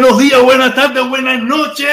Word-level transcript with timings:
Buenos 0.00 0.18
días, 0.18 0.40
buenas 0.44 0.76
tardes, 0.76 1.08
buenas 1.08 1.42
noches. 1.42 1.88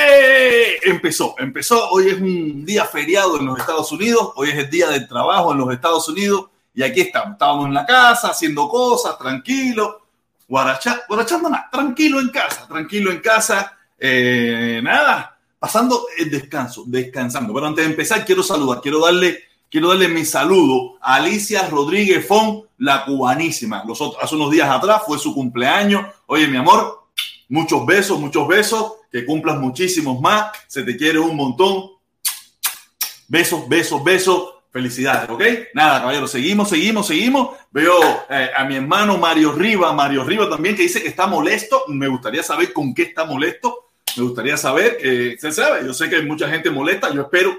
Empezó, 0.83 1.33
empezó. 1.39 1.89
Hoy 1.89 2.09
es 2.09 2.21
un 2.21 2.63
día 2.63 2.85
feriado 2.85 3.39
en 3.39 3.47
los 3.47 3.57
Estados 3.57 3.91
Unidos. 3.91 4.31
Hoy 4.35 4.49
es 4.49 4.57
el 4.59 4.69
día 4.69 4.89
del 4.89 5.07
trabajo 5.07 5.53
en 5.53 5.57
los 5.57 5.73
Estados 5.73 6.07
Unidos. 6.07 6.45
Y 6.75 6.83
aquí 6.83 7.01
estamos. 7.01 7.31
Estábamos 7.31 7.65
en 7.65 7.73
la 7.73 7.83
casa 7.83 8.27
haciendo 8.27 8.69
cosas, 8.69 9.17
tranquilo. 9.17 10.03
guarachando 10.47 11.49
nada, 11.49 11.67
tranquilo 11.71 12.19
en 12.19 12.29
casa, 12.29 12.67
tranquilo 12.67 13.09
en 13.09 13.21
casa. 13.21 13.75
Eh, 13.97 14.81
nada, 14.83 15.39
pasando 15.57 16.05
el 16.15 16.29
descanso, 16.29 16.83
descansando. 16.85 17.55
Pero 17.55 17.65
antes 17.65 17.83
de 17.83 17.89
empezar, 17.89 18.23
quiero 18.23 18.43
saludar, 18.43 18.81
quiero 18.81 19.03
darle, 19.03 19.45
quiero 19.67 19.89
darle 19.89 20.09
mi 20.09 20.25
saludo 20.25 20.99
a 21.01 21.15
Alicia 21.15 21.67
Rodríguez 21.69 22.27
Fon, 22.27 22.67
la 22.77 23.03
cubanísima. 23.03 23.83
Los 23.83 23.99
hace 24.21 24.35
unos 24.35 24.51
días 24.51 24.69
atrás 24.69 25.01
fue 25.07 25.17
su 25.17 25.33
cumpleaños. 25.33 26.05
Oye, 26.27 26.47
mi 26.47 26.57
amor, 26.57 27.04
Muchos 27.50 27.86
besos, 27.86 28.19
muchos 28.19 28.47
besos, 28.47 28.94
que 29.12 29.25
cumplas 29.25 29.57
muchísimos 29.57 30.19
más, 30.19 30.51
se 30.68 30.83
te 30.83 30.97
quiere 30.97 31.19
un 31.19 31.36
montón. 31.36 31.92
Besos, 33.27 33.68
besos, 33.68 34.03
besos. 34.03 34.51
Felicidades, 34.71 35.30
¿ok? 35.30 35.42
Nada, 35.74 36.01
caballero, 36.01 36.27
seguimos, 36.27 36.68
seguimos, 36.68 37.07
seguimos. 37.07 37.56
Veo 37.71 37.97
eh, 38.30 38.50
a 38.53 38.65
mi 38.65 38.75
hermano 38.75 39.18
Mario 39.18 39.53
Riva, 39.53 39.94
Mario 39.94 40.25
Riva 40.25 40.50
también, 40.50 40.75
que 40.75 40.81
dice 40.81 41.01
que 41.01 41.07
está 41.07 41.27
molesto. 41.27 41.83
Me 41.88 42.09
gustaría 42.09 42.44
saber 42.44 42.74
con 42.74 42.94
qué 42.94 43.03
está 43.03 43.24
molesto. 43.24 43.86
Me 44.18 44.24
gustaría 44.24 44.56
saber, 44.56 44.98
que 44.98 45.36
se 45.38 45.51
sabe, 45.51 45.86
yo 45.86 45.94
sé 45.94 46.09
que 46.09 46.15
hay 46.15 46.25
mucha 46.25 46.48
gente 46.48 46.69
molesta, 46.69 47.13
yo 47.13 47.24
espero 47.24 47.57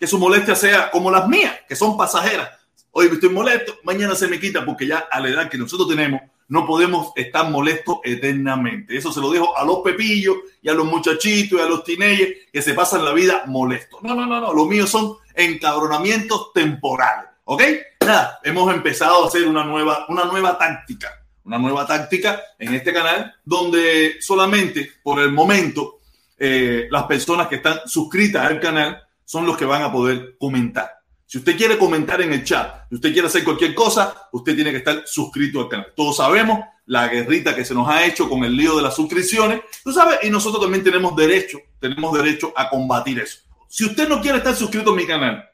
que 0.00 0.06
su 0.06 0.18
molestia 0.18 0.54
sea 0.54 0.90
como 0.90 1.10
las 1.10 1.28
mías, 1.28 1.54
que 1.68 1.76
son 1.76 1.96
pasajeras. 1.96 2.48
Hoy 2.90 3.08
estoy 3.12 3.28
molesto, 3.28 3.78
mañana 3.82 4.14
se 4.14 4.28
me 4.28 4.40
quita 4.40 4.64
porque 4.64 4.86
ya 4.86 5.06
a 5.10 5.20
la 5.20 5.28
edad 5.28 5.50
que 5.50 5.58
nosotros 5.58 5.88
tenemos, 5.88 6.22
no 6.48 6.66
podemos 6.66 7.12
estar 7.16 7.50
molestos 7.50 7.98
eternamente. 8.04 8.96
Eso 8.96 9.12
se 9.12 9.20
lo 9.20 9.30
dejo 9.30 9.56
a 9.56 9.64
los 9.64 9.78
pepillos 9.78 10.36
y 10.60 10.68
a 10.68 10.74
los 10.74 10.86
muchachitos 10.86 11.58
y 11.58 11.62
a 11.62 11.66
los 11.66 11.84
teenagers 11.84 12.32
que 12.52 12.62
se 12.62 12.74
pasan 12.74 13.04
la 13.04 13.12
vida 13.12 13.44
molestos. 13.46 14.02
No, 14.02 14.14
no, 14.14 14.26
no, 14.26 14.40
no. 14.40 14.52
Lo 14.52 14.66
mío 14.66 14.86
son 14.86 15.16
encabronamientos 15.34 16.52
temporales. 16.52 17.30
¿Ok? 17.44 17.62
Nada, 18.00 18.40
hemos 18.42 18.72
empezado 18.72 19.24
a 19.24 19.28
hacer 19.28 19.46
una 19.46 19.64
nueva, 19.64 20.06
una 20.08 20.24
nueva 20.24 20.58
táctica. 20.58 21.08
Una 21.44 21.58
nueva 21.58 21.86
táctica 21.86 22.40
en 22.58 22.72
este 22.72 22.92
canal 22.92 23.34
donde 23.44 24.16
solamente 24.20 24.92
por 25.02 25.20
el 25.20 25.30
momento 25.30 26.00
eh, 26.38 26.88
las 26.90 27.04
personas 27.04 27.48
que 27.48 27.56
están 27.56 27.80
suscritas 27.86 28.46
al 28.46 28.60
canal 28.60 29.02
son 29.24 29.46
los 29.46 29.56
que 29.56 29.64
van 29.64 29.82
a 29.82 29.92
poder 29.92 30.36
comentar. 30.38 30.90
Si 31.34 31.38
usted 31.38 31.56
quiere 31.56 31.76
comentar 31.76 32.22
en 32.22 32.32
el 32.32 32.44
chat, 32.44 32.88
si 32.88 32.94
usted 32.94 33.12
quiere 33.12 33.26
hacer 33.26 33.42
cualquier 33.42 33.74
cosa, 33.74 34.28
usted 34.30 34.54
tiene 34.54 34.70
que 34.70 34.76
estar 34.76 35.02
suscrito 35.04 35.62
al 35.62 35.68
canal. 35.68 35.92
Todos 35.96 36.18
sabemos 36.18 36.60
la 36.86 37.08
guerrita 37.08 37.56
que 37.56 37.64
se 37.64 37.74
nos 37.74 37.88
ha 37.88 38.06
hecho 38.06 38.28
con 38.28 38.44
el 38.44 38.56
lío 38.56 38.76
de 38.76 38.82
las 38.82 38.94
suscripciones, 38.94 39.62
tú 39.82 39.92
sabes, 39.92 40.20
y 40.22 40.30
nosotros 40.30 40.62
también 40.62 40.84
tenemos 40.84 41.16
derecho, 41.16 41.58
tenemos 41.80 42.16
derecho 42.16 42.52
a 42.54 42.70
combatir 42.70 43.18
eso. 43.18 43.40
Si 43.66 43.84
usted 43.84 44.08
no 44.08 44.20
quiere 44.20 44.38
estar 44.38 44.54
suscrito 44.54 44.92
a 44.92 44.94
mi 44.94 45.08
canal, 45.08 45.44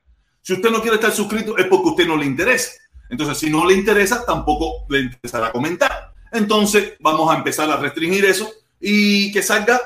si 0.42 0.52
usted 0.52 0.70
no 0.70 0.82
quiere 0.82 0.96
estar 0.96 1.12
suscrito 1.12 1.56
es 1.56 1.64
porque 1.64 1.88
a 1.88 1.92
usted 1.92 2.06
no 2.06 2.18
le 2.18 2.26
interesa. 2.26 2.72
Entonces, 3.08 3.38
si 3.38 3.48
no 3.48 3.64
le 3.64 3.72
interesa, 3.72 4.26
tampoco 4.26 4.84
le 4.90 5.00
interesará 5.00 5.50
comentar. 5.50 6.12
Entonces, 6.30 6.92
vamos 7.00 7.32
a 7.32 7.38
empezar 7.38 7.70
a 7.70 7.78
restringir 7.78 8.26
eso 8.26 8.52
y 8.78 9.32
que 9.32 9.42
salga 9.42 9.80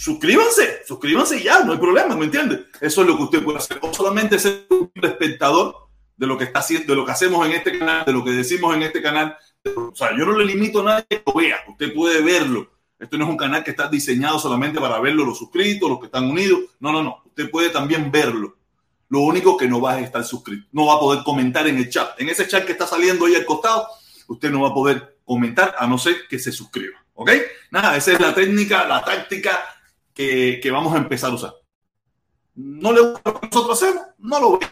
suscríbanse, 0.00 0.82
suscríbanse 0.86 1.42
ya, 1.42 1.60
no 1.60 1.72
hay 1.72 1.78
problema, 1.78 2.16
¿me 2.16 2.26
entiende? 2.26 2.66
Eso 2.80 3.02
es 3.02 3.08
lo 3.08 3.16
que 3.16 3.22
usted 3.24 3.42
puede 3.42 3.58
hacer. 3.58 3.78
O 3.82 3.92
solamente 3.92 4.38
ser 4.38 4.66
un 4.70 4.90
espectador 5.02 5.88
de 6.16 6.26
lo 6.26 6.38
que 6.38 6.44
está 6.44 6.60
haciendo, 6.60 6.92
de 6.92 6.96
lo 6.96 7.04
que 7.04 7.12
hacemos 7.12 7.46
en 7.46 7.52
este 7.52 7.78
canal, 7.78 8.04
de 8.04 8.12
lo 8.12 8.24
que 8.24 8.30
decimos 8.30 8.74
en 8.74 8.82
este 8.82 9.02
canal. 9.02 9.36
O 9.76 9.94
sea, 9.94 10.10
yo 10.16 10.26
no 10.26 10.36
le 10.36 10.44
limito 10.44 10.80
a 10.80 10.84
nadie 10.84 11.06
que 11.08 11.22
lo 11.26 11.32
vea, 11.32 11.58
usted 11.68 11.94
puede 11.94 12.22
verlo. 12.22 12.70
Esto 12.98 13.18
no 13.18 13.24
es 13.24 13.30
un 13.30 13.36
canal 13.36 13.64
que 13.64 13.70
está 13.70 13.88
diseñado 13.88 14.38
solamente 14.38 14.80
para 14.80 15.00
verlo 15.00 15.24
los 15.24 15.38
suscritos, 15.38 15.88
los 15.90 15.98
que 15.98 16.06
están 16.06 16.24
unidos. 16.24 16.60
No, 16.80 16.92
no, 16.92 17.02
no. 17.02 17.22
Usted 17.26 17.50
puede 17.50 17.70
también 17.70 18.10
verlo. 18.10 18.56
Lo 19.08 19.20
único 19.20 19.56
que 19.56 19.68
no 19.68 19.80
va 19.80 19.94
a 19.94 20.00
estar 20.00 20.24
suscrito. 20.24 20.66
No 20.72 20.86
va 20.86 20.94
a 20.94 21.00
poder 21.00 21.24
comentar 21.24 21.66
en 21.66 21.76
el 21.76 21.90
chat. 21.90 22.18
En 22.20 22.28
ese 22.28 22.46
chat 22.46 22.64
que 22.64 22.72
está 22.72 22.86
saliendo 22.86 23.26
ahí 23.26 23.34
al 23.34 23.44
costado, 23.44 23.86
usted 24.28 24.50
no 24.50 24.62
va 24.62 24.68
a 24.68 24.74
poder 24.74 25.18
comentar 25.24 25.74
a 25.78 25.86
no 25.86 25.98
ser 25.98 26.28
que 26.28 26.38
se 26.38 26.52
suscriba. 26.52 27.04
¿Ok? 27.14 27.30
Nada, 27.70 27.96
esa 27.96 28.12
es 28.12 28.20
la 28.20 28.34
técnica, 28.34 28.86
la 28.86 29.04
táctica 29.04 29.73
que, 30.14 30.70
vamos 30.70 30.94
a 30.94 30.98
empezar 30.98 31.30
a 31.30 31.34
usar. 31.34 31.54
No 32.54 32.92
le 32.92 33.00
gusta 33.00 33.30
lo 33.30 33.40
que 33.40 33.46
nosotros 33.48 33.82
hacemos, 33.82 34.04
no 34.18 34.40
lo 34.40 34.58
ve, 34.58 34.66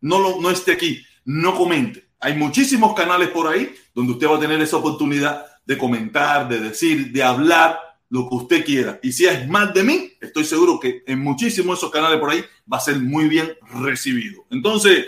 no, 0.00 0.18
lo, 0.18 0.40
no 0.40 0.50
esté 0.50 0.72
aquí, 0.72 1.02
no 1.24 1.54
comente. 1.54 2.08
Hay 2.20 2.34
muchísimos 2.34 2.94
canales 2.94 3.28
por 3.28 3.46
ahí 3.46 3.72
donde 3.94 4.12
usted 4.12 4.28
va 4.28 4.36
a 4.36 4.40
tener 4.40 4.60
esa 4.60 4.76
oportunidad 4.76 5.46
de 5.64 5.78
comentar, 5.78 6.48
de 6.48 6.58
decir, 6.58 7.12
de 7.12 7.22
hablar 7.22 7.78
lo 8.10 8.28
que 8.28 8.34
usted 8.34 8.64
quiera. 8.64 8.98
Y 9.02 9.12
si 9.12 9.26
es 9.26 9.46
más 9.48 9.72
de 9.72 9.84
mí, 9.84 10.12
estoy 10.20 10.44
seguro 10.44 10.80
que 10.80 11.04
en 11.06 11.20
muchísimos 11.20 11.76
de 11.76 11.78
esos 11.78 11.90
canales 11.92 12.18
por 12.18 12.30
ahí 12.30 12.44
va 12.70 12.78
a 12.78 12.80
ser 12.80 12.98
muy 12.98 13.28
bien 13.28 13.56
recibido. 13.80 14.46
Entonces, 14.50 15.06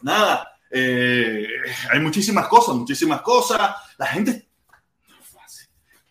nada, 0.00 0.48
eh, 0.70 1.46
hay 1.90 2.00
muchísimas 2.00 2.48
cosas, 2.48 2.74
muchísimas 2.74 3.20
cosas. 3.20 3.74
La 3.98 4.06
gente... 4.06 4.48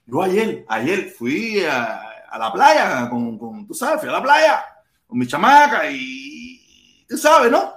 Yo 0.05 0.21
ayer, 0.21 0.65
ayer 0.67 1.13
fui 1.17 1.63
a, 1.63 2.12
a 2.33 2.39
la 2.39 2.51
playa, 2.51 3.09
con, 3.12 3.38
con, 3.38 3.68
tú 3.68 3.75
sabes, 3.75 4.00
fui 4.00 4.09
a 4.09 4.13
la 4.13 4.24
playa 4.24 4.65
con 5.06 5.19
mi 5.19 5.27
chamaca 5.27 5.88
y, 5.91 7.06
tú 7.07 7.15
sabes, 7.15 7.51
¿no? 7.51 7.71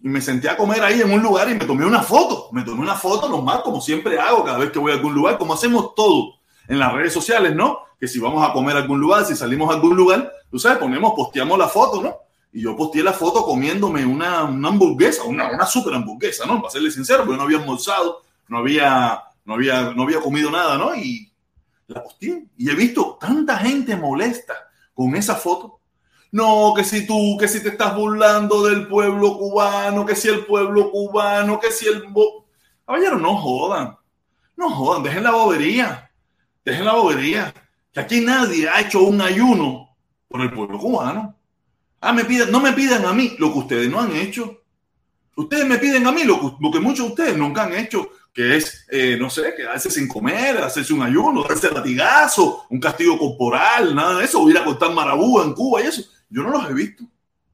Y 0.00 0.08
me 0.08 0.20
senté 0.20 0.48
a 0.48 0.56
comer 0.56 0.82
ahí 0.82 1.00
en 1.00 1.12
un 1.12 1.22
lugar 1.22 1.48
y 1.48 1.54
me 1.54 1.64
tomé 1.64 1.86
una 1.86 2.02
foto. 2.02 2.48
Me 2.50 2.64
tomé 2.64 2.80
una 2.80 2.96
foto 2.96 3.28
normal, 3.28 3.62
como 3.62 3.80
siempre 3.80 4.18
hago 4.18 4.42
cada 4.42 4.58
vez 4.58 4.72
que 4.72 4.80
voy 4.80 4.90
a 4.90 4.96
algún 4.96 5.14
lugar, 5.14 5.38
como 5.38 5.54
hacemos 5.54 5.94
todo 5.94 6.34
en 6.66 6.80
las 6.80 6.92
redes 6.92 7.12
sociales, 7.12 7.54
¿no? 7.54 7.78
Que 8.00 8.08
si 8.08 8.18
vamos 8.18 8.44
a 8.48 8.52
comer 8.52 8.76
a 8.76 8.80
algún 8.80 9.00
lugar, 9.00 9.24
si 9.24 9.36
salimos 9.36 9.70
a 9.70 9.74
algún 9.74 9.94
lugar, 9.94 10.32
tú 10.50 10.58
sabes, 10.58 10.78
ponemos, 10.78 11.12
posteamos 11.14 11.56
la 11.56 11.68
foto, 11.68 12.02
¿no? 12.02 12.16
Y 12.52 12.62
yo 12.62 12.74
posteé 12.74 13.04
la 13.04 13.12
foto 13.12 13.44
comiéndome 13.44 14.04
una, 14.04 14.42
una 14.42 14.68
hamburguesa, 14.70 15.22
una, 15.22 15.52
una 15.52 15.66
super 15.66 15.94
hamburguesa, 15.94 16.46
¿no? 16.46 16.60
Para 16.60 16.72
serle 16.72 16.90
sincero, 16.90 17.22
porque 17.24 17.36
no 17.36 17.44
había 17.44 17.58
almorzado, 17.58 18.22
no 18.48 18.58
había, 18.58 19.22
no 19.44 19.54
había, 19.54 19.92
no 19.92 20.02
había 20.02 20.20
comido 20.20 20.50
nada, 20.50 20.76
¿no? 20.76 20.96
Y 20.96 21.29
la 21.92 22.02
posteé 22.02 22.46
y 22.56 22.70
he 22.70 22.74
visto 22.74 23.18
tanta 23.20 23.58
gente 23.58 23.96
molesta 23.96 24.54
con 24.94 25.14
esa 25.16 25.34
foto. 25.34 25.80
No, 26.32 26.72
que 26.76 26.84
si 26.84 27.06
tú, 27.06 27.36
que 27.38 27.48
si 27.48 27.62
te 27.62 27.70
estás 27.70 27.94
burlando 27.96 28.64
del 28.64 28.86
pueblo 28.86 29.36
cubano, 29.36 30.06
que 30.06 30.14
si 30.14 30.28
el 30.28 30.46
pueblo 30.46 30.90
cubano, 30.90 31.58
que 31.58 31.72
si 31.72 31.88
el... 31.88 32.04
Caballero, 32.86 33.18
no 33.18 33.36
jodan, 33.36 33.96
no 34.56 34.70
jodan, 34.70 35.02
dejen 35.02 35.24
la 35.24 35.32
bobería, 35.32 36.10
dejen 36.64 36.84
la 36.84 36.94
bobería. 36.94 37.54
Que 37.92 38.00
aquí 38.00 38.20
nadie 38.20 38.68
ha 38.68 38.80
hecho 38.80 39.02
un 39.02 39.20
ayuno 39.20 39.96
por 40.28 40.40
el 40.40 40.52
pueblo 40.52 40.78
cubano. 40.78 41.36
Ah, 42.00 42.12
me 42.12 42.24
piden, 42.24 42.50
no 42.50 42.60
me 42.60 42.72
pidan 42.72 43.04
a 43.04 43.12
mí 43.12 43.34
lo 43.38 43.52
que 43.52 43.58
ustedes 43.58 43.90
no 43.90 44.00
han 44.00 44.14
hecho. 44.14 44.59
Ustedes 45.36 45.66
me 45.66 45.78
piden 45.78 46.06
a 46.06 46.12
mí 46.12 46.24
lo 46.24 46.40
que, 46.72 46.80
muchos 46.80 47.06
de 47.06 47.12
ustedes 47.12 47.36
nunca 47.36 47.64
han 47.64 47.74
hecho 47.74 48.10
que 48.32 48.56
es, 48.56 48.86
eh, 48.90 49.16
no 49.18 49.28
sé, 49.28 49.54
quedarse 49.56 49.90
sin 49.90 50.06
comer, 50.06 50.58
hacerse 50.58 50.92
un 50.92 51.02
ayuno, 51.02 51.42
darse 51.42 51.70
latigazo, 51.70 52.66
un 52.70 52.78
castigo 52.78 53.18
corporal, 53.18 53.94
nada 53.94 54.18
de 54.18 54.24
eso, 54.24 54.40
o 54.40 54.48
ir 54.48 54.56
a 54.56 54.64
cortar 54.64 54.92
marabú 54.92 55.40
en 55.40 55.52
Cuba 55.52 55.82
y 55.82 55.86
eso. 55.86 56.02
Yo 56.28 56.42
no 56.42 56.50
los 56.50 56.70
he 56.70 56.72
visto. 56.72 57.04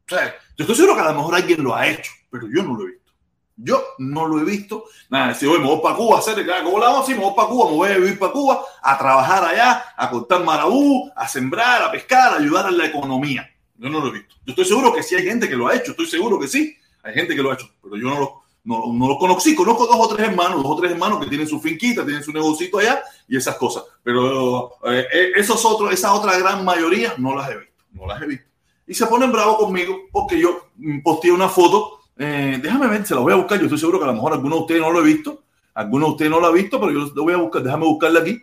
Yo 0.09 0.17
estoy 0.59 0.77
seguro 0.77 0.95
que 0.95 1.01
a 1.01 1.11
lo 1.11 1.15
mejor 1.15 1.35
alguien 1.35 1.63
lo 1.65 1.75
ha 1.75 1.89
hecho, 1.89 2.13
pero 2.31 2.47
yo 2.49 2.63
no 2.63 2.77
lo 2.77 2.85
he 2.85 2.93
visto. 2.93 3.13
Yo 3.57 3.83
no 3.99 4.27
lo 4.27 4.39
he 4.39 4.45
visto. 4.45 4.85
Nada, 5.09 5.33
si 5.35 5.47
hoy 5.47 5.59
me 5.59 5.67
voy 5.67 5.81
para 5.83 5.97
Cuba 5.97 6.19
hacer, 6.19 6.47
¿cómo 6.63 6.79
la 6.79 6.91
vamos? 6.91 7.09
me 7.09 7.15
voy 7.17 7.35
para 7.35 7.49
Cuba, 7.49 7.71
me 7.71 7.77
voy 7.77 7.91
a 7.91 7.97
vivir 7.97 8.19
para 8.19 8.33
Cuba, 8.33 8.63
a 8.83 8.99
trabajar 8.99 9.45
allá, 9.45 9.85
a 9.97 10.11
cortar 10.11 10.45
marabú, 10.45 11.11
a 11.17 11.27
sembrar, 11.27 11.83
a 11.83 11.91
pescar, 11.91 12.35
a 12.35 12.37
ayudar 12.37 12.67
a 12.67 12.71
la 12.71 12.87
economía. 12.87 13.49
Yo 13.77 13.89
no 13.89 14.01
lo 14.01 14.09
he 14.09 14.13
visto. 14.13 14.35
Yo 14.45 14.51
estoy 14.51 14.65
seguro 14.67 14.93
que 14.93 15.03
sí 15.03 15.15
hay 15.15 15.25
gente 15.25 15.49
que 15.49 15.57
lo 15.57 15.69
ha 15.69 15.75
hecho, 15.75 15.93
estoy 15.93 16.07
seguro 16.07 16.39
que 16.39 16.49
sí, 16.49 16.77
hay 17.07 17.15
gente 17.15 17.35
que 17.35 17.43
lo 17.43 17.51
ha 17.51 17.55
hecho, 17.55 17.71
pero 17.83 17.97
yo 17.97 18.09
no 18.09 18.19
lo, 18.19 18.43
no, 18.67 19.17
conozco 19.19 19.65
dos 19.65 19.79
o 19.79 20.09
tres 20.09 20.29
hermanos, 20.29 20.63
dos 20.63 20.73
o 20.73 20.77
tres 20.77 20.91
hermanos 20.91 21.21
que 21.21 21.29
tienen 21.29 21.47
su 21.47 21.61
finquita, 21.61 22.05
tienen 22.05 22.25
su 22.25 22.33
negocito 22.33 22.79
allá 22.79 23.01
y 23.29 23.37
esas 23.37 23.55
cosas. 23.57 23.85
Pero 24.03 24.73
eh, 24.85 25.07
eh, 25.13 25.31
esos 25.37 25.65
otros, 25.65 25.93
esa 25.93 26.13
otra 26.13 26.37
gran 26.37 26.65
mayoría 26.65 27.15
no 27.17 27.37
las 27.37 27.49
he 27.51 27.59
visto, 27.59 27.85
no 27.93 28.07
las 28.07 28.21
he 28.21 28.27
visto. 28.27 28.47
Y 28.89 28.95
se 28.95 29.07
ponen 29.07 29.31
bravos 29.31 29.59
conmigo 29.59 29.97
porque 30.11 30.41
yo 30.41 30.69
posteé 31.05 31.31
una 31.31 31.49
foto. 31.49 32.01
Eh, 32.19 32.59
déjame 32.61 32.89
ver, 32.89 33.07
se 33.07 33.15
la 33.15 33.21
voy 33.21 33.33
a 33.33 33.37
buscar. 33.37 33.59
Yo 33.59 33.67
estoy 33.67 33.79
seguro 33.79 33.99
que 33.99 34.05
a 34.05 34.09
lo 34.09 34.15
mejor 34.15 34.33
alguno 34.33 34.57
de 34.57 34.61
ustedes 34.63 34.81
no 34.81 34.91
lo 34.91 34.99
ha 34.99 35.03
visto. 35.03 35.45
Alguno 35.75 36.07
de 36.07 36.13
ustedes 36.13 36.31
no 36.31 36.41
lo 36.41 36.47
ha 36.47 36.53
visto, 36.53 36.81
pero 36.81 36.93
yo 36.93 37.13
lo 37.15 37.23
voy 37.23 37.35
a 37.35 37.39
buscar. 37.39 37.63
Déjame 37.63 37.85
buscarla 37.85 38.21
aquí. 38.21 38.43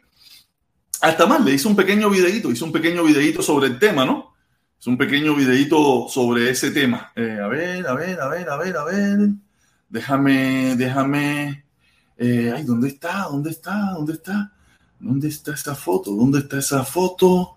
Hasta 1.01 1.25
más, 1.25 1.43
le 1.43 1.53
hice 1.53 1.67
un 1.67 1.75
pequeño 1.75 2.10
videito, 2.10 2.50
hice 2.50 2.63
un 2.63 2.72
pequeño 2.72 3.03
videito 3.03 3.41
sobre 3.41 3.67
el 3.67 3.77
tema, 3.77 4.05
¿no? 4.05 4.33
Es 4.84 4.88
un 4.88 4.98
pequeño 4.98 5.34
videito 5.34 6.10
sobre 6.10 6.50
ese 6.50 6.70
tema. 6.72 7.13
a 7.16 7.22
ver, 7.22 7.88
a 7.88 7.94
ver, 7.94 8.20
a 8.20 8.28
ver, 8.28 8.50
a 8.50 8.58
ver, 8.58 8.75
a 8.75 8.84
ver. 8.84 9.30
Déjame, 9.88 10.75
déjame. 10.75 11.63
Eh, 12.18 12.52
ay, 12.54 12.63
¿dónde 12.66 12.90
está? 12.90 13.28
¿Dónde 13.32 13.52
está? 13.52 13.92
¿Dónde 13.94 14.12
está? 14.12 14.52
¿Dónde 15.00 15.30
está 15.30 15.54
esa 15.54 15.74
foto? 15.74 16.12
¿Dónde 16.12 16.40
está 16.40 16.58
esa 16.58 16.84
foto? 16.84 17.56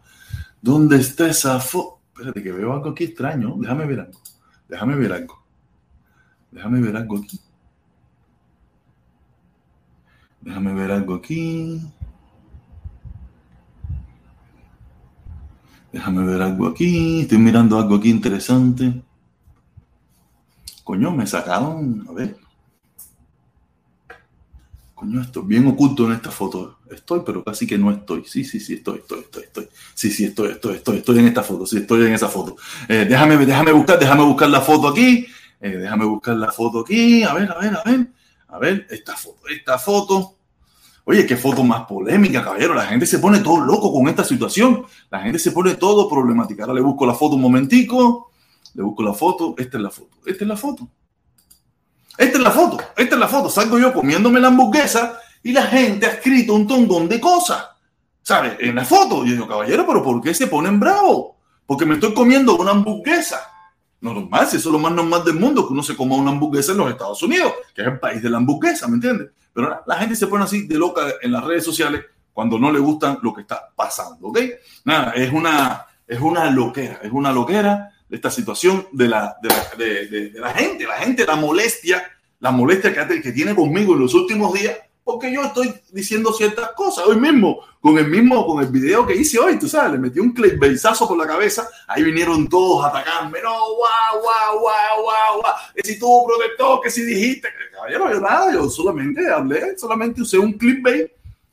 ¿Dónde 0.63 0.99
está 0.99 1.27
esa 1.27 1.59
foto? 1.59 1.99
Espérate, 2.15 2.45
que 2.45 2.53
veo 2.53 2.73
algo 2.73 2.91
aquí 2.91 3.03
extraño. 3.03 3.57
Déjame 3.59 3.87
ver 3.87 4.01
algo. 4.03 4.21
Déjame 4.69 4.95
ver 4.95 5.13
algo. 5.13 5.45
Déjame 6.53 6.81
ver 6.81 6.97
algo 6.97 7.19
aquí. 7.19 7.41
Déjame 10.43 10.75
ver 10.75 10.93
algo 10.93 11.15
aquí. 11.17 11.83
Déjame 15.97 16.27
ver 16.27 16.43
algo 16.43 16.67
aquí. 16.67 17.23
Estoy 17.23 17.39
mirando 17.39 17.79
algo 17.79 17.95
aquí 17.95 18.11
interesante. 18.11 19.03
Coño, 20.85 21.11
me 21.11 21.27
sacaron. 21.27 22.05
A 22.07 22.13
ver. 22.13 22.37
Coño, 24.95 25.23
estoy 25.23 25.45
bien 25.47 25.67
oculto 25.67 26.05
en 26.05 26.13
esta 26.13 26.31
foto. 26.31 26.81
Estoy, 26.91 27.23
pero 27.25 27.43
casi 27.43 27.67
que 27.67 27.79
no 27.79 27.91
estoy. 27.91 28.25
Sí, 28.27 28.45
sí, 28.45 28.61
sí, 28.61 28.75
estoy, 28.75 28.99
estoy, 28.99 29.21
estoy, 29.21 29.45
estoy. 29.45 29.69
Sí, 29.95 30.11
sí, 30.11 30.27
estoy, 30.27 30.51
estoy, 30.51 30.75
estoy, 30.75 30.99
estoy 30.99 31.19
en 31.19 31.29
esta 31.29 31.43
foto. 31.43 31.65
Sí, 31.65 31.79
estoy 31.79 32.07
en 32.07 32.13
esa 32.13 32.29
foto. 32.29 32.57
Eh, 32.89 33.07
déjame, 33.09 33.39
déjame 33.39 33.73
buscar, 33.73 33.99
déjame 33.99 34.23
buscar 34.25 34.51
la 34.51 34.61
foto 34.61 34.89
aquí. 34.89 35.27
Eh, 35.63 35.79
déjame 35.79 36.05
buscar 36.05 36.37
la 36.37 36.53
foto 36.53 36.81
aquí. 36.81 37.23
A 37.23 37.33
ver, 37.33 37.51
a 37.51 37.59
ver, 37.59 37.75
a 37.75 37.83
ver. 37.83 38.13
A 38.49 38.59
ver, 38.59 38.87
esta 38.91 39.17
foto, 39.17 39.49
esta 39.49 39.79
foto. 39.79 40.36
Oye, 41.09 41.25
qué 41.25 41.37
foto 41.37 41.65
más 41.65 41.87
polémica, 41.87 42.43
caballero. 42.43 42.75
La 42.75 42.87
gente 42.87 43.07
se 43.07 43.19
pone 43.19 43.39
todo 43.39 43.61
loco 43.61 43.93
con 43.93 44.09
esta 44.09 44.25
situación. 44.25 44.85
La 45.11 45.21
gente 45.21 45.39
se 45.39 45.53
pone 45.53 45.77
todo 45.77 46.09
problemática. 46.09 46.65
Ahora 46.65 46.75
le 46.75 46.81
busco 46.81 47.07
la 47.07 47.15
foto 47.15 47.37
un 47.37 47.43
momentico. 47.43 48.31
Le 48.75 48.83
busco 48.83 49.03
la 49.03 49.15
foto. 49.15 49.55
Esta 49.57 49.77
es 49.77 49.83
la 49.83 49.91
foto. 49.91 50.19
Esta 50.27 50.45
es 50.45 50.49
la 50.49 50.57
foto. 50.57 50.89
Esta 52.19 52.39
es 52.39 52.45
la 52.45 52.51
foto, 52.51 52.79
esta 52.97 53.15
es 53.15 53.21
la 53.21 53.29
foto. 53.29 53.51
Salgo 53.51 53.79
yo 53.79 53.93
comiéndome 53.93 54.41
la 54.41 54.49
hamburguesa 54.49 55.21
y 55.43 55.53
la 55.53 55.63
gente 55.67 56.07
ha 56.07 56.11
escrito 56.13 56.55
un 56.55 56.67
tongón 56.67 57.09
de 57.09 57.21
cosas. 57.21 57.67
¿Sabes? 58.23 58.57
En 58.59 58.75
la 58.75 58.85
foto. 58.85 59.25
Yo 59.25 59.33
digo, 59.33 59.47
caballero, 59.47 59.87
pero 59.87 60.03
¿por 60.03 60.21
qué 60.21 60.35
se 60.35 60.47
ponen 60.47 60.81
bravos? 60.81 61.37
Porque 61.67 61.85
me 61.85 61.95
estoy 61.95 62.15
comiendo 62.15 62.57
una 62.57 62.71
hamburguesa. 62.71 63.41
No 64.01 64.15
normal, 64.15 64.47
si 64.47 64.57
eso 64.57 64.69
es 64.69 64.73
lo 64.73 64.79
más 64.79 64.93
normal 64.93 65.25
del 65.25 65.35
mundo, 65.35 65.67
que 65.67 65.73
uno 65.73 65.83
se 65.83 65.97
coma 65.97 66.17
una 66.17 66.31
hamburguesa 66.31 66.73
en 66.73 66.79
los 66.79 66.91
Estados 66.91 67.23
Unidos, 67.23 67.53
que 67.75 67.83
es 67.83 67.89
el 67.89 67.99
país 67.99 68.23
de 68.23 68.31
la 68.31 68.37
hamburguesa, 68.39 68.89
¿me 68.89 68.95
entiendes? 68.95 69.31
Pero 69.57 69.83
la 69.87 69.97
gente 69.97 70.15
se 70.15 70.27
pone 70.27 70.45
así 70.45 70.67
de 70.67 70.75
loca 70.75 71.15
en 71.23 71.33
las 71.33 71.43
redes 71.43 71.65
sociales 71.65 72.05
cuando 72.35 72.59
no 72.59 72.71
le 72.71 72.79
gustan 72.79 73.19
lo 73.23 73.33
que 73.33 73.41
está 73.41 73.71
pasando, 73.75 74.29
¿ok? 74.29 74.39
Nada, 74.85 75.13
es 75.13 75.33
una, 75.33 75.87
es 76.07 76.21
una 76.21 76.51
loquera, 76.51 77.01
es 77.03 77.11
una 77.11 77.33
loquera 77.33 77.91
esta 78.11 78.31
situación 78.31 78.87
de 78.93 79.09
la, 79.09 79.35
de 79.41 79.49
la, 79.49 79.71
de, 79.79 80.33
la 80.35 80.51
gente, 80.51 80.87
la 80.87 80.97
gente, 80.97 81.25
la 81.25 81.37
molestia, 81.37 82.05
la 82.39 82.51
molestia 82.51 82.93
que, 82.93 83.23
que 83.23 83.33
tiene 83.33 83.55
conmigo 83.55 83.95
en 83.95 84.01
los 84.01 84.13
últimos 84.13 84.53
días, 84.53 84.77
porque 85.07 85.33
yo 85.33 85.41
estoy 85.43 85.73
diciendo 85.93 86.33
ciertas 86.33 86.73
cosas 86.73 87.07
hoy 87.07 87.15
mismo, 87.15 87.61
con 87.81 87.97
el 87.97 88.09
mismo, 88.09 88.45
con 88.45 88.61
el 88.61 88.67
video 88.67 89.07
que 89.07 89.15
hice 89.15 89.39
hoy, 89.39 89.57
tú 89.57 89.69
sabes, 89.69 89.93
le 89.93 89.99
metí 89.99 90.19
un 90.19 90.33
clickbaitazo 90.33 91.07
por 91.07 91.17
la 91.17 91.29
cabeza, 91.29 91.69
ahí 91.87 92.03
vinieron 92.03 92.49
todos 92.49 92.85
a 92.85 92.89
atacarme, 92.89 93.41
no, 93.41 93.53
guau, 93.53 94.21
guau, 94.21 94.61
guau, 94.61 95.03
guau, 95.03 95.41
guau, 95.43 95.55
que 95.77 95.83
si 95.85 95.97
tú 95.97 96.25
protector, 96.27 96.81
que 96.81 96.91
si 96.91 97.05
dijiste, 97.05 97.47
yo 97.89 98.21
nada, 98.21 98.53
yo 98.53 98.69
solamente 98.69 99.31
hablé, 99.31 99.79
solamente 99.79 100.23
usé 100.23 100.39
un 100.39 100.55
clickbait 100.55 101.09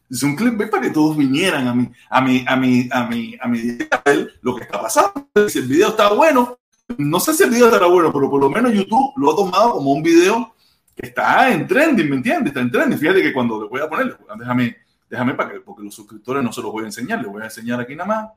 Hice 0.09 0.25
un 0.25 0.35
clip 0.35 0.69
para 0.69 0.81
que 0.81 0.89
todos 0.89 1.15
vinieran 1.15 1.67
a 1.67 1.73
mi, 1.73 1.89
a 2.09 2.21
mi, 2.21 2.45
a 2.47 2.55
mi, 2.55 2.89
a 2.91 3.03
mi, 3.05 3.35
a 3.39 3.47
mi 3.47 3.77
a 3.89 4.01
ver 4.03 4.33
lo 4.41 4.55
que 4.55 4.63
está 4.63 4.79
pasando. 4.79 5.27
Si 5.47 5.57
el 5.57 5.65
video 5.65 5.89
está 5.89 6.13
bueno, 6.13 6.59
no 6.97 7.19
sé 7.19 7.33
si 7.33 7.43
el 7.43 7.49
video 7.49 7.65
estará 7.65 7.87
bueno, 7.87 8.11
pero 8.13 8.29
por 8.29 8.39
lo 8.39 8.49
menos 8.49 8.73
YouTube 8.73 9.13
lo 9.15 9.31
ha 9.31 9.35
tomado 9.35 9.71
como 9.71 9.91
un 9.91 10.03
video 10.03 10.53
está 10.95 11.51
en 11.51 11.67
trending, 11.67 12.09
¿me 12.09 12.17
entiendes? 12.17 12.47
Está 12.47 12.61
en 12.61 12.71
trending. 12.71 12.99
Fíjate 12.99 13.21
que 13.21 13.33
cuando 13.33 13.61
le 13.63 13.69
voy 13.69 13.81
a 13.81 13.89
poner, 13.89 14.17
déjame, 14.37 14.77
déjame 15.09 15.33
para 15.33 15.51
que, 15.51 15.59
porque 15.59 15.83
los 15.83 15.95
suscriptores 15.95 16.43
no 16.43 16.51
se 16.51 16.61
los 16.61 16.71
voy 16.71 16.83
a 16.83 16.87
enseñar, 16.87 17.19
les 17.21 17.31
voy 17.31 17.41
a 17.41 17.45
enseñar 17.45 17.79
aquí 17.79 17.95
nada 17.95 18.07
más. 18.07 18.29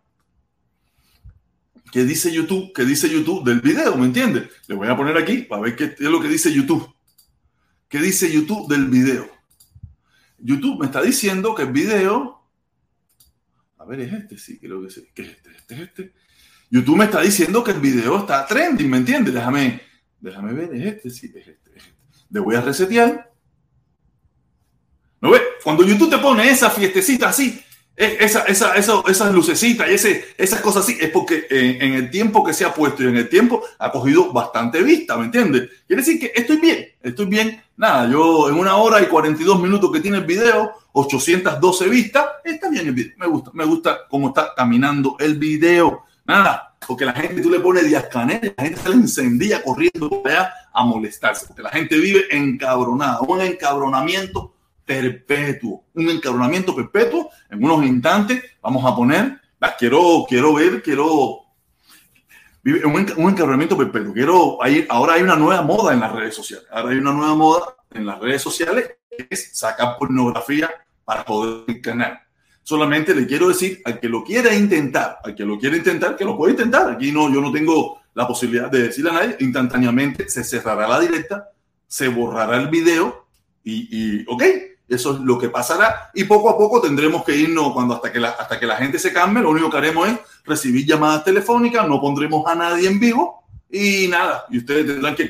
¿Qué 1.93 2.05
dice 2.05 2.33
YouTube? 2.33 2.73
¿Qué 2.75 2.85
dice 2.85 3.09
YouTube 3.09 3.45
del 3.45 3.61
video? 3.61 3.97
¿Me 3.97 4.07
entiendes? 4.07 4.49
Le 4.67 4.75
voy 4.75 4.89
a 4.89 4.97
poner 4.97 5.17
aquí 5.17 5.43
para 5.43 5.63
ver 5.63 5.77
qué 5.77 5.85
es 5.85 6.01
lo 6.01 6.21
que 6.21 6.29
dice 6.29 6.53
YouTube. 6.53 6.93
¿Qué 7.89 8.01
dice 8.01 8.31
YouTube 8.31 8.69
del 8.69 8.87
video? 8.87 9.31
YouTube 10.39 10.81
me 10.81 10.87
está 10.87 11.01
diciendo 11.03 11.55
que 11.55 11.63
el 11.63 11.73
video. 11.73 12.43
A 13.79 13.85
ver, 13.85 14.01
es 14.01 14.13
este, 14.13 14.39
sí, 14.39 14.59
creo 14.59 14.83
que 14.83 14.91
sí. 14.91 15.09
¿Qué 15.15 15.23
es 15.23 15.29
este? 15.29 15.51
Este 15.51 15.75
es 15.75 15.81
este. 15.81 16.13
YouTube 16.71 16.97
me 16.97 17.05
está 17.05 17.21
diciendo 17.21 17.63
que 17.63 17.71
el 17.71 17.81
video 17.81 18.19
está 18.19 18.45
trending, 18.45 18.91
¿me 18.91 18.97
entiendes? 18.97 19.33
Déjame, 19.33 19.81
déjame 20.21 20.53
ver, 20.53 20.75
es 20.75 20.87
este, 20.87 21.11
sí, 21.11 21.33
es 21.35 21.47
este. 21.47 21.66
Le 22.31 22.41
voy 22.41 22.57
a 22.57 22.61
resetear. 22.61 23.33
¿No 25.21 25.31
ves? 25.31 25.43
Cuando 25.63 25.85
YouTube 25.85 26.11
te 26.11 26.19
pone 26.19 26.49
esa 26.51 26.71
fiestecita 26.71 27.29
así, 27.29 27.63
esa, 27.97 28.43
esa, 28.43 28.75
esa, 28.75 29.03
esas 29.09 29.33
lucecitas 29.33 29.89
y 29.89 29.95
ese, 29.95 30.25
esas 30.37 30.61
cosas 30.61 30.85
así, 30.85 30.99
es 31.01 31.09
porque 31.11 31.47
en, 31.49 31.95
el 31.95 32.11
tiempo 32.11 32.45
que 32.45 32.53
se 32.53 32.65
ha 32.65 32.75
puesto 32.75 33.03
y 33.03 33.07
en 33.07 33.17
el 33.17 33.29
tiempo 33.29 33.63
ha 33.79 33.91
cogido 33.91 34.33
bastante 34.33 34.83
vista, 34.83 35.17
¿me 35.17 35.27
entiendes? 35.27 35.71
Quiere 35.87 36.03
decir 36.03 36.21
que 36.21 36.33
estoy 36.35 36.59
bien, 36.59 36.87
estoy 37.03 37.27
bien. 37.27 37.63
Nada, 37.79 38.09
yo 38.11 38.49
en 38.49 38.57
una 38.57 38.77
hora 38.77 39.01
y 39.01 39.07
42 39.07 39.61
minutos 39.61 39.91
que 39.91 40.01
tiene 40.01 40.19
el 40.19 40.25
video, 40.25 40.73
812 40.93 41.89
vistas, 41.89 42.27
está 42.45 42.69
bien 42.69 42.87
el 42.87 42.95
video. 42.95 43.15
Me 43.17 43.27
gusta, 43.27 43.51
me 43.55 43.65
gusta 43.65 44.01
cómo 44.09 44.29
está 44.29 44.53
caminando 44.55 45.17
el 45.19 45.39
video. 45.39 46.05
Nada, 46.27 46.77
porque 46.87 47.05
la 47.05 47.13
gente, 47.13 47.41
tú 47.41 47.51
le 47.51 47.61
pones 47.61 47.87
Díaz 47.87 48.09
Canel, 48.11 48.55
la 48.57 48.65
gente 48.65 48.81
se 48.81 48.89
le 48.91 48.95
encendía 48.97 49.63
corriendo 49.63 50.23
allá 50.25 50.53
a 50.77 50.85
molestarse, 50.85 51.47
porque 51.47 51.63
la 51.63 51.71
gente 51.71 51.99
vive 51.99 52.27
encabronada, 52.31 53.23
un 53.23 53.41
encabronamiento 53.41 54.55
perpetuo, 54.85 55.87
un 55.95 56.11
encabronamiento 56.11 56.77
perpetuo. 56.77 57.31
En 57.51 57.65
unos 57.65 57.85
instantes 57.85 58.45
vamos 58.63 58.85
a 58.85 58.95
poner, 58.95 59.41
quiero, 59.79 60.27
quiero 60.29 60.53
ver, 60.53 60.83
quiero 60.83 61.47
un, 62.63 63.31
encabronamiento 63.31 63.77
perpetuo. 63.77 64.13
Quiero, 64.13 64.63
hay, 64.63 64.87
ahora 64.91 65.15
hay 65.15 65.23
una 65.23 65.37
nueva 65.37 65.63
moda 65.63 65.95
en 65.95 66.01
las 66.01 66.13
redes 66.13 66.35
sociales. 66.35 66.67
Ahora 66.71 66.91
hay 66.91 66.99
una 66.99 67.13
nueva 67.13 67.35
moda 67.35 67.77
en 67.93 68.05
las 68.05 68.19
redes 68.21 68.43
sociales 68.43 68.91
es 69.31 69.59
sacar 69.59 69.97
pornografía 69.99 70.71
para 71.05 71.25
poder 71.25 71.81
canal. 71.81 72.21
Solamente 72.63 73.15
le 73.15 73.27
quiero 73.27 73.49
decir 73.49 73.81
al 73.85 73.99
que 73.99 74.09
lo 74.09 74.23
quiera 74.25 74.55
intentar, 74.55 75.19
al 75.25 75.35
que 75.35 75.45
lo 75.45 75.59
quiera 75.59 75.77
intentar, 75.77 76.17
que 76.17 76.25
lo 76.25 76.37
puede 76.37 76.53
intentar. 76.53 76.91
Aquí 76.91 77.13
no, 77.13 77.33
yo 77.33 77.41
no 77.41 77.51
tengo 77.51 78.01
la 78.17 78.27
posibilidad 78.27 78.71
de 78.71 78.85
decirle 78.85 79.11
a 79.11 79.13
nadie, 79.13 79.37
instantáneamente 79.41 80.31
se 80.31 80.43
cerrará 80.43 80.89
la 80.89 80.99
directa, 80.99 81.51
se 81.87 82.09
borrará 82.09 82.57
el 82.57 82.69
video 82.69 83.27
y, 83.63 83.89
y 83.91 84.25
ok, 84.27 84.43
eso 84.89 85.13
es 85.13 85.21
lo 85.21 85.39
que 85.39 85.51
pasará 85.51 86.11
y 86.15 86.25
poco 86.25 86.49
a 86.49 86.57
poco 86.57 86.81
tendremos 86.81 87.25
que 87.25 87.37
irnos 87.37 87.75
cuando 87.75 87.95
hasta 87.95 88.11
que 88.11 88.19
la, 88.19 88.31
hasta 88.31 88.59
que 88.59 88.65
la 88.65 88.77
gente 88.77 88.99
se 88.99 89.13
cambie, 89.13 89.43
lo 89.43 89.51
único 89.51 89.69
que 89.69 89.77
haremos 89.77 90.09
es 90.09 90.19
recibir 90.47 90.87
llamadas 90.87 91.25
telefónicas, 91.25 91.87
no 91.87 92.01
pondremos 92.01 92.47
a 92.47 92.55
nadie 92.55 92.89
en 92.89 92.99
vivo 92.99 93.45
y 93.71 94.09
nada, 94.09 94.47
y 94.49 94.59
ustedes 94.59 94.87
tendrán 94.87 95.15
que 95.15 95.29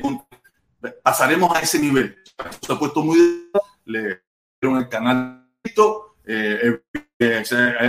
pasaremos 1.03 1.53
a 1.57 1.59
ese 1.59 1.79
nivel. 1.79 2.17
Se 2.65 2.71
ha 2.71 2.79
puesto 2.79 3.03
muy 3.03 3.51
le 3.83 4.21
dieron 4.61 4.79
el 4.79 4.87
canal 4.87 5.43
eh, 6.25 6.79
eh, 7.19 7.43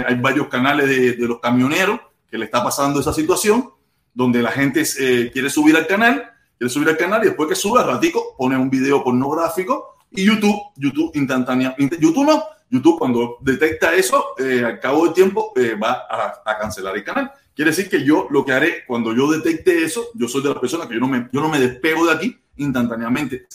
hay 0.08 0.14
varios 0.16 0.48
canales 0.48 0.88
de, 0.88 1.12
de, 1.12 1.28
los 1.28 1.38
camioneros 1.38 2.00
que 2.28 2.36
le 2.38 2.46
está 2.46 2.64
pasando 2.64 2.98
esa 2.98 3.12
situación 3.12 3.77
donde 4.18 4.42
la 4.42 4.50
gente 4.50 4.82
eh, 4.98 5.30
quiere 5.32 5.48
subir 5.48 5.76
al 5.76 5.86
canal, 5.86 6.28
quiere 6.58 6.68
subir 6.68 6.88
al 6.88 6.96
canal 6.96 7.22
y 7.22 7.26
después 7.26 7.48
que 7.48 7.54
sube 7.54 7.80
al 7.80 7.86
ratico 7.86 8.34
pone 8.36 8.56
un 8.56 8.68
video 8.68 9.04
pornográfico 9.04 9.94
y 10.10 10.24
YouTube, 10.24 10.60
YouTube 10.74 11.12
instantánea, 11.14 11.76
YouTube 11.78 12.26
no, 12.26 12.42
YouTube 12.68 12.98
cuando 12.98 13.36
detecta 13.42 13.94
eso, 13.94 14.34
eh, 14.36 14.64
al 14.64 14.80
cabo 14.80 15.04
del 15.04 15.14
tiempo 15.14 15.52
eh, 15.54 15.76
va 15.76 16.08
a, 16.44 16.58
cancelar 16.58 16.96
el 16.96 17.04
canal. 17.04 17.30
Quiere 17.54 17.70
decir 17.70 17.88
que 17.88 18.02
yo 18.02 18.26
lo 18.30 18.44
que 18.44 18.50
haré 18.50 18.84
cuando 18.88 19.14
yo 19.14 19.30
detecte 19.30 19.84
eso, 19.84 20.08
yo 20.14 20.26
soy 20.26 20.42
de 20.42 20.48
las 20.48 20.58
personas 20.58 20.88
que 20.88 20.94
yo 20.94 21.00
no 21.00 21.06
me, 21.06 21.28
yo 21.32 21.40
no 21.40 21.48
me 21.48 21.60
despego 21.60 22.04
de 22.04 22.14
aquí 22.14 22.36
instantáneamente. 22.56 23.46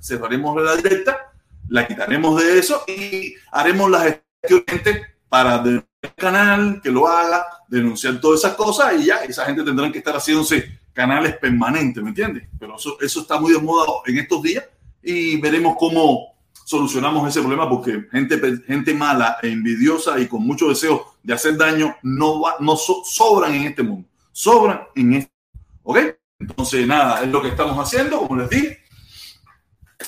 Cerraremos 0.00 0.62
la 0.62 0.76
directa, 0.76 1.30
la 1.68 1.86
quitaremos 1.86 2.42
de 2.42 2.58
eso 2.58 2.84
y 2.88 3.34
haremos 3.52 3.90
las 3.90 4.18
gestiones 4.40 5.08
para 5.28 5.62
canal 6.16 6.80
que 6.82 6.90
lo 6.90 7.06
haga, 7.06 7.46
denunciar 7.68 8.20
todas 8.20 8.40
esas 8.40 8.54
cosas 8.54 9.00
y 9.00 9.06
ya 9.06 9.16
esa 9.16 9.44
gente 9.44 9.62
tendrán 9.62 9.92
que 9.92 9.98
estar 9.98 10.14
haciéndose 10.14 10.80
canales 10.92 11.36
permanentes, 11.36 12.02
¿me 12.02 12.10
entiendes? 12.10 12.48
Pero 12.58 12.76
eso, 12.76 12.98
eso 13.00 13.20
está 13.20 13.38
muy 13.38 13.52
de 13.52 13.58
moda 13.58 13.86
en 14.06 14.18
estos 14.18 14.42
días 14.42 14.64
y 15.02 15.40
veremos 15.40 15.76
cómo 15.78 16.34
solucionamos 16.64 17.28
ese 17.28 17.40
problema 17.40 17.68
porque 17.68 18.06
gente, 18.10 18.40
gente 18.66 18.94
mala 18.94 19.38
envidiosa 19.42 20.18
y 20.18 20.26
con 20.26 20.46
mucho 20.46 20.68
deseo 20.68 21.14
de 21.22 21.34
hacer 21.34 21.56
daño 21.56 21.96
no, 22.02 22.40
va, 22.40 22.56
no 22.60 22.76
sobran 22.76 23.54
en 23.54 23.64
este 23.64 23.82
mundo. 23.82 24.08
Sobran 24.32 24.82
en 24.94 25.14
este 25.14 25.32
¿Ok? 25.82 25.98
Entonces, 26.38 26.86
nada, 26.86 27.22
es 27.22 27.28
lo 27.28 27.42
que 27.42 27.48
estamos 27.48 27.76
haciendo, 27.76 28.20
como 28.20 28.40
les 28.40 28.50
dije. 28.50 28.78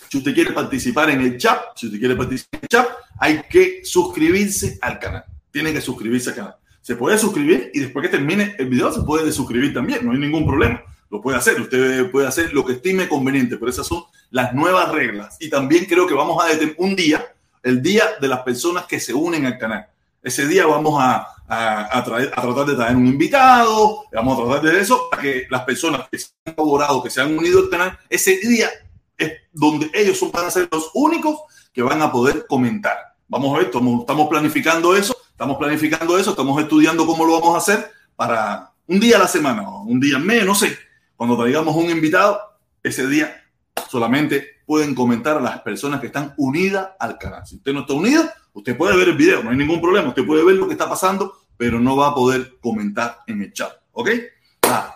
Si 0.08 0.18
usted 0.18 0.34
quiere 0.34 0.52
participar 0.52 1.10
en 1.10 1.20
el 1.20 1.36
chat, 1.36 1.60
si 1.74 1.86
usted 1.86 1.98
quiere 1.98 2.16
participar 2.16 2.60
en 2.60 2.62
el 2.62 2.68
chat, 2.68 2.88
hay 3.18 3.42
que 3.50 3.80
suscribirse 3.84 4.78
al 4.80 4.98
canal. 4.98 5.24
Tiene 5.52 5.72
que 5.72 5.80
suscribirse 5.80 6.30
al 6.30 6.36
canal. 6.36 6.56
Se 6.80 6.96
puede 6.96 7.16
suscribir 7.18 7.70
y 7.74 7.80
después 7.80 8.02
que 8.04 8.16
termine 8.16 8.56
el 8.58 8.68
video 8.68 8.92
se 8.92 9.02
puede 9.02 9.30
suscribir 9.30 9.72
también, 9.72 10.04
no 10.04 10.12
hay 10.12 10.18
ningún 10.18 10.46
problema. 10.46 10.82
Lo 11.10 11.20
puede 11.20 11.36
hacer, 11.36 11.60
usted 11.60 12.10
puede 12.10 12.26
hacer 12.26 12.52
lo 12.52 12.64
que 12.64 12.72
estime 12.72 13.06
conveniente, 13.06 13.56
pero 13.56 13.70
esas 13.70 13.86
son 13.86 14.04
las 14.30 14.52
nuevas 14.54 14.90
reglas. 14.90 15.36
Y 15.38 15.50
también 15.50 15.84
creo 15.84 16.06
que 16.06 16.14
vamos 16.14 16.42
a 16.42 16.48
detener 16.48 16.74
un 16.78 16.96
día, 16.96 17.24
el 17.62 17.82
día 17.82 18.04
de 18.20 18.28
las 18.28 18.40
personas 18.40 18.86
que 18.86 18.98
se 18.98 19.14
unen 19.14 19.46
al 19.46 19.58
canal. 19.58 19.86
Ese 20.22 20.46
día 20.46 20.66
vamos 20.66 20.98
a, 21.00 21.26
a, 21.46 22.02
traer, 22.04 22.32
a 22.34 22.40
tratar 22.40 22.66
de 22.66 22.74
traer 22.74 22.96
un 22.96 23.06
invitado, 23.06 24.04
vamos 24.12 24.38
a 24.38 24.44
tratar 24.44 24.72
de 24.72 24.80
eso, 24.80 25.08
para 25.10 25.22
que 25.22 25.46
las 25.50 25.62
personas 25.62 26.08
que 26.10 26.18
se 26.18 26.28
han 26.46 26.54
colaborado, 26.54 27.02
que 27.02 27.10
se 27.10 27.20
han 27.20 27.36
unido 27.36 27.60
al 27.60 27.68
canal, 27.68 27.98
ese 28.08 28.38
día 28.38 28.70
es 29.18 29.32
donde 29.52 29.90
ellos 29.94 30.18
son 30.18 30.30
para 30.30 30.50
ser 30.50 30.68
los 30.72 30.90
únicos 30.94 31.40
que 31.72 31.82
van 31.82 32.00
a 32.02 32.10
poder 32.10 32.46
comentar. 32.48 32.96
Vamos 33.28 33.54
a 33.54 33.58
ver, 33.58 33.66
estamos 33.66 34.28
planificando 34.28 34.96
eso, 34.96 35.16
estamos 35.42 35.58
planificando 35.58 36.16
eso, 36.16 36.30
estamos 36.30 36.62
estudiando 36.62 37.04
cómo 37.04 37.24
lo 37.24 37.32
vamos 37.40 37.56
a 37.56 37.58
hacer 37.58 37.90
para 38.14 38.70
un 38.86 39.00
día 39.00 39.16
a 39.16 39.18
la 39.18 39.26
semana 39.26 39.68
o 39.68 39.82
un 39.82 39.98
día 39.98 40.14
al 40.14 40.22
mes, 40.22 40.46
no 40.46 40.54
sé. 40.54 40.78
Cuando 41.16 41.36
traigamos 41.36 41.74
un 41.74 41.90
invitado, 41.90 42.40
ese 42.80 43.08
día 43.08 43.42
solamente 43.90 44.60
pueden 44.64 44.94
comentar 44.94 45.38
a 45.38 45.40
las 45.40 45.60
personas 45.62 46.00
que 46.00 46.06
están 46.06 46.32
unidas 46.36 46.90
al 46.96 47.18
canal. 47.18 47.44
Si 47.44 47.56
usted 47.56 47.72
no 47.72 47.80
está 47.80 47.92
unido, 47.92 48.22
usted 48.52 48.76
puede 48.76 48.96
ver 48.96 49.08
el 49.08 49.16
video, 49.16 49.42
no 49.42 49.50
hay 49.50 49.56
ningún 49.56 49.80
problema. 49.80 50.10
Usted 50.10 50.24
puede 50.24 50.44
ver 50.44 50.54
lo 50.54 50.68
que 50.68 50.74
está 50.74 50.88
pasando, 50.88 51.36
pero 51.56 51.80
no 51.80 51.96
va 51.96 52.10
a 52.10 52.14
poder 52.14 52.58
comentar 52.60 53.22
en 53.26 53.42
el 53.42 53.52
chat. 53.52 53.72
¿Ok? 53.90 54.10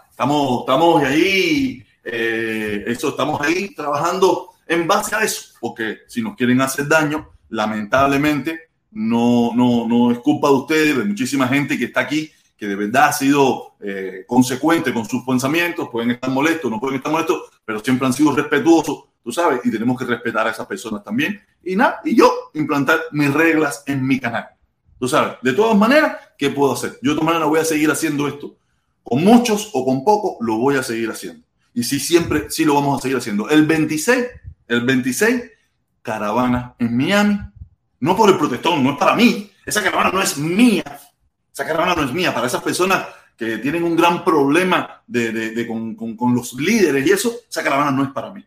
estamos, 0.08 0.60
estamos 0.60 1.02
ahí, 1.02 1.84
eh, 2.04 2.84
eso, 2.86 3.08
estamos 3.08 3.40
ahí 3.40 3.74
trabajando 3.74 4.50
en 4.68 4.86
base 4.86 5.16
a 5.16 5.24
eso, 5.24 5.54
porque 5.60 6.02
si 6.06 6.22
nos 6.22 6.36
quieren 6.36 6.60
hacer 6.60 6.86
daño, 6.86 7.30
lamentablemente 7.48 8.66
no, 8.92 9.52
no, 9.54 9.86
no 9.86 10.10
es 10.10 10.18
culpa 10.20 10.48
de 10.48 10.54
ustedes, 10.54 10.96
de 10.96 11.04
muchísima 11.04 11.48
gente 11.48 11.78
que 11.78 11.86
está 11.86 12.00
aquí, 12.00 12.30
que 12.56 12.66
de 12.66 12.76
verdad 12.76 13.08
ha 13.08 13.12
sido 13.12 13.76
eh, 13.80 14.24
consecuente 14.26 14.92
con 14.92 15.04
sus 15.04 15.24
pensamientos, 15.24 15.88
pueden 15.90 16.12
estar 16.12 16.30
molestos, 16.30 16.70
no 16.70 16.80
pueden 16.80 16.96
estar 16.96 17.12
molestos, 17.12 17.42
pero 17.64 17.80
siempre 17.80 18.06
han 18.06 18.12
sido 18.12 18.34
respetuosos, 18.34 19.04
tú 19.22 19.30
sabes, 19.30 19.60
y 19.64 19.70
tenemos 19.70 19.98
que 19.98 20.06
respetar 20.06 20.46
a 20.46 20.50
esas 20.50 20.66
personas 20.66 21.04
también. 21.04 21.40
Y 21.62 21.76
nada, 21.76 22.00
y 22.04 22.16
yo 22.16 22.32
implantar 22.54 23.00
mis 23.12 23.32
reglas 23.32 23.82
en 23.86 24.06
mi 24.06 24.18
canal. 24.18 24.48
Tú 24.98 25.08
sabes, 25.08 25.34
de 25.42 25.52
todas 25.52 25.76
maneras, 25.76 26.16
¿qué 26.38 26.48
puedo 26.50 26.72
hacer? 26.72 26.98
Yo 27.02 27.10
de 27.10 27.16
todas 27.16 27.26
maneras 27.26 27.48
voy 27.48 27.60
a 27.60 27.64
seguir 27.64 27.90
haciendo 27.90 28.26
esto. 28.26 28.56
Con 29.02 29.22
muchos 29.22 29.70
o 29.74 29.84
con 29.84 30.02
pocos, 30.02 30.36
lo 30.40 30.56
voy 30.56 30.76
a 30.76 30.82
seguir 30.82 31.10
haciendo. 31.10 31.46
Y 31.74 31.84
sí, 31.84 32.00
siempre, 32.00 32.50
sí 32.50 32.64
lo 32.64 32.74
vamos 32.74 32.98
a 32.98 33.02
seguir 33.02 33.18
haciendo. 33.18 33.50
El 33.50 33.66
26, 33.66 34.26
el 34.68 34.80
26, 34.86 35.42
caravana 36.00 36.74
en 36.78 36.96
Miami. 36.96 37.38
No 38.00 38.16
por 38.16 38.28
el 38.28 38.36
protestón, 38.36 38.82
no 38.82 38.92
es 38.92 38.98
para 38.98 39.14
mí. 39.14 39.50
Esa 39.64 39.82
caravana 39.82 40.10
no 40.12 40.22
es 40.22 40.36
mía. 40.38 40.84
Esa 41.52 41.64
caravana 41.64 41.94
no 41.94 42.04
es 42.04 42.12
mía. 42.12 42.34
Para 42.34 42.46
esas 42.46 42.62
personas 42.62 43.06
que 43.36 43.58
tienen 43.58 43.84
un 43.84 43.96
gran 43.96 44.24
problema 44.24 45.02
de, 45.06 45.66
con, 45.66 45.94
con, 45.94 46.16
con 46.16 46.34
los 46.34 46.54
líderes 46.54 47.06
y 47.06 47.12
eso, 47.12 47.34
esa 47.48 47.62
caravana 47.62 47.90
no 47.90 48.02
es 48.02 48.10
para 48.10 48.32
mí. 48.32 48.44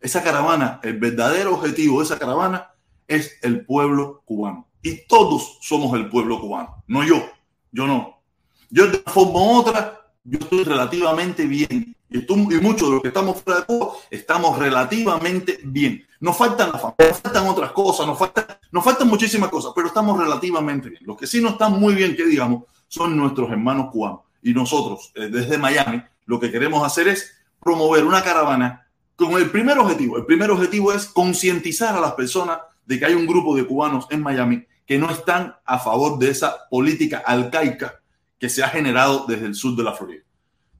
Esa 0.00 0.22
caravana, 0.22 0.80
el 0.82 0.98
verdadero 0.98 1.54
objetivo 1.54 2.00
de 2.00 2.06
esa 2.06 2.18
caravana 2.18 2.70
es 3.06 3.38
el 3.42 3.64
pueblo 3.64 4.22
cubano. 4.24 4.68
Y 4.82 5.06
todos 5.06 5.58
somos 5.60 5.94
el 5.94 6.08
pueblo 6.08 6.40
cubano, 6.40 6.82
no 6.88 7.04
yo. 7.04 7.22
Yo 7.70 7.86
no. 7.86 8.20
Yo 8.68 8.86
de 8.86 8.98
una 8.98 9.12
forma 9.12 9.40
u 9.40 9.56
otra, 9.58 10.00
yo 10.24 10.38
estoy 10.38 10.64
relativamente 10.64 11.46
bien. 11.46 11.96
Y, 12.12 12.60
muchos 12.60 12.88
de 12.88 12.94
los 12.94 13.02
que 13.02 13.08
estamos 13.08 13.40
fuera 13.40 13.60
de 13.60 13.66
Cuba 13.66 13.94
estamos 14.10 14.58
relativamente 14.58 15.58
bien. 15.64 16.06
Nos 16.20 16.36
faltan 16.36 16.70
las 16.72 16.80
familias, 16.80 17.08
nos 17.08 17.20
faltan 17.20 17.46
otras 17.46 17.72
cosas, 17.72 18.06
nos 18.06 18.18
faltan, 18.18 18.44
nos 18.70 18.84
faltan 18.84 19.08
muchísimas 19.08 19.50
cosas, 19.50 19.72
pero 19.74 19.88
estamos 19.88 20.18
relativamente 20.18 20.88
bien. 20.90 21.02
Los 21.04 21.16
que 21.16 21.26
sí 21.26 21.40
no 21.40 21.50
están 21.50 21.78
muy 21.78 21.94
bien, 21.94 22.14
que 22.14 22.24
digamos, 22.24 22.64
son 22.88 23.16
nuestros 23.16 23.50
hermanos 23.50 23.90
cubanos. 23.90 24.20
Y 24.42 24.52
nosotros, 24.52 25.12
eh, 25.14 25.28
desde 25.28 25.58
Miami, 25.58 26.02
lo 26.26 26.38
que 26.38 26.50
queremos 26.50 26.84
hacer 26.84 27.08
es 27.08 27.32
promover 27.60 28.04
una 28.04 28.22
caravana 28.22 28.86
con 29.16 29.32
el 29.34 29.50
primer 29.50 29.78
objetivo. 29.78 30.16
El 30.16 30.26
primer 30.26 30.50
objetivo 30.50 30.92
es 30.92 31.06
concientizar 31.06 31.96
a 31.96 32.00
las 32.00 32.12
personas 32.12 32.58
de 32.86 32.98
que 32.98 33.06
hay 33.06 33.14
un 33.14 33.26
grupo 33.26 33.56
de 33.56 33.66
cubanos 33.66 34.06
en 34.10 34.22
Miami 34.22 34.64
que 34.86 34.98
no 34.98 35.10
están 35.10 35.56
a 35.64 35.78
favor 35.78 36.18
de 36.18 36.30
esa 36.30 36.68
política 36.68 37.22
alcaica 37.24 38.00
que 38.38 38.48
se 38.48 38.62
ha 38.62 38.68
generado 38.68 39.24
desde 39.28 39.46
el 39.46 39.54
sur 39.54 39.76
de 39.76 39.84
la 39.84 39.92
Florida. 39.92 40.22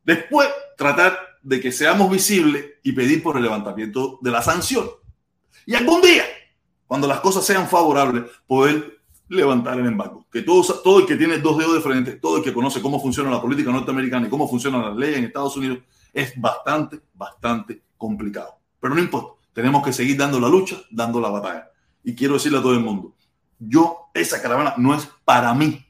Después, 0.04 0.48
tratar 0.76 1.18
de 1.42 1.60
que 1.60 1.72
seamos 1.72 2.10
visibles 2.10 2.64
y 2.82 2.92
pedir 2.92 3.22
por 3.22 3.36
el 3.36 3.42
levantamiento 3.42 4.18
de 4.22 4.30
la 4.30 4.42
sanción. 4.42 4.88
Y 5.66 5.74
algún 5.74 6.00
día, 6.00 6.24
cuando 6.86 7.06
las 7.06 7.20
cosas 7.20 7.44
sean 7.44 7.68
favorables, 7.68 8.24
poder 8.46 9.00
levantar 9.28 9.78
el 9.78 9.86
embargo. 9.86 10.26
Que 10.30 10.42
todo, 10.42 10.62
todo 10.80 11.00
el 11.00 11.06
que 11.06 11.16
tiene 11.16 11.38
dos 11.38 11.58
dedos 11.58 11.74
de 11.74 11.80
frente, 11.80 12.12
todo 12.12 12.38
el 12.38 12.42
que 12.42 12.52
conoce 12.52 12.82
cómo 12.82 13.00
funciona 13.00 13.30
la 13.30 13.40
política 13.40 13.70
norteamericana 13.70 14.26
y 14.26 14.30
cómo 14.30 14.48
funcionan 14.48 14.82
las 14.82 14.96
leyes 14.96 15.18
en 15.18 15.24
Estados 15.24 15.56
Unidos, 15.56 15.78
es 16.12 16.38
bastante, 16.40 17.00
bastante 17.14 17.82
complicado. 17.96 18.58
Pero 18.78 18.94
no 18.94 19.00
importa, 19.00 19.40
tenemos 19.52 19.84
que 19.84 19.92
seguir 19.92 20.16
dando 20.16 20.38
la 20.38 20.48
lucha, 20.48 20.76
dando 20.90 21.20
la 21.20 21.30
batalla. 21.30 21.70
Y 22.04 22.14
quiero 22.14 22.34
decirle 22.34 22.58
a 22.58 22.62
todo 22.62 22.74
el 22.74 22.80
mundo, 22.80 23.14
yo, 23.58 24.10
esa 24.12 24.42
caravana 24.42 24.74
no 24.76 24.94
es 24.94 25.08
para 25.24 25.54
mí. 25.54 25.84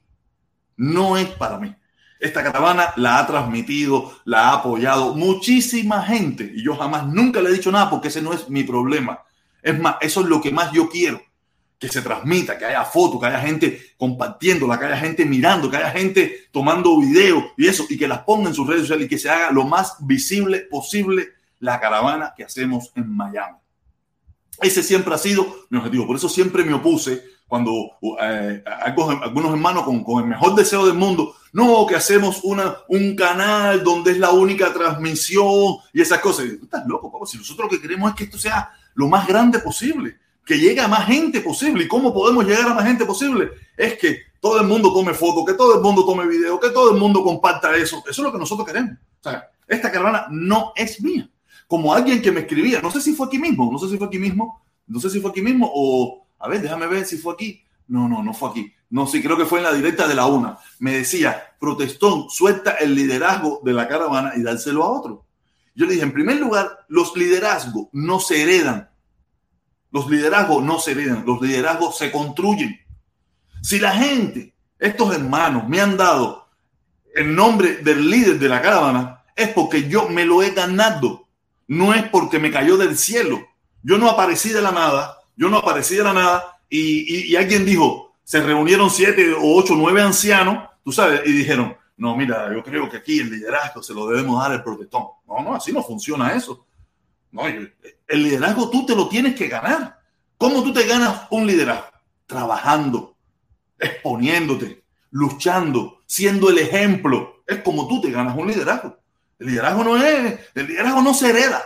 No 0.77 1.16
es 1.16 1.29
para 1.29 1.59
mí. 1.59 1.75
Esta 2.22 2.44
caravana 2.44 2.92
la 2.94 3.18
ha 3.18 3.26
transmitido, 3.26 4.12
la 4.26 4.50
ha 4.50 4.52
apoyado 4.52 5.16
muchísima 5.16 6.04
gente. 6.04 6.52
Y 6.54 6.62
yo 6.62 6.76
jamás, 6.76 7.04
nunca 7.08 7.40
le 7.40 7.50
he 7.50 7.52
dicho 7.52 7.72
nada 7.72 7.90
porque 7.90 8.08
ese 8.08 8.22
no 8.22 8.32
es 8.32 8.48
mi 8.48 8.62
problema. 8.62 9.18
Es 9.61 9.76
más, 9.80 9.96
eso 10.00 10.20
es 10.20 10.28
lo 10.28 10.40
que 10.40 10.52
más 10.52 10.70
yo 10.70 10.88
quiero. 10.88 11.20
Que 11.80 11.88
se 11.88 12.00
transmita, 12.00 12.56
que 12.56 12.64
haya 12.64 12.85
fotos, 12.85 13.18
que 13.20 13.26
haya 13.26 13.40
gente 13.40 13.94
compartiéndola, 13.96 14.78
que 14.78 14.85
haya 14.85 14.98
gente 14.98 15.24
mirando, 15.24 15.68
que 15.68 15.78
haya 15.78 15.90
gente 15.90 16.46
tomando 16.52 16.96
videos 17.00 17.42
y 17.56 17.66
eso, 17.66 17.87
y 17.88 17.98
que 17.98 18.06
las 18.06 18.20
ponga 18.20 18.50
en 18.50 18.54
sus 18.54 18.68
redes 18.68 18.82
sociales 18.82 19.06
y 19.06 19.08
que 19.08 19.18
se 19.18 19.28
haga 19.28 19.50
lo 19.50 19.64
más 19.64 19.96
visible 19.98 20.61
posible 20.70 21.30
la 21.58 21.80
caravana 21.80 22.35
que 22.37 22.44
hacemos 22.44 22.92
en 22.94 23.12
Miami. 23.12 23.56
Ese 24.61 24.85
siempre 24.85 25.12
ha 25.12 25.18
sido 25.18 25.66
mi 25.70 25.78
objetivo. 25.78 26.06
Por 26.06 26.14
eso 26.14 26.28
siempre 26.28 26.62
me 26.62 26.74
opuse 26.74 27.32
cuando 27.53 27.99
eh, 28.19 28.65
algunos 28.65 29.53
hermanos 29.53 29.83
con, 29.83 30.03
con, 30.03 30.23
el 30.23 30.31
mejor 30.31 30.55
deseo 30.55 30.87
del 30.87 30.95
mundo, 30.95 31.35
no, 31.53 31.85
que 31.87 31.95
hacemos 31.97 32.41
una, 32.45 32.79
un 32.88 33.15
canal 33.15 33.85
donde 33.85 34.12
es 34.12 34.19
la 34.19 34.31
única 34.31 34.73
transmisión 34.73 35.77
y 35.93 36.01
esas 36.01 36.21
cosas. 36.21 36.47
Estás 36.47 36.87
loco, 36.87 37.27
Si 37.27 37.37
nosotros 37.37 37.71
lo 37.71 37.77
que 37.77 37.83
queremos 37.83 38.09
es 38.09 38.17
que 38.17 38.25
esto 38.25 38.38
sea 38.38 38.73
lo 38.95 39.07
más 39.07 39.27
grande 39.27 39.59
posible, 39.59 40.17
que 40.47 40.59
llegue 40.59 40.81
a 40.81 40.88
más 40.88 41.05
gente 41.05 41.43
posible. 41.43 41.85
¿Y 41.85 41.88
cómo 41.88 42.15
podemos 42.15 42.47
llegar 42.47 42.71
a 42.71 42.73
más 42.73 42.87
gente 42.87 43.05
posible? 43.05 43.51
Es 43.77 43.99
que 43.99 44.17
todo 44.41 44.59
el 44.59 44.67
mundo 44.67 44.91
tome 44.91 45.12
fotos, 45.12 45.45
que 45.45 45.53
todo 45.53 45.75
el 45.75 45.83
mundo 45.83 46.07
tome 46.07 46.27
video, 46.27 46.59
que 46.59 46.71
todo 46.71 46.95
el 46.95 46.99
mundo 46.99 47.23
comparta 47.23 47.77
eso. 47.77 47.99
Eso 47.99 48.11
es 48.11 48.19
lo 48.19 48.33
que 48.33 48.38
nosotros 48.38 48.67
queremos. 48.67 48.93
O 49.21 49.29
sea, 49.29 49.47
esta 49.69 49.93
caravana 49.93 50.27
no 50.31 50.73
es 50.75 51.03
mía. 51.03 51.29
Como 51.67 51.93
alguien 51.93 52.23
que 52.23 52.33
me 52.33 52.41
escribía, 52.41 52.81
no 52.81 52.91
sé 52.91 53.03
si 53.03 53.12
fue 53.12 53.27
aquí 53.27 53.38
mismo, 53.38 53.71
no 53.71 53.79
sé 53.79 53.91
si 53.91 53.99
fue 53.99 54.07
aquí 54.07 54.19
mismo, 54.19 54.65
no 54.87 54.99
sé 54.99 55.11
si 55.11 55.21
fue 55.21 55.33
aquí 55.33 55.43
mismo 55.43 55.71
o 55.71 56.21
a 56.42 56.48
ver, 56.48 56.61
déjame 56.61 56.88
ver 56.88 57.07
si 57.07 57.16
fue 57.16 57.35
aquí. 57.35 57.62
No, 57.87 58.09
no, 58.09 58.22
no 58.22 58.35
fue 58.35 58.50
aquí. 58.50 58.72
No, 58.90 59.07
sí, 59.07 59.22
creo 59.22 59.38
que 59.38 59.46
fue 59.46 59.61
en 59.61 59.64
la 59.64 59.72
directa 59.72 60.09
de 60.09 60.14
la 60.16 60.26
UNA. 60.26 60.59
Me 60.81 60.92
decía, 60.92 61.55
protestón, 61.61 62.28
suelta 62.31 62.72
el 62.72 62.96
liderazgo 62.96 63.61
de 63.64 63.72
la 63.72 63.87
caravana 63.87 64.33
y 64.37 64.42
dárselo 64.42 64.83
a 64.83 64.88
otro. 64.88 65.24
Yo 65.74 65.87
le 65.87 65.92
dije, 65.92 66.05
en 66.05 66.12
primer 66.12 66.38
lugar, 66.38 66.85
los 66.88 67.16
liderazgos 67.16 67.87
no 67.92 68.18
se 68.18 68.42
heredan. 68.42 68.90
Los 69.92 70.11
liderazgos 70.11 70.64
no 70.64 70.81
se 70.81 70.92
heredan, 70.92 71.24
los 71.24 71.40
liderazgos 71.40 71.96
se 71.96 72.11
construyen. 72.11 72.81
Si 73.62 73.78
la 73.78 73.92
gente, 73.92 74.55
estos 74.78 75.14
hermanos, 75.14 75.68
me 75.68 75.81
han 75.81 75.96
dado 75.96 76.48
el 77.14 77.35
nombre 77.35 77.76
del 77.76 78.11
líder 78.11 78.38
de 78.38 78.48
la 78.48 78.61
caravana, 78.61 79.22
es 79.37 79.48
porque 79.50 79.88
yo 79.88 80.09
me 80.09 80.24
lo 80.24 80.42
he 80.42 80.50
ganado. 80.50 81.28
No 81.68 81.94
es 81.94 82.02
porque 82.09 82.40
me 82.40 82.50
cayó 82.50 82.76
del 82.76 82.98
cielo. 82.98 83.46
Yo 83.83 83.96
no 83.96 84.11
aparecí 84.11 84.48
de 84.48 84.61
la 84.61 84.72
nada 84.72 85.21
yo 85.37 85.49
no 85.49 85.59
aparecí 85.59 85.97
nada 85.97 86.59
y, 86.68 87.35
alguien 87.37 87.64
dijo, 87.64 88.14
se 88.25 88.40
reunieron 88.42 88.90
siete 88.90 89.33
o 89.35 89.57
ocho, 89.57 89.75
nueve 89.77 90.01
ancianos, 90.01 90.68
tú 90.85 90.92
sabes, 90.92 91.23
y 91.27 91.33
dijeron, 91.33 91.77
no, 91.97 92.16
mira, 92.16 92.53
yo 92.53 92.62
creo 92.62 92.88
que 92.88 92.97
aquí 92.97 93.21
el 93.21 93.31
liderazgo 93.31 93.83
se 93.83 93.95
lo 93.95 94.07
debemos 94.07 94.40
dar 94.40 94.53
al 94.53 94.62
protestón. 94.62 95.05
No, 95.27 95.40
no, 95.42 95.55
así 95.55 95.73
no 95.73 95.83
funciona 95.83 96.35
eso. 96.35 96.66
No, 97.31 97.47
el 97.47 97.73
liderazgo 98.11 98.71
tú 98.71 98.87
te 98.87 98.95
lo 98.95 99.09
tienes 99.09 99.35
que 99.35 99.49
ganar. 99.49 100.01
¿Cómo 100.42 100.62
tú 100.62 100.73
te 100.73 100.85
ganas 100.85 101.29
un 101.31 101.47
liderazgo? 101.47 101.87
Trabajando, 102.27 103.16
exponiéndote, 103.79 104.83
luchando, 105.11 106.01
siendo 106.07 106.51
el 106.51 106.59
ejemplo. 106.59 107.45
Es 107.47 107.59
como 107.59 107.87
tú 107.87 108.01
te 108.01 108.11
ganas 108.11 108.37
un 108.37 108.49
liderazgo. 108.49 108.99
El 109.38 109.47
liderazgo 109.47 109.85
no 109.85 109.97
es, 109.97 110.40
el 110.55 110.66
liderazgo 110.66 111.03
no 111.03 111.14
se 111.14 111.31
hereda. 111.31 111.62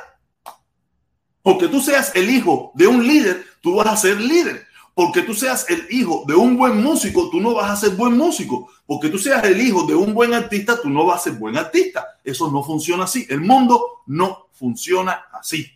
Porque 1.47 1.69
tú 1.69 1.81
seas 1.81 2.11
el 2.17 2.29
hijo 2.29 2.73
de 2.75 2.89
un 2.89 3.07
líder, 3.07 3.47
tú 3.61 3.77
vas 3.77 3.87
a 3.87 3.97
ser 3.97 4.21
líder. 4.21 4.67
Porque 4.93 5.23
tú 5.23 5.33
seas 5.33 5.65
el 5.69 5.87
hijo 5.91 6.25
de 6.27 6.35
un 6.35 6.57
buen 6.57 6.83
músico, 6.83 7.31
tú 7.31 7.41
no 7.41 7.55
vas 7.55 7.71
a 7.71 7.77
ser 7.77 7.97
buen 7.97 8.17
músico. 8.17 8.69
Porque 8.85 9.11
tú 9.11 9.17
seas 9.17 9.45
el 9.45 9.61
hijo 9.61 9.87
de 9.87 9.95
un 9.95 10.13
buen 10.13 10.35
artista, 10.35 10.83
tú 10.83 10.91
no 10.91 11.07
vas 11.07 11.21
a 11.21 11.25
ser 11.31 11.35
buen 11.35 11.57
artista. 11.57 12.05
Eso 12.25 12.51
no 12.51 12.65
funciona 12.65 13.05
así. 13.05 13.29
El 13.31 13.43
mundo 13.43 14.03
no 14.07 14.49
funciona 14.55 15.27
así. 15.33 15.71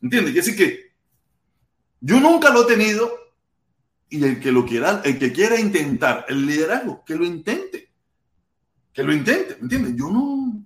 ¿Entiendes? 0.00 0.34
Decir 0.34 0.54
que 0.54 0.92
yo 2.00 2.20
nunca 2.20 2.50
lo 2.50 2.62
he 2.62 2.66
tenido 2.66 3.12
y 4.08 4.22
el 4.22 4.38
que 4.38 4.52
lo 4.52 4.64
quiera, 4.64 5.02
el 5.04 5.18
que 5.18 5.32
quiera 5.32 5.58
intentar 5.58 6.26
el 6.28 6.46
liderazgo, 6.46 7.02
que 7.04 7.16
lo 7.16 7.24
intente. 7.24 7.90
Que 8.92 9.02
lo 9.02 9.12
intente, 9.12 9.58
¿entiendes? 9.60 9.96
Yo 9.96 10.10
no, 10.10 10.62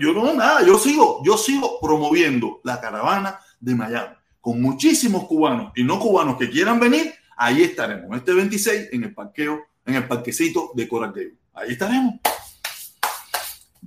yo 0.00 0.12
no, 0.12 0.32
nada, 0.34 0.64
yo 0.64 0.78
sigo, 0.78 1.22
yo 1.24 1.36
sigo 1.36 1.78
promoviendo 1.80 2.60
la 2.64 2.80
caravana 2.80 3.38
de 3.60 3.74
Miami 3.74 4.14
con 4.44 4.60
muchísimos 4.60 5.24
cubanos 5.24 5.72
y 5.74 5.82
no 5.82 5.98
cubanos 5.98 6.36
que 6.36 6.50
quieran 6.50 6.78
venir. 6.78 7.14
Ahí 7.34 7.62
estaremos, 7.62 8.14
este 8.14 8.34
26 8.34 8.90
en 8.92 9.04
el 9.04 9.14
parqueo, 9.14 9.58
en 9.86 9.94
el 9.94 10.06
parquecito 10.06 10.70
de 10.74 10.86
Coral 10.86 11.14
Ahí 11.54 11.70
estaremos. 11.72 12.16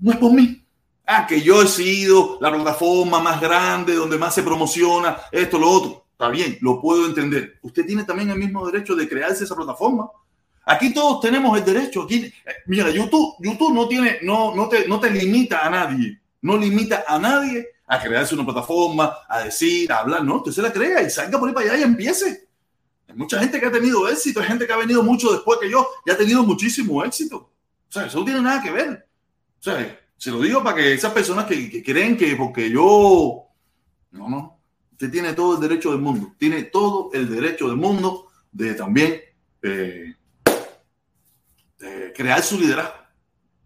No 0.02 0.12
es 0.12 0.17
por 0.17 0.34
mí. 0.34 0.65
Ah, 1.06 1.28
que 1.28 1.41
yo 1.41 1.62
he 1.62 1.67
sido 1.67 2.39
la 2.41 2.52
plataforma 2.52 3.19
más 3.21 3.39
grande 3.39 3.93
donde 3.93 4.17
más 4.17 4.34
se 4.34 4.41
promociona 4.41 5.17
esto, 5.32 5.60
lo 5.60 5.69
otro. 5.69 6.08
Está 6.12 6.30
bien, 6.30 6.58
lo 6.62 6.82
puedo 6.82 7.06
entender. 7.06 7.60
Usted 7.62 7.86
tiene 7.86 8.04
también 8.04 8.32
el 8.32 8.39
mismo 8.39 8.65
derecho 8.65 8.95
de 8.95 9.08
crearse 9.08 9.43
esa 9.43 9.56
plataforma. 9.56 10.10
Aquí 10.69 10.93
todos 10.93 11.21
tenemos 11.21 11.58
el 11.58 11.63
derecho. 11.63 12.03
Aquí, 12.03 12.25
eh, 12.25 12.34
mira, 12.65 12.89
YouTube, 12.89 13.36
YouTube 13.39 13.73
no 13.73 13.88
tiene, 13.88 14.19
no, 14.21 14.53
no 14.53 14.67
te, 14.67 14.86
no 14.86 14.99
te 14.99 15.10
limita 15.10 15.65
a 15.65 15.69
nadie. 15.69 16.19
No 16.41 16.58
limita 16.58 17.06
a 17.08 17.17
nadie 17.17 17.69
a 17.88 18.01
crearse 18.01 18.36
una 18.36 18.43
plataforma, 18.43 19.13
a 19.30 19.43
decir, 19.43 19.89
a 19.89 19.99
hablar. 19.99 20.25
No, 20.25 20.36
usted 20.36 20.51
se 20.51 20.62
la 20.62 20.73
crea 20.73 21.01
y 21.01 21.10
salga 21.10 21.39
por 21.39 21.47
ahí 21.47 21.56
para 21.56 21.67
allá 21.67 21.80
y 21.80 21.84
empiece. 21.84 22.49
Hay 23.08 23.15
mucha 23.15 23.39
gente 23.39 23.62
que 23.62 23.65
ha 23.65 23.71
tenido 23.71 24.10
éxito, 24.10 24.41
hay 24.41 24.47
gente 24.47 24.67
que 24.67 24.73
ha 24.73 24.77
venido 24.77 25.01
mucho 25.03 25.32
después 25.32 25.58
que 25.60 25.71
yo 25.71 25.88
y 26.06 26.12
ha 26.12 26.17
tenido 26.17 26.43
muchísimo 26.43 27.01
éxito. 27.01 27.38
O 27.38 27.91
sea, 27.91 28.08
eso 28.08 28.19
no 28.19 28.25
tiene 28.25 28.41
nada 28.41 28.62
que 28.62 28.71
ver. 28.71 29.08
O 29.62 29.63
sea, 29.63 29.99
se 30.17 30.32
lo 30.32 30.41
digo 30.41 30.62
para 30.62 30.75
que 30.75 30.93
esas 30.93 31.13
personas 31.13 31.45
que, 31.45 31.82
creen 31.82 32.17
que 32.17 32.36
porque 32.36 32.69
yo. 32.69 33.45
No, 34.12 34.27
no. 34.27 34.60
Usted 34.91 35.10
tiene 35.10 35.32
todo 35.32 35.56
el 35.56 35.62
derecho 35.62 35.91
del 35.91 36.01
mundo. 36.01 36.34
Tiene 36.38 36.63
todo 36.63 37.10
el 37.13 37.30
derecho 37.30 37.69
del 37.69 37.77
mundo 37.77 38.27
de 38.51 38.73
también 38.73 39.21
eh, 39.62 40.16
crear 42.16 42.42
su 42.42 42.60
liderazgo. 42.60 42.94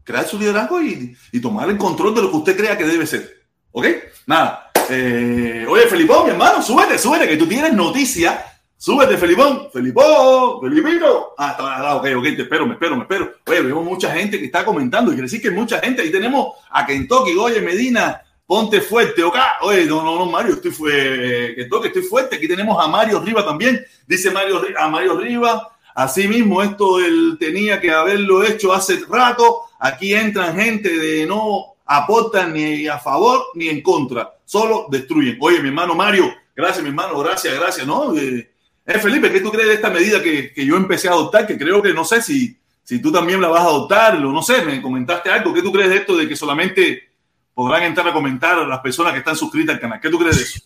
Crear 0.03 0.27
su 0.27 0.39
liderazgo 0.39 0.81
y, 0.81 1.15
tomar 1.41 1.69
el 1.69 1.77
control 1.77 2.15
de 2.15 2.21
lo 2.23 2.31
que 2.31 2.37
usted 2.37 2.57
crea 2.57 2.77
que 2.77 2.85
debe 2.85 3.05
ser. 3.05 3.43
¿Ok? 3.71 3.85
Nada. 4.25 4.71
Eh, 4.89 5.65
oye, 5.69 5.87
Felipón, 5.87 6.25
mi 6.25 6.31
hermano, 6.31 6.61
súbete, 6.61 6.97
súbete, 6.97 7.27
que 7.27 7.37
tú 7.37 7.47
tienes 7.47 7.71
noticia 7.73 8.45
Súbete, 8.81 9.15
Felipón, 9.15 9.69
Felipón, 9.71 10.59
Felipito. 10.59 11.35
Ah, 11.37 11.51
está, 11.51 11.95
ok, 11.97 12.07
ok, 12.17 12.23
te 12.23 12.41
espero, 12.41 12.65
me 12.65 12.73
espero, 12.73 12.95
me 12.95 13.03
espero. 13.03 13.31
Oye, 13.45 13.61
vemos 13.61 13.85
mucha 13.85 14.11
gente 14.11 14.39
que 14.39 14.45
está 14.45 14.65
comentando 14.65 15.11
y 15.11 15.13
quiere 15.13 15.27
decir 15.27 15.39
que 15.39 15.51
mucha 15.51 15.79
gente. 15.79 16.01
Ahí 16.01 16.11
tenemos 16.11 16.55
a 16.67 16.83
Kentucky, 16.83 17.37
oye, 17.37 17.61
Medina, 17.61 18.19
ponte 18.43 18.81
fuerte, 18.81 19.23
ok. 19.23 19.37
Oye, 19.61 19.85
no, 19.85 20.01
no, 20.01 20.17
no, 20.17 20.25
Mario, 20.25 20.55
estoy 20.55 20.71
fuerte, 20.71 21.53
Kentucky, 21.57 21.87
estoy 21.89 22.01
fuerte. 22.01 22.37
Aquí 22.37 22.47
tenemos 22.47 22.83
a 22.83 22.87
Mario 22.87 23.19
Riva 23.19 23.45
también, 23.45 23.85
dice 24.07 24.31
Mario, 24.31 24.63
a 24.75 24.87
Mario 24.87 25.15
Riva. 25.19 25.77
Así 25.95 26.27
mismo, 26.27 26.61
esto 26.61 26.99
él 26.99 27.37
tenía 27.39 27.79
que 27.81 27.91
haberlo 27.91 28.43
hecho 28.43 28.73
hace 28.73 29.01
rato. 29.09 29.63
Aquí 29.79 30.13
entran 30.13 30.55
gente 30.55 30.97
de 30.97 31.25
no 31.25 31.71
aportan 31.85 32.53
ni 32.53 32.87
a 32.87 32.97
favor 32.97 33.47
ni 33.55 33.67
en 33.67 33.81
contra, 33.81 34.31
solo 34.45 34.87
destruyen. 34.89 35.37
Oye, 35.41 35.61
mi 35.61 35.69
hermano 35.69 35.93
Mario, 35.93 36.33
gracias, 36.55 36.81
mi 36.81 36.89
hermano, 36.89 37.19
gracias, 37.19 37.53
gracias, 37.59 37.85
¿no? 37.85 38.15
Eh, 38.17 38.49
eh, 38.85 38.99
Felipe, 38.99 39.31
¿qué 39.31 39.41
tú 39.41 39.51
crees 39.51 39.67
de 39.67 39.73
esta 39.75 39.89
medida 39.89 40.21
que, 40.23 40.53
que, 40.53 40.65
yo 40.65 40.77
empecé 40.77 41.09
a 41.09 41.11
adoptar? 41.11 41.45
Que 41.45 41.57
creo 41.57 41.81
que 41.81 41.93
no 41.93 42.05
sé 42.05 42.21
si, 42.21 42.57
si 42.83 43.01
tú 43.01 43.11
también 43.11 43.41
la 43.41 43.49
vas 43.49 43.61
a 43.61 43.65
adoptar, 43.65 44.15
o 44.15 44.31
no 44.31 44.41
sé, 44.41 44.63
me 44.63 44.81
comentaste 44.81 45.29
algo. 45.29 45.53
¿Qué 45.53 45.61
tú 45.61 45.71
crees 45.71 45.89
de 45.89 45.97
esto 45.97 46.15
de 46.15 46.27
que 46.27 46.35
solamente 46.35 47.09
podrán 47.53 47.83
entrar 47.83 48.07
a 48.07 48.13
comentar 48.13 48.57
a 48.57 48.67
las 48.67 48.79
personas 48.79 49.11
que 49.13 49.19
están 49.19 49.35
suscritas 49.35 49.75
al 49.75 49.81
canal? 49.81 49.99
¿Qué 49.99 50.09
tú 50.09 50.17
crees 50.17 50.37
de 50.37 50.43
eso? 50.43 50.59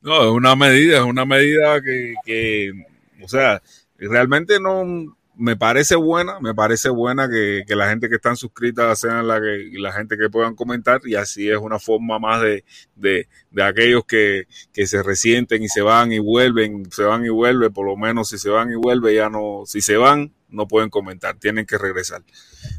No, 0.00 0.22
es 0.22 0.30
una 0.30 0.54
medida, 0.56 0.98
es 0.98 1.04
una 1.04 1.24
medida 1.24 1.80
que, 1.80 2.14
que 2.24 2.72
o 3.22 3.28
sea, 3.28 3.62
realmente 3.98 4.60
no, 4.60 4.84
me 5.38 5.56
parece 5.56 5.94
buena, 5.94 6.40
me 6.40 6.52
parece 6.52 6.88
buena 6.88 7.28
que, 7.28 7.64
la 7.68 7.88
gente 7.88 8.08
que 8.08 8.16
están 8.16 8.36
suscritas 8.36 8.98
sean 8.98 9.28
la, 9.28 9.40
que, 9.40 9.70
la 9.78 9.92
gente 9.92 10.18
que 10.18 10.28
puedan 10.28 10.56
comentar 10.56 11.00
y 11.04 11.14
así 11.14 11.48
es 11.48 11.56
una 11.56 11.78
forma 11.78 12.18
más 12.18 12.42
de, 12.42 12.64
de, 12.96 13.62
aquellos 13.62 14.04
que, 14.04 14.46
se 14.72 15.02
resienten 15.02 15.62
y 15.62 15.68
se 15.68 15.80
van 15.80 16.12
y 16.12 16.18
vuelven, 16.18 16.90
se 16.90 17.04
van 17.04 17.24
y 17.24 17.28
vuelven, 17.28 17.72
por 17.72 17.86
lo 17.86 17.96
menos 17.96 18.30
si 18.30 18.38
se 18.38 18.50
van 18.50 18.72
y 18.72 18.74
vuelven 18.74 19.14
ya 19.14 19.30
no, 19.30 19.62
si 19.64 19.80
se 19.80 19.96
van 19.96 20.34
no 20.48 20.66
pueden 20.66 20.90
comentar, 20.90 21.36
tienen 21.36 21.66
que 21.66 21.78
regresar. 21.78 22.22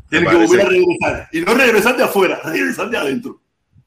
Tienen 0.09 0.29
que 0.29 0.35
volver 0.35 0.61
a 0.61 0.69
regresar 0.69 1.29
y 1.31 1.41
no 1.41 1.53
regresar 1.53 1.95
de 1.95 2.03
afuera, 2.03 2.41
regresar 2.43 2.89
de 2.89 2.97
adentro. 2.97 3.41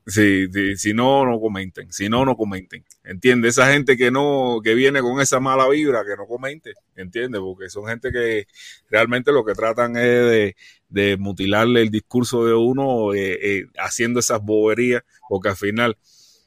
Sí, 0.06 0.48
si 0.76 0.94
no, 0.94 1.24
no 1.24 1.40
comenten. 1.40 1.92
Si 1.92 2.08
no, 2.08 2.24
no 2.24 2.36
comenten. 2.36 2.84
¿Entiende? 3.04 3.48
Esa 3.48 3.72
gente 3.72 3.96
que 3.96 4.10
no, 4.10 4.60
que 4.62 4.74
viene 4.74 5.00
con 5.00 5.20
esa 5.20 5.38
mala 5.38 5.68
vibra, 5.68 6.04
que 6.04 6.16
no 6.16 6.26
comente. 6.26 6.74
¿Entiende? 6.96 7.38
Porque 7.38 7.70
son 7.70 7.86
gente 7.86 8.10
que 8.10 8.46
realmente 8.90 9.30
lo 9.30 9.44
que 9.44 9.54
tratan 9.54 9.96
es 9.96 10.54
de, 10.88 11.16
mutilarle 11.18 11.82
el 11.82 11.90
discurso 11.90 12.44
de 12.44 12.54
uno 12.54 13.14
eh, 13.14 13.38
eh, 13.40 13.66
haciendo 13.78 14.20
esas 14.20 14.42
boberías, 14.42 15.02
porque 15.28 15.50
al 15.50 15.56
final, 15.56 15.96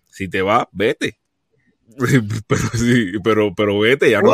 si 0.09 0.27
te 0.27 0.41
va, 0.41 0.67
vete. 0.73 1.17
pero 2.47 2.61
sí, 2.73 3.13
pero, 3.23 3.55
pero 3.55 3.79
vete, 3.79 4.09
ya 4.09 4.21
no. 4.21 4.31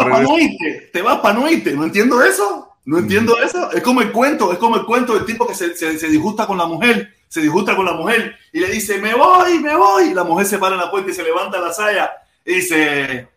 Te 0.91 1.01
vas 1.01 1.19
para 1.19 1.39
no 1.39 1.49
irte, 1.49 1.73
no 1.73 1.84
entiendo 1.84 2.23
eso. 2.23 2.67
No 2.84 2.97
entiendo 2.97 3.38
eso. 3.38 3.71
Es 3.71 3.84
como 3.84 4.01
el 4.01 4.12
cuento, 4.12 4.51
es 4.51 4.57
como 4.57 4.77
el 4.77 4.86
cuento 4.86 5.13
del 5.13 5.25
tipo 5.25 5.47
que 5.47 5.53
se, 5.53 5.75
se 5.75 6.07
disgusta 6.07 6.47
con 6.47 6.57
la 6.57 6.65
mujer 6.65 7.20
se 7.32 7.39
disgusta 7.39 7.78
con 7.78 7.86
la 7.86 7.94
mujer 7.94 8.36
y 8.52 8.60
le 8.60 8.67
dice, 8.67 8.98
me 8.98 9.13
voy, 9.13 9.58
me 9.60 9.74
voy. 9.74 10.10
Y 10.10 10.13
la 10.13 10.26
mujer 10.26 10.46
se 10.46 10.58
para 10.58 10.76
en 10.76 10.82
la 10.82 10.91
puerta 10.91 11.12
y 11.12 11.13
se 11.13 11.24
levanta 11.24 11.62
la 11.62 11.72
saya 11.72 12.12
y 12.44 12.56
dice, 12.56 13.30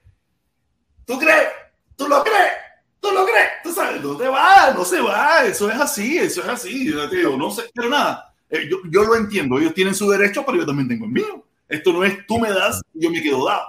¿tú 1.07 1.17
crees? 1.17 1.49
¿Tú 1.95 2.09
lo 2.09 2.25
crees? 2.25 2.53
¿Tú 2.99 3.13
lo 3.13 3.25
crees? 3.25 3.51
¿Tú 3.63 3.73
sabes? 3.73 4.03
No 4.03 4.17
te 4.17 4.27
va, 4.27 4.73
no 4.75 4.85
se 4.85 5.01
va. 5.01 5.45
Eso 5.45 5.71
es 5.71 5.81
así, 5.81 6.19
eso 6.19 6.41
es 6.41 6.49
así. 6.49 6.91
Yo 6.91 7.37
no 7.37 7.53
sé, 7.53 7.71
pero 7.73 7.89
nada, 7.89 8.35
eh, 8.51 8.67
yo, 8.69 8.79
yo 8.91 9.05
lo 9.05 9.15
entiendo. 9.15 9.61
Ellos 9.61 9.75
tienen 9.75 9.95
su 9.95 10.11
derecho, 10.11 10.45
pero 10.45 10.59
yo 10.59 10.67
también 10.67 10.89
tengo 10.89 11.05
el 11.05 11.13
mío. 11.13 11.47
Esto 11.69 11.93
no 11.93 12.03
es 12.03 12.27
tú 12.27 12.41
me 12.41 12.51
das 12.51 12.83
yo 12.95 13.13
me 13.13 13.23
quedo 13.23 13.47
dado. 13.47 13.65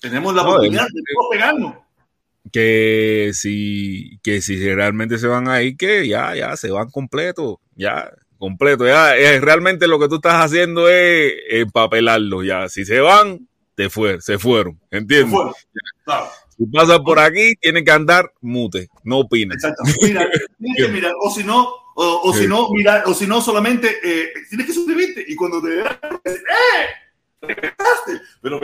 Tenemos 0.00 0.34
la 0.34 0.42
oportunidad 0.42 0.88
de 0.92 1.02
pegarnos 1.30 1.74
que 2.52 3.30
si, 3.34 4.18
que 4.22 4.42
si 4.42 4.74
realmente 4.74 5.18
se 5.18 5.28
van 5.28 5.48
ahí, 5.48 5.76
que 5.76 6.08
ya, 6.08 6.34
ya, 6.34 6.56
se 6.56 6.70
van 6.70 6.90
completo, 6.90 7.60
ya, 7.76 8.10
completo. 8.38 8.86
Ya, 8.86 9.16
es, 9.16 9.40
realmente 9.40 9.86
lo 9.86 9.98
que 9.98 10.08
tú 10.08 10.16
estás 10.16 10.44
haciendo 10.44 10.88
es 10.88 11.32
empapelarlo 11.50 12.42
ya. 12.42 12.68
Si 12.68 12.84
se 12.84 13.00
van, 13.00 13.48
te 13.74 13.90
fue, 13.90 14.20
se 14.20 14.38
fueron, 14.38 14.80
¿entiendes? 14.90 15.38
Si 16.56 16.66
pasa 16.66 17.00
por 17.00 17.18
aquí, 17.18 17.54
tienen 17.60 17.84
que 17.84 17.90
andar 17.90 18.32
mute, 18.40 18.88
no 19.02 19.20
opina. 19.20 19.54
Exacto. 19.54 19.82
Mira, 20.02 20.28
tienes 20.58 20.86
que 20.86 20.92
mirar, 20.92 21.12
o 21.20 21.30
si 21.30 21.42
no, 21.42 21.68
o, 21.96 22.32
si 22.32 22.46
no, 22.46 22.68
mira, 22.70 23.02
o 23.06 23.14
si 23.14 23.26
no, 23.26 23.40
solamente 23.40 23.98
eh, 24.02 24.32
tienes 24.48 24.66
que 24.66 24.72
suscribirte 24.72 25.24
y 25.26 25.34
cuando 25.34 25.60
te 25.60 25.68
vean, 25.68 25.98
¡eh! 26.24 27.46
Pero, 28.40 28.60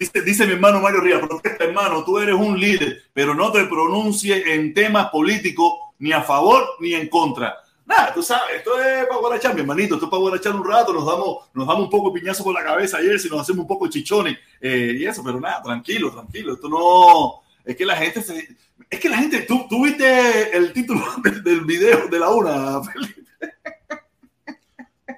dice, 0.00 0.22
dice, 0.22 0.46
mi 0.46 0.54
hermano 0.54 0.80
Mario 0.80 1.00
Rivas, 1.00 1.28
protesta 1.28 1.64
hermano, 1.64 2.04
tú 2.04 2.18
eres 2.18 2.34
un 2.34 2.58
líder, 2.58 3.04
pero 3.12 3.34
no 3.34 3.52
te 3.52 3.64
pronuncies 3.66 4.46
en 4.46 4.74
temas 4.74 5.10
políticos 5.10 5.74
ni 5.98 6.12
a 6.12 6.22
favor 6.22 6.64
ni 6.80 6.94
en 6.94 7.08
contra 7.08 7.56
nada, 7.86 8.12
tú 8.12 8.22
sabes, 8.22 8.56
esto 8.56 8.78
es 8.80 9.06
para 9.06 9.20
guarachar, 9.20 9.54
mi 9.54 9.60
hermanito, 9.60 9.94
esto 9.94 10.06
es 10.06 10.10
para 10.10 10.20
guarachar 10.20 10.54
un 10.54 10.68
rato, 10.68 10.92
nos 10.92 11.06
damos, 11.06 11.48
nos 11.54 11.66
damos 11.66 11.84
un 11.84 11.90
poco 11.90 12.10
de 12.10 12.20
piñazo 12.20 12.44
por 12.44 12.54
la 12.54 12.64
cabeza 12.64 12.98
ayer, 12.98 13.18
si 13.18 13.28
nos 13.28 13.40
hacemos 13.40 13.60
un 13.60 13.68
poco 13.68 13.88
chichones 13.88 14.36
eh, 14.60 14.96
y 14.98 15.06
eso, 15.06 15.22
pero 15.24 15.40
nada, 15.40 15.62
tranquilo, 15.62 16.10
tranquilo, 16.10 16.54
esto 16.54 16.68
no, 16.68 17.42
es 17.64 17.76
que 17.76 17.86
la 17.86 17.96
gente 17.96 18.22
se, 18.22 18.56
es 18.90 19.00
que 19.00 19.08
la 19.08 19.18
gente, 19.18 19.40
tú, 19.42 19.66
tú 19.68 19.84
viste 19.84 20.56
el 20.56 20.72
título 20.72 21.04
del, 21.44 21.64
video 21.64 22.08
de 22.08 22.18
la 22.18 22.30
una, 22.30 22.82
Felipe. 22.82 23.22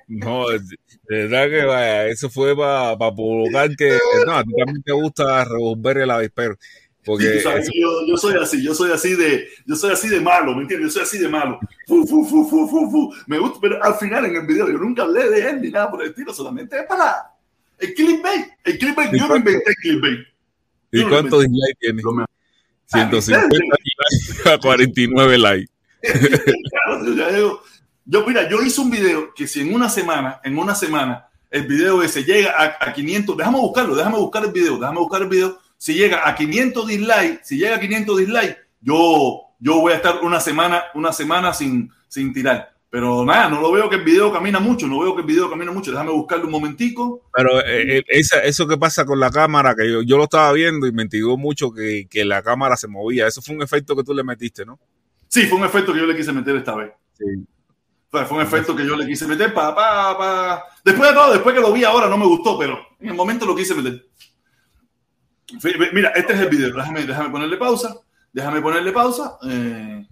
No, 0.07 0.49
de 0.49 0.59
verdad 1.09 1.49
que 1.49 1.65
vaya, 1.65 2.07
eso 2.07 2.31
fue 2.31 2.57
para 2.57 2.97
provocar 2.97 3.75
que, 3.77 3.99
no, 4.27 4.37
a 4.37 4.43
ti 4.43 4.53
también 4.57 4.83
te 4.83 4.93
gusta 4.93 5.45
revolver 5.45 5.99
el 5.99 6.11
avispero. 6.11 6.57
Porque 7.09 7.25
yo, 7.25 7.41
soy 8.19 8.35
así, 8.37 8.63
yo 8.63 8.75
soy 8.75 8.93
así 8.93 9.15
de, 9.15 9.49
yo 9.65 9.77
soy 9.77 9.93
así 9.93 10.11
de 10.11 10.21
malo, 10.21 10.55
¿me 10.55 10.61
entiendes? 10.61 10.93
Yo 10.93 10.93
soy 10.93 11.03
así 11.05 11.19
de 11.19 11.27
malo. 11.27 11.59
me 13.27 13.39
gusta, 13.39 13.59
pero 13.63 13.83
al 13.83 13.95
final 13.95 14.27
en 14.27 14.37
el 14.37 14.47
video 14.47 14.71
yo 14.71 14.77
nunca 14.77 15.05
hablé 15.05 15.31
de 15.31 15.49
él 15.49 15.63
ni 15.63 15.71
nada 15.71 15.91
por 15.91 16.03
el 16.03 16.11
estilo, 16.11 16.35
solamente 16.35 16.79
es 16.79 16.85
para 16.85 17.35
el 17.79 17.95
clickbait. 17.95 18.49
El 18.63 18.79
clickbait, 18.79 19.11
yo 19.15 19.27
no 19.27 19.37
inventé 19.37 19.71
el 19.71 19.77
clickbait. 19.77 20.19
¿Y 20.93 21.03
cuántos 21.05 21.45
dislikes 21.45 21.79
tiene? 21.81 22.03
150 22.85 23.57
likes 23.57 24.51
a 24.51 24.59
49 24.59 25.39
likes. 25.39 25.73
yo, 28.05 28.27
mira, 28.27 28.51
yo 28.51 28.61
hice 28.61 28.83
un 28.83 28.91
video 28.91 29.33
que 29.33 29.47
si 29.47 29.63
en 29.63 29.73
una 29.73 29.89
semana, 29.89 30.43
en 30.45 30.59
una 30.59 30.75
semana, 30.75 31.27
el 31.51 31.67
video 31.67 32.03
ese 32.03 32.23
llega 32.23 32.53
a, 32.55 32.77
a 32.91 32.93
500, 32.93 33.35
déjame 33.35 33.57
buscarlo, 33.61 33.95
déjame 33.97 34.19
buscar 34.19 34.45
el 34.45 34.53
video, 34.53 34.77
déjame 34.77 34.99
buscar 34.99 35.23
el 35.23 35.29
video 35.29 35.59
si 35.79 35.95
llega 35.95 36.29
a 36.29 36.35
500 36.35 36.87
dislikes, 36.87 37.41
si 37.45 37.57
llega 37.57 37.77
a 37.77 37.81
500 37.81 38.19
dislikes, 38.19 38.59
yo, 38.81 39.43
yo 39.59 39.81
voy 39.81 39.93
a 39.93 39.97
estar 39.97 40.21
una 40.23 40.41
semana, 40.41 40.85
una 40.95 41.13
semana 41.13 41.55
sin, 41.55 41.91
sin 42.09 42.33
tirar. 42.33 42.75
Pero 42.91 43.25
nada, 43.25 43.51
no 43.51 43.61
lo 43.61 43.71
veo 43.71 43.89
que 43.91 43.97
el 43.97 44.03
video 44.03 44.33
camina 44.33 44.61
mucho, 44.61 44.87
no 44.87 45.01
veo 45.01 45.15
que 45.15 45.21
el 45.21 45.27
video 45.27 45.51
camina 45.51 45.71
mucho. 45.71 45.91
Déjame 45.91 46.11
buscarle 46.11 46.47
un 46.47 46.51
momentico. 46.51 47.23
Pero 47.35 47.61
eh, 47.61 47.99
eh, 47.99 48.23
eso 48.45 48.67
que 48.67 48.79
pasa 48.79 49.05
con 49.05 49.21
la 49.21 49.31
cámara, 49.31 49.75
que 49.77 50.05
yo, 50.07 50.17
lo 50.17 50.25
estaba 50.25 50.53
viendo 50.53 50.87
y 50.87 50.93
me 50.93 51.03
intrigó 51.03 51.37
mucho 51.37 51.71
que, 51.71 52.07
que, 52.09 52.25
la 52.25 52.43
cámara 52.43 52.77
se 52.77 52.89
movía. 52.89 53.27
Eso 53.27 53.43
fue 53.43 53.55
un 53.55 53.63
efecto 53.63 53.95
que 53.95 54.05
tú 54.05 54.15
le 54.15 54.25
metiste, 54.25 54.65
¿no? 54.65 54.79
Sí, 55.29 55.47
fue 55.47 55.59
un 55.59 55.65
efecto 55.65 55.93
que 55.93 55.99
yo 55.99 56.07
le 56.07 56.17
quise 56.17 56.33
meter 56.33 56.57
esta 56.57 56.75
vez. 56.75 56.91
Sí. 57.13 57.27
Fue, 58.11 58.27
un 58.31 58.41
efecto 58.41 58.75
que 58.75 58.87
yo 58.87 58.97
le 58.97 59.07
quise 59.07 59.27
meter 59.27 59.53
para, 59.53 59.75
para, 59.75 60.65
Después 60.83 61.11
de 61.11 61.15
todo, 61.15 61.33
después 61.33 61.55
que 61.55 61.61
lo 61.61 61.73
vi 61.73 61.85
ahora 61.85 62.09
no 62.09 62.17
me 62.17 62.25
gustó, 62.25 62.59
pero 62.59 62.79
en 62.99 63.11
el 63.11 63.15
momento 63.15 63.45
lo 63.45 63.55
quise 63.55 63.75
meter. 63.75 64.08
Mira, 65.93 66.11
este 66.11 66.35
es 66.35 66.41
el 66.41 66.49
video. 66.49 66.75
Déjame, 66.75 67.05
déjame 67.05 67.31
ponerle 67.31 67.57
pausa. 67.57 67.97
Déjame 68.33 68.61
ponerle 68.61 68.93
pausa. 68.93 69.39
Eh, 69.49 70.07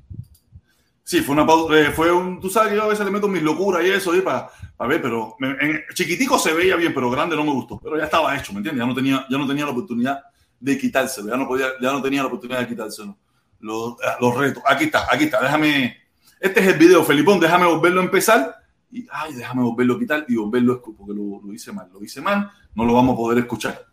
sí, 1.04 1.20
fue 1.20 1.34
una 1.34 1.46
pausa. 1.46 1.78
Eh, 1.78 1.90
fue 1.90 2.10
un. 2.10 2.40
Tú 2.40 2.48
sabes 2.48 2.70
que 2.70 2.76
yo 2.76 2.84
a 2.84 2.88
veces 2.88 3.04
le 3.04 3.10
meto 3.10 3.28
mis 3.28 3.42
locuras 3.42 3.84
y 3.84 3.90
eso, 3.90 4.14
y 4.16 4.22
para, 4.22 4.50
ver, 4.80 5.02
pero 5.02 5.36
en, 5.40 5.82
chiquitico 5.94 6.38
se 6.38 6.54
veía 6.54 6.76
bien, 6.76 6.94
pero 6.94 7.10
grande 7.10 7.36
no 7.36 7.44
me 7.44 7.52
gustó. 7.52 7.78
Pero 7.78 7.98
ya 7.98 8.04
estaba 8.04 8.36
hecho, 8.36 8.52
¿me 8.52 8.58
entiendes? 8.58 8.82
Ya 8.82 8.86
no 8.86 8.94
tenía, 8.94 9.26
ya 9.28 9.38
no 9.38 9.46
tenía 9.46 9.64
la 9.64 9.72
oportunidad 9.72 10.22
de 10.58 10.78
quitárselo. 10.78 11.28
Ya 11.28 11.36
no, 11.36 11.46
podía, 11.46 11.66
ya 11.80 11.92
no 11.92 12.00
tenía 12.00 12.22
la 12.22 12.28
oportunidad 12.28 12.60
de 12.60 12.68
quitárselo. 12.68 13.16
los, 13.60 13.96
los 14.20 14.36
retos. 14.36 14.62
Aquí 14.66 14.84
está, 14.84 15.06
aquí 15.10 15.24
está. 15.24 15.42
Déjame. 15.42 15.96
Este 16.40 16.60
es 16.60 16.66
el 16.68 16.78
video, 16.78 17.04
Felipón. 17.04 17.40
Déjame 17.40 17.66
volverlo 17.66 18.00
a 18.00 18.04
empezar. 18.04 18.56
Y, 18.90 19.06
ay, 19.10 19.34
déjame 19.34 19.62
volverlo 19.62 19.94
a 19.94 19.98
quitar 19.98 20.24
y 20.28 20.36
volverlo 20.36 20.72
a 20.72 20.76
escuchar, 20.76 20.98
porque 20.98 21.12
lo, 21.12 21.40
lo, 21.44 21.52
hice 21.52 21.72
mal. 21.72 21.90
Lo 21.92 22.02
hice 22.02 22.22
mal. 22.22 22.50
No 22.74 22.84
lo 22.86 22.94
vamos 22.94 23.14
a 23.14 23.16
poder 23.16 23.38
escuchar. 23.38 23.86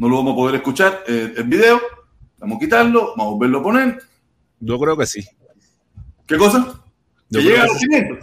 No 0.00 0.08
lo 0.08 0.16
vamos 0.16 0.32
a 0.32 0.36
poder 0.36 0.54
escuchar 0.54 1.04
eh, 1.06 1.34
el 1.36 1.44
video. 1.44 1.78
Vamos 2.38 2.56
a 2.56 2.60
quitarlo. 2.60 3.12
Vamos 3.18 3.26
a 3.26 3.30
volverlo 3.34 3.58
a 3.58 3.62
poner. 3.62 4.02
Yo 4.58 4.78
creo 4.78 4.96
que 4.96 5.04
sí. 5.04 5.22
¿Qué 6.26 6.38
cosa? 6.38 6.82
¿Que 7.30 7.42
llega 7.42 7.64
a 7.64 7.66
los 7.66 7.76
500? 7.76 8.18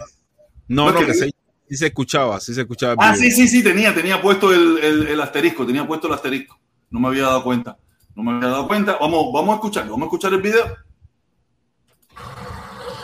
No, 0.66 0.90
no, 0.90 1.06
que 1.06 1.14
sí, 1.14 1.30
sí, 1.68 1.76
se 1.76 1.86
escuchaba, 1.86 2.40
sí 2.40 2.52
se 2.52 2.62
escuchaba. 2.62 2.96
Ah, 2.98 3.14
sí, 3.14 3.30
sí, 3.30 3.46
sí, 3.46 3.62
tenía, 3.62 3.94
tenía 3.94 4.20
puesto 4.20 4.52
el, 4.52 4.78
el, 4.78 5.06
el, 5.06 5.20
asterisco, 5.20 5.64
tenía 5.64 5.86
puesto 5.86 6.08
el 6.08 6.14
asterisco. 6.14 6.58
No 6.90 6.98
me 6.98 7.08
había 7.08 7.22
dado 7.22 7.44
cuenta. 7.44 7.78
No 8.16 8.24
me 8.24 8.32
había 8.32 8.48
dado 8.48 8.66
cuenta. 8.66 8.98
Vamos, 9.00 9.32
vamos 9.32 9.50
a 9.50 9.54
escucharlo, 9.54 9.92
vamos 9.92 10.06
a 10.06 10.08
escuchar 10.08 10.32
el 10.32 10.42
video. 10.42 10.76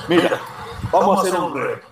Mira, 0.09 0.41
vamos, 0.91 1.17
a 1.17 1.21
hacer 1.21 1.41
un 1.41 1.55
reto. 1.55 1.87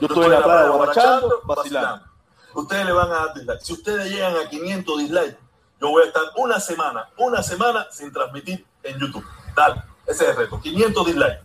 Yo 0.00 0.08
estoy 0.08 0.24
en 0.24 0.30
la 0.32 0.42
playa 0.42 0.68
guarachando, 0.70 1.42
vacilando. 1.46 2.04
Ustedes 2.52 2.84
le 2.84 2.92
van 2.92 3.12
a 3.12 3.14
dar 3.14 3.34
dislike. 3.34 3.60
Si 3.60 3.72
ustedes 3.74 4.10
llegan 4.10 4.34
a 4.34 4.50
500 4.50 4.98
dislikes, 4.98 5.49
yo 5.80 5.88
voy 5.88 6.04
a 6.04 6.06
estar 6.06 6.22
una 6.36 6.60
semana, 6.60 7.08
una 7.16 7.42
semana 7.42 7.86
sin 7.90 8.12
transmitir 8.12 8.64
en 8.82 8.98
YouTube. 8.98 9.24
Dale, 9.56 9.82
ese 10.06 10.24
es 10.24 10.30
el 10.30 10.36
reto. 10.36 10.60
500 10.60 11.06
dislikes. 11.06 11.40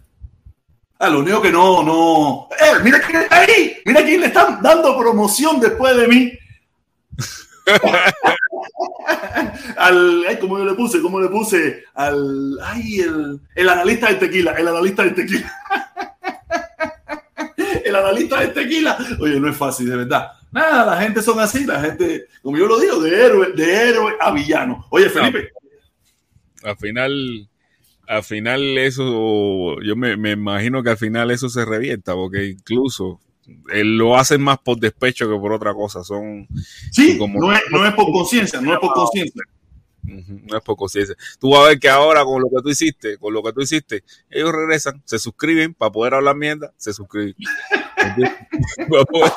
Ah, 1.00 1.10
lo 1.10 1.19
único 1.19 1.41
que 1.41 1.52
no, 1.52 1.84
no. 1.84 2.48
¡Eh! 2.52 2.80
¡Mira 2.84 3.02
quién 3.02 3.21
está 3.21 3.41
ahí! 3.41 3.78
¡Mira 3.86 4.04
quién 4.04 4.21
le 4.21 4.28
están 4.28 4.62
dando 4.62 4.98
promoción 4.98 5.60
después 5.60 5.95
de 5.98 6.08
mí! 6.08 6.32
al, 9.78 10.26
¿cómo 10.39 10.58
yo 10.58 10.65
le 10.65 10.74
puse? 10.74 11.02
¿Cómo 11.02 11.19
le 11.19 11.30
puse? 11.30 11.84
Al, 11.93 12.60
ay, 12.62 13.02
el, 13.02 13.39
el 13.56 13.69
analista 13.69 14.08
del 14.08 14.19
tequila, 14.19 14.54
el 14.54 14.67
analista 14.67 15.04
del 15.04 15.15
tequila. 15.15 15.54
el 17.86 17.95
analista 17.95 18.39
del 18.39 18.54
tequila. 18.54 18.98
Oye, 19.19 19.39
no 19.39 19.50
es 19.50 19.58
fácil, 19.58 19.89
de 19.89 19.98
verdad. 19.98 20.32
Nada, 20.55 20.85
la 20.85 21.01
gente 21.01 21.21
son 21.21 21.37
así, 21.41 21.65
la 21.65 21.81
gente, 21.81 22.27
como 22.41 22.57
yo 22.57 22.65
lo 22.65 22.79
digo, 22.79 23.01
de 23.01 23.25
héroe, 23.25 23.51
de 23.51 23.89
héroe 23.89 24.13
a 24.21 24.31
villano. 24.31 24.85
Oye, 24.89 25.09
Felipe. 25.09 25.49
No, 26.63 26.69
al 26.69 26.77
final, 26.77 27.49
al 28.07 28.23
final 28.23 28.77
eso, 28.77 29.81
yo 29.81 29.97
me, 29.97 30.15
me, 30.15 30.31
imagino 30.31 30.81
que 30.81 30.91
al 30.91 30.97
final 30.97 31.29
eso 31.31 31.49
se 31.49 31.65
revienta, 31.65 32.13
porque 32.13 32.45
incluso 32.45 33.19
él 33.73 33.97
lo 33.97 34.15
hacen 34.15 34.41
más 34.41 34.57
por 34.59 34.79
despecho 34.79 35.29
que 35.29 35.37
por 35.37 35.51
otra 35.51 35.73
cosa. 35.73 36.05
Son 36.05 36.47
sí, 36.89 37.17
como, 37.17 37.37
no, 37.37 37.51
es, 37.51 37.61
no 37.69 37.85
es 37.85 37.93
por 37.93 38.09
conciencia, 38.13 38.61
no 38.61 38.73
es 38.73 38.79
por 38.79 38.93
conciencia. 38.93 39.43
No 40.03 40.55
es 40.55 40.63
por 40.63 40.77
conciencia. 40.77 41.17
Tú 41.37 41.49
vas 41.49 41.65
a 41.65 41.67
ver 41.67 41.79
que 41.79 41.89
ahora 41.89 42.23
con 42.23 42.41
lo 42.41 42.47
que 42.47 42.63
tú 42.63 42.69
hiciste, 42.69 43.17
con 43.17 43.33
lo 43.33 43.43
que 43.43 43.51
tú 43.51 43.59
hiciste, 43.59 44.05
ellos 44.29 44.53
regresan, 44.53 45.03
se 45.03 45.19
suscriben 45.19 45.73
para 45.73 45.91
poder 45.91 46.13
hablar 46.13 46.37
mierda, 46.37 46.71
se 46.77 46.93
suscriben. 46.93 47.35
para 48.89 49.03
poder 49.03 49.33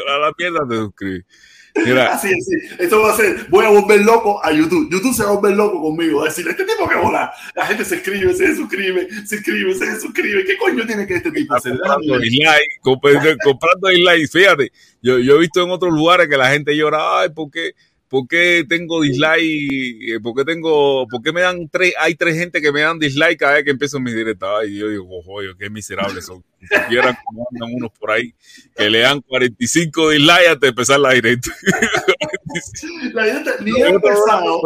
hablar 0.08 0.34
mierda, 0.38 0.60
se 0.68 0.76
suscriben. 0.76 1.26
Mira. 1.74 2.12
Así, 2.12 2.28
así. 2.28 2.52
Esto 2.78 3.00
va 3.00 3.12
a 3.12 3.16
ser, 3.16 3.46
voy 3.48 3.64
a 3.64 3.70
volver 3.70 4.02
loco 4.02 4.44
a 4.44 4.52
YouTube. 4.52 4.90
YouTube 4.90 5.14
se 5.14 5.24
va 5.24 5.30
a 5.30 5.34
volver 5.34 5.56
loco 5.56 5.80
conmigo. 5.80 6.22
A 6.22 6.26
decir, 6.26 6.46
este 6.46 6.64
tipo 6.64 6.88
que 6.88 6.96
vola. 6.96 7.32
La 7.54 7.66
gente 7.66 7.84
se 7.84 7.96
escribe, 7.96 8.34
se 8.34 8.54
suscribe, 8.54 9.08
se 9.24 9.36
escribe, 9.36 9.74
se 9.74 10.00
suscribe. 10.00 10.44
¿Qué 10.44 10.56
coño 10.58 10.86
tiene 10.86 11.06
que 11.06 11.14
este 11.14 11.30
tipo 11.30 11.54
hacer? 11.54 11.72
Comprando 11.72 12.18
dislike, 12.18 12.80
comprando 12.82 13.88
dislike. 13.88 14.30
Fíjate, 14.30 14.72
yo, 15.00 15.18
yo 15.18 15.36
he 15.36 15.38
visto 15.38 15.62
en 15.62 15.70
otros 15.70 15.92
lugares 15.92 16.28
que 16.28 16.36
la 16.36 16.50
gente 16.50 16.76
llora, 16.76 17.20
ay, 17.20 17.30
¿por 17.30 17.50
qué? 17.50 17.72
¿Por 18.12 18.28
qué 18.28 18.66
tengo 18.68 19.00
dislike? 19.00 20.20
¿Por 20.22 20.34
qué 20.36 20.44
tengo, 20.44 21.08
por 21.08 21.22
qué 21.22 21.32
me 21.32 21.40
dan 21.40 21.66
tres, 21.70 21.94
hay 21.98 22.14
tres 22.14 22.36
gente 22.36 22.60
que 22.60 22.70
me 22.70 22.82
dan 22.82 22.98
dislike 22.98 23.38
cada 23.38 23.54
vez 23.54 23.64
que 23.64 23.70
empiezo 23.70 23.98
mis 24.00 24.14
directas? 24.14 24.50
Ay, 24.60 24.76
yo 24.76 24.90
digo, 24.90 25.22
joder, 25.22 25.56
qué 25.58 25.70
miserables 25.70 26.26
son. 26.26 26.44
Si 26.60 26.66
supieran 26.66 27.16
cómo 27.24 27.48
andan 27.50 27.74
unos 27.74 27.90
por 27.98 28.10
ahí 28.10 28.34
que 28.76 28.90
le 28.90 28.98
dan 28.98 29.22
45 29.22 30.10
dislikes 30.10 30.46
antes 30.46 30.60
de 30.60 30.68
empezar 30.68 31.00
la 31.00 31.12
directa. 31.12 31.50
la 33.14 33.24
directa 33.24 33.50
ni 33.62 33.80
ha 33.80 33.88
empezado. 33.88 34.60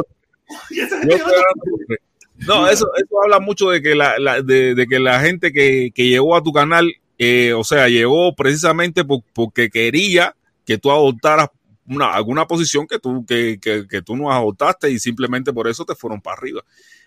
No, 2.39 2.69
eso, 2.69 2.91
eso 2.97 3.23
habla 3.23 3.39
mucho 3.39 3.71
de 3.71 3.81
que 3.81 3.95
la, 3.95 4.19
la 4.19 4.43
de, 4.43 4.75
de, 4.75 4.87
que 4.89 4.99
la 4.99 5.21
gente 5.21 5.53
que, 5.53 5.93
que 5.95 6.09
llegó 6.09 6.35
a 6.35 6.43
tu 6.43 6.53
canal, 6.53 6.93
eh, 7.17 7.53
o 7.53 7.63
sea, 7.63 7.89
llegó 7.89 8.35
precisamente 8.35 9.05
por, 9.05 9.21
porque 9.33 9.71
quería 9.71 10.35
que 10.65 10.79
tú 10.79 10.91
adoptaras 10.91 11.51
una, 11.89 12.13
alguna 12.13 12.47
posición 12.47 12.87
que 12.87 12.99
tú, 12.99 13.25
que, 13.27 13.59
que, 13.61 13.87
que, 13.87 14.03
tú 14.03 14.17
no 14.17 14.33
adoptaste 14.33 14.91
y 14.91 14.99
simplemente 14.99 15.53
por 15.53 15.69
eso 15.69 15.85
te 15.85 15.95
fueron 15.95 16.21
para 16.21 16.39
arriba. 16.39 16.63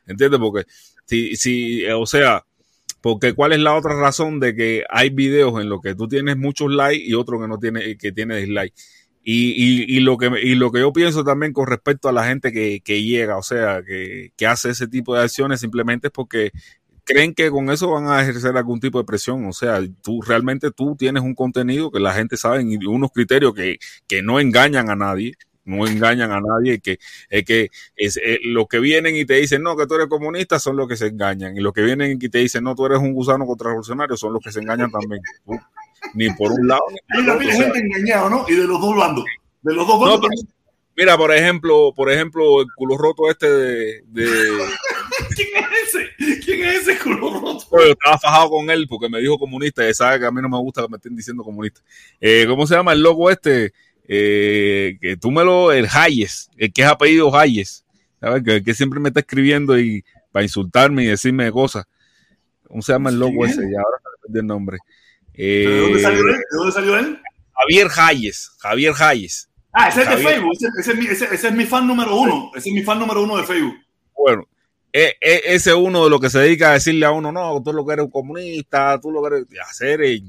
¿Entiendes? 0.06 0.40
Porque 0.40 0.66
si, 1.06 1.36
si, 1.36 1.86
o 1.86 2.06
sea, 2.06 2.46
porque 3.02 3.34
cuál 3.34 3.54
es 3.54 3.60
la 3.60 3.76
otra 3.76 3.96
razón 3.96 4.40
de 4.40 4.56
que 4.56 4.84
hay 4.90 5.10
videos 5.10 5.62
en 5.62 5.70
los 5.70 5.82
que 5.82 5.96
tú 5.96 6.08
tienes 6.08 6.38
muchos 6.38 6.72
likes 6.72 7.04
y 7.06 7.14
otros 7.14 7.42
que 7.42 7.48
no 7.48 7.58
tiene, 7.58 7.98
que 7.98 8.12
tiene 8.12 8.38
dislike. 8.38 8.74
Y, 9.24 9.52
y, 9.52 9.98
y, 9.98 10.00
lo 10.00 10.18
que, 10.18 10.32
y 10.42 10.56
lo 10.56 10.72
que 10.72 10.80
yo 10.80 10.92
pienso 10.92 11.24
también 11.24 11.54
con 11.54 11.68
respecto 11.68 12.10
a 12.10 12.14
la 12.14 12.26
gente 12.26 12.52
que, 12.52 12.82
que 12.82 13.04
llega, 13.04 13.38
o 13.38 13.44
sea, 13.44 13.84
que, 13.86 14.32
que 14.36 14.48
hace 14.48 14.72
ese 14.72 14.88
tipo 14.88 15.14
de 15.14 15.24
acciones 15.24 15.60
simplemente 15.60 16.08
es 16.08 16.14
porque 16.14 16.52
creen 17.10 17.34
que 17.34 17.50
con 17.50 17.72
eso 17.72 17.90
van 17.90 18.08
a 18.08 18.22
ejercer 18.22 18.56
algún 18.56 18.80
tipo 18.80 19.00
de 19.00 19.04
presión. 19.04 19.46
O 19.48 19.54
sea, 19.54 19.82
tú 20.04 20.22
realmente 20.22 20.70
tú 20.72 20.96
tienes 20.96 21.24
un 21.24 21.34
contenido 21.34 21.92
que 21.92 22.00
la 22.00 22.14
gente 22.14 22.38
sabe 22.38 22.62
y 22.62 22.86
unos 22.86 23.12
criterios 23.12 23.54
que, 23.56 23.80
que 24.08 24.22
no 24.22 24.40
engañan 24.40 24.90
a 24.90 24.96
nadie 24.96 25.34
no 25.66 25.86
engañan 25.86 26.32
a 26.32 26.42
nadie, 26.42 26.80
que 26.80 26.98
es 27.30 27.46
que 27.46 27.70
es, 27.96 28.18
eh, 28.18 28.40
los 28.44 28.68
que 28.68 28.80
vienen 28.80 29.16
y 29.16 29.24
te 29.26 29.36
dicen 29.36 29.62
no, 29.62 29.78
que 29.78 29.86
tú 29.86 29.94
eres 29.94 30.08
comunista 30.08 30.58
son 30.58 30.76
los 30.76 30.88
que 30.88 30.98
se 30.98 31.08
engañan, 31.08 31.56
y 31.56 31.60
los 31.60 31.74
que 31.74 31.84
vienen 31.84 32.18
y 32.20 32.30
te 32.30 32.40
dicen 32.40 32.64
no, 32.64 32.74
tú 32.74 32.88
eres 32.88 32.98
un 32.98 33.14
gusano 33.14 33.46
contra 33.46 33.68
revolucionario 33.68 34.18
son 34.18 34.34
los 34.34 34.42
que 34.42 34.52
se 34.52 34.62
engañan 34.62 34.90
también. 34.90 35.22
ni 36.16 36.28
por 36.32 36.52
un 36.52 36.68
lado. 36.68 36.82
Ni 36.90 37.24
por 37.24 37.40
Hay 37.40 37.52
gente 37.52 37.80
engañada, 37.80 38.32
¿no? 38.32 38.46
Y 38.48 38.56
de 38.56 38.66
los 38.66 38.82
dos 38.82 38.96
bandos. 38.96 39.26
De 39.62 39.76
los 39.76 39.86
dos 39.86 40.00
bandos. 40.00 40.22
No, 40.22 40.50
Mira, 40.98 41.16
por 41.18 41.32
ejemplo, 41.32 41.94
por 41.96 42.12
ejemplo, 42.12 42.62
el 42.62 42.68
culo 42.76 42.98
roto 42.98 43.30
este 43.30 43.48
de, 43.48 44.04
de... 44.08 44.26
¿Quién 45.92 46.02
es 46.08 46.26
ese? 46.26 46.40
¿Quién 46.46 46.64
es 46.66 46.88
ese 46.88 47.00
culo 47.00 47.40
roto? 47.40 47.66
Yo 47.72 47.92
estaba 47.92 48.18
fajado 48.18 48.50
con 48.50 48.70
él 48.70 48.88
porque 48.88 49.10
me 49.10 49.20
dijo 49.20 49.38
comunista 49.38 49.88
y 49.88 49.94
sabe 49.94 50.20
que 50.20 50.26
a 50.26 50.32
mí 50.32 50.42
no 50.42 50.50
me 50.50 50.58
gusta 50.58 50.82
que 50.82 50.90
me 50.90 50.98
estén 50.98 51.16
diciendo 51.16 51.44
comunista. 51.44 51.82
Eh, 52.20 52.46
¿Cómo 52.48 52.66
se 52.68 52.76
llama 52.76 52.94
el 52.94 53.02
loco 53.02 53.30
este? 53.30 53.74
Eh, 54.08 54.98
que 55.00 55.18
tú 55.18 55.32
me 55.32 55.44
lo, 55.44 55.72
el 55.72 55.88
Hayes, 55.92 56.50
el 56.58 56.74
que 56.74 56.82
es 56.82 56.88
apellido 56.88 57.36
Hayes, 57.36 57.86
¿sabes? 58.20 58.44
Que, 58.44 58.64
que 58.64 58.74
siempre 58.74 59.00
me 59.00 59.10
está 59.10 59.20
escribiendo 59.20 59.80
y 59.80 60.04
para 60.32 60.44
insultarme 60.44 61.04
y 61.04 61.08
decirme 61.08 61.52
cosas. 61.52 61.86
¿Cómo 62.68 62.82
se 62.82 62.92
llama 62.92 63.10
el 63.10 63.20
loco 63.20 63.46
ese? 63.46 63.62
Y 63.62 63.76
ahora 63.76 63.98
me 64.04 64.28
perdí 64.28 64.40
el 64.40 64.48
nombre. 64.48 64.78
Eh, 65.34 65.66
¿De 65.68 65.80
dónde 65.82 66.00
salió 66.02 66.20
él? 66.20 66.36
¿De 66.36 66.58
dónde 66.58 66.72
salió 66.72 66.98
él? 66.98 67.20
Javier 67.54 67.88
Hayes, 67.98 68.52
Javier 68.60 68.94
Hayes. 69.00 69.50
Ah, 69.72 69.90
ese 69.90 70.02
es 70.02 70.10
de 70.10 70.18
Facebook, 70.18 70.54
ese, 70.54 70.92
ese, 70.92 71.12
ese, 71.12 71.36
ese, 71.36 71.48
es 71.48 71.54
mi, 71.54 71.66
fan 71.66 71.86
número 71.86 72.16
uno, 72.16 72.52
ese 72.56 72.70
es 72.70 72.76
mi 72.76 72.82
fan 72.82 73.00
número 73.00 73.22
uno 73.24 73.38
de 73.38 73.44
Facebook. 73.44 73.76
Bueno, 74.16 74.48
e, 74.92 75.18
e, 75.22 75.42
ese 75.46 75.70
es 75.70 75.76
uno 75.76 76.04
de 76.04 76.10
los 76.10 76.20
que 76.20 76.30
se 76.30 76.40
dedica 76.40 76.72
a 76.72 76.74
decirle 76.74 77.06
a 77.06 77.12
uno, 77.12 77.32
no, 77.32 77.62
tú 77.64 77.72
lo 77.72 77.86
que 77.86 77.94
eres 77.94 78.06
un 78.06 78.12
comunista, 78.12 79.00
tú 79.00 79.12
lo 79.12 79.22
que 79.22 79.28
eres 79.28 79.46
hacer, 79.68 80.04
y, 80.04 80.24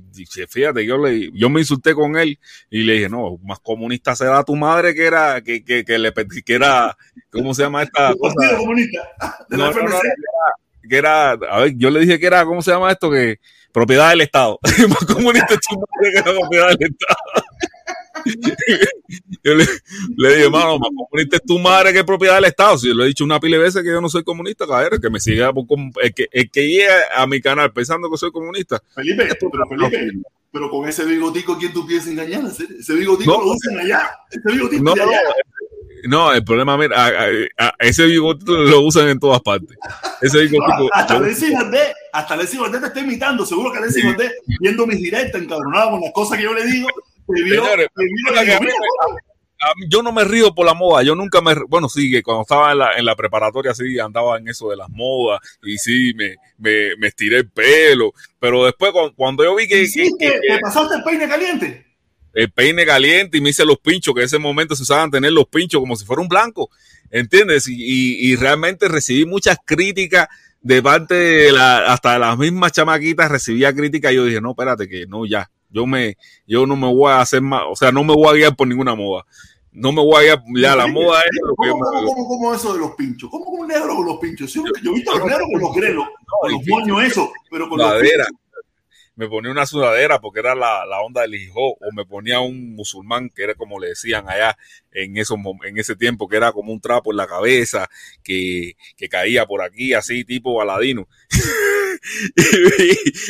fíjate, 0.49 0.85
yo, 0.85 0.99
le, 0.99 1.31
yo 1.33 1.49
me 1.49 1.61
insulté 1.61 1.95
con 1.95 2.17
él 2.17 2.39
y 2.69 2.83
le 2.83 2.95
dije, 2.95 3.09
no, 3.09 3.39
más 3.43 3.59
comunista 3.61 4.15
será 4.15 4.45
tu 4.45 4.57
madre 4.57 4.95
que 4.95 5.07
era, 5.07 5.41
que, 5.41 5.65
que, 5.65 5.85
que 5.85 5.99
le 5.99 6.13
que 6.13 6.55
era, 6.55 6.97
¿cómo 7.31 7.55
se 7.55 7.63
llama 7.63 7.83
esta 7.83 8.15
cosa? 8.15 8.57
Comunista, 8.57 8.99
de 9.49 9.57
la 9.57 9.71
no, 9.71 9.73
no, 9.73 9.83
no, 9.83 10.01
que, 10.01 10.09
era, 10.09 10.89
que 10.89 10.97
era, 10.97 11.31
a 11.31 11.61
ver, 11.61 11.75
yo 11.77 11.91
le 11.91 12.01
dije 12.01 12.19
que 12.19 12.27
era, 12.27 12.45
¿cómo 12.45 12.61
se 12.61 12.71
llama 12.71 12.93
esto? 12.93 13.11
Que 13.11 13.39
propiedad 13.73 14.11
del 14.11 14.23
Estado, 14.23 14.59
más 14.89 15.05
comunista 15.07 15.55
es 15.55 15.61
tu 15.61 15.77
madre 15.77 16.13
que 16.13 16.19
era 16.19 16.39
propiedad 16.39 16.69
del 16.69 16.91
Estado. 16.91 17.47
yo 19.45 19.55
le, 19.55 19.65
le 20.17 20.37
dije, 20.37 20.51
mano, 20.51 20.79
más 20.79 20.91
comunista 20.97 21.37
es 21.37 21.43
tu 21.45 21.59
madre 21.59 21.93
que 21.93 22.01
es 22.01 22.05
propiedad 22.05 22.37
del 22.37 22.45
Estado. 22.45 22.79
Si 22.79 22.89
yo 22.89 22.95
le 22.95 23.05
he 23.05 23.09
dicho 23.09 23.25
una 23.25 23.41
pila 23.41 23.57
de 23.57 23.65
veces 23.65 23.83
que 23.83 23.91
yo 23.91 24.01
no 24.01 24.09
soy 24.09 24.23
comunista, 24.23 24.67
cabrón, 24.67 25.01
que 25.01 25.11
me 25.11 25.21
siga, 25.21 25.53
el 26.03 26.15
que, 26.15 26.27
el 26.31 26.51
que 26.51 26.69
llega 26.69 26.95
a 27.15 27.27
mi 27.27 27.41
canal 27.41 27.73
pensando 27.73 28.11
que 28.11 28.17
soy 28.17 28.31
comunista. 28.31 28.83
Felipe, 28.95 29.29
pero, 29.39 29.67
Felipe, 29.69 30.13
pero 30.53 30.71
con 30.71 30.89
ese 30.89 31.05
bigotico, 31.05 31.57
¿quién 31.59 31.73
tú 31.73 31.87
piensas 31.87 32.11
engañar? 32.11 32.43
Ese 32.47 32.95
bigotico 32.95 33.33
no, 33.33 33.45
lo 33.45 33.53
usan 33.53 33.79
allá. 33.79 34.11
Ese 34.31 34.53
bigotico 34.53 34.83
no, 34.83 34.95
de 34.95 35.03
allá. 35.03 35.21
No, 36.09 36.33
el 36.33 36.45
problema, 36.45 36.77
mira, 36.77 36.97
a, 36.97 37.09
a, 37.59 37.69
a 37.69 37.75
ese 37.79 38.07
bigotito 38.07 38.53
lo 38.53 38.81
usan 38.81 39.09
en 39.09 39.19
todas 39.19 39.41
partes. 39.41 39.77
Ese 40.21 40.43
bigotito. 40.43 40.79
No, 40.79 40.89
hasta 40.93 41.19
Leslie 41.19 41.55
Valdés, 41.55 41.93
hasta 42.13 42.37
Leslie 42.37 42.61
Valdés 42.61 42.81
te 42.81 42.87
está 42.89 43.01
imitando. 43.01 43.45
Seguro 43.45 43.73
que 43.73 43.81
Leslie 43.81 44.05
Valdés, 44.05 44.33
viendo 44.61 44.87
mis 44.87 44.99
directas, 44.99 45.41
encabronado 45.41 45.91
con 45.91 46.01
las 46.01 46.13
cosas 46.13 46.39
que 46.39 46.45
yo 46.45 46.55
le 46.55 46.65
digo, 46.65 46.89
vio, 47.35 47.65
Señores, 47.65 47.89
vio, 47.97 48.75
yo 49.89 50.03
no 50.03 50.11
me 50.13 50.25
río 50.25 50.55
por 50.55 50.65
la 50.65 50.73
moda, 50.75 51.03
yo 51.03 51.15
nunca 51.15 51.41
me, 51.43 51.55
bueno, 51.69 51.89
sí, 51.89 52.11
que 52.11 52.23
cuando 52.23 52.43
estaba 52.43 52.73
en 52.73 52.79
la, 52.79 52.97
en 52.97 53.05
la 53.05 53.15
preparatoria 53.15 53.75
sí 53.75 53.99
andaba 53.99 54.39
en 54.39 54.49
eso 54.49 54.71
de 54.71 54.77
las 54.77 54.89
modas 54.89 55.41
y 55.63 55.77
sí, 55.77 56.13
me, 56.15 56.37
me, 56.59 56.97
me 56.97 57.09
estiré 57.09 57.39
el 57.39 57.51
pelo, 57.51 58.13
pero 58.39 58.65
después 58.65 58.93
cuando, 58.93 59.15
cuando 59.15 59.45
yo 59.45 59.55
vi 59.55 59.69
que, 59.69 59.85
que- 59.93 60.09
que- 60.19 60.27
que 60.27 60.55
¿Te 60.57 60.59
pasaste 60.63 60.97
el 60.97 61.03
peine 61.03 61.29
caliente? 61.29 61.87
el 62.33 62.51
peine 62.53 62.87
caliente 62.87 63.37
y 63.39 63.41
me 63.43 63.51
hice 63.51 63.65
los 63.67 63.79
pinchos, 63.81 64.15
que 64.15 64.21
en 64.21 64.27
ese 64.27 64.39
momento 64.39 64.75
se 64.77 64.83
usaban 64.85 65.11
tener 65.11 65.33
los 65.33 65.47
pinchos 65.49 65.81
como 65.81 65.95
si 65.97 66.07
fuera 66.07 66.23
un 66.23 66.29
blanco, 66.29 66.71
¿entiendes? 67.11 67.69
Y, 67.69 67.75
y- 67.75 68.31
y 68.33 68.37
realmente 68.37 68.89
recibí 68.89 69.27
muchas 69.27 69.59
críticas 69.65 70.29
de 70.63 70.83
parte 70.83 71.15
de 71.15 71.53
la, 71.53 71.93
hasta 71.93 72.19
las 72.19 72.39
mismas 72.39 72.73
chamaquitas 72.73 73.31
recibía 73.31 73.75
crítica 73.75 74.11
y 74.13 74.15
yo 74.17 74.25
dije, 74.25 74.41
no, 74.41 74.51
espérate, 74.53 74.89
que 74.89 75.07
no, 75.07 75.27
ya, 75.27 75.51
yo 75.71 75.87
me, 75.87 76.17
yo 76.47 76.67
no 76.67 76.77
me 76.77 76.93
voy 76.93 77.11
a 77.11 77.21
hacer 77.21 77.43
más, 77.43 77.63
o 77.69 77.77
sea, 77.77 77.93
no 77.93 78.05
me 78.05 78.15
voy 78.15 78.29
a 78.29 78.33
guiar 78.33 78.57
por 78.57 78.67
ninguna 78.67 78.95
moda. 78.95 79.25
No 79.73 79.93
me 79.93 80.03
voy 80.03 80.17
a 80.17 80.21
guiar, 80.37 80.43
ya 80.57 80.77
la 80.77 80.87
moda 80.89 81.21
es 81.21 81.31
lo 81.43 81.55
que 81.55 81.71
¿Cómo, 81.71 81.85
cómo, 81.85 82.07
cómo, 82.07 82.29
cómo 82.29 82.55
eso 82.55 82.73
de 82.75 82.81
los 82.81 82.91
pinchos? 82.97 83.31
¿Cómo 83.31 83.45
un 83.51 83.69
negro 83.69 83.95
con 83.95 84.07
los 84.07 84.19
pinchos? 84.19 84.51
Sí, 84.53 84.61
yo 84.83 84.91
he 84.91 84.95
visto 84.95 85.13
a 85.13 85.19
los 85.19 85.27
negros 85.29 85.47
con 85.53 85.61
los 85.61 85.75
grelos, 85.75 86.07
con 86.27 86.53
los 86.53 86.61
moños 86.67 87.03
eso, 87.05 87.33
pero 87.51 87.69
con 87.69 87.79
los 87.79 87.87
sudadera. 87.87 88.25
pinchos. 88.27 88.50
Me 89.17 89.29
ponía 89.29 89.51
una 89.51 89.67
sudadera 89.67 90.19
porque 90.21 90.41
era 90.41 90.55
la, 90.55 90.87
la 90.87 91.01
onda 91.03 91.23
del 91.23 91.35
hijo, 91.35 91.73
o 91.73 91.93
me 91.95 92.07
ponía 92.07 92.41
un 92.41 92.75
musulmán 92.75 93.29
que 93.29 93.43
era 93.43 93.55
como 93.55 93.79
le 93.79 93.89
decían 93.89 94.29
allá 94.29 94.57
en, 94.93 95.17
esos, 95.19 95.37
en 95.67 95.77
ese 95.79 95.95
tiempo, 95.97 96.27
que 96.29 96.37
era 96.37 96.53
como 96.53 96.73
un 96.73 96.81
trapo 96.81 97.11
en 97.11 97.19
la 97.19 97.27
cabeza, 97.27 97.89
que, 98.23 98.77
que 98.97 99.09
caía 99.11 99.45
por 99.47 99.63
aquí, 99.63 99.93
así 99.93 100.25
tipo 100.25 100.55
baladino. 100.55 101.07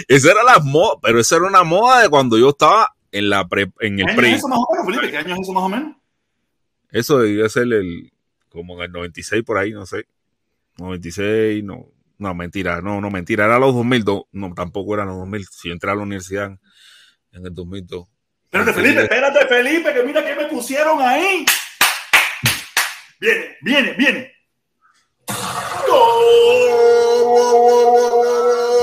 esa 0.09 0.31
era 0.31 0.43
la 0.45 0.59
moda, 0.61 0.99
pero 1.03 1.21
esa 1.21 1.37
era 1.37 1.47
una 1.47 1.65
moda 1.65 2.03
de 2.03 2.09
cuando 2.09 2.39
yo 2.39 2.51
estaba 2.51 2.95
en 3.13 3.29
la 3.31 3.49
pre- 3.49 3.73
en 3.81 3.97
¿Qué 3.97 4.03
el 4.03 4.09
año 4.09 4.17
pre. 4.17 4.31
es 4.31 4.37
eso 4.39 4.49
más 4.49 4.59
o 4.61 4.73
menos, 4.73 4.87
Felipe? 4.87 5.11
¿Qué 5.11 5.17
año 5.19 5.35
es 5.35 5.41
eso 5.41 5.53
más 5.53 5.65
o 5.65 5.69
menos? 5.69 5.97
Eso 6.91 7.19
debió 7.19 7.49
ser 7.49 7.65
el, 7.65 8.13
como 8.49 8.75
en 8.77 8.83
el 8.83 8.93
96 8.93 9.43
por 9.45 9.59
ahí, 9.59 9.73
no 9.73 9.87
sé. 9.87 10.07
96, 10.79 11.65
no, 11.65 11.87
no, 12.21 12.35
mentira, 12.35 12.83
no, 12.83 13.01
no, 13.01 13.11
mentira, 13.11 13.47
era 13.47 13.59
los 13.59 13.75
2002, 13.75 14.25
no, 14.33 14.53
tampoco 14.53 14.93
eran 14.93 15.09
los 15.09 15.17
2000, 15.21 15.47
si 15.47 15.69
yo 15.69 15.73
entré 15.73 15.91
a 15.91 15.95
la 15.95 16.03
universidad 16.03 16.53
en, 17.33 17.47
el 17.47 17.55
2002. 17.55 18.07
Espérate, 18.45 18.75
Felipe, 18.75 19.03
espérate, 19.05 19.47
Felipe, 19.47 19.95
que 19.95 20.03
mira 20.03 20.23
que 20.23 20.35
me 20.35 20.45
pusieron 20.45 21.01
ahí. 21.01 21.47
Viene, 23.19 23.57
viene, 23.63 23.95
viene. 23.95 24.35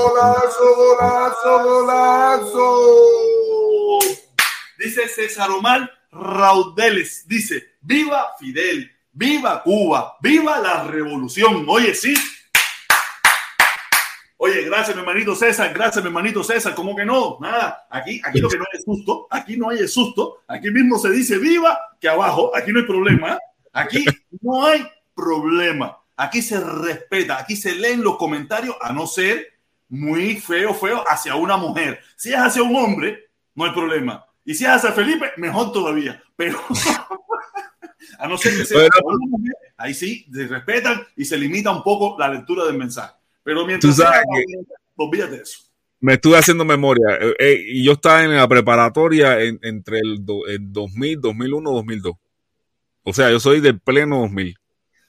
Golazo, 0.04 0.74
golazo, 0.76 1.62
golazo. 1.62 2.88
Dice 4.78 5.06
César 5.06 5.50
Omar 5.52 5.88
Raudeles, 6.10 7.28
dice, 7.28 7.76
viva 7.82 8.32
Fidel, 8.40 8.90
viva 9.12 9.62
Cuba, 9.62 10.16
viva 10.20 10.58
la 10.58 10.82
revolución. 10.84 11.64
Oye, 11.68 11.94
sí. 11.94 12.16
Oye, 14.48 14.64
gracias, 14.64 14.96
mi 14.96 15.00
hermanito 15.02 15.34
César, 15.34 15.74
gracias, 15.74 16.02
mi 16.02 16.08
hermanito 16.08 16.42
César. 16.42 16.74
¿Cómo 16.74 16.96
que 16.96 17.04
no? 17.04 17.36
Nada, 17.38 17.86
aquí, 17.90 18.20
aquí 18.24 18.40
lo 18.40 18.48
que 18.48 18.56
no 18.56 18.64
hay 18.64 18.78
es 18.78 18.84
susto, 18.84 19.26
aquí 19.30 19.56
no 19.58 19.68
hay 19.68 19.80
es 19.80 19.92
susto, 19.92 20.42
aquí 20.48 20.70
mismo 20.70 20.98
se 20.98 21.10
dice 21.10 21.36
viva 21.36 21.78
que 22.00 22.08
abajo, 22.08 22.56
aquí 22.56 22.72
no 22.72 22.80
hay 22.80 22.86
problema, 22.86 23.38
aquí 23.74 24.06
no 24.40 24.66
hay 24.66 24.86
problema, 25.14 25.98
aquí 26.16 26.40
se 26.40 26.58
respeta, 26.60 27.38
aquí 27.38 27.56
se 27.56 27.74
leen 27.74 28.02
los 28.02 28.16
comentarios 28.16 28.74
a 28.80 28.90
no 28.92 29.06
ser 29.06 29.58
muy 29.90 30.36
feo, 30.36 30.72
feo 30.72 31.04
hacia 31.06 31.34
una 31.34 31.58
mujer. 31.58 32.00
Si 32.16 32.30
es 32.30 32.38
hacia 32.38 32.62
un 32.62 32.74
hombre, 32.76 33.30
no 33.54 33.66
hay 33.66 33.72
problema. 33.72 34.24
Y 34.46 34.54
si 34.54 34.64
es 34.64 34.70
hacia 34.70 34.92
Felipe, 34.92 35.30
mejor 35.36 35.72
todavía. 35.72 36.22
Pero 36.36 36.58
a 38.18 38.26
no 38.26 38.38
ser 38.38 38.56
que 38.56 38.64
sea 38.64 38.78
Bueno. 38.78 38.90
hacia 38.94 39.06
una 39.06 39.26
mujer, 39.28 39.54
ahí 39.76 39.92
sí 39.92 40.26
se 40.32 40.46
respetan 40.46 41.06
y 41.16 41.26
se 41.26 41.36
limita 41.36 41.70
un 41.70 41.82
poco 41.82 42.16
la 42.18 42.28
lectura 42.30 42.64
del 42.64 42.78
mensaje. 42.78 43.17
Pero 43.48 43.64
mientras 43.66 43.96
Tú 43.96 44.02
sabes 44.02 44.20
sea, 44.20 44.76
olvídate 44.96 45.36
de 45.36 45.42
eso. 45.42 45.60
Me 46.00 46.12
estuve 46.12 46.36
haciendo 46.36 46.66
memoria 46.66 47.16
eh, 47.18 47.34
eh, 47.38 47.64
y 47.68 47.82
yo 47.82 47.92
estaba 47.92 48.22
en 48.22 48.36
la 48.36 48.46
preparatoria 48.46 49.40
en- 49.40 49.58
entre 49.62 50.00
el, 50.00 50.22
do- 50.22 50.46
el 50.46 50.70
2000, 50.70 51.18
2001, 51.18 51.70
2002. 51.72 52.14
O 53.04 53.12
sea, 53.14 53.30
yo 53.30 53.40
soy 53.40 53.60
del 53.60 53.80
pleno 53.80 54.18
2000. 54.20 54.54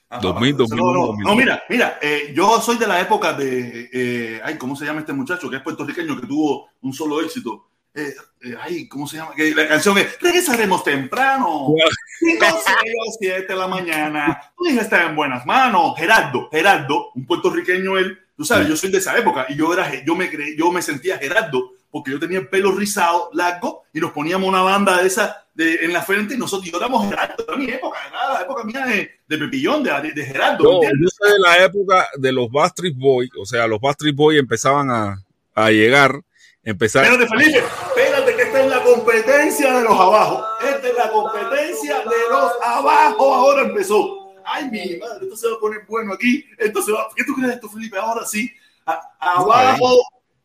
Ajá, 0.08 0.21
2000, 0.21 0.52
no, 0.54 0.58
2001, 0.60 0.93
no, 0.93 1.06
2002. 1.08 1.28
no, 1.30 1.36
mira, 1.36 1.63
mira, 1.69 1.99
eh, 2.02 2.32
yo 2.34 2.62
soy 2.62 2.78
de 2.78 2.88
la 2.88 3.02
época 3.02 3.34
de, 3.34 3.89
eh, 3.91 4.41
ay, 4.41 4.58
¿cómo 4.58 4.73
se 4.78 4.86
llama 4.86 5.02
este 5.02 5.12
muchacho 5.12 5.49
que 5.49 5.58
es 5.58 5.62
puertorriqueño 5.62 6.19
que 6.21 6.25
tuvo 6.28 6.69
un 6.80 6.93
solo 6.93 7.19
éxito? 7.21 7.68
Eh, 7.95 8.13
eh, 8.41 8.56
ay, 8.62 8.88
¿cómo 8.88 9.08
se 9.08 9.17
llama? 9.17 9.34
Que 9.36 9.54
la 9.54 9.67
canción 9.67 9.97
es 9.97 10.19
Regresaremos 10.21 10.84
temprano, 10.84 11.73
5, 12.19 12.45
6 12.84 12.95
o 13.08 13.12
7 13.19 13.45
de 13.47 13.56
la 13.56 13.67
mañana, 13.67 14.39
tu 14.58 14.65
hija 14.67 14.82
está 14.82 15.06
en 15.08 15.15
buenas 15.15 15.45
manos. 15.45 15.93
Gerardo, 15.97 16.47
Gerardo, 16.52 17.12
un 17.15 17.25
puertorriqueño 17.25 17.97
él, 17.97 18.19
tú 18.38 18.45
sabes, 18.45 18.67
yo 18.67 18.78
soy 18.78 18.91
de 18.91 18.99
esa 18.99 19.17
época 19.17 19.47
y 19.49 19.56
yo 19.56 19.73
era, 19.73 19.91
yo 20.06 20.15
me 20.15 20.30
cre- 20.32 20.56
yo 20.58 20.71
me 20.71 20.82
sentía 20.82 21.17
Gerardo 21.17 21.73
porque 21.91 22.12
yo 22.12 22.19
tenía 22.19 22.38
el 22.39 22.47
pelo 22.47 22.71
rizado, 22.71 23.32
largo 23.34 23.84
y 23.91 23.99
nos 23.99 24.12
poníamos 24.12 24.47
una 24.47 24.62
banda 24.62 25.02
de 25.02 25.08
esa 25.08 25.47
de, 25.56 25.78
en 25.84 25.91
la 25.91 26.04
frente 26.04 26.36
y 26.36 26.38
nosotros 26.38 26.71
yo 26.71 26.78
éramos 26.78 27.10
Gerardo, 27.10 27.43
era 27.47 27.58
mi 27.58 27.65
época, 27.71 27.97
era 28.08 28.34
la 28.36 28.41
época 28.41 28.63
mía 28.63 28.86
de, 28.86 29.12
de 29.28 29.38
Pepillón, 29.39 29.84
de, 29.84 30.12
de, 30.13 30.25
Gerardo. 30.25 30.73
¿entiendes? 30.75 30.99
yo 31.02 31.08
soy 31.10 31.34
de 31.34 31.39
la 31.39 31.65
época 31.65 32.08
de 32.17 32.32
los 32.32 32.52
Backstreet 32.52 32.95
Boys, 32.95 33.32
o 33.38 33.45
sea, 33.47 33.65
los 33.65 33.82
Backstreet 33.82 34.15
Boys 34.15 34.39
empezaban 34.39 34.91
a, 34.91 35.21
a 35.56 35.71
llegar, 35.71 36.21
empezar. 36.63 37.04
Espérate, 37.06 37.28
Felipe, 37.30 37.58
espérate 37.60 38.36
que 38.36 38.41
esta 38.43 38.60
es 38.63 38.69
la 38.69 38.84
competencia 38.84 39.74
de 39.78 39.84
los 39.84 40.00
abajo. 40.00 40.43
Esta 40.62 40.88
es 40.88 40.95
la 40.95 41.10
competencia 41.12 42.00
de 42.00 42.30
los 42.30 42.52
abajo. 42.63 43.34
Ahora 43.34 43.62
empezó. 43.63 44.34
Ay, 44.45 44.65
mi 44.69 44.98
madre, 44.98 45.19
esto 45.26 45.36
se 45.38 45.48
va 45.48 45.56
a 45.56 45.60
poner 45.60 45.82
bueno 45.88 46.13
aquí. 46.13 46.43
Esto 46.58 46.82
se 46.82 46.91
va. 46.91 47.08
¿Qué 47.15 47.24
tú 47.24 47.34
crees 47.36 47.50
de 47.50 47.56
esto, 47.56 47.69
Felipe? 47.69 47.98
Ahora 47.98 48.26
sí. 48.26 48.52
A- 48.86 49.00
abajo 49.19 49.95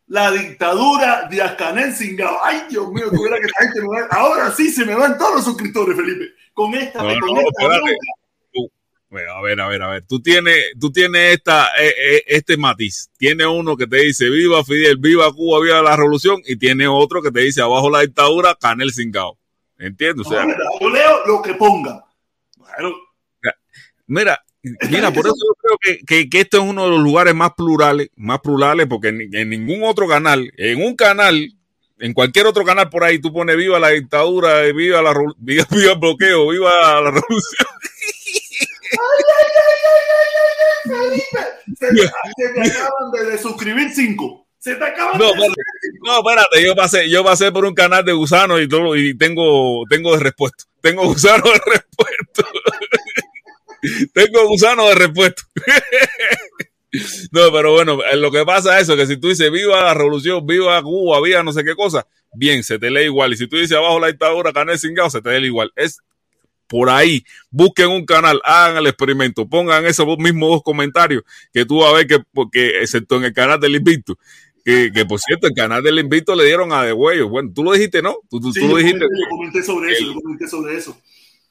la 0.07 0.29
dictadura 0.31 1.27
de 1.29 1.41
Ascanel 1.41 1.95
Singao. 1.95 2.37
Ay, 2.43 2.65
Dios 2.69 2.87
mío, 2.91 3.09
tuviera 3.09 3.37
que 3.37 3.47
la 3.47 3.65
gente 3.65 3.81
me 3.81 4.01
va- 4.01 4.07
Ahora 4.11 4.51
sí 4.51 4.69
se 4.71 4.85
me 4.85 4.93
van 4.93 5.17
todos 5.17 5.35
los 5.37 5.45
suscriptores, 5.45 5.95
Felipe. 5.95 6.25
Con 6.53 6.73
esta, 6.75 7.01
No, 7.01 7.09
con 7.19 7.33
no, 7.33 7.39
esta. 7.41 7.63
Bueno, 9.09 9.31
A 9.31 9.41
ver, 9.41 9.61
a 9.61 9.67
ver, 9.67 9.81
a 9.81 9.89
ver. 9.89 10.03
Tú 10.07 10.21
tienes, 10.21 10.57
tú 10.79 10.91
tienes 10.91 11.35
esta, 11.35 11.67
eh, 11.79 11.93
eh, 11.97 12.23
este 12.27 12.57
matiz. 12.57 13.09
Tiene 13.17 13.45
uno 13.45 13.77
que 13.77 13.87
te 13.87 13.97
dice 13.97 14.29
viva 14.29 14.63
Fidel, 14.63 14.97
viva 14.97 15.31
Cuba, 15.31 15.61
viva 15.61 15.81
la 15.81 15.95
revolución, 15.95 16.41
y 16.45 16.57
tiene 16.57 16.87
otro 16.87 17.21
que 17.21 17.31
te 17.31 17.41
dice 17.41 17.61
abajo 17.61 17.89
la 17.89 18.01
dictadura, 18.01 18.57
Canel 18.59 18.91
Singao. 18.91 19.37
¿Entiendes? 19.77 20.25
O 20.27 20.29
sea, 20.29 20.45
No, 20.45 20.53
yo 20.81 20.89
leo 20.89 21.25
lo 21.27 21.41
que 21.41 21.53
ponga. 21.53 22.03
Bueno, 22.57 22.93
Mira, 24.07 24.39
mira, 24.89 25.11
por 25.11 25.25
eso 25.25 25.35
yo 25.35 25.55
creo 25.59 25.77
que, 25.81 26.05
que, 26.05 26.29
que 26.29 26.41
este 26.41 26.57
es 26.57 26.63
uno 26.63 26.83
de 26.85 26.91
los 26.91 26.99
lugares 26.99 27.33
más 27.33 27.53
plurales, 27.55 28.09
más 28.15 28.39
plurales, 28.39 28.85
porque 28.87 29.07
en, 29.07 29.33
en 29.33 29.49
ningún 29.49 29.83
otro 29.83 30.07
canal, 30.07 30.51
en 30.57 30.83
un 30.83 30.95
canal, 30.95 31.51
en 31.97 32.13
cualquier 32.13 32.45
otro 32.45 32.63
canal 32.63 32.89
por 32.89 33.03
ahí, 33.03 33.19
tú 33.19 33.33
pones 33.33 33.57
viva 33.57 33.79
la 33.79 33.89
dictadura, 33.89 34.61
viva 34.73 35.01
la 35.01 35.13
viva, 35.37 35.65
viva 35.71 35.93
el 35.93 35.99
bloqueo, 35.99 36.49
viva 36.49 37.01
la 37.01 37.11
revolución. 37.11 37.67
se, 41.77 41.93
me 41.93 42.67
acaban 42.67 43.29
de, 43.29 43.37
suscribir 43.37 43.91
cinco. 43.93 44.47
Se 44.57 44.75
te 44.75 44.83
acaban 44.83 45.19
No, 45.19 45.25
de 45.25 45.31
espérate, 45.31 45.57
no, 46.03 46.17
espérate, 46.17 46.65
yo 46.65 46.75
pasé, 46.75 47.09
yo 47.09 47.23
pasé 47.23 47.51
por 47.51 47.65
un 47.65 47.73
canal 47.73 48.03
de 48.03 48.13
gusanos 48.13 48.61
y 48.61 48.67
todo, 48.67 48.95
y 48.95 49.17
tengo, 49.17 49.83
tengo 49.89 50.13
de 50.13 50.23
repuesto. 50.23 50.65
Tengo 50.81 51.05
gusano 51.05 51.43
de 51.43 51.61
repuesto. 51.65 52.47
tengo 54.13 54.47
gusano 54.47 54.87
de 54.89 54.95
repuesto. 54.95 55.43
no, 57.31 57.51
pero 57.51 57.73
bueno, 57.73 57.99
eh, 58.11 58.17
lo 58.17 58.31
que 58.31 58.45
pasa 58.45 58.77
es 58.77 58.83
eso, 58.83 58.95
que 58.95 59.05
si 59.05 59.17
tú 59.17 59.29
dices 59.29 59.51
viva 59.51 59.83
la 59.83 59.93
revolución, 59.93 60.45
viva 60.45 60.81
Cuba, 60.81 61.21
viva 61.21 61.43
no 61.43 61.51
sé 61.51 61.63
qué 61.63 61.75
cosa, 61.75 62.07
bien, 62.33 62.63
se 62.63 62.79
te 62.79 62.89
lee 62.89 63.05
igual. 63.05 63.33
Y 63.33 63.37
si 63.37 63.47
tú 63.47 63.57
dices 63.57 63.77
abajo 63.77 63.99
la 63.99 64.07
dictadura, 64.07 64.53
canal 64.53 64.79
cingado, 64.79 65.09
se 65.09 65.21
te 65.21 65.39
lee 65.39 65.47
igual. 65.47 65.71
Es 65.75 66.01
por 66.67 66.89
ahí, 66.89 67.23
busquen 67.51 67.89
un 67.89 68.05
canal, 68.05 68.41
hagan 68.43 68.77
el 68.77 68.87
experimento, 68.87 69.47
pongan 69.47 69.85
esos 69.85 70.05
mismos 70.17 70.49
dos 70.49 70.63
comentarios 70.63 71.23
que 71.53 71.65
tú 71.65 71.79
vas 71.79 71.91
a 71.91 71.95
ver 71.95 72.07
que, 72.07 72.19
porque 72.33 72.81
excepto 72.81 73.17
en 73.17 73.25
el 73.25 73.33
canal 73.33 73.59
del 73.59 73.75
Invicto, 73.75 74.17
que, 74.63 74.91
que 74.91 75.05
por 75.05 75.19
cierto, 75.19 75.47
el 75.47 75.53
canal 75.53 75.83
del 75.83 75.99
Invicto 75.99 76.35
le 76.35 76.45
dieron 76.45 76.73
a 76.73 76.83
De 76.83 76.91
Huello. 76.91 77.29
Bueno, 77.29 77.51
tú 77.53 77.63
lo 77.63 77.71
dijiste, 77.73 78.01
¿no? 78.01 78.17
Tú, 78.29 78.39
tú, 78.39 78.51
Sí, 78.51 78.61
tú 78.61 78.67
yo, 78.67 78.71
lo 78.71 78.77
dijiste. 78.77 79.05
comenté, 79.05 79.21
yo 79.21 79.29
comenté 79.29 79.63
sobre 79.63 79.91
eso, 79.91 80.05
yo 80.05 80.13
comenté 80.21 80.47
sobre 80.47 80.77
eso. 80.77 80.97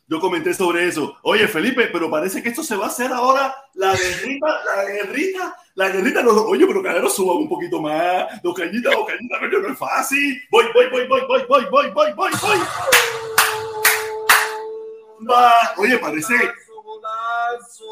Yo 0.06 0.20
comenté 0.20 0.52
sobre 0.52 0.86
eso. 0.86 1.16
Oye, 1.22 1.48
Felipe, 1.48 1.88
pero 1.90 2.10
parece 2.10 2.42
que 2.42 2.50
esto 2.50 2.62
se 2.62 2.76
va 2.76 2.86
a 2.86 2.88
hacer 2.88 3.10
ahora 3.10 3.54
la 3.74 3.94
guerrita, 3.94 4.46
la 4.76 4.84
guerrita, 4.84 5.56
la 5.76 5.88
guerrita. 5.88 6.22
Los, 6.22 6.36
oye, 6.36 6.66
pero 6.66 6.82
cadero 6.82 7.08
suban 7.08 7.38
un 7.38 7.48
poquito 7.48 7.80
más. 7.80 8.26
Los 8.42 8.52
cañitas, 8.52 8.92
los 8.92 9.06
cañitas, 9.06 9.38
pero 9.40 9.62
no 9.62 9.68
es 9.72 9.78
fácil. 9.78 10.42
Voy, 10.50 10.66
voy, 10.74 10.90
voy, 10.90 11.06
voy, 11.08 11.22
voy, 11.26 11.42
voy, 11.48 11.64
voy, 11.70 11.90
voy, 11.90 12.12
voy, 12.12 12.30
voy. 12.42 12.58
Oye, 15.76 15.98
parece, 15.98 16.34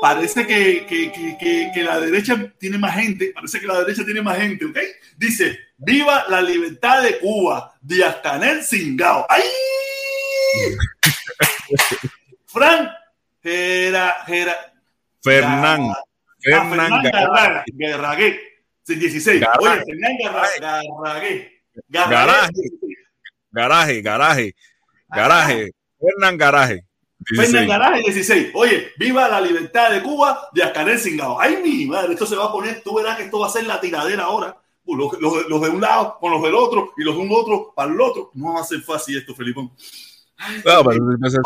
parece 0.01 0.47
que, 0.47 0.87
que, 0.87 1.13
que, 1.13 1.71
que, 1.75 1.83
la 1.83 2.01
derecha 2.01 2.53
tiene 2.59 2.79
más 2.79 2.95
gente. 2.95 3.33
Parece 3.35 3.61
que 3.61 3.67
la 3.67 3.81
derecha 3.81 4.05
tiene 4.05 4.23
más 4.23 4.39
gente, 4.39 4.65
¿ok? 4.65 4.79
Dice, 5.17 5.59
viva 5.77 6.25
la 6.29 6.41
libertad 6.41 7.03
de 7.03 7.19
Cuba. 7.19 7.75
Díaz 7.81 8.17
Canel 8.23 8.63
Singao. 8.63 9.27
¡Ay! 9.29 9.43
Fran 12.47 12.91
Gera, 13.43 14.23
Gera, 14.27 14.73
Fernán. 15.23 15.89
Ah, 15.91 16.05
Fernán 16.41 17.03
Fernán 17.03 17.65
Garragué, 17.79 18.41
sí, 18.83 18.95
16. 18.97 19.41
Garaje. 19.41 19.59
Oye, 19.61 19.85
Fernán 19.85 20.17
Garra- 20.23 20.83
Garragué. 21.03 21.63
Garaje. 21.89 22.53
Garaje, 23.51 24.03
garaje, 24.03 24.55
garaje. 25.09 25.73
Fernán 25.99 26.37
Garaje. 26.37 26.85
Fernan 27.27 27.69
Garaje 27.69 28.03
16. 28.03 28.51
Oye, 28.55 28.93
viva 28.97 29.29
la 29.29 29.41
libertad 29.41 29.91
de 29.91 30.03
Cuba 30.03 30.49
de 30.53 30.63
Ascanel 30.63 30.99
Singao. 30.99 31.41
Ay, 31.41 31.59
mi 31.63 31.87
madre, 31.87 32.13
esto 32.13 32.27
se 32.27 32.37
va 32.37 32.47
a 32.47 32.53
poner, 32.53 32.83
tú 32.83 32.95
verás 32.95 33.17
que 33.17 33.25
esto 33.25 33.39
va 33.39 33.47
a 33.47 33.51
ser 33.51 33.65
la 33.67 33.81
tiradera 33.81 34.25
ahora. 34.25 34.57
Los, 34.85 35.21
los, 35.21 35.49
los, 35.49 35.63
de 35.63 35.69
un 35.69 35.81
lado 35.81 36.19
con 36.21 36.33
los 36.33 36.43
del 36.43 36.55
otro 36.55 36.93
y 36.97 37.05
los 37.05 37.15
de 37.15 37.21
un 37.21 37.29
otro 37.31 37.73
para 37.75 37.93
el 37.93 38.01
otro. 38.01 38.31
No 38.35 38.55
va 38.55 38.61
a 38.61 38.65
ser 38.65 38.81
fácil 38.81 39.17
esto, 39.17 39.35
Felipón. 39.35 39.71
No, 40.65 40.85
pero, 40.85 40.85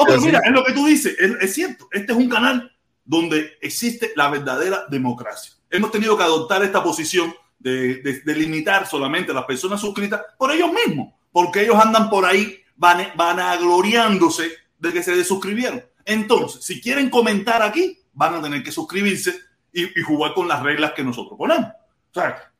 pero 0.06 0.20
mira, 0.22 0.40
es 0.42 0.52
lo 0.52 0.64
que 0.64 0.72
tú 0.72 0.86
dices, 0.86 1.14
es, 1.18 1.32
es, 1.40 1.54
cierto. 1.54 1.86
Este 1.92 2.12
es 2.12 2.18
un 2.18 2.30
canal 2.30 2.72
donde 3.04 3.58
existe 3.60 4.12
la 4.16 4.30
verdadera 4.30 4.86
democracia. 4.88 5.52
Hemos 5.68 5.90
tenido 5.90 6.16
que 6.16 6.22
adoptar 6.22 6.62
esta 6.62 6.82
posición 6.82 7.34
de, 7.58 7.96
de, 7.96 8.20
de 8.20 8.34
limitar 8.34 8.86
solamente 8.86 9.32
a 9.32 9.34
las 9.34 9.44
personas 9.44 9.80
suscritas 9.80 10.22
por 10.38 10.50
ellos 10.50 10.70
mismos, 10.72 11.12
porque 11.30 11.62
ellos 11.62 11.76
andan 11.76 12.08
por 12.08 12.24
ahí 12.24 12.62
van, 12.76 13.08
van 13.16 13.40
agloriándose 13.40 14.50
de 14.78 14.92
que 14.92 15.02
se 15.02 15.16
desuscribieron. 15.16 15.84
Entonces, 16.04 16.64
si 16.64 16.80
quieren 16.80 17.10
comentar 17.10 17.62
aquí, 17.62 17.98
van 18.12 18.34
a 18.34 18.42
tener 18.42 18.62
que 18.62 18.72
suscribirse 18.72 19.38
y, 19.72 19.98
y 19.98 20.02
jugar 20.02 20.34
con 20.34 20.48
las 20.48 20.62
reglas 20.62 20.92
que 20.92 21.04
nosotros 21.04 21.36
ponemos. 21.36 21.68
O 21.68 22.20
sea, 22.20 22.52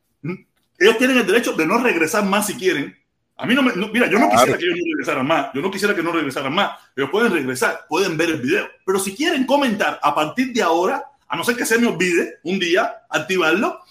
ellos 0.79 0.97
tienen 0.97 1.17
el 1.17 1.25
derecho 1.25 1.53
de 1.53 1.65
no 1.65 1.79
regresar 1.79 2.23
más 2.25 2.47
si 2.47 2.55
quieren. 2.55 2.95
A 3.37 3.45
mí 3.45 3.53
no 3.53 3.61
me. 3.61 3.73
No, 3.73 3.87
mira, 3.89 4.09
yo 4.09 4.19
no 4.19 4.29
quisiera 4.29 4.57
que 4.57 4.65
ellos 4.65 4.77
no 4.77 4.85
regresaran 4.85 5.27
más. 5.27 5.49
Yo 5.53 5.61
no 5.61 5.71
quisiera 5.71 5.95
que 5.95 6.03
no 6.03 6.11
regresaran 6.11 6.53
más. 6.53 6.79
Ellos 6.95 7.09
pueden 7.11 7.31
regresar, 7.31 7.85
pueden 7.87 8.17
ver 8.17 8.29
el 8.29 8.41
video. 8.41 8.67
Pero 8.85 8.99
si 8.99 9.15
quieren 9.15 9.45
comentar 9.45 9.99
a 10.01 10.13
partir 10.13 10.53
de 10.53 10.61
ahora, 10.61 11.03
a 11.27 11.35
no 11.35 11.43
ser 11.43 11.55
que 11.55 11.65
se 11.65 11.77
me 11.77 11.87
olvide 11.87 12.39
un 12.43 12.59
día 12.59 13.05
activarlo, 13.09 13.81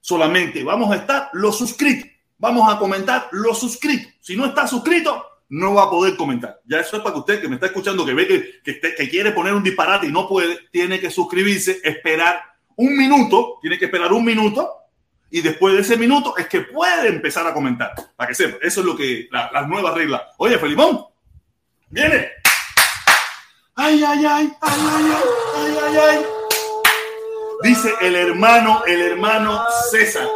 solamente 0.00 0.62
vamos 0.64 0.90
a 0.92 0.96
estar 0.96 1.30
los 1.32 1.56
suscritos. 1.58 2.10
Vamos 2.38 2.72
a 2.72 2.78
comentar 2.78 3.28
los 3.32 3.58
suscritos. 3.58 4.12
Si 4.20 4.36
no 4.36 4.46
está 4.46 4.66
suscrito, 4.66 5.24
no 5.48 5.74
va 5.74 5.84
a 5.84 5.90
poder 5.90 6.16
comentar. 6.16 6.60
Ya 6.64 6.80
eso 6.80 6.96
es 6.96 7.02
para 7.02 7.14
que 7.14 7.20
usted 7.20 7.40
que 7.40 7.48
me 7.48 7.54
está 7.54 7.66
escuchando, 7.66 8.04
que 8.04 8.14
ve 8.14 8.26
que, 8.26 8.80
que, 8.80 9.08
quiere 9.08 9.32
poner 9.32 9.54
un 9.54 9.62
disparate 9.62 10.06
y 10.06 10.12
no 10.12 10.28
puede, 10.28 10.58
tiene 10.70 11.00
que 11.00 11.10
suscribirse, 11.10 11.80
esperar 11.84 12.42
un 12.76 12.96
minuto, 12.96 13.58
tiene 13.60 13.78
que 13.78 13.84
esperar 13.86 14.12
un 14.12 14.24
minuto 14.24 14.70
y 15.30 15.40
después 15.40 15.74
de 15.74 15.80
ese 15.80 15.96
minuto 15.96 16.36
es 16.36 16.46
que 16.46 16.60
puede 16.60 17.08
empezar 17.08 17.46
a 17.46 17.52
comentar. 17.52 17.92
Para 18.16 18.28
que 18.28 18.34
sepa, 18.34 18.56
eso 18.62 18.80
es 18.80 18.86
lo 18.86 18.96
que 18.96 19.28
las 19.30 19.52
la 19.52 19.66
nuevas 19.66 19.94
reglas. 19.94 20.22
Oye, 20.38 20.58
Felipón, 20.58 21.06
viene. 21.88 22.28
Ay, 23.74 24.04
ay, 24.04 24.24
ay, 24.24 24.52
ay, 24.60 24.80
ay, 24.86 25.12
ay, 25.56 25.76
ay, 25.82 25.96
ay. 25.96 26.26
Dice 27.62 27.92
el 28.00 28.14
hermano, 28.14 28.84
el 28.86 29.00
hermano 29.00 29.64
César. 29.90 30.28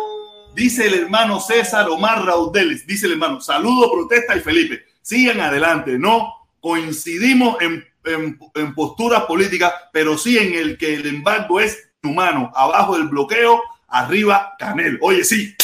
Dice 0.55 0.87
el 0.89 0.95
hermano 0.95 1.39
César 1.39 1.89
Omar 1.89 2.25
Raudeles. 2.25 2.85
Dice 2.85 3.07
el 3.07 3.13
hermano, 3.13 3.41
saludo, 3.41 3.93
protesta 3.93 4.37
y 4.37 4.41
Felipe. 4.41 4.85
Sigan 5.09 5.41
adelante. 5.41 5.99
No 5.99 6.35
coincidimos 6.61 7.57
en, 7.63 7.83
en, 8.05 8.39
en 8.55 8.75
posturas 8.75 9.23
políticas, 9.23 9.73
pero 9.91 10.19
sí 10.19 10.37
en 10.37 10.53
el 10.53 10.77
que 10.77 10.97
el 10.97 11.07
embargo 11.07 11.61
es 11.61 11.89
humano. 12.03 12.53
Abajo 12.55 12.99
del 12.99 13.09
bloqueo 13.09 13.63
arriba 13.89 14.55
Canel. 14.59 14.99
Oye, 15.01 15.25
sí. 15.25 15.57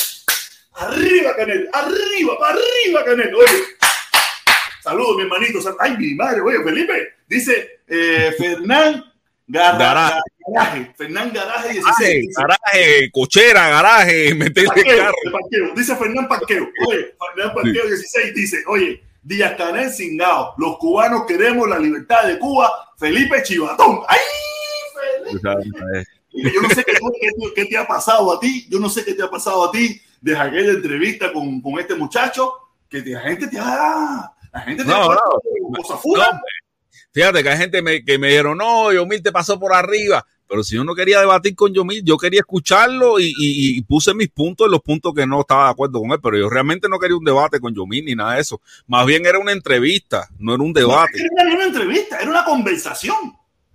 Arriba 0.76 1.36
Canel, 1.36 1.68
arriba, 1.74 2.38
para 2.38 2.54
arriba 2.54 3.04
Canel. 3.04 3.34
Oye. 3.34 3.64
Saludos, 4.82 5.16
mi 5.16 5.22
hermanito. 5.24 5.58
Ay, 5.78 5.94
mi 5.98 6.14
madre, 6.14 6.40
oye, 6.40 6.64
Felipe. 6.64 7.08
Dice 7.28 7.80
eh, 7.86 8.34
Fernán 8.38 9.04
Garra, 9.46 10.22
Garaje. 10.38 10.94
Fernán 10.96 11.34
Garaje 11.34 11.74
16. 11.74 12.34
garaje, 12.34 13.10
cochera, 13.12 13.68
garaje, 13.68 14.34
meterle 14.34 14.84
carro. 14.84 15.14
Parqueo. 15.30 15.74
Dice 15.76 15.96
Fernán 15.96 16.28
Parqueo. 16.28 16.66
Oye, 16.88 17.14
Fernán 17.34 17.54
Parqueo 17.54 17.86
16 17.88 18.34
dice, 18.34 18.64
oye, 18.68 19.02
Díaz 19.24 19.54
Canel 19.56 19.90
Singao. 19.90 20.54
Los 20.58 20.76
cubanos 20.78 21.24
queremos 21.26 21.68
la 21.68 21.78
libertad 21.78 22.26
de 22.26 22.38
Cuba. 22.38 22.70
Felipe 22.98 23.42
Chivatón. 23.42 24.00
¡Ay, 24.06 24.18
Felipe! 25.24 26.04
Yo 26.30 26.60
no 26.60 26.68
sé 26.68 26.84
qué, 26.84 26.94
qué, 27.54 27.64
te 27.66 27.78
ha 27.78 27.86
pasado 27.86 28.32
a 28.32 28.40
ti, 28.40 28.66
yo 28.68 28.80
no 28.80 28.88
sé 28.88 29.04
qué 29.04 29.14
te 29.14 29.22
ha 29.22 29.30
pasado 29.30 29.68
a 29.68 29.70
ti 29.70 30.00
desde 30.20 30.40
aquella 30.40 30.72
entrevista 30.72 31.32
con, 31.32 31.60
con 31.60 31.78
este 31.78 31.94
muchacho, 31.94 32.52
que 32.88 33.02
la 33.02 33.20
gente 33.20 33.46
te 33.46 33.58
ha... 33.58 34.32
La 34.52 34.60
gente 34.60 34.82
te 34.82 34.88
no, 34.88 35.12
ha 35.12 35.14
no, 35.14 35.20
cosas 35.76 36.00
no, 36.04 36.40
Fíjate 37.12 37.42
que 37.42 37.48
hay 37.48 37.56
gente 37.56 37.82
me, 37.82 38.04
que 38.04 38.18
me 38.18 38.28
dijeron, 38.28 38.58
no, 38.58 38.92
Yomil 38.92 39.22
te 39.22 39.30
pasó 39.30 39.58
por 39.58 39.72
arriba. 39.72 40.26
Pero 40.48 40.62
si 40.62 40.76
yo 40.76 40.84
no 40.84 40.94
quería 40.94 41.20
debatir 41.20 41.54
con 41.54 41.72
Yomil, 41.72 42.02
yo 42.04 42.16
quería 42.16 42.40
escucharlo 42.40 43.18
y, 43.18 43.26
y, 43.38 43.78
y, 43.78 43.82
puse 43.82 44.14
mis 44.14 44.28
puntos 44.28 44.66
en 44.66 44.72
los 44.72 44.82
puntos 44.82 45.14
que 45.14 45.26
no 45.26 45.40
estaba 45.40 45.64
de 45.64 45.70
acuerdo 45.70 46.00
con 46.00 46.12
él. 46.12 46.18
Pero 46.22 46.38
yo 46.38 46.50
realmente 46.50 46.88
no 46.88 46.98
quería 46.98 47.16
un 47.16 47.24
debate 47.24 47.60
con 47.60 47.74
Yomil 47.74 48.04
ni 48.04 48.14
nada 48.14 48.34
de 48.34 48.40
eso. 48.40 48.60
Más 48.86 49.06
bien 49.06 49.24
era 49.26 49.38
una 49.38 49.52
entrevista, 49.52 50.28
no 50.38 50.54
era 50.54 50.62
un 50.62 50.72
debate. 50.72 51.26
No, 51.34 51.42
era 51.42 51.54
una 51.54 51.64
entrevista, 51.64 52.20
era 52.20 52.30
una 52.30 52.44
conversación. 52.44 53.16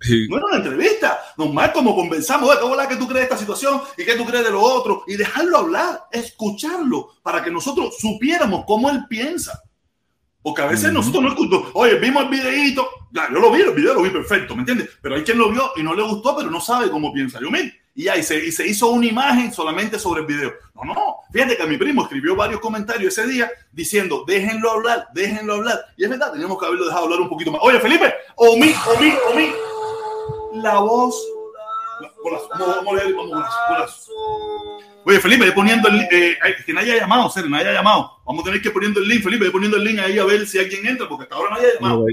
Sí. 0.00 0.26
No 0.30 0.38
era 0.38 0.46
una 0.46 0.56
entrevista, 0.56 1.20
normal 1.36 1.72
como 1.74 1.94
conversamos, 1.94 2.56
¿cómo 2.56 2.80
es 2.80 2.88
que 2.88 2.96
tú 2.96 3.06
crees 3.06 3.28
de 3.28 3.34
esta 3.34 3.36
situación 3.36 3.82
y 3.98 4.04
qué 4.04 4.14
tú 4.14 4.24
crees 4.24 4.44
de 4.44 4.50
lo 4.50 4.62
otro? 4.62 5.04
Y 5.06 5.16
dejarlo 5.16 5.58
hablar, 5.58 6.04
escucharlo, 6.10 7.16
para 7.22 7.44
que 7.44 7.50
nosotros 7.50 7.96
supiéramos 7.98 8.64
cómo 8.66 8.88
él 8.88 9.04
piensa. 9.10 9.62
Porque 10.42 10.62
a 10.62 10.66
veces 10.66 10.86
uh 10.86 10.88
-huh. 10.88 10.94
nosotros 10.94 11.22
no 11.22 11.28
escuchamos, 11.30 11.68
oye, 11.74 11.96
vimos 11.96 12.22
el 12.24 12.28
videíto, 12.30 12.88
ya, 13.12 13.28
yo 13.30 13.40
lo 13.40 13.50
vi, 13.50 13.60
el 13.60 13.72
video 13.72 13.94
lo 13.94 14.02
vi 14.02 14.10
perfecto, 14.10 14.54
¿me 14.54 14.60
entiendes? 14.60 14.88
Pero 15.02 15.16
hay 15.16 15.22
quien 15.22 15.38
lo 15.38 15.50
vio 15.50 15.70
y 15.76 15.82
no 15.82 15.94
le 15.94 16.02
gustó, 16.02 16.36
pero 16.36 16.50
no 16.50 16.60
sabe 16.60 16.90
cómo 16.90 17.12
piensa. 17.12 17.38
Yo, 17.40 17.50
mira, 17.50 17.70
y 17.94 18.08
y 18.08 18.22
se, 18.22 18.46
y 18.46 18.52
se 18.52 18.66
hizo 18.66 18.88
una 18.88 19.06
imagen 19.06 19.52
solamente 19.52 19.98
sobre 19.98 20.22
el 20.22 20.26
video. 20.26 20.52
No, 20.74 20.94
no, 20.94 21.16
fíjate 21.32 21.56
que 21.56 21.66
mi 21.66 21.76
primo 21.76 22.02
escribió 22.02 22.34
varios 22.34 22.60
comentarios 22.60 23.18
ese 23.18 23.28
día 23.28 23.50
diciendo, 23.72 24.24
déjenlo 24.26 24.70
hablar, 24.70 25.08
déjenlo 25.12 25.54
hablar. 25.54 25.84
Y 25.96 26.04
es 26.04 26.10
verdad, 26.10 26.32
teníamos 26.32 26.58
que 26.58 26.66
haberlo 26.66 26.86
dejado 26.86 27.04
hablar 27.04 27.20
un 27.20 27.28
poquito 27.28 27.52
más. 27.52 27.60
Oye, 27.62 27.78
Felipe, 27.80 28.14
Omi, 28.36 28.72
Omi, 28.96 29.12
Omi 29.30 29.52
la 30.54 30.80
voz. 30.80 31.14
Oye, 35.04 35.18
Felipe, 35.20 35.52
poniendo 35.52 35.88
el 35.88 36.00
eh, 36.10 36.36
que 36.64 36.72
nadie 36.72 36.92
haya 36.92 37.02
llamado, 37.02 37.30
serio, 37.30 37.48
nadie 37.48 37.68
haya 37.68 37.78
llamado. 37.78 38.20
Vamos 38.26 38.42
a 38.42 38.44
tener 38.46 38.62
que 38.62 38.70
poniendo 38.70 39.00
el 39.00 39.08
link, 39.08 39.22
Felipe, 39.22 39.50
poniendo 39.50 39.76
el 39.76 39.84
link 39.84 39.98
ahí 39.98 40.18
a 40.18 40.24
ver 40.24 40.46
si 40.46 40.58
alguien 40.58 40.86
entra, 40.86 41.08
porque 41.08 41.24
hasta 41.24 41.36
ahora 41.36 41.50
nadie 41.54 41.68
ha 41.68 41.74
llamado. 41.74 42.06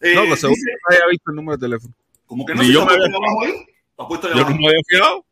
Eh, 0.00 0.14
no, 0.14 0.24
pues 0.26 0.40
seguro 0.40 0.56
que 0.64 0.72
no 0.72 0.96
haya 0.96 1.06
visto 1.10 1.30
el 1.30 1.36
número 1.36 1.56
de 1.56 1.60
teléfono. 1.66 1.94
Como 2.26 2.46
que 2.46 2.54
no 2.54 2.62
Ni 2.62 2.68
se 2.68 2.72
yo 2.74 2.86
me 2.86 2.92
había, 2.92 3.04
ahí. 3.04 3.10
yo 4.34 4.44
no 4.44 4.56
me 4.56 4.66
había 4.68 4.80
fijado. 4.88 5.24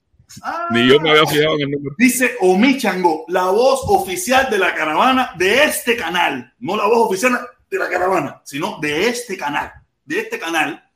Ah, 0.42 0.68
Ni 0.70 0.88
yo 0.88 1.00
me 1.00 1.10
había 1.10 1.26
fijado 1.26 1.54
en 1.56 1.60
el 1.62 1.70
número. 1.70 1.94
Dice 1.98 2.36
Omi 2.40 2.78
Chango, 2.78 3.24
la 3.28 3.46
voz 3.46 3.82
oficial 3.86 4.48
de 4.50 4.58
la 4.58 4.74
caravana 4.74 5.32
de 5.36 5.64
este 5.64 5.96
canal. 5.96 6.52
No 6.60 6.76
la 6.76 6.86
voz 6.86 7.08
oficial 7.08 7.38
de 7.70 7.78
la 7.78 7.88
caravana, 7.88 8.40
sino 8.44 8.78
de 8.80 9.08
este 9.08 9.36
canal. 9.36 9.72
De 10.04 10.20
este 10.20 10.38
canal 10.38 10.89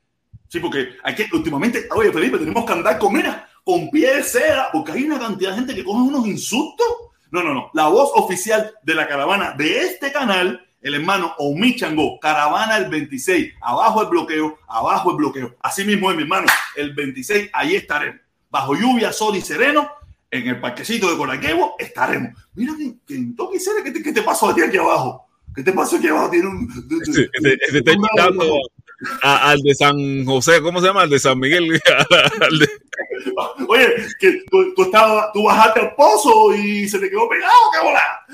Sí, 0.55 0.61
porque 0.61 0.90
hay 1.02 1.16
que, 1.16 1.26
últimamente, 1.32 1.88
oye, 1.96 2.12
Felipe, 2.12 2.38
tenemos 2.38 2.64
que 2.64 2.72
andar 2.72 2.96
con, 2.96 3.12
mira, 3.12 3.48
con 3.64 3.90
pie 3.90 4.18
de 4.18 4.22
seda, 4.22 4.68
porque 4.72 4.92
hay 4.92 5.02
una 5.02 5.18
cantidad 5.18 5.50
de 5.50 5.57
gente 5.57 5.74
que 5.74 5.82
coge 5.82 6.00
unos 6.00 6.28
insultos. 6.28 6.86
No, 7.32 7.42
no, 7.42 7.52
no. 7.52 7.70
La 7.74 7.88
voz 7.88 8.12
oficial 8.14 8.72
de 8.84 8.94
la 8.94 9.09
caravana 9.09 9.57
de 9.59 9.80
este 9.80 10.12
canal, 10.12 10.64
el 10.80 10.94
hermano 10.94 11.34
Omi 11.38 11.74
Chango, 11.74 12.20
caravana 12.20 12.76
el 12.76 12.88
26, 12.88 13.55
abajo 13.61 14.02
el 14.02 14.09
bloqueo, 14.11 14.61
abajo 14.68 15.11
el 15.11 15.16
bloqueo. 15.16 15.57
Así 15.61 15.84
mismo 15.84 16.09
es, 16.12 16.16
mi 16.16 16.22
hermano, 16.22 16.46
el 16.76 16.94
26, 16.94 17.50
ahí 17.52 17.74
estaremos. 17.74 18.20
Bajo 18.48 18.76
lluvia, 18.76 19.12
sol 19.12 19.34
y 19.34 19.40
sereno, 19.40 19.90
en 20.30 20.46
el 20.46 20.61
parquecito 20.61 21.11
de 21.11 21.16
Coraquebo, 21.16 21.74
estaremos. 21.80 22.30
Mira, 22.55 22.74
que, 22.78 22.94
que, 23.05 23.34
¿qué, 23.82 23.90
te, 23.90 24.02
¿qué 24.05 24.12
te 24.12 24.22
pasó 24.22 24.50
a 24.50 24.55
ti 24.55 24.62
aquí 24.62 24.76
abajo? 24.76 25.26
¿Qué 25.52 25.64
te 25.64 25.72
pasó 25.72 25.96
aquí 25.96 26.07
abajo? 26.07 26.30
Tiene 26.30 26.46
un. 26.46 26.68
Este, 27.02 27.78
está 27.78 27.92
a, 29.22 29.50
al 29.50 29.61
de 29.61 29.74
San 29.74 30.24
José, 30.24 30.61
¿cómo 30.62 30.80
se 30.80 30.86
llama? 30.86 31.02
Al 31.02 31.11
de 31.11 31.18
San 31.18 31.38
Miguel. 31.38 31.80
Al 32.40 32.59
de... 32.59 32.68
Oye, 33.68 33.88
que 34.20 34.42
tú, 34.50 34.74
tú, 34.74 34.90
tú 35.32 35.42
bajaste 35.42 35.80
al 35.80 35.94
pozo 35.94 36.55
y 36.55 36.88
se 36.88 36.98
te 36.98 37.11
quedó 37.11 37.28
pegado, 37.28 37.52
qué 37.72 37.86
bola. 37.86 38.26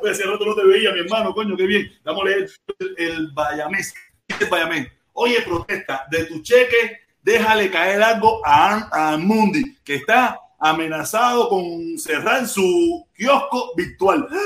Oye, 0.02 0.14
si 0.14 0.22
otro 0.22 0.46
no 0.46 0.54
te 0.54 0.66
veía, 0.66 0.92
mi 0.92 1.00
hermano, 1.00 1.34
coño, 1.34 1.56
qué 1.56 1.66
bien. 1.66 1.92
Leer 2.24 2.48
el, 2.78 2.94
el 2.98 3.32
Bayamés. 3.32 3.94
El 4.40 4.48
Bayamés. 4.48 4.88
Oye, 5.12 5.42
protesta, 5.42 6.06
de 6.10 6.24
tu 6.24 6.42
cheque, 6.42 6.98
déjale 7.22 7.70
caer 7.70 8.02
algo 8.02 8.40
a, 8.44 9.12
a 9.12 9.16
Mundi, 9.16 9.76
que 9.84 9.96
está 9.96 10.38
amenazado 10.58 11.48
con 11.48 11.98
cerrar 11.98 12.46
su 12.46 13.06
kiosco 13.16 13.72
virtual. 13.76 14.28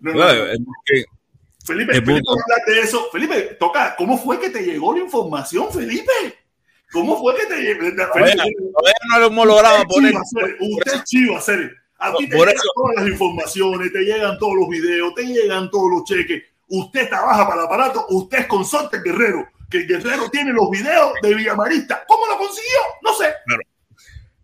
No, 0.00 0.12
no, 0.12 0.18
no. 0.18 0.54
Felipe, 1.64 1.94
Felipe 1.94 2.22
de 2.66 2.80
eso. 2.80 3.08
Felipe, 3.10 3.56
toca, 3.58 3.96
¿cómo 3.96 4.18
fue 4.18 4.38
que 4.38 4.50
te 4.50 4.62
llegó 4.62 4.94
la 4.94 5.00
información, 5.00 5.72
Felipe? 5.72 6.12
¿Cómo 6.92 7.18
fue 7.18 7.34
que 7.36 7.46
te 7.46 7.60
llegó? 7.60 7.84
No 9.10 9.18
lo 9.18 9.26
hemos 9.26 9.46
logrado 9.46 9.84
poner. 9.84 10.14
Usted 10.14 10.94
es 10.94 11.04
chivo, 11.04 11.36
hacer. 11.38 11.74
A 11.98 12.14
ti 12.14 12.28
te 12.28 12.36
llegan 12.36 12.54
eso. 12.54 12.62
todas 12.74 12.96
las 12.96 13.08
informaciones, 13.08 13.92
te 13.92 14.00
llegan 14.00 14.38
todos 14.38 14.54
los 14.56 14.68
videos, 14.68 15.14
te 15.14 15.24
llegan 15.24 15.70
todos 15.70 15.90
los 15.90 16.04
cheques. 16.04 16.42
Usted 16.68 17.08
trabaja 17.08 17.48
para 17.48 17.60
el 17.60 17.66
aparato, 17.66 18.06
usted 18.10 18.40
es 18.40 18.46
consorte 18.46 19.00
guerrero, 19.02 19.48
que 19.70 19.78
el 19.78 19.86
guerrero 19.86 20.28
tiene 20.30 20.52
los 20.52 20.70
videos 20.70 21.12
de 21.22 21.34
Villamarista. 21.34 22.04
¿Cómo 22.06 22.26
lo 22.26 22.36
consiguió? 22.36 22.80
No 23.02 23.14
sé. 23.14 23.32
Claro. 23.46 23.62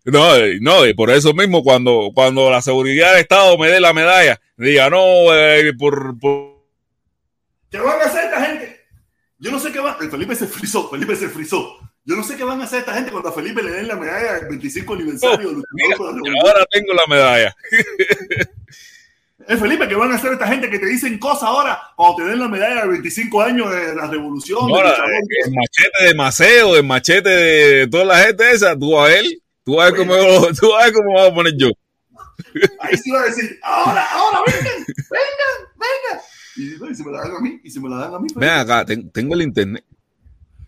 No, 0.03 0.31
no, 0.61 0.87
y 0.87 0.95
por 0.95 1.11
eso 1.11 1.31
mismo 1.33 1.63
cuando, 1.63 2.09
cuando 2.15 2.49
la 2.49 2.63
seguridad 2.63 3.11
del 3.11 3.21
Estado 3.21 3.55
me 3.59 3.69
dé 3.69 3.79
la 3.79 3.93
medalla, 3.93 4.41
diga, 4.57 4.89
no, 4.89 5.31
eh, 5.31 5.73
por, 5.77 6.17
por 6.17 6.50
¿Qué 7.71 7.79
van 7.79 8.01
a 8.01 8.03
hacer 8.03 8.25
esta 8.25 8.45
gente? 8.45 8.81
Yo 9.39 9.49
no 9.49 9.59
sé 9.59 9.71
qué 9.71 9.79
va. 9.79 9.97
El 10.01 10.11
Felipe 10.11 10.35
se 10.35 10.45
frizó, 10.45 10.89
Felipe 10.89 11.15
se 11.15 11.29
frizó. 11.29 11.77
Yo 12.03 12.15
no 12.15 12.23
sé 12.23 12.35
qué 12.35 12.43
van 12.43 12.59
a 12.59 12.65
hacer 12.65 12.79
esta 12.79 12.93
gente 12.93 13.11
cuando 13.11 13.29
a 13.29 13.31
Felipe 13.31 13.63
le 13.63 13.71
den 13.71 13.87
la 13.87 13.95
medalla 13.95 14.33
del 14.33 14.49
25 14.49 14.93
aniversario. 14.93 15.49
Oh, 15.51 15.63
mira, 15.73 15.97
de 15.97 16.03
la 16.03 16.29
yo 16.29 16.47
ahora 16.47 16.65
tengo 16.69 16.93
la 16.93 17.07
medalla. 17.07 17.55
Eh, 19.47 19.57
Felipe, 19.57 19.87
¿qué 19.87 19.95
van 19.95 20.11
a 20.11 20.15
hacer 20.15 20.33
esta 20.33 20.47
gente 20.47 20.69
que 20.69 20.79
te 20.79 20.85
dicen 20.85 21.17
cosas 21.17 21.43
ahora 21.43 21.79
cuando 21.95 22.17
te 22.17 22.23
den 22.25 22.39
la 22.39 22.47
medalla 22.47 22.81
de 22.81 22.89
25 22.89 23.41
años 23.41 23.71
de 23.71 23.95
la 23.95 24.07
revolución? 24.07 24.67
de 24.67 24.73
Ahora, 24.73 24.89
Luchador? 24.89 25.11
el 25.45 25.53
machete 25.53 26.03
de 26.05 26.15
Maceo, 26.15 26.75
el 26.75 26.83
machete 26.83 27.29
de 27.29 27.87
toda 27.87 28.05
la 28.05 28.17
gente 28.19 28.51
esa, 28.51 28.77
tú 28.77 28.99
a 28.99 29.11
él, 29.13 29.41
tú 29.63 29.81
a 29.81 29.85
ver 29.85 29.95
cómo, 29.95 30.13
tú 30.59 30.75
a 30.75 30.83
ver 30.85 30.93
cómo 30.93 31.13
me 31.13 31.21
voy 31.21 31.29
a 31.29 31.33
poner 31.33 31.53
yo. 31.57 31.69
Ahí 32.79 32.97
sí 32.97 33.09
iba 33.09 33.21
a 33.21 33.25
decir, 33.25 33.59
ahora, 33.63 34.05
ahora, 34.11 34.39
vengan, 34.45 34.85
vengan, 34.85 35.71
vengan. 35.75 36.21
Y, 36.57 36.75
no, 36.79 36.89
y 36.89 36.95
si 36.95 37.03
me 37.03 37.11
la 37.11 37.21
dan 37.21 37.35
a 37.35 37.39
mí, 37.39 37.59
y 37.63 37.69
si 37.69 37.79
me 37.79 37.89
la 37.89 37.97
dan 37.97 38.13
a 38.15 38.19
mí, 38.19 38.27
pues. 38.33 38.39
Ven 38.45 38.49
acá, 38.59 38.85
ten- 38.85 39.09
tengo 39.11 39.33
el 39.35 39.41
internet. 39.43 39.83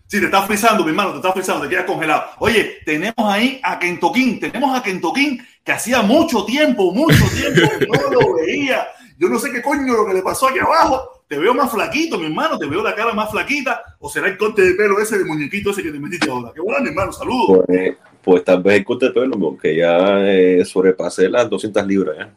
Sí, 0.08 0.20
te 0.20 0.26
estás 0.26 0.46
frizando, 0.46 0.84
mi 0.84 0.90
hermano, 0.92 1.12
te 1.12 1.18
estás 1.18 1.34
frizando, 1.34 1.64
te 1.64 1.70
quedas 1.70 1.86
congelado. 1.86 2.24
Oye, 2.40 2.78
tenemos 2.86 3.16
ahí 3.20 3.60
a 3.64 3.80
Kentoquín, 3.80 4.40
tenemos 4.40 4.78
a 4.78 4.84
Kentoquín 4.84 5.42
que 5.64 5.72
hacía 5.72 6.02
mucho 6.04 6.46
tiempo, 6.46 6.94
mucho 6.94 7.24
tiempo 7.36 7.62
que 7.80 7.88
no 7.88 8.12
lo 8.22 8.36
veía. 8.36 8.86
Yo 9.18 9.28
no 9.30 9.40
sé 9.40 9.52
qué 9.52 9.62
coño 9.62 9.94
lo 9.94 10.06
que 10.06 10.14
le 10.14 10.22
pasó 10.22 10.48
aquí 10.50 10.60
abajo. 10.60 11.24
Te 11.28 11.40
veo 11.40 11.54
más 11.56 11.72
flaquito, 11.72 12.20
mi 12.20 12.26
hermano, 12.26 12.60
te 12.60 12.68
veo 12.68 12.84
la 12.84 12.94
cara 12.94 13.14
más 13.14 13.32
flaquita. 13.32 13.82
O 14.00 14.10
será 14.10 14.28
el 14.28 14.38
corte 14.38 14.62
de 14.62 14.74
pelo 14.76 15.00
ese 15.00 15.18
de 15.18 15.26
muñequito 15.26 15.72
ese 15.72 15.82
que 15.82 15.92
te 15.92 16.00
metiste 16.00 16.30
ahora. 16.30 16.52
Qué 16.54 16.62
bueno, 16.62 16.82
mi 16.84 16.90
hermano, 16.90 17.12
saludos. 17.12 17.64
Pues, 17.66 17.96
pues 18.22 18.44
tal 18.44 18.62
vez 18.62 18.76
el 18.80 18.86
corte 18.86 19.08
de 19.08 19.12
pelo, 19.14 19.40
porque 19.40 19.76
ya 19.76 20.20
eh, 20.20 20.64
sobrepasé 20.66 21.28
las 21.30 21.50
200 21.50 21.88
libras. 21.88 22.18
¿eh? 22.20 22.30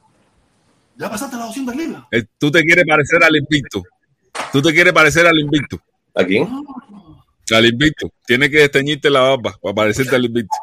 Ya 0.99 1.11
pasaste 1.11 1.37
las 1.37 1.47
200 1.47 1.77
libras. 1.77 2.03
Eh, 2.11 2.25
Tú 2.39 2.51
te 2.51 2.63
quieres 2.63 2.85
parecer 2.87 3.23
al 3.23 3.37
invicto. 3.37 3.83
Tú 4.53 4.63
te 4.63 4.73
quieres 4.73 4.93
parecer 4.93 5.27
al 5.27 5.39
invicto. 5.39 5.81
¿A 6.15 6.25
quién? 6.25 6.49
Al 7.55 7.67
invicto. 7.67 8.11
Tienes 8.27 8.51
que 8.51 8.59
desteñirte 8.59 9.09
la 9.11 9.21
barba 9.21 9.55
para 9.63 9.75
parecerte 9.75 10.17
al 10.17 10.25
invicto. 10.25 10.57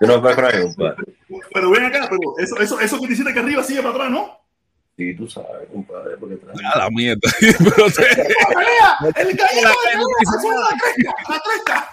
Yo 0.00 0.06
no 0.06 0.20
me 0.20 0.30
acuerdo, 0.30 0.62
compadre. 0.68 1.04
Pero 1.52 1.70
ven 1.70 1.84
acá, 1.84 2.06
pero 2.08 2.34
eso, 2.38 2.58
eso, 2.60 2.80
eso 2.80 3.00
que 3.00 3.06
te 3.08 3.12
hiciste 3.14 3.30
aquí 3.30 3.38
arriba 3.38 3.62
sigue 3.62 3.80
para 3.82 3.94
atrás, 3.94 4.10
¿no? 4.10 4.38
Sí, 4.96 5.14
tú 5.14 5.28
sabes, 5.28 5.68
compadre, 5.70 6.16
porque 6.18 6.36
trae. 6.36 6.54
A 6.72 6.78
la 6.78 6.90
mierda. 6.90 7.20
Pero 7.40 7.90
te- 7.90 8.22
El 9.20 9.36
gallego 9.36 9.68
de 9.68 10.58
la 10.58 10.68
cresta, 10.80 11.14
la 11.28 11.40
cresta. 11.40 11.90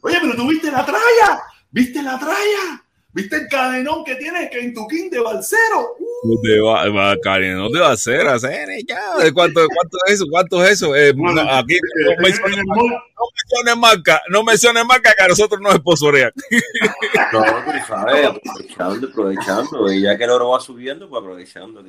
Oye, 0.00 0.18
pero 0.22 0.36
tú 0.36 0.48
viste 0.48 0.70
la 0.70 0.84
tralla, 0.86 1.42
viste 1.70 2.02
la 2.02 2.18
tralla, 2.18 2.82
viste 3.16 3.36
el 3.36 3.48
cadenón 3.48 4.04
que 4.04 4.14
tiene 4.16 4.48
Kentucky 4.50 5.08
de 5.08 5.18
Balcero. 5.20 5.96
Uh, 6.22 6.42
te 6.42 6.60
va, 6.60 6.88
va, 6.90 7.16
Karen, 7.22 7.56
no 7.56 7.70
te 7.70 7.78
va 7.78 7.88
a 7.88 7.92
hacer, 7.92 8.26
hacer 8.28 8.68
ya. 8.86 9.00
¿Cuánto, 9.32 9.66
cuánto 9.66 9.96
es 10.06 10.12
eso? 10.14 10.24
¿Cuánto 10.30 10.64
es 10.64 10.70
eso? 10.72 10.94
Eh, 10.94 11.12
Bueno, 11.12 11.42
no, 11.42 11.50
aquí 11.52 11.74
eh, 11.74 11.78
no 12.04 12.10
en- 12.12 12.22
menciones 12.22 12.52
en 12.54 12.60
el 12.60 12.66
marca, 12.66 13.02
no 13.16 13.24
menciones 13.34 13.76
marca, 13.76 14.22
no 14.28 14.42
menciones 14.44 14.84
marca 14.86 15.12
que 15.16 15.24
a 15.24 15.28
nosotros 15.28 15.60
nos 15.60 15.74
esposorean. 15.74 16.30
No, 17.32 17.42
tú 17.42 17.70
sabes, 17.88 18.26
aprovechando, 18.26 19.08
aprovechando. 19.08 19.92
Y 19.92 20.02
ya 20.02 20.16
que 20.16 20.24
el 20.24 20.30
oro 20.30 20.50
va 20.50 20.60
subiendo, 20.60 21.08
pues 21.08 21.20
aprovechando. 21.20 21.80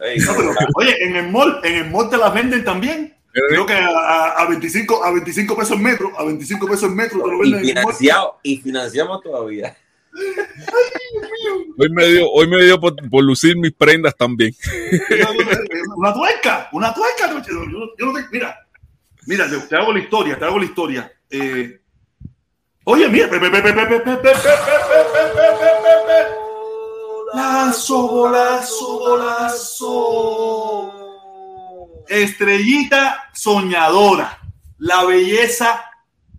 Ey, 0.00 0.18
no, 0.20 0.32
pero, 0.36 0.52
oye, 0.76 0.96
en 1.04 1.16
el 1.16 1.28
mall, 1.30 1.60
en 1.64 1.74
el 1.74 1.90
mall 1.90 2.08
te 2.08 2.16
las 2.16 2.32
venden 2.32 2.64
también. 2.64 3.14
Creo 3.48 3.66
que 3.66 3.74
a, 3.74 3.86
a- 3.88 4.42
a 4.42 4.48
25, 4.48 5.04
a 5.04 5.12
25 5.12 5.56
pesos 5.56 5.72
el 5.76 5.82
metro, 5.82 6.10
a 6.18 6.24
25 6.24 6.66
pesos 6.66 6.84
el 6.84 6.94
metro 6.94 7.20
te 7.22 7.26
lo 7.28 7.34
y 7.44 7.50
venden 7.52 7.60
en 7.70 7.78
el 7.78 7.84
mall. 7.84 7.92
financiado, 7.94 8.38
y 8.42 8.56
financiamos 8.58 9.20
todavía. 9.22 9.76
Hoy 11.78 11.90
me 11.90 12.06
dio, 12.08 12.30
hoy 12.30 12.48
me 12.48 12.64
dio 12.64 12.80
por, 12.80 12.94
lucir 13.22 13.56
mis 13.56 13.72
prendas 13.72 14.16
también. 14.16 14.54
Una 15.96 16.12
tuerca, 16.12 16.68
una 16.72 16.92
tuerca. 16.92 17.30
Yo, 17.46 17.64
no 18.06 18.12
te, 18.12 18.24
mira, 18.32 18.58
mira, 19.26 19.46
te 19.68 19.76
hago 19.76 19.92
la 19.92 20.00
historia, 20.00 20.38
te 20.38 20.44
hago 20.44 20.58
la 20.58 20.64
historia. 20.64 21.12
Eh, 21.30 21.80
oye, 22.84 23.08
mira, 23.08 23.28
Lazo, 27.34 28.08
golazo, 28.08 28.98
golazo. 28.98 30.94
Estrellita 32.08 33.30
soñadora. 33.34 34.40
La 34.78 35.04
belleza 35.04 35.84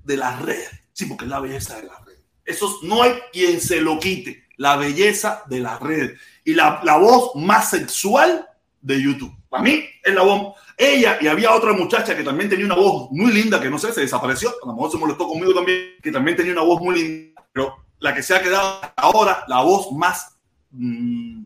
de 0.03 0.17
las 0.17 0.41
redes. 0.41 0.71
Sí, 0.93 1.05
porque 1.05 1.25
es 1.25 1.29
la 1.29 1.39
belleza 1.39 1.75
de 1.77 1.83
las 1.83 1.98
eso 2.49 2.79
no 2.83 3.03
hay 3.03 3.13
quien 3.31 3.61
se 3.61 3.79
lo 3.79 3.99
quite. 3.99 4.47
La 4.57 4.75
belleza 4.75 5.43
de 5.47 5.59
la 5.59 5.77
red. 5.77 6.15
Y 6.43 6.53
la, 6.53 6.81
la 6.83 6.97
voz 6.97 7.35
más 7.35 7.69
sexual 7.69 8.49
de 8.81 9.01
YouTube. 9.01 9.33
Para 9.49 9.63
mí 9.63 9.85
es 10.03 10.13
la 10.13 10.23
voz. 10.23 10.55
Ella 10.75 11.17
y 11.21 11.27
había 11.27 11.53
otra 11.53 11.73
muchacha 11.73 12.15
que 12.15 12.23
también 12.23 12.49
tenía 12.49 12.65
una 12.65 12.75
voz 12.75 13.09
muy 13.11 13.31
linda, 13.31 13.59
que 13.61 13.69
no 13.69 13.77
sé, 13.77 13.93
se 13.93 14.01
desapareció. 14.01 14.49
A 14.49 14.67
lo 14.67 14.73
mejor 14.73 14.91
se 14.91 14.97
molestó 14.97 15.27
conmigo 15.27 15.53
también, 15.53 15.95
que 16.01 16.11
también 16.11 16.37
tenía 16.37 16.53
una 16.53 16.61
voz 16.61 16.81
muy 16.81 16.95
linda. 16.99 17.43
Pero 17.51 17.75
la 17.99 18.15
que 18.15 18.23
se 18.23 18.35
ha 18.35 18.41
quedado 18.41 18.81
ahora, 18.95 19.43
la 19.47 19.61
voz 19.61 19.91
más. 19.91 20.37
mm, 20.71 21.43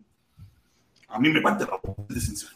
a 1.10 1.20
mí 1.20 1.30
me 1.30 1.42
parte 1.42 1.66
la 1.66 1.80
voz, 1.84 2.08
de 2.08 2.22
sincero. 2.22 2.56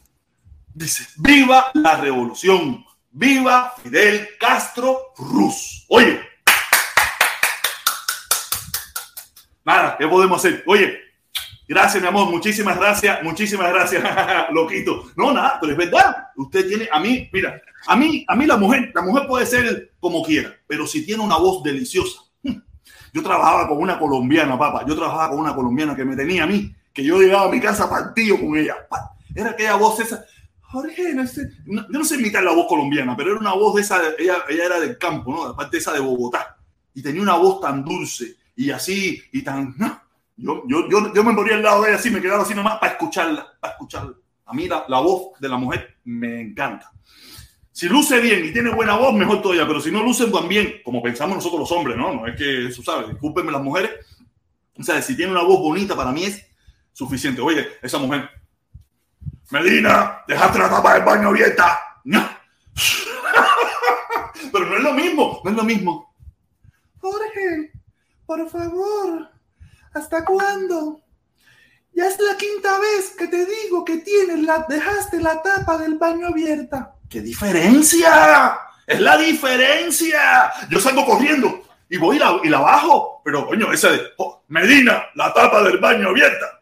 Dice: 0.73 1.07
¡Viva 1.17 1.71
la 1.73 1.97
revolución! 1.97 2.85
¡Viva 3.11 3.73
Fidel 3.81 4.29
Castro 4.39 5.13
Ruz! 5.17 5.85
Oye, 5.89 6.19
nada, 9.67 9.97
¿qué 9.97 10.07
podemos 10.07 10.39
hacer? 10.39 10.63
Oye, 10.65 10.97
gracias, 11.67 12.01
mi 12.01 12.07
amor, 12.07 12.31
muchísimas 12.31 12.79
gracias, 12.79 13.21
muchísimas 13.21 13.69
gracias, 13.69 14.01
loquito. 14.51 15.11
No, 15.17 15.33
nada, 15.33 15.57
pero 15.59 15.73
es 15.73 15.77
verdad. 15.77 16.29
Usted 16.37 16.67
tiene, 16.67 16.87
a 16.89 16.99
mí, 17.01 17.29
mira, 17.33 17.61
a 17.85 17.95
mí, 17.97 18.23
a 18.27 18.35
mí 18.35 18.45
la 18.45 18.55
mujer, 18.55 18.91
la 18.95 19.01
mujer 19.01 19.27
puede 19.27 19.45
ser 19.45 19.91
como 19.99 20.23
quiera, 20.23 20.55
pero 20.65 20.87
si 20.87 21.05
tiene 21.05 21.21
una 21.21 21.37
voz 21.37 21.61
deliciosa. 21.63 22.21
Yo 23.13 23.23
trabajaba 23.23 23.67
con 23.67 23.79
una 23.79 23.97
colombiana, 23.97 24.57
papá. 24.59 24.85
Yo 24.85 24.95
trabajaba 24.95 25.29
con 25.29 25.39
una 25.39 25.55
colombiana 25.55 25.95
que 25.95 26.05
me 26.05 26.15
tenía 26.15 26.43
a 26.43 26.47
mí, 26.47 26.73
que 26.93 27.03
yo 27.03 27.19
llegaba 27.19 27.47
a 27.47 27.51
mi 27.51 27.59
casa 27.59 27.89
partido 27.89 28.39
con 28.39 28.55
ella. 28.57 28.75
Era 29.33 29.51
aquella 29.51 29.75
voz 29.75 29.99
esa. 29.99 30.23
Jorge, 30.61 31.13
no 31.13 31.25
sé, 31.25 31.49
yo 31.65 31.81
no 31.89 32.05
sé 32.05 32.15
imitar 32.15 32.43
la 32.43 32.51
voz 32.51 32.67
colombiana, 32.67 33.15
pero 33.15 33.31
era 33.31 33.39
una 33.39 33.53
voz 33.53 33.75
de 33.75 33.81
esa, 33.81 34.01
ella, 34.19 34.43
ella 34.49 34.65
era 34.65 34.79
del 34.79 34.97
campo, 34.97 35.31
¿no? 35.31 35.43
Aparte 35.45 35.77
esa 35.77 35.93
de 35.93 35.99
Bogotá. 35.99 36.57
Y 36.93 37.01
tenía 37.01 37.21
una 37.21 37.35
voz 37.35 37.61
tan 37.61 37.83
dulce 37.83 38.36
y 38.57 38.71
así, 38.71 39.23
y 39.31 39.41
tan... 39.43 39.75
Yo, 40.35 40.63
yo, 40.67 40.89
yo, 40.89 41.13
yo 41.13 41.23
me 41.23 41.31
moría 41.31 41.55
al 41.55 41.63
lado 41.63 41.83
de 41.83 41.89
ella 41.89 41.97
así, 41.97 42.09
me 42.09 42.21
quedaba 42.21 42.43
así 42.43 42.53
nomás 42.53 42.77
para 42.79 42.91
escucharla, 42.93 43.47
para 43.59 43.73
escucharla. 43.73 44.13
A 44.45 44.53
mí 44.53 44.67
la, 44.67 44.83
la 44.87 44.99
voz 44.99 45.39
de 45.39 45.47
la 45.47 45.57
mujer 45.57 45.97
me 46.03 46.41
encanta. 46.41 46.91
Si 47.71 47.87
luce 47.87 48.19
bien 48.19 48.43
y 48.45 48.51
tiene 48.51 48.73
buena 48.73 48.95
voz, 48.95 49.13
mejor 49.13 49.41
todavía, 49.41 49.67
pero 49.67 49.79
si 49.79 49.91
no 49.91 50.03
luce 50.03 50.25
tan 50.27 50.47
bien, 50.47 50.81
como 50.83 51.01
pensamos 51.01 51.37
nosotros 51.37 51.61
los 51.61 51.71
hombres, 51.71 51.95
¿no? 51.95 52.13
No 52.13 52.27
es 52.27 52.35
que 52.35 52.67
eso, 52.67 52.81
¿sabes? 52.83 53.09
Discúlpenme 53.09 53.51
las 53.51 53.61
mujeres. 53.61 53.91
O 54.75 54.83
sea, 54.83 55.01
si 55.01 55.15
tiene 55.15 55.31
una 55.31 55.43
voz 55.43 55.59
bonita, 55.59 55.95
para 55.95 56.11
mí 56.11 56.23
es 56.23 56.43
suficiente. 56.91 57.41
Oye, 57.41 57.67
esa 57.81 57.99
mujer, 57.99 58.29
Medina, 59.51 60.23
dejaste 60.27 60.59
la 60.59 60.69
tapa 60.69 60.95
del 60.95 61.03
baño 61.03 61.29
abierta. 61.29 61.79
Pero 64.51 64.65
no 64.65 64.77
es 64.77 64.83
lo 64.83 64.93
mismo, 64.93 65.41
no 65.43 65.49
es 65.51 65.55
lo 65.55 65.63
mismo. 65.63 66.15
Jorge, 66.99 67.71
por 68.27 68.47
favor, 68.49 69.29
¿hasta 69.93 70.25
cuándo? 70.25 70.99
Ya 71.93 72.07
es 72.07 72.19
la 72.19 72.35
quinta 72.37 72.77
vez 72.77 73.15
que 73.17 73.27
te 73.27 73.45
digo 73.45 73.83
que 73.85 73.97
tienes 73.97 74.41
la, 74.43 74.65
dejaste 74.67 75.19
la 75.19 75.41
tapa 75.41 75.77
del 75.77 75.97
baño 75.97 76.27
abierta. 76.27 76.93
¡Qué 77.09 77.21
diferencia! 77.21 78.59
¡Es 78.85 78.99
la 78.99 79.17
diferencia! 79.17 80.51
Yo 80.69 80.79
salgo 80.79 81.05
corriendo 81.05 81.63
y 81.89 81.97
voy 81.97 82.17
y 82.17 82.19
la, 82.19 82.37
la 82.43 82.59
bajo, 82.59 83.21
pero 83.23 83.47
coño, 83.47 83.71
esa 83.71 83.91
de 83.91 84.01
oh, 84.17 84.43
Medina, 84.49 85.05
la 85.15 85.33
tapa 85.33 85.63
del 85.63 85.77
baño 85.77 86.09
abierta. 86.09 86.59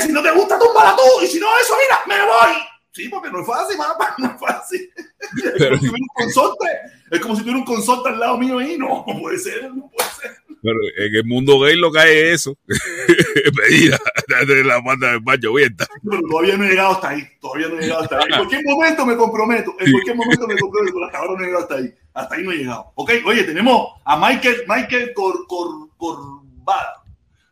Si 0.00 0.10
no 0.10 0.22
te 0.22 0.30
gusta, 0.32 0.58
túmbala 0.58 0.96
tú, 0.96 1.22
y 1.22 1.26
si 1.28 1.38
no, 1.38 1.46
eso, 1.58 1.74
mira, 1.76 2.00
me 2.06 2.26
voy. 2.26 2.67
Sí, 2.92 3.08
porque 3.08 3.30
no 3.30 3.40
es 3.40 3.46
fácil, 3.46 3.76
papá, 3.76 4.14
no 4.18 4.26
es 4.26 4.40
fácil. 4.40 4.90
Es 5.36 5.68
como 5.68 5.76
si 5.76 5.86
tuviera 5.86 5.98
un 5.98 6.08
consorte, 6.14 6.66
es 7.10 7.20
como 7.20 7.36
si 7.36 7.40
tuviera 7.42 7.58
un 7.58 7.64
consorte 7.64 8.08
al 8.08 8.20
lado 8.20 8.38
mío 8.38 8.58
ahí. 8.58 8.76
No, 8.78 9.04
no 9.06 9.20
puede 9.20 9.38
ser, 9.38 9.72
no 9.74 9.90
puede 9.90 10.08
ser. 10.20 10.48
Pero 10.62 10.78
en 10.96 11.14
el 11.14 11.24
mundo 11.24 11.60
gay 11.60 11.76
lo 11.76 11.94
es 11.94 12.34
eso. 12.34 12.56
Medida 12.66 13.98
de 14.46 14.64
la 14.64 14.80
banda 14.80 15.12
del 15.12 15.20
baño 15.20 15.50
abierta. 15.50 15.86
Pero 16.02 16.22
todavía 16.28 16.56
no 16.56 16.64
he 16.64 16.70
llegado 16.70 16.92
hasta 16.92 17.10
ahí. 17.10 17.28
Todavía 17.40 17.68
no 17.68 17.78
he 17.78 17.82
llegado 17.82 18.02
hasta 18.02 18.18
ahí. 18.18 18.24
En 18.28 18.36
cualquier 18.36 18.64
momento 18.64 19.06
me 19.06 19.16
comprometo. 19.16 19.74
En 19.78 19.92
cualquier 19.92 20.16
momento 20.16 20.46
me 20.46 20.56
comprometo. 20.56 20.94
Pero 20.94 21.06
hasta 21.06 21.18
ahora 21.18 21.32
no 21.34 21.40
he 21.40 21.46
llegado 21.46 21.62
hasta 21.62 21.74
ahí. 21.76 21.94
Hasta 22.14 22.34
ahí 22.34 22.42
no 22.42 22.52
he 22.52 22.56
llegado. 22.56 22.92
Ok, 22.96 23.10
oye, 23.26 23.44
tenemos 23.44 23.92
a 24.04 24.18
Michael, 24.18 24.64
Michael 24.66 25.12
Cor, 25.14 25.46
Cor, 25.46 25.90
Corbada. 25.96 27.04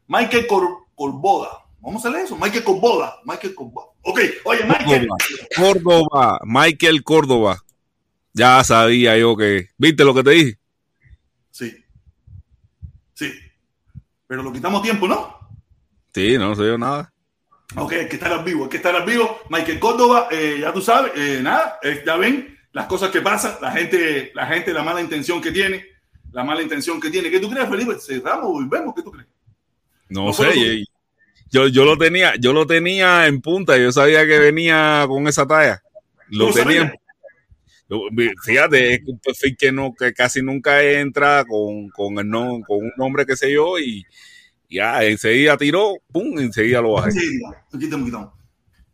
Michael 0.09 0.47
Cor, 0.47 0.68
Corboda. 0.95 1.64
Vamos 1.80 2.05
a 2.05 2.11
leer 2.11 2.24
eso. 2.24 2.37
Michael 2.37 2.64
Corboda. 2.64 3.20
Michael 3.24 3.55
Corboda. 3.55 3.96
Ok, 4.09 4.21
oye, 4.45 4.65
Michael. 4.65 5.09
Córdoba. 5.09 5.17
Córdoba. 5.57 6.41
Michael 6.45 7.03
Córdoba. 7.03 7.65
Ya 8.33 8.63
sabía 8.63 9.19
yo 9.19 9.37
que. 9.37 9.71
¿Viste 9.77 10.05
lo 10.05 10.15
que 10.15 10.23
te 10.23 10.31
dije? 10.31 10.59
Sí. 11.51 11.85
Sí. 13.15 13.33
Pero 14.29 14.45
lo 14.45 14.53
quitamos 14.53 14.81
tiempo, 14.83 15.09
¿no? 15.09 15.37
Sí, 16.15 16.39
no 16.39 16.55
sé 16.55 16.63
yo 16.63 16.79
nada. 16.79 17.13
Ok, 17.75 17.93
hay 17.93 18.09
que 18.09 18.15
estar 18.15 18.33
al 18.33 18.45
vivo, 18.45 18.65
hay 18.65 18.71
que 18.71 18.77
estar 18.77 18.95
al 18.95 19.05
vivo. 19.05 19.41
Michael 19.51 19.81
Córdoba, 19.81 20.29
eh, 20.31 20.59
ya 20.61 20.73
tú 20.73 20.81
sabes, 20.81 21.11
eh, 21.17 21.41
nada, 21.43 21.81
eh, 21.83 22.05
ya 22.07 22.17
ven, 22.17 22.57
las 22.73 22.87
cosas 22.87 23.11
que 23.11 23.21
pasan, 23.23 23.57
la 23.61 23.73
gente, 23.73 24.31
la 24.35 24.47
gente, 24.47 24.73
la 24.73 24.85
mala 24.85 25.01
intención 25.01 25.41
que 25.41 25.51
tiene, 25.51 25.85
la 26.31 26.45
mala 26.45 26.63
intención 26.63 27.01
que 27.01 27.11
tiene. 27.11 27.29
¿Qué 27.29 27.41
tú 27.41 27.51
crees, 27.51 27.69
Felipe? 27.69 27.99
Cerramos 27.99 28.63
y 28.63 28.69
vemos, 28.69 28.95
¿qué 28.95 29.03
tú 29.03 29.11
crees? 29.11 29.27
No, 30.09 30.33
sé, 30.33 30.85
yo, 31.51 31.69
yo 31.69 31.85
lo 31.85 31.97
tenía, 31.97 32.35
yo 32.37 32.53
lo 32.53 32.67
tenía 32.67 33.27
en 33.27 33.41
punta, 33.41 33.77
yo 33.79 33.93
sabía 33.93 34.27
que 34.27 34.39
venía 34.39 35.05
con 35.09 35.29
esa 35.29 35.47
talla. 35.47 35.83
Lo 36.29 36.53
tenía. 36.53 36.93
Fíjate, 38.45 38.95
es 38.95 39.01
un 39.07 39.19
perfil 39.21 39.57
que 39.57 39.71
no, 39.71 39.95
que 39.95 40.13
casi 40.13 40.43
nunca 40.43 40.83
entra 40.83 41.45
con, 41.45 41.89
con 41.91 42.19
el 42.19 42.29
no, 42.29 42.61
con 42.67 42.79
un 42.79 42.93
nombre 42.97 43.25
que 43.25 43.37
sé 43.37 43.53
yo, 43.53 43.79
y 43.79 44.05
ya 44.69 45.05
enseguida 45.05 45.57
tiró, 45.57 45.95
pum, 46.11 46.39
enseguida 46.39 46.81
lo 46.81 46.95
bajé. 46.95 47.11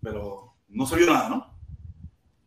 Pero 0.02 0.54
no 0.68 0.86
se 0.86 0.96
vio 0.96 1.06
nada, 1.06 1.28
¿no? 1.30 1.58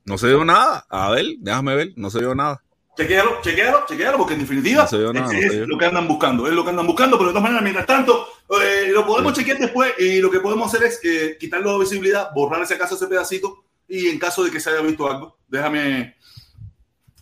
No 0.05 0.17
se 0.19 0.27
vio 0.27 0.45
nada. 0.45 0.85
A 0.89 1.09
ver, 1.09 1.25
déjame 1.39 1.75
ver, 1.75 1.93
no 1.95 2.11
se 2.11 2.19
vio 2.19 2.35
nada. 2.35 2.61
Chequéalo, 2.97 3.41
chequéalo, 3.41 3.85
chequéalo, 3.85 4.17
porque 4.17 4.35
en 4.35 4.39
definitiva 4.39 4.87
no 4.91 5.31
es, 5.31 5.53
lo 5.67 5.77
que 5.77 5.85
andan 5.85 6.07
buscando, 6.07 6.47
es 6.47 6.53
lo 6.53 6.63
que 6.63 6.69
andan 6.69 6.87
buscando, 6.87 7.17
pero 7.17 7.27
de 7.29 7.33
todas 7.33 7.43
maneras, 7.43 7.63
mientras 7.63 7.85
tanto, 7.85 8.27
eh, 8.61 8.89
lo 8.93 9.05
podemos 9.05 9.33
chequear 9.33 9.57
después 9.57 9.93
y 9.99 10.19
lo 10.19 10.31
que 10.31 10.39
podemos 10.39 10.73
hacer 10.73 10.87
es 10.87 10.99
eh, 11.03 11.37
quitarlo 11.37 11.73
de 11.73 11.79
visibilidad, 11.79 12.29
borrar 12.33 12.61
ese 12.61 12.77
caso, 12.77 12.95
ese 12.95 13.07
pedacito, 13.07 13.65
y 13.87 14.07
en 14.07 14.17
caso 14.17 14.43
de 14.43 14.51
que 14.51 14.61
se 14.61 14.69
haya 14.69 14.81
visto 14.81 15.09
algo, 15.09 15.37
déjame. 15.47 16.15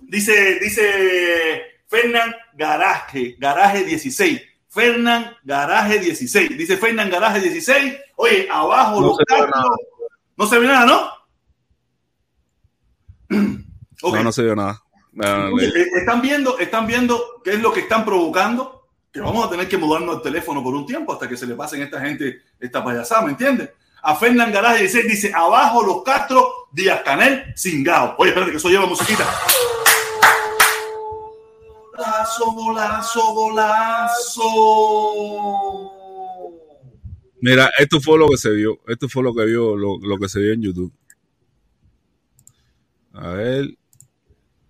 Dice, 0.01 0.59
dice 0.59 1.81
Fernán 1.87 2.35
Garaje, 2.53 3.35
Garaje 3.39 3.83
16. 3.83 4.41
Fernán 4.69 5.35
Garaje 5.43 5.99
16. 5.99 6.57
Dice 6.57 6.77
Fernán 6.77 7.09
Garaje 7.09 7.39
16. 7.39 7.95
Oye, 8.15 8.47
abajo 8.51 9.01
no 9.01 9.07
los 9.07 9.17
se 9.17 9.23
No 10.37 10.47
se 10.47 10.59
ve 10.59 10.67
nada, 10.67 10.85
¿no? 10.85 11.13
Okay. 14.05 14.19
No, 14.19 14.25
no 14.25 14.31
se 14.33 14.43
vio 14.43 14.53
nada. 14.53 14.82
Eh, 15.15 15.89
están 15.95 16.21
viendo, 16.21 16.57
están 16.57 16.87
viendo 16.87 17.41
qué 17.43 17.51
es 17.51 17.61
lo 17.61 17.71
que 17.71 17.81
están 17.81 18.03
provocando, 18.03 18.87
que 19.11 19.19
vamos 19.19 19.45
a 19.45 19.49
tener 19.49 19.67
que 19.67 19.77
mudarnos 19.77 20.15
al 20.15 20.21
teléfono 20.23 20.63
por 20.63 20.73
un 20.73 20.85
tiempo 20.85 21.13
hasta 21.13 21.29
que 21.29 21.37
se 21.37 21.45
le 21.45 21.55
pasen 21.55 21.81
a 21.81 21.85
esta 21.85 22.01
gente 22.01 22.41
esta 22.59 22.83
payasada, 22.83 23.21
¿me 23.21 23.31
entiendes? 23.31 23.69
A 24.01 24.15
Fernán 24.15 24.51
Garaje 24.51 24.83
dice, 24.83 25.03
dice, 25.03 25.31
abajo 25.33 25.83
los 25.83 26.03
Castro, 26.03 26.67
Díaz 26.71 27.01
Canel, 27.05 27.53
Singao. 27.55 28.15
Oye, 28.17 28.31
espérate 28.31 28.51
que 28.51 28.57
eso 28.57 28.69
lleva 28.69 28.85
musiquita. 28.85 29.25
Golazo, 31.95 32.51
golazo, 32.51 33.33
golazo. 33.33 34.43
Mira, 37.39 37.71
esto 37.77 38.01
fue 38.01 38.17
lo 38.17 38.27
que 38.27 38.37
se 38.37 38.49
vio, 38.49 38.79
esto 38.87 39.07
fue 39.07 39.21
lo 39.23 39.33
que 39.33 39.45
vio, 39.45 39.77
lo, 39.77 39.99
lo 39.99 40.17
que 40.17 40.27
se 40.27 40.39
vio 40.39 40.53
en 40.53 40.61
YouTube. 40.63 40.91
A 43.13 43.29
ver, 43.29 43.77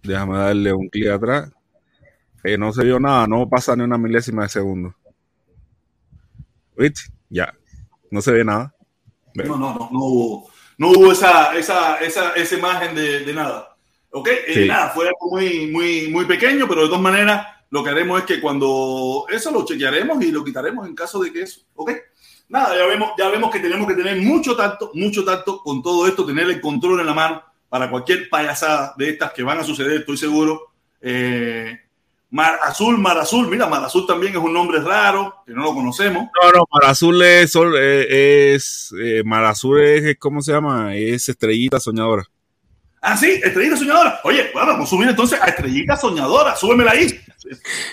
déjame 0.04 0.38
darle 0.38 0.74
un 0.74 0.88
clic 0.90 1.08
atrás. 1.10 1.52
Eh, 2.44 2.58
no 2.58 2.74
se 2.74 2.84
vio 2.84 3.00
nada, 3.00 3.26
no 3.26 3.48
pasa 3.48 3.76
ni 3.76 3.84
una 3.84 3.98
milésima 3.98 4.44
de 4.44 4.50
segundo. 4.50 4.94
¿Viste? 6.76 7.02
Ya, 7.30 7.54
no 8.12 8.22
se 8.22 8.32
ve 8.32 8.44
nada. 8.44 8.74
No, 9.34 9.58
no, 9.58 9.74
no, 9.74 9.90
no 9.92 10.00
hubo, 10.00 10.50
no 10.78 10.90
hubo 10.90 11.12
esa, 11.12 11.56
esa, 11.58 11.98
esa, 11.98 12.34
esa 12.34 12.56
imagen 12.58 12.96
de, 12.96 13.22
de 13.22 13.34
nada. 13.34 13.76
¿Ok? 14.12 14.28
Eh, 14.28 14.54
Sí. 14.54 14.68
nada, 14.68 14.90
fue 14.90 15.08
algo 15.08 15.32
muy, 15.32 15.68
muy, 15.72 16.10
muy 16.10 16.26
pequeño, 16.26 16.68
pero 16.68 16.82
de 16.82 16.88
todas 16.88 17.02
maneras, 17.02 17.48
lo 17.72 17.84
que 17.84 17.90
haremos 17.90 18.20
es 18.20 18.26
que 18.26 18.42
cuando 18.42 19.26
eso 19.30 19.50
lo 19.52 19.66
chequearemos 19.66 20.24
y 20.24 20.32
lo 20.32 20.44
quitaremos 20.44 20.88
en 20.88 20.94
caso 20.94 21.24
de 21.24 21.32
que 21.32 21.42
eso. 21.42 21.62
¿Ok? 21.76 21.92
Nada, 22.50 22.76
ya 22.78 22.86
vemos, 22.86 23.12
ya 23.18 23.30
vemos 23.30 23.50
que 23.50 23.60
tenemos 23.60 23.88
que 23.88 23.96
tener 23.96 24.22
mucho 24.22 24.56
tacto, 24.56 24.92
mucho 24.94 25.24
tacto 25.24 25.60
con 25.64 25.82
todo 25.82 26.06
esto, 26.08 26.26
tener 26.26 26.48
el 26.50 26.62
control 26.62 27.00
en 27.00 27.06
la 27.08 27.14
mano 27.14 27.42
para 27.74 27.90
cualquier 27.90 28.30
payasada 28.30 28.94
de 28.96 29.10
estas 29.10 29.34
que 29.34 29.42
van 29.42 29.58
a 29.58 29.64
suceder, 29.64 30.02
estoy 30.02 30.16
seguro. 30.16 30.74
Eh, 31.02 31.76
Mar 32.30 32.60
Azul, 32.62 33.00
Mar 33.00 33.18
Azul, 33.18 33.48
mira, 33.48 33.66
Mar 33.66 33.84
Azul 33.84 34.06
también 34.06 34.32
es 34.32 34.38
un 34.38 34.54
nombre 34.54 34.80
raro, 34.80 35.38
que 35.44 35.54
no 35.54 35.64
lo 35.64 35.74
conocemos. 35.74 36.26
No, 36.40 36.52
no, 36.52 36.66
Mar 36.72 36.92
Azul 36.92 37.20
es, 37.24 37.56
eh, 37.56 38.54
es 38.54 38.94
eh, 39.02 39.24
Mar 39.26 39.44
Azul 39.46 39.82
es, 39.82 40.18
¿cómo 40.20 40.44
se 40.44 40.52
llama? 40.52 40.96
Es 40.96 41.28
estrellita 41.30 41.80
soñadora. 41.80 42.24
Ah, 43.02 43.18
sí, 43.18 43.42
Estrellita 43.44 43.76
Soñadora. 43.76 44.22
Oye, 44.24 44.52
bueno, 44.54 44.74
vamos 44.74 44.88
a 44.88 44.90
subir 44.92 45.10
entonces 45.10 45.42
a 45.42 45.46
Estrellita 45.48 45.98
Soñadora. 45.98 46.56
Súbemela 46.56 46.92
ahí. 46.92 47.20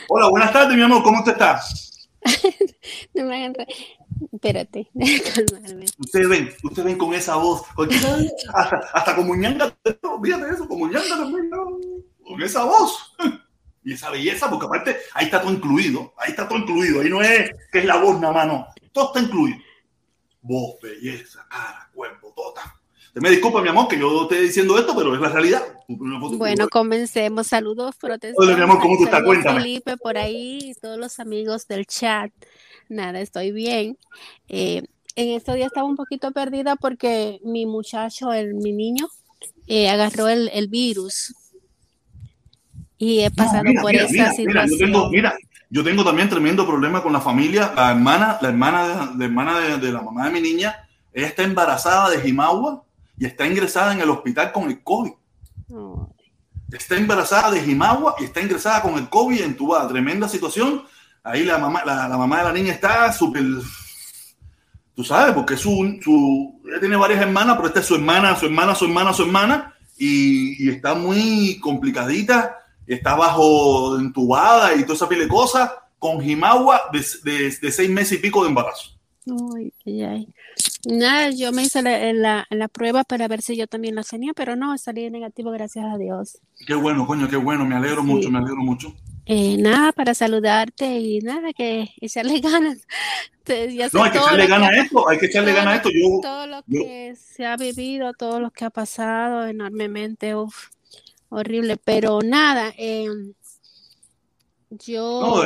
Hola, 0.08 0.28
buenas 0.28 0.52
tardes, 0.52 0.76
mi 0.76 0.82
amor. 0.82 1.02
¿Cómo 1.02 1.24
te 1.24 1.30
estás? 1.30 1.89
No 3.14 3.24
me 3.24 3.36
hagan 3.36 3.54
re- 3.54 3.66
Espérate, 4.32 4.88
calmarme. 5.34 5.86
Ustedes 5.98 6.28
ven, 6.28 6.50
ustedes 6.62 6.84
ven 6.86 6.98
con 6.98 7.14
esa 7.14 7.36
voz. 7.36 7.62
hasta, 8.54 8.76
hasta 8.92 9.16
como 9.16 9.34
ñanga. 9.34 9.74
Fíjate 10.22 10.54
eso, 10.54 10.68
como 10.68 10.86
ñanga 10.86 11.08
también. 11.16 11.50
Con 12.24 12.42
esa 12.42 12.64
voz. 12.64 13.14
Y 13.82 13.94
esa 13.94 14.10
belleza, 14.10 14.50
porque 14.50 14.66
aparte 14.66 14.94
ahí 15.14 15.24
está 15.24 15.40
todo 15.40 15.50
incluido. 15.54 16.12
Ahí 16.18 16.32
está 16.32 16.46
todo 16.46 16.58
incluido. 16.58 17.00
Ahí 17.00 17.08
no 17.08 17.22
es 17.22 17.50
que 17.72 17.78
es 17.78 17.84
la 17.86 17.96
voz 17.96 18.20
nada 18.20 18.34
más, 18.34 18.46
no. 18.46 18.66
Todo 18.92 19.06
está 19.06 19.20
incluido. 19.20 19.56
Voz, 20.42 20.76
belleza, 20.82 21.46
cara, 21.48 21.90
cuerpo, 21.94 22.30
todo. 22.36 22.52
Te 23.12 23.20
me 23.20 23.30
disculpa, 23.30 23.60
mi 23.60 23.68
amor, 23.68 23.88
que 23.88 23.98
yo 23.98 24.22
esté 24.22 24.40
diciendo 24.40 24.78
esto, 24.78 24.94
pero 24.96 25.14
es 25.14 25.20
la 25.20 25.28
realidad. 25.30 25.62
Bueno, 25.88 26.68
comencemos. 26.68 27.48
Saludos 27.48 27.96
protestores. 27.96 28.36
Hola, 28.38 28.56
mi 28.56 28.62
amor, 28.62 28.78
¿cómo 28.80 28.96
tú 28.96 29.04
estás? 29.04 29.22
Cuéntame. 29.24 29.60
Felipe, 29.60 29.96
por 29.96 30.16
ahí, 30.16 30.74
todos 30.80 30.96
los 30.96 31.18
amigos 31.18 31.66
del 31.66 31.86
chat. 31.86 32.30
Nada, 32.88 33.20
estoy 33.20 33.50
bien. 33.50 33.98
Eh, 34.48 34.84
en 35.16 35.28
estos 35.30 35.56
días 35.56 35.66
estaba 35.66 35.86
un 35.88 35.96
poquito 35.96 36.30
perdida 36.30 36.76
porque 36.76 37.40
mi 37.42 37.66
muchacho, 37.66 38.32
el, 38.32 38.54
mi 38.54 38.72
niño, 38.72 39.08
eh, 39.66 39.88
agarró 39.88 40.28
el, 40.28 40.48
el 40.52 40.68
virus. 40.68 41.34
Y 42.96 43.20
he 43.20 43.30
No, 43.30 43.34
pasado 43.34 43.64
mira, 43.64 43.82
por 43.82 43.90
mira, 43.90 44.04
esa 44.04 44.12
mira, 44.12 44.32
situación. 44.34 44.68
yo 44.70 44.86
tengo, 44.86 45.10
mira, 45.10 45.34
yo 45.68 45.82
tengo 45.82 46.04
también 46.04 46.28
tremendo 46.28 46.64
problema 46.64 47.02
con 47.02 47.12
la 47.12 47.20
familia. 47.20 47.72
La 47.74 47.90
hermana, 47.90 48.38
la 48.40 48.48
hermana, 48.50 48.86
de, 48.86 49.18
la 49.18 49.24
hermana 49.24 49.58
de, 49.58 49.78
de 49.78 49.92
la 49.92 50.00
mamá 50.02 50.26
de 50.26 50.32
mi 50.32 50.40
niña, 50.40 50.76
ella 51.12 51.26
está 51.26 51.42
embarazada 51.42 52.10
de 52.10 52.20
Jimagua 52.20 52.84
y 53.20 53.26
está 53.26 53.46
ingresada 53.46 53.92
en 53.92 54.00
el 54.00 54.10
hospital 54.10 54.50
con 54.50 54.68
el 54.70 54.82
COVID. 54.82 55.12
Oh, 55.72 56.12
Está 56.72 56.96
embarazada 56.96 57.50
de 57.50 57.60
Jimagua 57.60 58.14
y 58.18 58.24
está 58.24 58.40
ingresada 58.40 58.80
con 58.80 58.94
el 58.94 59.08
COVID 59.08 59.42
entubada. 59.42 59.86
Tremenda 59.88 60.28
situación. 60.28 60.84
Ahí 61.22 61.44
la 61.44 61.58
mamá, 61.58 61.84
la, 61.84 62.08
la 62.08 62.16
mamá 62.16 62.38
de 62.38 62.44
la 62.44 62.52
niña 62.52 62.72
está 62.72 63.12
súper, 63.12 63.42
tú 64.94 65.04
sabes, 65.04 65.34
porque 65.34 65.56
su, 65.56 65.98
su, 66.02 66.62
ella 66.66 66.80
tiene 66.80 66.96
varias 66.96 67.20
hermanas, 67.20 67.56
pero 67.56 67.68
esta 67.68 67.80
es 67.80 67.86
su 67.86 67.94
hermana, 67.96 68.34
su 68.36 68.46
hermana, 68.46 68.74
su 68.74 68.86
hermana, 68.86 69.12
su 69.12 69.22
hermana, 69.24 69.74
y, 69.98 70.64
y 70.64 70.70
está 70.70 70.94
muy 70.94 71.58
complicadita, 71.60 72.56
está 72.86 73.14
bajo 73.16 73.98
entubada 73.98 74.74
y 74.74 74.82
toda 74.82 74.94
esa 74.94 75.08
pile 75.08 75.24
de 75.24 75.28
cosas, 75.28 75.70
con 75.98 76.22
Jimagua 76.22 76.82
de, 76.90 77.04
de, 77.24 77.54
de 77.60 77.70
seis 77.72 77.90
meses 77.90 78.18
y 78.18 78.22
pico 78.22 78.42
de 78.42 78.48
embarazo. 78.48 78.92
Ay, 79.54 79.74
ay, 79.84 80.02
ay. 80.02 80.28
Nada, 80.88 81.30
yo 81.30 81.52
me 81.52 81.62
hice 81.62 81.82
la, 81.82 82.12
la, 82.12 82.46
la 82.50 82.68
prueba 82.68 83.04
para 83.04 83.28
ver 83.28 83.42
si 83.42 83.56
yo 83.56 83.66
también 83.66 83.94
la 83.94 84.02
tenía, 84.02 84.32
pero 84.34 84.56
no, 84.56 84.76
salí 84.78 85.08
negativo, 85.10 85.50
gracias 85.50 85.84
a 85.84 85.98
Dios. 85.98 86.38
Qué 86.66 86.74
bueno, 86.74 87.06
coño, 87.06 87.28
qué 87.28 87.36
bueno, 87.36 87.64
me 87.66 87.76
alegro 87.76 88.02
Sí. 88.02 88.06
mucho, 88.08 88.30
me 88.30 88.38
alegro 88.38 88.62
mucho. 88.62 88.94
Eh, 89.26 89.56
nada, 89.58 89.92
para 89.92 90.14
saludarte 90.14 90.86
y 90.98 91.20
nada, 91.20 91.52
que 91.52 91.90
echarle 92.00 92.40
ganas. 92.40 92.78
Te- 93.44 93.74
ya 93.74 93.88
No, 93.92 94.04
hay 94.04 94.10
que 94.10 94.18
echarle 94.18 94.46
ganas 94.46 94.70
a 94.70 94.76
esto, 94.76 95.08
hay 95.08 95.18
que 95.18 95.26
echarle 95.26 95.52
ganas 95.52 95.74
a 95.74 95.76
esto. 95.76 95.90
Yo, 95.90 96.20
todo 96.22 96.46
lo 96.46 96.56
yo- 96.66 96.82
que 96.82 97.14
se 97.16 97.46
ha 97.46 97.56
vivido, 97.56 98.12
todo 98.14 98.40
lo 98.40 98.50
que 98.50 98.64
ha 98.64 98.70
pasado 98.70 99.46
enormemente, 99.46 100.34
uf, 100.34 100.68
horrible, 101.28 101.76
pero 101.84 102.20
nada, 102.24 102.72
eh, 102.76 103.06
yo, 104.70 105.20
No, 105.20 105.44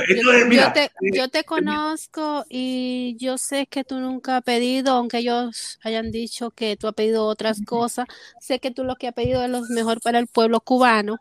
yo, 0.51 0.73
te, 0.73 0.85
eh, 0.85 0.91
yo 1.13 1.29
te 1.29 1.45
conozco 1.45 2.45
y 2.51 3.17
yo 3.19 3.39
sé 3.39 3.67
que 3.67 3.83
tú 3.83 3.99
nunca 3.99 4.37
has 4.37 4.43
pedido, 4.43 4.93
aunque 4.93 5.19
ellos 5.19 5.79
hayan 5.83 6.11
dicho 6.11 6.51
que 6.51 6.77
tú 6.77 6.89
has 6.89 6.95
pedido 6.95 7.25
otras 7.27 7.63
cosas, 7.63 8.07
sé 8.41 8.61
que 8.61 8.71
tú 8.71 8.85
lo 8.85 8.97
que 8.97 9.09
has 9.09 9.15
pedido 9.15 9.43
es 9.43 9.49
lo 9.49 9.63
mejor 9.71 10.01
para 10.03 10.19
el 10.19 10.27
pueblo 10.27 10.61
cubano, 10.61 11.17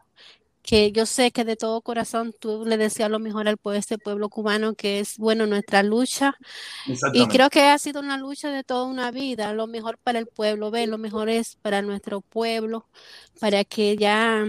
que 0.62 0.91
yo 0.91 1.06
sé 1.06 1.32
que 1.32 1.45
de 1.45 1.56
todo 1.56 1.82
corazón 1.82 2.34
tú 2.39 2.66
le 2.66 2.78
deseas 2.78 3.10
lo 3.10 3.20
mejor 3.20 3.47
al 3.47 3.58
pueblo, 3.58 3.80
este 3.80 3.97
pueblo 3.97 4.30
cubano, 4.30 4.76
que 4.76 4.99
es, 4.99 5.18
bueno, 5.18 5.45
nuestra 5.45 5.84
lucha. 5.84 6.36
Y 7.14 7.28
creo 7.28 7.49
que 7.49 7.62
ha 7.64 7.78
sido 7.78 8.01
una 8.01 8.18
lucha 8.18 8.49
de 8.49 8.64
toda 8.64 8.86
una 8.86 9.12
vida, 9.12 9.54
lo 9.54 9.68
mejor 9.68 9.97
para 9.97 10.20
el 10.20 10.28
pueblo, 10.28 10.72
ve, 10.72 10.88
lo 10.88 10.97
mejor 10.97 11.30
es 11.30 11.58
para 11.58 11.82
nuestro 11.82 12.22
pueblo, 12.22 12.88
para 13.39 13.64
que 13.66 13.97
ya 13.97 14.45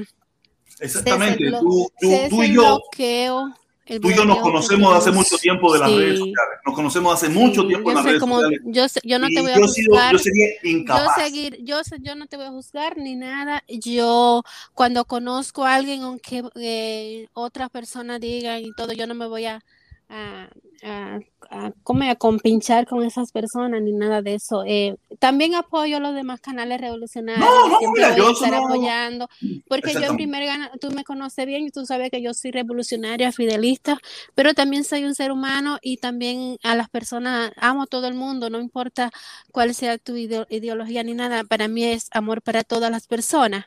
Exactamente, 0.81 1.51
tú, 1.61 1.91
tú, 2.01 2.09
tú 2.29 2.43
y 2.43 2.53
yo, 2.55 2.63
bloqueo, 2.63 3.55
el 3.87 4.01
tú 4.01 4.11
y 4.11 4.15
yo 4.17 4.25
nos 4.25 4.39
conocemos 4.39 4.93
de 4.93 4.99
hace 4.99 5.11
mucho 5.13 5.37
tiempo 5.39 5.73
de 5.73 5.79
las 5.81 5.91
redes 5.93 6.19
sociales. 6.19 6.59
Nos 6.67 6.75
conocemos 6.75 7.15
hace 7.15 7.29
mucho 7.29 7.63
sí, 7.63 7.69
tiempo 7.69 7.91
yo 7.91 7.95
las 7.95 8.05
redes 8.05 8.21
sociales. 8.21 8.61
yo 8.65 8.87
yo 9.05 9.19
no 9.19 9.29
te 9.29 9.41
voy 9.43 9.53
a 9.53 9.57
yo, 9.57 9.63
juzgar, 9.67 10.13
yo 10.13 10.19
sería 10.19 10.47
yo 10.63 10.71
incapaz. 10.71 11.15
seguir, 11.17 11.59
yo, 11.63 11.85
sé- 11.85 11.99
yo 12.01 12.15
no 12.15 12.27
te 12.27 12.37
voy 12.37 12.47
a 12.47 12.51
juzgar 12.51 12.97
ni 12.97 13.15
nada. 13.15 13.63
Yo 13.69 14.43
cuando 14.75 15.05
conozco 15.05 15.65
a 15.65 15.75
alguien, 15.75 16.03
aunque 16.03 16.43
eh, 16.57 17.29
otras 17.35 17.71
personas 17.71 18.21
digan 18.21 18.61
y 18.63 18.73
todo, 18.73 18.93
yo 18.93 19.07
no 19.07 19.15
me 19.15 19.27
voy 19.27 19.47
a 19.47 19.63
a, 20.09 20.49
a, 20.85 21.19
a, 21.51 21.73
a 22.11 22.15
compinchar 22.17 22.87
con 22.87 23.03
esas 23.05 23.33
personas 23.33 23.81
ni 23.83 23.93
nada 23.93 24.23
de 24.23 24.35
eso. 24.35 24.63
Eh, 24.67 24.97
también 25.19 25.55
apoyo 25.55 26.01
los 26.01 26.15
demás 26.15 26.41
canales 26.41 26.81
revolucionarios. 26.81 27.45
No, 27.45 27.69
no, 27.69 27.79
siempre 27.79 28.03
mira, 28.03 28.09
voy 28.11 28.19
yo 28.19 28.29
a 28.29 28.33
estar 28.33 28.51
no- 28.51 28.67
apoyando. 28.67 29.29
Porque 29.69 29.93
yo 29.95 30.01
en 30.03 30.17
primer 30.17 30.45
gana, 30.47 30.71
tú 30.81 30.91
me 30.91 31.05
conoces 31.05 31.47
bien 31.47 31.65
y 31.65 31.71
tú 31.71 31.87
sabes 31.87 32.11
que 32.11 32.23
yo 32.23 32.35
soy 32.35 32.51
revolucionaria, 32.51 33.33
fidelista, 33.33 33.99
pero 34.35 34.55
también 34.55 34.85
soy 34.85 35.05
un 35.05 35.15
ser 35.15 35.33
humano 35.33 35.79
y 35.83 35.97
también 35.99 36.59
a 36.63 36.75
las 36.75 36.89
personas 36.89 37.53
amo 37.57 37.83
a 37.83 37.87
todo 37.87 38.07
el 38.09 38.15
mundo, 38.15 38.51
no 38.51 38.61
importa 38.61 39.11
cuál 39.53 39.75
sea 39.75 39.99
tu 39.99 40.15
ideo- 40.17 40.47
ideología 40.51 41.03
ni 41.03 41.15
nada, 41.15 41.45
para 41.45 41.69
mí 41.69 41.85
es 41.85 42.09
amor 42.13 42.43
para 42.43 42.63
todas 42.65 42.91
las 42.91 43.07
personas. 43.07 43.67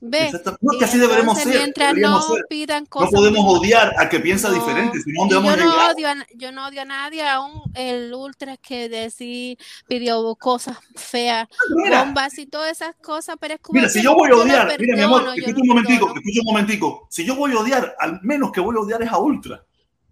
¿Ves? 0.00 0.32
No, 0.60 0.78
que 0.78 0.84
así 0.84 0.96
deberemos 0.96 1.36
entonces, 1.38 1.52
ser. 1.54 1.60
mientras 1.62 1.94
no 1.96 2.22
ser. 2.22 2.44
pidan 2.48 2.84
No 2.84 2.88
cosas 2.88 3.10
podemos 3.10 3.44
muy- 3.44 3.58
odiar 3.58 3.92
a 3.98 4.08
que 4.08 4.20
piensa 4.20 4.48
no, 4.48 4.54
diferente, 4.54 5.00
si 5.00 5.10
no, 5.10 5.26
y 5.26 5.28
¿dónde 5.28 5.34
vamos 5.34 5.50
yo 5.50 5.54
a 5.54 5.56
no 5.66 5.72
llegar? 5.72 5.94
odio 5.94 6.08
a, 6.08 6.26
yo 6.36 6.52
no 6.52 6.57
odio 6.58 6.82
a 6.82 6.84
nadie, 6.84 7.22
aún 7.26 7.62
el 7.74 8.12
ultra 8.12 8.56
que 8.56 8.88
decir 8.88 9.58
pidió 9.86 10.34
cosas 10.36 10.78
feas, 10.96 11.48
Mira, 11.76 12.04
bombas 12.04 12.38
y 12.38 12.46
todas 12.46 12.72
esas 12.72 12.94
cosas, 12.96 13.36
pero 13.40 13.54
es 13.54 13.60
como 13.60 13.78
Mira, 13.78 13.88
si 13.88 14.02
yo 14.02 14.14
voy 14.14 14.30
a 14.30 14.36
odiar, 14.36 14.76
mira 14.78 14.96
mi 14.96 15.02
amor, 15.02 15.24
escucha 15.36 15.60
un 15.60 15.68
momentico, 15.68 16.06
perdono. 16.06 16.20
escucha 16.20 16.40
un 16.40 16.46
momentico. 16.46 17.08
Si 17.10 17.24
yo 17.24 17.34
voy 17.36 17.52
a 17.52 17.58
odiar, 17.58 17.96
al 17.98 18.20
menos 18.22 18.52
que 18.52 18.60
voy 18.60 18.76
a 18.76 18.80
odiar 18.80 19.02
es 19.02 19.10
a 19.10 19.18
Ultra. 19.18 19.64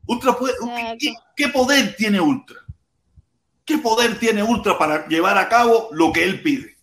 Ultra 0.06 0.36
puede. 0.36 0.54
¿qué, 0.98 1.14
qué 1.36 1.48
poder 1.48 1.96
tiene 1.96 2.20
Ultra? 2.20 2.56
¿Qué 3.64 3.78
poder 3.78 4.18
tiene 4.18 4.42
Ultra 4.42 4.78
para 4.78 5.08
llevar 5.08 5.36
a 5.38 5.48
cabo 5.48 5.88
lo 5.90 6.12
que 6.12 6.22
él 6.24 6.40
pide? 6.42 6.76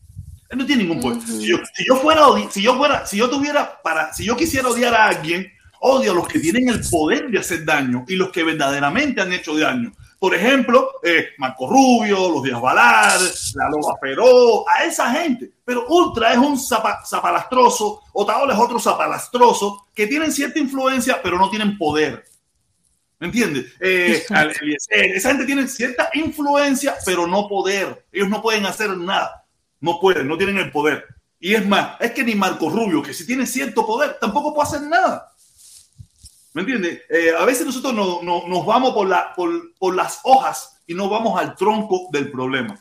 Él 0.50 0.58
no 0.60 0.66
tiene 0.66 0.84
ningún 0.84 1.02
poder. 1.02 1.22
Si, 1.22 1.48
yo, 1.48 1.58
si 1.74 1.86
yo 1.88 1.96
fuera, 1.96 2.26
si 2.52 2.62
yo 2.62 2.76
fuera, 2.78 3.06
si 3.08 3.18
yo 3.18 3.30
tuviera 3.30 3.82
para, 3.82 4.14
si 4.14 4.26
yo 4.26 4.36
quisiera 4.36 4.68
odiar 4.68 4.94
a 4.94 5.08
alguien, 5.08 5.52
odio 5.86 6.12
a 6.12 6.16
los 6.16 6.28
que 6.28 6.40
tienen 6.40 6.70
el 6.70 6.82
poder 6.90 7.30
de 7.30 7.40
hacer 7.40 7.66
daño 7.66 8.06
y 8.08 8.16
los 8.16 8.30
que 8.32 8.44
verdaderamente 8.44 9.20
han 9.22 9.34
hecho 9.34 9.58
daño. 9.58 9.92
Por 10.18 10.34
ejemplo, 10.34 10.90
eh, 11.04 11.32
Marco 11.38 11.68
Rubio, 11.68 12.32
los 12.32 12.44
Díaz 12.44 12.62
Valar, 12.62 13.20
la 13.56 13.70
Loba 13.70 14.00
Peró, 14.00 14.64
a 14.70 14.86
esa 14.86 15.12
gente. 15.12 15.52
Pero 15.66 15.86
Ultra 15.90 16.32
es 16.32 16.38
un 16.38 16.58
zapa- 16.58 17.06
zapalastroso, 17.06 18.04
Otaola 18.14 18.54
es 18.54 18.60
otro 18.60 18.80
zapalastroso, 18.80 19.88
que 19.94 20.08
tienen 20.08 20.32
cierta 20.32 20.60
influencia, 20.60 21.22
pero 21.22 21.38
no 21.38 21.50
tienen 21.50 21.78
poder. 21.78 22.24
¿Me 23.20 23.28
entiendes? 23.28 23.74
Eh, 23.82 24.24
esa 25.16 25.30
gente 25.32 25.46
tiene 25.46 25.68
cierta 25.68 26.10
influencia, 26.14 26.96
pero 27.06 27.28
no 27.28 27.50
poder. 27.50 28.06
Ellos 28.12 28.30
no 28.30 28.42
pueden 28.42 28.66
hacer 28.66 28.96
nada. 28.98 29.46
No 29.82 30.00
pueden, 30.00 30.30
no 30.30 30.38
tienen 30.38 30.58
el 30.60 30.72
poder. 30.72 31.06
Y 31.40 31.54
es 31.56 31.68
más, 31.68 31.98
es 32.00 32.12
que 32.12 32.24
ni 32.24 32.36
Marco 32.36 32.70
Rubio, 32.70 33.04
que 33.04 33.14
si 33.14 33.26
tiene 33.26 33.46
cierto 33.46 33.86
poder, 33.86 34.18
tampoco 34.22 34.54
puede 34.54 34.70
hacer 34.70 34.82
nada. 34.84 35.33
¿Me 36.54 36.62
entiendes? 36.62 37.02
Eh, 37.10 37.32
a 37.38 37.46
veces 37.46 37.66
nosotros 37.66 37.94
no- 37.94 38.22
no- 38.22 38.48
nos 38.48 38.66
vamos 38.66 38.94
por, 38.94 39.08
la, 39.08 39.34
por, 39.36 39.74
por 39.76 39.96
las 39.96 40.20
hojas 40.24 40.82
y 40.86 40.94
no 40.94 41.10
vamos 41.10 41.40
al 41.40 41.56
tronco 41.56 42.08
del 42.12 42.32
problema. 42.32 42.80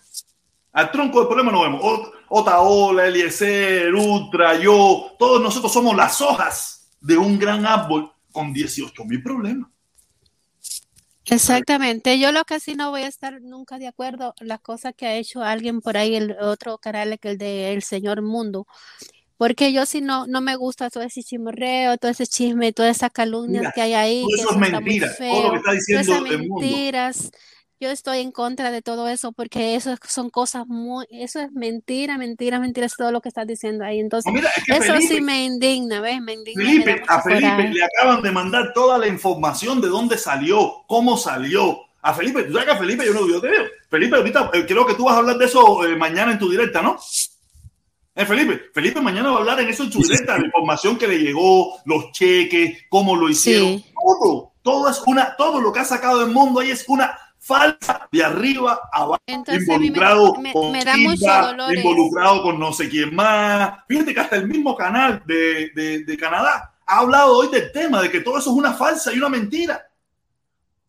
Al 0.73 0.91
tronco 0.91 1.18
del 1.20 1.29
problema 1.29 1.53
no 1.53 1.62
vemos. 1.62 1.83
Ot- 1.83 2.12
Otaola, 2.29 3.07
Eliezer, 3.07 3.95
Ultra, 3.95 4.59
yo, 4.59 5.12
todos 5.18 5.41
nosotros 5.43 5.73
somos 5.73 5.95
las 5.97 6.20
hojas 6.20 6.91
de 7.01 7.16
un 7.16 7.39
gran 7.39 7.66
árbol 7.66 8.11
con 8.31 8.53
18 8.53 9.05
mil 9.05 9.23
problemas. 9.23 9.68
Exactamente, 11.27 12.18
yo 12.18 12.33
lo 12.33 12.45
que 12.45 12.59
sí 12.59 12.75
no 12.75 12.91
voy 12.91 13.03
a 13.03 13.07
estar 13.07 13.41
nunca 13.43 13.79
de 13.79 13.87
acuerdo 13.87 14.35
las 14.41 14.61
cosas 14.61 14.93
que 14.97 15.07
ha 15.07 15.14
hecho 15.14 15.43
alguien 15.43 15.81
por 15.81 15.97
ahí, 15.97 16.16
el 16.16 16.37
otro 16.41 16.79
canal 16.79 17.16
que 17.20 17.31
el 17.31 17.39
de 17.39 17.73
El 17.73 17.83
Señor 17.85 18.23
Mundo, 18.23 18.66
porque 19.37 19.72
yo 19.72 19.87
sí 19.87 20.01
no, 20.01 20.26
no 20.26 20.41
me 20.41 20.57
gusta 20.57 20.91
todo 20.91 21.03
ese 21.03 21.22
chismorreo, 21.22 21.97
todo 21.99 22.11
ese 22.11 22.26
chisme, 22.26 22.72
todas 22.72 22.97
esas 22.97 23.11
calumnias 23.11 23.61
Mira, 23.62 23.72
que 23.72 23.83
hay 23.83 23.95
ahí, 23.95 24.20
todo 24.22 24.28
que 24.28 24.41
eso 24.43 24.51
es 24.51 24.57
mentira, 24.59 25.16
todo 25.16 25.43
lo 25.43 25.51
que 25.51 25.57
está 25.57 25.62
todas 25.62 25.76
diciendo 25.76 26.12
esas 26.12 26.30
el 26.30 26.49
mundo. 26.49 26.66
mentiras. 26.66 27.30
Yo 27.80 27.91
estoy 27.91 28.20
en 28.20 28.30
contra 28.30 28.70
de 28.70 28.80
todo 28.80 29.09
eso 29.09 29.33
porque 29.33 29.74
eso 29.74 29.97
son 30.07 30.30
cosas 30.30 30.68
muy, 30.68 31.05
eso 31.11 31.41
es 31.41 31.51
mentira, 31.51 32.16
mentira, 32.16 32.61
mentira, 32.61 32.87
es 32.87 32.95
todo 32.97 33.11
lo 33.11 33.20
que 33.20 33.28
estás 33.28 33.45
diciendo 33.45 33.85
ahí. 33.85 33.99
Entonces, 33.99 34.33
mira, 34.33 34.51
es 34.57 34.62
que 34.64 34.72
eso 34.74 34.93
Felipe, 34.95 35.14
sí 35.16 35.20
me 35.20 35.45
indigna, 35.45 36.01
¿ves? 36.01 36.20
Me 36.20 36.35
indigna, 36.35 36.62
Felipe, 36.64 37.03
a 37.09 37.20
Felipe 37.22 37.51
coraje. 37.51 37.68
le 37.70 37.85
acaban 37.85 38.22
de 38.22 38.30
mandar 38.30 38.72
toda 38.72 38.99
la 38.99 39.09
información 39.09 39.80
de 39.80 39.89
dónde 39.89 40.16
salió, 40.16 40.85
cómo 40.87 41.16
salió. 41.16 41.80
A 42.03 42.14
Felipe, 42.14 42.45
tú 42.45 42.53
sabes 42.53 42.66
que 42.66 42.72
a 42.72 42.78
Felipe 42.78 43.05
yo 43.05 43.14
no 43.14 43.28
yo 43.28 43.41
te 43.41 43.49
veo. 43.49 43.64
Felipe, 43.91 44.14
ahorita 44.14 44.51
eh, 44.55 44.64
creo 44.64 44.87
que 44.87 44.95
tú 44.95 45.07
vas 45.07 45.16
a 45.16 45.18
hablar 45.18 45.37
de 45.39 45.47
eso 45.47 45.85
eh, 45.85 45.97
mañana 45.97 46.30
en 46.30 46.39
tu 46.39 46.49
directa, 46.49 46.83
¿no? 46.83 46.99
Eh, 48.15 48.27
Felipe, 48.27 48.65
Felipe 48.75 49.01
mañana 49.01 49.31
va 49.31 49.37
a 49.37 49.39
hablar 49.41 49.61
en 49.61 49.69
eso 49.71 49.85
en 49.85 49.91
directa, 49.91 50.37
la 50.39 50.45
información 50.45 50.99
que 50.99 51.09
le 51.09 51.19
llegó, 51.19 51.79
los 51.87 52.13
cheques, 52.13 52.85
cómo 52.91 53.17
lo 53.17 53.29
hicieron, 53.31 53.79
Sí. 53.79 53.87
todo, 53.95 54.53
todo 54.63 54.91
es 54.91 55.01
una, 55.07 55.35
todo 55.37 55.61
lo 55.61 55.73
que 55.73 55.81
ha 55.81 55.85
sacado 55.85 56.19
del 56.21 56.29
mundo 56.31 56.61
ahí 56.61 56.71
es 56.71 56.85
una 56.89 57.17
falsa 57.39 58.07
de 58.13 58.23
arriba 58.23 58.79
a 58.93 58.99
abajo, 59.03 59.23
Entonces, 59.27 59.67
mí 59.67 59.67
me- 59.67 59.87
involucrado 59.87 60.35
me- 60.37 60.53
con 60.53 60.73
me 60.73 60.85
da 60.85 60.97
mucho 60.99 61.17
Silva, 61.17 61.47
dolor 61.47 61.75
involucrado 61.75 62.43
con 62.43 62.61
no 62.61 62.73
sé 62.73 62.89
quién 62.91 63.15
más. 63.15 63.79
Fíjate 63.89 64.13
que 64.15 64.21
hasta 64.21 64.37
el 64.37 64.47
mismo 64.47 64.77
canal 64.77 65.23
de, 65.27 65.71
de, 65.75 66.05
de 66.05 66.17
Canadá 66.19 66.75
ha 66.87 66.99
hablado 66.99 67.39
hoy 67.39 67.49
del 67.49 67.73
tema 67.73 68.03
de 68.03 68.11
que 68.11 68.21
todo 68.21 68.39
eso 68.39 68.51
es 68.51 68.57
una 68.57 68.75
falsa 68.75 69.11
y 69.13 69.17
una 69.17 69.31
mentira. 69.31 69.89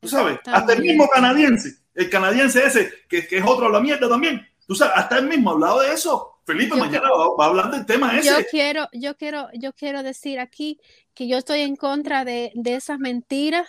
Tú 0.01 0.09
sabes, 0.09 0.39
hasta 0.45 0.73
el 0.73 0.81
mismo 0.81 1.07
canadiense, 1.07 1.77
el 1.95 2.09
canadiense 2.09 2.65
ese, 2.65 2.91
que, 3.07 3.25
que 3.25 3.37
es 3.37 3.43
otro 3.47 3.67
a 3.67 3.69
la 3.69 3.79
mierda 3.79 4.09
también. 4.09 4.45
Tú 4.67 4.75
sabes, 4.75 4.93
hasta 4.97 5.17
él 5.19 5.27
mismo 5.29 5.49
ha 5.49 5.53
hablado 5.53 5.79
de 5.79 5.93
eso. 5.93 6.32
Felipe 6.45 6.75
Yo 6.75 6.77
mañana 6.77 7.09
va, 7.09 7.35
va 7.37 7.45
a 7.45 7.47
hablar 7.47 7.71
del 7.71 7.85
tema 7.85 8.17
ese. 8.17 8.27
Yo 8.27 8.35
quiero, 8.49 8.89
yo 8.91 9.15
quiero, 9.15 9.47
yo 9.53 9.73
quiero 9.73 10.03
decir 10.03 10.39
aquí 10.39 10.79
que 11.13 11.27
yo 11.27 11.37
estoy 11.37 11.61
en 11.61 11.75
contra 11.75 12.25
de, 12.25 12.51
de 12.55 12.75
esas 12.75 12.99
mentiras 12.99 13.67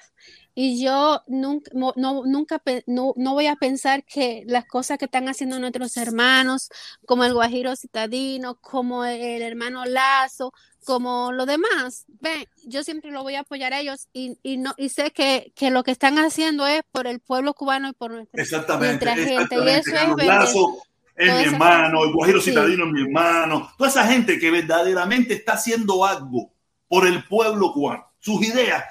y 0.57 0.83
yo 0.83 1.22
nunca, 1.27 1.70
no, 1.75 1.93
nunca 1.97 2.62
no, 2.87 3.12
no 3.16 3.35
voy 3.35 3.47
a 3.47 3.57
pensar 3.57 4.05
que 4.05 4.45
las 4.47 4.64
cosas 4.66 4.99
que 4.99 5.07
están 5.07 5.29
haciendo 5.29 5.59
nuestros 5.59 5.97
hermanos, 5.97 6.68
como 7.07 7.25
el 7.25 7.35
Guajiro 7.35 7.75
Citadino, 7.75 8.57
como 8.61 9.05
el 9.05 9.43
hermano 9.43 9.85
Lazo, 9.85 10.53
como 10.85 11.33
lo 11.33 11.47
demás, 11.47 12.05
ven, 12.20 12.47
yo 12.66 12.85
siempre 12.85 13.11
lo 13.11 13.22
voy 13.22 13.35
a 13.35 13.41
apoyar 13.41 13.72
a 13.72 13.81
ellos 13.81 14.09
y, 14.12 14.39
y 14.43 14.59
no, 14.59 14.75
y 14.77 14.91
sé 14.91 15.11
que, 15.11 15.53
que 15.57 15.70
lo 15.70 15.83
que 15.83 15.91
están 15.91 16.18
haciendo 16.18 16.66
es 16.66 16.83
por 16.93 17.07
el 17.07 17.20
pueblo 17.20 17.55
cubano 17.55 17.89
y 17.89 17.93
por 17.93 18.12
nuestra, 18.12 18.41
Exactamente, 18.41 19.05
nuestra 19.05 19.16
gente. 19.16 19.57
Y 19.57 19.68
eso 19.68 19.97
es. 19.97 20.27
Lazo 20.27 20.83
es 21.17 21.33
mi 21.39 21.45
hermano, 21.55 22.05
el 22.05 22.12
Guajiro 22.12 22.41
Sí. 22.41 22.51
Citadino 22.51 22.87
es 22.87 22.93
mi 22.93 23.03
hermano. 23.03 23.71
Toda 23.79 23.91
esa 23.91 24.07
gente 24.07 24.39
que 24.39 24.51
verdaderamente 24.51 25.35
está 25.35 25.53
haciendo 25.55 26.05
algo 26.05 26.53
por 26.89 27.07
el 27.07 27.25
pueblo 27.25 27.73
cubano. 27.73 28.05
Sus 28.21 28.45
ideas, 28.47 28.83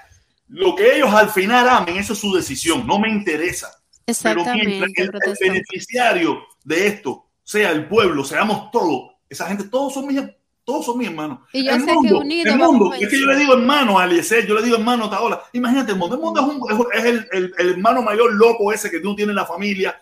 lo 0.48 0.76
que 0.76 0.96
ellos 0.98 1.14
al 1.14 1.30
final 1.30 1.68
amen, 1.70 1.98
eso 1.98 2.14
es 2.14 2.20
su 2.20 2.34
decisión, 2.34 2.86
no 2.88 3.00
me 3.00 3.10
interesa. 3.10 3.68
Pero 4.22 4.44
mientras 4.44 4.90
Exactamente, 4.90 5.02
el, 5.02 5.12
el 5.14 5.38
beneficiario 5.40 6.44
de 6.64 6.88
esto 6.88 7.26
sea 7.44 7.72
el 7.72 7.88
pueblo, 7.88 8.24
seamos 8.24 8.70
todos, 8.72 9.12
esa 9.30 9.48
gente, 9.48 9.64
todos 9.66 9.94
son 9.94 10.08
mis, 10.08 10.22
todos 10.64 10.86
son 10.86 10.98
mis 10.98 11.08
hermanos. 11.08 11.40
Y 11.54 11.66
yo 11.66 11.72
el 11.72 11.80
sé 11.82 11.88
que 11.88 11.94
mundo, 11.94 12.20
unidos 12.20 12.54
el 12.54 12.60
mundo, 12.60 12.94
es 12.94 13.10
que 13.10 13.20
yo 13.20 13.26
le 13.28 13.38
digo 13.38 13.54
hermano 13.54 13.98
a 14.00 14.06
Eliezer, 14.06 14.46
yo 14.46 14.56
le 14.56 14.62
digo 14.64 14.76
hermano 14.78 15.06
a 15.06 15.10
Taola. 15.10 15.42
Imagínate, 15.54 15.92
el 15.94 15.98
mundo, 15.98 16.16
el 16.16 16.22
mundo 16.22 16.42
es, 16.70 16.76
un- 16.78 16.88
es 16.94 17.06
el, 17.06 17.28
el- 17.32 17.54
el 17.58 17.70
hermano 17.72 18.02
mayor 18.02 18.34
loco 18.34 18.72
ese 18.72 18.90
que 18.92 19.00
no 19.00 19.16
tiene 19.16 19.32
en 19.32 19.38
la 19.38 19.46
familia, 19.46 19.92
que 19.94 20.02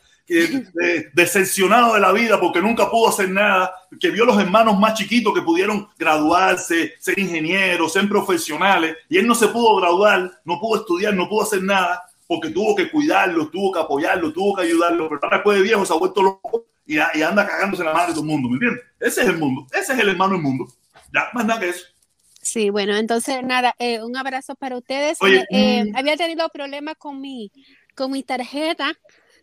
decepcionado 1.14 1.94
de 1.94 2.00
la 2.00 2.12
vida 2.12 2.40
porque 2.40 2.62
nunca 2.62 2.90
pudo 2.90 3.10
hacer 3.10 3.30
nada, 3.30 3.74
que 4.00 4.12
vio 4.12 4.26
los 4.26 4.40
hermanos 4.40 4.80
más 4.80 4.94
chiquitos 4.94 5.34
que 5.34 5.42
pudieron 5.42 5.88
graduarse, 5.98 6.94
ser 7.00 7.20
ingenieros, 7.20 7.94
ser 7.94 8.08
profesionales, 8.08 8.96
y 9.10 9.18
él 9.18 9.28
no 9.28 9.36
se 9.36 9.48
pudo 9.48 9.76
graduar, 9.78 10.32
no 10.46 10.60
pudo 10.60 10.82
estudiar, 10.82 11.14
no 11.14 11.28
pudo 11.28 11.44
hacer 11.44 11.64
nada 11.64 12.04
porque 12.28 12.50
tuvo 12.50 12.76
que 12.76 12.90
cuidarlo, 12.90 13.50
tuvo 13.50 13.74
que 13.74 13.80
apoyarlo, 13.80 14.32
tuvo 14.32 14.56
que 14.56 14.64
ayudarlo, 14.64 15.10
pero 15.10 15.20
ahora 15.24 15.38
después 15.38 15.58
de 15.58 15.64
viejo 15.64 15.86
se 15.86 15.94
ha 15.94 15.98
vuelto 15.98 16.24
loco 16.24 16.66
y, 16.86 16.96
y 16.96 17.22
anda 17.22 17.46
cagándose 17.46 17.84
la 17.84 17.92
madre 17.92 18.08
de 18.08 18.14
todo 18.14 18.24
el 18.24 18.30
mundo, 18.30 18.48
¿me 18.48 18.56
entiendes? 18.56 18.84
Ese 19.00 19.22
es 19.22 19.28
el 19.28 19.38
mundo, 19.38 19.68
ese 19.74 19.94
es 19.94 20.00
el 20.00 20.10
hermano 20.10 20.34
del 20.34 20.42
mundo. 20.42 20.68
Ya, 21.14 21.30
más 21.34 21.46
nada 21.46 21.60
que 21.60 21.70
eso. 21.70 21.86
Sí, 22.42 22.70
bueno, 22.70 22.96
entonces 22.96 23.44
nada, 23.44 23.76
eh, 23.78 24.02
un 24.02 24.16
abrazo 24.18 24.56
para 24.56 24.78
ustedes. 24.78 25.18
Oye, 25.22 25.46
Eh, 25.52 25.86
mm. 25.86 25.96
había 25.96 26.18
tenido 26.18 26.48
problemas 26.50 26.96
con 26.98 27.22
mi, 27.22 27.52
con 27.96 28.12
mi 28.12 28.24
tarjeta 28.24 28.98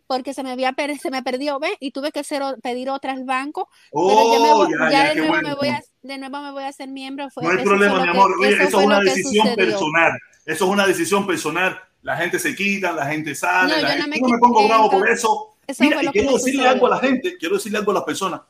porque 0.09 0.33
se 0.33 0.41
me 0.41 0.49
había 0.49 0.73
se 0.99 1.11
me 1.11 1.21
perdió, 1.21 1.59
¿ves? 1.59 1.73
Y 1.79 1.91
tuve 1.91 2.11
que 2.11 2.21
hacer, 2.21 2.41
pedir 2.63 2.89
otra 2.89 3.11
al 3.13 3.25
banco, 3.25 3.69
pero 3.91 4.33
ya, 4.33 4.39
me 4.39 4.51
Oh, 4.51 4.57
voy- 4.57 4.71
ya, 4.71 4.89
ya 4.89 4.91
ya, 4.91 5.09
de 5.09 5.15
nuevo 5.17 5.33
bueno. 5.33 5.49
me 5.49 5.53
voy 5.53 5.67
a, 5.67 5.83
de 6.01 6.17
nuevo 6.17 6.41
me 6.41 6.51
voy 6.51 6.63
a 6.63 6.67
hacer 6.69 6.89
miembro. 6.89 7.29
Fue- 7.29 7.43
No 7.43 7.51
hay 7.51 7.63
problema, 7.63 7.97
mi 7.97 8.03
que- 8.05 8.09
amor. 8.09 8.31
Oye, 8.41 8.53
eso 8.55 8.79
es 8.79 8.85
una 8.87 8.99
decisión 9.01 9.55
personal. 9.55 10.11
Eso 10.47 10.65
es 10.65 10.71
una 10.71 10.87
decisión 10.87 11.27
personal. 11.27 11.79
La 12.01 12.17
gente 12.17 12.39
se 12.39 12.55
quita, 12.55 12.91
la 12.91 13.05
gente 13.05 13.35
sale. 13.35 13.75
No, 13.75 13.75
la 13.75 13.81
yo 13.81 13.87
gente- 13.87 14.01
no 14.01 14.07
me 14.07 14.19
no 14.19 14.27
me 14.29 14.37
pongo 14.39 14.67
bravo 14.67 14.89
por 14.89 15.07
eso. 15.07 15.55
Eso 15.67 15.83
Mira, 15.83 16.03
y 16.03 16.07
quiero 16.07 16.33
decirle 16.33 16.67
algo 16.67 16.87
a 16.87 16.89
la 16.89 16.97
gente, 16.99 17.37
quiero 17.37 17.55
decirle 17.57 17.77
algo 17.77 17.91
a 17.91 17.95
las 17.95 18.03
personas. 18.03 18.41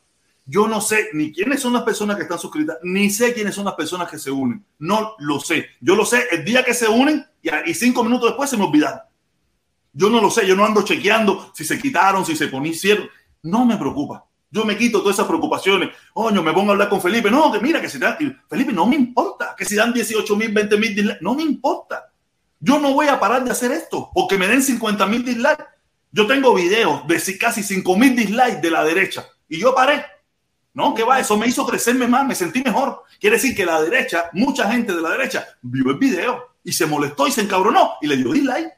Yo 0.45 0.65
no 0.65 0.79
sé 0.79 1.09
ni 1.11 1.33
quiénes 1.33 1.59
son 1.59 1.73
las 1.73 1.83
personas 1.83 2.15
que 2.15 2.23
están 2.23 2.39
suscritas, 2.39 2.77
ni 2.83 3.09
sé 3.09 3.33
quiénes 3.33 3.53
son 3.53 3.65
las 3.65 3.73
personas 3.75 4.09
que 4.09 4.17
se 4.17 4.31
unen. 4.31 4.65
No 4.77 5.13
lo 5.19 5.41
sé. 5.41 5.65
Yo 5.81 5.93
lo 5.95 6.05
sé 6.05 6.23
el 6.31 6.45
día 6.45 6.63
que 6.63 6.73
se 6.73 6.87
unen 6.87 7.25
y, 7.41 7.49
y 7.69 7.73
cinco 7.73 8.01
minutos 8.05 8.29
después 8.29 8.49
se 8.49 8.55
me 8.55 8.63
olvidaron. 8.63 9.01
Yo 9.93 10.09
no 10.09 10.21
lo 10.21 10.29
sé, 10.29 10.45
yo 10.47 10.55
no 10.55 10.65
ando 10.65 10.83
chequeando 10.83 11.51
si 11.55 11.65
se 11.65 11.79
quitaron, 11.79 12.25
si 12.25 12.35
se 12.35 12.47
ponían. 12.47 13.09
No 13.43 13.65
me 13.65 13.77
preocupa. 13.77 14.25
Yo 14.51 14.65
me 14.65 14.75
quito 14.77 15.01
todas 15.01 15.15
esas 15.15 15.27
preocupaciones. 15.27 15.89
Oño, 16.13 16.41
me 16.41 16.53
pongo 16.53 16.71
a 16.71 16.73
hablar 16.73 16.89
con 16.89 17.01
Felipe. 17.01 17.29
No, 17.29 17.51
que 17.51 17.59
mira, 17.59 17.79
que 17.81 17.89
si 17.89 17.97
dan. 17.99 18.17
Felipe, 18.49 18.73
no 18.73 18.85
me 18.87 18.95
importa 18.95 19.55
que 19.57 19.65
si 19.65 19.75
dan 19.75 19.93
18 19.93 20.35
mil, 20.35 20.51
20 20.51 20.77
mil 20.77 20.95
dislikes. 20.95 21.19
No 21.21 21.35
me 21.35 21.43
importa. 21.43 22.11
Yo 22.59 22.79
no 22.79 22.93
voy 22.93 23.07
a 23.07 23.19
parar 23.19 23.43
de 23.43 23.51
hacer 23.51 23.71
esto 23.71 24.09
porque 24.13 24.37
me 24.37 24.47
den 24.47 24.61
50 24.61 25.05
mil 25.07 25.23
dislikes. 25.23 25.63
Yo 26.11 26.25
tengo 26.25 26.53
videos 26.55 27.05
de 27.07 27.19
si- 27.19 27.37
casi 27.37 27.61
5 27.63 27.95
mil 27.95 28.15
dislikes 28.15 28.59
de 28.61 28.71
la 28.71 28.83
derecha 28.83 29.25
y 29.47 29.59
yo 29.59 29.73
paré. 29.75 30.03
No, 30.73 30.93
que 30.93 31.03
va, 31.03 31.19
eso 31.19 31.37
me 31.37 31.47
hizo 31.47 31.65
crecerme 31.65 32.07
más, 32.07 32.25
me 32.25 32.35
sentí 32.35 32.61
mejor. 32.63 33.03
Quiere 33.19 33.35
decir 33.37 33.55
que 33.55 33.65
la 33.65 33.81
derecha, 33.81 34.29
mucha 34.33 34.71
gente 34.71 34.93
de 34.95 35.01
la 35.01 35.09
derecha 35.11 35.45
vio 35.61 35.91
el 35.91 35.97
video 35.97 36.55
y 36.63 36.71
se 36.73 36.85
molestó 36.85 37.27
y 37.27 37.31
se 37.31 37.41
encabronó 37.41 37.93
y 38.01 38.07
le 38.07 38.17
dio 38.17 38.31
dislike. 38.31 38.71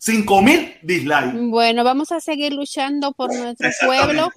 5 0.00 0.42
mil 0.42 0.74
dislikes. 0.82 1.32
Bueno, 1.34 1.82
vamos 1.82 2.12
a 2.12 2.20
seguir 2.20 2.52
luchando 2.52 3.12
por 3.12 3.34
nuestro 3.34 3.68
pueblo 3.84 4.30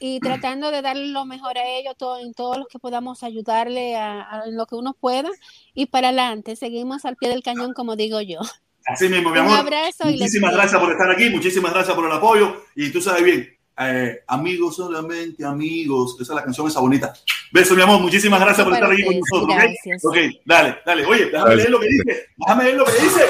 y 0.00 0.18
tratando 0.20 0.70
de 0.72 0.82
darle 0.82 1.06
lo 1.08 1.24
mejor 1.24 1.56
a 1.56 1.64
ellos 1.64 1.94
todo, 1.96 2.18
en 2.18 2.34
todo 2.34 2.58
lo 2.58 2.66
que 2.66 2.78
podamos 2.80 3.22
ayudarle 3.22 3.96
a, 3.96 4.22
a 4.22 4.46
lo 4.48 4.66
que 4.66 4.74
uno 4.74 4.94
pueda 4.98 5.28
y 5.72 5.86
para 5.86 6.08
adelante. 6.08 6.56
Seguimos 6.56 7.04
al 7.04 7.16
pie 7.16 7.28
del 7.28 7.42
cañón, 7.44 7.74
como 7.74 7.94
digo 7.94 8.20
yo. 8.20 8.40
Así 8.86 9.08
mismo, 9.08 9.30
mi 9.30 9.38
Un 9.38 9.46
amor. 9.46 9.58
abrazo 9.58 10.08
y 10.08 10.14
Muchísimas 10.14 10.52
gracias 10.52 10.80
por 10.80 10.90
estar 10.90 11.10
aquí, 11.10 11.30
muchísimas 11.30 11.72
gracias 11.72 11.94
por 11.94 12.06
el 12.06 12.12
apoyo. 12.12 12.62
Y 12.74 12.90
tú 12.90 13.00
sabes 13.00 13.22
bien, 13.22 13.48
eh, 13.78 14.20
amigos 14.26 14.76
solamente, 14.76 15.44
amigos. 15.44 16.16
Esa 16.20 16.32
es 16.32 16.36
la 16.36 16.42
canción 16.42 16.66
esa 16.66 16.80
bonita. 16.80 17.12
Beso, 17.52 17.74
mi 17.74 17.82
amor. 17.82 18.00
Muchísimas 18.00 18.40
gracias 18.40 18.64
por 18.64 18.74
estar 18.74 18.90
aquí 18.90 19.04
con 19.04 19.14
nosotros. 19.20 19.54
¿ok? 19.54 19.62
gracias. 19.62 20.04
Ok, 20.04 20.16
dale, 20.44 20.76
dale. 20.84 21.06
Oye, 21.06 21.26
déjame 21.26 21.56
leer 21.56 21.70
lo 21.70 21.80
que 21.80 21.86
dice. 21.86 22.26
Déjame 22.36 22.64
leer 22.64 22.76
lo 22.76 22.84
que 22.84 22.92
dice. 22.92 23.20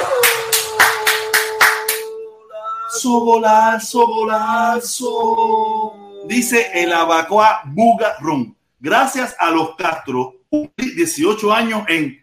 Golazo, 3.05 4.07
golazo. 4.07 5.95
Dice 6.27 6.71
el 6.75 6.93
Abacoa 6.93 7.63
Buga 7.67 8.17
Rum. 8.21 8.55
Gracias 8.81 9.35
a 9.39 9.51
los 9.51 9.75
Castro, 9.77 10.35
cumplí 10.51 10.91
18 10.95 11.53
años 11.53 11.83
en 11.89 12.23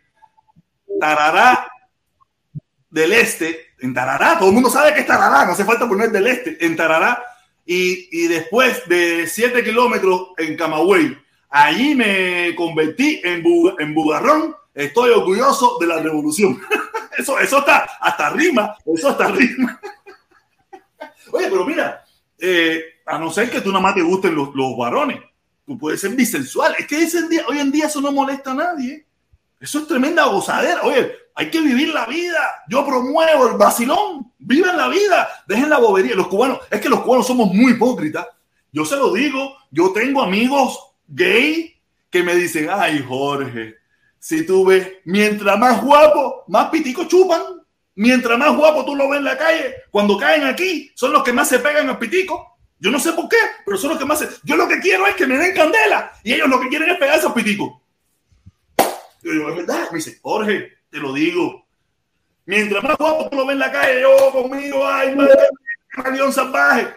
Tarará 0.99 1.67
del 2.89 3.11
Este. 3.13 3.73
En 3.80 3.93
Tarará, 3.93 4.38
todo 4.39 4.49
el 4.49 4.53
mundo 4.55 4.69
sabe 4.69 4.93
que 4.93 5.01
es 5.01 5.07
Tarará, 5.07 5.45
no 5.45 5.51
hace 5.51 5.65
falta 5.65 5.88
poner 5.88 6.11
del 6.11 6.28
Este. 6.28 6.57
En 6.65 6.76
Tarará. 6.76 7.23
Y, 7.65 8.07
y 8.11 8.28
después 8.28 8.88
de 8.88 9.26
7 9.28 9.63
kilómetros 9.63 10.30
en 10.38 10.55
Camagüey, 10.55 11.17
allí 11.49 11.95
me 11.95 12.53
convertí 12.55 13.21
en, 13.23 13.43
bu- 13.43 13.76
en 13.80 13.93
bugarrón. 13.93 14.55
Estoy 14.73 15.09
orgulloso 15.11 15.78
de 15.80 15.88
la 15.88 15.97
revolución. 15.99 16.61
Eso, 17.17 17.39
eso 17.39 17.59
está 17.59 17.88
hasta 18.01 18.30
rima, 18.32 18.76
eso 18.93 19.07
hasta 19.07 19.28
rima. 19.30 19.80
Oye, 21.36 21.48
pero 21.50 21.66
mira, 21.66 22.04
eh, 22.40 22.82
a 23.06 23.18
no 23.18 23.32
ser 23.32 23.50
que 23.50 23.62
tú 23.62 23.70
nada 23.70 23.82
más 23.82 23.96
te 23.96 24.02
gusten 24.02 24.36
los, 24.36 24.56
los 24.56 24.78
varones, 24.78 25.20
tú 25.66 25.78
puedes 25.78 26.00
ser 26.00 26.12
bisensual. 26.12 26.76
Es 26.80 26.88
que 26.88 27.08
hoy 27.48 27.60
en 27.60 27.72
día 27.72 27.88
eso 27.88 28.02
no 28.02 28.12
molesta 28.12 28.52
a 28.52 28.56
nadie. 28.56 29.06
Eso 29.60 29.80
es 29.80 29.88
tremenda 29.88 30.26
gozadera. 30.26 30.82
Oye, 30.84 31.12
hay 31.34 31.50
que 31.50 31.62
vivir 31.62 31.90
la 31.90 32.06
vida. 32.06 32.64
Yo 32.70 32.86
promuevo 32.86 33.48
el 33.48 33.58
vacilón. 33.58 34.32
Vivan 34.38 34.78
la 34.78 34.88
vida. 34.88 35.28
Dejen 35.48 35.70
la 35.70 35.80
bobería. 35.80 36.16
Los 36.16 36.28
cubanos, 36.28 36.60
es 36.70 36.80
que 36.80 36.90
los 36.90 37.02
cubanos 37.02 37.28
somos 37.28 37.54
muy 37.54 37.74
hipócritas. 37.74 38.28
Yo 38.72 38.86
se 38.86 38.96
lo 38.96 39.14
digo. 39.14 39.56
Yo 39.72 39.92
tengo 39.92 40.22
amigos 40.22 40.80
gay 41.08 41.76
que 42.10 42.24
me 42.24 42.36
dicen, 42.36 42.70
ay, 42.72 43.04
Jorge, 43.06 43.76
si 44.20 44.46
tú 44.46 44.66
ves, 44.66 44.88
mientras 45.04 45.60
más 45.60 45.84
guapo, 45.84 46.46
más 46.48 46.70
pitico 46.70 47.06
chupan. 47.06 47.42
Mientras 47.96 48.38
más 48.38 48.56
guapo 48.56 48.84
tú 48.84 48.96
lo 48.96 49.10
ves 49.10 49.20
en 49.20 49.26
la 49.26 49.38
calle, 49.38 49.76
cuando 49.89 50.18
caen 50.18 50.43
aquí, 50.43 50.91
son 50.96 51.14
los 51.14 51.24
que 51.24 51.34
más 51.34 51.48
se 51.48 51.60
pegan 51.60 51.89
al 51.89 51.98
pitico. 51.98 52.58
Yo 52.78 52.91
no 52.91 53.00
sé 53.00 53.14
por 53.14 53.30
qué, 53.30 53.38
pero 53.66 53.78
son 53.78 53.91
los 53.91 54.00
que 54.00 54.06
más 54.06 54.20
se... 54.20 54.28
Yo 54.43 54.58
lo 54.58 54.68
que 54.68 54.80
quiero 54.80 55.08
es 55.08 55.16
que 55.16 55.26
me 55.26 55.38
den 55.38 55.56
candela 55.56 56.12
y 56.24 56.34
ellos 56.34 56.50
lo 56.50 56.60
que 56.60 56.68
quieren 56.68 56.89
es 56.89 56.98
pegarse 56.98 57.26
al 57.26 57.34
pitico. 57.34 57.82
Yo 59.24 59.32
digo, 59.32 59.50
es 59.50 59.56
verdad. 59.56 59.88
Me 59.91 59.98
dice, 59.98 60.20
Jorge, 60.22 60.74
te 60.89 60.98
lo 60.98 61.14
digo. 61.14 61.66
Mientras 62.46 62.84
más 62.84 62.98
guapo 62.98 63.30
tú 63.30 63.38
lo 63.38 63.46
ves 63.46 63.54
en 63.54 63.60
la 63.60 63.72
calle, 63.72 64.02
yo 64.02 64.32
conmigo, 64.32 64.86
ay, 64.86 65.16
madre, 65.16 66.32
salvaje. 66.32 66.88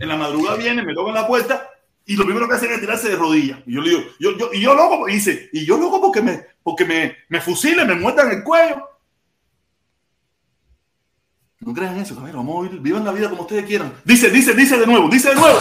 En 0.00 0.08
la 0.08 0.16
madrugada 0.16 0.56
viene, 0.56 0.82
me 0.82 0.94
tocan 0.94 1.14
la 1.14 1.26
puerta 1.26 1.68
y 2.04 2.16
lo 2.16 2.24
primero 2.24 2.48
que 2.48 2.54
hacen 2.54 2.72
es 2.72 2.80
tirarse 2.80 3.10
de 3.10 3.16
rodillas. 3.16 3.60
Y 3.66 3.74
yo 3.74 3.80
le 3.82 3.90
digo, 3.90 4.02
yo, 4.18 4.36
yo, 4.36 4.50
y 4.52 4.60
yo 4.60 4.74
loco, 4.74 5.06
dice, 5.06 5.48
y 5.52 5.64
yo 5.64 5.76
loco 5.76 6.00
porque 6.00 6.22
me, 6.22 6.46
porque 6.62 6.84
me, 6.84 7.16
me 7.28 7.40
fusilen, 7.40 7.86
me 7.86 7.94
muerdan 7.94 8.30
el 8.30 8.42
cuello. 8.42 8.88
No 11.64 11.72
crean 11.72 11.96
eso, 11.96 12.16
cabrón, 12.16 12.44
vamos 12.44 12.58
a 12.58 12.62
vivir, 12.62 12.80
vivan 12.80 13.04
la 13.04 13.12
vida 13.12 13.30
como 13.30 13.42
ustedes 13.42 13.64
quieran. 13.64 13.94
Dice, 14.04 14.30
dice, 14.30 14.52
dice 14.52 14.76
de 14.78 14.84
nuevo, 14.84 15.08
dice 15.08 15.28
de 15.28 15.36
nuevo. 15.36 15.60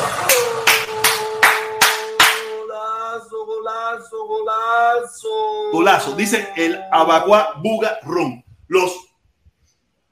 Golazo, 2.58 3.46
golazo, 3.46 4.26
golazo. 4.26 5.30
Golazo, 5.72 6.16
dice 6.16 6.50
el 6.56 6.80
Abacuá 6.92 7.54
Buga 7.62 8.00
Ron. 8.02 8.44
Los 8.68 8.96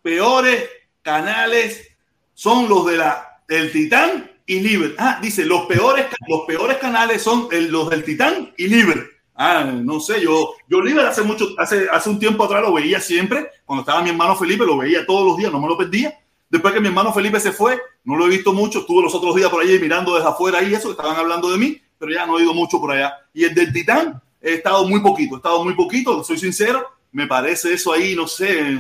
peores 0.04 0.70
canales 1.02 1.88
son 2.36 2.70
los 2.70 2.86
de 2.86 2.98
la 2.98 3.42
el 3.48 3.72
Titán 3.72 4.30
y 4.46 4.60
Libre. 4.60 4.94
Ah, 5.00 5.18
dice, 5.20 5.44
los 5.44 5.66
peores, 5.66 6.06
los 6.28 6.42
peores 6.46 6.78
canales 6.78 7.24
son 7.24 7.50
los 7.52 7.90
del 7.90 8.04
Titán 8.04 8.54
y 8.58 8.68
Libre. 8.68 9.08
Ah, 9.42 9.64
no 9.64 10.02
sé, 10.02 10.22
yo, 10.22 10.52
yo 10.68 10.82
Libre 10.82 11.08
hace 11.08 11.22
mucho, 11.22 11.48
hace, 11.58 11.88
hace 11.90 12.10
un 12.10 12.20
tiempo 12.20 12.44
atrás 12.44 12.62
lo 12.62 12.74
veía 12.74 13.00
siempre, 13.00 13.50
cuando 13.64 13.84
estaba 13.84 14.02
mi 14.02 14.10
hermano 14.10 14.36
Felipe, 14.36 14.66
lo 14.66 14.76
veía 14.76 15.06
todos 15.06 15.26
los 15.26 15.38
días, 15.38 15.50
no 15.50 15.62
me 15.62 15.68
lo 15.70 15.78
perdía. 15.78 16.20
Después 16.50 16.74
que 16.74 16.82
mi 16.82 16.90
hermano 16.90 17.14
Felipe 17.14 17.40
se 17.40 17.54
fue, 17.54 17.80
no 18.04 18.18
lo 18.18 18.26
he 18.26 18.30
visto 18.30 18.52
mucho, 18.52 18.80
estuve 18.80 19.02
los 19.02 19.16
otros 19.16 19.34
días 19.36 19.50
por 19.50 19.62
allí 19.62 19.80
mirando 19.80 20.14
desde 20.14 20.28
afuera 20.28 20.62
y 20.62 20.74
eso, 20.74 20.90
que 20.90 20.92
estaban 20.92 21.16
hablando 21.16 21.50
de 21.52 21.58
mí, 21.58 21.82
pero 21.98 22.12
ya 22.12 22.26
no 22.26 22.38
he 22.38 22.44
ido 22.44 22.54
mucho 22.54 22.82
por 22.82 22.92
allá. 22.92 23.14
Y 23.34 23.46
el 23.46 23.56
del 23.56 23.72
Titán, 23.72 24.22
he 24.42 24.56
estado 24.56 24.86
muy 24.86 25.00
poquito, 25.00 25.36
he 25.36 25.38
estado 25.38 25.64
muy 25.64 25.74
poquito, 25.74 26.22
soy 26.22 26.38
sincero, 26.38 26.86
me 27.14 27.26
parece 27.26 27.74
eso 27.74 27.94
ahí, 27.94 28.18
no 28.18 28.28
sé. 28.28 28.78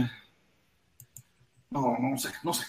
No, 1.69 1.95
no 1.97 2.17
sé, 2.17 2.33
no 2.43 2.53
sé. 2.53 2.65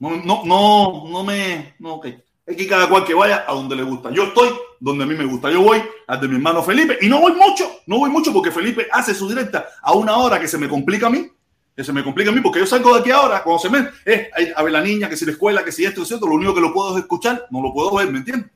No, 0.00 0.10
no, 0.10 0.42
no, 0.44 1.04
no 1.08 1.22
me. 1.22 1.76
No, 1.78 1.94
ok. 1.94 2.06
Es 2.44 2.56
que 2.56 2.66
cada 2.66 2.88
cual 2.88 3.04
que 3.04 3.14
vaya 3.14 3.44
a 3.46 3.52
donde 3.52 3.76
le 3.76 3.82
gusta. 3.84 4.10
Yo 4.10 4.24
estoy 4.24 4.50
donde 4.80 5.04
a 5.04 5.06
mí 5.06 5.14
me 5.14 5.24
gusta. 5.26 5.50
Yo 5.50 5.62
voy 5.62 5.80
al 6.08 6.20
de 6.20 6.28
mi 6.28 6.34
hermano 6.36 6.62
Felipe 6.62 6.98
y 7.00 7.08
no 7.08 7.20
voy 7.20 7.32
mucho, 7.34 7.70
no 7.86 7.98
voy 7.98 8.10
mucho 8.10 8.32
porque 8.32 8.50
Felipe 8.50 8.88
hace 8.90 9.14
su 9.14 9.28
directa 9.28 9.68
a 9.80 9.92
una 9.92 10.16
hora 10.16 10.40
que 10.40 10.48
se 10.48 10.58
me 10.58 10.68
complica 10.68 11.06
a 11.06 11.10
mí. 11.10 11.30
Que 11.74 11.84
se 11.84 11.92
me 11.92 12.02
complica 12.04 12.30
a 12.30 12.34
mí 12.34 12.40
porque 12.42 12.58
yo 12.58 12.66
salgo 12.66 12.92
de 12.94 13.00
aquí 13.00 13.10
ahora, 13.10 13.42
cuando 13.42 13.62
se 13.62 13.70
me. 13.70 13.88
Eh, 14.04 14.28
hay- 14.34 14.52
a 14.54 14.62
ver 14.62 14.72
la 14.72 14.80
niña, 14.82 15.08
que 15.08 15.16
si 15.16 15.24
la 15.24 15.32
escuela, 15.32 15.64
que 15.64 15.72
si 15.72 15.84
esto, 15.84 16.04
cierto, 16.04 16.26
lo 16.26 16.34
único 16.34 16.54
que 16.54 16.60
lo 16.60 16.74
puedo 16.74 16.94
es 16.96 17.02
escuchar, 17.02 17.46
no 17.50 17.62
lo 17.62 17.72
puedo 17.72 17.94
ver, 17.96 18.10
¿me 18.10 18.18
entiendes? 18.18 18.50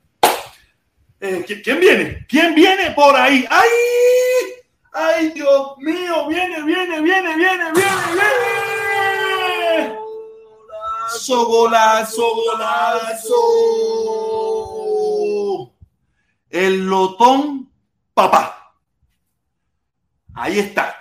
Eh, 1.19 1.43
¿qui- 1.47 1.63
¿Quién 1.63 1.79
viene? 1.79 2.25
¿Quién 2.29 2.53
viene 2.53 2.91
por 2.91 3.15
ahí? 3.15 3.43
¡Ay! 3.49 3.69
¡Ay, 4.93 5.29
Dios 5.33 5.77
mío! 5.79 6.27
¡Viene, 6.27 6.61
viene, 6.63 7.01
viene, 7.01 7.35
viene, 7.35 7.71
viene, 7.71 7.71
viene! 7.73 8.66
Golazo, 11.07 11.45
golazo, 11.45 12.35
golazo. 12.35 13.35
El 16.49 16.85
lotón 16.85 17.71
papá. 18.13 18.73
Ahí 20.33 20.59
está. 20.59 20.95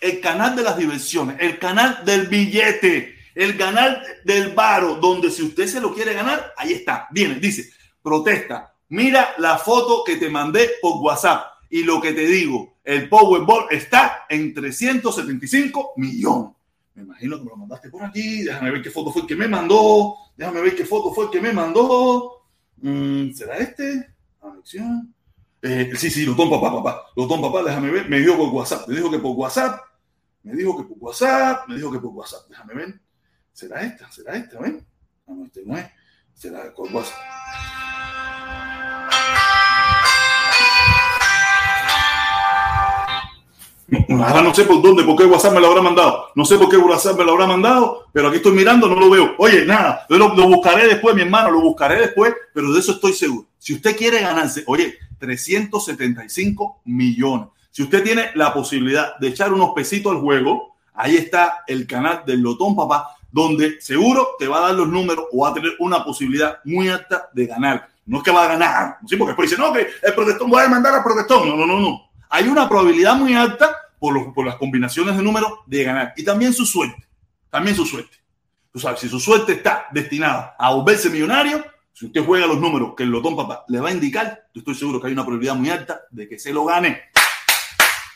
El 0.00 0.20
canal 0.20 0.56
de 0.56 0.62
las 0.62 0.78
diversiones, 0.78 1.36
el 1.40 1.58
canal 1.58 2.02
del 2.06 2.28
billete, 2.28 3.14
el 3.34 3.58
canal 3.58 4.02
del 4.24 4.54
varo, 4.54 4.94
donde 4.94 5.30
si 5.30 5.42
usted 5.42 5.66
se 5.66 5.78
lo 5.80 5.92
quiere 5.92 6.14
ganar, 6.14 6.54
ahí 6.56 6.72
está. 6.72 7.06
Viene, 7.10 7.34
dice, 7.34 7.70
protesta. 8.02 8.74
Mira 8.88 9.34
la 9.36 9.58
foto 9.58 10.04
que 10.04 10.16
te 10.16 10.30
mandé 10.30 10.70
por 10.80 11.02
WhatsApp. 11.02 11.44
Y 11.68 11.82
lo 11.82 12.00
que 12.00 12.14
te 12.14 12.24
digo, 12.24 12.78
el 12.82 13.10
Powerball 13.10 13.66
está 13.70 14.24
en 14.30 14.54
375 14.54 15.92
millones. 15.96 16.59
Me 17.00 17.06
imagino 17.06 17.38
que 17.38 17.44
me 17.44 17.50
lo 17.50 17.56
mandaste 17.56 17.88
por 17.88 18.02
aquí. 18.04 18.44
Déjame 18.44 18.70
ver 18.70 18.82
qué 18.82 18.90
foto 18.90 19.10
fue 19.10 19.22
el 19.22 19.28
que 19.28 19.36
me 19.36 19.48
mandó. 19.48 20.16
Déjame 20.36 20.60
ver 20.60 20.76
qué 20.76 20.84
foto 20.84 21.14
fue 21.14 21.24
el 21.24 21.30
que 21.30 21.40
me 21.40 21.52
mandó. 21.52 22.42
Mm, 22.76 23.30
¿Será 23.32 23.56
este? 23.56 24.14
Anexión. 24.42 25.14
Eh, 25.62 25.90
sí, 25.96 26.10
sí, 26.10 26.26
Lotón 26.26 26.50
papá, 26.50 26.72
papá. 26.72 27.02
Lotón 27.16 27.40
papá, 27.40 27.62
déjame 27.62 27.90
ver. 27.90 28.08
Me 28.08 28.20
dijo 28.20 28.36
por 28.36 28.50
WhatsApp. 28.50 28.86
Me 28.88 28.96
dijo 28.96 29.10
que 29.10 29.18
por 29.18 29.32
WhatsApp. 29.32 29.80
Me 30.42 30.54
dijo 30.54 30.76
que 30.76 30.84
por 30.84 30.98
WhatsApp. 30.98 31.68
Me 31.68 31.76
dijo 31.76 31.90
que 31.90 31.98
por 31.98 32.10
WhatsApp. 32.10 32.48
Déjame 32.48 32.74
ver. 32.74 33.00
¿Será 33.52 33.82
esta? 33.82 34.10
¿Será 34.12 34.36
esta? 34.36 34.60
¿Ven? 34.60 34.86
No, 35.26 35.34
no, 35.36 35.46
este 35.46 35.64
no 35.64 35.76
es. 35.78 35.86
Será 36.34 36.72
por 36.74 36.92
WhatsApp. 36.92 37.89
Ahora 44.10 44.42
no 44.42 44.54
sé 44.54 44.64
por 44.64 44.82
dónde, 44.82 45.02
por 45.04 45.16
qué 45.16 45.24
WhatsApp 45.24 45.54
me 45.54 45.60
lo 45.60 45.68
habrá 45.68 45.82
mandado. 45.82 46.26
No 46.34 46.44
sé 46.44 46.58
por 46.58 46.68
qué 46.68 46.76
WhatsApp 46.76 47.18
me 47.18 47.24
lo 47.24 47.32
habrá 47.32 47.46
mandado, 47.46 48.06
pero 48.12 48.28
aquí 48.28 48.36
estoy 48.36 48.52
mirando, 48.52 48.88
no 48.88 48.98
lo 48.98 49.10
veo. 49.10 49.34
Oye, 49.38 49.64
nada, 49.64 50.06
lo, 50.08 50.30
buscaré 50.48 50.86
después, 50.86 51.14
mi 51.14 51.22
hermano, 51.22 51.50
lo 51.50 51.60
buscaré 51.60 52.00
después, 52.00 52.34
pero 52.54 52.72
de 52.72 52.80
eso 52.80 52.92
estoy 52.92 53.12
seguro. 53.12 53.46
Si 53.58 53.74
usted 53.74 53.96
quiere 53.96 54.20
ganarse, 54.20 54.62
oye, 54.66 54.96
375 55.18 56.80
millones. 56.84 57.48
Si 57.70 57.82
usted 57.82 58.02
tiene 58.02 58.30
la 58.34 58.52
posibilidad 58.52 59.16
de 59.18 59.28
echar 59.28 59.52
unos 59.52 59.70
pesitos 59.74 60.12
al 60.12 60.20
juego, 60.20 60.74
ahí 60.94 61.16
está 61.16 61.64
el 61.66 61.86
canal 61.86 62.22
del 62.26 62.40
Lotón 62.40 62.74
Papá, 62.74 63.16
donde 63.30 63.80
seguro 63.80 64.30
te 64.38 64.48
va 64.48 64.58
a 64.58 64.68
dar 64.68 64.74
los 64.74 64.88
números 64.88 65.26
o 65.32 65.44
va 65.44 65.50
a 65.50 65.54
tener 65.54 65.72
una 65.78 66.04
posibilidad 66.04 66.58
muy 66.64 66.88
alta 66.88 67.28
de 67.32 67.46
ganar. 67.46 67.88
No 68.06 68.18
es 68.18 68.24
que 68.24 68.32
va 68.32 68.44
a 68.44 68.48
ganar, 68.48 68.98
¿sí? 69.06 69.16
porque 69.16 69.30
después 69.30 69.50
dice, 69.50 69.62
no, 69.62 69.72
que 69.72 69.86
el 70.02 70.14
protestón 70.14 70.50
voy 70.50 70.60
a 70.60 70.64
demandar 70.64 70.94
al 70.94 71.04
protestón. 71.04 71.48
No, 71.48 71.56
no, 71.56 71.66
no, 71.66 71.78
no. 71.78 72.09
Hay 72.32 72.46
una 72.46 72.68
probabilidad 72.68 73.16
muy 73.16 73.34
alta 73.34 73.76
por, 73.98 74.14
los, 74.14 74.32
por 74.32 74.46
las 74.46 74.54
combinaciones 74.54 75.16
de 75.16 75.22
números 75.22 75.52
de 75.66 75.82
ganar. 75.82 76.14
Y 76.16 76.24
también 76.24 76.52
su 76.52 76.64
suerte. 76.64 77.06
También 77.50 77.74
su 77.74 77.84
suerte. 77.84 78.18
Tú 78.72 78.78
sabes, 78.78 79.00
si 79.00 79.08
su 79.08 79.18
suerte 79.18 79.52
está 79.52 79.88
destinada 79.90 80.54
a 80.56 80.72
volverse 80.72 81.10
millonario, 81.10 81.64
Si 81.92 82.06
usted 82.06 82.24
juega 82.24 82.46
los 82.46 82.60
números 82.60 82.94
que 82.96 83.02
el 83.02 83.10
Lotón 83.10 83.36
Papá 83.36 83.64
le 83.68 83.80
va 83.80 83.88
a 83.88 83.92
indicar, 83.92 84.46
yo 84.54 84.60
estoy 84.60 84.74
seguro 84.76 85.00
que 85.00 85.08
hay 85.08 85.12
una 85.12 85.24
probabilidad 85.24 85.56
muy 85.56 85.68
alta 85.70 86.02
de 86.10 86.28
que 86.28 86.38
se 86.38 86.52
lo 86.52 86.64
gane. 86.64 87.02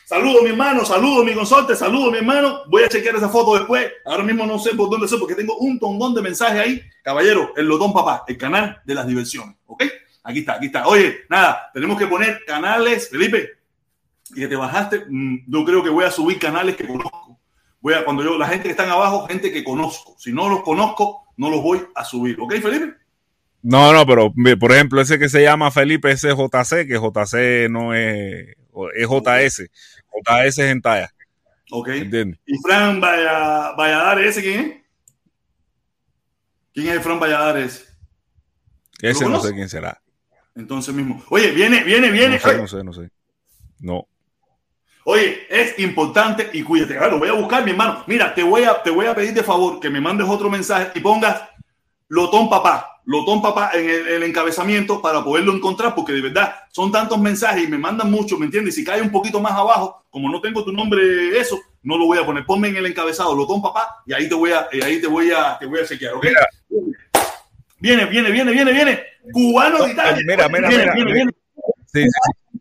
Saludos, 0.05 0.43
mi 0.43 0.49
hermano, 0.49 0.85
saludos, 0.85 1.25
mi 1.25 1.33
consorte, 1.33 1.75
saludos, 1.75 2.11
mi 2.11 2.19
hermano. 2.19 2.61
Voy 2.67 2.83
a 2.83 2.89
chequear 2.89 3.15
esa 3.17 3.27
foto 3.27 3.55
después. 3.55 3.91
Ahora 4.05 4.23
mismo 4.23 4.45
no 4.45 4.57
sé 4.57 4.73
por 4.75 4.89
dónde 4.89 5.07
sé, 5.09 5.17
porque 5.17 5.35
tengo 5.35 5.57
un 5.57 5.77
tondón 5.77 6.15
de 6.15 6.21
mensajes 6.21 6.61
ahí. 6.61 6.81
Caballero, 7.03 7.53
el 7.57 7.65
Lotón 7.65 7.91
Papá, 7.91 8.23
el 8.27 8.37
canal 8.37 8.81
de 8.85 8.95
las 8.95 9.05
diversiones. 9.05 9.57
¿Ok? 9.65 9.83
Aquí 10.23 10.39
está, 10.39 10.53
aquí 10.53 10.67
está. 10.67 10.87
Oye, 10.87 11.25
nada, 11.29 11.69
tenemos 11.73 11.99
que 11.99 12.07
poner 12.07 12.43
canales, 12.45 13.09
Felipe, 13.09 13.64
y 14.35 14.41
que 14.41 14.47
te 14.47 14.55
bajaste. 14.55 15.05
mm, 15.09 15.45
Yo 15.47 15.63
creo 15.65 15.83
que 15.83 15.89
voy 15.89 16.05
a 16.05 16.11
subir 16.11 16.37
canales 16.39 16.75
que 16.75 16.87
conozco. 16.87 17.39
Voy 17.81 17.93
a, 17.93 18.03
cuando 18.03 18.23
yo, 18.23 18.37
la 18.37 18.47
gente 18.47 18.63
que 18.63 18.71
están 18.71 18.89
abajo, 18.89 19.27
gente 19.27 19.51
que 19.51 19.63
conozco. 19.63 20.15
Si 20.17 20.31
no 20.33 20.49
los 20.49 20.61
conozco, 20.63 21.23
no 21.37 21.49
los 21.49 21.61
voy 21.61 21.81
a 21.95 22.03
subir. 22.03 22.37
¿Ok, 22.39 22.53
Felipe? 22.55 22.93
No, 23.61 23.93
no, 23.93 24.05
pero 24.05 24.31
por 24.59 24.71
ejemplo, 24.71 25.01
ese 25.01 25.17
que 25.17 25.29
se 25.29 25.41
llama 25.41 25.71
Felipe, 25.71 26.11
ese 26.11 26.29
es 26.29 26.35
JC, 26.35 26.85
que 26.87 26.99
JC 26.99 27.67
no 27.69 27.93
es, 27.95 28.55
es 28.95 29.07
JS. 29.07 29.69
JS 30.13 30.47
es 30.63 30.71
en 30.71 30.81
talla, 30.81 31.11
Ok. 31.71 31.89
¿entiendes? 31.89 32.39
¿Y 32.45 32.57
Fran 32.59 33.01
Valla- 33.01 33.73
Valladares, 33.75 34.37
ese 34.37 34.41
quién 34.43 34.59
es? 34.59 34.81
¿Quién 36.73 36.87
es 36.87 36.93
el 36.93 37.01
Fran 37.01 37.19
Valladares? 37.19 37.91
Ese 39.01 39.27
no 39.27 39.39
sé 39.41 39.53
quién 39.53 39.67
será. 39.69 40.01
Entonces 40.55 40.93
mismo. 40.93 41.21
Oye, 41.29 41.51
viene, 41.51 41.83
viene, 41.83 42.11
viene. 42.11 42.35
No 42.35 42.41
sé, 42.41 42.57
no 42.57 42.67
sé, 42.67 42.83
no 42.83 42.93
sé. 42.93 43.09
No. 43.79 44.07
Oye, 45.07 45.45
es 45.49 45.77
importante 45.77 46.49
y 46.51 46.63
cuídate. 46.63 46.97
Claro, 46.97 47.19
voy 47.19 47.29
a 47.29 47.33
buscar, 47.33 47.63
mi 47.63 47.71
hermano. 47.71 48.03
Mira, 48.07 48.33
te 48.33 48.41
voy 48.41 48.63
a, 48.63 48.81
te 48.81 48.89
voy 48.89 49.05
a 49.05 49.13
pedir 49.13 49.35
de 49.35 49.43
favor 49.43 49.79
que 49.79 49.89
me 49.91 50.01
mandes 50.01 50.27
otro 50.27 50.49
mensaje 50.49 50.91
y 50.95 50.99
pongas 50.99 51.43
Lotón 52.07 52.49
Papá, 52.49 53.01
Lotón 53.05 53.39
Papá 53.39 53.69
en 53.75 53.87
el, 53.87 54.07
el 54.07 54.23
encabezamiento 54.23 55.03
para 55.03 55.23
poderlo 55.23 55.53
encontrar, 55.53 55.93
porque 55.93 56.11
de 56.11 56.21
verdad 56.21 56.55
son 56.71 56.91
tantos 56.91 57.19
mensajes 57.19 57.63
y 57.63 57.67
me 57.67 57.77
mandan 57.77 58.09
mucho, 58.09 58.35
¿me 58.39 58.45
entiendes? 58.45 58.73
Y 58.75 58.79
si 58.81 58.83
cae 58.83 58.99
un 58.99 59.11
poquito 59.11 59.39
más 59.39 59.51
abajo, 59.51 60.05
como 60.09 60.27
no 60.27 60.41
tengo 60.41 60.63
tu 60.65 60.71
nombre, 60.71 61.37
eso, 61.37 61.59
no 61.83 61.99
lo 61.99 62.07
voy 62.07 62.17
a 62.17 62.25
poner. 62.25 62.43
Ponme 62.43 62.69
en 62.69 62.77
el 62.77 62.87
encabezado 62.87 63.35
Lotón 63.35 63.61
Papá 63.61 64.01
y 64.07 64.13
ahí 64.13 64.27
te 64.27 64.33
voy 64.33 64.53
a, 64.53 64.67
y 64.71 64.81
ahí 64.81 64.99
te 64.99 65.05
voy 65.07 65.31
a, 65.31 65.55
te 65.59 65.67
voy 65.67 65.81
a 65.81 65.85
chequear, 65.85 66.15
¿ok? 66.15 66.25
Viene, 67.77 68.05
viene, 68.05 68.31
viene, 68.31 68.51
viene, 68.51 68.71
viene. 68.71 69.03
Cubano 69.31 69.83
de 69.85 69.91
Italia. 69.91 70.23
Mira, 70.25 70.47
mira, 70.49 70.67
Viene, 70.67 70.83
mira, 70.83 70.93
viene, 70.95 71.13
mira. 71.13 71.13
viene. 71.13 71.31
Sí, 71.93 72.01
sí, 72.03 72.59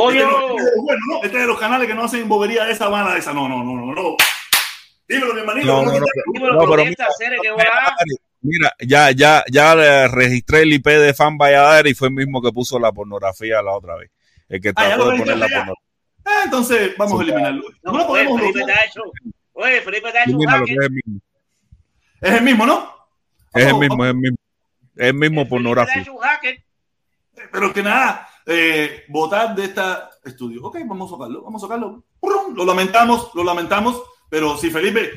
¡Coño! 0.00 0.20
Este, 0.20 0.24
no- 0.26 0.56
este 0.58 0.62
es 0.70 0.82
bueno, 0.82 1.00
¿no? 1.08 1.14
Este 1.16 1.26
es 1.36 1.42
de 1.42 1.46
los 1.46 1.58
canales 1.60 1.86
que 1.88 1.94
no 1.94 2.04
hacen 2.04 2.28
bobería 2.28 2.64
de 2.64 2.72
esa 2.72 2.90
mala 2.90 3.12
de 3.12 3.20
esa. 3.20 3.32
No, 3.32 3.48
no, 3.48 3.62
no, 3.62 3.74
no, 3.76 3.94
no. 3.94 4.16
Dímelo, 5.08 5.34
mi 5.34 5.40
hermanito. 5.40 5.66
No, 5.66 5.84
¿cómo 5.84 6.46
no, 6.46 6.52
no, 6.52 6.70
pero 6.70 6.84
mira, 8.42 8.72
ya, 8.80 9.10
ya, 9.12 9.44
ya 9.50 10.08
registré 10.08 10.62
el 10.62 10.72
IP 10.72 10.86
de 10.86 11.14
Fan 11.14 11.38
Valladares 11.38 11.92
y 11.92 11.94
fue 11.94 12.08
el 12.08 12.14
mismo 12.14 12.42
que 12.42 12.50
puso 12.52 12.78
la 12.78 12.90
pornografía 12.92 13.62
la 13.62 13.72
otra 13.72 13.96
vez. 13.96 14.10
El 14.48 14.60
que 14.60 14.70
Ah, 14.70 14.72
trató 14.74 15.10
de 15.10 15.18
poner 15.18 15.36
la 15.38 15.46
pornografía. 15.46 15.74
Ah, 16.26 16.40
entonces 16.44 16.96
vamos 16.96 17.20
a 17.20 17.22
eliminarlo. 17.22 17.62
No, 17.82 17.92
No 17.92 17.98
lo 17.98 18.06
podemos 18.06 18.40
Felipe 18.40 18.58
bloquear. 18.58 18.78
te 18.78 18.84
ha 18.84 18.86
hecho. 18.90 19.00
Oye, 19.52 19.80
Felipe 19.82 20.10
te 20.12 20.18
ha 20.18 20.22
hecho 20.24 20.32
un 20.32 20.38
Mira 20.38 20.58
lo 20.58 20.64
que 20.66 20.72
hacker. 20.72 20.82
es 20.82 20.86
el 20.88 20.92
mismo. 20.92 21.20
Es 22.20 22.32
el 22.32 22.42
mismo, 22.42 22.66
¿no? 22.66 22.94
Es 23.54 23.66
el 23.66 23.74
mismo, 23.76 24.04
es 24.04 24.10
el 24.10 24.16
mismo. 24.16 24.36
Es 24.96 25.06
el 25.06 25.14
mismo 25.14 25.48
pornografía. 25.48 26.04
Pero 27.52 27.72
que 27.72 27.82
nada, 27.82 28.28
eh, 28.46 29.04
votar 29.08 29.54
de 29.54 29.64
esta 29.64 30.10
estudio. 30.24 30.62
Ok, 30.64 30.78
vamos 30.86 31.10
a 31.10 31.14
sacarlo, 31.16 31.42
vamos 31.42 31.62
a 31.62 31.66
sacarlo. 31.66 32.04
Prum, 32.20 32.54
Lo 32.56 32.64
lamentamos, 32.64 33.30
lo 33.34 33.44
lamentamos, 33.44 34.02
pero 34.30 34.56
si 34.58 34.70
Felipe, 34.70 35.10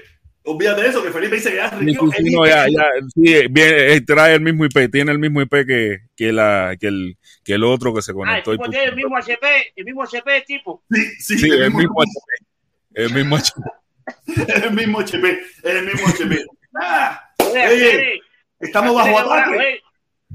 olvídate 0.44 0.82
de 0.84 0.88
eso, 0.90 1.04
que 1.04 1.12
Felipe 1.12 1.36
dice 1.36 1.50
que 1.52 1.56
ya 1.58 1.70
Sí, 1.70 1.76
rigió 1.78 2.02
sí, 2.02 2.18
el 2.20 2.26
sí, 2.26 2.36
no, 2.36 2.46
ya, 2.46 2.68
ya, 2.68 2.86
sí, 3.14 3.48
bien, 3.50 3.74
eh, 3.76 4.02
trae 4.02 4.36
el 4.36 4.42
mismo 4.42 4.66
IP, 4.66 4.90
tiene 4.92 5.12
el 5.12 5.20
mismo 5.20 5.42
IP 5.42 5.52
que, 5.66 6.00
que, 6.16 6.32
la, 6.32 6.76
que, 6.80 6.88
el, 6.88 7.18
que 7.44 7.54
el 7.54 7.64
otro 7.64 7.94
que 7.94 8.02
se 8.02 8.12
Ah, 8.12 8.14
el 8.14 8.18
conectó. 8.44 8.52
tipo 8.52 8.70
tiene 8.70 8.86
el 8.86 8.96
mismo 8.96 9.18
HP, 9.18 9.74
el 9.76 9.86
mismo 9.86 10.04
HP 10.04 10.42
tipo. 10.48 10.84
Sí, 10.90 11.02
sí, 11.20 11.38
Sí, 11.40 11.50
el 11.50 11.64
el 11.64 11.74
mismo, 11.74 11.80
mismo 11.80 12.02
HP. 12.02 12.48
El 12.96 13.14
mismo 13.14 13.36
HP. 13.38 13.62
el 14.64 14.72
mismo 14.74 15.00
HP, 15.00 15.40
el 15.64 15.86
mismo 15.86 16.08
HP. 16.08 16.46
Ah, 16.82 17.30
Oye, 17.40 17.68
Oye, 17.68 17.90
Fede, 17.92 18.20
estamos 18.60 18.96
bajo 18.96 19.20
ahora, 19.20 19.42
ataque. 19.48 19.82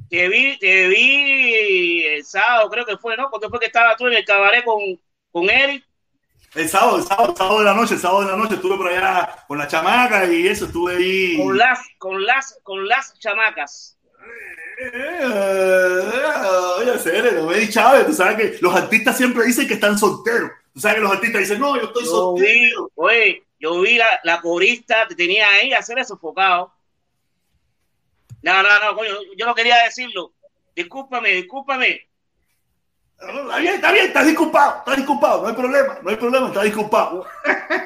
Te 0.08 0.28
vi, 0.28 0.58
te 0.58 0.88
vi 0.88 2.04
el 2.04 2.24
sábado, 2.24 2.68
creo 2.70 2.84
que 2.84 2.96
fue, 2.96 3.16
¿no? 3.16 3.30
Cuando 3.30 3.48
fue 3.50 3.58
que 3.60 3.66
estaba 3.66 3.96
tú 3.96 4.06
en 4.06 4.14
el 4.14 4.24
cabaret 4.24 4.64
con, 4.64 4.78
con 5.30 5.48
Eric. 5.50 5.84
El 6.54 6.68
sábado, 6.68 6.98
el 6.98 7.04
sábado, 7.04 7.30
el 7.30 7.36
sábado 7.36 7.58
de 7.60 7.64
la 7.64 7.74
noche, 7.74 7.94
el 7.94 8.00
sábado 8.00 8.20
de 8.24 8.30
la 8.30 8.36
noche 8.36 8.54
estuve 8.56 8.76
por 8.76 8.88
allá 8.88 9.44
con 9.48 9.56
la 9.58 9.66
chamaca 9.66 10.26
y 10.26 10.46
eso, 10.48 10.66
estuve 10.66 10.96
ahí. 10.96 11.38
Con 11.38 11.56
las, 11.56 11.80
con 11.98 12.24
las, 12.24 12.58
con 12.62 12.86
las 12.86 13.18
chamacas. 13.18 13.96
Oye, 16.78 16.98
serio, 16.98 17.46
me 17.46 17.58
di 17.58 17.70
Chávez, 17.70 18.06
tú 18.06 18.12
sabes 18.12 18.36
que 18.36 18.58
los 18.60 18.74
artistas 18.74 19.16
siempre 19.16 19.44
dicen 19.46 19.66
que 19.66 19.74
están 19.74 19.98
solteros. 19.98 20.50
Tú 20.74 20.80
sabes 20.80 20.96
que 20.96 21.02
los 21.02 21.12
artistas 21.12 21.40
dicen, 21.40 21.60
no, 21.60 21.76
yo 21.76 21.86
estoy 21.86 22.04
Yo 22.04 22.34
vi, 22.34 22.70
soltero. 22.70 22.90
oye, 22.96 23.46
yo 23.58 23.80
vi 23.80 23.96
la, 23.96 24.20
la 24.24 24.40
corista, 24.40 25.06
te 25.08 25.14
tenía 25.14 25.48
ahí 25.48 25.72
a 25.72 25.78
hacer 25.78 26.04
sofocado. 26.04 26.72
No, 28.42 28.62
no, 28.62 28.78
no, 28.80 28.96
coño, 28.96 29.14
yo 29.36 29.46
no 29.46 29.54
quería 29.54 29.84
decirlo. 29.84 30.32
Discúlpame, 30.74 31.30
discúlpame. 31.30 32.08
Está 33.18 33.58
bien, 33.58 33.74
está 33.74 33.92
bien, 33.92 34.06
estás 34.06 34.26
disculpado, 34.26 34.78
estás 34.78 34.96
disculpado, 34.96 35.42
no 35.42 35.48
hay 35.48 35.54
problema, 35.54 35.98
no 36.02 36.10
hay 36.10 36.16
problema, 36.16 36.48
estás 36.48 36.64
disculpado. 36.64 37.24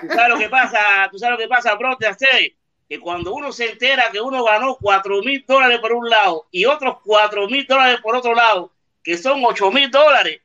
Tú 0.00 0.08
sabes 0.08 0.28
lo 0.30 0.38
que 0.38 0.48
pasa, 0.48 1.08
tú 1.10 1.18
sabes 1.18 1.32
lo 1.32 1.38
que 1.38 1.48
pasa, 1.48 1.74
bro, 1.74 1.94
te 1.98 2.06
hace 2.06 2.56
que 2.88 2.98
cuando 3.00 3.34
uno 3.34 3.52
se 3.52 3.72
entera 3.72 4.10
que 4.10 4.20
uno 4.20 4.42
ganó 4.44 4.76
cuatro 4.80 5.20
mil 5.22 5.44
dólares 5.46 5.78
por 5.80 5.92
un 5.92 6.08
lado 6.08 6.46
y 6.50 6.64
otros 6.64 6.98
cuatro 7.04 7.48
mil 7.48 7.66
dólares 7.66 8.00
por 8.00 8.16
otro 8.16 8.34
lado, 8.34 8.72
que 9.02 9.18
son 9.18 9.44
ocho 9.44 9.70
mil 9.70 9.90
dólares, 9.90 10.40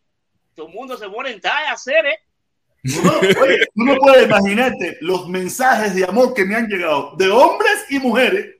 todo 0.55 0.67
el 0.67 0.73
mundo 0.73 0.97
se 0.97 1.07
pone 1.07 1.31
en 1.31 1.39
talla, 1.39 1.71
hacer, 1.71 2.05
¿eh? 2.05 2.19
No, 2.83 3.19
oye, 3.19 3.59
tú 3.73 3.85
no 3.85 3.95
puedes 3.95 4.25
imaginarte 4.25 4.97
los 5.01 5.29
mensajes 5.29 5.95
de 5.95 6.03
amor 6.03 6.33
que 6.33 6.43
me 6.43 6.55
han 6.55 6.67
llegado 6.67 7.15
de 7.15 7.29
hombres 7.29 7.85
y 7.89 7.99
mujeres 7.99 8.55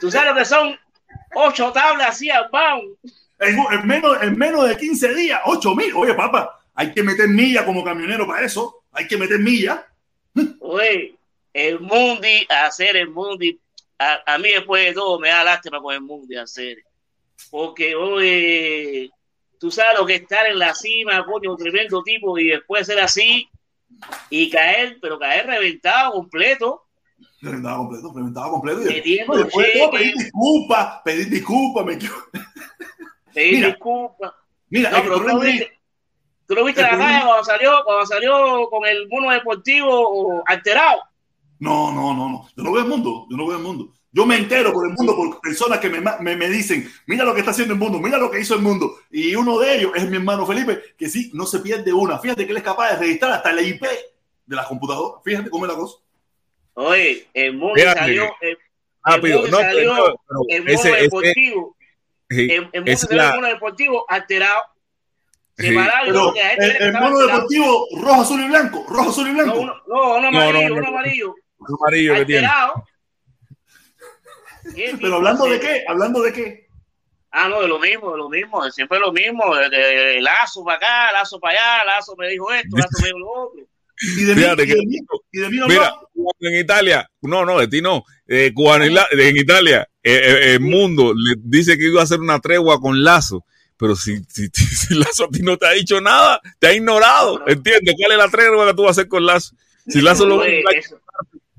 Tú 0.00 0.10
sabes 0.10 0.30
lo 0.30 0.34
que 0.34 0.44
son 0.44 0.78
ocho 1.34 1.72
tablas 1.72 2.08
así 2.08 2.30
al 2.30 2.48
bound. 2.50 2.96
en, 3.38 3.58
en 3.58 3.86
menos, 3.86 4.22
en 4.22 4.36
menos 4.36 4.68
de 4.68 4.76
15 4.76 5.14
días, 5.14 5.40
8 5.44 5.74
mil. 5.74 5.94
Oye, 5.94 6.14
papá, 6.14 6.60
hay 6.74 6.92
que 6.92 7.02
meter 7.02 7.28
milla 7.28 7.64
como 7.64 7.84
camionero 7.84 8.26
para 8.26 8.46
eso, 8.46 8.84
hay 8.92 9.06
que 9.06 9.16
meter 9.16 9.38
milla. 9.38 9.86
Oye, 10.60 11.16
el 11.52 11.80
Mundi, 11.80 12.46
hacer 12.48 12.96
el 12.96 13.10
Mundi, 13.10 13.60
a, 13.98 14.34
a 14.34 14.38
mí 14.38 14.50
después 14.50 14.86
de 14.86 14.94
todo 14.94 15.18
me 15.18 15.28
da 15.28 15.44
lástima 15.44 15.80
con 15.80 15.94
el 15.94 16.00
Mundi 16.00 16.36
hacer. 16.36 16.78
Porque, 17.50 17.94
oye, 17.94 19.10
tú 19.58 19.70
sabes 19.70 19.98
lo 19.98 20.06
que 20.06 20.16
es 20.16 20.22
estar 20.22 20.46
en 20.46 20.58
la 20.58 20.74
cima, 20.74 21.24
coño, 21.24 21.52
un 21.52 21.56
tremendo 21.56 22.02
tipo, 22.02 22.38
y 22.38 22.48
después 22.48 22.86
ser 22.86 23.00
así 23.00 23.48
y 24.30 24.50
caer, 24.50 24.98
pero 25.00 25.18
caer 25.18 25.46
reventado 25.46 26.12
completo, 26.12 26.84
Reventaba 27.40 27.76
completo, 27.76 28.12
reventaba 28.14 28.50
completo. 28.50 28.82
Y 28.82 28.94
Metiendo 28.94 29.36
después, 29.36 29.66
cheques. 29.72 29.90
pedir 29.90 30.14
disculpas, 30.16 31.02
pedir 31.04 31.30
disculpas, 31.30 31.84
me 31.86 31.98
pedir 33.34 33.66
disculpas. 33.66 34.32
Mira, 34.70 34.90
No, 34.90 35.02
pero 35.02 35.20
tú 35.20 35.40
viste, 35.40 35.72
tú 36.46 36.54
lo 36.54 36.64
viste 36.64 36.82
la 36.82 36.90
calle 36.98 37.24
cuando 37.24 37.44
salió, 37.44 37.72
cuando 37.84 38.06
salió 38.06 38.68
con 38.70 38.84
el 38.86 39.08
mono 39.08 39.30
deportivo 39.30 40.42
alterado. 40.46 41.00
No, 41.60 41.92
no, 41.92 42.14
no, 42.14 42.28
no. 42.28 42.48
Yo 42.56 42.62
no 42.64 42.72
veo 42.72 42.82
el 42.82 42.88
mundo. 42.88 43.26
Yo 43.30 43.36
no 43.36 43.46
veo 43.46 43.56
el 43.56 43.62
mundo. 43.62 43.92
Yo 44.10 44.24
me 44.26 44.36
entero 44.36 44.72
por 44.72 44.88
el 44.88 44.94
mundo 44.94 45.14
por 45.14 45.40
personas 45.40 45.78
que 45.80 45.88
me, 45.90 46.00
me, 46.20 46.34
me 46.34 46.48
dicen, 46.48 46.90
mira 47.06 47.24
lo 47.24 47.34
que 47.34 47.40
está 47.40 47.50
haciendo 47.50 47.74
el 47.74 47.80
mundo, 47.80 47.98
mira 48.00 48.16
lo 48.18 48.30
que 48.30 48.40
hizo 48.40 48.54
el 48.54 48.62
mundo. 48.62 48.96
Y 49.10 49.34
uno 49.34 49.58
de 49.58 49.76
ellos 49.76 49.92
es 49.94 50.08
mi 50.08 50.16
hermano 50.16 50.46
Felipe, 50.46 50.80
que 50.96 51.08
sí, 51.08 51.30
no 51.34 51.46
se 51.46 51.60
pierde 51.60 51.92
una. 51.92 52.18
Fíjate 52.18 52.44
que 52.46 52.50
él 52.52 52.56
es 52.56 52.62
capaz 52.64 52.92
de 52.92 52.96
registrar 52.98 53.32
hasta 53.32 53.52
la 53.52 53.62
IP 53.62 53.82
de 54.46 54.56
las 54.56 54.66
computadoras. 54.66 55.22
Fíjate 55.24 55.50
cómo 55.50 55.66
es 55.66 55.72
la 55.72 55.78
cosa. 55.78 55.98
Oye, 56.80 57.26
el 57.34 57.54
mundo 57.54 57.74
Fíjate. 57.74 57.98
salió, 57.98 58.34
el, 58.40 58.58
Rápido. 59.04 59.40
mundo 59.42 59.56
No, 59.56 59.62
salió, 59.64 60.06
el 60.48 60.62
mono 60.62 60.74
ese, 60.74 60.90
ese, 60.90 61.02
deportivo. 61.02 61.76
sí, 62.30 62.50
el, 62.52 62.70
el 62.72 62.88
es 62.88 63.10
la- 63.10 63.28
el 63.30 63.34
mono 63.36 63.48
deportivo 63.48 64.04
alterado. 64.08 64.62
sí. 65.56 65.74
Pero 65.74 66.32
gente 66.34 66.76
el, 66.76 66.82
el 66.82 66.92
mono 66.92 67.18
deportivo 67.18 67.86
rojo, 68.00 68.20
azul 68.22 68.40
y 68.42 68.46
blanco, 68.48 68.86
rojo, 68.88 69.10
azul 69.10 69.26
y 69.28 69.32
No, 69.32 69.42
blanco. 69.42 69.58
uno, 69.60 69.74
no, 69.88 70.16
uno 70.18 70.30
No, 70.30 70.38
amarillo, 70.40 70.68
no, 70.68 70.68
no. 70.68 70.76
uno 70.76 70.88
amarillo. 70.88 71.34
el 71.58 71.74
amarillo 71.80 72.14
que 72.14 72.24
tiene. 72.26 72.46
Alterado. 72.46 72.84
¿Qué 74.74 74.86
tipo 74.90 74.98
Pero 75.00 75.16
hablando 75.16 75.44
de 75.46 75.60
qué, 75.60 75.84
hablando 75.88 76.22
de 76.22 76.32
qué. 76.32 76.68
Ah, 77.30 77.48
no, 77.48 77.60
de 77.60 77.68
lo 77.68 77.78
mismo, 77.78 78.12
de 78.12 78.18
lo 78.18 78.28
mismo, 78.28 78.64
de 78.64 78.70
siempre 78.72 78.98
lo 78.98 79.12
mismo, 79.12 79.54
de, 79.54 79.68
de- 79.68 79.76
de 80.14 80.20
lazo 80.20 80.64
para 80.64 80.76
acá, 80.78 81.12
lazo 81.12 81.38
para 81.40 81.54
allá, 81.78 81.84
lazo 81.84 82.14
me 82.16 82.28
dijo 82.28 82.50
esto, 82.52 82.76
lazo 82.76 82.98
me 83.02 83.06
dijo 83.08 83.18
lo 83.18 83.30
otro. 83.30 83.60
Y 84.18 84.24
de 84.24 84.34
mí, 84.34 84.40
Fíjate 84.42 84.62
y 84.62 84.66
que- 84.66 84.74
de 84.74 84.86
mí, 84.86 84.96
y 85.32 85.38
de 85.40 85.48
mí 85.50 85.56
no 85.56 85.66
Mira, 85.68 85.94
en 86.40 86.60
Italia, 86.60 87.08
no, 87.22 87.44
no, 87.44 87.58
de 87.58 87.68
ti 87.68 87.80
no, 87.82 88.04
eh, 88.26 88.52
Cubano 88.54 88.84
en, 88.84 88.94
la- 88.94 89.08
en 89.10 89.36
Italia, 89.36 89.88
eh, 90.02 90.20
eh, 90.22 90.52
el 90.54 90.60
mundo 90.60 91.12
le 91.14 91.34
dice 91.42 91.76
que 91.78 91.86
iba 91.86 92.00
a 92.00 92.04
hacer 92.04 92.20
una 92.20 92.38
tregua 92.40 92.80
con 92.80 93.02
Lazo, 93.02 93.44
pero 93.76 93.94
si, 93.96 94.18
si, 94.28 94.48
si 94.54 94.94
Lazo 94.94 95.24
a 95.24 95.28
ti 95.28 95.40
no 95.42 95.56
te 95.56 95.66
ha 95.66 95.70
dicho 95.72 96.00
nada, 96.00 96.40
te 96.58 96.68
ha 96.68 96.74
ignorado, 96.74 97.38
No, 97.40 97.44
no. 97.46 97.52
¿entiendes? 97.52 97.94
¿Cuál 97.98 98.12
es 98.12 98.18
la 98.18 98.28
tregua 98.28 98.66
que 98.66 98.74
tú 98.74 98.82
vas 98.82 98.90
a 98.90 99.00
hacer 99.00 99.08
con 99.08 99.24
Lazo? 99.26 99.54
Si 99.86 100.00
Lazo 100.00 100.26
lo 100.26 100.36
Oye, 100.38 100.62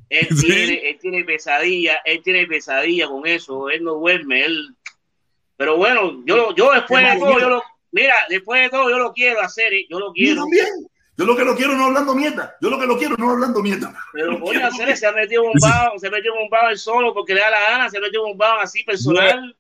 él, 0.10 0.28
Sí. 0.36 0.48
tiene, 0.48 0.90
él 0.90 0.98
tiene 1.00 1.24
pesadilla, 1.24 1.98
él 2.06 2.22
tiene 2.24 2.48
pesadilla 2.48 3.08
con 3.08 3.28
eso, 3.28 3.70
él 3.70 3.84
no 3.84 3.94
duerme, 3.96 4.44
él 4.46 4.76
Pero 5.58 5.78
bueno, 5.78 6.24
yo, 6.26 6.56
yo 6.56 6.72
después 6.74 7.04
de 7.06 7.20
todo, 7.20 7.40
yo 7.40 7.50
lo, 7.50 7.64
mira, 7.92 8.16
después 8.30 8.62
de 8.64 8.70
todo, 8.70 8.90
yo 8.90 8.98
lo 8.98 9.12
quiero 9.14 9.42
hacer, 9.42 9.74
¿eh? 9.74 9.86
yo 9.90 10.00
lo 10.00 10.08
Yo 10.08 10.14
quiero. 10.14 10.42
también. 10.42 10.66
Yo 11.20 11.26
lo 11.26 11.36
que 11.36 11.44
lo 11.44 11.54
quiero 11.54 11.76
no 11.76 11.84
hablando 11.88 12.16
mierda. 12.16 12.56
Yo 12.62 12.70
lo 12.70 12.80
que 12.80 12.86
lo 12.88 12.98
quiero 12.98 13.18
no 13.18 13.32
hablando 13.32 13.62
mierda. 13.62 13.94
Pero 14.14 14.40
coño, 14.40 14.66
hacer 14.66 14.96
se 14.96 15.06
ha 15.06 15.12
metido 15.12 15.44
bao, 15.60 16.00
se 16.00 16.08
ha 16.08 16.10
metido 16.10 16.34
en 16.38 16.44
un 16.44 16.50
bao 16.50 16.70
él 16.70 16.78
solo 16.78 17.14
porque 17.14 17.34
le 17.34 17.42
da 17.42 17.50
la 17.50 17.60
gana, 17.60 17.90
se 17.90 17.98
ha 17.98 18.00
metido 18.00 18.26
en 18.26 18.32
un 18.32 18.38
bao 18.38 18.58
así 18.62 18.86
personal. 18.86 19.54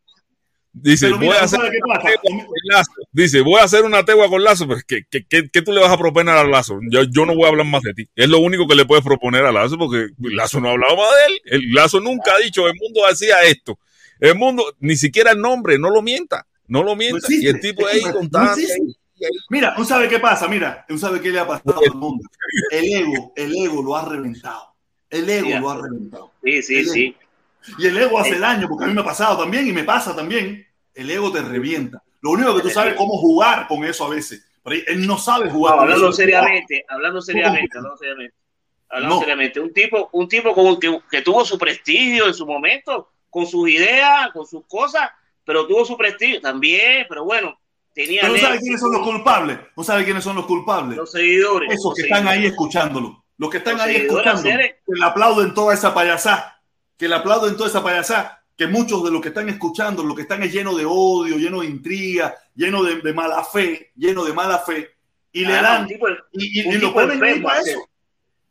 Dice, 0.72 1.07
Pero 1.07 1.18
voy 1.18 1.30
a 1.36 1.39
¿tú 1.39 1.43
hacer 1.45 1.60
una 1.60 1.70
tegua 1.99 1.99
con 2.22 2.47
Lazo. 2.64 2.91
Dice, 3.12 3.41
voy 3.41 3.60
a 3.60 3.64
hacer 3.64 3.84
una 3.84 4.05
tegua 4.05 4.30
con 4.30 4.41
Lazo, 4.41 4.68
pero 4.70 4.80
¿qué, 4.88 5.01
qué, 5.10 5.26
qué, 5.28 5.49
qué 5.51 5.62
tú 5.62 5.74
le 5.74 5.82
vas 5.82 5.91
a 5.91 5.97
proponer 5.97 6.36
a 6.36 6.45
Lazo? 6.45 6.80
Yo, 6.89 7.03
yo 7.03 7.26
no 7.26 7.36
voy 7.36 7.43
a 7.43 7.49
hablar 7.49 7.66
más 7.66 7.82
de 7.82 7.93
ti. 7.93 8.07
Es 8.16 8.30
lo 8.30 8.39
único 8.39 8.66
que 8.66 8.76
le 8.76 8.86
puedes 8.86 9.03
proponer 9.03 9.43
a 9.43 9.51
Lazo, 9.51 9.78
porque 9.78 10.07
Lazo 10.20 10.62
no 10.62 10.70
ha 10.70 10.72
hablado 10.72 10.95
más 10.95 11.10
de 11.10 11.34
él. 11.34 11.41
El 11.64 11.74
Lazo 11.74 11.99
nunca 11.99 12.36
ha 12.36 12.39
dicho, 12.39 12.68
el 12.70 12.76
mundo 12.80 13.01
hacía 13.05 13.43
esto. 13.43 13.78
El 14.22 14.36
mundo, 14.36 14.64
ni 14.80 14.95
siquiera 14.95 15.32
el 15.32 15.41
nombre, 15.41 15.78
no 15.78 15.89
lo 15.89 16.01
mienta, 16.01 16.45
no 16.68 16.84
lo 16.84 16.95
mienta. 16.95 17.28
y 17.30 17.47
el 17.47 17.60
tipo 17.60 17.86
ahí 17.86 18.01
No 18.05 18.14
contando. 18.14 18.53
existe. 18.53 18.82
Mira, 19.49 19.76
¿tú 19.76 19.84
sabes 19.86 20.09
qué 20.09 20.20
pasa? 20.20 20.47
Mira, 20.47 20.86
¿tú 20.88 20.97
sabes 20.97 21.22
qué 21.22 21.30
le 21.30 21.39
ha 21.39 21.47
pasado 21.47 21.80
al 21.86 21.95
mundo? 21.95 22.28
El 22.72 22.86
ego, 22.93 23.34
el 23.36 23.55
ego 23.55 23.82
lo 23.82 23.95
ha 23.95 24.05
reventado. 24.05 24.74
El 25.09 25.30
ego 25.30 25.47
Sí, 25.47 25.53
lo 25.59 25.70
ha 25.70 25.82
reventado. 25.82 26.32
Sí, 26.43 26.61
sí, 26.61 26.86
sí. 26.86 27.17
Y 27.78 27.88
el 27.88 27.97
ego 27.97 28.20
hace 28.20 28.39
daño, 28.39 28.67
porque 28.70 28.86
a 28.86 28.88
mí 28.88 28.93
me 28.93 29.01
ha 29.01 29.05
pasado 29.05 29.38
también 29.39 29.67
y 29.67 29.72
me 29.72 29.84
pasa 29.84 30.15
también. 30.15 30.65
El 30.93 31.09
ego 31.09 31.32
te 31.32 31.41
revienta. 31.41 32.01
Lo 32.22 32.32
único 32.32 32.55
que 32.55 32.61
tú 32.61 32.70
sabes 32.70 32.93
es 32.93 32.97
cómo 32.97 33.17
jugar 33.17 33.67
con 33.67 33.84
eso 33.86 34.05
a 34.05 34.09
veces. 34.09 34.45
Pero 34.63 34.82
él 34.88 35.07
no 35.07 35.17
sabe 35.17 35.49
jugar. 35.49 35.76
No, 35.76 35.82
hablando 35.82 36.11
seriamente, 36.11 36.86
hablando 36.88 37.22
seriamente, 37.22 37.78
hablando 37.78 37.97
seriamente. 37.97 38.36
Hablando 38.89 39.15
No. 39.15 39.22
seriamente. 39.22 39.59
Un 39.59 39.74
tipo, 39.74 40.09
un 40.13 40.28
tipo 40.28 40.53
con, 40.53 40.80
que, 40.80 40.99
que 41.09 41.22
tuvo 41.22 41.45
su 41.45 41.57
prestigio 41.57 42.28
en 42.28 42.34
su 42.34 42.45
momento, 42.45 43.09
con 43.30 43.45
sus 43.45 43.70
ideas, 43.70 44.32
con 44.32 44.45
sus 44.45 44.65
cosas, 44.67 45.09
pero 45.45 45.65
tuvo 45.67 45.86
su 45.86 45.97
prestigio 45.97 46.41
también, 46.41 47.05
pero 47.07 47.24
bueno, 47.24 47.59
tenía 48.06 48.22
Pero 48.22 48.34
¿no 48.34 48.38
éxito, 48.39 48.60
quiénes 48.60 48.80
son 48.82 48.91
los 48.93 49.02
culpables? 49.02 49.60
¿No 49.76 49.84
sabes 49.84 50.06
quiénes 50.06 50.24
son 50.24 50.36
los 50.36 50.45
culpables? 50.45 50.97
los 50.97 51.12
seguidores. 51.12 51.70
Esos 51.72 51.86
los 51.86 51.93
que 51.95 52.02
están 52.04 52.28
ahí 52.28 52.45
escuchándolo. 52.45 53.24
Los 53.38 53.50
que 53.50 53.58
están 53.58 53.78
Los 53.78 53.86
ahí 53.86 53.95
escuchando. 53.97 54.41
seres. 54.41 54.76
Que 54.86 54.93
le 55.00 55.06
aplauden 55.06 55.54
toda 55.54 55.74
esa 55.74 55.93
payasá. 55.93 56.60
Que 56.97 57.08
le 57.08 57.16
aplauden 57.16 57.56
toda 57.56 57.70
esa 57.70 57.84
payasá. 57.84 58.43
Que 58.58 58.68
muchos 58.68 59.04
de 59.04 59.12
los 59.12 59.22
que 59.22 59.30
están 59.30 59.47
escuchando, 59.50 60.04
lo 60.04 60.14
que 60.16 60.24
están 60.24 60.43
es 60.43 60.52
lleno 60.52 60.76
de 60.76 60.84
odio, 60.86 61.38
lleno 61.38 61.62
de 61.62 61.68
intriga, 61.68 62.36
lleno 62.56 62.84
de, 62.84 63.02
de 63.02 63.14
mala 63.14 63.43
fe, 63.45 63.91
lleno 63.95 64.26
de 64.26 64.34
mala 64.34 64.60
fe. 64.60 64.89
Y 65.32 65.45
le 65.45 65.54
dan. 65.54 65.84
un 65.84 65.88
tipo, 65.88 66.08
Y, 66.34 66.62
y- 66.62 66.68
un 66.68 66.74
y 66.74 66.78
lo 66.78 66.88
tipo 66.89 66.93
ponen 66.93 67.24
ahí 67.24 67.30
enfermo, 67.32 67.50
sí. 67.64 67.70
eso. 67.72 67.89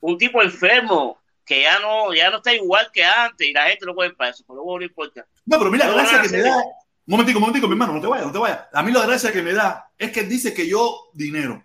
un 0.00 0.16
tipo 0.18 0.42
enfermo 0.42 1.20
que 1.44 1.62
ya 1.62 1.78
no, 1.80 2.14
ya 2.14 2.30
no 2.30 2.36
está 2.38 2.54
igual 2.54 2.88
que 2.92 3.04
antes 3.04 3.46
y 3.48 3.52
la 3.52 3.66
gente 3.68 3.84
lo 3.86 3.94
puede 3.94 4.10
para 4.10 4.30
eso, 4.30 4.44
pero 4.46 4.62
bueno, 4.62 4.80
no 4.80 4.84
importa. 4.86 5.26
No, 5.46 5.58
pero 5.58 5.70
mira, 5.70 5.86
la 5.86 5.90
No, 5.92 5.96
gracia 5.98 6.16
no, 6.18 6.22
que 6.24 6.28
me 6.36 6.42
da. 6.42 6.62
Un 7.08 7.12
momentico, 7.12 7.38
un 7.38 7.40
momentico, 7.40 7.66
mi 7.66 7.72
hermano, 7.72 7.94
no 7.94 8.02
te 8.02 8.06
vayas, 8.06 8.26
no 8.26 8.32
te 8.32 8.38
vayas. 8.38 8.60
A 8.70 8.82
mí 8.82 8.92
la 8.92 9.06
gracia 9.06 9.32
que 9.32 9.40
me 9.40 9.54
da 9.54 9.90
es 9.96 10.12
que 10.12 10.20
él 10.20 10.28
dice 10.28 10.52
que 10.52 10.68
yo 10.68 11.08
dinero. 11.14 11.64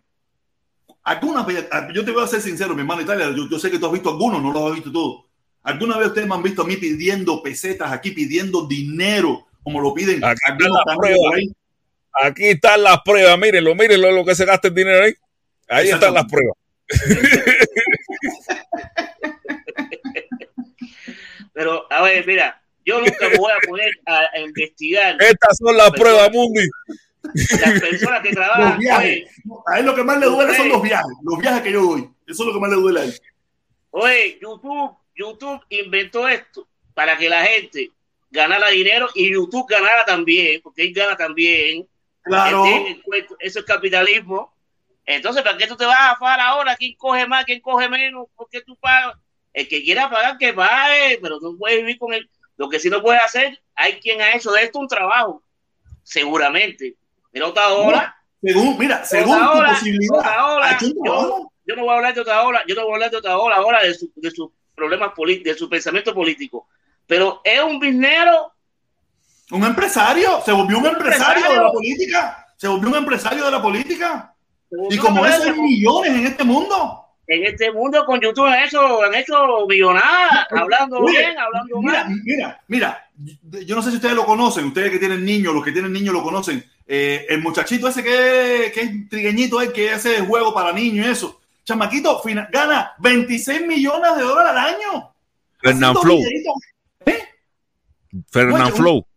Algunas 1.04 1.46
veces, 1.46 1.68
yo 1.94 2.06
te 2.06 2.12
voy 2.12 2.24
a 2.24 2.28
ser 2.28 2.40
sincero, 2.40 2.74
mi 2.74 2.80
hermano 2.80 3.02
Italia, 3.02 3.30
yo, 3.36 3.50
yo 3.50 3.60
sé 3.60 3.70
que 3.70 3.78
tú 3.78 3.88
has 3.88 3.92
visto 3.92 4.10
algunos, 4.10 4.42
no 4.42 4.54
los 4.54 4.70
has 4.70 4.76
visto 4.76 4.90
todos. 4.90 5.26
¿Alguna 5.64 5.98
vez 5.98 6.08
ustedes 6.08 6.30
me 6.30 6.36
han 6.36 6.44
visto 6.44 6.62
a 6.62 6.66
mí 6.66 6.78
pidiendo 6.78 7.44
pesetas 7.44 7.92
aquí, 7.92 8.12
pidiendo 8.12 8.66
dinero, 8.66 9.46
como 9.64 9.82
lo 9.82 9.94
piden 9.94 10.24
Aquí 10.24 10.40
algunos 10.46 10.80
está 10.80 10.80
la 10.80 10.86
canales 10.86 10.98
prueba. 10.98 11.18
por 11.30 11.38
ahí? 11.38 11.52
Aquí 12.22 12.46
están 12.46 12.84
las 12.84 13.02
pruebas, 13.04 13.38
mírenlo, 13.38 13.76
mírenlo 13.76 14.12
lo 14.14 14.24
que 14.24 14.36
se 14.36 14.46
gasta 14.46 14.70
el 14.70 14.76
dinero 14.76 15.04
ahí. 15.04 15.14
Ahí 15.68 15.90
están 15.90 16.14
las 16.14 16.24
pruebas. 16.24 16.56
Pero, 21.54 21.86
a 21.92 22.02
ver, 22.02 22.26
mira, 22.26 22.63
yo 22.86 23.00
nunca 23.00 23.30
me 23.30 23.38
voy 23.38 23.52
a 23.52 23.68
poner 23.68 23.90
a, 24.06 24.20
a 24.34 24.40
investigar 24.40 25.16
Estas 25.22 25.58
son 25.58 25.76
las 25.78 25.92
pruebas, 25.92 26.30
Mundi. 26.32 26.62
las 27.24 27.80
personas 27.82 28.22
que 28.22 28.30
Los 28.30 28.36
trabajan. 28.36 28.80
viajes. 28.80 29.24
Oye, 29.50 29.64
A 29.68 29.80
él 29.80 29.86
lo 29.86 29.96
que 29.96 30.04
más 30.04 30.18
le 30.20 30.26
duele 30.26 30.56
son 30.56 30.70
los 30.70 30.82
viajes, 30.82 31.12
los 31.24 31.40
viajes 31.40 31.62
que 31.62 31.72
yo 31.72 31.82
doy. 31.82 32.10
Eso 32.28 32.44
es 32.44 32.48
lo 32.48 32.54
que 32.54 32.60
más 32.60 32.70
le 32.70 32.76
duele 32.78 33.00
a 33.00 33.04
él. 33.04 33.14
oye, 33.92 34.40
YouTube, 34.42 34.92
YouTube 35.16 35.62
inventó 35.70 36.28
esto 36.28 36.68
para 36.94 37.18
que 37.18 37.30
la 37.30 37.44
gente 37.46 37.92
ganara 38.32 38.70
dinero 38.70 39.08
y 39.14 39.32
YouTube 39.32 39.68
ganara 39.70 40.06
también, 40.06 40.60
porque 40.62 40.84
él 40.84 40.94
gana 40.94 41.16
también. 41.16 41.88
Claro. 42.24 42.66
El 42.66 43.02
Eso 43.40 43.60
es 43.60 43.66
capitalismo. 43.66 44.54
Entonces, 45.06 45.44
¿para 45.44 45.58
qué 45.58 45.68
tú 45.68 45.76
te 45.76 45.86
vas 45.86 46.00
a 46.00 46.12
afar 46.12 46.40
ahora? 46.40 46.76
¿Quién 46.78 46.96
coge 46.96 47.28
más? 47.28 47.44
¿Quién 47.46 47.60
coge 47.60 47.90
menos? 47.90 48.28
¿Por 48.36 48.48
qué 48.50 48.62
tú 48.62 48.76
pagas? 48.78 49.16
El 49.52 49.68
que 49.68 49.84
quiera 49.84 50.10
pagar, 50.10 50.38
que 50.38 50.54
pague, 50.54 51.20
pero 51.22 51.40
no 51.42 51.58
puedes 51.58 51.78
vivir 51.80 51.98
con 52.00 52.14
él. 52.14 52.28
Lo 52.58 52.70
que 52.70 52.80
sí 52.80 52.90
no 52.90 53.02
puedes 53.02 53.22
hacer, 53.24 53.62
hay 53.76 54.00
quien 54.00 54.22
ha 54.22 54.34
hecho 54.36 54.52
de 54.52 54.64
esto 54.64 54.80
un 54.80 54.88
trabajo, 54.88 55.42
seguramente. 56.04 56.96
Mira, 57.32 57.48
otra 57.48 57.70
hora, 57.70 58.16
Según, 58.42 58.78
mira, 58.78 59.04
según 59.06 59.38
tu 59.38 59.44
Otaola, 59.44 59.70
posibilidad. 59.70 60.20
Otaola, 60.20 60.78
yo, 61.66 61.76
no 61.76 61.82
voy 61.84 61.90
a 61.90 61.96
hablar 61.96 62.14
de 62.14 62.22
otra 62.22 62.42
hora, 62.44 62.62
yo 62.68 62.76
no 62.76 62.82
voy 62.84 62.92
a 62.92 62.96
hablar 62.96 63.12
de 63.12 63.18
otra 63.18 63.38
hora 63.38 63.56
ahora 63.56 63.84
de, 63.84 63.94
su- 63.94 64.12
de 64.16 64.30
sus 64.32 64.50
problemas 64.76 65.14
políticos, 65.14 65.54
de 65.54 65.58
su 65.60 65.70
pensamiento 65.70 66.14
político. 66.14 66.68
Pero 67.08 67.42
es 67.44 67.62
un 67.64 67.80
biznero 67.80 68.52
Un 69.52 69.64
empresario, 69.64 70.42
se 70.46 70.52
volvió 70.52 70.78
un 70.80 70.86
empresario, 70.88 71.38
empresario. 71.38 71.60
de 71.60 71.66
la 71.66 71.72
política. 71.72 72.48
Se 72.58 72.68
volvió 72.68 72.90
un 72.90 72.96
empresario 72.96 73.46
de 73.46 73.52
la 73.52 73.62
política. 73.62 74.36
Y 74.90 74.98
como 74.98 75.26
eso 75.26 75.44
hay 75.44 75.60
millones 75.60 76.12
en 76.12 76.28
este 76.28 76.44
mundo. 76.44 77.03
En 77.28 77.46
este 77.46 77.72
mundo 77.72 78.06
con 78.06 78.20
YouTube 78.20 78.46
han 78.48 78.64
hecho, 78.64 79.02
han 79.04 79.16
hecho 79.16 79.66
millonadas, 79.68 80.48
hablando 80.52 81.00
Oye, 81.00 81.20
bien, 81.20 81.38
hablando 81.38 81.82
Mira, 81.82 82.04
mal. 82.04 82.22
mira, 82.24 82.64
mira. 82.68 83.10
Yo 83.66 83.76
no 83.76 83.82
sé 83.82 83.92
si 83.92 83.98
ustedes 83.98 84.16
lo 84.16 84.26
conocen, 84.26 84.66
ustedes 84.66 84.92
que 84.92 85.00
tienen 85.00 85.24
niños, 85.24 85.54
los 85.54 85.64
que 85.64 85.72
tienen 85.72 85.94
niños 85.94 86.14
lo 86.14 86.24
conocen. 86.24 86.64
Eh, 86.86 87.26
el 87.30 87.42
muchachito 87.42 87.88
ese 87.88 88.04
que, 88.04 88.72
que 88.74 88.82
es 88.82 89.10
trigueñito, 89.10 89.62
el 89.62 89.72
que 89.72 89.92
hace 89.92 90.20
juego 90.22 90.54
para 90.54 90.74
niños 90.74 91.06
y 91.06 91.10
eso. 91.10 91.40
Chamaquito 91.64 92.22
gana 92.52 92.94
26 93.00 93.66
millones 93.66 94.18
de 94.18 94.24
dólares 94.24 94.52
al 94.52 94.58
año. 94.58 95.14
Fernand 95.62 95.98
Haciendo 95.98 96.02
Flow. 96.02 96.20
Fernand 98.30 98.64
Oye, 98.64 98.72
Flow. 98.74 99.08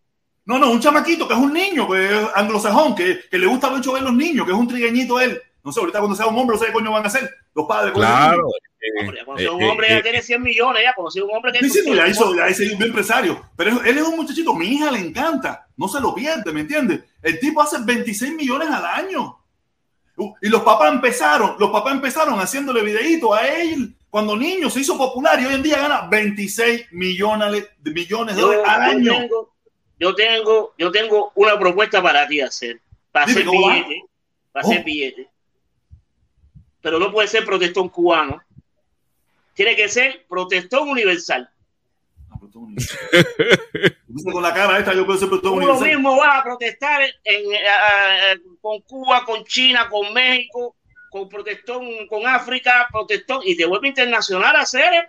No, 0.44 0.58
no, 0.58 0.70
un 0.70 0.80
chamaquito 0.80 1.26
que 1.26 1.34
es 1.34 1.40
un 1.40 1.52
niño, 1.52 1.88
que 1.90 2.06
es 2.06 2.28
anglosajón, 2.36 2.94
que, 2.94 3.18
que 3.28 3.38
le 3.38 3.46
gusta 3.46 3.68
mucho 3.68 3.92
ver 3.92 4.02
los 4.02 4.14
niños, 4.14 4.46
que 4.46 4.52
es 4.52 4.58
un 4.58 4.68
trigueñito 4.68 5.18
él. 5.18 5.42
No 5.66 5.72
sé, 5.72 5.80
ahorita 5.80 5.98
cuando 5.98 6.16
sea 6.16 6.26
un 6.26 6.38
hombre, 6.38 6.54
no 6.56 6.60
sé 6.60 6.66
qué 6.66 6.72
coño 6.72 6.92
van 6.92 7.02
a 7.04 7.08
hacer 7.08 7.28
los 7.54 7.66
padres. 7.66 7.92
Claro. 7.92 8.36
niños. 8.36 8.52
eh, 8.80 9.00
Hombre, 9.00 9.18
ya 9.18 9.24
conocí 9.24 9.46
a 9.46 9.52
un 9.52 9.62
hombre, 9.64 9.86
eh, 9.88 9.96
ya 9.96 10.02
tiene 10.02 10.22
100 10.22 10.42
millones, 10.42 10.82
ya 10.84 10.94
conocí 10.94 11.18
a 11.18 11.24
un 11.24 11.30
hombre 11.34 11.52
que 11.52 11.58
Sí, 11.68 11.70
sí, 11.82 11.94
ya 11.94 12.06
hizo, 12.06 12.36
ya 12.36 12.48
hizo 12.48 12.62
un 12.76 12.82
empresario. 12.84 13.42
Pero 13.56 13.82
él- 13.82 13.98
es 13.98 14.04
un 14.06 14.14
muchachito, 14.16 14.54
mi 14.54 14.68
hija 14.68 14.92
le 14.92 15.00
encanta, 15.00 15.66
no 15.76 15.88
se 15.88 16.00
lo 16.00 16.14
pierde, 16.14 16.52
¿me 16.52 16.60
entiendes? 16.60 17.00
El 17.20 17.40
tipo 17.40 17.60
hace 17.60 17.78
26 17.82 18.32
millones 18.34 18.68
al 18.70 18.84
año. 18.86 19.38
Uh, 20.18 20.32
Y 20.40 20.48
los 20.48 20.62
papás 20.62 20.92
empezaron, 20.92 21.56
los 21.58 21.70
papás 21.70 21.94
empezaron 21.94 22.38
haciéndole 22.38 22.82
videitos 22.82 23.36
a 23.36 23.46
él 23.48 23.94
cuando 24.08 24.36
niño 24.36 24.70
se 24.70 24.80
hizo 24.80 24.96
popular 24.96 25.38
y 25.40 25.46
hoy 25.46 25.54
en 25.54 25.62
día 25.62 25.78
gana 25.78 26.06
26 26.08 26.86
millones 26.92 27.66
de 27.80 27.90
millones 27.90 28.34
de 28.36 28.40
dólares 28.40 28.64
al 28.66 29.02
yo 29.02 29.12
año. 29.12 29.20
tengo, 29.20 29.52
yo 29.98 30.14
tengo, 30.14 30.74
yo 30.78 30.90
tengo 30.92 31.32
una 31.34 31.58
propuesta 31.58 32.00
para 32.00 32.26
ti 32.28 32.40
hacer, 32.40 32.80
para 33.12 33.26
Dime, 33.26 33.40
hacer 33.40 33.50
billete, 33.50 34.02
para 34.52 34.66
hacer 34.66 34.80
Oh. 34.80 34.84
billete. 34.84 35.28
Pero 36.86 37.00
no 37.00 37.10
puede 37.10 37.26
ser 37.26 37.44
protestón 37.44 37.88
cubano. 37.88 38.40
Tiene 39.54 39.74
que 39.74 39.88
ser 39.88 40.24
protestón 40.28 40.88
universal. 40.88 41.50
Dice 44.06 44.32
con 44.32 44.40
la 44.40 44.54
cara 44.54 44.78
esta, 44.78 44.94
yo 44.94 45.04
puedo 45.04 45.18
ser 45.18 45.28
Tú 45.28 45.40
lo 45.42 45.52
universal. 45.54 45.88
mismo 45.88 46.16
vas 46.16 46.38
a 46.38 46.44
protestar 46.44 47.02
en, 47.02 47.52
eh, 47.52 47.58
eh, 47.58 48.38
con 48.60 48.80
Cuba, 48.82 49.24
con 49.24 49.42
China, 49.42 49.88
con 49.88 50.12
México, 50.12 50.76
con 51.10 51.28
protestón, 51.28 52.06
con 52.06 52.24
África, 52.24 52.86
protestón, 52.92 53.40
y 53.42 53.56
te 53.56 53.64
vuelve 53.64 53.88
internacional 53.88 54.54
a 54.54 54.60
hacer. 54.60 54.94
¿eh? 54.94 55.08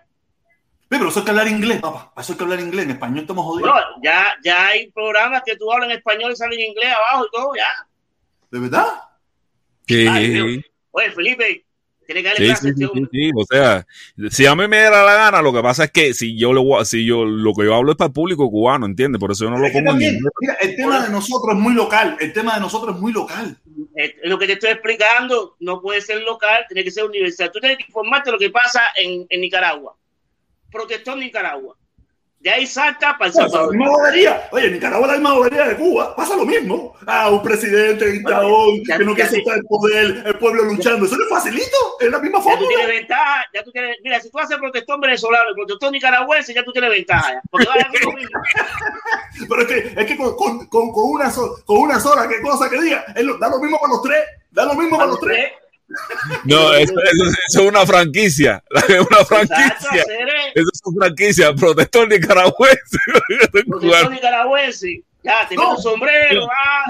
Pero 0.90 1.10
eso 1.10 1.20
hay 1.20 1.26
que 1.26 1.30
hablar 1.32 1.48
inglés, 1.48 1.80
papá. 1.80 2.12
Eso 2.20 2.34
hay 2.34 2.38
que 2.40 2.44
hablar 2.44 2.60
inglés. 2.60 2.86
En 2.86 2.92
español 2.92 3.20
estamos 3.20 3.46
jodidos. 3.46 3.72
Bueno, 3.72 3.88
ya, 4.02 4.36
ya 4.44 4.66
hay 4.70 4.90
programas 4.90 5.44
que 5.46 5.56
tú 5.58 5.72
hablas 5.72 5.92
en 5.92 5.98
español 5.98 6.32
y 6.32 6.36
salen 6.36 6.60
en 6.60 6.72
inglés 6.72 6.92
abajo 6.92 7.28
y 7.28 7.38
todo, 7.38 7.52
ya. 7.56 7.88
¿De 8.50 8.60
verdad? 8.62 9.02
Sí, 9.88 10.08
Ay. 10.08 10.64
Oye, 10.90 11.12
Felipe, 11.12 11.67
tiene 12.08 12.24
que 12.24 12.30
darle 12.30 12.40
sí, 12.40 12.46
clase 12.48 12.62
sí, 12.64 12.70
este 12.70 12.80
sí, 12.80 12.86
hombre. 12.86 13.10
sí, 13.12 13.32
O 13.36 13.46
sea, 13.46 13.88
si 14.32 14.46
a 14.48 14.56
mí 14.56 14.68
me 14.68 14.78
diera 14.80 15.04
la 15.04 15.14
gana, 15.14 15.42
lo 15.44 15.54
que 15.54 15.62
pasa 15.62 15.84
es 15.84 15.92
que 15.92 16.14
si 16.16 16.36
yo, 16.38 16.52
le 16.54 16.60
voy 16.60 16.82
a- 16.82 16.86
si 16.86 17.06
yo 17.06 17.24
lo 17.26 17.54
que 17.54 17.66
yo 17.66 17.76
hablo 17.76 17.92
es 17.92 17.98
para 17.98 18.08
el 18.08 18.14
público 18.14 18.50
cubano, 18.50 18.86
¿entiendes? 18.88 19.20
Por 19.20 19.32
eso 19.32 19.44
yo 19.44 19.52
no 19.52 19.58
lo 19.60 19.68
en 19.68 19.86
también, 19.86 20.18
mira, 20.42 20.54
el 20.62 20.76
tema 20.76 21.04
de 21.06 21.12
nosotros 21.12 21.56
es 21.56 21.62
muy 21.62 21.74
local. 21.76 22.18
El 22.20 22.34
tema 22.34 22.56
de 22.56 22.62
nosotros 22.62 22.96
es 22.96 23.02
muy 23.02 23.14
local. 23.14 23.58
Eh, 23.96 24.16
lo 24.24 24.40
que 24.40 24.48
te 24.48 24.54
estoy 24.54 24.72
explicando 24.72 25.56
no 25.60 25.82
puede 25.82 26.02
ser 26.02 26.22
local, 26.24 26.66
tiene 26.68 26.84
que 26.84 26.92
ser 26.92 27.04
universal. 27.04 27.52
Tú 27.54 27.60
tienes 27.60 27.78
que 27.78 27.84
informarte 27.88 28.30
de 28.30 28.34
lo 28.34 28.40
que 28.40 28.50
pasa 28.50 28.82
en, 28.96 29.26
en 29.30 29.42
Nicaragua. 29.42 29.96
Protestón 30.72 31.20
Nicaragua. 31.20 31.76
De 32.40 32.52
ahí 32.52 32.68
salta 32.68 33.18
para 33.18 33.28
El 33.30 33.34
Salvador. 33.34 33.76
Oye, 34.52 34.72
Nicaragua 34.72 35.08
la 35.08 35.14
misma 35.14 35.50
de 35.50 35.76
Cuba. 35.76 36.16
Pasa 36.16 36.36
lo 36.36 36.46
mismo. 36.46 36.94
Ah, 37.06 37.30
un 37.30 37.42
presidente 37.42 38.06
dictador 38.06 38.70
que 38.86 39.04
no 39.04 39.16
quiere 39.16 39.30
soltar 39.30 39.58
el 39.58 39.64
poder, 39.64 40.24
el 40.26 40.38
pueblo 40.38 40.64
luchando. 40.64 41.06
Eso 41.06 41.18
no 41.18 41.24
es 41.24 41.30
facilito. 41.30 41.78
Es 42.00 42.10
la 42.12 42.20
misma 42.20 42.40
Ya 42.46 42.58
tú 42.58 42.68
tienes 42.68 42.88
ventaja, 42.88 43.46
ya 43.54 43.64
tú 43.64 43.72
tienes, 43.72 43.98
mira, 44.04 44.20
si 44.20 44.30
tú 44.30 44.40
haces 44.40 44.58
protestón 44.58 45.02
venezolano 45.02 45.52
y 45.52 45.56
protestón 45.56 45.92
nicaragüense, 45.92 46.54
ya 46.54 46.64
tú 46.64 46.72
tienes 46.72 46.92
ventaja. 46.92 47.42
porque 47.50 47.68
va 47.68 47.74
a 47.74 47.78
dar 47.78 47.90
lo 48.04 48.12
mismo. 48.14 48.40
Pero 49.50 49.62
es 49.62 49.68
que, 49.68 50.02
es 50.02 50.06
que 50.08 50.18
con, 50.18 50.36
con, 50.36 50.92
con, 50.92 51.10
una 51.12 51.32
sola, 51.32 51.54
con 51.66 51.78
una 51.80 52.00
sola 52.00 52.28
que 52.28 52.42
cosa 52.42 52.70
que 52.70 52.82
diga, 52.82 53.04
es 53.16 53.24
lo- 53.24 53.38
da 53.38 53.50
lo 53.50 53.60
mismo 53.60 53.80
para 53.80 53.94
los 53.94 54.02
tres. 54.04 54.24
Da 54.52 54.66
lo 54.66 54.74
mismo 54.76 54.98
para 54.98 55.10
los 55.10 55.20
tres. 55.20 55.52
No, 56.46 56.74
eso, 56.74 56.94
eso- 56.94 57.38
eso 57.50 57.62
es 57.62 57.68
una 57.70 57.86
franquicia. 57.86 58.64
Una 58.90 59.26
franquicia. 59.26 60.04
Eso 60.56 60.70
es 60.74 60.82
una 60.86 61.06
franquicia. 61.06 61.54
Protector 61.56 62.08
nicaragüense. 62.10 62.98
protestón 63.68 64.14
nicaragüense. 64.14 65.04
Ya, 65.24 65.44
No. 65.44 65.72
metes 65.72 65.78
un 65.78 65.84
sombrero, 65.84 66.46
ah, 66.46 66.84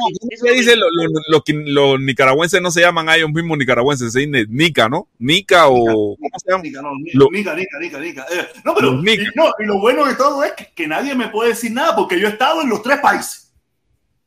¿Qué 0.43 0.49
es 0.51 0.57
dicen 0.57 0.79
los, 0.79 0.89
los- 0.91 1.23
los 1.27 1.43
los 1.73 1.99
nicaragüenses? 2.01 2.61
No 2.61 2.69
se 2.69 2.81
llaman 2.81 3.09
a 3.09 3.15
ellos 3.15 3.31
mismos 3.31 3.57
nicaragüenses, 3.57 4.13
se 4.13 4.19
dice 4.19 4.45
Nica, 4.49 4.89
¿no? 4.89 5.07
Nica 5.17 5.67
o. 5.69 6.15
¿Cómo 6.17 6.39
se 6.43 6.51
llama? 6.51 6.61
Nica, 6.63 6.81
no, 6.81 6.91
Nica, 6.99 7.55
Nica, 7.55 7.55
Nica, 7.55 7.79
Nica, 7.79 7.99
Nica. 7.99 8.25
Eh, 8.31 8.47
no, 8.63 8.75
pero 8.75 8.91
Nica. 9.01 9.23
y, 9.23 9.27
no, 9.33 9.45
y 9.59 9.65
lo 9.65 9.79
bueno 9.79 10.05
de 10.05 10.13
todo 10.15 10.43
es 10.43 10.51
que, 10.51 10.71
que 10.75 10.87
nadie 10.87 11.15
me 11.15 11.29
puede 11.29 11.51
decir 11.51 11.71
nada 11.71 11.95
porque 11.95 12.19
yo 12.19 12.27
he 12.27 12.31
estado 12.31 12.61
en 12.61 12.69
los 12.69 12.83
tres 12.83 12.99
países. 12.99 13.46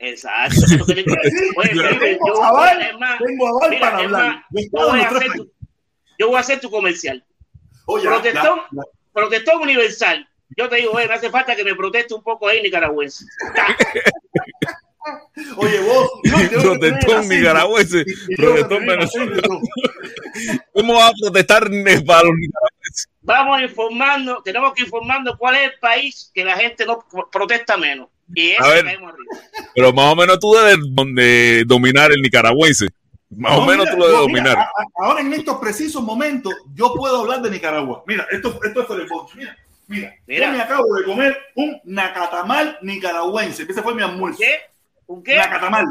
Exacto. 0.02 0.56
Oye, 0.88 1.04
tengo 1.04 2.26
yo, 2.26 2.42
aval, 2.42 2.80
es 2.82 2.98
más, 2.98 3.18
tengo 3.18 3.48
aval 3.48 3.70
mira, 3.70 3.80
para 3.90 3.98
hablar. 3.98 4.44
más, 4.50 4.64
Yo 4.72 4.88
voy 4.88 5.00
a 5.00 5.08
hacer 5.08 5.22
tu, 5.22 5.28
países. 5.28 5.46
yo 6.18 6.26
voy 6.28 6.36
a 6.36 6.40
hacer 6.40 6.60
tu 6.60 6.70
comercial. 6.70 7.24
Oye, 7.86 8.04
la- 8.04 8.10
protestón. 8.12 8.58
la- 8.58 8.66
la- 8.72 8.84
Protestón 9.12 9.62
universal. 9.62 10.26
Yo 10.56 10.68
te 10.68 10.76
digo, 10.76 10.92
oye, 10.92 11.08
me 11.08 11.14
hace 11.14 11.30
falta 11.30 11.56
que 11.56 11.64
me 11.64 11.74
proteste 11.74 12.14
un 12.14 12.22
poco 12.22 12.46
ahí 12.48 12.62
nicaragüense. 12.62 13.24
oye, 15.56 15.80
vos. 15.80 16.10
Protestón 16.62 17.28
nicaragüense. 17.28 18.04
Protestón 18.36 18.86
venezolano. 18.86 19.42
¿Cómo 20.72 20.94
va 20.94 21.08
a 21.08 21.12
protestar 21.20 21.62
para 21.64 22.22
los 22.22 22.34
nicaragüenses? 22.36 23.08
Vamos 23.22 23.62
informando, 23.62 24.42
tenemos 24.42 24.72
que 24.74 24.82
informando 24.84 25.36
cuál 25.38 25.56
es 25.56 25.72
el 25.72 25.78
país 25.80 26.30
que 26.34 26.44
la 26.44 26.56
gente 26.56 26.84
no 26.86 27.04
protesta 27.30 27.76
menos. 27.76 28.08
Y 28.34 28.52
A 28.58 28.68
ver. 28.68 28.98
Pero 29.74 29.92
más 29.92 30.12
o 30.12 30.16
menos 30.16 30.38
tú 30.38 30.52
debes 30.54 30.78
de 31.14 31.64
dominar 31.66 32.10
el 32.12 32.20
nicaragüense. 32.22 32.88
Más 33.36 33.52
o 33.52 33.60
No, 33.60 33.66
menos 33.66 33.86
mira, 33.86 33.92
tú 33.92 33.98
lo 33.98 34.04
debes 34.06 34.18
no, 34.20 34.22
dominar. 34.26 34.58
a- 34.58 34.62
a- 34.62 35.04
ahora 35.06 35.20
en 35.20 35.32
estos 35.32 35.58
precisos 35.58 36.02
momentos, 36.02 36.52
yo 36.74 36.92
puedo 36.94 37.20
hablar 37.20 37.40
de 37.42 37.50
Nicaragua. 37.50 38.02
Mira, 38.06 38.26
esto, 38.30 38.58
esto 38.64 38.80
es 38.80 38.86
por 38.86 39.00
el 39.00 39.06
boche. 39.08 39.34
Mira, 39.36 39.56
mira, 39.86 40.14
Mira. 40.26 40.46
yo 40.46 40.52
me 40.52 40.60
acabo 40.62 40.94
de 40.96 41.04
comer 41.04 41.38
un 41.54 41.80
nacatamal 41.84 42.78
nicaragüense. 42.82 43.66
Ese 43.68 43.82
fue 43.82 43.94
mi 43.94 44.02
almuerzo. 44.02 44.38
¿Qué? 44.40 44.58
¿Un 45.06 45.22
qué? 45.22 45.36
Nacatamal. 45.36 45.86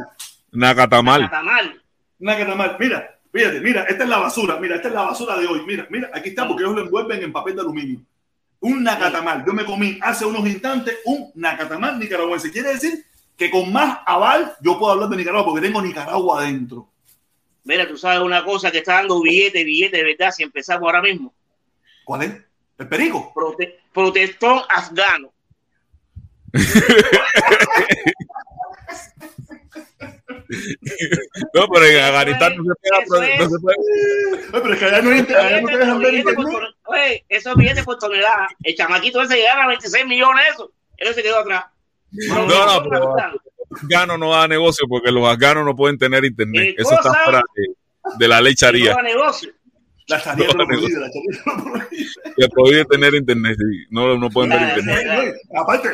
Nacatamal. 0.52 1.22
Catamal. 1.30 1.82
Nacatamal. 2.20 2.76
Mira, 2.80 3.20
fíjate, 3.32 3.62
mira, 3.62 3.84
esta 3.84 4.04
es 4.04 4.10
la 4.10 4.18
basura. 4.18 4.58
Mira, 4.58 4.76
esta 4.76 4.90
es 4.90 4.94
la 4.94 5.02
basura 5.04 5.38
de 5.38 5.48
hoy. 5.48 5.62
Mira, 5.66 5.88
mira, 5.90 6.10
aquí 6.14 6.30
está 6.30 6.46
porque 6.48 6.64
ellos 6.64 6.76
lo 6.76 6.82
envuelven 6.84 7.24
en 7.24 7.32
papel 7.32 7.56
de 7.56 7.62
aluminio. 7.62 8.00
Un 8.62 8.84
nacatamal. 8.84 9.44
Yo 9.46 9.54
me 9.54 9.66
comí 9.66 9.98
hace 10.02 10.26
unos 10.26 10.46
instantes 10.48 10.98
un 11.06 11.32
nacatamal 11.36 11.98
nicaragüense. 12.00 12.52
Quiere 12.52 12.74
decir 12.74 13.06
que 13.38 13.50
con 13.50 13.72
más 13.72 14.00
aval 14.06 14.54
yo 14.62 14.78
puedo 14.78 14.92
hablar 14.94 15.10
de 15.10 15.18
Nicaragua 15.18 15.46
porque 15.46 15.66
tengo 15.66 15.82
Nicaragua 15.82 16.42
adentro. 16.42 16.90
Mira, 17.64 17.88
tú 17.88 17.98
sabes 17.98 18.20
una 18.20 18.44
cosa 18.44 18.72
que 18.72 18.80
está 18.80 18.96
dando 18.96 19.22
billete, 19.22 19.64
billete 19.64 19.98
de 19.98 20.04
verdad, 20.04 20.32
si 20.32 20.44
empezamos 20.44 20.84
ahora 20.84 21.02
mismo. 21.02 21.34
¿Cuál 22.04 22.24
es? 22.24 22.34
El 22.78 22.88
perico. 22.88 23.32
Prote- 23.34 23.76
protestón 23.94 24.62
afgano. 24.70 25.32
No, 31.54 31.68
pero 31.72 31.86
en 31.86 32.00
Afganistán 32.04 32.56
no 32.58 32.64
se 32.64 33.06
puede. 33.08 33.38
No 33.38 33.50
se 33.50 33.58
pero 34.52 34.74
es 34.74 34.80
que 34.80 34.86
allá 34.86 35.02
no, 35.02 35.10
hay- 35.12 35.20
allá 35.20 35.62
no 35.62 35.68
te 35.68 35.78
dejan 35.78 36.00
ver 36.00 36.12
Billetes 36.12 36.36
por 36.36 36.46
internet. 36.46 36.76
Oye, 36.86 37.26
esos 37.30 37.56
billetes 37.56 37.86
por 37.86 37.98
tonelada. 38.00 38.48
El 38.64 38.76
chamaquito 38.76 39.22
ese 39.22 39.42
gana 39.44 39.68
26 39.68 40.06
millones 40.08 40.44
de 40.46 40.52
eso. 40.52 40.72
Él 40.98 41.14
se 41.14 41.24
quedó 41.24 41.40
atrás. 41.40 41.66
No, 42.12 42.46
no, 42.48 42.90
pero 42.90 43.00
los 43.70 43.82
afganos 43.84 44.18
no 44.20 44.32
da 44.32 44.48
negocio 44.48 44.88
porque 44.90 45.12
los 45.12 45.28
afganos 45.28 45.64
no 45.66 45.76
pueden 45.76 45.98
tener 45.98 46.26
internet. 46.26 46.74
¿Qué 46.76 46.82
Eso 46.82 46.94
está 46.96 47.14
fuera 47.14 47.42
de, 47.56 47.64
de 48.18 48.28
la 48.28 48.42
ley 48.42 48.56
charía. 48.56 48.96
No 48.96 49.04
negocio. 49.04 49.52
La 50.08 50.20
charía 50.20 50.48
No, 50.48 50.66
prohíbe, 50.66 51.00
la 51.00 51.08
charía 51.12 51.44
prohíbe. 51.64 52.50
Prohíbe 52.50 52.86
tener 52.86 53.14
internet. 53.14 53.56
sí. 53.60 53.86
No, 53.92 54.18
no 54.18 54.30
pueden 54.32 54.50
ver 54.50 54.62
internet. 54.80 55.36
Aparte, 55.56 55.90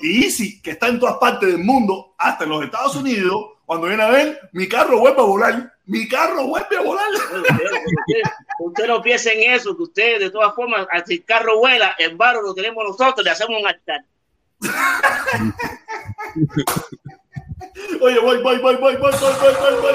y- 0.00 0.24
Easy, 0.24 0.60
que 0.62 0.72
está 0.72 0.88
en 0.88 0.98
todas 0.98 1.16
partes 1.18 1.48
del 1.48 1.58
mundo, 1.64 2.14
hasta 2.18 2.44
en 2.44 2.50
los 2.50 2.64
Estados 2.64 2.96
Unidos, 2.96 3.52
cuando 3.66 3.86
viene 3.86 4.02
a 4.02 4.08
ver, 4.10 4.40
mi 4.52 4.66
carro 4.68 4.98
vuelve 4.98 5.20
a 5.20 5.24
volar. 5.24 5.72
Mi 5.86 6.06
carro 6.08 6.46
vuelve 6.46 6.76
a 6.76 6.80
volar. 6.82 7.08
Usted, 7.12 7.40
usted- 7.40 8.30
usted 8.60 8.86
no 8.88 9.00
piense 9.02 9.32
en 9.32 9.54
eso, 9.54 9.76
que 9.76 9.82
usted, 9.82 10.18
de 10.20 10.30
todas 10.30 10.54
formas, 10.54 10.86
si 11.06 11.14
el 11.14 11.24
carro 11.24 11.58
vuela, 11.58 11.94
el 11.98 12.16
barro 12.16 12.42
lo 12.42 12.54
tenemos 12.54 12.82
nosotros, 12.84 13.24
le 13.24 13.30
hacemos 13.30 13.60
un 13.60 13.66
altar. 13.66 14.00
Oye, 18.00 18.18
voy, 18.20 18.42
voy, 18.42 18.58
voy, 18.58 18.76
voy, 18.76 18.96
voy, 18.96 18.96
voy, 18.96 19.12
voy, 19.12 19.54
voy, 19.60 19.80
voy. 19.82 19.94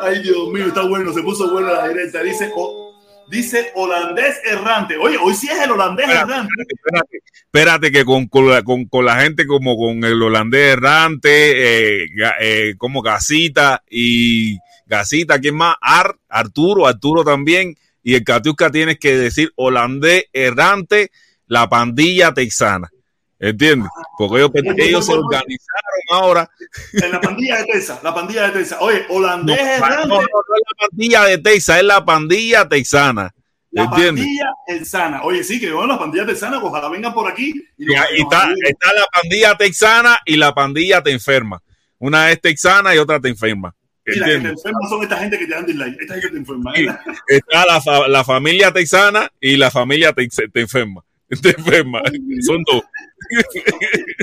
Ay, 0.00 0.22
Dios 0.22 0.48
mío, 0.48 0.66
está 0.66 0.82
bueno, 0.86 1.12
se 1.12 1.22
puso 1.22 1.50
bueno 1.50 1.72
la 1.72 1.88
directa. 1.88 2.22
Dice, 2.22 2.52
o- 2.54 2.85
dice 3.28 3.72
holandés 3.74 4.40
errante. 4.44 4.96
Oye, 4.96 5.16
hoy 5.16 5.34
sí 5.34 5.48
es 5.48 5.60
el 5.60 5.70
holandés 5.70 6.06
Espérate, 6.06 6.32
errante. 6.32 6.52
espérate, 6.68 7.18
espérate 7.44 7.92
que 7.92 8.04
con, 8.04 8.26
con, 8.26 8.48
la, 8.48 8.62
con, 8.62 8.84
con 8.86 9.04
la 9.04 9.20
gente 9.20 9.46
como 9.46 9.76
con 9.76 10.04
el 10.04 10.22
holandés 10.22 10.72
errante, 10.74 12.02
eh, 12.02 12.06
eh, 12.40 12.74
como 12.78 13.02
Gasita 13.02 13.82
y 13.90 14.58
Gasita, 14.86 15.38
¿quién 15.40 15.56
más? 15.56 15.76
Ar, 15.80 16.16
Arturo, 16.28 16.86
Arturo 16.86 17.24
también. 17.24 17.74
Y 18.02 18.14
el 18.14 18.22
Catiusca 18.22 18.70
tienes 18.70 18.98
que 19.00 19.16
decir 19.16 19.50
holandés 19.56 20.26
errante, 20.32 21.10
la 21.48 21.68
pandilla 21.68 22.32
texana. 22.32 22.88
¿Entiendes? 23.38 23.88
Porque 24.16 24.36
ellos, 24.38 24.50
ellos 24.78 25.06
se 25.06 25.12
organizaron 25.12 26.00
ahora. 26.10 26.50
En 26.94 27.10
la 27.12 27.20
pandilla 27.20 27.58
de 27.58 27.64
Tesa, 27.66 28.00
la 28.02 28.14
pandilla 28.14 28.48
de 28.48 28.58
Tesa. 28.60 28.78
Oye, 28.80 29.04
No, 29.08 29.14
holandés 29.16 29.56
no, 29.58 29.64
no, 29.64 29.70
errante. 29.86 30.08
no 30.08 30.20
es 30.20 30.26
la 30.28 30.88
pandilla 30.88 31.24
de 31.24 31.38
Texas, 31.38 31.76
es 31.78 31.84
la 31.84 32.04
pandilla 32.04 32.68
texana. 32.68 33.30
La 33.72 33.84
¿Entiendes? 33.84 34.24
pandilla 34.24 34.50
Texana. 34.66 35.22
Oye, 35.22 35.44
sí, 35.44 35.60
que 35.60 35.70
bueno, 35.70 35.92
la 35.94 35.98
pandilla 35.98 36.24
Texana, 36.24 36.60
pues 36.60 36.70
ojalá 36.70 36.88
vengan 36.88 37.12
por 37.12 37.30
aquí. 37.30 37.52
Y 37.76 37.92
Y 37.92 37.94
ahí 37.94 38.20
está, 38.22 38.48
está 38.64 38.92
la 38.94 39.06
pandilla 39.12 39.54
texana 39.56 40.18
y 40.24 40.36
la 40.36 40.54
pandilla 40.54 41.02
te 41.02 41.10
enferma. 41.12 41.62
Una 41.98 42.30
es 42.32 42.40
texana 42.40 42.94
y 42.94 42.98
otra 42.98 43.20
te 43.20 43.28
enferma. 43.28 43.74
Mira, 44.06 44.24
que 44.26 44.32
te 44.38 44.48
enferman 44.48 44.88
son 44.88 45.02
esta 45.02 45.18
gente 45.18 45.38
que 45.38 45.46
te 45.46 45.54
dan 45.54 45.66
dislike. 45.66 46.00
Esta 46.00 46.14
gente 46.14 46.30
te 46.30 46.36
enferma. 46.38 46.72
Sí. 46.74 46.86
Está 47.28 47.66
la, 47.66 47.80
fa- 47.82 48.08
la 48.08 48.24
familia 48.24 48.72
texana 48.72 49.30
y 49.40 49.56
la 49.58 49.70
familia 49.70 50.12
te, 50.14 50.26
te 50.28 50.60
enferma. 50.62 51.02
Te 51.42 51.50
enferma. 51.50 52.00
Son 52.46 52.62
dos. 52.62 52.82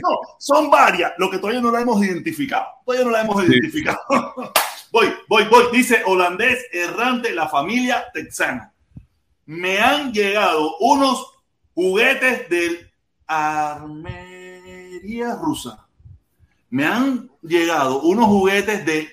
No, 0.02 0.20
son 0.40 0.70
varias. 0.70 1.14
Lo 1.18 1.30
que 1.30 1.38
todavía 1.38 1.62
no 1.62 1.72
la 1.72 1.82
hemos 1.82 2.04
identificado. 2.04 2.66
Todavía 2.86 3.06
no 3.06 3.12
la 3.12 3.22
hemos 3.22 3.42
Sí. 3.42 3.48
identificado. 3.52 4.00
voy, 4.92 5.14
voy, 5.28 5.46
voy. 5.46 5.66
Dice 5.72 6.02
holandés 6.06 6.66
errante, 6.72 7.34
la 7.34 7.48
familia 7.50 8.06
texana. 8.14 8.72
Me 9.46 9.80
han 9.80 10.14
llegado 10.14 10.78
unos 10.80 11.34
juguetes 11.76 12.50
del 12.50 12.90
Armería 13.28 15.36
rusa. 15.36 15.86
Me 16.70 16.86
han 16.86 17.30
llegado 17.42 18.02
unos 18.02 18.26
juguetes 18.26 18.86
de 18.86 19.10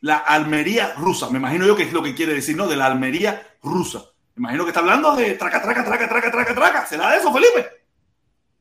la 0.00 0.18
Almería 0.18 0.94
rusa. 0.96 1.28
Me 1.30 1.38
imagino 1.38 1.66
yo 1.66 1.74
que 1.76 1.82
es 1.84 1.92
lo 1.92 2.02
que 2.02 2.14
quiere 2.14 2.34
decir, 2.34 2.56
¿no? 2.56 2.66
De 2.68 2.76
la 2.76 2.86
Almería 2.86 3.42
rusa. 3.62 4.04
Me 4.36 4.42
imagino 4.42 4.64
que 4.64 4.70
está 4.70 4.80
hablando 4.80 5.16
de 5.16 5.34
traca, 5.34 5.60
traca, 5.60 5.84
traca, 5.84 6.08
traca, 6.08 6.30
traca, 6.30 6.54
traca. 6.54 6.86
¿Será 6.86 7.16
eso, 7.16 7.32
Felipe? 7.32 7.66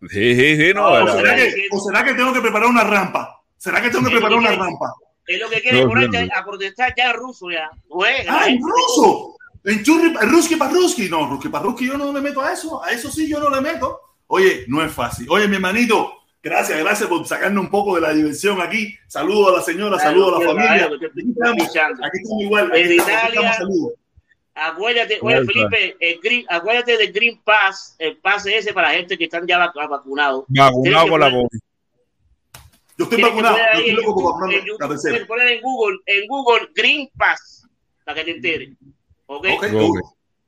Sí, 0.09 0.35
sí, 0.35 0.55
sí, 0.57 0.73
no. 0.73 0.99
No, 0.99 1.05
¿O 1.13 1.17
será, 1.17 1.35
que, 1.35 1.53
que- 1.53 1.67
o 1.71 1.79
será 1.79 2.03
que 2.05 2.13
tengo 2.13 2.31
que 2.33 2.41
preparar 2.41 2.67
una 2.69 2.83
rampa? 2.83 3.41
¿Será 3.57 3.81
que 3.81 3.89
tengo 3.89 4.05
que 4.05 4.11
preparar 4.11 4.33
que 4.33 4.39
una 4.39 4.47
quiere. 4.49 4.63
rampa? 4.63 4.93
Es 5.25 5.39
lo 5.41 5.49
que 5.49 5.61
quiere 5.61 5.81
No, 5.81 5.87
ponerte 5.89 6.21
no, 6.21 6.25
no. 6.27 6.39
a 6.39 6.45
protestar 6.45 6.93
ya 6.95 7.11
ruso 7.13 7.49
ya. 7.49 7.69
La 7.89 8.39
¡Ah, 8.41 8.45
en 8.47 8.53
gente- 8.53 8.63
ruso! 8.67 9.33
En 9.65 9.83
churri, 9.83 10.15
en 10.21 10.29
ruski 10.29 10.55
parruski. 10.55 11.09
No, 11.09 11.27
ruski 11.27 11.49
parruski 11.49 11.87
yo 11.87 11.97
no 11.97 12.13
le 12.13 12.21
meto 12.21 12.41
a 12.41 12.53
eso. 12.53 12.81
A 12.83 12.91
eso 12.91 13.11
sí 13.11 13.27
yo 13.27 13.39
no 13.39 13.49
le 13.49 13.59
meto. 13.59 13.99
Oye, 14.27 14.63
no 14.67 14.81
es 14.83 14.91
fácil. 14.93 15.25
Oye, 15.29 15.47
mi 15.49 15.55
hermanito, 15.55 16.13
gracias, 16.41 16.79
gracias 16.79 17.09
por 17.09 17.25
sacarnos 17.27 17.65
un 17.65 17.69
poco 17.69 17.95
de 17.95 18.01
la 18.01 18.13
diversión 18.13 18.61
aquí. 18.61 18.95
Saludo 19.07 19.49
a 19.53 19.57
la 19.57 19.63
señora, 19.63 19.99
saludo 19.99 20.27
a 20.29 20.31
la 20.31 20.37
Claro, 20.37 20.53
familia. 20.55 20.87
claro, 20.87 20.95
Aquí 20.95 21.29
estamos, 21.31 21.67
pichando. 21.67 22.05
aquí 22.05 22.17
estamos 22.21 22.43
igual. 22.43 22.71
Aquí 22.71 22.97
estamos, 22.97 23.55
saludos. 23.57 23.93
Acuérdate, 24.59 25.19
oye 25.21 25.45
Felipe, 25.45 25.95
el 25.99 26.19
green, 26.21 26.45
acuérdate 26.49 26.97
del 26.97 27.11
Green 27.13 27.39
Pass, 27.43 27.95
el 27.99 28.17
pase 28.17 28.57
ese 28.57 28.73
para 28.73 28.89
la 28.89 28.95
gente 28.95 29.17
que 29.17 29.25
están 29.25 29.45
ya 29.45 29.59
vac- 29.59 29.87
vacunados. 29.89 30.45
Vacunado 30.47 31.07
con 31.07 31.19
la 31.19 31.29
COVID. 31.31 31.59
Yo 32.97 33.03
estoy 33.05 33.21
vacunado. 33.21 33.57
Yo 33.57 33.63
estoy 33.63 33.89
en 33.89 33.95
loco 33.95 34.13
por 34.13 34.23
YouTube, 34.23 34.23
vacunarme 34.31 34.53
en 34.55 34.59
la 34.61 34.65
YouTube, 34.65 34.87
tercera. 34.89 35.01
tienes 35.01 35.19
que 35.21 35.25
poner 35.27 35.47
en 35.49 35.61
Google, 35.61 35.97
en 36.05 36.27
Google 36.27 36.69
Green 36.73 37.09
Pass, 37.15 37.67
para 38.03 38.15
que 38.15 38.23
te 38.25 38.31
enteres. 38.31 38.69
¿Ok? 39.27 39.45
Ok, 39.57 39.63
Ok. 39.75 39.97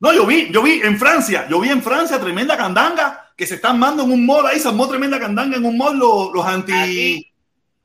No, 0.00 0.14
yo 0.14 0.24
vi, 0.26 0.50
yo 0.50 0.62
vi 0.62 0.80
en 0.82 0.98
Francia, 0.98 1.46
yo 1.48 1.60
vi 1.60 1.68
en 1.68 1.82
Francia 1.82 2.18
tremenda 2.18 2.56
candanga 2.56 3.32
que 3.36 3.46
se 3.46 3.56
están 3.56 3.78
mandando 3.78 4.04
en 4.04 4.12
un 4.18 4.24
mall 4.26 4.46
ahí, 4.46 4.58
se 4.58 4.66
armó 4.68 4.88
tremenda 4.88 5.20
candanga 5.20 5.58
en 5.58 5.64
un 5.66 5.76
mall 5.76 5.98
los, 5.98 6.32
los 6.32 6.44
anti, 6.46 6.72
Aquí- 6.72 7.32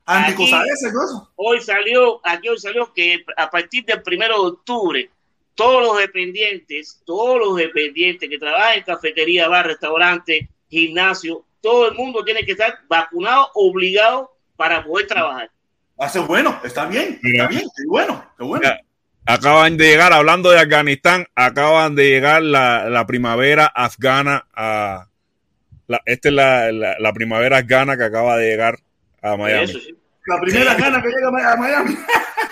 anti 0.06 0.32
aquí- 0.32 0.42
cosas 0.42 0.64
esas 0.66 0.90
y 0.90 0.92
todo 0.94 1.04
eso. 1.04 1.32
Hoy 1.36 1.60
salió, 1.60 2.20
aquí 2.24 2.48
hoy 2.48 2.58
salió 2.58 2.90
que 2.94 3.22
a 3.36 3.50
partir 3.50 3.84
del 3.84 4.02
primero 4.02 4.34
de 4.42 4.48
octubre, 4.48 5.10
todos 5.56 5.82
los 5.82 5.98
dependientes, 5.98 7.02
todos 7.04 7.40
los 7.40 7.56
dependientes 7.56 8.30
que 8.30 8.38
trabajan 8.38 8.78
en 8.78 8.84
cafetería, 8.84 9.48
bar, 9.48 9.66
restaurante, 9.66 10.48
gimnasio, 10.70 11.44
todo 11.60 11.88
el 11.88 11.94
mundo 11.94 12.22
tiene 12.24 12.44
que 12.44 12.52
estar 12.52 12.78
vacunado, 12.88 13.50
obligado 13.54 14.36
para 14.54 14.84
poder 14.84 15.08
trabajar. 15.08 15.50
Hace 15.98 16.20
bueno, 16.20 16.60
está 16.62 16.86
bien, 16.86 17.18
está 17.22 17.48
bien, 17.48 17.62
qué 17.62 17.82
bueno, 17.88 18.32
qué 18.38 18.44
bueno. 18.44 18.62
Mira. 18.62 18.80
Acaban 19.28 19.76
de 19.76 19.88
llegar, 19.88 20.12
hablando 20.12 20.50
de 20.50 20.60
Afganistán, 20.60 21.26
acaban 21.34 21.96
de 21.96 22.04
llegar 22.04 22.42
la, 22.42 22.88
la 22.88 23.04
primavera 23.06 23.66
afgana 23.66 24.46
a... 24.54 25.08
La, 25.88 26.00
esta 26.04 26.28
es 26.28 26.34
la, 26.34 26.70
la, 26.70 26.96
la 26.98 27.12
primavera 27.12 27.58
afgana 27.58 27.96
que 27.96 28.04
acaba 28.04 28.36
de 28.36 28.50
llegar 28.50 28.78
a 29.22 29.36
Miami. 29.36 29.64
Eso 29.64 29.80
sí. 29.80 29.96
La 30.26 30.40
primera 30.40 30.74
gana 30.74 31.02
que 31.02 31.08
llega 31.08 31.28
a 31.28 31.56
Miami. 31.56 31.96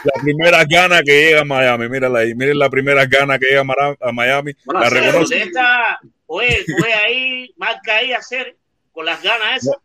La 0.04 0.22
primera 0.22 0.64
gana 0.68 1.02
que 1.02 1.12
llega 1.12 1.40
a 1.40 1.44
Miami, 1.44 1.88
mírala 1.88 2.20
ahí, 2.20 2.34
miren 2.34 2.58
la 2.58 2.70
primera 2.70 3.06
gana 3.06 3.38
que 3.38 3.46
llega 3.46 3.64
a 4.00 4.12
Miami. 4.12 4.52
Bueno, 4.64 4.80
la 4.80 4.90
reconoce. 4.90 5.50
oye, 6.26 6.64
ahí, 7.04 7.54
marca 7.56 7.96
ahí, 7.96 8.12
hacer 8.12 8.56
con 8.92 9.06
las 9.06 9.22
ganas 9.22 9.62
esas. 9.62 9.76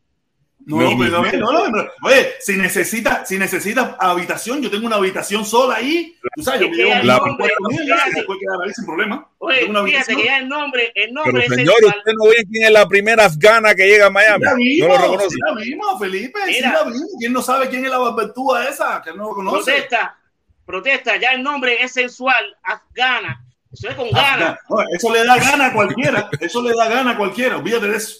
No, 0.69 0.77
No, 0.81 0.97
pues, 0.97 1.09
no, 1.11 1.23
no, 1.23 1.51
no, 1.51 1.67
no, 1.69 1.89
Oye, 2.03 2.33
si 2.39 2.55
necesitas, 2.55 3.27
si 3.27 3.39
necesitas 3.39 3.95
habitación, 3.97 4.61
yo 4.61 4.69
tengo 4.69 4.85
una 4.85 4.97
habitación 4.97 5.43
sola 5.43 5.77
ahí. 5.77 6.15
Tú 6.35 6.43
sabes, 6.43 6.61
yo 6.61 6.69
me 6.69 6.75
llevo 6.75 6.89
mi 6.91 7.01
fíjate. 7.01 8.11
se 8.13 8.23
puede 8.23 8.39
quedar 8.39 8.57
ahí 8.63 8.73
sin 8.75 8.85
problema. 8.85 9.27
Oye, 9.39 9.59
Tengo 9.61 9.71
una 9.71 9.83
fíjate 9.83 10.15
que 10.15 10.23
ya 10.25 10.37
el 10.37 10.47
nombre, 10.47 10.91
el 10.93 11.09
Pero 11.09 11.13
nombre 11.25 11.45
es 11.45 11.53
señor, 11.55 11.73
sensual. 11.79 11.97
usted 11.97 12.11
no 12.15 12.23
ve 12.25 12.35
quién 12.51 12.65
es 12.65 12.71
la 12.71 12.87
primera 12.87 13.25
afgana 13.25 13.73
que 13.73 13.87
llega 13.87 14.05
a 14.05 14.09
Miami. 14.11 14.45
La 14.45 14.87
No 14.87 14.93
lo 14.93 14.97
reconoce. 15.01 15.29
sí 15.29 15.37
la 15.43 15.55
vimos, 15.59 15.99
Felipe, 15.99 16.39
sí 16.53 16.61
la 16.61 16.83
vimos. 16.83 17.15
¿Quién 17.19 17.33
no 17.33 17.41
sabe 17.41 17.67
quién 17.69 17.85
es 17.85 17.89
la 17.91 17.97
barbertúa 17.97 18.69
esa? 18.69 19.01
Que 19.03 19.09
no 19.11 19.23
lo 19.23 19.29
conoce. 19.29 19.71
Protesta, 19.71 20.17
protesta, 20.65 21.17
ya 21.17 21.31
el 21.31 21.41
nombre 21.41 21.81
es 21.83 21.91
sensual, 21.93 22.55
afgana. 22.61 23.43
Eso 23.73 23.89
es 23.89 23.95
con 23.95 24.11
ganas. 24.11 24.59
no, 24.69 24.77
eso 24.95 25.11
le 25.13 25.25
da 25.25 25.35
gana 25.37 25.65
a 25.67 25.73
cualquiera. 25.73 26.29
Eso 26.39 26.61
le 26.61 26.75
da 26.75 26.87
gana 26.89 27.11
a 27.11 27.17
cualquiera. 27.17 27.57
Olvídate 27.57 27.87
de 27.87 27.97
eso. 27.97 28.17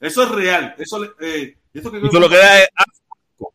Eso 0.00 0.22
es 0.24 0.28
real. 0.30 0.74
Eso, 0.78 0.98
le, 0.98 1.10
eh, 1.20 1.56
esto 1.74 1.90
que 1.90 1.98
Eso 1.98 2.20
lo 2.20 2.28
que 2.28 2.36
da 2.36 2.58
es 2.62 2.68
asco. 2.76 3.54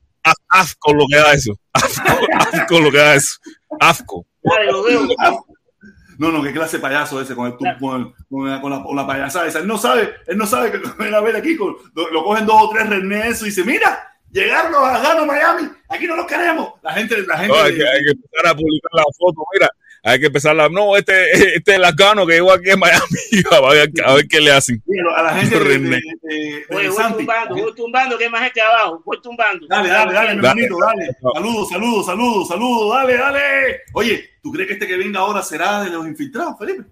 Asco 0.50 0.94
lo 0.94 1.06
que 1.10 1.16
da 1.18 1.34
eso. 1.34 1.54
Asco, 1.74 2.02
asco 2.38 2.80
lo 2.80 2.92
que 2.92 2.98
da 2.98 3.16
eso. 3.16 3.36
Asco. 3.80 4.26
No, 6.20 6.32
no, 6.32 6.42
qué 6.42 6.52
clase 6.52 6.78
de 6.78 6.82
payaso 6.82 7.22
ese 7.22 7.36
con, 7.36 7.46
el, 7.46 7.58
tu- 7.58 7.66
con, 7.80 8.02
el- 8.02 8.14
con 8.28 8.50
la, 8.50 8.60
con 8.60 8.72
la- 8.72 8.82
con 8.84 8.96
la 8.96 9.06
payasada 9.06 9.46
esa. 9.46 9.60
Él 9.60 9.68
no 9.68 9.78
sabe, 9.78 10.16
él 10.26 10.36
no 10.36 10.48
sabe 10.48 10.72
que 10.72 10.80
ven 10.98 11.14
a 11.14 11.20
ver 11.22 11.36
aquí, 11.36 11.56
con- 11.56 11.76
lo, 11.94 12.10
lo 12.10 12.24
cogen 12.24 12.48
dos 12.48 12.60
o 12.60 12.70
tres 12.70 12.90
renes 12.90 13.40
y 13.44 13.46
dice, 13.46 13.64
mira, 13.64 14.18
llegaron 14.32 14.72
los 14.72 14.82
a 14.82 15.26
Miami, 15.26 15.70
aquí 15.90 16.08
no 16.08 16.16
los 16.16 16.26
queremos. 16.26 16.74
La 16.82 16.94
gente, 16.94 17.22
la 17.22 17.38
gente. 17.38 17.56
No, 17.56 17.64
hay, 17.64 17.76
que, 17.76 17.88
hay 17.88 18.00
que 18.04 18.12
empezar 18.14 18.48
a 18.48 18.56
publicar 18.56 18.92
la 18.94 19.04
foto. 19.16 19.44
Mira, 19.54 19.70
hay 20.04 20.20
que 20.20 20.28
empezar 20.28 20.56
la. 20.56 20.70
No, 20.70 20.96
este, 20.96 21.32
este 21.56 21.72
es 21.72 21.78
el 21.78 21.84
afgano 21.86 22.26
que 22.26 22.34
llegó 22.34 22.52
aquí 22.52 22.70
a 22.72 22.78
Miami. 22.78 23.02
A 23.52 23.70
ver, 23.72 23.90
a 24.06 24.14
ver 24.14 24.28
qué 24.28 24.40
le 24.42 24.52
hacen. 24.52 24.82
Mira, 24.86 25.04
a 25.16 25.24
la 25.24 25.36
gente 25.36 25.58
de, 25.58 25.64
de, 25.64 25.70
René. 25.70 25.90
de- 26.22 26.36
de 26.36 26.66
Oye, 26.76 26.88
voy 26.90 26.98
Santi. 26.98 27.18
tumbando, 27.18 27.56
voy 27.56 27.76
tumbando, 27.76 28.18
que 28.18 28.24
hay 28.26 28.30
más 28.30 28.44
gente 28.44 28.62
abajo. 28.62 29.02
Voy 29.06 29.22
tumbando. 29.22 29.68
Dale, 29.68 29.90
dale, 29.90 30.14
dale, 30.14 30.36
mi 30.36 30.42
Dale. 30.42 30.62
hermanito, 30.64 30.78
dale. 30.80 31.18
Saludos, 31.34 31.70
saludos, 31.70 32.06
saludos, 32.06 32.48
saludos, 32.48 32.96
dale, 32.96 33.18
dale. 33.18 33.42
Oye, 33.94 34.30
¿tú 34.42 34.52
crees 34.52 34.68
que 34.68 34.74
este 34.74 34.88
que 34.88 34.98
venga 34.98 35.20
ahora 35.20 35.42
será 35.44 35.84
de 35.84 35.90
los 35.90 36.06
infiltrados, 36.08 36.56
Felipe? 36.58 36.84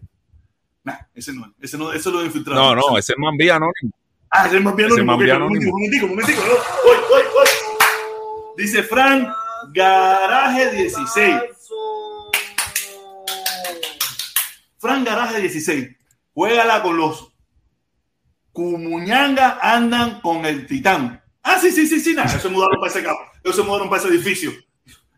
Nah, 0.84 0.98
ese 1.16 1.34
no, 1.34 1.54
ese 1.62 1.78
no, 1.78 1.92
ese 1.92 2.10
es 2.10 2.14
los 2.16 2.26
infiltrados. 2.26 2.62
No, 2.64 2.76
no, 2.76 2.98
ese 2.98 3.14
es 3.14 3.18
Mambía 3.18 3.56
anónimo. 3.56 3.92
Ah, 4.30 4.48
ese 4.48 4.58
es 4.58 4.64
más 4.64 4.76
bien 4.76 4.90
Ese 4.92 5.02
anónimo. 5.02 5.18
más 5.28 5.36
anónimo. 5.36 5.72
Momentico, 5.72 6.08
momentico, 6.08 6.42
momentico. 6.42 7.40
Dice 8.58 8.84
Frank 8.84 9.28
Garaje 9.74 10.72
16. 10.72 11.36
Frank 14.86 15.04
Garaje 15.04 15.42
16. 15.42 15.98
Juégala 16.36 16.84
con 16.84 16.96
los 16.96 17.34
Cumuñanga 18.52 19.58
andan 19.60 20.22
con 20.22 20.46
el 20.46 20.68
Titán. 20.68 21.22
Ah, 21.42 21.58
sí, 21.60 21.72
sí, 21.72 21.88
sí, 21.88 22.00
sí, 22.00 22.14
nada. 22.14 22.38
Eso 22.38 22.52
mudaron 22.52 22.80
para 22.80 22.92
ese 22.92 23.04
campo. 23.04 23.24
Eso 23.44 23.66
mudaron 23.66 23.90
para 23.90 24.04
ese 24.04 24.12
edificio. 24.14 24.52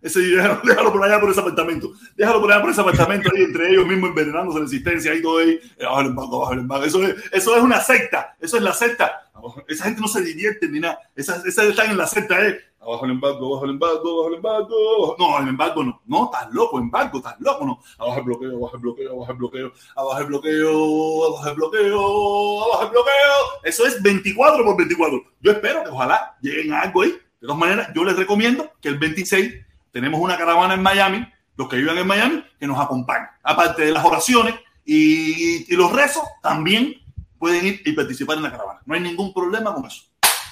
Ese, 0.02 0.19
déjalo, 0.22 0.61
déjalo 0.64 0.91
por 0.94 1.03
allá 1.03 1.19
por 1.19 1.30
ese 1.30 1.41
apartamento. 1.41 1.91
Déjalo 2.15 2.39
por 2.39 2.49
allá 2.49 2.61
por 2.61 2.72
ese 2.72 2.80
apartamento 2.80 3.30
ahí, 3.35 3.44
entre 3.44 3.69
ellos 3.69 3.85
mismos 3.85 4.11
envenenándose 4.11 4.60
la 4.60 4.65
existencia 4.65 5.11
ahí 5.11 5.22
todo 5.22 5.39
ahí. 5.39 5.60
Eh. 5.77 6.85
Eso 6.85 7.03
es, 7.03 7.15
eso 7.34 7.57
es 7.57 7.61
una 7.61 7.81
secta. 7.81 8.38
Eso 8.39 8.56
es 8.56 8.64
la 8.64 8.73
secta. 8.73 9.30
Esa 9.68 9.84
gente 9.84 9.99
no 9.99 10.07
se 10.07 10.22
divierte 10.22 10.69
ni 10.69 10.80
nada. 10.80 10.98
Esas, 11.14 11.45
esas 11.45 11.65
están 11.65 11.91
en 11.91 11.98
la 11.98 12.07
secta, 12.07 12.41
eh. 12.48 12.57
Abajo 12.88 13.03
el 13.03 13.11
embargo, 13.11 13.47
abajo 13.47 13.65
el 13.65 13.72
embargo, 13.72 13.99
abajo 13.99 14.27
el 14.30 14.35
embargo. 14.35 15.15
No, 15.19 15.39
el 15.39 15.47
embargo 15.49 15.84
no. 15.84 16.01
No, 16.05 16.26
estás 16.26 16.53
loco, 16.53 16.80
embargo, 16.80 17.18
estás 17.18 17.35
loco, 17.41 17.65
no. 17.65 17.80
Abajo 17.97 18.19
el 18.19 18.23
bloqueo, 18.23 18.57
abajo 18.57 18.76
el 18.77 18.81
bloqueo, 18.81 19.11
abajo 19.11 19.31
el 19.31 19.38
bloqueo, 19.38 19.72
abajo 19.97 20.19
el 20.19 20.26
bloqueo, 20.27 21.26
abajo 21.26 21.49
el 21.49 21.55
bloqueo, 21.55 22.64
abajo 22.64 22.84
el 22.84 22.89
bloqueo. 22.91 23.61
Eso 23.65 23.85
es 23.85 24.01
24 24.01 24.64
por 24.64 24.77
24. 24.77 25.22
Yo 25.41 25.51
espero 25.51 25.84
que 25.84 25.89
ojalá 25.89 26.38
lleguen 26.41 26.72
a 26.72 26.80
algo 26.80 27.01
ahí. 27.01 27.09
De 27.09 27.47
todas 27.47 27.57
maneras, 27.57 27.89
yo 27.93 28.05
les 28.05 28.15
recomiendo 28.15 28.72
que 28.80 28.88
el 28.88 28.97
26 28.97 29.53
tenemos 29.91 30.22
una 30.22 30.38
caravana 30.38 30.76
en 30.76 30.81
Miami, 30.81 31.27
los 31.57 31.68
que 31.68 31.76
vivan 31.76 31.97
en 31.97 32.07
Miami, 32.07 32.43
que 32.57 32.68
nos 32.68 32.80
acompañen. 32.80 33.27
Aparte 33.43 33.84
de 33.84 33.91
las 33.91 34.05
oraciones 34.05 34.55
y, 34.85 35.72
y 35.72 35.76
los 35.76 35.91
rezos, 35.91 36.23
también 36.41 36.95
pueden 37.38 37.65
ir 37.65 37.81
y 37.84 37.91
participar 37.91 38.38
en 38.38 38.43
la 38.43 38.51
caravana. 38.51 38.80
No 38.85 38.95
hay 38.95 39.01
ningún 39.01 39.34
problema 39.34 39.73
con 39.73 39.85
eso. 39.85 40.03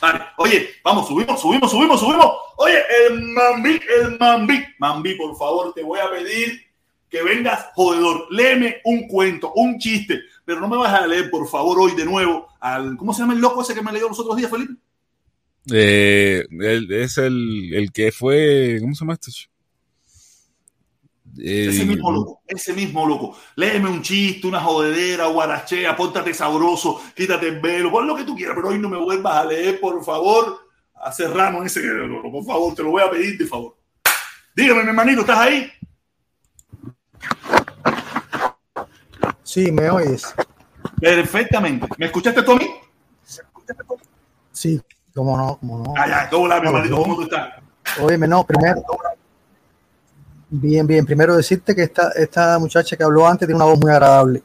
Vale. 0.01 0.21
Oye, 0.37 0.69
vamos, 0.83 1.07
subimos, 1.07 1.39
subimos, 1.39 1.71
subimos, 1.71 1.99
subimos. 1.99 2.31
Oye, 2.57 2.77
el 3.07 3.21
Mambi, 3.21 3.79
el 4.01 4.17
Mambi. 4.19 4.63
Mambi, 4.79 5.15
por 5.15 5.35
favor, 5.37 5.73
te 5.73 5.83
voy 5.83 5.99
a 5.99 6.09
pedir 6.09 6.61
que 7.09 7.23
vengas, 7.23 7.67
jodedor. 7.73 8.27
Léeme 8.31 8.81
un 8.83 9.07
cuento, 9.07 9.53
un 9.53 9.77
chiste, 9.79 10.21
pero 10.43 10.59
no 10.59 10.67
me 10.67 10.77
vas 10.77 10.93
a 10.93 11.07
leer, 11.07 11.29
por 11.29 11.47
favor, 11.47 11.79
hoy 11.79 11.95
de 11.95 12.05
nuevo 12.05 12.47
al. 12.59 12.97
¿Cómo 12.97 13.13
se 13.13 13.21
llama 13.21 13.33
el 13.33 13.41
loco 13.41 13.61
ese 13.61 13.73
que 13.73 13.81
me 13.81 13.91
leyó 13.91 14.09
los 14.09 14.19
otros 14.19 14.35
días, 14.35 14.51
Felipe? 14.51 14.73
Eh, 15.71 16.45
es 16.89 17.17
el, 17.17 17.73
el 17.73 17.91
que 17.91 18.11
fue. 18.11 18.77
¿Cómo 18.81 18.93
se 18.93 19.01
llama 19.01 19.13
este? 19.13 19.31
Eh, 21.37 21.67
Ese 21.69 21.85
mismo 21.85 22.11
loco, 22.11 22.41
ese 22.47 22.73
mismo 22.73 23.05
loco. 23.05 23.37
Léeme 23.55 23.89
un 23.89 24.01
chiste, 24.01 24.47
una 24.47 24.61
jodedera, 24.61 25.27
guarachea, 25.27 25.95
póntate 25.95 26.33
sabroso, 26.33 27.01
quítate 27.15 27.49
el 27.49 27.59
velo, 27.59 27.91
pon 27.91 28.07
lo 28.07 28.15
que 28.15 28.23
tú 28.23 28.35
quieras, 28.35 28.55
pero 28.55 28.69
hoy 28.69 28.79
no 28.79 28.89
me 28.89 28.97
vuelvas 28.97 29.35
a 29.35 29.45
leer, 29.45 29.79
por 29.79 30.03
favor. 30.03 30.59
A 30.93 31.11
Cerramos 31.11 31.65
ese, 31.65 31.81
por 32.31 32.45
favor, 32.45 32.73
te 32.73 32.83
lo 32.83 32.91
voy 32.91 33.03
a 33.03 33.11
pedir, 33.11 33.37
de 33.37 33.45
favor. 33.45 33.75
Dígame, 34.55 34.83
mi 34.83 34.89
hermanito, 34.89 35.21
¿estás 35.21 35.39
ahí? 35.39 35.71
Sí, 39.43 39.71
me 39.71 39.89
oyes. 39.89 40.33
Perfectamente. 40.99 41.87
¿Me 41.97 42.07
escuchaste 42.07 42.41
tú 42.41 42.53
a 42.53 42.55
mí? 42.55 42.67
Sí, 44.51 44.81
cómo 45.13 45.37
no, 45.37 45.57
cómo 45.59 45.79
no. 45.79 45.93
Ah, 45.97 46.07
ya, 46.07 46.29
¿cómo 46.29 46.47
la, 46.47 46.61
mi 46.61 46.67
hermanito? 46.67 46.95
¿Cómo 46.95 47.15
tú 47.15 47.23
estás? 47.23 47.53
Óyeme, 48.01 48.27
no, 48.27 48.45
primero. 48.45 48.81
Bien, 50.61 50.87
bien. 50.87 51.05
Primero 51.05 51.35
decirte 51.35 51.75
que 51.75 51.83
esta, 51.83 52.11
esta 52.11 52.57
muchacha 52.59 52.95
que 52.95 53.03
habló 53.03 53.27
antes 53.27 53.45
tiene 53.47 53.55
una 53.61 53.65
voz 53.65 53.79
muy 53.79 53.91
agradable. 53.91 54.41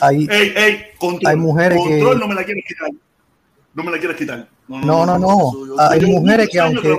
Ey, 0.00 0.26
ey, 0.28 0.82
control. 0.98 1.30
Hay 1.30 1.36
mujeres 1.36 1.78
control 1.78 2.14
que- 2.14 2.18
no 2.20 2.28
me 2.28 2.34
la 2.34 2.44
quieres 2.44 2.64
quitar. 2.66 2.90
No 3.74 3.82
me 3.84 3.90
la 3.92 3.98
quieres 3.98 4.16
quitar. 4.16 4.48
No, 4.66 5.06
no, 5.06 5.18
yo 5.66 5.80
Hay 5.80 6.00
mujeres 6.00 6.48
que 6.50 6.58
aunque- 6.58 6.98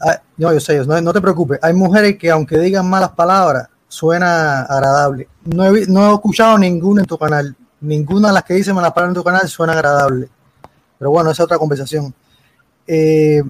ah, 0.00 0.22
no, 0.38 0.52
yo 0.52 0.60
sé, 0.60 0.86
no, 0.86 1.00
no 1.00 1.12
te 1.12 1.20
preocupes. 1.20 1.58
Hay 1.62 1.74
mujeres 1.74 2.16
que 2.16 2.30
aunque 2.30 2.58
digan 2.58 2.88
malas 2.88 3.10
palabras, 3.10 3.68
suena 3.88 4.62
agradable. 4.62 5.28
No 5.44 5.64
he, 5.64 5.86
no 5.86 6.10
he 6.10 6.14
escuchado 6.14 6.56
ninguna 6.56 7.02
en 7.02 7.06
tu 7.06 7.18
canal. 7.18 7.54
Ninguna 7.80 8.28
de 8.28 8.34
las 8.34 8.44
que 8.44 8.54
dicen 8.54 8.74
malas 8.74 8.92
palabras 8.92 9.14
en 9.16 9.20
tu 9.20 9.24
canal 9.24 9.48
suena 9.48 9.74
agradable. 9.74 10.28
Pero 10.98 11.10
bueno, 11.10 11.30
esa 11.30 11.42
es 11.42 11.44
otra 11.44 11.58
conversación. 11.58 12.14
Eh, 12.86 13.42